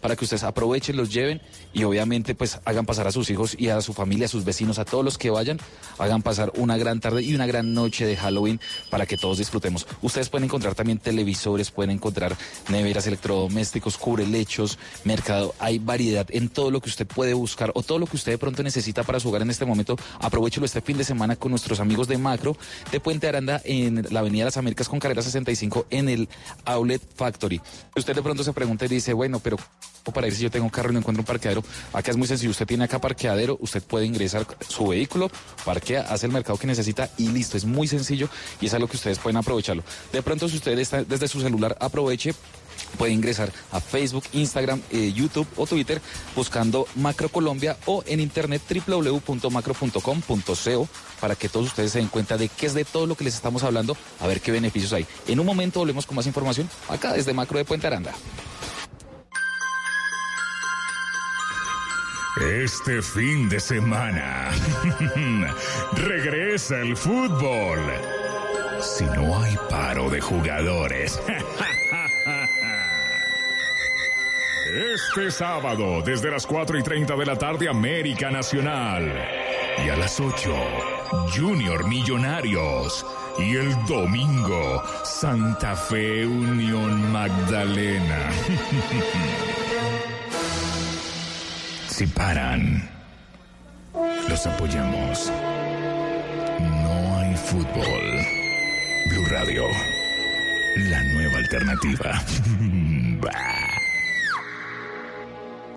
para 0.00 0.16
que 0.16 0.24
ustedes 0.24 0.42
aprovechen, 0.42 0.96
los 0.96 1.12
lleven 1.12 1.40
y 1.72 1.84
obviamente 1.84 2.34
pues 2.34 2.60
hagan 2.64 2.86
pasar 2.86 3.06
a 3.06 3.12
sus 3.12 3.30
hijos 3.30 3.56
y 3.58 3.68
a 3.68 3.80
su 3.80 3.92
familia, 3.92 4.26
a 4.26 4.28
sus 4.28 4.44
vecinos, 4.44 4.78
a 4.78 4.84
todos 4.84 5.04
los 5.04 5.18
que 5.18 5.30
vayan, 5.30 5.58
hagan 5.98 6.22
pasar 6.22 6.52
una 6.56 6.76
gran 6.76 7.00
tarde 7.00 7.22
y 7.22 7.34
una 7.34 7.46
gran 7.46 7.72
noche 7.74 8.06
de 8.06 8.16
Halloween 8.16 8.60
para 8.90 9.06
que 9.06 9.16
todos 9.16 9.38
disfrutemos. 9.38 9.86
Ustedes 10.02 10.28
pueden 10.28 10.44
encontrar 10.44 10.74
también 10.74 10.98
televisores, 10.98 11.70
pueden 11.70 11.90
encontrar 11.90 12.36
neveras, 12.68 13.06
electrodomésticos, 13.06 13.96
cubrelechos, 13.96 14.78
mercado, 15.04 15.54
hay 15.58 15.78
variedad 15.78 16.26
en 16.30 16.48
todo 16.48 16.70
lo 16.70 16.80
que 16.80 16.88
usted 16.88 17.06
puede 17.06 17.34
buscar 17.34 17.70
o 17.74 17.82
todo 17.82 17.98
lo 17.98 18.06
que 18.06 18.16
usted 18.16 18.32
de 18.32 18.38
pronto 18.38 18.62
necesita 18.62 19.02
para 19.02 19.20
su 19.20 19.28
hogar 19.28 19.42
en 19.42 19.50
este 19.50 19.64
momento. 19.64 19.96
Aprovechelo 20.20 20.66
este 20.66 20.80
fin 20.80 20.98
de 20.98 21.04
semana 21.04 21.36
con 21.36 21.50
nuestros 21.50 21.80
amigos 21.80 22.08
de 22.08 22.18
Macro 22.18 22.56
de 22.90 23.00
Puente 23.00 23.28
Aranda 23.28 23.60
en 23.64 24.06
la 24.10 24.20
Avenida 24.20 24.44
las 24.44 24.56
Américas 24.56 24.88
con 24.88 24.98
carrera 24.98 25.22
65 25.22 25.86
en 25.90 26.08
el 26.08 26.28
Outlet 26.64 27.02
Factory. 27.14 27.60
Usted 27.96 28.14
de 28.14 28.22
pronto 28.22 28.42
se 28.44 28.52
pregunta 28.52 28.84
y 28.86 28.88
dice, 28.88 29.12
bueno, 29.20 29.38
pero 29.38 29.58
¿cómo 30.02 30.14
para 30.14 30.28
ir 30.28 30.34
si 30.34 30.44
yo 30.44 30.50
tengo 30.50 30.64
un 30.64 30.70
carro 30.70 30.88
y 30.88 30.94
no 30.94 31.00
encuentro 31.00 31.20
un 31.20 31.26
parqueadero? 31.26 31.62
Acá 31.92 32.10
es 32.10 32.16
muy 32.16 32.26
sencillo, 32.26 32.52
usted 32.52 32.64
tiene 32.64 32.84
acá 32.84 32.98
parqueadero, 32.98 33.58
usted 33.60 33.82
puede 33.82 34.06
ingresar 34.06 34.46
su 34.66 34.88
vehículo, 34.88 35.30
parquea, 35.62 36.06
hace 36.08 36.24
el 36.24 36.32
mercado 36.32 36.58
que 36.58 36.66
necesita 36.66 37.10
y 37.18 37.28
listo, 37.28 37.58
es 37.58 37.66
muy 37.66 37.86
sencillo 37.86 38.30
y 38.62 38.66
es 38.68 38.72
algo 38.72 38.88
que 38.88 38.96
ustedes 38.96 39.18
pueden 39.18 39.36
aprovecharlo. 39.36 39.84
De 40.10 40.22
pronto 40.22 40.48
si 40.48 40.56
usted 40.56 40.78
está 40.78 41.04
desde 41.04 41.28
su 41.28 41.42
celular, 41.42 41.76
aproveche 41.80 42.32
puede 42.96 43.12
ingresar 43.12 43.52
a 43.72 43.80
Facebook, 43.80 44.24
Instagram, 44.32 44.80
eh, 44.90 45.12
YouTube 45.12 45.46
o 45.58 45.66
Twitter 45.66 46.00
buscando 46.34 46.86
Macro 46.94 47.28
Colombia 47.28 47.76
o 47.84 48.02
en 48.06 48.20
internet 48.20 48.62
www.macro.com.co 48.86 50.88
para 51.20 51.34
que 51.34 51.50
todos 51.50 51.66
ustedes 51.66 51.92
se 51.92 51.98
den 51.98 52.08
cuenta 52.08 52.38
de 52.38 52.48
qué 52.48 52.64
es 52.64 52.72
de 52.72 52.86
todo 52.86 53.06
lo 53.06 53.16
que 53.16 53.24
les 53.24 53.34
estamos 53.34 53.64
hablando, 53.64 53.98
a 54.18 54.26
ver 54.26 54.40
qué 54.40 54.50
beneficios 54.50 54.94
hay. 54.94 55.06
En 55.28 55.40
un 55.40 55.46
momento 55.46 55.80
volvemos 55.80 56.06
con 56.06 56.16
más 56.16 56.26
información 56.26 56.70
acá 56.88 57.12
desde 57.12 57.34
Macro 57.34 57.58
de 57.58 57.66
Puente 57.66 57.86
Aranda. 57.86 58.14
Este 62.40 63.02
fin 63.02 63.50
de 63.50 63.60
semana 63.60 64.50
regresa 65.92 66.78
el 66.80 66.96
fútbol. 66.96 67.78
Si 68.80 69.04
no 69.04 69.42
hay 69.42 69.58
paro 69.68 70.08
de 70.08 70.20
jugadores. 70.20 71.20
Este 74.94 75.32
sábado, 75.32 76.00
desde 76.00 76.30
las 76.30 76.46
4 76.46 76.78
y 76.78 76.82
30 76.82 77.16
de 77.16 77.26
la 77.26 77.36
tarde, 77.36 77.68
América 77.68 78.30
Nacional. 78.30 79.12
Y 79.84 79.88
a 79.88 79.96
las 79.96 80.20
8, 80.20 80.54
Junior 81.36 81.88
Millonarios. 81.88 83.04
Y 83.38 83.56
el 83.56 83.74
domingo, 83.86 84.82
Santa 85.02 85.74
Fe 85.74 86.24
Unión 86.24 87.10
Magdalena. 87.10 88.30
Si 92.00 92.06
paran, 92.06 92.88
los 94.26 94.46
apoyamos. 94.46 95.30
No 96.58 97.18
hay 97.18 97.36
fútbol. 97.36 98.24
Blue 99.10 99.26
Radio, 99.28 99.66
la 100.88 101.04
nueva 101.12 101.36
alternativa. 101.36 102.22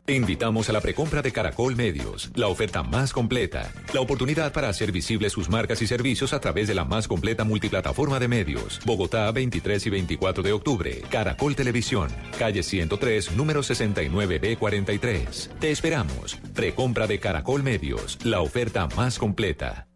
Te 0.05 0.15
invitamos 0.15 0.67
a 0.67 0.73
la 0.73 0.81
precompra 0.81 1.21
de 1.21 1.31
Caracol 1.31 1.77
Medios, 1.77 2.29
la 2.35 2.47
oferta 2.47 2.83
más 2.83 3.13
completa, 3.13 3.71
la 3.93 4.01
oportunidad 4.01 4.51
para 4.51 4.67
hacer 4.67 4.91
visibles 4.91 5.31
sus 5.31 5.47
marcas 5.49 5.81
y 5.81 5.87
servicios 5.87 6.33
a 6.33 6.41
través 6.41 6.67
de 6.67 6.75
la 6.75 6.83
más 6.83 7.07
completa 7.07 7.45
multiplataforma 7.45 8.19
de 8.19 8.27
medios. 8.27 8.81
Bogotá, 8.85 9.31
23 9.31 9.87
y 9.87 9.89
24 9.89 10.43
de 10.43 10.51
octubre. 10.51 11.01
Caracol 11.09 11.55
Televisión, 11.55 12.09
calle 12.37 12.63
103, 12.63 13.31
número 13.37 13.61
69B43. 13.61 15.47
Te 15.59 15.71
esperamos. 15.71 16.37
Precompra 16.53 17.07
de 17.07 17.21
Caracol 17.21 17.63
Medios, 17.63 18.17
la 18.25 18.41
oferta 18.41 18.89
más 18.97 19.17
completa. 19.17 19.87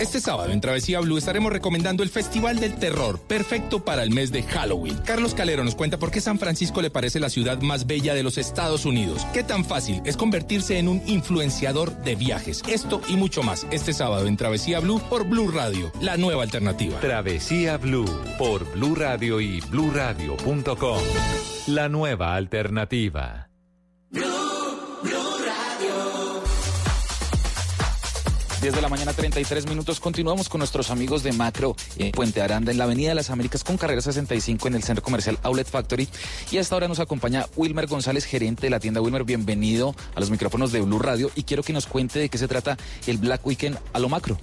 Este 0.00 0.20
sábado 0.20 0.50
en 0.50 0.60
Travesía 0.60 0.98
Blue 0.98 1.16
estaremos 1.16 1.52
recomendando 1.52 2.02
el 2.02 2.08
Festival 2.08 2.58
del 2.58 2.74
Terror, 2.74 3.20
perfecto 3.20 3.84
para 3.84 4.02
el 4.02 4.10
mes 4.10 4.32
de 4.32 4.42
Halloween. 4.42 4.98
Carlos 5.06 5.32
Calero 5.32 5.62
nos 5.62 5.76
cuenta 5.76 5.98
por 5.98 6.10
qué 6.10 6.20
San 6.20 6.40
Francisco 6.40 6.82
le 6.82 6.90
parece 6.90 7.20
la 7.20 7.30
ciudad 7.30 7.60
más 7.60 7.86
bella 7.86 8.12
de 8.12 8.24
los 8.24 8.36
Estados 8.36 8.84
Unidos. 8.84 9.24
Qué 9.32 9.44
tan 9.44 9.64
fácil 9.64 10.02
es 10.04 10.16
convertirse 10.16 10.78
en 10.78 10.88
un 10.88 11.02
influenciador 11.06 11.96
de 12.02 12.16
viajes. 12.16 12.62
Esto 12.66 13.00
y 13.08 13.16
mucho 13.16 13.44
más 13.44 13.66
este 13.70 13.92
sábado 13.92 14.26
en 14.26 14.36
Travesía 14.36 14.80
Blue 14.80 15.00
por 15.08 15.24
Blue 15.24 15.52
Radio, 15.52 15.92
la 16.00 16.16
nueva 16.16 16.42
alternativa. 16.42 16.98
Travesía 16.98 17.76
Blue 17.76 18.10
por 18.38 18.64
Blue 18.72 18.96
Radio 18.96 19.40
y 19.40 19.60
bluradio.com. 19.60 20.98
La 21.68 21.88
nueva 21.88 22.34
alternativa. 22.34 23.48
10 28.62 28.76
de 28.76 28.80
la 28.80 28.88
mañana, 28.88 29.12
33 29.12 29.66
minutos. 29.66 29.98
Continuamos 29.98 30.48
con 30.48 30.60
nuestros 30.60 30.92
amigos 30.92 31.24
de 31.24 31.32
Macro 31.32 31.74
en 31.98 32.12
Puente 32.12 32.42
Aranda, 32.42 32.70
en 32.70 32.78
la 32.78 32.84
Avenida 32.84 33.08
de 33.08 33.16
las 33.16 33.28
Américas, 33.28 33.64
con 33.64 33.76
carrera 33.76 34.00
65 34.00 34.68
en 34.68 34.76
el 34.76 34.84
Centro 34.84 35.02
Comercial 35.02 35.36
Outlet 35.42 35.68
Factory. 35.68 36.08
Y 36.52 36.58
hasta 36.58 36.76
ahora 36.76 36.86
nos 36.86 37.00
acompaña 37.00 37.46
Wilmer 37.56 37.88
González, 37.88 38.24
gerente 38.24 38.62
de 38.62 38.70
la 38.70 38.78
tienda. 38.78 39.00
Wilmer, 39.00 39.24
bienvenido 39.24 39.96
a 40.14 40.20
los 40.20 40.30
micrófonos 40.30 40.70
de 40.70 40.80
Blue 40.80 41.00
Radio. 41.00 41.32
Y 41.34 41.42
quiero 41.42 41.64
que 41.64 41.72
nos 41.72 41.86
cuente 41.86 42.20
de 42.20 42.28
qué 42.28 42.38
se 42.38 42.46
trata 42.46 42.78
el 43.08 43.18
Black 43.18 43.44
Weekend 43.44 43.80
a 43.92 43.98
lo 43.98 44.08
macro. 44.08 44.38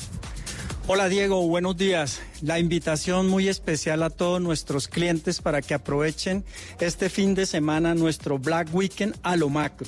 Hola 0.87 1.07
Diego, 1.07 1.47
buenos 1.47 1.77
días. 1.77 2.19
La 2.41 2.57
invitación 2.57 3.27
muy 3.27 3.49
especial 3.49 4.01
a 4.01 4.09
todos 4.09 4.41
nuestros 4.41 4.87
clientes 4.87 5.41
para 5.41 5.61
que 5.61 5.73
aprovechen 5.73 6.45
este 6.79 7.09
fin 7.09 7.35
de 7.35 7.45
semana 7.45 7.95
nuestro 7.95 8.39
Black 8.39 8.73
Weekend 8.73 9.17
a 9.23 9.35
lo 9.35 9.49
macro. 9.49 9.87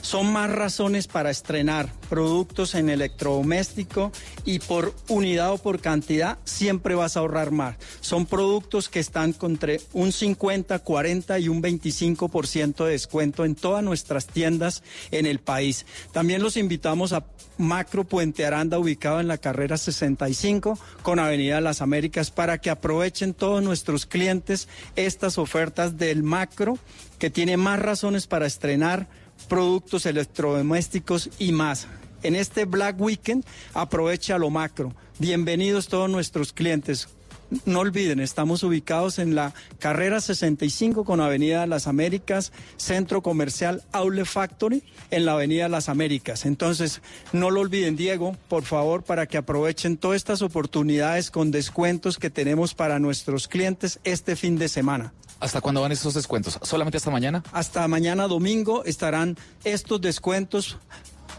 Son 0.00 0.32
más 0.32 0.50
razones 0.50 1.08
para 1.08 1.30
estrenar 1.30 1.92
productos 2.08 2.74
en 2.74 2.88
electrodoméstico 2.88 4.12
y 4.46 4.60
por 4.60 4.94
unidad 5.08 5.52
o 5.52 5.58
por 5.58 5.80
cantidad 5.80 6.38
siempre 6.44 6.94
vas 6.94 7.16
a 7.16 7.20
ahorrar 7.20 7.50
más. 7.50 7.76
Son 8.00 8.24
productos 8.24 8.88
que 8.88 9.00
están 9.00 9.34
entre 9.42 9.82
un 9.92 10.10
50, 10.10 10.78
40 10.78 11.38
y 11.38 11.48
un 11.48 11.62
25% 11.62 12.84
de 12.86 12.92
descuento 12.92 13.44
en 13.44 13.54
todas 13.54 13.84
nuestras 13.84 14.26
tiendas 14.26 14.82
en 15.10 15.26
el 15.26 15.38
país. 15.38 15.84
También 16.12 16.42
los 16.42 16.56
invitamos 16.56 17.12
a 17.12 17.26
Macro 17.58 18.04
Puente 18.04 18.46
Aranda 18.46 18.78
ubicado 18.78 19.20
en 19.20 19.28
la 19.28 19.36
carrera 19.36 19.76
65 19.76 20.78
con 21.02 21.18
Avenida 21.18 21.60
Las 21.60 21.82
Américas 21.82 21.89
para 22.30 22.58
que 22.58 22.70
aprovechen 22.70 23.34
todos 23.34 23.62
nuestros 23.62 24.06
clientes 24.06 24.68
estas 24.96 25.38
ofertas 25.38 25.98
del 25.98 26.22
Macro 26.22 26.78
que 27.18 27.30
tiene 27.30 27.56
más 27.56 27.78
razones 27.80 28.26
para 28.26 28.46
estrenar 28.46 29.08
productos 29.48 30.06
electrodomésticos 30.06 31.30
y 31.38 31.52
más. 31.52 31.86
En 32.22 32.36
este 32.36 32.64
Black 32.64 33.00
Weekend 33.00 33.44
aprovecha 33.74 34.38
lo 34.38 34.50
macro. 34.50 34.94
Bienvenidos 35.18 35.88
todos 35.88 36.10
nuestros 36.10 36.52
clientes 36.52 37.08
no 37.64 37.80
olviden, 37.80 38.20
estamos 38.20 38.62
ubicados 38.62 39.18
en 39.18 39.34
la 39.34 39.54
carrera 39.78 40.20
65 40.20 41.04
con 41.04 41.20
Avenida 41.20 41.66
Las 41.66 41.86
Américas, 41.86 42.52
Centro 42.76 43.22
Comercial 43.22 43.82
Aule 43.92 44.24
Factory, 44.24 44.82
en 45.10 45.24
la 45.24 45.32
Avenida 45.32 45.68
Las 45.68 45.88
Américas. 45.88 46.46
Entonces, 46.46 47.02
no 47.32 47.50
lo 47.50 47.60
olviden, 47.60 47.96
Diego, 47.96 48.36
por 48.48 48.64
favor, 48.64 49.02
para 49.02 49.26
que 49.26 49.38
aprovechen 49.38 49.96
todas 49.96 50.16
estas 50.16 50.42
oportunidades 50.42 51.30
con 51.30 51.50
descuentos 51.50 52.18
que 52.18 52.30
tenemos 52.30 52.74
para 52.74 52.98
nuestros 52.98 53.48
clientes 53.48 54.00
este 54.04 54.36
fin 54.36 54.58
de 54.58 54.68
semana. 54.68 55.12
¿Hasta 55.40 55.62
cuándo 55.62 55.80
van 55.80 55.90
estos 55.90 56.12
descuentos? 56.12 56.58
¿Solamente 56.62 56.98
hasta 56.98 57.10
mañana? 57.10 57.42
Hasta 57.52 57.88
mañana 57.88 58.28
domingo 58.28 58.84
estarán 58.84 59.38
estos 59.64 60.00
descuentos 60.00 60.76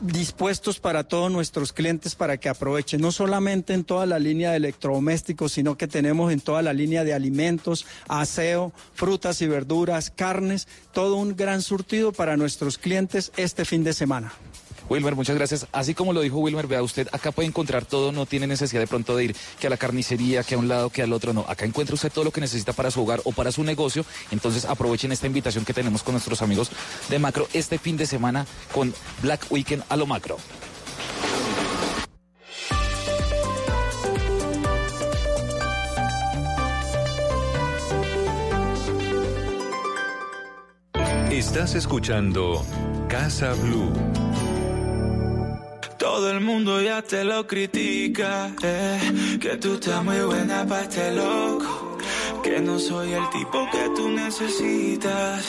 dispuestos 0.02 0.80
para 0.80 1.04
todos 1.04 1.32
nuestros 1.32 1.74
clientes 1.74 2.16
para 2.16 2.38
que 2.38 2.50
aprovechen, 2.50 3.02
no 3.02 3.12
solamente 3.12 3.74
en 3.74 3.84
toda 3.84 4.06
la 4.06 4.20
línea 4.20 4.52
de 4.52 4.58
electrodomésticos, 4.58 5.54
sino 5.54 5.78
que 5.78 5.88
tenemos 5.88 6.32
en 6.32 6.42
toda 6.42 6.62
la 6.62 6.74
línea 6.74 7.04
de 7.04 7.14
alimentos, 7.14 7.86
aseo, 8.08 8.74
frutas 8.94 9.42
y 9.42 9.48
verduras, 9.48 10.10
carnes, 10.10 10.68
todo 10.92 11.16
un 11.16 11.36
gran 11.36 11.62
surtido 11.62 12.12
para 12.12 12.38
nuestros 12.38 12.78
clientes 12.78 13.32
este 13.38 13.64
fin 13.66 13.84
de 13.84 13.94
semana. 13.94 14.34
Wilmer, 14.92 15.16
muchas 15.16 15.38
gracias. 15.38 15.68
Así 15.72 15.94
como 15.94 16.12
lo 16.12 16.20
dijo 16.20 16.38
Wilmer, 16.40 16.68
vea 16.68 16.84
usted, 16.84 17.08
acá 17.14 17.32
puede 17.32 17.48
encontrar 17.48 17.86
todo, 17.86 18.12
no 18.12 18.26
tiene 18.26 18.46
necesidad 18.46 18.82
de 18.82 18.88
pronto 18.88 19.16
de 19.16 19.24
ir 19.24 19.36
que 19.58 19.68
a 19.68 19.70
la 19.70 19.78
carnicería, 19.78 20.44
que 20.44 20.56
a 20.56 20.58
un 20.58 20.68
lado, 20.68 20.90
que 20.90 21.02
al 21.02 21.14
otro, 21.14 21.32
no. 21.32 21.46
Acá 21.48 21.64
encuentra 21.64 21.96
usted 21.96 22.12
todo 22.12 22.26
lo 22.26 22.32
que 22.32 22.42
necesita 22.42 22.74
para 22.74 22.92
su 22.92 23.02
hogar 23.02 23.22
o 23.24 23.32
para 23.32 23.54
su 23.54 23.64
negocio. 23.64 24.04
Entonces 24.32 24.66
aprovechen 24.66 25.14
esta 25.14 25.28
invitación 25.28 25.64
que 25.64 25.74
tenemos 25.74 26.04
con 26.04 26.14
nuestros 26.14 26.42
amigos 26.42 26.72
de 27.10 27.20
Macro 27.20 27.48
este 27.54 27.78
fin 27.80 27.96
de 27.96 28.06
semana 28.06 28.46
con 28.74 28.94
Black 29.22 29.50
Weekend 29.50 29.86
a 29.88 29.96
lo 29.96 30.06
Macro. 30.08 30.38
Estás 41.32 41.76
escuchando 41.76 42.66
Casa 43.08 43.54
Blue. 43.54 44.31
Todo 46.02 46.32
el 46.32 46.42
mundo 46.42 46.82
ya 46.82 47.04
te 47.04 47.24
lo 47.24 47.46
critica, 47.46 48.52
eh, 48.64 49.38
que 49.40 49.56
tú 49.58 49.76
estás 49.76 50.04
muy 50.04 50.20
buena 50.22 50.66
para 50.66 50.82
este 50.82 51.12
loco. 51.12 52.00
Que 52.42 52.60
no 52.60 52.80
soy 52.80 53.14
el 53.14 53.30
tipo 53.30 53.70
que 53.72 53.88
tú 53.96 54.10
necesitas, 54.10 55.46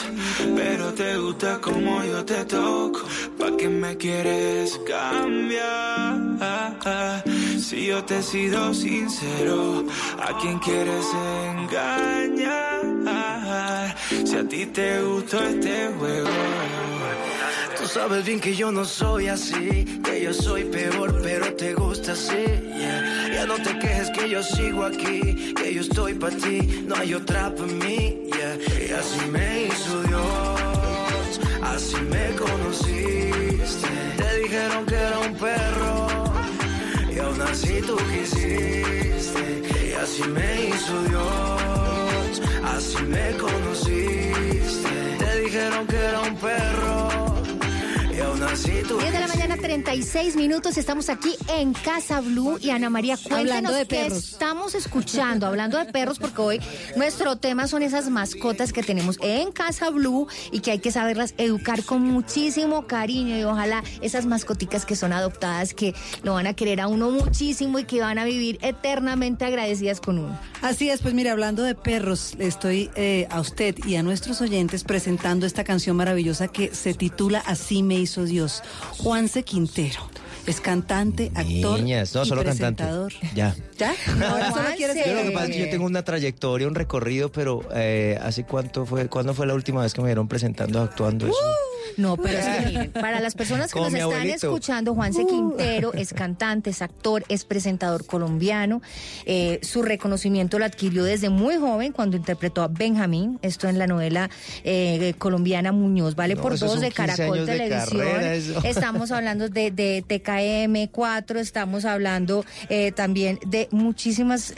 pero 0.55 0.93
te 0.93 1.17
gusta 1.17 1.59
como 1.59 2.03
yo 2.03 2.23
te 2.23 2.45
toco. 2.45 3.01
¿Pa' 3.39 3.57
qué 3.57 3.67
me 3.67 3.97
quieres 3.97 4.79
cambiar? 4.85 6.21
Si 7.59 7.87
yo 7.87 8.05
te 8.05 8.19
he 8.19 8.23
sido 8.23 8.75
sincero, 8.75 9.85
¿a 10.21 10.37
quién 10.37 10.59
quieres 10.59 11.07
engañar? 11.49 12.83
Si 14.23 14.35
a 14.35 14.47
ti 14.47 14.67
te 14.67 15.01
gustó 15.01 15.43
este 15.43 15.89
juego. 15.97 16.29
Tú 17.83 17.89
sabes 17.89 18.23
bien 18.23 18.39
que 18.39 18.55
yo 18.55 18.71
no 18.71 18.85
soy 18.85 19.27
así, 19.27 19.99
que 20.05 20.23
yo 20.23 20.33
soy 20.33 20.63
peor, 20.63 21.19
pero 21.21 21.53
te 21.53 21.73
gusta 21.73 22.13
así. 22.13 22.45
yeah. 22.77 23.29
Ya 23.33 23.45
no 23.45 23.55
te 23.55 23.77
quejes 23.77 24.09
que 24.11 24.29
yo 24.29 24.41
sigo 24.41 24.85
aquí, 24.85 25.53
que 25.53 25.73
yo 25.73 25.81
estoy 25.81 26.13
para 26.13 26.33
ti, 26.37 26.85
no 26.87 26.95
hay 26.95 27.13
otra 27.13 27.53
para 27.53 27.67
mí. 27.67 28.21
yeah. 28.31 28.87
Y 28.87 28.91
así 28.93 29.25
me 29.29 29.65
hizo 29.65 30.01
Dios, 30.03 31.41
así 31.61 31.97
me 32.09 32.33
conociste. 32.37 33.89
Te 34.15 34.39
dijeron 34.39 34.85
que 34.85 34.95
era 34.95 35.19
un 35.19 35.35
perro, 35.35 36.07
y 37.13 37.19
aún 37.19 37.41
así 37.41 37.81
tú 37.81 37.97
quisiste. 37.97 39.61
Y 39.89 39.93
así 39.95 40.23
me 40.29 40.67
hizo 40.69 41.03
Dios, 41.09 42.41
así 42.63 43.03
me 43.03 43.31
conociste. 43.35 44.89
Te 45.19 45.41
dijeron 45.41 45.85
que 45.85 45.97
era 45.97 46.21
un 46.21 46.35
perro. 46.37 47.32
10 48.43 49.13
de 49.13 49.19
la 49.19 49.27
mañana, 49.27 49.55
36 49.55 50.35
minutos. 50.35 50.77
Estamos 50.77 51.07
aquí 51.07 51.33
en 51.47 51.71
Casa 51.71 52.19
Blue. 52.19 52.57
Y 52.59 52.71
Ana 52.71 52.89
María, 52.89 53.15
cuéntanos 53.15 53.39
Hablando 53.39 53.71
de 53.71 53.85
qué 53.85 53.95
perros. 54.03 54.31
estamos 54.31 54.75
escuchando. 54.75 55.47
Hablando 55.47 55.77
de 55.77 55.85
perros, 55.85 56.19
porque 56.19 56.41
hoy 56.41 56.59
nuestro 56.97 57.37
tema 57.37 57.67
son 57.67 57.83
esas 57.83 58.09
mascotas 58.09 58.73
que 58.73 58.83
tenemos 58.83 59.17
en 59.21 59.53
Casa 59.53 59.89
Blue 59.91 60.27
y 60.51 60.59
que 60.59 60.71
hay 60.71 60.79
que 60.79 60.91
saberlas 60.91 61.33
educar 61.37 61.85
con 61.85 62.01
muchísimo 62.01 62.85
cariño. 62.85 63.37
Y 63.37 63.43
ojalá 63.43 63.81
esas 64.01 64.25
mascoticas 64.25 64.85
que 64.85 64.97
son 64.97 65.13
adoptadas, 65.13 65.73
que 65.73 65.95
lo 66.23 66.33
van 66.33 66.45
a 66.47 66.53
querer 66.53 66.81
a 66.81 66.87
uno 66.87 67.11
muchísimo 67.11 67.79
y 67.79 67.85
que 67.85 68.01
van 68.01 68.19
a 68.19 68.25
vivir 68.25 68.59
eternamente 68.61 69.45
agradecidas 69.45 70.01
con 70.01 70.19
uno. 70.19 70.37
Así 70.61 70.89
es, 70.89 71.01
pues 71.01 71.13
mire, 71.13 71.29
hablando 71.29 71.63
de 71.63 71.75
perros, 71.75 72.35
le 72.37 72.47
estoy 72.47 72.91
eh, 72.95 73.25
a 73.29 73.39
usted 73.39 73.77
y 73.85 73.95
a 73.95 74.03
nuestros 74.03 74.41
oyentes 74.41 74.83
presentando 74.83 75.45
esta 75.45 75.63
canción 75.63 75.95
maravillosa 75.95 76.49
que 76.49 76.75
se 76.75 76.93
titula 76.93 77.41
Así 77.45 77.83
me 77.83 77.95
hizo 77.95 78.25
Dios. 78.25 78.32
Juanse 78.97 79.43
Quintero. 79.43 80.09
Es 80.45 80.59
cantante, 80.59 81.31
actor 81.35 81.79
Niñas, 81.79 82.13
no, 82.13 82.23
y 82.23 82.27
solo 82.27 82.43
cantante. 82.43 82.83
presentador. 82.83 83.13
Ya. 83.33 83.55
¿Ya? 83.77 83.93
Ahora 84.29 84.51
solo 84.51 84.69
quieres 84.75 84.97
Yo 85.05 85.13
lo 85.13 85.21
que 85.21 85.27
que- 85.29 85.31
pasa 85.31 85.45
es 85.45 85.51
que 85.51 85.59
yo 85.59 85.69
tengo 85.69 85.85
una 85.85 86.03
trayectoria, 86.03 86.67
un 86.67 86.75
recorrido, 86.75 87.31
pero 87.31 87.61
eh, 87.73 88.19
¿hace 88.21 88.43
cuánto 88.43 88.85
fue? 88.85 89.07
¿Cuándo 89.07 89.33
fue 89.33 89.47
la 89.47 89.53
última 89.53 89.81
vez 89.83 89.93
que 89.93 90.01
me 90.01 90.07
vieron 90.07 90.27
presentando, 90.27 90.81
actuando? 90.81 91.27
Eso? 91.27 91.35
No, 91.97 92.17
pero 92.17 92.37
es 92.39 92.45
que 92.45 92.65
miren, 92.67 92.91
para 92.91 93.19
las 93.19 93.35
personas 93.35 93.67
que 93.71 93.79
Como 93.79 93.89
nos 93.89 93.99
están 93.99 94.27
escuchando, 94.29 94.93
Juanse 94.95 95.25
Quintero 95.25 95.93
es 95.93 96.13
cantante, 96.13 96.69
es 96.71 96.81
actor, 96.81 97.23
es 97.29 97.45
presentador 97.45 98.05
colombiano. 98.05 98.81
Eh, 99.25 99.59
su 99.61 99.81
reconocimiento 99.81 100.59
lo 100.59 100.65
adquirió 100.65 101.03
desde 101.03 101.29
muy 101.29 101.55
joven 101.57 101.91
cuando 101.91 102.17
interpretó 102.17 102.61
a 102.63 102.67
Benjamín, 102.67 103.39
esto 103.41 103.67
en 103.67 103.77
la 103.79 103.87
novela 103.87 104.29
eh, 104.63 105.13
colombiana 105.17 105.71
Muñoz, 105.71 106.15
vale 106.15 106.35
No, 106.35 106.41
por 106.41 106.57
dos 106.57 106.79
de 106.81 106.91
15 106.91 106.93
Caracol 106.93 107.45
de 107.45 107.57
Televisión. 107.57 107.99
carrera. 107.99 108.35
Estamos 108.63 109.11
hablando 109.11 109.49
de, 109.49 109.71
de 109.71 110.03
TKM4, 110.07 111.37
estamos 111.37 111.85
hablando 111.85 112.45
eh, 112.69 112.91
también 112.91 113.39
de 113.45 113.67
muchísimas 113.71 114.53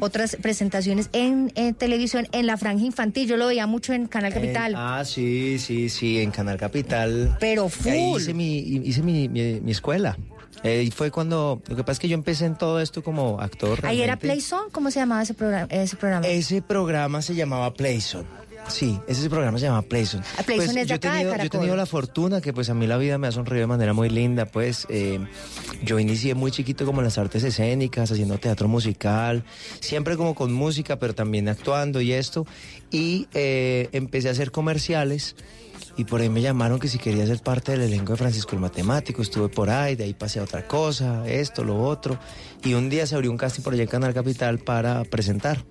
otras 0.00 0.36
presentaciones 0.40 1.08
en, 1.12 1.52
en 1.54 1.74
televisión, 1.74 2.26
en 2.32 2.46
la 2.46 2.56
franja 2.56 2.84
infantil. 2.84 3.28
Yo 3.28 3.36
lo 3.36 3.46
veía 3.46 3.66
mucho 3.66 3.92
en 3.92 4.06
Canal 4.06 4.32
Capital. 4.32 4.72
En- 4.72 4.78
ah, 4.78 5.04
sí, 5.04 5.58
sí, 5.58 5.88
sí, 5.88 6.20
en 6.20 6.30
Canal 6.30 6.53
Capital. 6.56 7.36
Pero 7.40 7.64
Ahí 7.64 8.10
full. 8.12 8.20
hice 8.20 8.34
mi, 8.34 8.58
hice 8.58 9.02
mi, 9.02 9.28
mi, 9.28 9.60
mi 9.60 9.72
escuela. 9.72 10.16
Eh, 10.62 10.82
y 10.82 10.90
fue 10.90 11.10
cuando, 11.10 11.60
lo 11.68 11.76
que 11.76 11.82
pasa 11.82 11.92
es 11.92 11.98
que 11.98 12.08
yo 12.08 12.14
empecé 12.14 12.46
en 12.46 12.56
todo 12.56 12.80
esto 12.80 13.02
como 13.02 13.40
actor. 13.40 13.80
Ahí 13.84 13.98
era 13.98 14.14
realmente. 14.14 14.26
Playzone, 14.28 14.70
¿cómo 14.72 14.90
se 14.90 15.00
llamaba 15.00 15.22
ese 15.22 15.34
programa? 15.34 15.66
Ese 15.70 15.96
programa? 15.96 16.26
Ese 16.26 16.62
programa 16.62 17.20
se 17.20 17.34
llamaba 17.34 17.74
Playzone. 17.74 18.44
Sí, 18.68 18.98
ese 19.06 19.28
programa 19.28 19.58
se 19.58 19.66
llama 19.66 19.82
Playzone. 19.82 20.24
Ah, 20.38 20.42
Playzone 20.42 20.56
Pues 20.56 20.68
es 20.68 20.74
de 20.74 20.86
yo, 20.86 20.94
he 20.94 20.98
de 20.98 20.98
tenido, 20.98 21.36
yo 21.36 21.42
he 21.42 21.50
tenido 21.50 21.76
la 21.76 21.84
fortuna 21.84 22.40
que 22.40 22.54
pues 22.54 22.70
a 22.70 22.74
mí 22.74 22.86
la 22.86 22.96
vida 22.96 23.18
me 23.18 23.26
ha 23.26 23.32
sonreído 23.32 23.64
de 23.64 23.66
manera 23.66 23.92
muy 23.92 24.08
linda. 24.08 24.46
Pues 24.46 24.86
eh, 24.88 25.20
yo 25.82 25.98
inicié 25.98 26.34
muy 26.34 26.50
chiquito 26.50 26.86
como 26.86 27.00
en 27.00 27.04
las 27.04 27.18
artes 27.18 27.44
escénicas, 27.44 28.10
haciendo 28.10 28.38
teatro 28.38 28.66
musical, 28.66 29.44
siempre 29.80 30.16
como 30.16 30.34
con 30.34 30.52
música, 30.52 30.98
pero 30.98 31.14
también 31.14 31.48
actuando 31.48 32.00
y 32.00 32.12
esto. 32.12 32.46
Y 32.90 33.28
eh, 33.34 33.90
empecé 33.92 34.28
a 34.28 34.32
hacer 34.32 34.50
comerciales. 34.50 35.36
Y 35.96 36.04
por 36.04 36.20
ahí 36.20 36.28
me 36.28 36.42
llamaron 36.42 36.80
que 36.80 36.88
si 36.88 36.98
quería 36.98 37.26
ser 37.26 37.40
parte 37.40 37.72
del 37.72 37.82
elenco 37.82 38.12
de 38.12 38.18
Francisco 38.18 38.56
el 38.56 38.60
Matemático, 38.60 39.22
estuve 39.22 39.48
por 39.48 39.70
ahí, 39.70 39.94
de 39.94 40.04
ahí 40.04 40.14
pasé 40.14 40.40
a 40.40 40.42
otra 40.42 40.66
cosa, 40.66 41.22
esto, 41.28 41.62
lo 41.62 41.80
otro. 41.82 42.18
Y 42.64 42.74
un 42.74 42.90
día 42.90 43.06
se 43.06 43.14
abrió 43.14 43.30
un 43.30 43.36
casting 43.36 43.62
por 43.62 43.74
allá 43.74 43.84
en 43.84 43.88
Canal 43.88 44.12
Capital 44.12 44.58
para 44.58 45.04
presentar. 45.04 45.64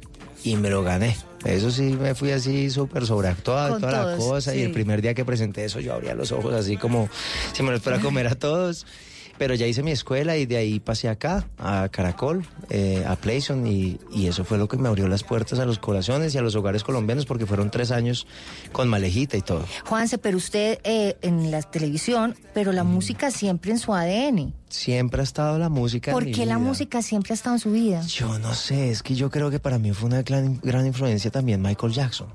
Y 0.45 0.55
me 0.55 0.69
lo 0.69 0.83
gané. 0.83 1.15
Eso 1.45 1.71
sí, 1.71 1.97
me 1.99 2.15
fui 2.15 2.31
así 2.31 2.69
súper 2.69 3.05
sobreactuado 3.05 3.77
y 3.77 3.81
toda 3.81 4.11
la 4.11 4.17
cosa. 4.17 4.55
Y 4.55 4.61
el 4.61 4.71
primer 4.71 5.01
día 5.01 5.13
que 5.13 5.25
presenté 5.25 5.65
eso, 5.65 5.79
yo 5.79 5.93
abría 5.93 6.15
los 6.15 6.31
ojos 6.31 6.53
así 6.53 6.77
como 6.77 7.09
si 7.53 7.63
me 7.63 7.71
los 7.71 7.81
fuera 7.81 7.97
a 7.99 8.01
comer 8.01 8.27
a 8.27 8.35
todos. 8.35 8.85
Pero 9.37 9.55
ya 9.55 9.65
hice 9.65 9.83
mi 9.83 9.91
escuela 9.91 10.37
y 10.37 10.45
de 10.45 10.57
ahí 10.57 10.79
pasé 10.79 11.09
acá, 11.09 11.47
a 11.57 11.89
Caracol, 11.89 12.45
eh, 12.69 13.03
a 13.07 13.15
Playson, 13.15 13.65
y, 13.67 13.99
y 14.11 14.27
eso 14.27 14.43
fue 14.45 14.57
lo 14.57 14.67
que 14.67 14.77
me 14.77 14.87
abrió 14.87 15.07
las 15.07 15.23
puertas 15.23 15.59
a 15.59 15.65
los 15.65 15.79
corazones 15.79 16.33
y 16.35 16.37
a 16.37 16.41
los 16.41 16.55
hogares 16.55 16.83
colombianos, 16.83 17.25
porque 17.25 17.45
fueron 17.45 17.71
tres 17.71 17.91
años 17.91 18.27
con 18.71 18.87
Malejita 18.87 19.35
y 19.37 19.41
todo. 19.41 19.65
Juanse, 19.85 20.17
pero 20.17 20.37
usted 20.37 20.79
eh, 20.83 21.17
en 21.21 21.51
la 21.51 21.61
televisión, 21.61 22.35
pero 22.53 22.71
la 22.71 22.83
música 22.83 23.31
siempre 23.31 23.71
en 23.71 23.79
su 23.79 23.93
ADN. 23.93 24.53
Siempre 24.69 25.21
ha 25.21 25.23
estado 25.23 25.59
la 25.59 25.69
música. 25.69 26.11
en 26.11 26.15
¿Por 26.15 26.25
mi 26.25 26.31
qué 26.31 26.45
la 26.45 26.57
vida. 26.57 26.67
música 26.67 27.01
siempre 27.01 27.33
ha 27.33 27.35
estado 27.35 27.55
en 27.55 27.59
su 27.59 27.71
vida? 27.71 28.01
Yo 28.07 28.39
no 28.39 28.53
sé, 28.53 28.89
es 28.91 29.03
que 29.03 29.15
yo 29.15 29.29
creo 29.29 29.49
que 29.51 29.59
para 29.59 29.77
mí 29.77 29.91
fue 29.93 30.07
una 30.07 30.21
gran, 30.23 30.59
gran 30.63 30.85
influencia 30.85 31.29
también 31.31 31.61
Michael 31.61 31.93
Jackson. 31.93 32.27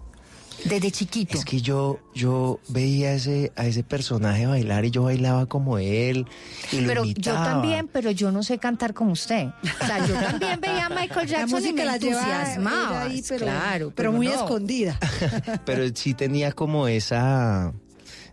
Desde 0.65 0.91
chiquito. 0.91 1.39
Es 1.39 1.45
que 1.45 1.61
yo, 1.61 2.01
yo 2.15 2.61
veía 2.69 3.13
ese, 3.13 3.53
a 3.57 3.67
ese 3.67 3.83
personaje 3.83 4.47
bailar 4.47 4.85
y 4.85 4.91
yo 4.91 5.05
bailaba 5.05 5.47
como 5.47 5.79
él. 5.79 6.27
Y 6.73 6.81
lo 6.81 6.89
Pero 6.89 7.05
yo 7.05 7.35
también, 7.35 7.89
pero 7.89 8.11
yo 8.11 8.33
no 8.33 8.43
sé 8.43 8.59
cantar 8.59 8.95
como 8.95 9.13
usted. 9.13 9.47
O 9.47 9.87
sea, 9.87 10.07
yo 10.07 10.15
también 10.15 10.61
veía 10.61 10.87
a 10.87 10.89
Michael 10.89 11.31
La 11.31 11.39
Jackson 11.39 11.65
y 11.65 11.73
me 11.73 11.85
la 11.85 11.95
entusiasmaba. 11.95 13.03
ahí, 13.03 13.23
pero, 13.29 13.45
claro, 13.45 13.93
pero 13.95 14.13
muy 14.13 14.27
no. 14.27 14.35
escondida. 14.35 14.99
Pero 15.65 15.85
sí 15.95 16.15
tenía 16.15 16.53
como 16.53 16.89
esa, 16.89 17.73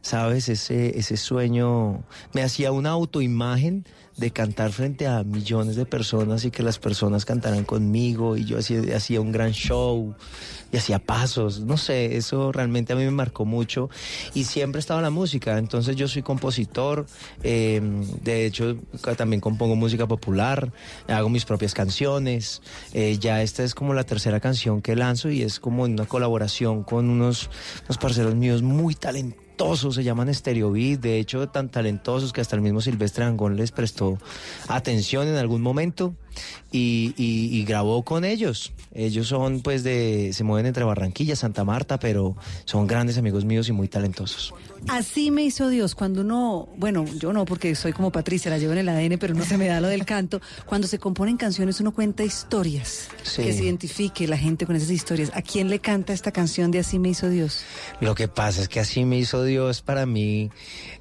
¿sabes? 0.02 0.50
Ese, 0.50 0.98
ese 0.98 1.18
sueño. 1.18 2.04
Me 2.34 2.42
hacía 2.42 2.72
una 2.72 2.92
autoimagen 2.92 3.86
de 4.18 4.32
cantar 4.32 4.72
frente 4.72 5.08
a 5.08 5.24
millones 5.24 5.76
de 5.76 5.86
personas 5.86 6.46
y 6.46 6.52
que 6.52 6.64
las 6.64 6.80
personas 6.80 7.26
cantaran 7.26 7.66
conmigo 7.66 8.38
y 8.38 8.46
yo 8.46 8.58
hacía, 8.58 9.20
un 9.20 9.32
gran 9.32 9.52
show 9.52 10.16
y 10.72 10.78
hacía 10.78 11.00
pasos, 11.00 11.60
no 11.62 11.78
sé, 11.78 12.16
eso 12.16 12.52
realmente 12.52 12.94
a 12.94 12.96
mí 12.96 13.04
me 13.04 13.12
marcó 13.12 13.46
mucho 13.46 13.90
y 14.34 14.46
siempre 14.46 14.80
estaba 14.80 15.02
la 15.02 15.10
música, 15.10 15.58
entonces 15.58 15.96
yo 15.96 16.08
soy 16.08 16.22
compositor, 16.22 17.06
eh, 17.44 17.82
de 18.24 18.46
hecho 18.46 18.78
también 19.18 19.42
compongo 19.42 19.76
música 19.76 20.08
popular, 20.08 20.72
hago 21.08 21.30
mis 21.30 21.46
propias 21.46 21.74
canciones, 21.74 22.62
eh, 22.94 23.18
ya 23.20 23.42
esta 23.42 23.64
es 23.64 23.76
como 23.76 23.94
la 23.94 24.06
tercera 24.06 24.40
canción 24.40 24.82
que 24.82 24.96
lanzo 24.96 25.30
y 25.30 25.42
es 25.42 25.60
como 25.60 25.84
una 25.84 26.06
colaboración 26.06 26.84
con 26.84 27.10
unos, 27.10 27.50
unos 27.86 27.98
parceros 27.98 28.36
míos 28.36 28.62
muy 28.62 28.96
talentosos 28.96 29.45
talentosos, 29.56 29.96
se 29.96 30.04
llaman 30.04 30.34
Stereo 30.34 30.72
Beat, 30.72 31.00
de 31.00 31.18
hecho 31.18 31.48
tan 31.48 31.70
talentosos 31.70 32.34
que 32.34 32.42
hasta 32.42 32.56
el 32.56 32.62
mismo 32.62 32.82
Silvestre 32.82 33.24
Angón 33.24 33.56
les 33.56 33.72
prestó 33.72 34.18
atención 34.68 35.28
en 35.28 35.36
algún 35.36 35.62
momento 35.62 36.14
y, 36.72 37.14
y- 37.18 37.58
y 37.58 37.64
grabó 37.66 38.04
con 38.04 38.26
ellos. 38.26 38.72
Ellos 38.94 39.28
son 39.28 39.62
pues 39.62 39.84
de, 39.84 40.32
se 40.34 40.44
mueven 40.44 40.66
entre 40.66 40.84
Barranquilla, 40.84 41.36
Santa 41.36 41.64
Marta, 41.64 42.00
pero 42.00 42.36
son 42.66 42.88
grandes 42.88 43.18
amigos 43.18 43.44
míos 43.46 43.68
y 43.70 43.72
muy 43.74 43.88
talentosos. 43.88 44.54
Así 44.88 45.32
me 45.32 45.44
hizo 45.44 45.68
Dios. 45.70 45.96
Cuando 45.96 46.22
uno, 46.22 46.70
bueno, 46.78 47.06
yo 47.20 47.34
no, 47.34 47.44
porque 47.46 47.74
soy 47.76 47.92
como 47.92 48.12
Patricia, 48.12 48.52
la 48.52 48.58
llevo 48.60 48.74
en 48.74 48.80
el 48.80 48.90
ADN, 48.90 49.18
pero 49.18 49.34
no 49.34 49.44
se 49.44 49.58
me 49.58 49.66
da 49.68 49.82
lo 49.82 49.88
del 49.88 50.06
canto. 50.06 50.42
Cuando 50.66 50.88
se 50.88 51.00
componen 51.00 51.38
canciones, 51.38 51.80
uno 51.82 51.92
cuenta 51.94 52.24
historias, 52.24 53.10
Sí. 53.24 53.42
que 53.44 53.54
se 53.54 53.64
identifique 53.64 54.28
la 54.28 54.38
gente 54.38 54.66
con 54.66 54.76
esas 54.76 54.92
historias. 54.92 55.32
¿A 55.34 55.42
quién 55.42 55.70
le 55.70 55.80
canta 55.80 56.14
esta 56.14 56.32
canción 56.32 56.70
de 56.72 56.80
Así 56.80 57.00
me 57.00 57.10
hizo 57.10 57.30
Dios? 57.30 57.62
Lo 58.00 58.14
que 58.16 58.28
pasa 58.28 58.62
es 58.62 58.70
que 58.70 58.80
así 58.80 59.06
me 59.06 59.18
hizo 59.18 59.44
Dios 59.44 59.82
para 59.82 60.06
mí 60.06 60.52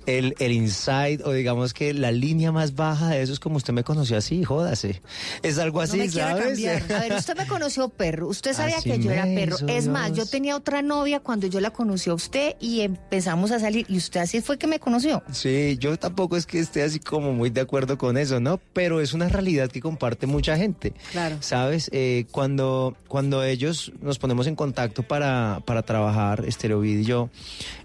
el, 0.07 0.35
el 0.39 0.53
insight 0.53 1.21
o 1.25 1.33
digamos 1.33 1.75
que 1.75 1.95
la 1.95 2.13
línea 2.13 2.53
más 2.53 2.75
baja 2.75 3.11
de 3.11 3.23
eso 3.23 3.33
es 3.33 3.41
como 3.41 3.57
usted 3.57 3.73
me 3.73 3.85
conoció 3.85 4.17
así, 4.17 4.45
jódase. 4.45 5.03
Es 5.43 5.59
algo 5.59 5.81
así, 5.81 5.99
no 5.99 6.05
me 6.05 6.11
¿sabes? 6.11 6.65
A 6.91 7.01
ver, 7.01 7.13
usted 7.15 7.37
me 7.37 7.47
conoció 7.47 7.89
perro. 7.89 8.29
Usted 8.29 8.53
sabía 8.53 8.79
Así 8.79 8.91
que 8.91 8.99
yo 8.99 9.11
era 9.11 9.25
perro. 9.25 9.57
hizo 9.57 9.67
Es 9.69 9.89
más, 9.89 10.13
Dios. 10.13 10.27
yo 10.27 10.31
tenía 10.31 10.57
otra 10.57 10.83
novia 10.83 11.21
cuando 11.21 11.47
yo 11.47 11.61
la 11.61 11.71
conocí 11.71 12.11
a 12.11 12.15
usted 12.15 12.57
y 12.61 12.81
empezamos 12.81 13.51
a 13.51 13.59
salir. 13.59 13.87
Y 13.89 13.97
usted 13.97 14.21
así 14.21 14.41
fue 14.41 14.59
que 14.59 14.67
me 14.67 14.79
conoció. 14.79 15.23
Sí, 15.33 15.77
yo 15.79 15.97
tampoco 15.99 16.37
es 16.37 16.47
que 16.47 16.59
esté 16.59 16.83
así 16.83 16.99
como 17.01 17.33
muy 17.33 17.51
de 17.51 17.61
acuerdo 17.61 17.99
con 17.99 18.17
eso, 18.17 18.41
¿no? 18.41 18.61
Pero 18.73 19.01
es 19.01 19.13
una 19.15 19.29
realidad 19.29 19.71
que 19.71 19.81
comparte 19.81 20.27
mucha 20.27 20.57
gente. 20.57 20.93
Claro. 21.13 21.37
¿Sabes? 21.41 21.91
Eh, 21.93 22.27
cuando, 22.31 22.97
cuando 23.09 23.43
ellos 23.45 23.93
nos 24.01 24.19
ponemos 24.19 24.47
en 24.47 24.57
contacto 24.57 25.03
para, 25.03 25.63
para 25.65 25.83
trabajar, 25.83 26.45
Estereovid 26.47 26.99
y 27.01 27.05
yo, 27.05 27.31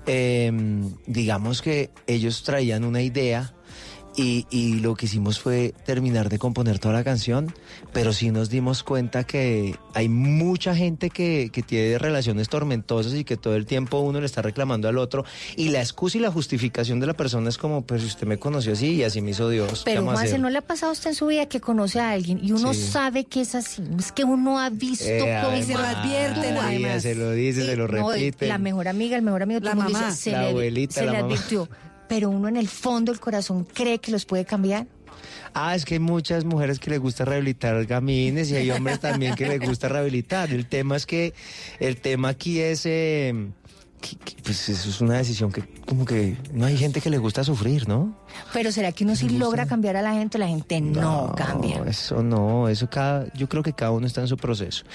eh, 0.06 0.52
digamos 1.06 1.62
que 1.62 1.90
ellos 2.14 2.44
traían 2.44 2.84
una 2.84 3.02
idea 3.02 3.54
y, 4.18 4.48
y 4.50 4.80
lo 4.80 4.96
que 4.96 5.06
hicimos 5.06 5.40
fue 5.40 5.74
terminar 5.86 6.28
de 6.28 6.40
componer 6.40 6.78
toda 6.80 6.94
la 6.96 7.04
canción, 7.06 7.54
pero 7.94 8.12
sí 8.12 8.32
nos 8.32 8.50
dimos 8.50 8.84
cuenta 8.84 9.24
que 9.24 9.76
hay 9.94 10.10
mucha 10.10 10.76
gente 10.76 11.10
que, 11.10 11.52
que 11.54 11.62
tiene 11.62 11.98
relaciones 12.00 12.50
tormentosas 12.50 13.14
y 13.14 13.24
que 13.24 13.38
todo 13.38 13.56
el 13.56 13.66
tiempo 13.66 14.00
uno 14.00 14.20
le 14.20 14.26
está 14.26 14.42
reclamando 14.42 14.90
al 14.90 14.98
otro 14.98 15.24
y 15.56 15.70
la 15.70 15.80
excusa 15.80 16.18
y 16.18 16.22
la 16.22 16.32
justificación 16.32 17.00
de 17.00 17.06
la 17.06 17.14
persona 17.14 17.48
es 17.48 17.58
como, 17.58 17.84
pues 17.84 18.04
usted 18.04 18.28
me 18.28 18.38
conoció 18.38 18.74
así 18.74 18.96
y 18.96 19.04
así 19.04 19.22
me 19.22 19.32
hizo 19.32 19.48
Dios. 19.48 19.84
¿qué 19.86 19.92
Pero 19.92 20.04
Juanse? 20.04 20.38
¿no 20.40 20.50
le 20.50 20.58
ha 20.58 20.62
pasado 20.68 20.90
a 20.90 20.94
usted 20.94 21.12
en 21.12 21.16
su 21.16 21.28
vida 21.28 21.46
que 21.46 21.62
conoce 21.62 22.02
a 22.02 22.10
alguien 22.10 22.40
y 22.44 22.52
uno 22.52 22.74
Sí. 22.74 22.82
sabe 22.92 23.24
que 23.26 23.42
es 23.42 23.56
así? 23.56 23.84
Es 23.98 24.12
que 24.12 24.26
uno 24.26 24.60
ha 24.60 24.70
visto 24.70 25.06
Eh, 25.08 25.40
cómo 25.44 25.54
ay, 25.56 25.64
se 25.64 25.74
lo 25.76 25.80
advierten, 25.80 26.56
María, 26.56 26.64
además. 26.66 27.04
Se 27.04 27.16
lo 27.16 27.32
dice, 27.32 27.64
se 27.66 27.76
lo 27.78 27.88
No, 27.88 28.12
repite. 28.12 28.48
la 28.48 28.58
mejor 28.58 28.88
amiga, 28.90 29.16
el 29.16 29.22
mejor 29.22 29.44
amigo, 29.44 29.60
La 29.62 29.76
mamá. 29.76 29.88
dice, 30.08 30.12
se 30.24 30.32
La 30.32 30.42
le, 30.42 30.50
abuelita, 30.50 30.96
se 30.96 31.06
la 31.06 31.12
le 31.14 31.22
mamá. 31.22 31.34
advirtió. 31.36 31.70
Pero 32.10 32.30
uno 32.30 32.50
en 32.50 32.58
el 32.58 32.68
fondo 32.68 33.14
del 33.14 33.22
corazón 33.22 33.64
cree 33.64 34.00
que 34.00 34.12
los 34.12 34.26
puede 34.26 34.44
cambiar. 34.44 34.88
Ah, 35.54 35.76
es 35.76 35.86
que 35.86 35.96
hay 35.96 36.00
muchas 36.00 36.44
mujeres 36.46 36.80
que 36.80 36.90
les 36.90 37.00
gusta 37.00 37.26
rehabilitar 37.26 37.86
gamines 37.86 38.52
y 38.52 38.56
hay 38.56 38.72
hombres 38.72 39.00
también 39.00 39.36
que 39.36 39.48
les 39.48 39.60
gusta 39.60 39.88
rehabilitar. 39.88 40.52
El 40.52 40.66
tema 40.66 40.96
es 40.96 41.06
que, 41.06 41.34
el 41.80 41.98
tema 41.98 42.30
aquí 42.30 42.60
es, 42.60 42.86
eh, 42.86 43.34
que- 44.02 44.16
que, 44.18 44.36
pues 44.44 44.70
eso 44.70 44.90
es 44.90 45.02
una 45.02 45.16
decisión 45.16 45.52
que 45.52 45.64
como 45.86 46.06
que 46.06 46.38
no 46.54 46.66
hay 46.66 46.78
gente 46.78 47.02
que 47.02 47.10
le 47.10 47.18
gusta 47.18 47.44
sufrir, 47.44 47.88
¿no? 47.88 48.16
Pero 48.54 48.72
¿será 48.72 48.92
que 48.92 49.04
uno 49.04 49.16
sí 49.16 49.28
logra 49.30 49.66
cambiar 49.66 49.96
a 49.98 50.02
la 50.02 50.14
gente? 50.14 50.38
La 50.38 50.48
gente 50.48 50.80
no, 50.82 51.34
cambia. 51.36 51.84
Eso 51.88 52.22
no, 52.24 52.70
eso 52.70 52.90
cada, 52.90 53.32
yo 53.34 53.50
creo 53.50 53.64
que 53.64 53.74
cada 53.74 53.92
uno 53.92 54.06
está 54.08 54.22
en 54.22 54.28
su 54.28 54.38
proceso. 54.38 54.86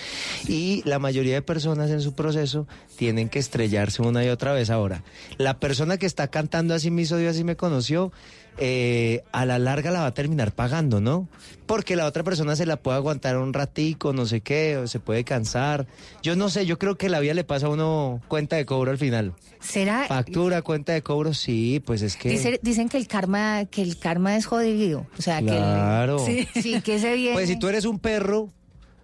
Y 0.47 0.83
la 0.85 0.99
mayoría 0.99 1.35
de 1.35 1.43
personas 1.43 1.91
en 1.91 2.01
su 2.01 2.15
proceso 2.15 2.67
tienen 2.97 3.29
que 3.29 3.39
estrellarse 3.39 4.03
una 4.03 4.25
y 4.25 4.29
otra 4.29 4.53
vez. 4.53 4.71
Ahora, 4.71 5.03
la 5.37 5.59
persona 5.59 5.97
que 5.99 6.07
está 6.07 6.29
cantando 6.29 6.75
así 6.75 6.91
me 6.91 7.03
hizo 7.03 7.17
Dios, 7.17 7.35
así 7.35 7.45
me 7.45 7.57
conoció, 7.57 8.13
eh, 8.59 9.23
a 9.33 9.45
la 9.47 9.59
larga 9.59 9.91
la 9.91 10.01
va 10.01 10.07
a 10.07 10.15
terminar 10.15 10.53
pagando, 10.53 11.01
¿no? 11.01 11.29
Porque 11.67 11.97
la 11.97 12.07
otra 12.07 12.23
persona 12.23 12.57
se 12.57 12.67
la 12.67 12.77
puede 12.77 12.97
aguantar 12.99 13.37
un 13.39 13.53
ratico, 13.53 14.13
no 14.13 14.27
sé 14.27 14.43
qué, 14.43 14.77
o 14.77 14.87
se 14.87 15.01
puede 15.01 15.25
cansar. 15.25 15.87
Yo 16.23 16.37
no 16.37 16.49
sé, 16.51 16.67
yo 16.67 16.79
creo 16.79 16.97
que 16.97 17.09
la 17.09 17.21
vida 17.21 17.35
le 17.35 17.45
pasa 17.45 17.67
a 17.67 17.71
uno 17.71 18.21
cuenta 18.29 18.57
de 18.57 18.67
cobro 18.67 18.91
al 18.91 18.99
final. 18.99 19.33
¿Será? 19.61 20.05
Factura, 20.07 20.63
cuenta 20.63 20.93
de 20.93 21.03
cobro, 21.03 21.33
sí, 21.35 21.83
pues 21.85 22.03
es 22.03 22.17
que... 22.17 22.29
Dice- 22.29 22.61
dicen 22.63 22.89
que 22.89 22.99
el 22.99 23.09
karma, 23.09 23.65
que 23.65 23.83
el 23.83 23.99
karma 23.99 24.37
es 24.37 24.47
jodido. 24.47 25.07
O 25.19 25.23
sea, 25.23 25.41
Claro. 25.41 26.23
que 26.25 26.41
el- 26.55 26.63
sí, 26.63 26.81
que 26.83 26.99
se 26.99 27.15
viene. 27.15 27.33
Pues 27.35 27.49
si 27.49 27.59
tú 27.59 27.69
eres 27.69 27.87
un 27.87 27.99
perro, 27.99 28.51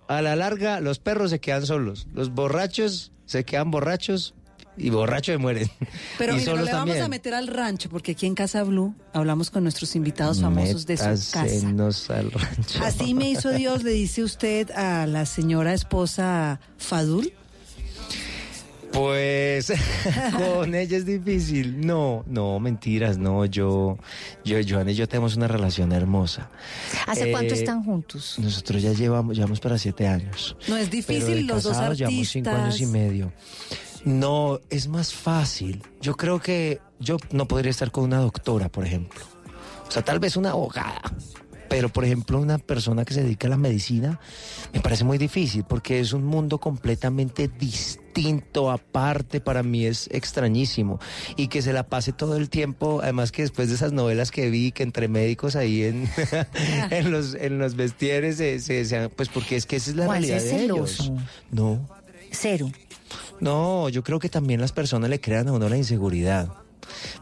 a 0.07 0.21
la 0.23 0.37
larga 0.37 0.81
los 0.81 0.99
perros 0.99 1.31
se 1.31 1.41
quedan 1.41 1.65
solos. 1.67 2.07
Los 2.13 2.31
borrachos 2.35 3.11
se 3.25 3.45
quedan 3.45 3.71
borrachos 3.71 4.35
y 4.81 4.91
borracho 4.91 5.33
se 5.33 5.39
mueren. 5.39 5.69
Pero 6.19 6.35
mira, 6.35 6.53
no 6.53 6.57
le 6.63 6.73
vamos 6.73 6.87
también. 6.89 7.03
a 7.03 7.09
meter 7.09 7.35
al 7.35 7.47
rancho, 7.47 7.89
porque 7.91 8.13
aquí 8.13 8.27
en 8.27 8.35
Casa 8.35 8.63
Blue 8.65 8.95
hablamos 9.13 9.51
con 9.51 9.63
nuestros 9.63 9.95
invitados 9.97 10.41
famosos 10.41 10.87
de 10.87 10.97
su 10.97 11.05
casa. 11.05 11.43
Métasenos 11.43 12.11
al 12.11 12.31
rancho. 12.33 12.81
Así 12.85 13.15
me 13.15 13.31
hizo 13.31 13.51
Dios, 13.51 13.83
le 13.85 13.93
dice 13.93 14.23
usted 14.23 14.71
a 14.73 15.07
la 15.07 15.27
señora 15.27 15.75
esposa 15.75 16.61
Fadul. 16.79 17.33
Pues 18.93 19.73
con 20.37 20.75
ella 20.75 20.97
es 20.97 21.07
difícil. 21.07 21.87
No, 21.87 22.25
no, 22.27 22.59
mentiras, 22.59 23.19
no. 23.19 23.45
Yo, 23.45 23.97
yo, 24.45 24.59
Joana 24.69 24.91
y 24.91 24.97
yo 24.97 25.07
tenemos 25.09 25.37
una 25.37 25.47
relación 25.47 25.93
hermosa. 25.93 26.51
¿Hace 27.07 27.31
cuánto 27.31 27.55
Eh, 27.55 27.59
están 27.59 27.85
juntos? 27.85 28.35
Nosotros 28.41 28.83
ya 28.83 28.93
llevamos, 28.93 29.37
llevamos 29.37 29.61
para 29.61 29.79
siete 29.79 30.09
años. 30.09 30.57
No 30.67 30.77
es 30.77 30.89
Pero 30.89 30.97
difícil, 30.97 31.47
de 31.47 31.53
los 31.55 31.63
dos 31.63 31.73
casados 31.75 31.99
llevamos 31.99 32.29
cinco 32.31 32.51
años 32.51 32.81
y 32.81 32.85
artistas. 32.85 32.91
medio. 32.91 33.33
No, 34.05 34.61
es 34.71 34.89
más 34.89 35.13
fácil. 35.13 35.83
Yo 36.01 36.17
creo 36.17 36.41
que 36.41 36.81
yo 36.99 37.17
no 37.33 37.47
podría 37.47 37.71
estar 37.71 37.91
con 37.91 38.05
una 38.05 38.19
doctora, 38.19 38.69
por 38.69 38.87
ejemplo. 38.87 39.21
O 39.87 39.91
sea, 39.91 40.03
tal 40.03 40.19
vez 40.19 40.37
una 40.37 40.51
abogada. 40.51 41.03
Pero, 41.69 41.89
por 41.89 42.05
ejemplo, 42.05 42.41
una 42.41 42.59
persona 42.59 43.05
que 43.05 43.15
se 43.15 43.23
dedica 43.23 43.47
a 43.47 43.51
la 43.51 43.57
medicina 43.57 44.19
me 44.73 44.81
parece 44.81 45.05
muy 45.05 45.19
difícil 45.19 45.63
porque 45.63 46.01
es 46.01 46.13
un 46.13 46.25
mundo 46.25 46.59
completamente 46.59 47.47
distinto, 47.47 48.73
aparte, 48.73 49.41
para 49.41 49.63
mí 49.63 49.87
es 49.87 50.09
extrañísimo. 50.11 50.99
Y 51.37 51.47
que 51.47 51.63
se 51.63 51.73
la 51.73 51.85
pase 51.87 52.13
todo 52.13 52.37
el 52.37 52.51
tiempo, 52.51 53.01
además 53.03 53.31
que 53.31 53.43
después 53.43 53.69
de 53.69 53.77
esas 53.77 53.93
novelas 53.93 54.33
que 54.33 54.51
vi, 54.51 54.73
que 54.73 54.83
entre 54.83 55.07
médicos 55.07 55.55
ahí 55.55 55.85
en, 55.85 56.09
en, 56.91 57.13
los, 57.13 57.35
en 57.35 57.59
los 57.61 57.77
vestieres, 57.77 58.39
se, 58.39 58.59
se- 58.59 58.85
se- 58.85 59.09
pues 59.09 59.29
porque 59.29 59.55
es 59.55 59.65
que 59.67 59.77
esa 59.77 59.91
es 59.91 59.97
la 59.97 60.09
realidad 60.09 60.39
¿es 60.39 60.45
de 60.51 60.65
ellos. 60.65 61.13
No. 61.53 61.89
Cero. 62.33 62.69
No, 63.41 63.89
yo 63.89 64.03
creo 64.03 64.19
que 64.19 64.29
también 64.29 64.61
las 64.61 64.73
personas 64.73 65.09
le 65.09 65.21
crean 65.21 65.49
a 65.49 65.53
uno 65.53 65.69
la 65.69 65.77
inseguridad. 65.77 66.49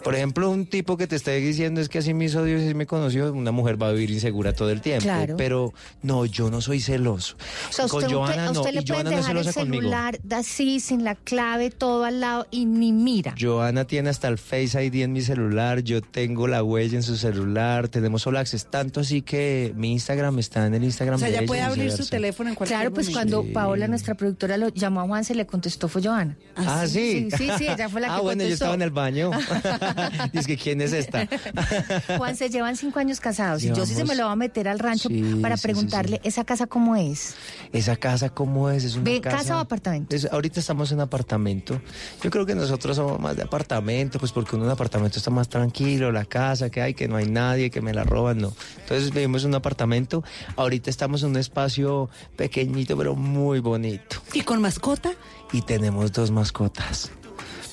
Por 0.02 0.14
ejemplo, 0.14 0.50
un 0.50 0.66
tipo 0.66 0.96
que 0.96 1.06
te 1.06 1.16
está 1.16 1.32
diciendo 1.32 1.80
es 1.80 1.88
que 1.88 1.98
así 1.98 2.14
me 2.14 2.26
hizo 2.26 2.44
Dios 2.44 2.62
y 2.62 2.66
así 2.66 2.74
me 2.74 2.86
conoció, 2.86 3.32
una 3.32 3.50
mujer 3.52 3.80
va 3.80 3.88
a 3.88 3.92
vivir 3.92 4.10
insegura 4.10 4.52
todo 4.52 4.70
el 4.70 4.80
tiempo. 4.80 5.04
Claro. 5.04 5.36
Pero 5.36 5.72
no, 6.02 6.24
yo 6.26 6.50
no 6.50 6.60
soy 6.60 6.80
celoso. 6.80 7.36
O 7.68 7.72
sea, 7.72 7.88
Con 7.88 8.02
usted, 8.04 8.14
Johanna 8.16 8.52
no, 8.52 8.60
usted 8.60 8.72
le 8.74 8.82
no 8.82 8.98
es 8.98 9.04
dejar 9.10 9.36
el 9.36 9.52
conmigo. 9.54 9.82
celular 9.82 10.18
así, 10.30 10.80
sin 10.80 11.04
la 11.04 11.14
clave, 11.14 11.70
todo 11.70 12.04
al 12.04 12.20
lado 12.20 12.46
y 12.50 12.64
ni 12.66 12.92
mira. 12.92 13.34
Joana 13.38 13.84
tiene 13.86 14.10
hasta 14.10 14.28
el 14.28 14.38
Face 14.38 14.82
ID 14.84 15.02
en 15.02 15.12
mi 15.12 15.20
celular, 15.22 15.80
yo 15.82 16.00
tengo 16.00 16.46
la 16.46 16.62
huella 16.62 16.96
en 16.96 17.02
su 17.02 17.16
celular, 17.16 17.88
tenemos 17.88 18.26
All 18.26 18.36
Access, 18.36 18.66
tanto 18.70 19.00
así 19.00 19.22
que 19.22 19.72
mi 19.76 19.92
Instagram 19.92 20.38
está 20.38 20.66
en 20.66 20.74
el 20.74 20.84
Instagram 20.84 21.16
O 21.16 21.18
sea, 21.18 21.28
de 21.28 21.32
ya 21.34 21.38
ella 21.40 21.46
puede 21.46 21.62
abrir 21.62 21.92
su 21.92 22.06
teléfono 22.06 22.48
en 22.50 22.54
cualquier 22.54 22.78
Claro, 22.78 22.94
pues 22.94 23.10
momento. 23.10 23.40
cuando 23.42 23.52
Paola, 23.52 23.88
nuestra 23.88 24.14
productora, 24.14 24.56
lo 24.56 24.68
llamó 24.68 25.00
a 25.00 25.06
Juan, 25.06 25.24
se 25.24 25.34
le 25.34 25.46
contestó 25.46 25.88
fue 25.88 26.02
Joana. 26.02 26.36
Ah, 26.56 26.86
sí. 26.86 27.28
Sí, 27.30 27.36
sí, 27.36 27.50
sí, 27.58 27.66
ella 27.68 27.88
fue 27.88 28.00
la 28.00 28.08
ah, 28.14 28.16
que 28.16 28.22
bueno, 28.22 28.44
yo 28.44 28.52
estaba 28.54 28.74
en 28.74 28.82
el 28.82 28.90
baño. 28.90 29.30
Dice 30.32 30.46
que 30.46 30.56
quién 30.56 30.80
es 30.80 30.92
esta. 30.92 31.28
Juan, 32.18 32.36
se 32.36 32.48
llevan 32.50 32.76
cinco 32.76 32.98
años 32.98 33.20
casados 33.20 33.62
y 33.62 33.68
yo 33.68 33.86
sí 33.86 33.94
se 33.94 34.04
me 34.04 34.14
lo 34.14 34.24
voy 34.24 34.32
a 34.32 34.36
meter 34.36 34.68
al 34.68 34.78
rancho 34.78 35.08
Sí, 35.08 35.38
para 35.42 35.56
sí, 35.56 35.62
sí, 35.62 35.66
preguntarle, 35.68 36.20
¿esa 36.24 36.44
casa 36.44 36.66
cómo 36.66 36.96
es? 36.96 37.34
Esa 37.72 37.96
casa, 37.96 38.28
¿cómo 38.30 38.70
es? 38.70 38.84
Es 38.84 38.94
una 38.96 39.04
Ve, 39.04 39.20
casa, 39.20 39.36
¿casa 39.38 39.56
o 39.56 39.60
apartamento? 39.60 40.14
Es- 40.14 40.28
ahorita 40.30 40.60
estamos 40.60 40.92
en 40.92 41.00
apartamento. 41.00 41.80
Yo 42.22 42.30
creo 42.30 42.46
que 42.46 42.54
nosotros 42.54 42.96
somos 42.96 43.20
más 43.20 43.36
de 43.36 43.42
apartamento, 43.42 44.18
pues 44.18 44.32
porque 44.32 44.56
uno 44.56 44.64
en 44.66 44.70
apartamento 44.70 45.18
está 45.18 45.30
más 45.30 45.48
tranquilo, 45.48 46.10
la 46.12 46.24
casa 46.24 46.70
que 46.70 46.82
hay, 46.82 46.94
que 46.94 47.08
no 47.08 47.16
hay 47.16 47.26
nadie, 47.26 47.70
que 47.70 47.80
me 47.80 47.92
la 47.94 48.04
roban, 48.04 48.38
no. 48.38 48.52
Entonces 48.80 49.12
vivimos 49.12 49.42
en 49.44 49.50
un 49.50 49.54
apartamento. 49.56 50.22
Ahorita 50.56 50.90
estamos 50.90 51.22
en 51.22 51.30
un 51.30 51.36
espacio 51.36 52.08
pequeñito, 52.36 52.96
pero 52.96 53.14
muy 53.14 53.60
bonito. 53.60 54.16
¿Y 54.32 54.42
con 54.42 54.60
mascota? 54.60 55.10
Y 55.52 55.62
tenemos 55.62 56.12
dos 56.12 56.30
mascotas. 56.30 57.10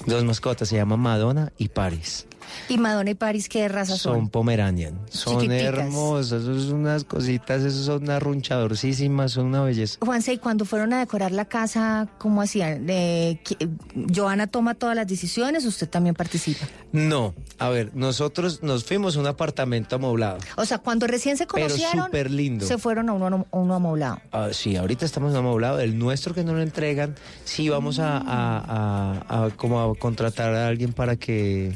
Dos 0.05 0.23
mascotas, 0.23 0.69
se 0.69 0.75
llaman 0.75 0.99
Madonna 0.99 1.51
y 1.57 1.69
Paris. 1.69 2.27
¿Y 2.69 2.77
Madonna 2.77 3.11
y 3.11 3.15
Paris 3.15 3.49
qué 3.49 3.67
raza 3.67 3.97
son? 3.97 4.15
Son 4.15 4.29
Pomeranian. 4.29 4.99
Son 5.09 5.51
hermosas, 5.51 6.43
son 6.43 6.73
unas 6.73 7.03
cositas, 7.03 7.61
esos 7.63 7.85
son 7.85 8.03
unas 8.03 8.21
runchadorcísimas, 8.21 9.31
son 9.33 9.45
una 9.47 9.61
belleza. 9.61 9.97
Juanse, 10.01 10.33
y 10.33 10.37
cuando 10.37 10.65
fueron 10.65 10.93
a 10.93 10.99
decorar 10.99 11.31
la 11.31 11.45
casa, 11.45 12.07
¿cómo 12.17 12.41
hacían? 12.41 12.85
Eh, 12.89 13.39
qui- 13.43 14.15
¿Joana 14.15 14.47
toma 14.47 14.73
todas 14.75 14.95
las 14.95 15.07
decisiones? 15.07 15.65
¿Usted 15.65 15.87
también 15.89 16.15
participa? 16.15 16.65
No, 16.91 17.33
a 17.59 17.69
ver, 17.69 17.91
nosotros 17.95 18.63
nos 18.63 18.83
fuimos 18.85 19.17
a 19.17 19.19
un 19.19 19.27
apartamento 19.27 19.95
amoblado. 19.97 20.37
O 20.55 20.65
sea, 20.65 20.77
cuando 20.79 21.07
recién 21.07 21.37
se 21.37 21.45
Pero 21.45 21.67
conocieron, 21.67 22.05
súper 22.05 22.31
lindo. 22.31 22.65
se 22.65 22.77
fueron 22.77 23.09
a 23.09 23.13
uno, 23.13 23.45
a 23.51 23.57
uno 23.57 23.75
amoblado. 23.75 24.19
Ah, 24.31 24.49
sí, 24.51 24.75
ahorita 24.75 25.05
estamos 25.05 25.31
en 25.31 25.37
amoblado. 25.39 25.79
El 25.79 25.97
nuestro 25.97 26.33
que 26.33 26.43
no 26.43 26.53
lo 26.53 26.61
entregan, 26.61 27.15
sí 27.43 27.69
vamos 27.69 27.99
a, 27.99 28.17
a- 28.17 29.21
a- 29.29 29.45
a 29.45 29.49
como 29.51 29.81
a 29.81 29.95
contratar 29.95 30.53
a 30.53 30.67
alguien 30.67 30.93
para 30.93 31.15
que 31.17 31.73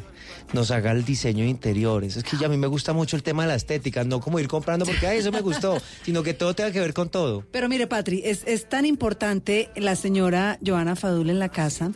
nos 0.53 0.71
haga 0.71 0.91
el 0.91 1.05
diseño 1.05 1.43
de 1.43 1.49
interiores. 1.49 2.17
Es 2.17 2.23
que 2.23 2.37
ya 2.37 2.47
a 2.47 2.49
mí 2.49 2.57
me 2.57 2.67
gusta 2.67 2.93
mucho 2.93 3.15
el 3.15 3.23
tema 3.23 3.43
de 3.43 3.49
la 3.49 3.55
estética, 3.55 4.03
no 4.03 4.19
como 4.19 4.39
ir 4.39 4.47
comprando 4.47 4.85
porque 4.85 5.07
ay, 5.07 5.19
eso 5.19 5.31
me 5.31 5.41
gustó, 5.41 5.77
sino 6.03 6.23
que 6.23 6.33
todo 6.33 6.55
tenga 6.55 6.71
que 6.71 6.79
ver 6.79 6.93
con 6.93 7.09
todo. 7.09 7.45
Pero 7.51 7.69
mire, 7.69 7.87
Patri, 7.87 8.21
es, 8.25 8.43
es 8.45 8.67
tan 8.67 8.85
importante 8.85 9.69
la 9.75 9.95
señora 9.95 10.59
Joana 10.65 10.95
Fadul 10.95 11.29
en 11.29 11.39
la 11.39 11.49
casa 11.49 11.91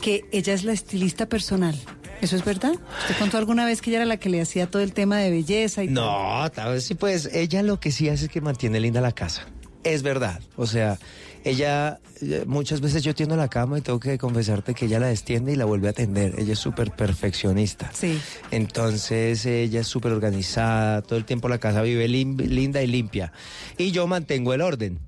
que 0.00 0.24
ella 0.32 0.54
es 0.54 0.64
la 0.64 0.72
estilista 0.72 1.28
personal. 1.28 1.76
¿Eso 2.20 2.34
es 2.34 2.44
verdad? 2.44 2.72
¿Usted 2.72 3.16
contó 3.18 3.38
alguna 3.38 3.64
vez 3.64 3.80
que 3.80 3.90
ella 3.90 3.98
era 3.98 4.06
la 4.06 4.16
que 4.16 4.28
le 4.28 4.40
hacía 4.40 4.68
todo 4.68 4.82
el 4.82 4.92
tema 4.92 5.18
de 5.18 5.30
belleza 5.30 5.84
y 5.84 5.94
todo? 5.94 6.04
No, 6.04 6.50
tal 6.50 6.72
vez 6.72 6.84
sí, 6.84 6.94
pues 6.94 7.30
ella 7.32 7.62
lo 7.62 7.78
que 7.78 7.92
sí 7.92 8.08
hace 8.08 8.24
es 8.24 8.30
que 8.30 8.40
mantiene 8.40 8.80
linda 8.80 9.00
la 9.00 9.12
casa. 9.12 9.46
Es 9.84 10.02
verdad. 10.02 10.40
O 10.56 10.66
sea, 10.66 10.98
ella, 11.44 12.00
eh, 12.20 12.44
muchas 12.46 12.80
veces 12.80 13.02
yo 13.02 13.14
tiendo 13.14 13.36
la 13.36 13.48
cama 13.48 13.78
y 13.78 13.80
tengo 13.80 14.00
que 14.00 14.18
confesarte 14.18 14.74
que 14.74 14.86
ella 14.86 14.98
la 14.98 15.10
extiende 15.10 15.52
y 15.52 15.56
la 15.56 15.64
vuelve 15.64 15.88
a 15.88 15.92
tender. 15.92 16.34
Ella 16.38 16.52
es 16.54 16.58
súper 16.58 16.90
perfeccionista. 16.90 17.90
Sí. 17.94 18.20
Entonces 18.50 19.46
ella 19.46 19.80
es 19.80 19.86
súper 19.86 20.12
organizada, 20.12 21.02
todo 21.02 21.18
el 21.18 21.24
tiempo 21.24 21.48
la 21.48 21.58
casa 21.58 21.80
vive 21.82 22.08
lim- 22.08 22.36
linda 22.36 22.82
y 22.82 22.86
limpia. 22.86 23.32
Y 23.78 23.92
yo 23.92 24.06
mantengo 24.06 24.52
el 24.52 24.60
orden. 24.62 24.98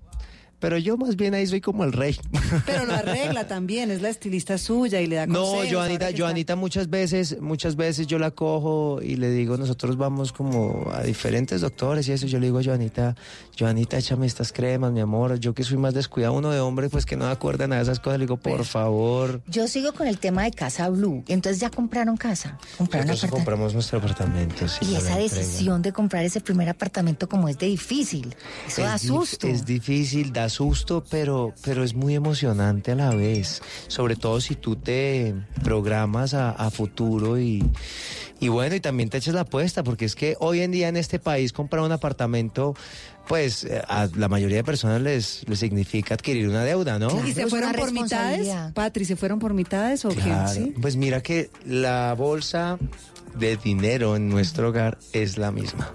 Pero 0.60 0.78
yo 0.78 0.96
más 0.96 1.16
bien 1.16 1.34
ahí 1.34 1.46
soy 1.46 1.60
como 1.60 1.84
el 1.84 1.92
rey. 1.92 2.16
Pero 2.66 2.84
lo 2.86 2.94
arregla 2.94 3.48
también, 3.48 3.90
es 3.90 4.02
la 4.02 4.10
estilista 4.10 4.58
suya 4.58 5.00
y 5.00 5.06
le 5.06 5.16
da 5.16 5.26
No, 5.26 5.42
consejos. 5.42 5.72
Joanita, 5.72 6.04
ahora 6.06 6.14
que 6.16 6.22
Joanita 6.22 6.56
muchas 6.56 6.88
veces, 6.90 7.40
muchas 7.40 7.76
veces 7.76 8.06
yo 8.06 8.18
la 8.18 8.30
cojo 8.30 9.00
y 9.02 9.16
le 9.16 9.30
digo, 9.30 9.56
nosotros 9.56 9.96
vamos 9.96 10.32
como 10.32 10.90
a 10.94 11.02
diferentes 11.02 11.60
doctores 11.62 12.06
y 12.08 12.12
eso, 12.12 12.26
yo 12.26 12.38
le 12.38 12.46
digo 12.46 12.58
a 12.58 12.62
Joanita, 12.62 13.16
Joanita, 13.58 13.98
échame 13.98 14.26
estas 14.26 14.52
cremas, 14.52 14.92
mi 14.92 15.00
amor, 15.00 15.38
yo 15.40 15.54
que 15.54 15.64
soy 15.64 15.78
más 15.78 15.94
descuidado, 15.94 16.34
uno 16.34 16.50
de 16.50 16.60
hombre, 16.60 16.88
pues 16.90 17.06
que 17.06 17.16
no 17.16 17.24
me 17.26 17.32
acuerda 17.32 17.66
nada 17.66 17.80
de 17.80 17.84
esas 17.84 17.98
cosas, 18.00 18.18
le 18.18 18.26
digo, 18.26 18.36
por 18.36 18.64
favor. 18.66 19.40
Yo 19.46 19.66
sigo 19.66 19.92
con 19.94 20.06
el 20.06 20.18
tema 20.18 20.44
de 20.44 20.50
Casa 20.50 20.88
Blue. 20.90 21.24
Entonces 21.28 21.60
ya 21.60 21.70
compraron 21.70 22.16
casa. 22.16 22.58
Compraron 22.76 23.06
Nosotros 23.08 23.30
compramos 23.32 23.72
nuestro 23.72 23.98
apartamento. 23.98 24.68
sí, 24.68 24.84
Y 24.90 24.96
esa 24.96 25.16
decisión 25.16 25.80
de 25.80 25.92
comprar 25.92 26.24
ese 26.24 26.40
primer 26.42 26.68
apartamento 26.68 27.28
como 27.28 27.48
es 27.48 27.56
de 27.58 27.66
difícil. 27.66 28.34
Eso 28.66 28.82
da 28.82 28.96
Es 28.96 29.04
dif- 29.04 29.08
susto. 29.08 29.46
Es 29.46 29.64
difícil, 29.64 30.32
da 30.32 30.49
susto, 30.50 31.02
pero, 31.10 31.54
pero 31.64 31.82
es 31.82 31.94
muy 31.94 32.14
emocionante 32.14 32.92
a 32.92 32.94
la 32.96 33.14
vez. 33.14 33.62
Sobre 33.88 34.16
todo 34.16 34.40
si 34.40 34.54
tú 34.56 34.76
te 34.76 35.34
programas 35.64 36.34
a, 36.34 36.50
a 36.50 36.70
futuro 36.70 37.38
y, 37.40 37.64
y 38.40 38.48
bueno, 38.48 38.74
y 38.74 38.80
también 38.80 39.08
te 39.08 39.18
echas 39.18 39.34
la 39.34 39.42
apuesta, 39.42 39.82
porque 39.82 40.04
es 40.04 40.14
que 40.14 40.36
hoy 40.40 40.60
en 40.60 40.70
día 40.72 40.88
en 40.88 40.96
este 40.96 41.18
país 41.18 41.52
comprar 41.52 41.82
un 41.82 41.92
apartamento, 41.92 42.74
pues 43.28 43.64
eh, 43.64 43.80
a 43.88 44.08
la 44.16 44.28
mayoría 44.28 44.56
de 44.58 44.64
personas 44.64 45.00
les, 45.00 45.48
les 45.48 45.58
significa 45.58 46.14
adquirir 46.14 46.48
una 46.48 46.64
deuda, 46.64 46.98
¿no? 46.98 47.26
¿Y 47.26 47.32
se 47.32 47.46
fueron 47.46 47.72
por 47.72 47.92
mitades? 47.92 48.48
Patri, 48.74 49.04
¿se 49.04 49.16
fueron 49.16 49.38
por 49.38 49.54
mitades 49.54 50.04
o 50.04 50.08
Claro. 50.08 50.50
qué? 50.52 50.54
¿Sí? 50.60 50.74
Pues 50.80 50.96
mira 50.96 51.22
que 51.22 51.50
la 51.64 52.14
bolsa 52.18 52.76
de 53.36 53.56
dinero 53.56 54.16
en 54.16 54.28
nuestro 54.28 54.68
hogar 54.68 54.98
es 55.12 55.38
la 55.38 55.50
misma. 55.52 55.92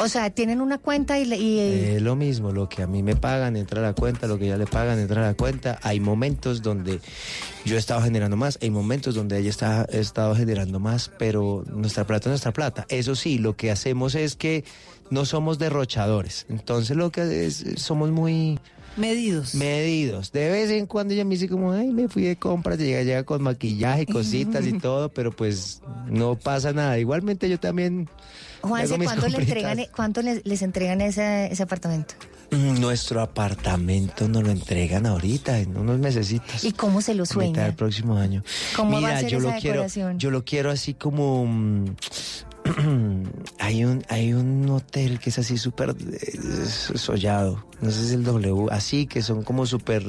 O 0.00 0.08
sea, 0.08 0.30
tienen 0.30 0.60
una 0.60 0.78
cuenta 0.78 1.18
y... 1.18 1.32
y- 1.32 1.58
Es 1.96 2.02
lo 2.02 2.16
mismo, 2.16 2.52
lo 2.52 2.68
que 2.68 2.82
a 2.82 2.86
mí 2.86 3.02
me 3.02 3.16
pagan 3.16 3.56
entra 3.56 3.80
a 3.80 3.82
la 3.82 3.92
cuenta, 3.94 4.26
lo 4.26 4.38
que 4.38 4.46
ella 4.46 4.56
le 4.56 4.66
pagan 4.66 4.98
entra 4.98 5.22
a 5.22 5.26
la 5.28 5.34
cuenta. 5.34 5.78
Hay 5.82 6.00
momentos 6.00 6.62
donde 6.62 7.00
yo 7.64 7.76
he 7.76 7.78
estado 7.78 8.02
generando 8.02 8.36
más, 8.36 8.58
hay 8.62 8.70
momentos 8.70 9.14
donde 9.14 9.38
ella 9.38 9.50
está, 9.50 9.82
ha 9.82 9.84
estado 9.84 10.34
generando 10.36 10.78
más, 10.78 11.10
pero 11.18 11.64
nuestra 11.66 12.06
plata 12.06 12.28
es 12.28 12.32
nuestra 12.32 12.52
plata. 12.52 12.86
Eso 12.88 13.14
sí, 13.16 13.38
lo 13.38 13.56
que 13.56 13.70
hacemos 13.70 14.14
es 14.14 14.36
que 14.36 14.64
no 15.10 15.24
somos 15.24 15.58
derrochadores. 15.58 16.46
Entonces 16.48 16.96
lo 16.96 17.10
que 17.10 17.46
es, 17.46 17.64
somos 17.76 18.10
muy 18.10 18.58
Medidos. 18.96 19.54
medidos. 19.54 20.32
De 20.32 20.50
vez 20.50 20.70
en 20.70 20.86
cuando 20.86 21.14
ella 21.14 21.24
me 21.24 21.34
dice 21.34 21.48
como, 21.48 21.72
ay, 21.72 21.88
me 21.88 22.08
fui 22.08 22.22
de 22.22 22.36
compras, 22.36 22.78
llega, 22.78 23.02
llega 23.02 23.24
con 23.24 23.42
maquillaje, 23.42 24.06
cositas 24.06 24.66
y 24.66 24.78
todo, 24.78 25.10
pero 25.10 25.32
pues 25.32 25.82
no 26.06 26.36
pasa 26.36 26.72
nada. 26.72 26.98
Igualmente 26.98 27.48
yo 27.48 27.60
también... 27.60 28.08
Mis 28.64 28.90
¿cuánto, 28.90 29.28
le 29.28 29.38
entregan, 29.38 29.78
¿cuánto 29.94 30.22
les, 30.22 30.44
les 30.44 30.62
entregan 30.62 31.00
ese, 31.00 31.46
ese 31.52 31.62
apartamento? 31.62 32.14
Mm, 32.50 32.80
Nuestro 32.80 33.20
apartamento 33.20 34.28
nos 34.28 34.42
lo 34.42 34.50
entregan 34.50 35.06
ahorita, 35.06 35.58
en 35.58 35.76
unos 35.76 35.98
mesecitos. 35.98 36.64
¿Y 36.64 36.72
cómo 36.72 37.00
se 37.00 37.14
lo 37.14 37.26
sueña? 37.26 37.64
del 37.64 37.74
próximo 37.74 38.16
año. 38.16 38.42
¿Cómo 38.74 38.92
va 38.92 38.98
Mira, 38.98 39.16
a 39.18 39.20
ser 39.20 39.30
yo 39.30 39.38
esa 39.38 39.54
lo 39.54 39.60
quiero, 39.60 39.86
yo 40.16 40.30
lo 40.30 40.44
quiero 40.44 40.70
así 40.70 40.94
como 40.94 41.46
mm, 41.46 41.96
hay 43.58 43.84
un 43.84 44.04
hay 44.08 44.32
un 44.32 44.68
hotel 44.70 45.18
que 45.18 45.30
es 45.30 45.38
así 45.38 45.58
súper 45.58 45.90
eh, 45.90 46.66
sollado, 46.96 47.64
no 47.80 47.90
sé 47.90 48.00
si 48.00 48.06
es 48.06 48.12
el 48.12 48.24
W, 48.24 48.68
así 48.70 49.06
que 49.06 49.22
son 49.22 49.42
como 49.42 49.66
súper 49.66 50.04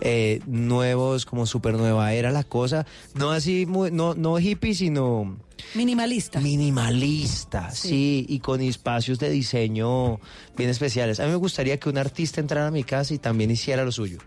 eh, 0.00 0.40
nuevos, 0.46 1.26
como 1.26 1.46
súper 1.46 1.74
nueva 1.74 2.12
era 2.12 2.30
la 2.30 2.44
cosa, 2.44 2.86
no 3.14 3.30
así, 3.30 3.66
muy, 3.66 3.90
no, 3.90 4.14
no 4.14 4.38
hippie, 4.38 4.74
sino... 4.74 5.36
Minimalista. 5.74 6.38
Minimalista, 6.40 7.70
sí. 7.70 8.26
y 8.28 8.40
con 8.40 8.60
espacios 8.60 9.18
de 9.18 9.30
diseño 9.30 10.20
bien 10.56 10.70
especiales. 10.70 11.18
A 11.18 11.24
mí 11.24 11.30
me 11.30 11.36
gustaría 11.36 11.78
que 11.78 11.88
un 11.88 11.98
artista 11.98 12.40
entrara 12.40 12.68
a 12.68 12.70
mi 12.70 12.84
casa 12.84 13.14
y 13.14 13.18
también 13.18 13.50
hiciera 13.50 13.84
lo 13.84 13.90
suyo. 13.90 14.18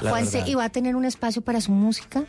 Juanse, 0.00 0.38
verdad. 0.38 0.50
¿y 0.50 0.54
va 0.54 0.64
a 0.64 0.68
tener 0.70 0.96
un 0.96 1.04
espacio 1.04 1.42
para 1.42 1.60
su 1.60 1.72
música? 1.72 2.24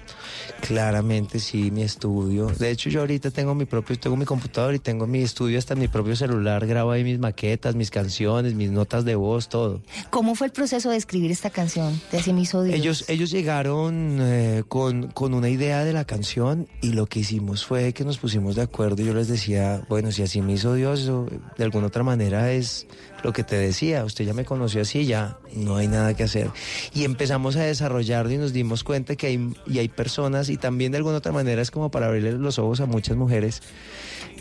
Claramente 0.61 1.39
sí, 1.39 1.71
mi 1.71 1.83
estudio. 1.83 2.47
De 2.47 2.71
hecho, 2.71 2.89
yo 2.89 3.01
ahorita 3.01 3.31
tengo 3.31 3.55
mi 3.55 3.65
propio, 3.65 3.97
tengo 3.97 4.15
mi 4.15 4.25
computador 4.25 4.75
y 4.75 4.79
tengo 4.79 5.07
mi 5.07 5.21
estudio 5.21 5.57
hasta 5.59 5.75
mi 5.75 5.87
propio 5.87 6.15
celular. 6.15 6.65
Grabo 6.65 6.91
ahí 6.91 7.03
mis 7.03 7.19
maquetas, 7.19 7.75
mis 7.75 7.91
canciones, 7.91 8.53
mis 8.53 8.71
notas 8.71 9.05
de 9.05 9.15
voz, 9.15 9.49
todo. 9.49 9.81
¿Cómo 10.09 10.35
fue 10.35 10.47
el 10.47 10.53
proceso 10.53 10.89
de 10.89 10.97
escribir 10.97 11.31
esta 11.31 11.49
canción 11.49 11.99
de 12.11 12.19
Así 12.19 12.31
hizo 12.31 12.63
Dios? 12.63 12.75
Ellos, 12.75 13.05
ellos 13.07 13.31
llegaron 13.31 14.17
eh, 14.21 14.63
con, 14.67 15.07
con 15.11 15.33
una 15.33 15.49
idea 15.49 15.83
de 15.83 15.93
la 15.93 16.05
canción 16.05 16.67
y 16.81 16.93
lo 16.93 17.05
que 17.05 17.19
hicimos 17.19 17.65
fue 17.65 17.93
que 17.93 18.03
nos 18.03 18.17
pusimos 18.17 18.55
de 18.55 18.63
acuerdo 18.63 19.01
y 19.01 19.05
yo 19.05 19.13
les 19.13 19.27
decía, 19.27 19.85
bueno, 19.89 20.11
si 20.11 20.23
así 20.23 20.41
me 20.41 20.53
hizo 20.53 20.73
Dios, 20.73 21.09
de 21.57 21.63
alguna 21.63 21.87
otra 21.87 22.03
manera 22.03 22.51
es 22.51 22.87
lo 23.23 23.33
que 23.33 23.43
te 23.43 23.57
decía, 23.57 24.03
usted 24.03 24.25
ya 24.25 24.33
me 24.33 24.45
conoció 24.45 24.81
así, 24.81 25.05
ya 25.05 25.37
no 25.55 25.77
hay 25.77 25.87
nada 25.87 26.13
que 26.13 26.23
hacer. 26.23 26.51
Y 26.93 27.05
empezamos 27.05 27.55
a 27.55 27.63
desarrollarlo 27.63 28.31
y 28.31 28.37
nos 28.37 28.53
dimos 28.53 28.83
cuenta 28.83 29.15
que 29.15 29.27
hay, 29.27 29.53
y 29.65 29.79
hay 29.79 29.87
personas 29.87 30.49
y 30.49 30.57
también 30.57 30.91
de 30.91 30.97
alguna 30.97 31.17
otra 31.17 31.31
manera 31.31 31.61
es 31.61 31.71
como 31.71 31.89
para 31.89 32.07
abrirle 32.07 32.33
los 32.33 32.59
ojos 32.59 32.81
a 32.81 32.85
muchas 32.85 33.17
mujeres 33.17 33.61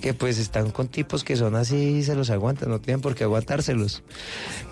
que 0.00 0.14
pues 0.14 0.38
están 0.38 0.70
con 0.72 0.88
tipos 0.88 1.22
que 1.22 1.36
son 1.36 1.54
así 1.54 1.76
y 1.76 2.02
se 2.02 2.16
los 2.16 2.30
aguantan, 2.30 2.68
no 2.68 2.80
tienen 2.80 3.00
por 3.00 3.14
qué 3.14 3.24
aguantárselos. 3.24 4.02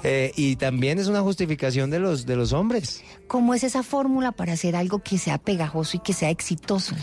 Eh, 0.02 0.32
y 0.36 0.56
también 0.56 0.98
es 0.98 1.06
una 1.06 1.20
justificación 1.20 1.88
de 1.90 2.00
los, 2.00 2.26
de 2.26 2.36
los 2.36 2.52
hombres. 2.52 3.02
¿Cómo 3.28 3.54
es 3.54 3.62
esa 3.62 3.82
fórmula 3.82 4.32
para 4.32 4.54
hacer 4.54 4.74
algo 4.74 4.98
que 4.98 5.18
sea 5.18 5.38
pegajoso 5.38 5.98
y 5.98 6.00
que 6.00 6.12
sea 6.12 6.30
exitoso? 6.30 6.96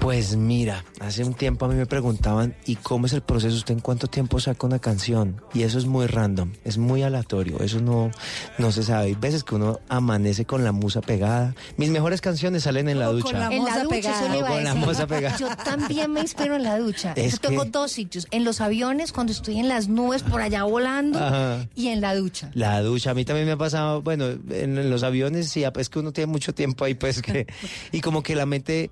Pues 0.00 0.36
mira, 0.36 0.84
hace 1.00 1.22
un 1.24 1.34
tiempo 1.34 1.66
a 1.66 1.68
mí 1.68 1.74
me 1.74 1.84
preguntaban, 1.84 2.54
¿y 2.64 2.76
cómo 2.76 3.06
es 3.06 3.12
el 3.12 3.20
proceso? 3.20 3.56
¿Usted 3.56 3.74
en 3.74 3.80
cuánto 3.80 4.06
tiempo 4.06 4.38
saca 4.40 4.66
una 4.66 4.78
canción? 4.78 5.42
Y 5.52 5.62
eso 5.64 5.76
es 5.76 5.86
muy 5.86 6.06
random, 6.06 6.52
es 6.64 6.78
muy 6.78 7.02
aleatorio, 7.02 7.58
eso 7.60 7.80
no, 7.80 8.10
no 8.58 8.72
se 8.72 8.84
sabe. 8.84 9.06
Hay 9.08 9.14
veces 9.16 9.42
que 9.44 9.56
uno 9.56 9.80
amanece 9.88 10.44
con 10.46 10.62
la 10.64 10.70
musa 10.72 11.00
pegada. 11.02 11.54
Mis 11.76 11.90
mejores 11.90 12.20
canciones 12.20 12.62
salen 12.62 12.88
en 12.88 13.00
la 13.00 13.06
ducha. 13.08 13.50
en 13.52 13.64
la 13.64 13.82
ducha, 13.82 13.98
eso 13.98 14.28
le 14.30 14.36
O 14.36 14.38
iba 14.38 14.48
a 14.48 14.52
con 14.52 14.64
la 14.64 14.74
moza 14.76 15.06
pegada. 15.08 15.36
Yo 15.36 15.48
también 15.64 16.12
me 16.12 16.20
inspiro 16.20 16.54
en 16.56 16.62
la 16.62 16.78
ducha. 16.78 17.12
Es 17.16 17.32
Yo 17.32 17.38
tengo 17.48 17.64
que- 17.64 17.70
dos 17.70 17.90
sitios, 17.92 18.28
en 18.30 18.44
los 18.44 18.60
aviones, 18.60 19.12
cuando 19.12 19.32
estoy 19.32 19.58
en 19.58 19.68
las 19.68 19.88
nubes 19.88 20.22
por 20.22 20.40
allá 20.40 20.62
volando, 20.62 21.18
Ajá. 21.18 21.66
y 21.74 21.88
en 21.88 22.00
la 22.00 22.14
ducha. 22.14 22.50
La 22.54 22.80
ducha, 22.82 23.10
a 23.10 23.14
mí 23.14 23.24
también 23.24 23.46
me 23.46 23.52
ha 23.52 23.58
pasado, 23.58 24.00
bueno, 24.00 24.26
en, 24.28 24.78
en 24.78 24.90
los 24.90 25.02
aviones 25.02 25.48
sí, 25.50 25.64
es 25.76 25.88
que 25.90 25.98
uno 25.98 26.12
tiene 26.12 26.30
mucho 26.30 26.54
tiempo 26.54 26.84
ahí, 26.84 26.94
pues 26.94 27.20
que, 27.20 27.46
y 27.92 28.00
como 28.00 28.22
que 28.22 28.34
la 28.36 28.46
mente, 28.46 28.90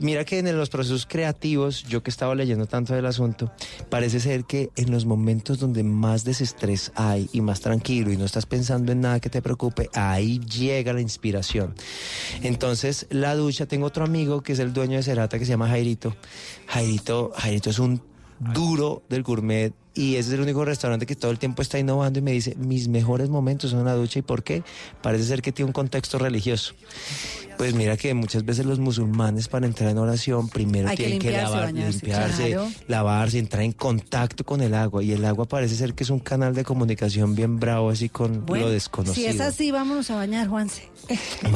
mira 0.00 0.24
que 0.24 0.38
en 0.38 0.56
los 0.56 0.70
procesos 0.70 1.06
creativos, 1.06 1.84
yo 1.84 2.02
que 2.02 2.10
estaba 2.10 2.34
leyendo 2.34 2.66
tanto 2.66 2.94
del 2.94 3.06
asunto, 3.06 3.52
parece 3.90 4.20
ser 4.20 4.44
que 4.44 4.70
en 4.76 4.90
los 4.90 5.04
momentos 5.04 5.58
donde 5.58 5.82
más 5.82 6.24
desestrés 6.24 6.92
hay 6.94 7.28
y 7.32 7.40
más 7.40 7.60
tranquilo 7.60 8.12
y 8.12 8.16
no 8.16 8.24
estás 8.24 8.46
pensando 8.46 8.92
en 8.92 9.00
nada 9.00 9.20
que 9.20 9.30
te 9.30 9.42
preocupe, 9.42 9.90
ahí 9.94 10.38
llega 10.40 10.92
la 10.92 11.00
inspiración. 11.00 11.74
Entonces, 12.42 13.06
la 13.10 13.34
ducha, 13.34 13.66
tengo 13.66 13.86
otro 13.86 14.04
amigo 14.04 14.42
que 14.42 14.52
es 14.52 14.58
el 14.58 14.72
dueño 14.72 14.96
de 14.96 15.02
Cerata 15.02 15.38
que 15.38 15.44
se 15.44 15.50
llama 15.50 15.68
Jairito. 15.68 16.14
Jairito, 16.66 17.32
Jairito 17.36 17.70
es 17.70 17.78
un 17.78 18.02
duro 18.38 19.02
del 19.08 19.22
gourmet 19.22 19.72
y 20.00 20.16
ese 20.16 20.28
es 20.30 20.34
el 20.34 20.40
único 20.40 20.64
restaurante 20.64 21.06
que 21.06 21.16
todo 21.16 21.30
el 21.30 21.38
tiempo 21.38 21.62
está 21.62 21.78
innovando 21.78 22.18
y 22.18 22.22
me 22.22 22.32
dice, 22.32 22.54
mis 22.56 22.88
mejores 22.88 23.28
momentos 23.28 23.70
son 23.70 23.80
en 23.80 23.86
la 23.86 23.94
ducha. 23.94 24.18
¿Y 24.18 24.22
por 24.22 24.42
qué? 24.42 24.62
Parece 25.02 25.24
ser 25.24 25.42
que 25.42 25.52
tiene 25.52 25.66
un 25.66 25.72
contexto 25.72 26.18
religioso. 26.18 26.74
Pues 27.58 27.74
mira 27.74 27.96
que 27.96 28.14
muchas 28.14 28.44
veces 28.44 28.64
los 28.66 28.78
musulmanes 28.78 29.48
para 29.48 29.66
entrar 29.66 29.90
en 29.90 29.98
oración 29.98 30.48
primero 30.48 30.88
Hay 30.88 30.96
que 30.96 31.02
tienen 31.02 31.18
que, 31.18 31.30
limpiarse, 31.30 31.50
lavar, 31.52 31.64
bañarse, 31.72 31.92
limpiarse, 31.92 32.46
claro. 32.50 32.68
lavarse, 32.86 33.38
entrar 33.40 33.62
en 33.64 33.72
contacto 33.72 34.44
con 34.44 34.60
el 34.60 34.74
agua. 34.74 35.02
Y 35.02 35.10
el 35.10 35.24
agua 35.24 35.44
parece 35.46 35.74
ser 35.74 35.94
que 35.94 36.04
es 36.04 36.10
un 36.10 36.20
canal 36.20 36.54
de 36.54 36.62
comunicación 36.62 37.34
bien 37.34 37.58
bravo 37.58 37.90
así 37.90 38.08
con 38.08 38.46
Bueno, 38.46 38.66
lo 38.66 38.70
desconocido. 38.70 39.14
si 39.14 39.26
es 39.26 39.40
así, 39.40 39.72
vámonos 39.72 40.08
a 40.12 40.14
bañar, 40.14 40.46
Juanse. 40.46 40.84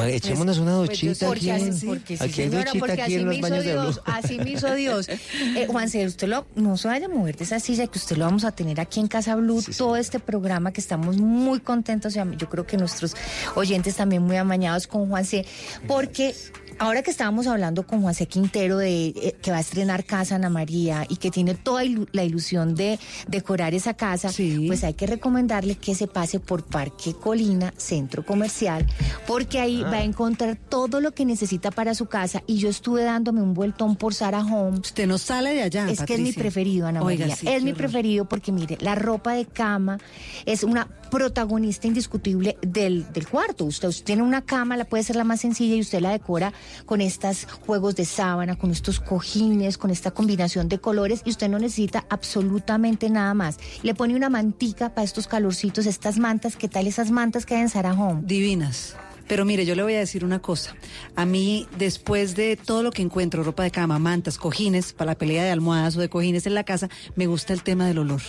Echémonos 0.09 0.57
una 0.57 0.77
Pues 0.83 0.99
yo- 0.99 1.09
duchita 1.09 1.31
aquí. 1.31 1.49
así, 1.49 1.85
porque 1.85 2.17
sí, 2.17 2.23
aquí 2.23 2.41
hay 2.41 2.47
señora, 2.49 2.65
duchita 2.65 2.79
porque 2.79 2.93
aquí 2.93 3.01
así 3.03 3.13
en 3.15 3.25
los 3.41 3.49
de 3.49 3.61
Dios, 3.63 3.95
Blue. 3.95 4.03
así 4.13 4.37
me 4.39 4.51
hizo 4.51 4.75
Dios. 4.75 5.07
Eh, 5.55 5.67
Juanse, 5.67 6.05
usted 6.05 6.27
lo, 6.27 6.45
no 6.55 6.77
se 6.77 6.87
vaya 6.87 7.05
a 7.05 7.09
mover 7.09 7.37
de 7.37 7.43
esa 7.43 7.59
silla, 7.59 7.85
que 7.87 7.97
usted 7.99 8.17
lo 8.17 8.25
vamos 8.33 8.45
a 8.45 8.51
tener 8.51 8.81
aquí 8.81 8.99
en 8.99 9.07
Casa 9.07 9.35
Blue, 9.35 9.61
todo 9.77 9.95
este 9.95 10.19
programa 10.19 10.73
que 10.73 10.81
estamos 10.81 11.17
muy 11.17 11.59
contentos, 11.59 12.15
yo 12.15 12.49
creo 12.49 12.65
que 12.65 12.77
nuestros 12.77 13.15
oyentes 13.53 13.95
también 13.95 14.23
muy 14.23 14.37
amañados 14.37 14.87
con 14.87 15.07
Juanse, 15.07 15.45
porque 15.87 16.33
ahora 16.79 17.01
que 17.03 17.11
estábamos 17.11 17.47
hablando 17.47 17.85
con 17.87 18.01
Juanse 18.01 18.27
Quintero 18.27 18.77
de 18.77 19.07
eh, 19.07 19.35
que 19.41 19.51
va 19.51 19.57
a 19.57 19.61
estrenar 19.61 20.03
Casa 20.05 20.35
Ana 20.35 20.49
María 20.49 21.05
y 21.09 21.17
que 21.17 21.31
tiene 21.31 21.53
toda 21.55 21.83
ilu- 21.83 22.07
la 22.11 22.23
ilusión 22.23 22.75
de 22.75 22.99
decorar 23.27 23.73
esa 23.73 23.93
casa, 23.93 24.29
pues 24.67 24.83
hay 24.83 24.93
que 24.93 25.07
recomendarle 25.07 25.75
que 25.75 25.95
se 25.95 26.07
pase 26.07 26.39
por 26.39 26.63
Parque 26.65 27.13
Colina, 27.13 27.73
centro 27.77 28.25
comercial, 28.25 28.85
porque 29.27 29.59
ahí 29.59 29.83
Ah. 29.85 29.89
va 29.89 29.97
a 29.97 30.03
encontrar 30.03 30.57
todo 30.57 31.01
lo 31.01 31.11
que 31.13 31.25
necesita 31.25 31.71
para 31.71 31.95
su 31.95 32.05
casa 32.07 32.43
y 32.47 32.57
yo 32.57 32.69
estuve 32.69 33.03
dándome 33.03 33.41
un 33.41 33.53
vueltón 33.53 33.95
por 33.95 34.13
Sara 34.13 34.39
Home. 34.43 34.79
Usted 34.79 35.07
no 35.07 35.17
sale 35.17 35.53
de 35.53 35.63
allá. 35.63 35.89
Es 35.89 36.01
que 36.03 36.15
es 36.15 36.19
mi 36.19 36.31
preferido, 36.33 36.87
Ana 36.87 37.01
Oiga, 37.01 37.21
María. 37.27 37.35
sí, 37.35 37.47
es 37.47 37.63
mi 37.63 37.71
horror. 37.71 37.77
preferido 37.77 38.25
porque, 38.25 38.51
mire, 38.51 38.77
la 38.81 38.95
ropa 38.95 39.33
de 39.33 39.45
cama 39.45 39.97
es 40.45 40.63
una 40.63 40.87
protagonista 41.09 41.85
indiscutible 41.87 42.57
del, 42.61 43.05
del 43.13 43.27
cuarto. 43.27 43.65
Usted, 43.65 43.87
usted 43.87 44.03
tiene 44.05 44.23
una 44.23 44.41
cama, 44.41 44.75
la 44.77 44.85
puede 44.85 45.03
ser 45.03 45.15
la 45.15 45.23
más 45.23 45.41
sencilla 45.41 45.75
y 45.75 45.81
usted 45.81 46.01
la 46.01 46.09
decora 46.11 46.51
con 46.85 47.01
estos 47.01 47.45
juegos 47.65 47.95
de 47.95 48.05
sábana, 48.05 48.57
con 48.57 48.71
estos 48.71 48.99
cojines, 48.99 49.77
con 49.77 49.91
esta 49.91 50.11
combinación 50.11 50.69
de 50.69 50.79
colores 50.79 51.21
y 51.25 51.29
usted 51.29 51.49
no 51.49 51.59
necesita 51.59 52.05
absolutamente 52.09 53.09
nada 53.09 53.33
más. 53.33 53.57
Le 53.81 53.95
pone 53.95 54.15
una 54.15 54.29
mantica 54.29 54.93
para 54.93 55.05
estos 55.05 55.27
calorcitos, 55.27 55.85
estas 55.85 56.17
mantas. 56.17 56.55
¿Qué 56.55 56.67
tal 56.67 56.87
esas 56.87 57.11
mantas 57.11 57.45
que 57.45 57.55
hay 57.55 57.61
en 57.61 57.69
Sarah 57.69 57.93
Home? 57.93 58.21
Divinas. 58.25 58.95
Pero 59.27 59.45
mire, 59.45 59.65
yo 59.65 59.75
le 59.75 59.83
voy 59.83 59.93
a 59.93 59.99
decir 59.99 60.25
una 60.25 60.39
cosa. 60.39 60.75
A 61.15 61.25
mí, 61.25 61.67
después 61.77 62.35
de 62.35 62.57
todo 62.57 62.83
lo 62.83 62.91
que 62.91 63.01
encuentro, 63.01 63.43
ropa 63.43 63.63
de 63.63 63.71
cama, 63.71 63.97
mantas, 63.99 64.37
cojines, 64.37 64.93
para 64.93 65.11
la 65.11 65.17
pelea 65.17 65.43
de 65.43 65.51
almohadas 65.51 65.95
o 65.95 66.01
de 66.01 66.09
cojines 66.09 66.45
en 66.45 66.55
la 66.55 66.63
casa, 66.63 66.89
me 67.15 67.27
gusta 67.27 67.53
el 67.53 67.63
tema 67.63 67.87
del 67.87 67.99
olor. 67.99 68.21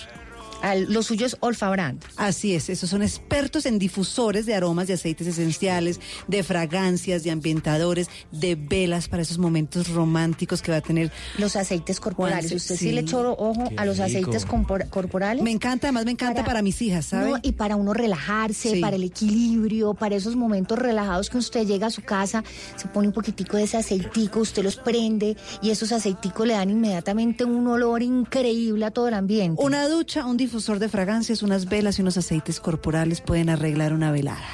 Lo 0.89 1.03
suyo 1.03 1.27
es 1.27 1.37
Olfa 1.41 1.69
Brand. 1.71 2.03
Así 2.17 2.55
es, 2.55 2.69
esos 2.71 2.91
son 2.91 3.03
expertos 3.03 3.67
en 3.67 3.79
difusores 3.79 4.47
de 4.47 4.55
aromas, 4.55 4.87
de 4.89 4.95
aceites 4.95 5.27
esenciales, 5.27 6.01
de 6.29 6.43
fragancias, 6.43 7.23
de 7.25 7.31
ambientadores, 7.31 8.09
de 8.33 8.55
velas 8.55 9.09
para 9.09 9.23
esos 9.23 9.39
momentos 9.39 9.89
románticos 9.91 10.63
que 10.63 10.71
va 10.73 10.79
a 10.79 10.81
tener. 10.81 11.13
Los 11.39 11.57
aceites 11.57 12.01
corporales. 12.01 12.47
Juanse, 12.51 12.57
¿Usted 12.57 12.77
sí, 12.77 12.93
le 12.93 13.03
echó 13.03 13.33
ojo 13.37 13.69
Qué 13.69 13.75
a 13.77 13.85
los 13.85 13.97
rico. 13.99 14.07
aceites 14.07 14.47
compor- 14.49 14.89
corporales? 14.89 15.43
Me 15.43 15.51
encanta, 15.51 15.89
además 15.89 16.05
me 16.07 16.13
encanta 16.13 16.45
para, 16.45 16.63
mis 16.63 16.81
hijas, 16.83 17.07
¿sabe? 17.07 17.31
No, 17.31 17.39
y 17.43 17.53
para 17.53 17.77
uno 17.77 17.93
relajarse, 17.93 18.71
Sí. 18.75 18.81
para 18.81 18.97
el 18.97 19.03
equilibrio, 19.05 19.95
para 19.95 20.17
esos 20.17 20.37
momentos 20.37 20.79
relajados 20.79 21.29
que 21.31 21.39
usted 21.39 21.67
llega 21.67 21.89
a 21.89 21.91
su 21.91 22.03
casa, 22.03 22.43
se 22.77 22.89
pone 22.89 23.09
un 23.09 23.15
poquitico 23.15 23.57
de 23.57 23.65
ese 23.65 23.77
aceitico, 23.77 24.41
usted 24.41 24.63
los 24.63 24.77
prende 24.77 25.37
y 25.63 25.71
esos 25.71 25.93
aceiticos 25.93 26.47
le 26.47 26.55
dan 26.55 26.71
inmediatamente 26.71 27.45
un 27.45 27.67
olor 27.67 28.03
increíble 28.03 28.85
a 28.87 28.91
todo 28.91 29.09
el 29.09 29.15
ambiente. 29.15 29.63
Una 29.63 29.89
ducha, 29.89 30.25
un 30.27 30.37
difusor 30.37 30.54
de 30.55 30.89
fragancias, 30.89 31.43
unas 31.43 31.69
velas 31.69 31.99
y 31.99 32.03
unos 32.03 32.17
aceites 32.17 32.61
corporales 32.61 33.21
pueden 33.21 33.51
arreglar 33.51 33.93
una 33.93 34.13
velada. 34.13 34.47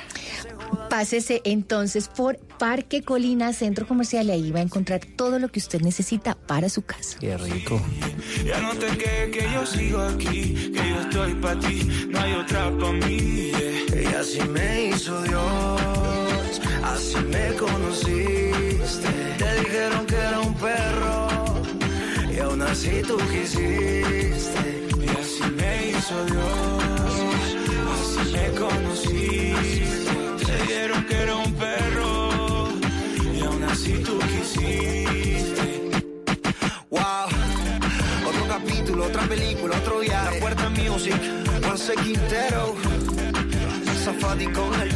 Pásese 0.89 1.43
entonces 1.45 2.09
por 2.09 2.39
Parque 2.39 3.03
Colina, 3.03 3.53
Centro 3.53 3.87
Comercial, 3.87 4.29
y 4.29 4.31
ahí 4.31 4.51
va 4.51 4.61
a 4.61 4.62
encontrar 4.62 5.01
todo 5.05 5.39
lo 5.39 5.49
que 5.49 5.59
usted 5.59 5.83
necesita 5.83 6.35
para 6.35 6.70
su 6.70 6.83
casa. 6.83 7.19
Qué 7.20 7.37
rico. 7.37 7.83
Ya 8.47 8.61
no 8.62 8.73
te 8.75 8.87
quedes 8.97 9.37
que 9.37 9.53
yo 9.53 9.67
sigo 9.67 10.01
aquí, 10.01 10.73
que 10.73 10.89
yo 10.89 11.01
estoy 11.03 11.35
para 11.35 11.61
ti, 11.61 12.07
no 12.09 12.19
hay 12.19 12.33
otra 12.33 12.70
para 12.79 12.93
mí. 12.93 13.53
Y 13.93 14.15
así 14.19 14.41
me 14.49 14.87
hizo 14.87 15.23
Dios, 15.25 16.61
así 16.83 17.17
me 17.29 17.55
conociste. 17.57 19.09
Te 19.37 19.61
dijeron 19.61 20.07
que 20.07 20.17
era 20.17 20.41
un 20.41 20.55
perro, 20.55 21.29
y 22.35 22.39
aún 22.39 22.62
así 22.62 23.03
tú 23.07 23.19
quisiste. 23.31 24.90
Me 25.57 25.91
hizo 25.91 26.25
Dios, 26.27 26.83
así 27.93 28.33
me 28.33 28.47
conociste. 28.59 30.45
Te 30.45 30.57
dijeron 30.62 31.05
que 31.05 31.17
era 31.17 31.37
un 31.37 31.53
perro, 31.55 32.69
y 33.35 33.41
aún 33.43 33.62
así 33.65 33.93
tú 34.05 34.19
quisiste. 34.19 35.91
Wow, 36.91 37.29
otro 38.29 38.47
capítulo, 38.49 39.05
otra 39.07 39.23
película, 39.23 39.77
otro 39.77 40.01
viaje. 40.01 40.35
La 40.35 40.41
puerta 40.41 40.69
music, 40.70 41.20
Juanse 41.62 41.95
Quintero. 41.97 42.77
Safari 44.05 44.47
con 44.53 44.73
el. 44.81 44.91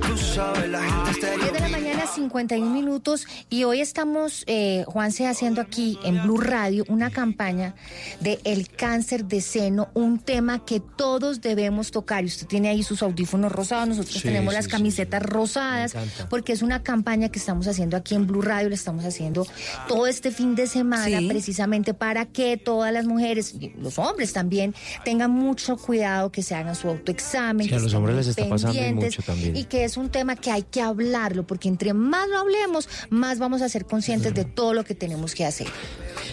Tú 0.00 0.18
sabes, 0.18 0.68
la 0.68 0.80
gente 0.82 1.36
10 1.38 1.52
de 1.52 1.60
la 1.60 1.68
mañana, 1.68 2.06
51 2.06 2.70
minutos. 2.70 3.26
Y 3.48 3.64
hoy 3.64 3.80
estamos, 3.80 4.44
eh, 4.46 4.84
Juanse, 4.86 5.26
haciendo 5.26 5.60
aquí 5.60 5.98
en 6.04 6.22
Blue 6.22 6.38
Radio 6.38 6.84
una 6.88 7.10
campaña 7.10 7.74
de 8.20 8.38
el 8.44 8.68
cáncer 8.68 9.24
de 9.26 9.40
seno, 9.40 9.88
un 9.94 10.18
tema 10.18 10.64
que 10.64 10.80
todos 10.80 11.40
debemos 11.40 11.90
tocar. 11.92 12.24
Y 12.24 12.26
usted 12.26 12.46
tiene 12.46 12.68
ahí 12.68 12.82
sus 12.82 13.02
audífonos 13.02 13.52
rosados, 13.52 13.88
nosotros 13.88 14.14
Sí, 14.14 14.22
tenemos 14.22 14.52
sí, 14.52 14.56
las 14.56 14.64
sí, 14.66 14.70
camisetas 14.70 15.22
rosadas, 15.22 15.94
porque 16.28 16.52
es 16.52 16.62
una 16.62 16.82
campaña 16.82 17.28
que 17.30 17.38
estamos 17.38 17.66
haciendo 17.66 17.96
aquí 17.96 18.14
en 18.14 18.26
Blue 18.26 18.42
Radio, 18.42 18.68
la 18.68 18.74
estamos 18.74 19.04
haciendo 19.04 19.46
todo 19.88 20.06
este 20.06 20.30
fin 20.30 20.54
de 20.54 20.66
semana, 20.66 21.20
Sí. 21.20 21.28
precisamente 21.28 21.94
para 21.94 22.26
que 22.26 22.56
todas 22.58 22.92
las 22.92 23.06
mujeres, 23.06 23.54
y 23.58 23.70
los 23.78 23.98
hombres 23.98 24.32
también, 24.32 24.74
tengan 25.04 25.30
mucho 25.30 25.76
cuidado, 25.76 26.30
que 26.32 26.42
se 26.42 26.54
hagan 26.54 26.74
su 26.74 26.88
autoexamen. 26.88 27.68
Sí, 27.68 27.74
a 27.74 27.78
que 27.78 27.81
los 27.82 27.94
hombres 27.94 28.16
les 28.16 28.26
está 28.28 28.48
pasando 28.48 28.80
mucho 28.94 29.22
también. 29.22 29.56
Y 29.56 29.64
que 29.64 29.84
es 29.84 29.96
un 29.96 30.10
tema 30.10 30.36
que 30.36 30.50
hay 30.50 30.62
que 30.62 30.80
hablarlo, 30.80 31.46
porque 31.46 31.68
entre 31.68 31.92
más 31.92 32.28
lo 32.28 32.38
hablemos, 32.38 32.88
más 33.10 33.38
vamos 33.38 33.62
a 33.62 33.68
ser 33.68 33.84
conscientes 33.84 34.34
de 34.34 34.44
todo 34.44 34.74
lo 34.74 34.84
que 34.84 34.94
tenemos 34.94 35.34
que 35.34 35.44
hacer. 35.44 35.66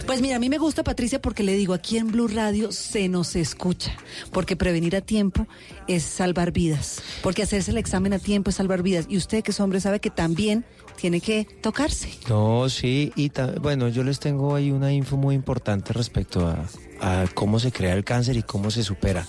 Pues 0.06 0.22
mira, 0.22 0.38
a 0.38 0.40
mí 0.40 0.50
me 0.50 0.58
gusta 0.58 0.84
Patricia 0.84 1.22
porque 1.22 1.44
le 1.44 1.54
digo, 1.54 1.74
aquí 1.74 1.98
en 1.98 2.08
Blue 2.08 2.28
Radio 2.28 2.72
se 2.72 3.10
nos 3.10 3.36
escucha, 3.36 3.96
porque 4.32 4.56
prevenir 4.56 4.96
a 4.96 5.02
tiempo 5.02 5.48
es 5.88 6.04
salvar 6.04 6.52
vidas, 6.52 7.02
porque 7.22 7.44
hacerse 7.44 7.72
el 7.72 7.78
examen 7.78 8.14
a 8.14 8.20
tiempo 8.20 8.50
es 8.50 8.56
salvar 8.56 8.82
vidas. 8.82 9.06
Y 9.10 9.18
usted 9.18 9.44
que 9.44 9.52
es 9.52 9.60
hombre 9.60 9.82
sabe 9.82 10.00
que 10.00 10.10
también 10.10 10.66
tiene 11.00 11.22
que 11.22 11.46
tocarse. 11.62 12.10
No, 12.28 12.70
sí, 12.70 13.12
y 13.16 13.32
bueno, 13.62 13.88
yo 13.90 14.04
les 14.04 14.20
tengo 14.20 14.56
ahí 14.56 14.72
una 14.72 14.92
info 14.92 15.18
muy 15.18 15.36
importante 15.36 15.94
respecto 15.94 16.46
a, 16.48 16.66
a 17.02 17.26
cómo 17.34 17.60
se 17.60 17.72
crea 17.72 17.94
el 17.94 18.04
cáncer 18.04 18.38
y 18.38 18.44
cómo 18.44 18.72
se 18.72 18.84
supera. 18.84 19.26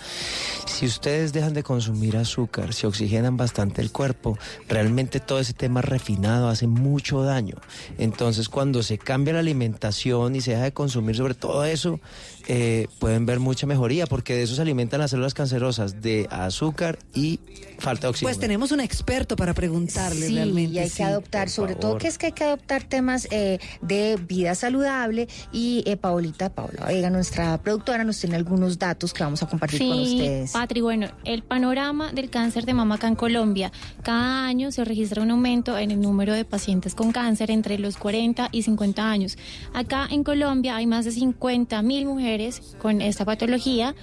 Si 0.67 0.87
ustedes 0.87 1.33
dejan 1.33 1.53
de 1.53 1.63
consumir 1.63 2.17
azúcar, 2.17 2.73
si 2.73 2.87
oxigenan 2.87 3.37
bastante 3.37 3.83
el 3.83 3.93
cuerpo, 3.93 4.39
realmente 4.69 5.21
todo 5.21 5.41
ese 5.41 5.53
tema 5.53 5.83
refinado 5.83 6.49
hace 6.49 6.67
mucho 6.67 7.23
daño. 7.23 7.57
Entonces, 7.99 8.49
cuando 8.49 8.83
se 8.83 8.97
cambia 8.97 9.35
la 9.35 9.41
alimentación 9.41 10.37
y 10.37 10.41
se 10.41 10.53
deja 10.53 10.65
de 10.65 10.73
consumir 10.73 11.17
sobre 11.17 11.35
todo 11.35 11.65
eso, 11.65 12.01
eh, 12.47 12.89
pueden 12.99 13.27
ver 13.27 13.41
mucha 13.41 13.67
mejoría, 13.67 14.07
porque 14.07 14.35
de 14.35 14.43
eso 14.43 14.55
se 14.55 14.63
alimentan 14.63 15.01
las 15.01 15.11
células 15.11 15.35
cancerosas, 15.35 16.01
de 16.01 16.27
azúcar 16.31 16.99
y 17.15 17.41
falta 17.81 18.07
de 18.07 18.11
oxígeno. 18.11 18.29
Pues 18.29 18.39
tenemos 18.39 18.73
un 18.73 18.81
experto 18.81 19.37
para 19.37 19.55
preguntarle 19.55 20.27
Sí, 20.29 20.35
realmente. 20.35 20.75
y 20.75 20.79
hay 20.79 20.89
sí. 20.89 20.99
que 20.99 21.05
adoptar, 21.05 21.49
sobre 21.49 21.75
todo 21.75 21.99
que 21.99 22.09
es 22.09 22.19
que 22.19 22.27
hay 22.27 22.33
que 22.33 22.45
adoptar 22.45 22.83
temas 22.85 23.27
eh, 23.31 23.59
de 23.83 24.17
vida 24.17 24.55
saludable 24.55 25.29
y 25.53 25.83
eh, 25.87 25.97
Paolita, 25.97 26.51
Paola 26.51 26.87
Vega, 26.87 27.11
nuestra 27.11 27.59
productora, 27.59 28.05
nos 28.05 28.19
tiene 28.21 28.37
algunos 28.37 28.79
datos 28.79 29.13
que 29.13 29.23
vamos 29.25 29.43
a 29.43 29.47
compartir 29.49 29.81
con 29.81 29.97
Sí, 29.97 30.15
ustedes. 30.17 30.51
Patri, 30.53 30.81
bueno, 30.81 31.09
el 31.25 31.43
panorama 31.43 32.13
del 32.13 32.31
cáncer 32.31 32.65
de 32.67 32.75
mama 32.75 32.97
acá 32.97 33.09
en 33.09 33.17
Colombia. 33.17 33.73
Cada 34.03 34.47
año 34.47 34.71
se 34.73 34.85
registra 34.85 35.23
un 35.23 35.31
aumento 35.31 35.77
en 35.79 35.91
el 35.91 36.01
número 36.01 36.35
de 36.35 36.45
pacientes 36.45 36.95
con 36.95 37.13
cáncer 37.13 37.51
entre 37.51 37.79
los 37.79 37.97
40 37.97 38.49
y 38.53 38.63
50 38.63 39.11
años. 39.11 39.39
Acá 39.75 40.07
en 40.11 40.25
Colombia 40.25 40.77
hay 40.77 40.87
más 40.87 41.05
de 41.05 41.13
50 41.13 41.81
mil 41.83 42.07
mujeres 42.07 42.63
con 42.81 43.01
esta 43.01 43.25
patología. 43.25 43.95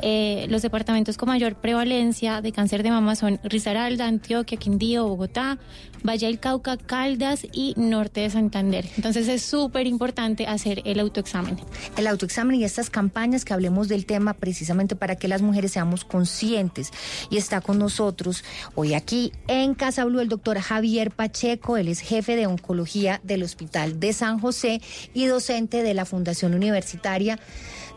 Eh, 0.00 0.46
los 0.48 0.62
departamentos 0.62 1.16
con 1.16 1.28
mayor 1.28 1.56
prevalencia 1.56 2.40
de 2.40 2.52
cáncer 2.52 2.82
de 2.82 2.90
mama 2.90 3.16
son 3.16 3.40
Risaralda, 3.42 4.06
Antioquia, 4.06 4.58
Quindío, 4.58 5.06
Bogotá, 5.08 5.58
Valle 6.02 6.26
del 6.26 6.38
Cauca, 6.38 6.76
Caldas 6.76 7.46
y 7.52 7.74
Norte 7.76 8.20
de 8.20 8.30
Santander. 8.30 8.86
Entonces 8.96 9.28
es 9.28 9.42
súper 9.42 9.86
importante 9.86 10.46
hacer 10.46 10.82
el 10.84 11.00
autoexamen. 11.00 11.58
El 11.96 12.06
autoexamen 12.06 12.60
y 12.60 12.64
estas 12.64 12.90
campañas 12.90 13.44
que 13.44 13.54
hablemos 13.54 13.88
del 13.88 14.06
tema 14.06 14.34
precisamente 14.34 14.96
para 14.96 15.16
que 15.16 15.28
las 15.28 15.42
mujeres 15.42 15.72
seamos 15.72 16.04
conscientes. 16.04 16.92
Y 17.30 17.36
está 17.36 17.60
con 17.60 17.78
nosotros 17.78 18.44
hoy 18.74 18.94
aquí 18.94 19.32
en 19.48 19.74
Casa 19.74 20.04
Blue 20.04 20.20
el 20.20 20.28
doctor 20.28 20.58
Javier 20.58 21.10
Pacheco, 21.10 21.76
él 21.76 21.88
es 21.88 22.00
jefe 22.00 22.36
de 22.36 22.46
oncología 22.46 23.20
del 23.22 23.42
Hospital 23.42 24.00
de 24.00 24.12
San 24.12 24.38
José 24.38 24.80
y 25.14 25.26
docente 25.26 25.82
de 25.82 25.94
la 25.94 26.04
Fundación 26.04 26.54
Universitaria 26.54 27.38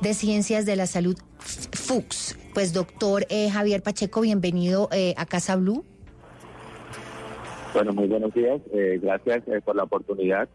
de 0.02 0.14
Ciencias 0.14 0.66
de 0.66 0.76
la 0.76 0.86
Salud 0.86 1.18
FUX. 1.40 2.38
Pues 2.54 2.74
doctor 2.74 3.26
eh, 3.30 3.50
Javier 3.50 3.82
Pacheco, 3.84 4.22
bienvenido 4.22 4.90
eh, 4.92 5.14
a 5.18 5.26
Casa 5.26 5.56
Blue. 5.56 5.84
Bueno, 7.74 7.94
muy 7.94 8.08
buenos 8.08 8.34
días. 8.34 8.62
Eh, 8.74 9.00
gracias 9.02 9.48
eh, 9.48 9.62
por 9.64 9.76
la 9.76 9.84
oportunidad 9.84 10.48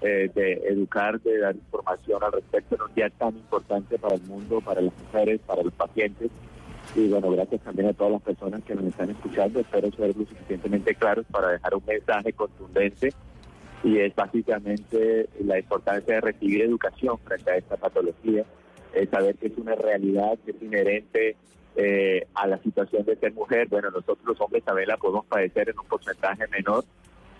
de 0.00 0.60
educar, 0.68 1.20
de 1.20 1.38
dar 1.38 1.54
información 1.54 2.24
al 2.24 2.32
respecto 2.32 2.74
en 2.74 2.82
un 2.82 2.92
día 2.92 3.08
tan 3.10 3.36
importante 3.36 3.96
para 4.00 4.16
el 4.16 4.22
mundo, 4.22 4.60
para 4.60 4.80
las 4.80 4.92
mujeres, 4.98 5.40
para 5.46 5.62
los 5.62 5.72
pacientes. 5.74 6.28
Y 6.96 7.06
bueno, 7.06 7.30
gracias 7.30 7.60
también 7.60 7.90
a 7.90 7.92
todas 7.92 8.14
las 8.14 8.22
personas 8.22 8.64
que 8.64 8.74
nos 8.74 8.84
están 8.86 9.10
escuchando. 9.10 9.60
Espero 9.60 9.92
ser 9.92 10.08
lo 10.16 10.26
suficientemente 10.26 10.96
claros 10.96 11.24
para 11.30 11.50
dejar 11.50 11.76
un 11.76 11.84
mensaje 11.86 12.32
contundente 12.32 13.12
y 13.84 13.98
es 13.98 14.14
básicamente 14.14 15.28
la 15.44 15.58
importancia 15.58 16.14
de 16.14 16.20
recibir 16.20 16.62
educación 16.62 17.18
frente 17.18 17.50
a 17.50 17.56
esta 17.56 17.76
patología, 17.76 18.44
es 18.94 19.08
saber 19.10 19.36
que 19.36 19.48
es 19.48 19.56
una 19.58 19.74
realidad, 19.74 20.38
que 20.44 20.50
es 20.52 20.62
inherente 20.62 21.36
eh, 21.76 22.26
a 22.34 22.46
la 22.46 22.58
situación 22.62 23.04
de 23.04 23.16
ser 23.16 23.32
mujer. 23.32 23.68
Bueno, 23.68 23.90
nosotros 23.90 24.18
los 24.24 24.40
hombres 24.40 24.62
también 24.64 24.88
la 24.88 24.96
podemos 24.98 25.24
padecer 25.26 25.70
en 25.70 25.78
un 25.78 25.86
porcentaje 25.86 26.46
menor, 26.48 26.84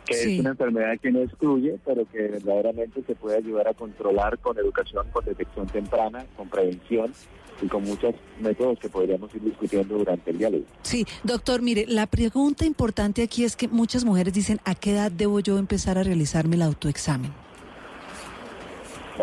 que 0.06 0.14
Sí. 0.14 0.34
es 0.34 0.40
una 0.40 0.50
enfermedad 0.50 0.98
que 1.00 1.12
no 1.12 1.20
excluye, 1.20 1.78
pero 1.84 2.04
que 2.10 2.18
verdaderamente 2.28 3.02
se 3.06 3.14
puede 3.14 3.36
ayudar 3.36 3.68
a 3.68 3.74
controlar 3.74 4.38
con 4.38 4.56
educación, 4.58 5.06
con 5.12 5.24
detección 5.24 5.66
temprana, 5.66 6.24
con 6.36 6.48
prevención 6.48 7.12
y 7.60 7.68
con 7.68 7.84
muchos 7.84 8.14
métodos 8.40 8.78
que 8.80 8.88
podríamos 8.88 9.32
ir 9.34 9.42
discutiendo 9.42 9.96
durante 9.98 10.30
el 10.30 10.38
diálogo. 10.38 10.64
Sí, 10.82 11.04
doctor, 11.22 11.62
mire, 11.62 11.84
la 11.86 12.06
pregunta 12.06 12.64
importante 12.64 13.22
aquí 13.22 13.44
es 13.44 13.54
que 13.54 13.68
muchas 13.68 14.04
mujeres 14.04 14.32
dicen, 14.32 14.58
¿a 14.64 14.74
qué 14.74 14.92
edad 14.92 15.12
debo 15.12 15.38
yo 15.40 15.58
empezar 15.58 15.98
a 15.98 16.02
realizarme 16.02 16.56
el 16.56 16.62
autoexamen? 16.62 17.30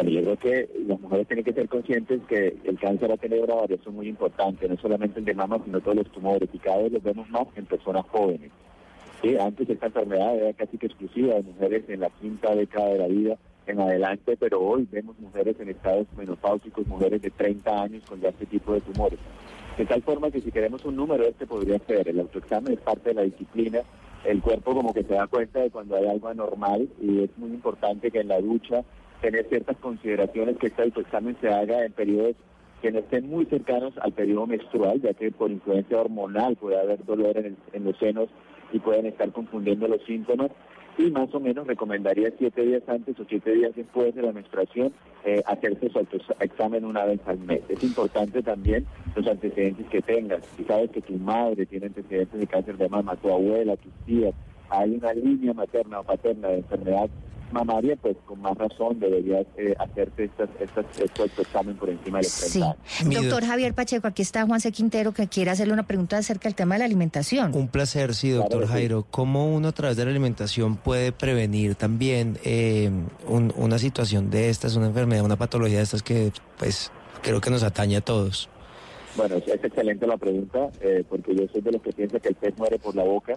Bueno, 0.01 0.11
yo 0.11 0.21
creo 0.21 0.37
que 0.37 0.69
las 0.87 0.97
mujeres 1.01 1.27
tienen 1.27 1.43
que 1.43 1.51
ser 1.51 1.67
conscientes 1.67 2.21
que 2.29 2.55
el 2.63 2.79
cáncer 2.79 3.11
ha 3.11 3.17
tenido 3.17 3.43
una 3.43 3.55
variación 3.55 3.95
muy 3.95 4.07
importante, 4.07 4.65
no 4.69 4.77
solamente 4.77 5.19
el 5.19 5.25
de 5.25 5.33
mama, 5.33 5.59
sino 5.65 5.81
todos 5.81 5.97
los 5.97 6.11
tumores, 6.13 6.47
y 6.53 6.57
cada 6.57 6.83
vez 6.83 6.93
los 6.93 7.03
vemos 7.03 7.29
más 7.29 7.45
en 7.57 7.65
personas 7.65 8.05
jóvenes. 8.05 8.49
Sí, 9.21 9.35
antes 9.37 9.69
esta 9.69 9.87
enfermedad 9.87 10.37
era 10.37 10.53
casi 10.53 10.77
que 10.77 10.85
exclusiva 10.85 11.35
de 11.35 11.43
mujeres 11.43 11.83
en 11.89 11.99
la 11.99 12.09
quinta 12.11 12.55
década 12.55 12.87
de 12.91 12.97
la 12.97 13.07
vida 13.07 13.37
en 13.67 13.81
adelante, 13.81 14.37
pero 14.39 14.61
hoy 14.61 14.87
vemos 14.89 15.19
mujeres 15.19 15.59
en 15.59 15.67
estados 15.67 16.07
menopáusicos, 16.15 16.87
mujeres 16.87 17.21
de 17.21 17.31
30 17.31 17.83
años 17.83 18.05
con 18.07 18.21
ya 18.21 18.29
este 18.29 18.45
tipo 18.45 18.71
de 18.71 18.79
tumores. 18.79 19.19
De 19.77 19.85
tal 19.85 20.01
forma 20.01 20.31
que 20.31 20.39
si 20.39 20.49
queremos 20.49 20.85
un 20.85 20.95
número, 20.95 21.25
este 21.25 21.45
podría 21.45 21.77
ser. 21.79 22.07
El 22.07 22.21
autoexamen 22.21 22.71
es 22.71 22.79
parte 22.79 23.09
de 23.09 23.15
la 23.15 23.23
disciplina. 23.23 23.81
El 24.23 24.41
cuerpo 24.41 24.73
como 24.73 24.93
que 24.93 25.03
se 25.03 25.13
da 25.13 25.27
cuenta 25.27 25.59
de 25.59 25.69
cuando 25.69 25.97
hay 25.97 26.07
algo 26.07 26.29
anormal 26.29 26.87
y 27.01 27.23
es 27.23 27.37
muy 27.37 27.49
importante 27.49 28.11
que 28.11 28.21
en 28.21 28.29
la 28.29 28.39
ducha 28.39 28.85
tener 29.21 29.47
ciertas 29.49 29.77
consideraciones 29.77 30.57
que 30.57 30.67
este 30.67 30.81
autoexamen 30.83 31.35
se 31.41 31.49
haga 31.49 31.85
en 31.85 31.91
periodos 31.93 32.35
que 32.81 32.91
no 32.91 32.99
estén 32.99 33.27
muy 33.29 33.45
cercanos 33.47 33.93
al 33.97 34.13
periodo 34.13 34.47
menstrual, 34.47 35.01
ya 35.01 35.13
que 35.13 35.31
por 35.31 35.51
influencia 35.51 35.99
hormonal 35.99 36.55
puede 36.55 36.79
haber 36.79 37.03
dolor 37.05 37.37
en, 37.37 37.45
el- 37.47 37.57
en 37.73 37.83
los 37.83 37.97
senos 37.97 38.29
y 38.71 38.79
pueden 38.79 39.05
estar 39.07 39.31
confundiendo 39.33 39.87
los 39.87 40.01
síntomas. 40.05 40.49
Y 40.97 41.11
más 41.11 41.33
o 41.33 41.39
menos 41.39 41.65
recomendaría 41.67 42.29
siete 42.37 42.61
días 42.61 42.83
antes 42.87 43.17
o 43.19 43.25
siete 43.27 43.53
días 43.53 43.73
después 43.75 44.13
de 44.15 44.21
la 44.21 44.31
menstruación 44.33 44.91
eh, 45.25 45.41
hacerse 45.45 45.89
su 45.89 45.97
autoexamen 45.99 46.83
una 46.85 47.05
vez 47.05 47.19
al 47.25 47.39
mes. 47.39 47.61
Es 47.69 47.81
importante 47.83 48.41
también 48.43 48.85
los 49.15 49.25
antecedentes 49.27 49.85
que 49.87 50.01
tengas. 50.01 50.41
Si 50.57 50.63
sabes 50.65 50.89
que 50.91 51.01
tu 51.01 51.13
madre 51.13 51.65
tiene 51.65 51.87
antecedentes 51.87 52.37
de 52.39 52.47
cáncer 52.47 52.77
de 52.77 52.89
mama, 52.89 53.15
tu 53.17 53.29
abuela, 53.29 53.75
tus 53.77 53.91
tías, 54.05 54.33
hay 54.69 54.91
una 54.91 55.13
línea 55.13 55.53
materna 55.53 55.99
o 55.99 56.03
paterna 56.03 56.47
de 56.49 56.57
enfermedad 56.57 57.09
mamaria, 57.51 57.95
pues 57.99 58.15
con 58.27 58.39
más 58.41 58.55
razón 58.55 58.99
deberías 58.99 59.43
eh, 59.57 59.73
hacerte 59.79 60.25
estas, 60.25 60.47
estas, 60.59 60.85
este 60.99 61.23
autoexamen 61.23 61.75
por 61.77 61.89
encima 61.89 62.19
de 62.19 62.25
los 62.25 62.35
30 62.41 62.75
Sí. 62.85 63.03
años. 63.07 63.21
Doctor 63.23 63.43
Javier 63.43 63.73
Pacheco, 63.73 64.05
aquí 64.07 64.21
está 64.21 64.45
Juan 64.45 64.59
C. 64.61 64.71
Quintero 64.71 65.13
que 65.13 65.27
quiere 65.27 65.49
hacerle 65.49 65.73
una 65.73 65.87
pregunta 65.87 66.17
acerca 66.19 66.43
del 66.47 66.53
tema 66.53 66.75
de 66.75 66.79
la 66.79 66.85
alimentación. 66.85 67.55
Un 67.55 67.67
placer, 67.67 68.13
sí, 68.13 68.29
doctor 68.29 68.67
Jairo. 68.67 69.03
¿Cómo 69.09 69.51
uno 69.51 69.69
a 69.69 69.71
través 69.71 69.97
de 69.97 70.05
la 70.05 70.11
alimentación 70.11 70.77
puede 70.77 71.11
prevenir 71.11 71.73
también 71.73 72.37
eh, 72.43 72.91
un- 73.27 73.51
una 73.57 73.79
situación 73.79 74.29
de 74.29 74.49
estas, 74.49 74.75
una 74.75 74.85
enfermedad, 74.85 75.25
una 75.25 75.35
patología 75.37 75.77
de 75.77 75.83
estas 75.85 76.03
que 76.03 76.31
pues 76.59 76.91
creo 77.23 77.41
que 77.41 77.49
nos 77.49 77.63
atañe 77.63 77.97
a 77.97 78.01
todos? 78.01 78.47
Bueno, 79.17 79.37
es 79.37 79.47
es 79.47 79.63
excelente 79.63 80.05
la 80.05 80.17
pregunta, 80.17 80.69
eh, 80.81 81.03
porque 81.09 81.33
yo 81.35 81.45
soy 81.51 81.61
de 81.61 81.71
los 81.71 81.81
que 81.81 81.91
piensa 81.93 82.19
que 82.19 82.29
el 82.29 82.35
pez 82.35 82.55
muere 82.59 82.77
por 82.77 82.95
la 82.95 83.03
boca. 83.03 83.33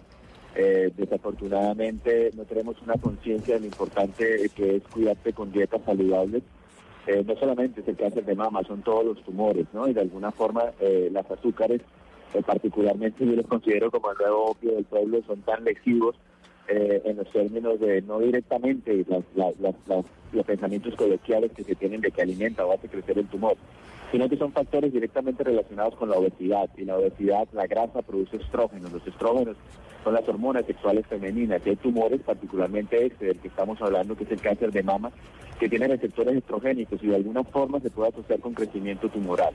Eh, 0.54 0.92
desafortunadamente 0.96 2.30
no 2.34 2.44
tenemos 2.44 2.80
una 2.82 2.94
conciencia 2.98 3.54
de 3.54 3.60
lo 3.60 3.66
importante 3.66 4.50
que 4.54 4.76
es 4.76 4.82
cuidarte 4.88 5.32
con 5.32 5.50
dietas 5.50 5.80
saludables. 5.86 6.42
Eh, 7.06 7.24
no 7.26 7.34
solamente 7.36 7.80
es 7.80 7.88
el 7.88 7.96
cáncer 7.96 8.24
de 8.24 8.34
mama, 8.34 8.62
son 8.64 8.82
todos 8.82 9.04
los 9.04 9.22
tumores, 9.24 9.66
¿no? 9.72 9.88
Y 9.88 9.94
de 9.94 10.02
alguna 10.02 10.30
forma 10.30 10.72
eh, 10.80 11.08
las 11.10 11.28
azúcares, 11.30 11.80
eh, 12.34 12.42
particularmente 12.46 13.24
yo 13.26 13.32
los 13.32 13.46
considero 13.46 13.90
como 13.90 14.12
el 14.12 14.18
nuevo 14.18 14.50
opio 14.50 14.72
del 14.74 14.84
pueblo, 14.84 15.20
son 15.26 15.40
tan 15.42 15.64
lesivos 15.64 16.16
en 16.68 17.16
los 17.16 17.30
términos 17.32 17.80
de 17.80 18.00
no 18.02 18.20
directamente 18.20 19.04
las- 19.08 19.24
los 20.32 20.44
pensamientos 20.46 20.94
coloquiales 20.96 21.52
que 21.52 21.64
se 21.64 21.74
tienen 21.74 22.00
de 22.00 22.10
que 22.10 22.22
alimenta 22.22 22.64
o 22.64 22.72
hace 22.72 22.88
crecer 22.88 23.18
el 23.18 23.26
tumor, 23.26 23.56
sino 24.10 24.28
que 24.28 24.36
son 24.36 24.52
factores 24.52 24.92
directamente 24.92 25.42
relacionados 25.44 25.94
con 25.96 26.10
la 26.10 26.16
obesidad. 26.16 26.68
Y 26.76 26.84
la 26.84 26.96
obesidad, 26.98 27.46
la 27.52 27.66
grasa 27.66 28.02
produce 28.02 28.36
estrógenos. 28.36 28.92
Los 28.92 29.06
estrógenos 29.06 29.56
son 30.04 30.14
las 30.14 30.28
hormonas 30.28 30.66
sexuales 30.66 31.06
femeninas. 31.06 31.62
Y 31.64 31.70
hay 31.70 31.76
tumores, 31.76 32.20
particularmente 32.22 33.06
este 33.06 33.26
del 33.26 33.38
que 33.38 33.48
estamos 33.48 33.80
hablando, 33.80 34.16
que 34.16 34.24
es 34.24 34.30
el 34.32 34.40
cáncer 34.40 34.72
de 34.72 34.82
mama, 34.82 35.10
que 35.60 35.68
tiene 35.68 35.86
receptores 35.86 36.34
estrogénicos 36.36 37.00
y 37.04 37.06
de 37.06 37.14
alguna 37.14 37.44
forma 37.44 37.78
se 37.78 37.88
puede 37.88 38.08
asociar 38.08 38.40
con 38.40 38.52
crecimiento 38.52 39.08
tumoral. 39.08 39.54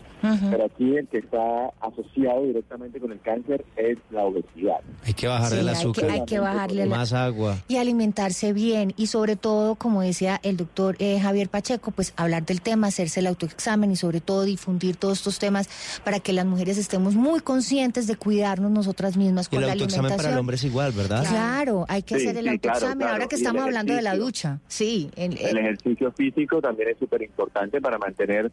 Pero 0.49 0.63
aquí 0.63 0.95
el 0.95 1.05
que 1.09 1.17
está 1.17 1.69
asociado 1.81 2.43
directamente 2.45 2.97
con 3.01 3.11
el 3.11 3.19
cáncer 3.19 3.65
es 3.75 3.97
la 4.09 4.23
obesidad. 4.23 4.77
Hay 5.05 5.13
que 5.13 5.27
bajarle 5.27 5.57
Sí, 5.57 5.61
el 5.63 5.67
hay 5.67 5.73
que- 5.73 5.79
azúcar. 5.81 6.09
hay 6.11 6.25
que 6.25 6.39
bajarle 6.39 6.85
la- 6.85 6.95
Más 6.95 7.11
agua. 7.11 7.57
y 7.67 7.75
alimentarse 7.75 8.53
bien 8.53 8.93
y 8.95 9.07
sobre 9.07 9.35
todo, 9.35 9.75
como 9.75 10.01
decía 10.01 10.39
el 10.43 10.55
doctor 10.55 10.66
eh, 10.99 11.19
Javier 11.19 11.49
Pacheco, 11.49 11.91
pues 11.91 12.13
hablar 12.15 12.45
del 12.45 12.61
tema, 12.61 12.87
hacerse 12.87 13.19
el 13.21 13.27
autoexamen 13.27 13.91
y 13.91 13.95
sobre 13.95 14.21
todo 14.21 14.43
difundir 14.43 14.95
todos 14.95 15.17
estos 15.19 15.39
temas 15.39 15.69
para 16.03 16.19
que 16.19 16.33
las 16.33 16.45
mujeres 16.45 16.77
estemos 16.77 17.15
muy 17.15 17.39
conscientes 17.39 18.07
de 18.07 18.15
cuidarnos 18.15 18.71
nosotras 18.71 19.17
mismas 19.17 19.47
Y 19.47 19.49
con 19.55 19.59
el 19.63 19.67
la 19.67 19.73
autoexamen 19.73 20.01
para 20.01 20.13
el 20.13 20.19
alimentación. 20.35 20.39
hombre 20.39 20.55
es 20.57 20.63
igual, 20.63 20.91
¿verdad? 20.91 21.25
Claro, 21.27 21.85
hay 21.89 22.03
que 22.03 22.19
Sí, 22.19 22.25
hacer 22.27 22.37
el 22.37 22.43
sí, 22.45 22.49
autoexamen. 22.51 22.97
claro. 22.99 23.13
Ahora 23.13 23.27
que 23.27 23.35
Y 23.35 23.39
el 23.39 23.41
estamos 23.43 23.63
hablando 23.63 23.93
de 23.93 24.01
la 24.01 24.15
ducha, 24.15 24.59
sí. 24.67 25.09
el- 25.15 25.37
El 25.37 25.47
el- 25.49 25.57
ejercicio 25.57 26.11
físico 26.11 26.61
también 26.61 26.89
es 26.89 26.97
súper 26.97 27.21
importante 27.21 27.81
para 27.81 27.97
mantener 27.97 28.51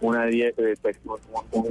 una 0.00 0.26
dieta, 0.26 0.60
eh, 0.62 0.74
pues, 0.82 0.98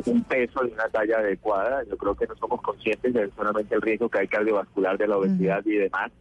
un, 0.06 0.24
peso 0.24 0.66
y 0.66 0.72
una 0.74 0.90
talla 0.90 1.20
adecuada. 1.20 1.84
Yo 1.88 1.96
creo 1.96 2.16
que 2.16 2.26
no 2.26 2.36
somos 2.38 2.60
conscientes 2.62 3.14
de 3.14 3.30
solamente 3.36 3.76
el 3.76 3.82
riesgo 3.84 4.10
que 4.10 4.20
hay 4.20 4.28
cardiovascular 4.28 4.98
de 4.98 5.08
la 5.08 5.18
obesidad 5.18 5.64
y 5.66 5.76
demás, 5.76 6.12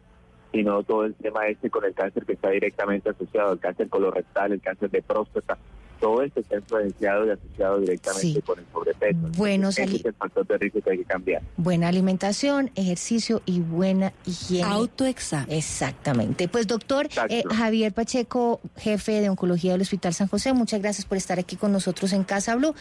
sino 0.54 0.84
todo 0.84 1.04
el 1.04 1.14
tema 1.16 1.48
este 1.48 1.68
con 1.68 1.84
el 1.84 1.94
cáncer 1.94 2.24
que 2.24 2.34
está 2.34 2.50
directamente 2.50 3.10
asociado, 3.10 3.54
el 3.54 3.58
cáncer 3.58 3.88
colorectal, 3.88 4.52
el 4.52 4.60
cáncer 4.60 4.88
de 4.88 5.02
próstata. 5.02 5.58
Todo 6.00 6.22
esto 6.22 6.40
está 6.40 6.56
influenciado 6.56 7.26
y 7.26 7.30
asociado 7.30 7.80
directamente 7.80 8.20
Sí. 8.34 8.42
con 8.44 8.58
el 8.58 8.64
sobrepeso. 8.72 9.18
Bueno, 9.36 9.68
Ese 9.70 9.84
Sali- 9.84 9.96
es 9.96 10.04
el 10.04 10.14
factor 10.14 10.46
de 10.46 10.58
riesgo 10.58 10.80
que 10.80 10.90
hay 10.90 10.98
que 10.98 11.04
cambiar. 11.04 11.42
Buena 11.56 11.88
alimentación, 11.88 12.70
ejercicio 12.74 13.42
y 13.46 13.60
buena 13.60 14.12
higiene. 14.26 14.64
Autoexamen. 14.68 15.50
Exactamente. 15.56 16.48
Pues 16.48 16.66
doctor 16.66 17.08
eh, 17.28 17.42
Javier 17.54 17.92
Pacheco, 17.92 18.60
jefe 18.76 19.20
de 19.20 19.28
oncología 19.30 19.72
del 19.72 19.80
Hospital 19.82 20.14
San 20.14 20.28
José, 20.28 20.52
muchas 20.52 20.80
gracias 20.80 21.06
por 21.06 21.16
estar 21.16 21.38
aquí 21.38 21.56
con 21.56 21.72
nosotros 21.72 22.12
en 22.12 22.24
Casa 22.24 22.54
Blue. 22.56 22.74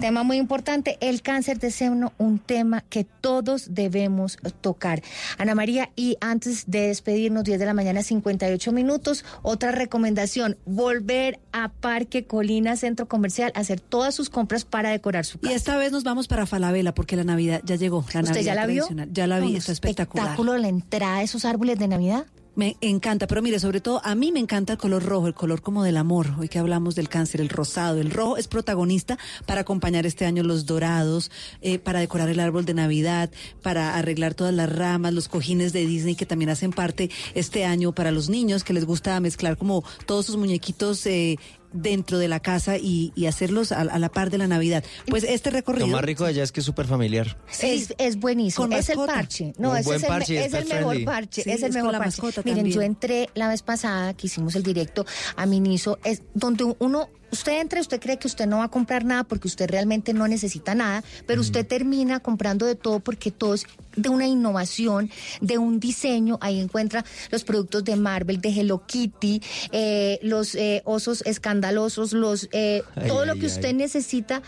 Tema 0.00 0.22
muy 0.22 0.38
importante, 0.38 0.96
el 1.00 1.20
cáncer 1.20 1.58
de 1.58 1.70
seno, 1.70 2.12
un 2.16 2.38
tema 2.38 2.82
que 2.88 3.04
todos 3.04 3.74
debemos 3.74 4.38
tocar. 4.62 5.02
Ana 5.36 5.54
María, 5.54 5.90
y 5.96 6.16
antes 6.20 6.64
de 6.70 6.86
despedirnos, 6.88 7.44
10 7.44 7.58
de 7.58 7.66
la 7.66 7.74
mañana, 7.74 8.02
58 8.02 8.72
minutos, 8.72 9.24
otra 9.42 9.70
recomendación, 9.72 10.56
volver 10.64 11.40
a 11.52 11.68
Parque 11.68 12.24
Colina 12.42 12.74
Centro 12.76 13.06
Comercial, 13.06 13.52
a 13.54 13.60
hacer 13.60 13.78
todas 13.78 14.16
sus 14.16 14.28
compras 14.28 14.64
para 14.64 14.90
decorar 14.90 15.24
su 15.24 15.38
Y 15.38 15.42
casa. 15.42 15.54
esta 15.54 15.76
vez 15.76 15.92
nos 15.92 16.02
vamos 16.02 16.26
para 16.26 16.44
Falabella 16.44 16.92
porque 16.92 17.14
la 17.14 17.22
Navidad 17.22 17.62
ya 17.64 17.76
llegó. 17.76 18.04
La 18.12 18.20
¿Usted 18.22 18.34
Navidad 18.34 18.42
ya 18.42 18.54
la 18.56 18.66
vio? 18.66 18.88
Ya 19.12 19.26
la 19.28 19.38
vi, 19.38 19.52
No, 19.52 19.58
está 19.58 19.70
espectacular. 19.70 20.24
Espectáculo 20.26 20.58
la 20.58 20.66
entrada 20.68 21.18
de 21.18 21.24
esos 21.24 21.44
árboles 21.44 21.78
de 21.78 21.86
Navidad. 21.86 22.26
Me 22.54 22.76
encanta, 22.82 23.26
pero 23.28 23.40
mire, 23.40 23.58
sobre 23.60 23.80
todo 23.80 24.02
a 24.04 24.14
mí 24.14 24.30
me 24.30 24.38
encanta 24.40 24.72
el 24.74 24.78
color 24.78 25.02
rojo, 25.04 25.26
el 25.28 25.32
color 25.34 25.62
como 25.62 25.84
del 25.84 25.96
amor. 25.96 26.34
Hoy 26.38 26.48
que 26.50 26.58
hablamos 26.58 26.94
del 26.96 27.08
cáncer, 27.08 27.40
el 27.40 27.48
rosado, 27.48 27.98
el 27.98 28.10
rojo 28.10 28.36
es 28.36 28.46
protagonista 28.48 29.16
para 29.46 29.62
acompañar 29.62 30.04
este 30.04 30.26
año 30.26 30.42
los 30.42 30.66
dorados, 30.66 31.30
eh, 31.62 31.78
para 31.78 32.00
decorar 32.00 32.28
el 32.28 32.40
árbol 32.40 32.66
de 32.66 32.74
Navidad, 32.74 33.30
para 33.62 33.94
arreglar 33.96 34.34
todas 34.34 34.52
las 34.52 34.70
ramas, 34.70 35.14
los 35.14 35.28
cojines 35.28 35.72
de 35.72 35.86
Disney 35.86 36.14
que 36.14 36.26
también 36.26 36.50
hacen 36.50 36.72
parte 36.72 37.08
este 37.34 37.64
año 37.64 37.92
para 37.94 38.10
los 38.10 38.28
niños 38.28 38.64
que 38.64 38.74
les 38.74 38.84
gusta 38.84 39.18
mezclar 39.20 39.56
como 39.56 39.82
todos 40.04 40.26
sus 40.26 40.36
muñequitos. 40.36 41.06
eh, 41.06 41.38
dentro 41.72 42.18
de 42.18 42.28
la 42.28 42.40
casa 42.40 42.76
y, 42.78 43.12
y 43.14 43.26
hacerlos 43.26 43.72
a, 43.72 43.80
a 43.80 43.98
la 43.98 44.08
par 44.10 44.30
de 44.30 44.38
la 44.38 44.46
Navidad. 44.46 44.84
Pues 45.08 45.24
este 45.24 45.50
recorrido... 45.50 45.86
Lo 45.86 45.92
más 45.92 46.04
rico 46.04 46.24
de 46.24 46.30
allá 46.30 46.42
es 46.42 46.52
que 46.52 46.60
es 46.60 46.66
súper 46.66 46.86
familiar. 46.86 47.36
Es, 47.60 47.94
es 47.98 48.16
buenísimo, 48.18 48.64
Con 48.64 48.72
es 48.72 48.88
el 48.88 48.96
mascota. 48.96 49.14
parche. 49.14 49.52
No, 49.58 49.70
Un 49.70 49.76
ese 49.78 49.84
buen 49.86 49.96
es 49.96 50.02
el, 50.02 50.08
parche, 50.08 50.44
es 50.44 50.52
el 50.54 50.66
mejor 50.66 51.04
parche, 51.04 51.42
Sí, 51.42 51.50
es 51.50 51.62
el 51.62 51.68
es 51.70 51.74
mejor 51.74 51.88
con 51.88 51.92
la 51.92 51.98
parche. 51.98 52.22
mascota 52.22 52.42
Miren, 52.44 52.56
también. 52.58 52.74
yo 52.74 52.82
entré 52.82 53.28
la 53.34 53.48
vez 53.48 53.62
pasada 53.62 54.14
que 54.14 54.26
hicimos 54.26 54.54
el 54.56 54.62
directo 54.62 55.04
a 55.36 55.46
Miniso, 55.46 55.98
es 56.04 56.22
donde 56.34 56.64
uno, 56.78 57.08
usted 57.32 57.60
entra, 57.60 57.78
y 57.78 57.82
usted 57.82 58.00
cree 58.00 58.18
que 58.18 58.28
usted 58.28 58.46
no 58.46 58.58
va 58.58 58.64
a 58.64 58.68
comprar 58.68 59.04
nada 59.04 59.24
porque 59.24 59.48
usted 59.48 59.68
realmente 59.68 60.12
no 60.12 60.28
necesita 60.28 60.74
nada, 60.74 61.02
pero 61.26 61.40
usted 61.40 61.66
termina 61.66 62.20
comprando 62.20 62.66
de 62.66 62.74
todo 62.74 63.00
porque 63.00 63.30
todo 63.30 63.54
es 63.54 63.66
de 63.96 64.08
una 64.08 64.26
innovación, 64.26 65.10
de 65.40 65.58
un 65.58 65.80
diseño. 65.80 66.38
Ahí 66.40 66.60
encuentra 66.60 67.04
los 67.30 67.44
productos 67.44 67.84
de 67.84 67.96
Marvel, 67.96 68.40
de 68.40 68.48
Hello 68.50 68.86
Kitty, 68.86 69.42
eh, 69.72 70.18
los 70.22 70.54
eh, 70.54 70.82
osos 70.84 71.22
escandalosos, 71.26 72.12
los 72.12 72.48
eh, 72.52 72.82
Ay, 72.94 73.08
todo 73.08 73.24
lo 73.26 73.32
ay, 73.32 73.40
que 73.40 73.46
usted 73.46 73.68
ay. 73.68 73.74
necesita. 73.74 74.42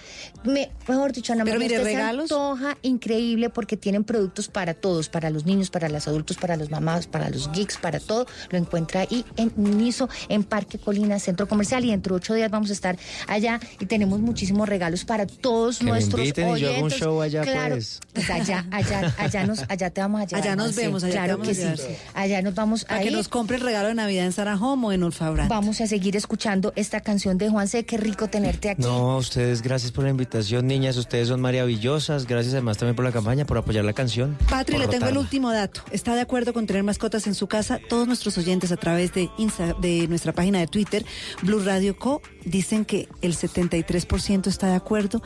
Me, 0.44 0.70
mejor 0.88 1.12
dicho, 1.12 1.32
Ana 1.32 1.44
Pero 1.44 1.58
María, 1.58 1.68
mire, 1.68 1.78
usted 1.80 1.90
se 1.90 1.96
regalos. 1.96 2.30
antoja 2.32 2.78
increíble 2.82 3.50
porque 3.50 3.76
tienen 3.76 4.04
productos 4.04 4.48
para 4.48 4.74
todos, 4.74 5.08
para 5.08 5.30
los 5.30 5.44
niños, 5.46 5.70
para 5.70 5.88
los 5.88 6.06
adultos, 6.08 6.36
para 6.36 6.56
los 6.56 6.70
mamás, 6.70 7.06
para 7.06 7.30
los 7.30 7.50
geeks, 7.52 7.78
para 7.78 8.00
todo. 8.00 8.26
Lo 8.50 8.58
encuentra 8.58 9.00
ahí 9.00 9.24
en 9.36 9.52
Niso, 9.56 10.08
en 10.28 10.44
Parque 10.44 10.78
Colina, 10.78 11.18
Centro 11.18 11.48
Comercial. 11.48 11.84
Y 11.84 11.90
dentro 11.90 12.14
de 12.14 12.18
ocho 12.18 12.34
días 12.34 12.50
vamos 12.50 12.70
a 12.70 12.73
estar 12.74 12.98
allá 13.26 13.58
y 13.80 13.86
tenemos 13.86 14.20
muchísimos 14.20 14.68
regalos 14.68 15.04
para 15.04 15.26
todos 15.26 15.78
Que 15.78 15.84
me 15.84 15.90
nuestros 15.92 16.20
inviten 16.20 16.56
y 16.56 16.60
yo 16.60 16.68
hago 16.68 16.76
un 16.78 16.84
oyentes. 16.84 16.98
show 17.00 17.20
allá, 17.22 17.42
claro, 17.42 17.76
pues. 17.76 18.00
allá, 18.30 18.66
allá, 18.70 19.14
allá, 19.18 19.46
nos, 19.46 19.64
allá 19.68 19.90
te 19.90 20.00
vamos 20.00 20.20
a 20.20 20.24
llevar. 20.26 20.42
Allá 20.42 20.56
nos 20.56 20.74
vemos, 20.76 21.02
allá 21.04 21.12
te 21.12 21.18
claro 21.18 21.38
vamos 21.38 21.56
que 21.56 21.64
a 21.64 21.76
sí. 21.76 21.82
sí. 21.88 21.94
Allá 22.14 22.42
nos 22.42 22.54
vamos 22.54 22.84
Para 22.84 22.96
a 22.96 23.02
que 23.02 23.08
ir. 23.08 23.12
nos 23.16 23.28
compre 23.28 23.56
el 23.56 23.62
regalo 23.62 23.88
de 23.88 23.94
Navidad 23.94 24.26
en 24.26 24.32
Sarah 24.32 24.56
Home 24.56 24.86
o 24.88 24.92
en 24.92 25.02
Ulfabra. 25.04 25.48
Vamos 25.48 25.80
a 25.80 25.86
seguir 25.86 26.16
escuchando 26.16 26.72
esta 26.76 27.00
canción 27.00 27.38
de 27.38 27.48
Juan 27.48 27.68
C. 27.68 27.84
Qué 27.84 27.96
rico 27.96 28.28
tenerte 28.28 28.70
aquí. 28.70 28.82
No, 28.82 29.16
ustedes 29.16 29.62
gracias 29.62 29.92
por 29.92 30.04
la 30.04 30.10
invitación, 30.10 30.66
niñas. 30.66 30.96
Ustedes 30.96 31.28
son 31.28 31.40
maravillosas. 31.40 32.26
Gracias 32.26 32.54
además 32.54 32.78
también 32.78 32.96
por 32.96 33.04
la 33.04 33.12
campaña, 33.12 33.44
por 33.46 33.58
apoyar 33.58 33.84
la 33.84 33.92
canción. 33.92 34.36
Patri, 34.50 34.78
le 34.78 34.88
tengo 34.88 35.06
el 35.06 35.18
último 35.18 35.50
dato. 35.50 35.82
¿Está 35.90 36.14
de 36.14 36.20
acuerdo 36.20 36.52
con 36.52 36.66
tener 36.66 36.82
mascotas 36.82 37.26
en 37.26 37.34
su 37.34 37.46
casa? 37.46 37.78
Todos 37.88 38.06
nuestros 38.06 38.36
oyentes 38.38 38.72
a 38.72 38.76
través 38.76 39.12
de, 39.14 39.28
Insta- 39.38 39.78
de 39.80 40.06
nuestra 40.08 40.32
página 40.32 40.58
de 40.60 40.66
Twitter, 40.66 41.04
Blue 41.42 41.60
Radio 41.64 41.96
Co, 41.98 42.20
dicen 42.64 42.86
que 42.86 43.08
el 43.20 43.34
73% 43.36 44.46
está 44.46 44.68
de 44.68 44.74
acuerdo 44.74 45.22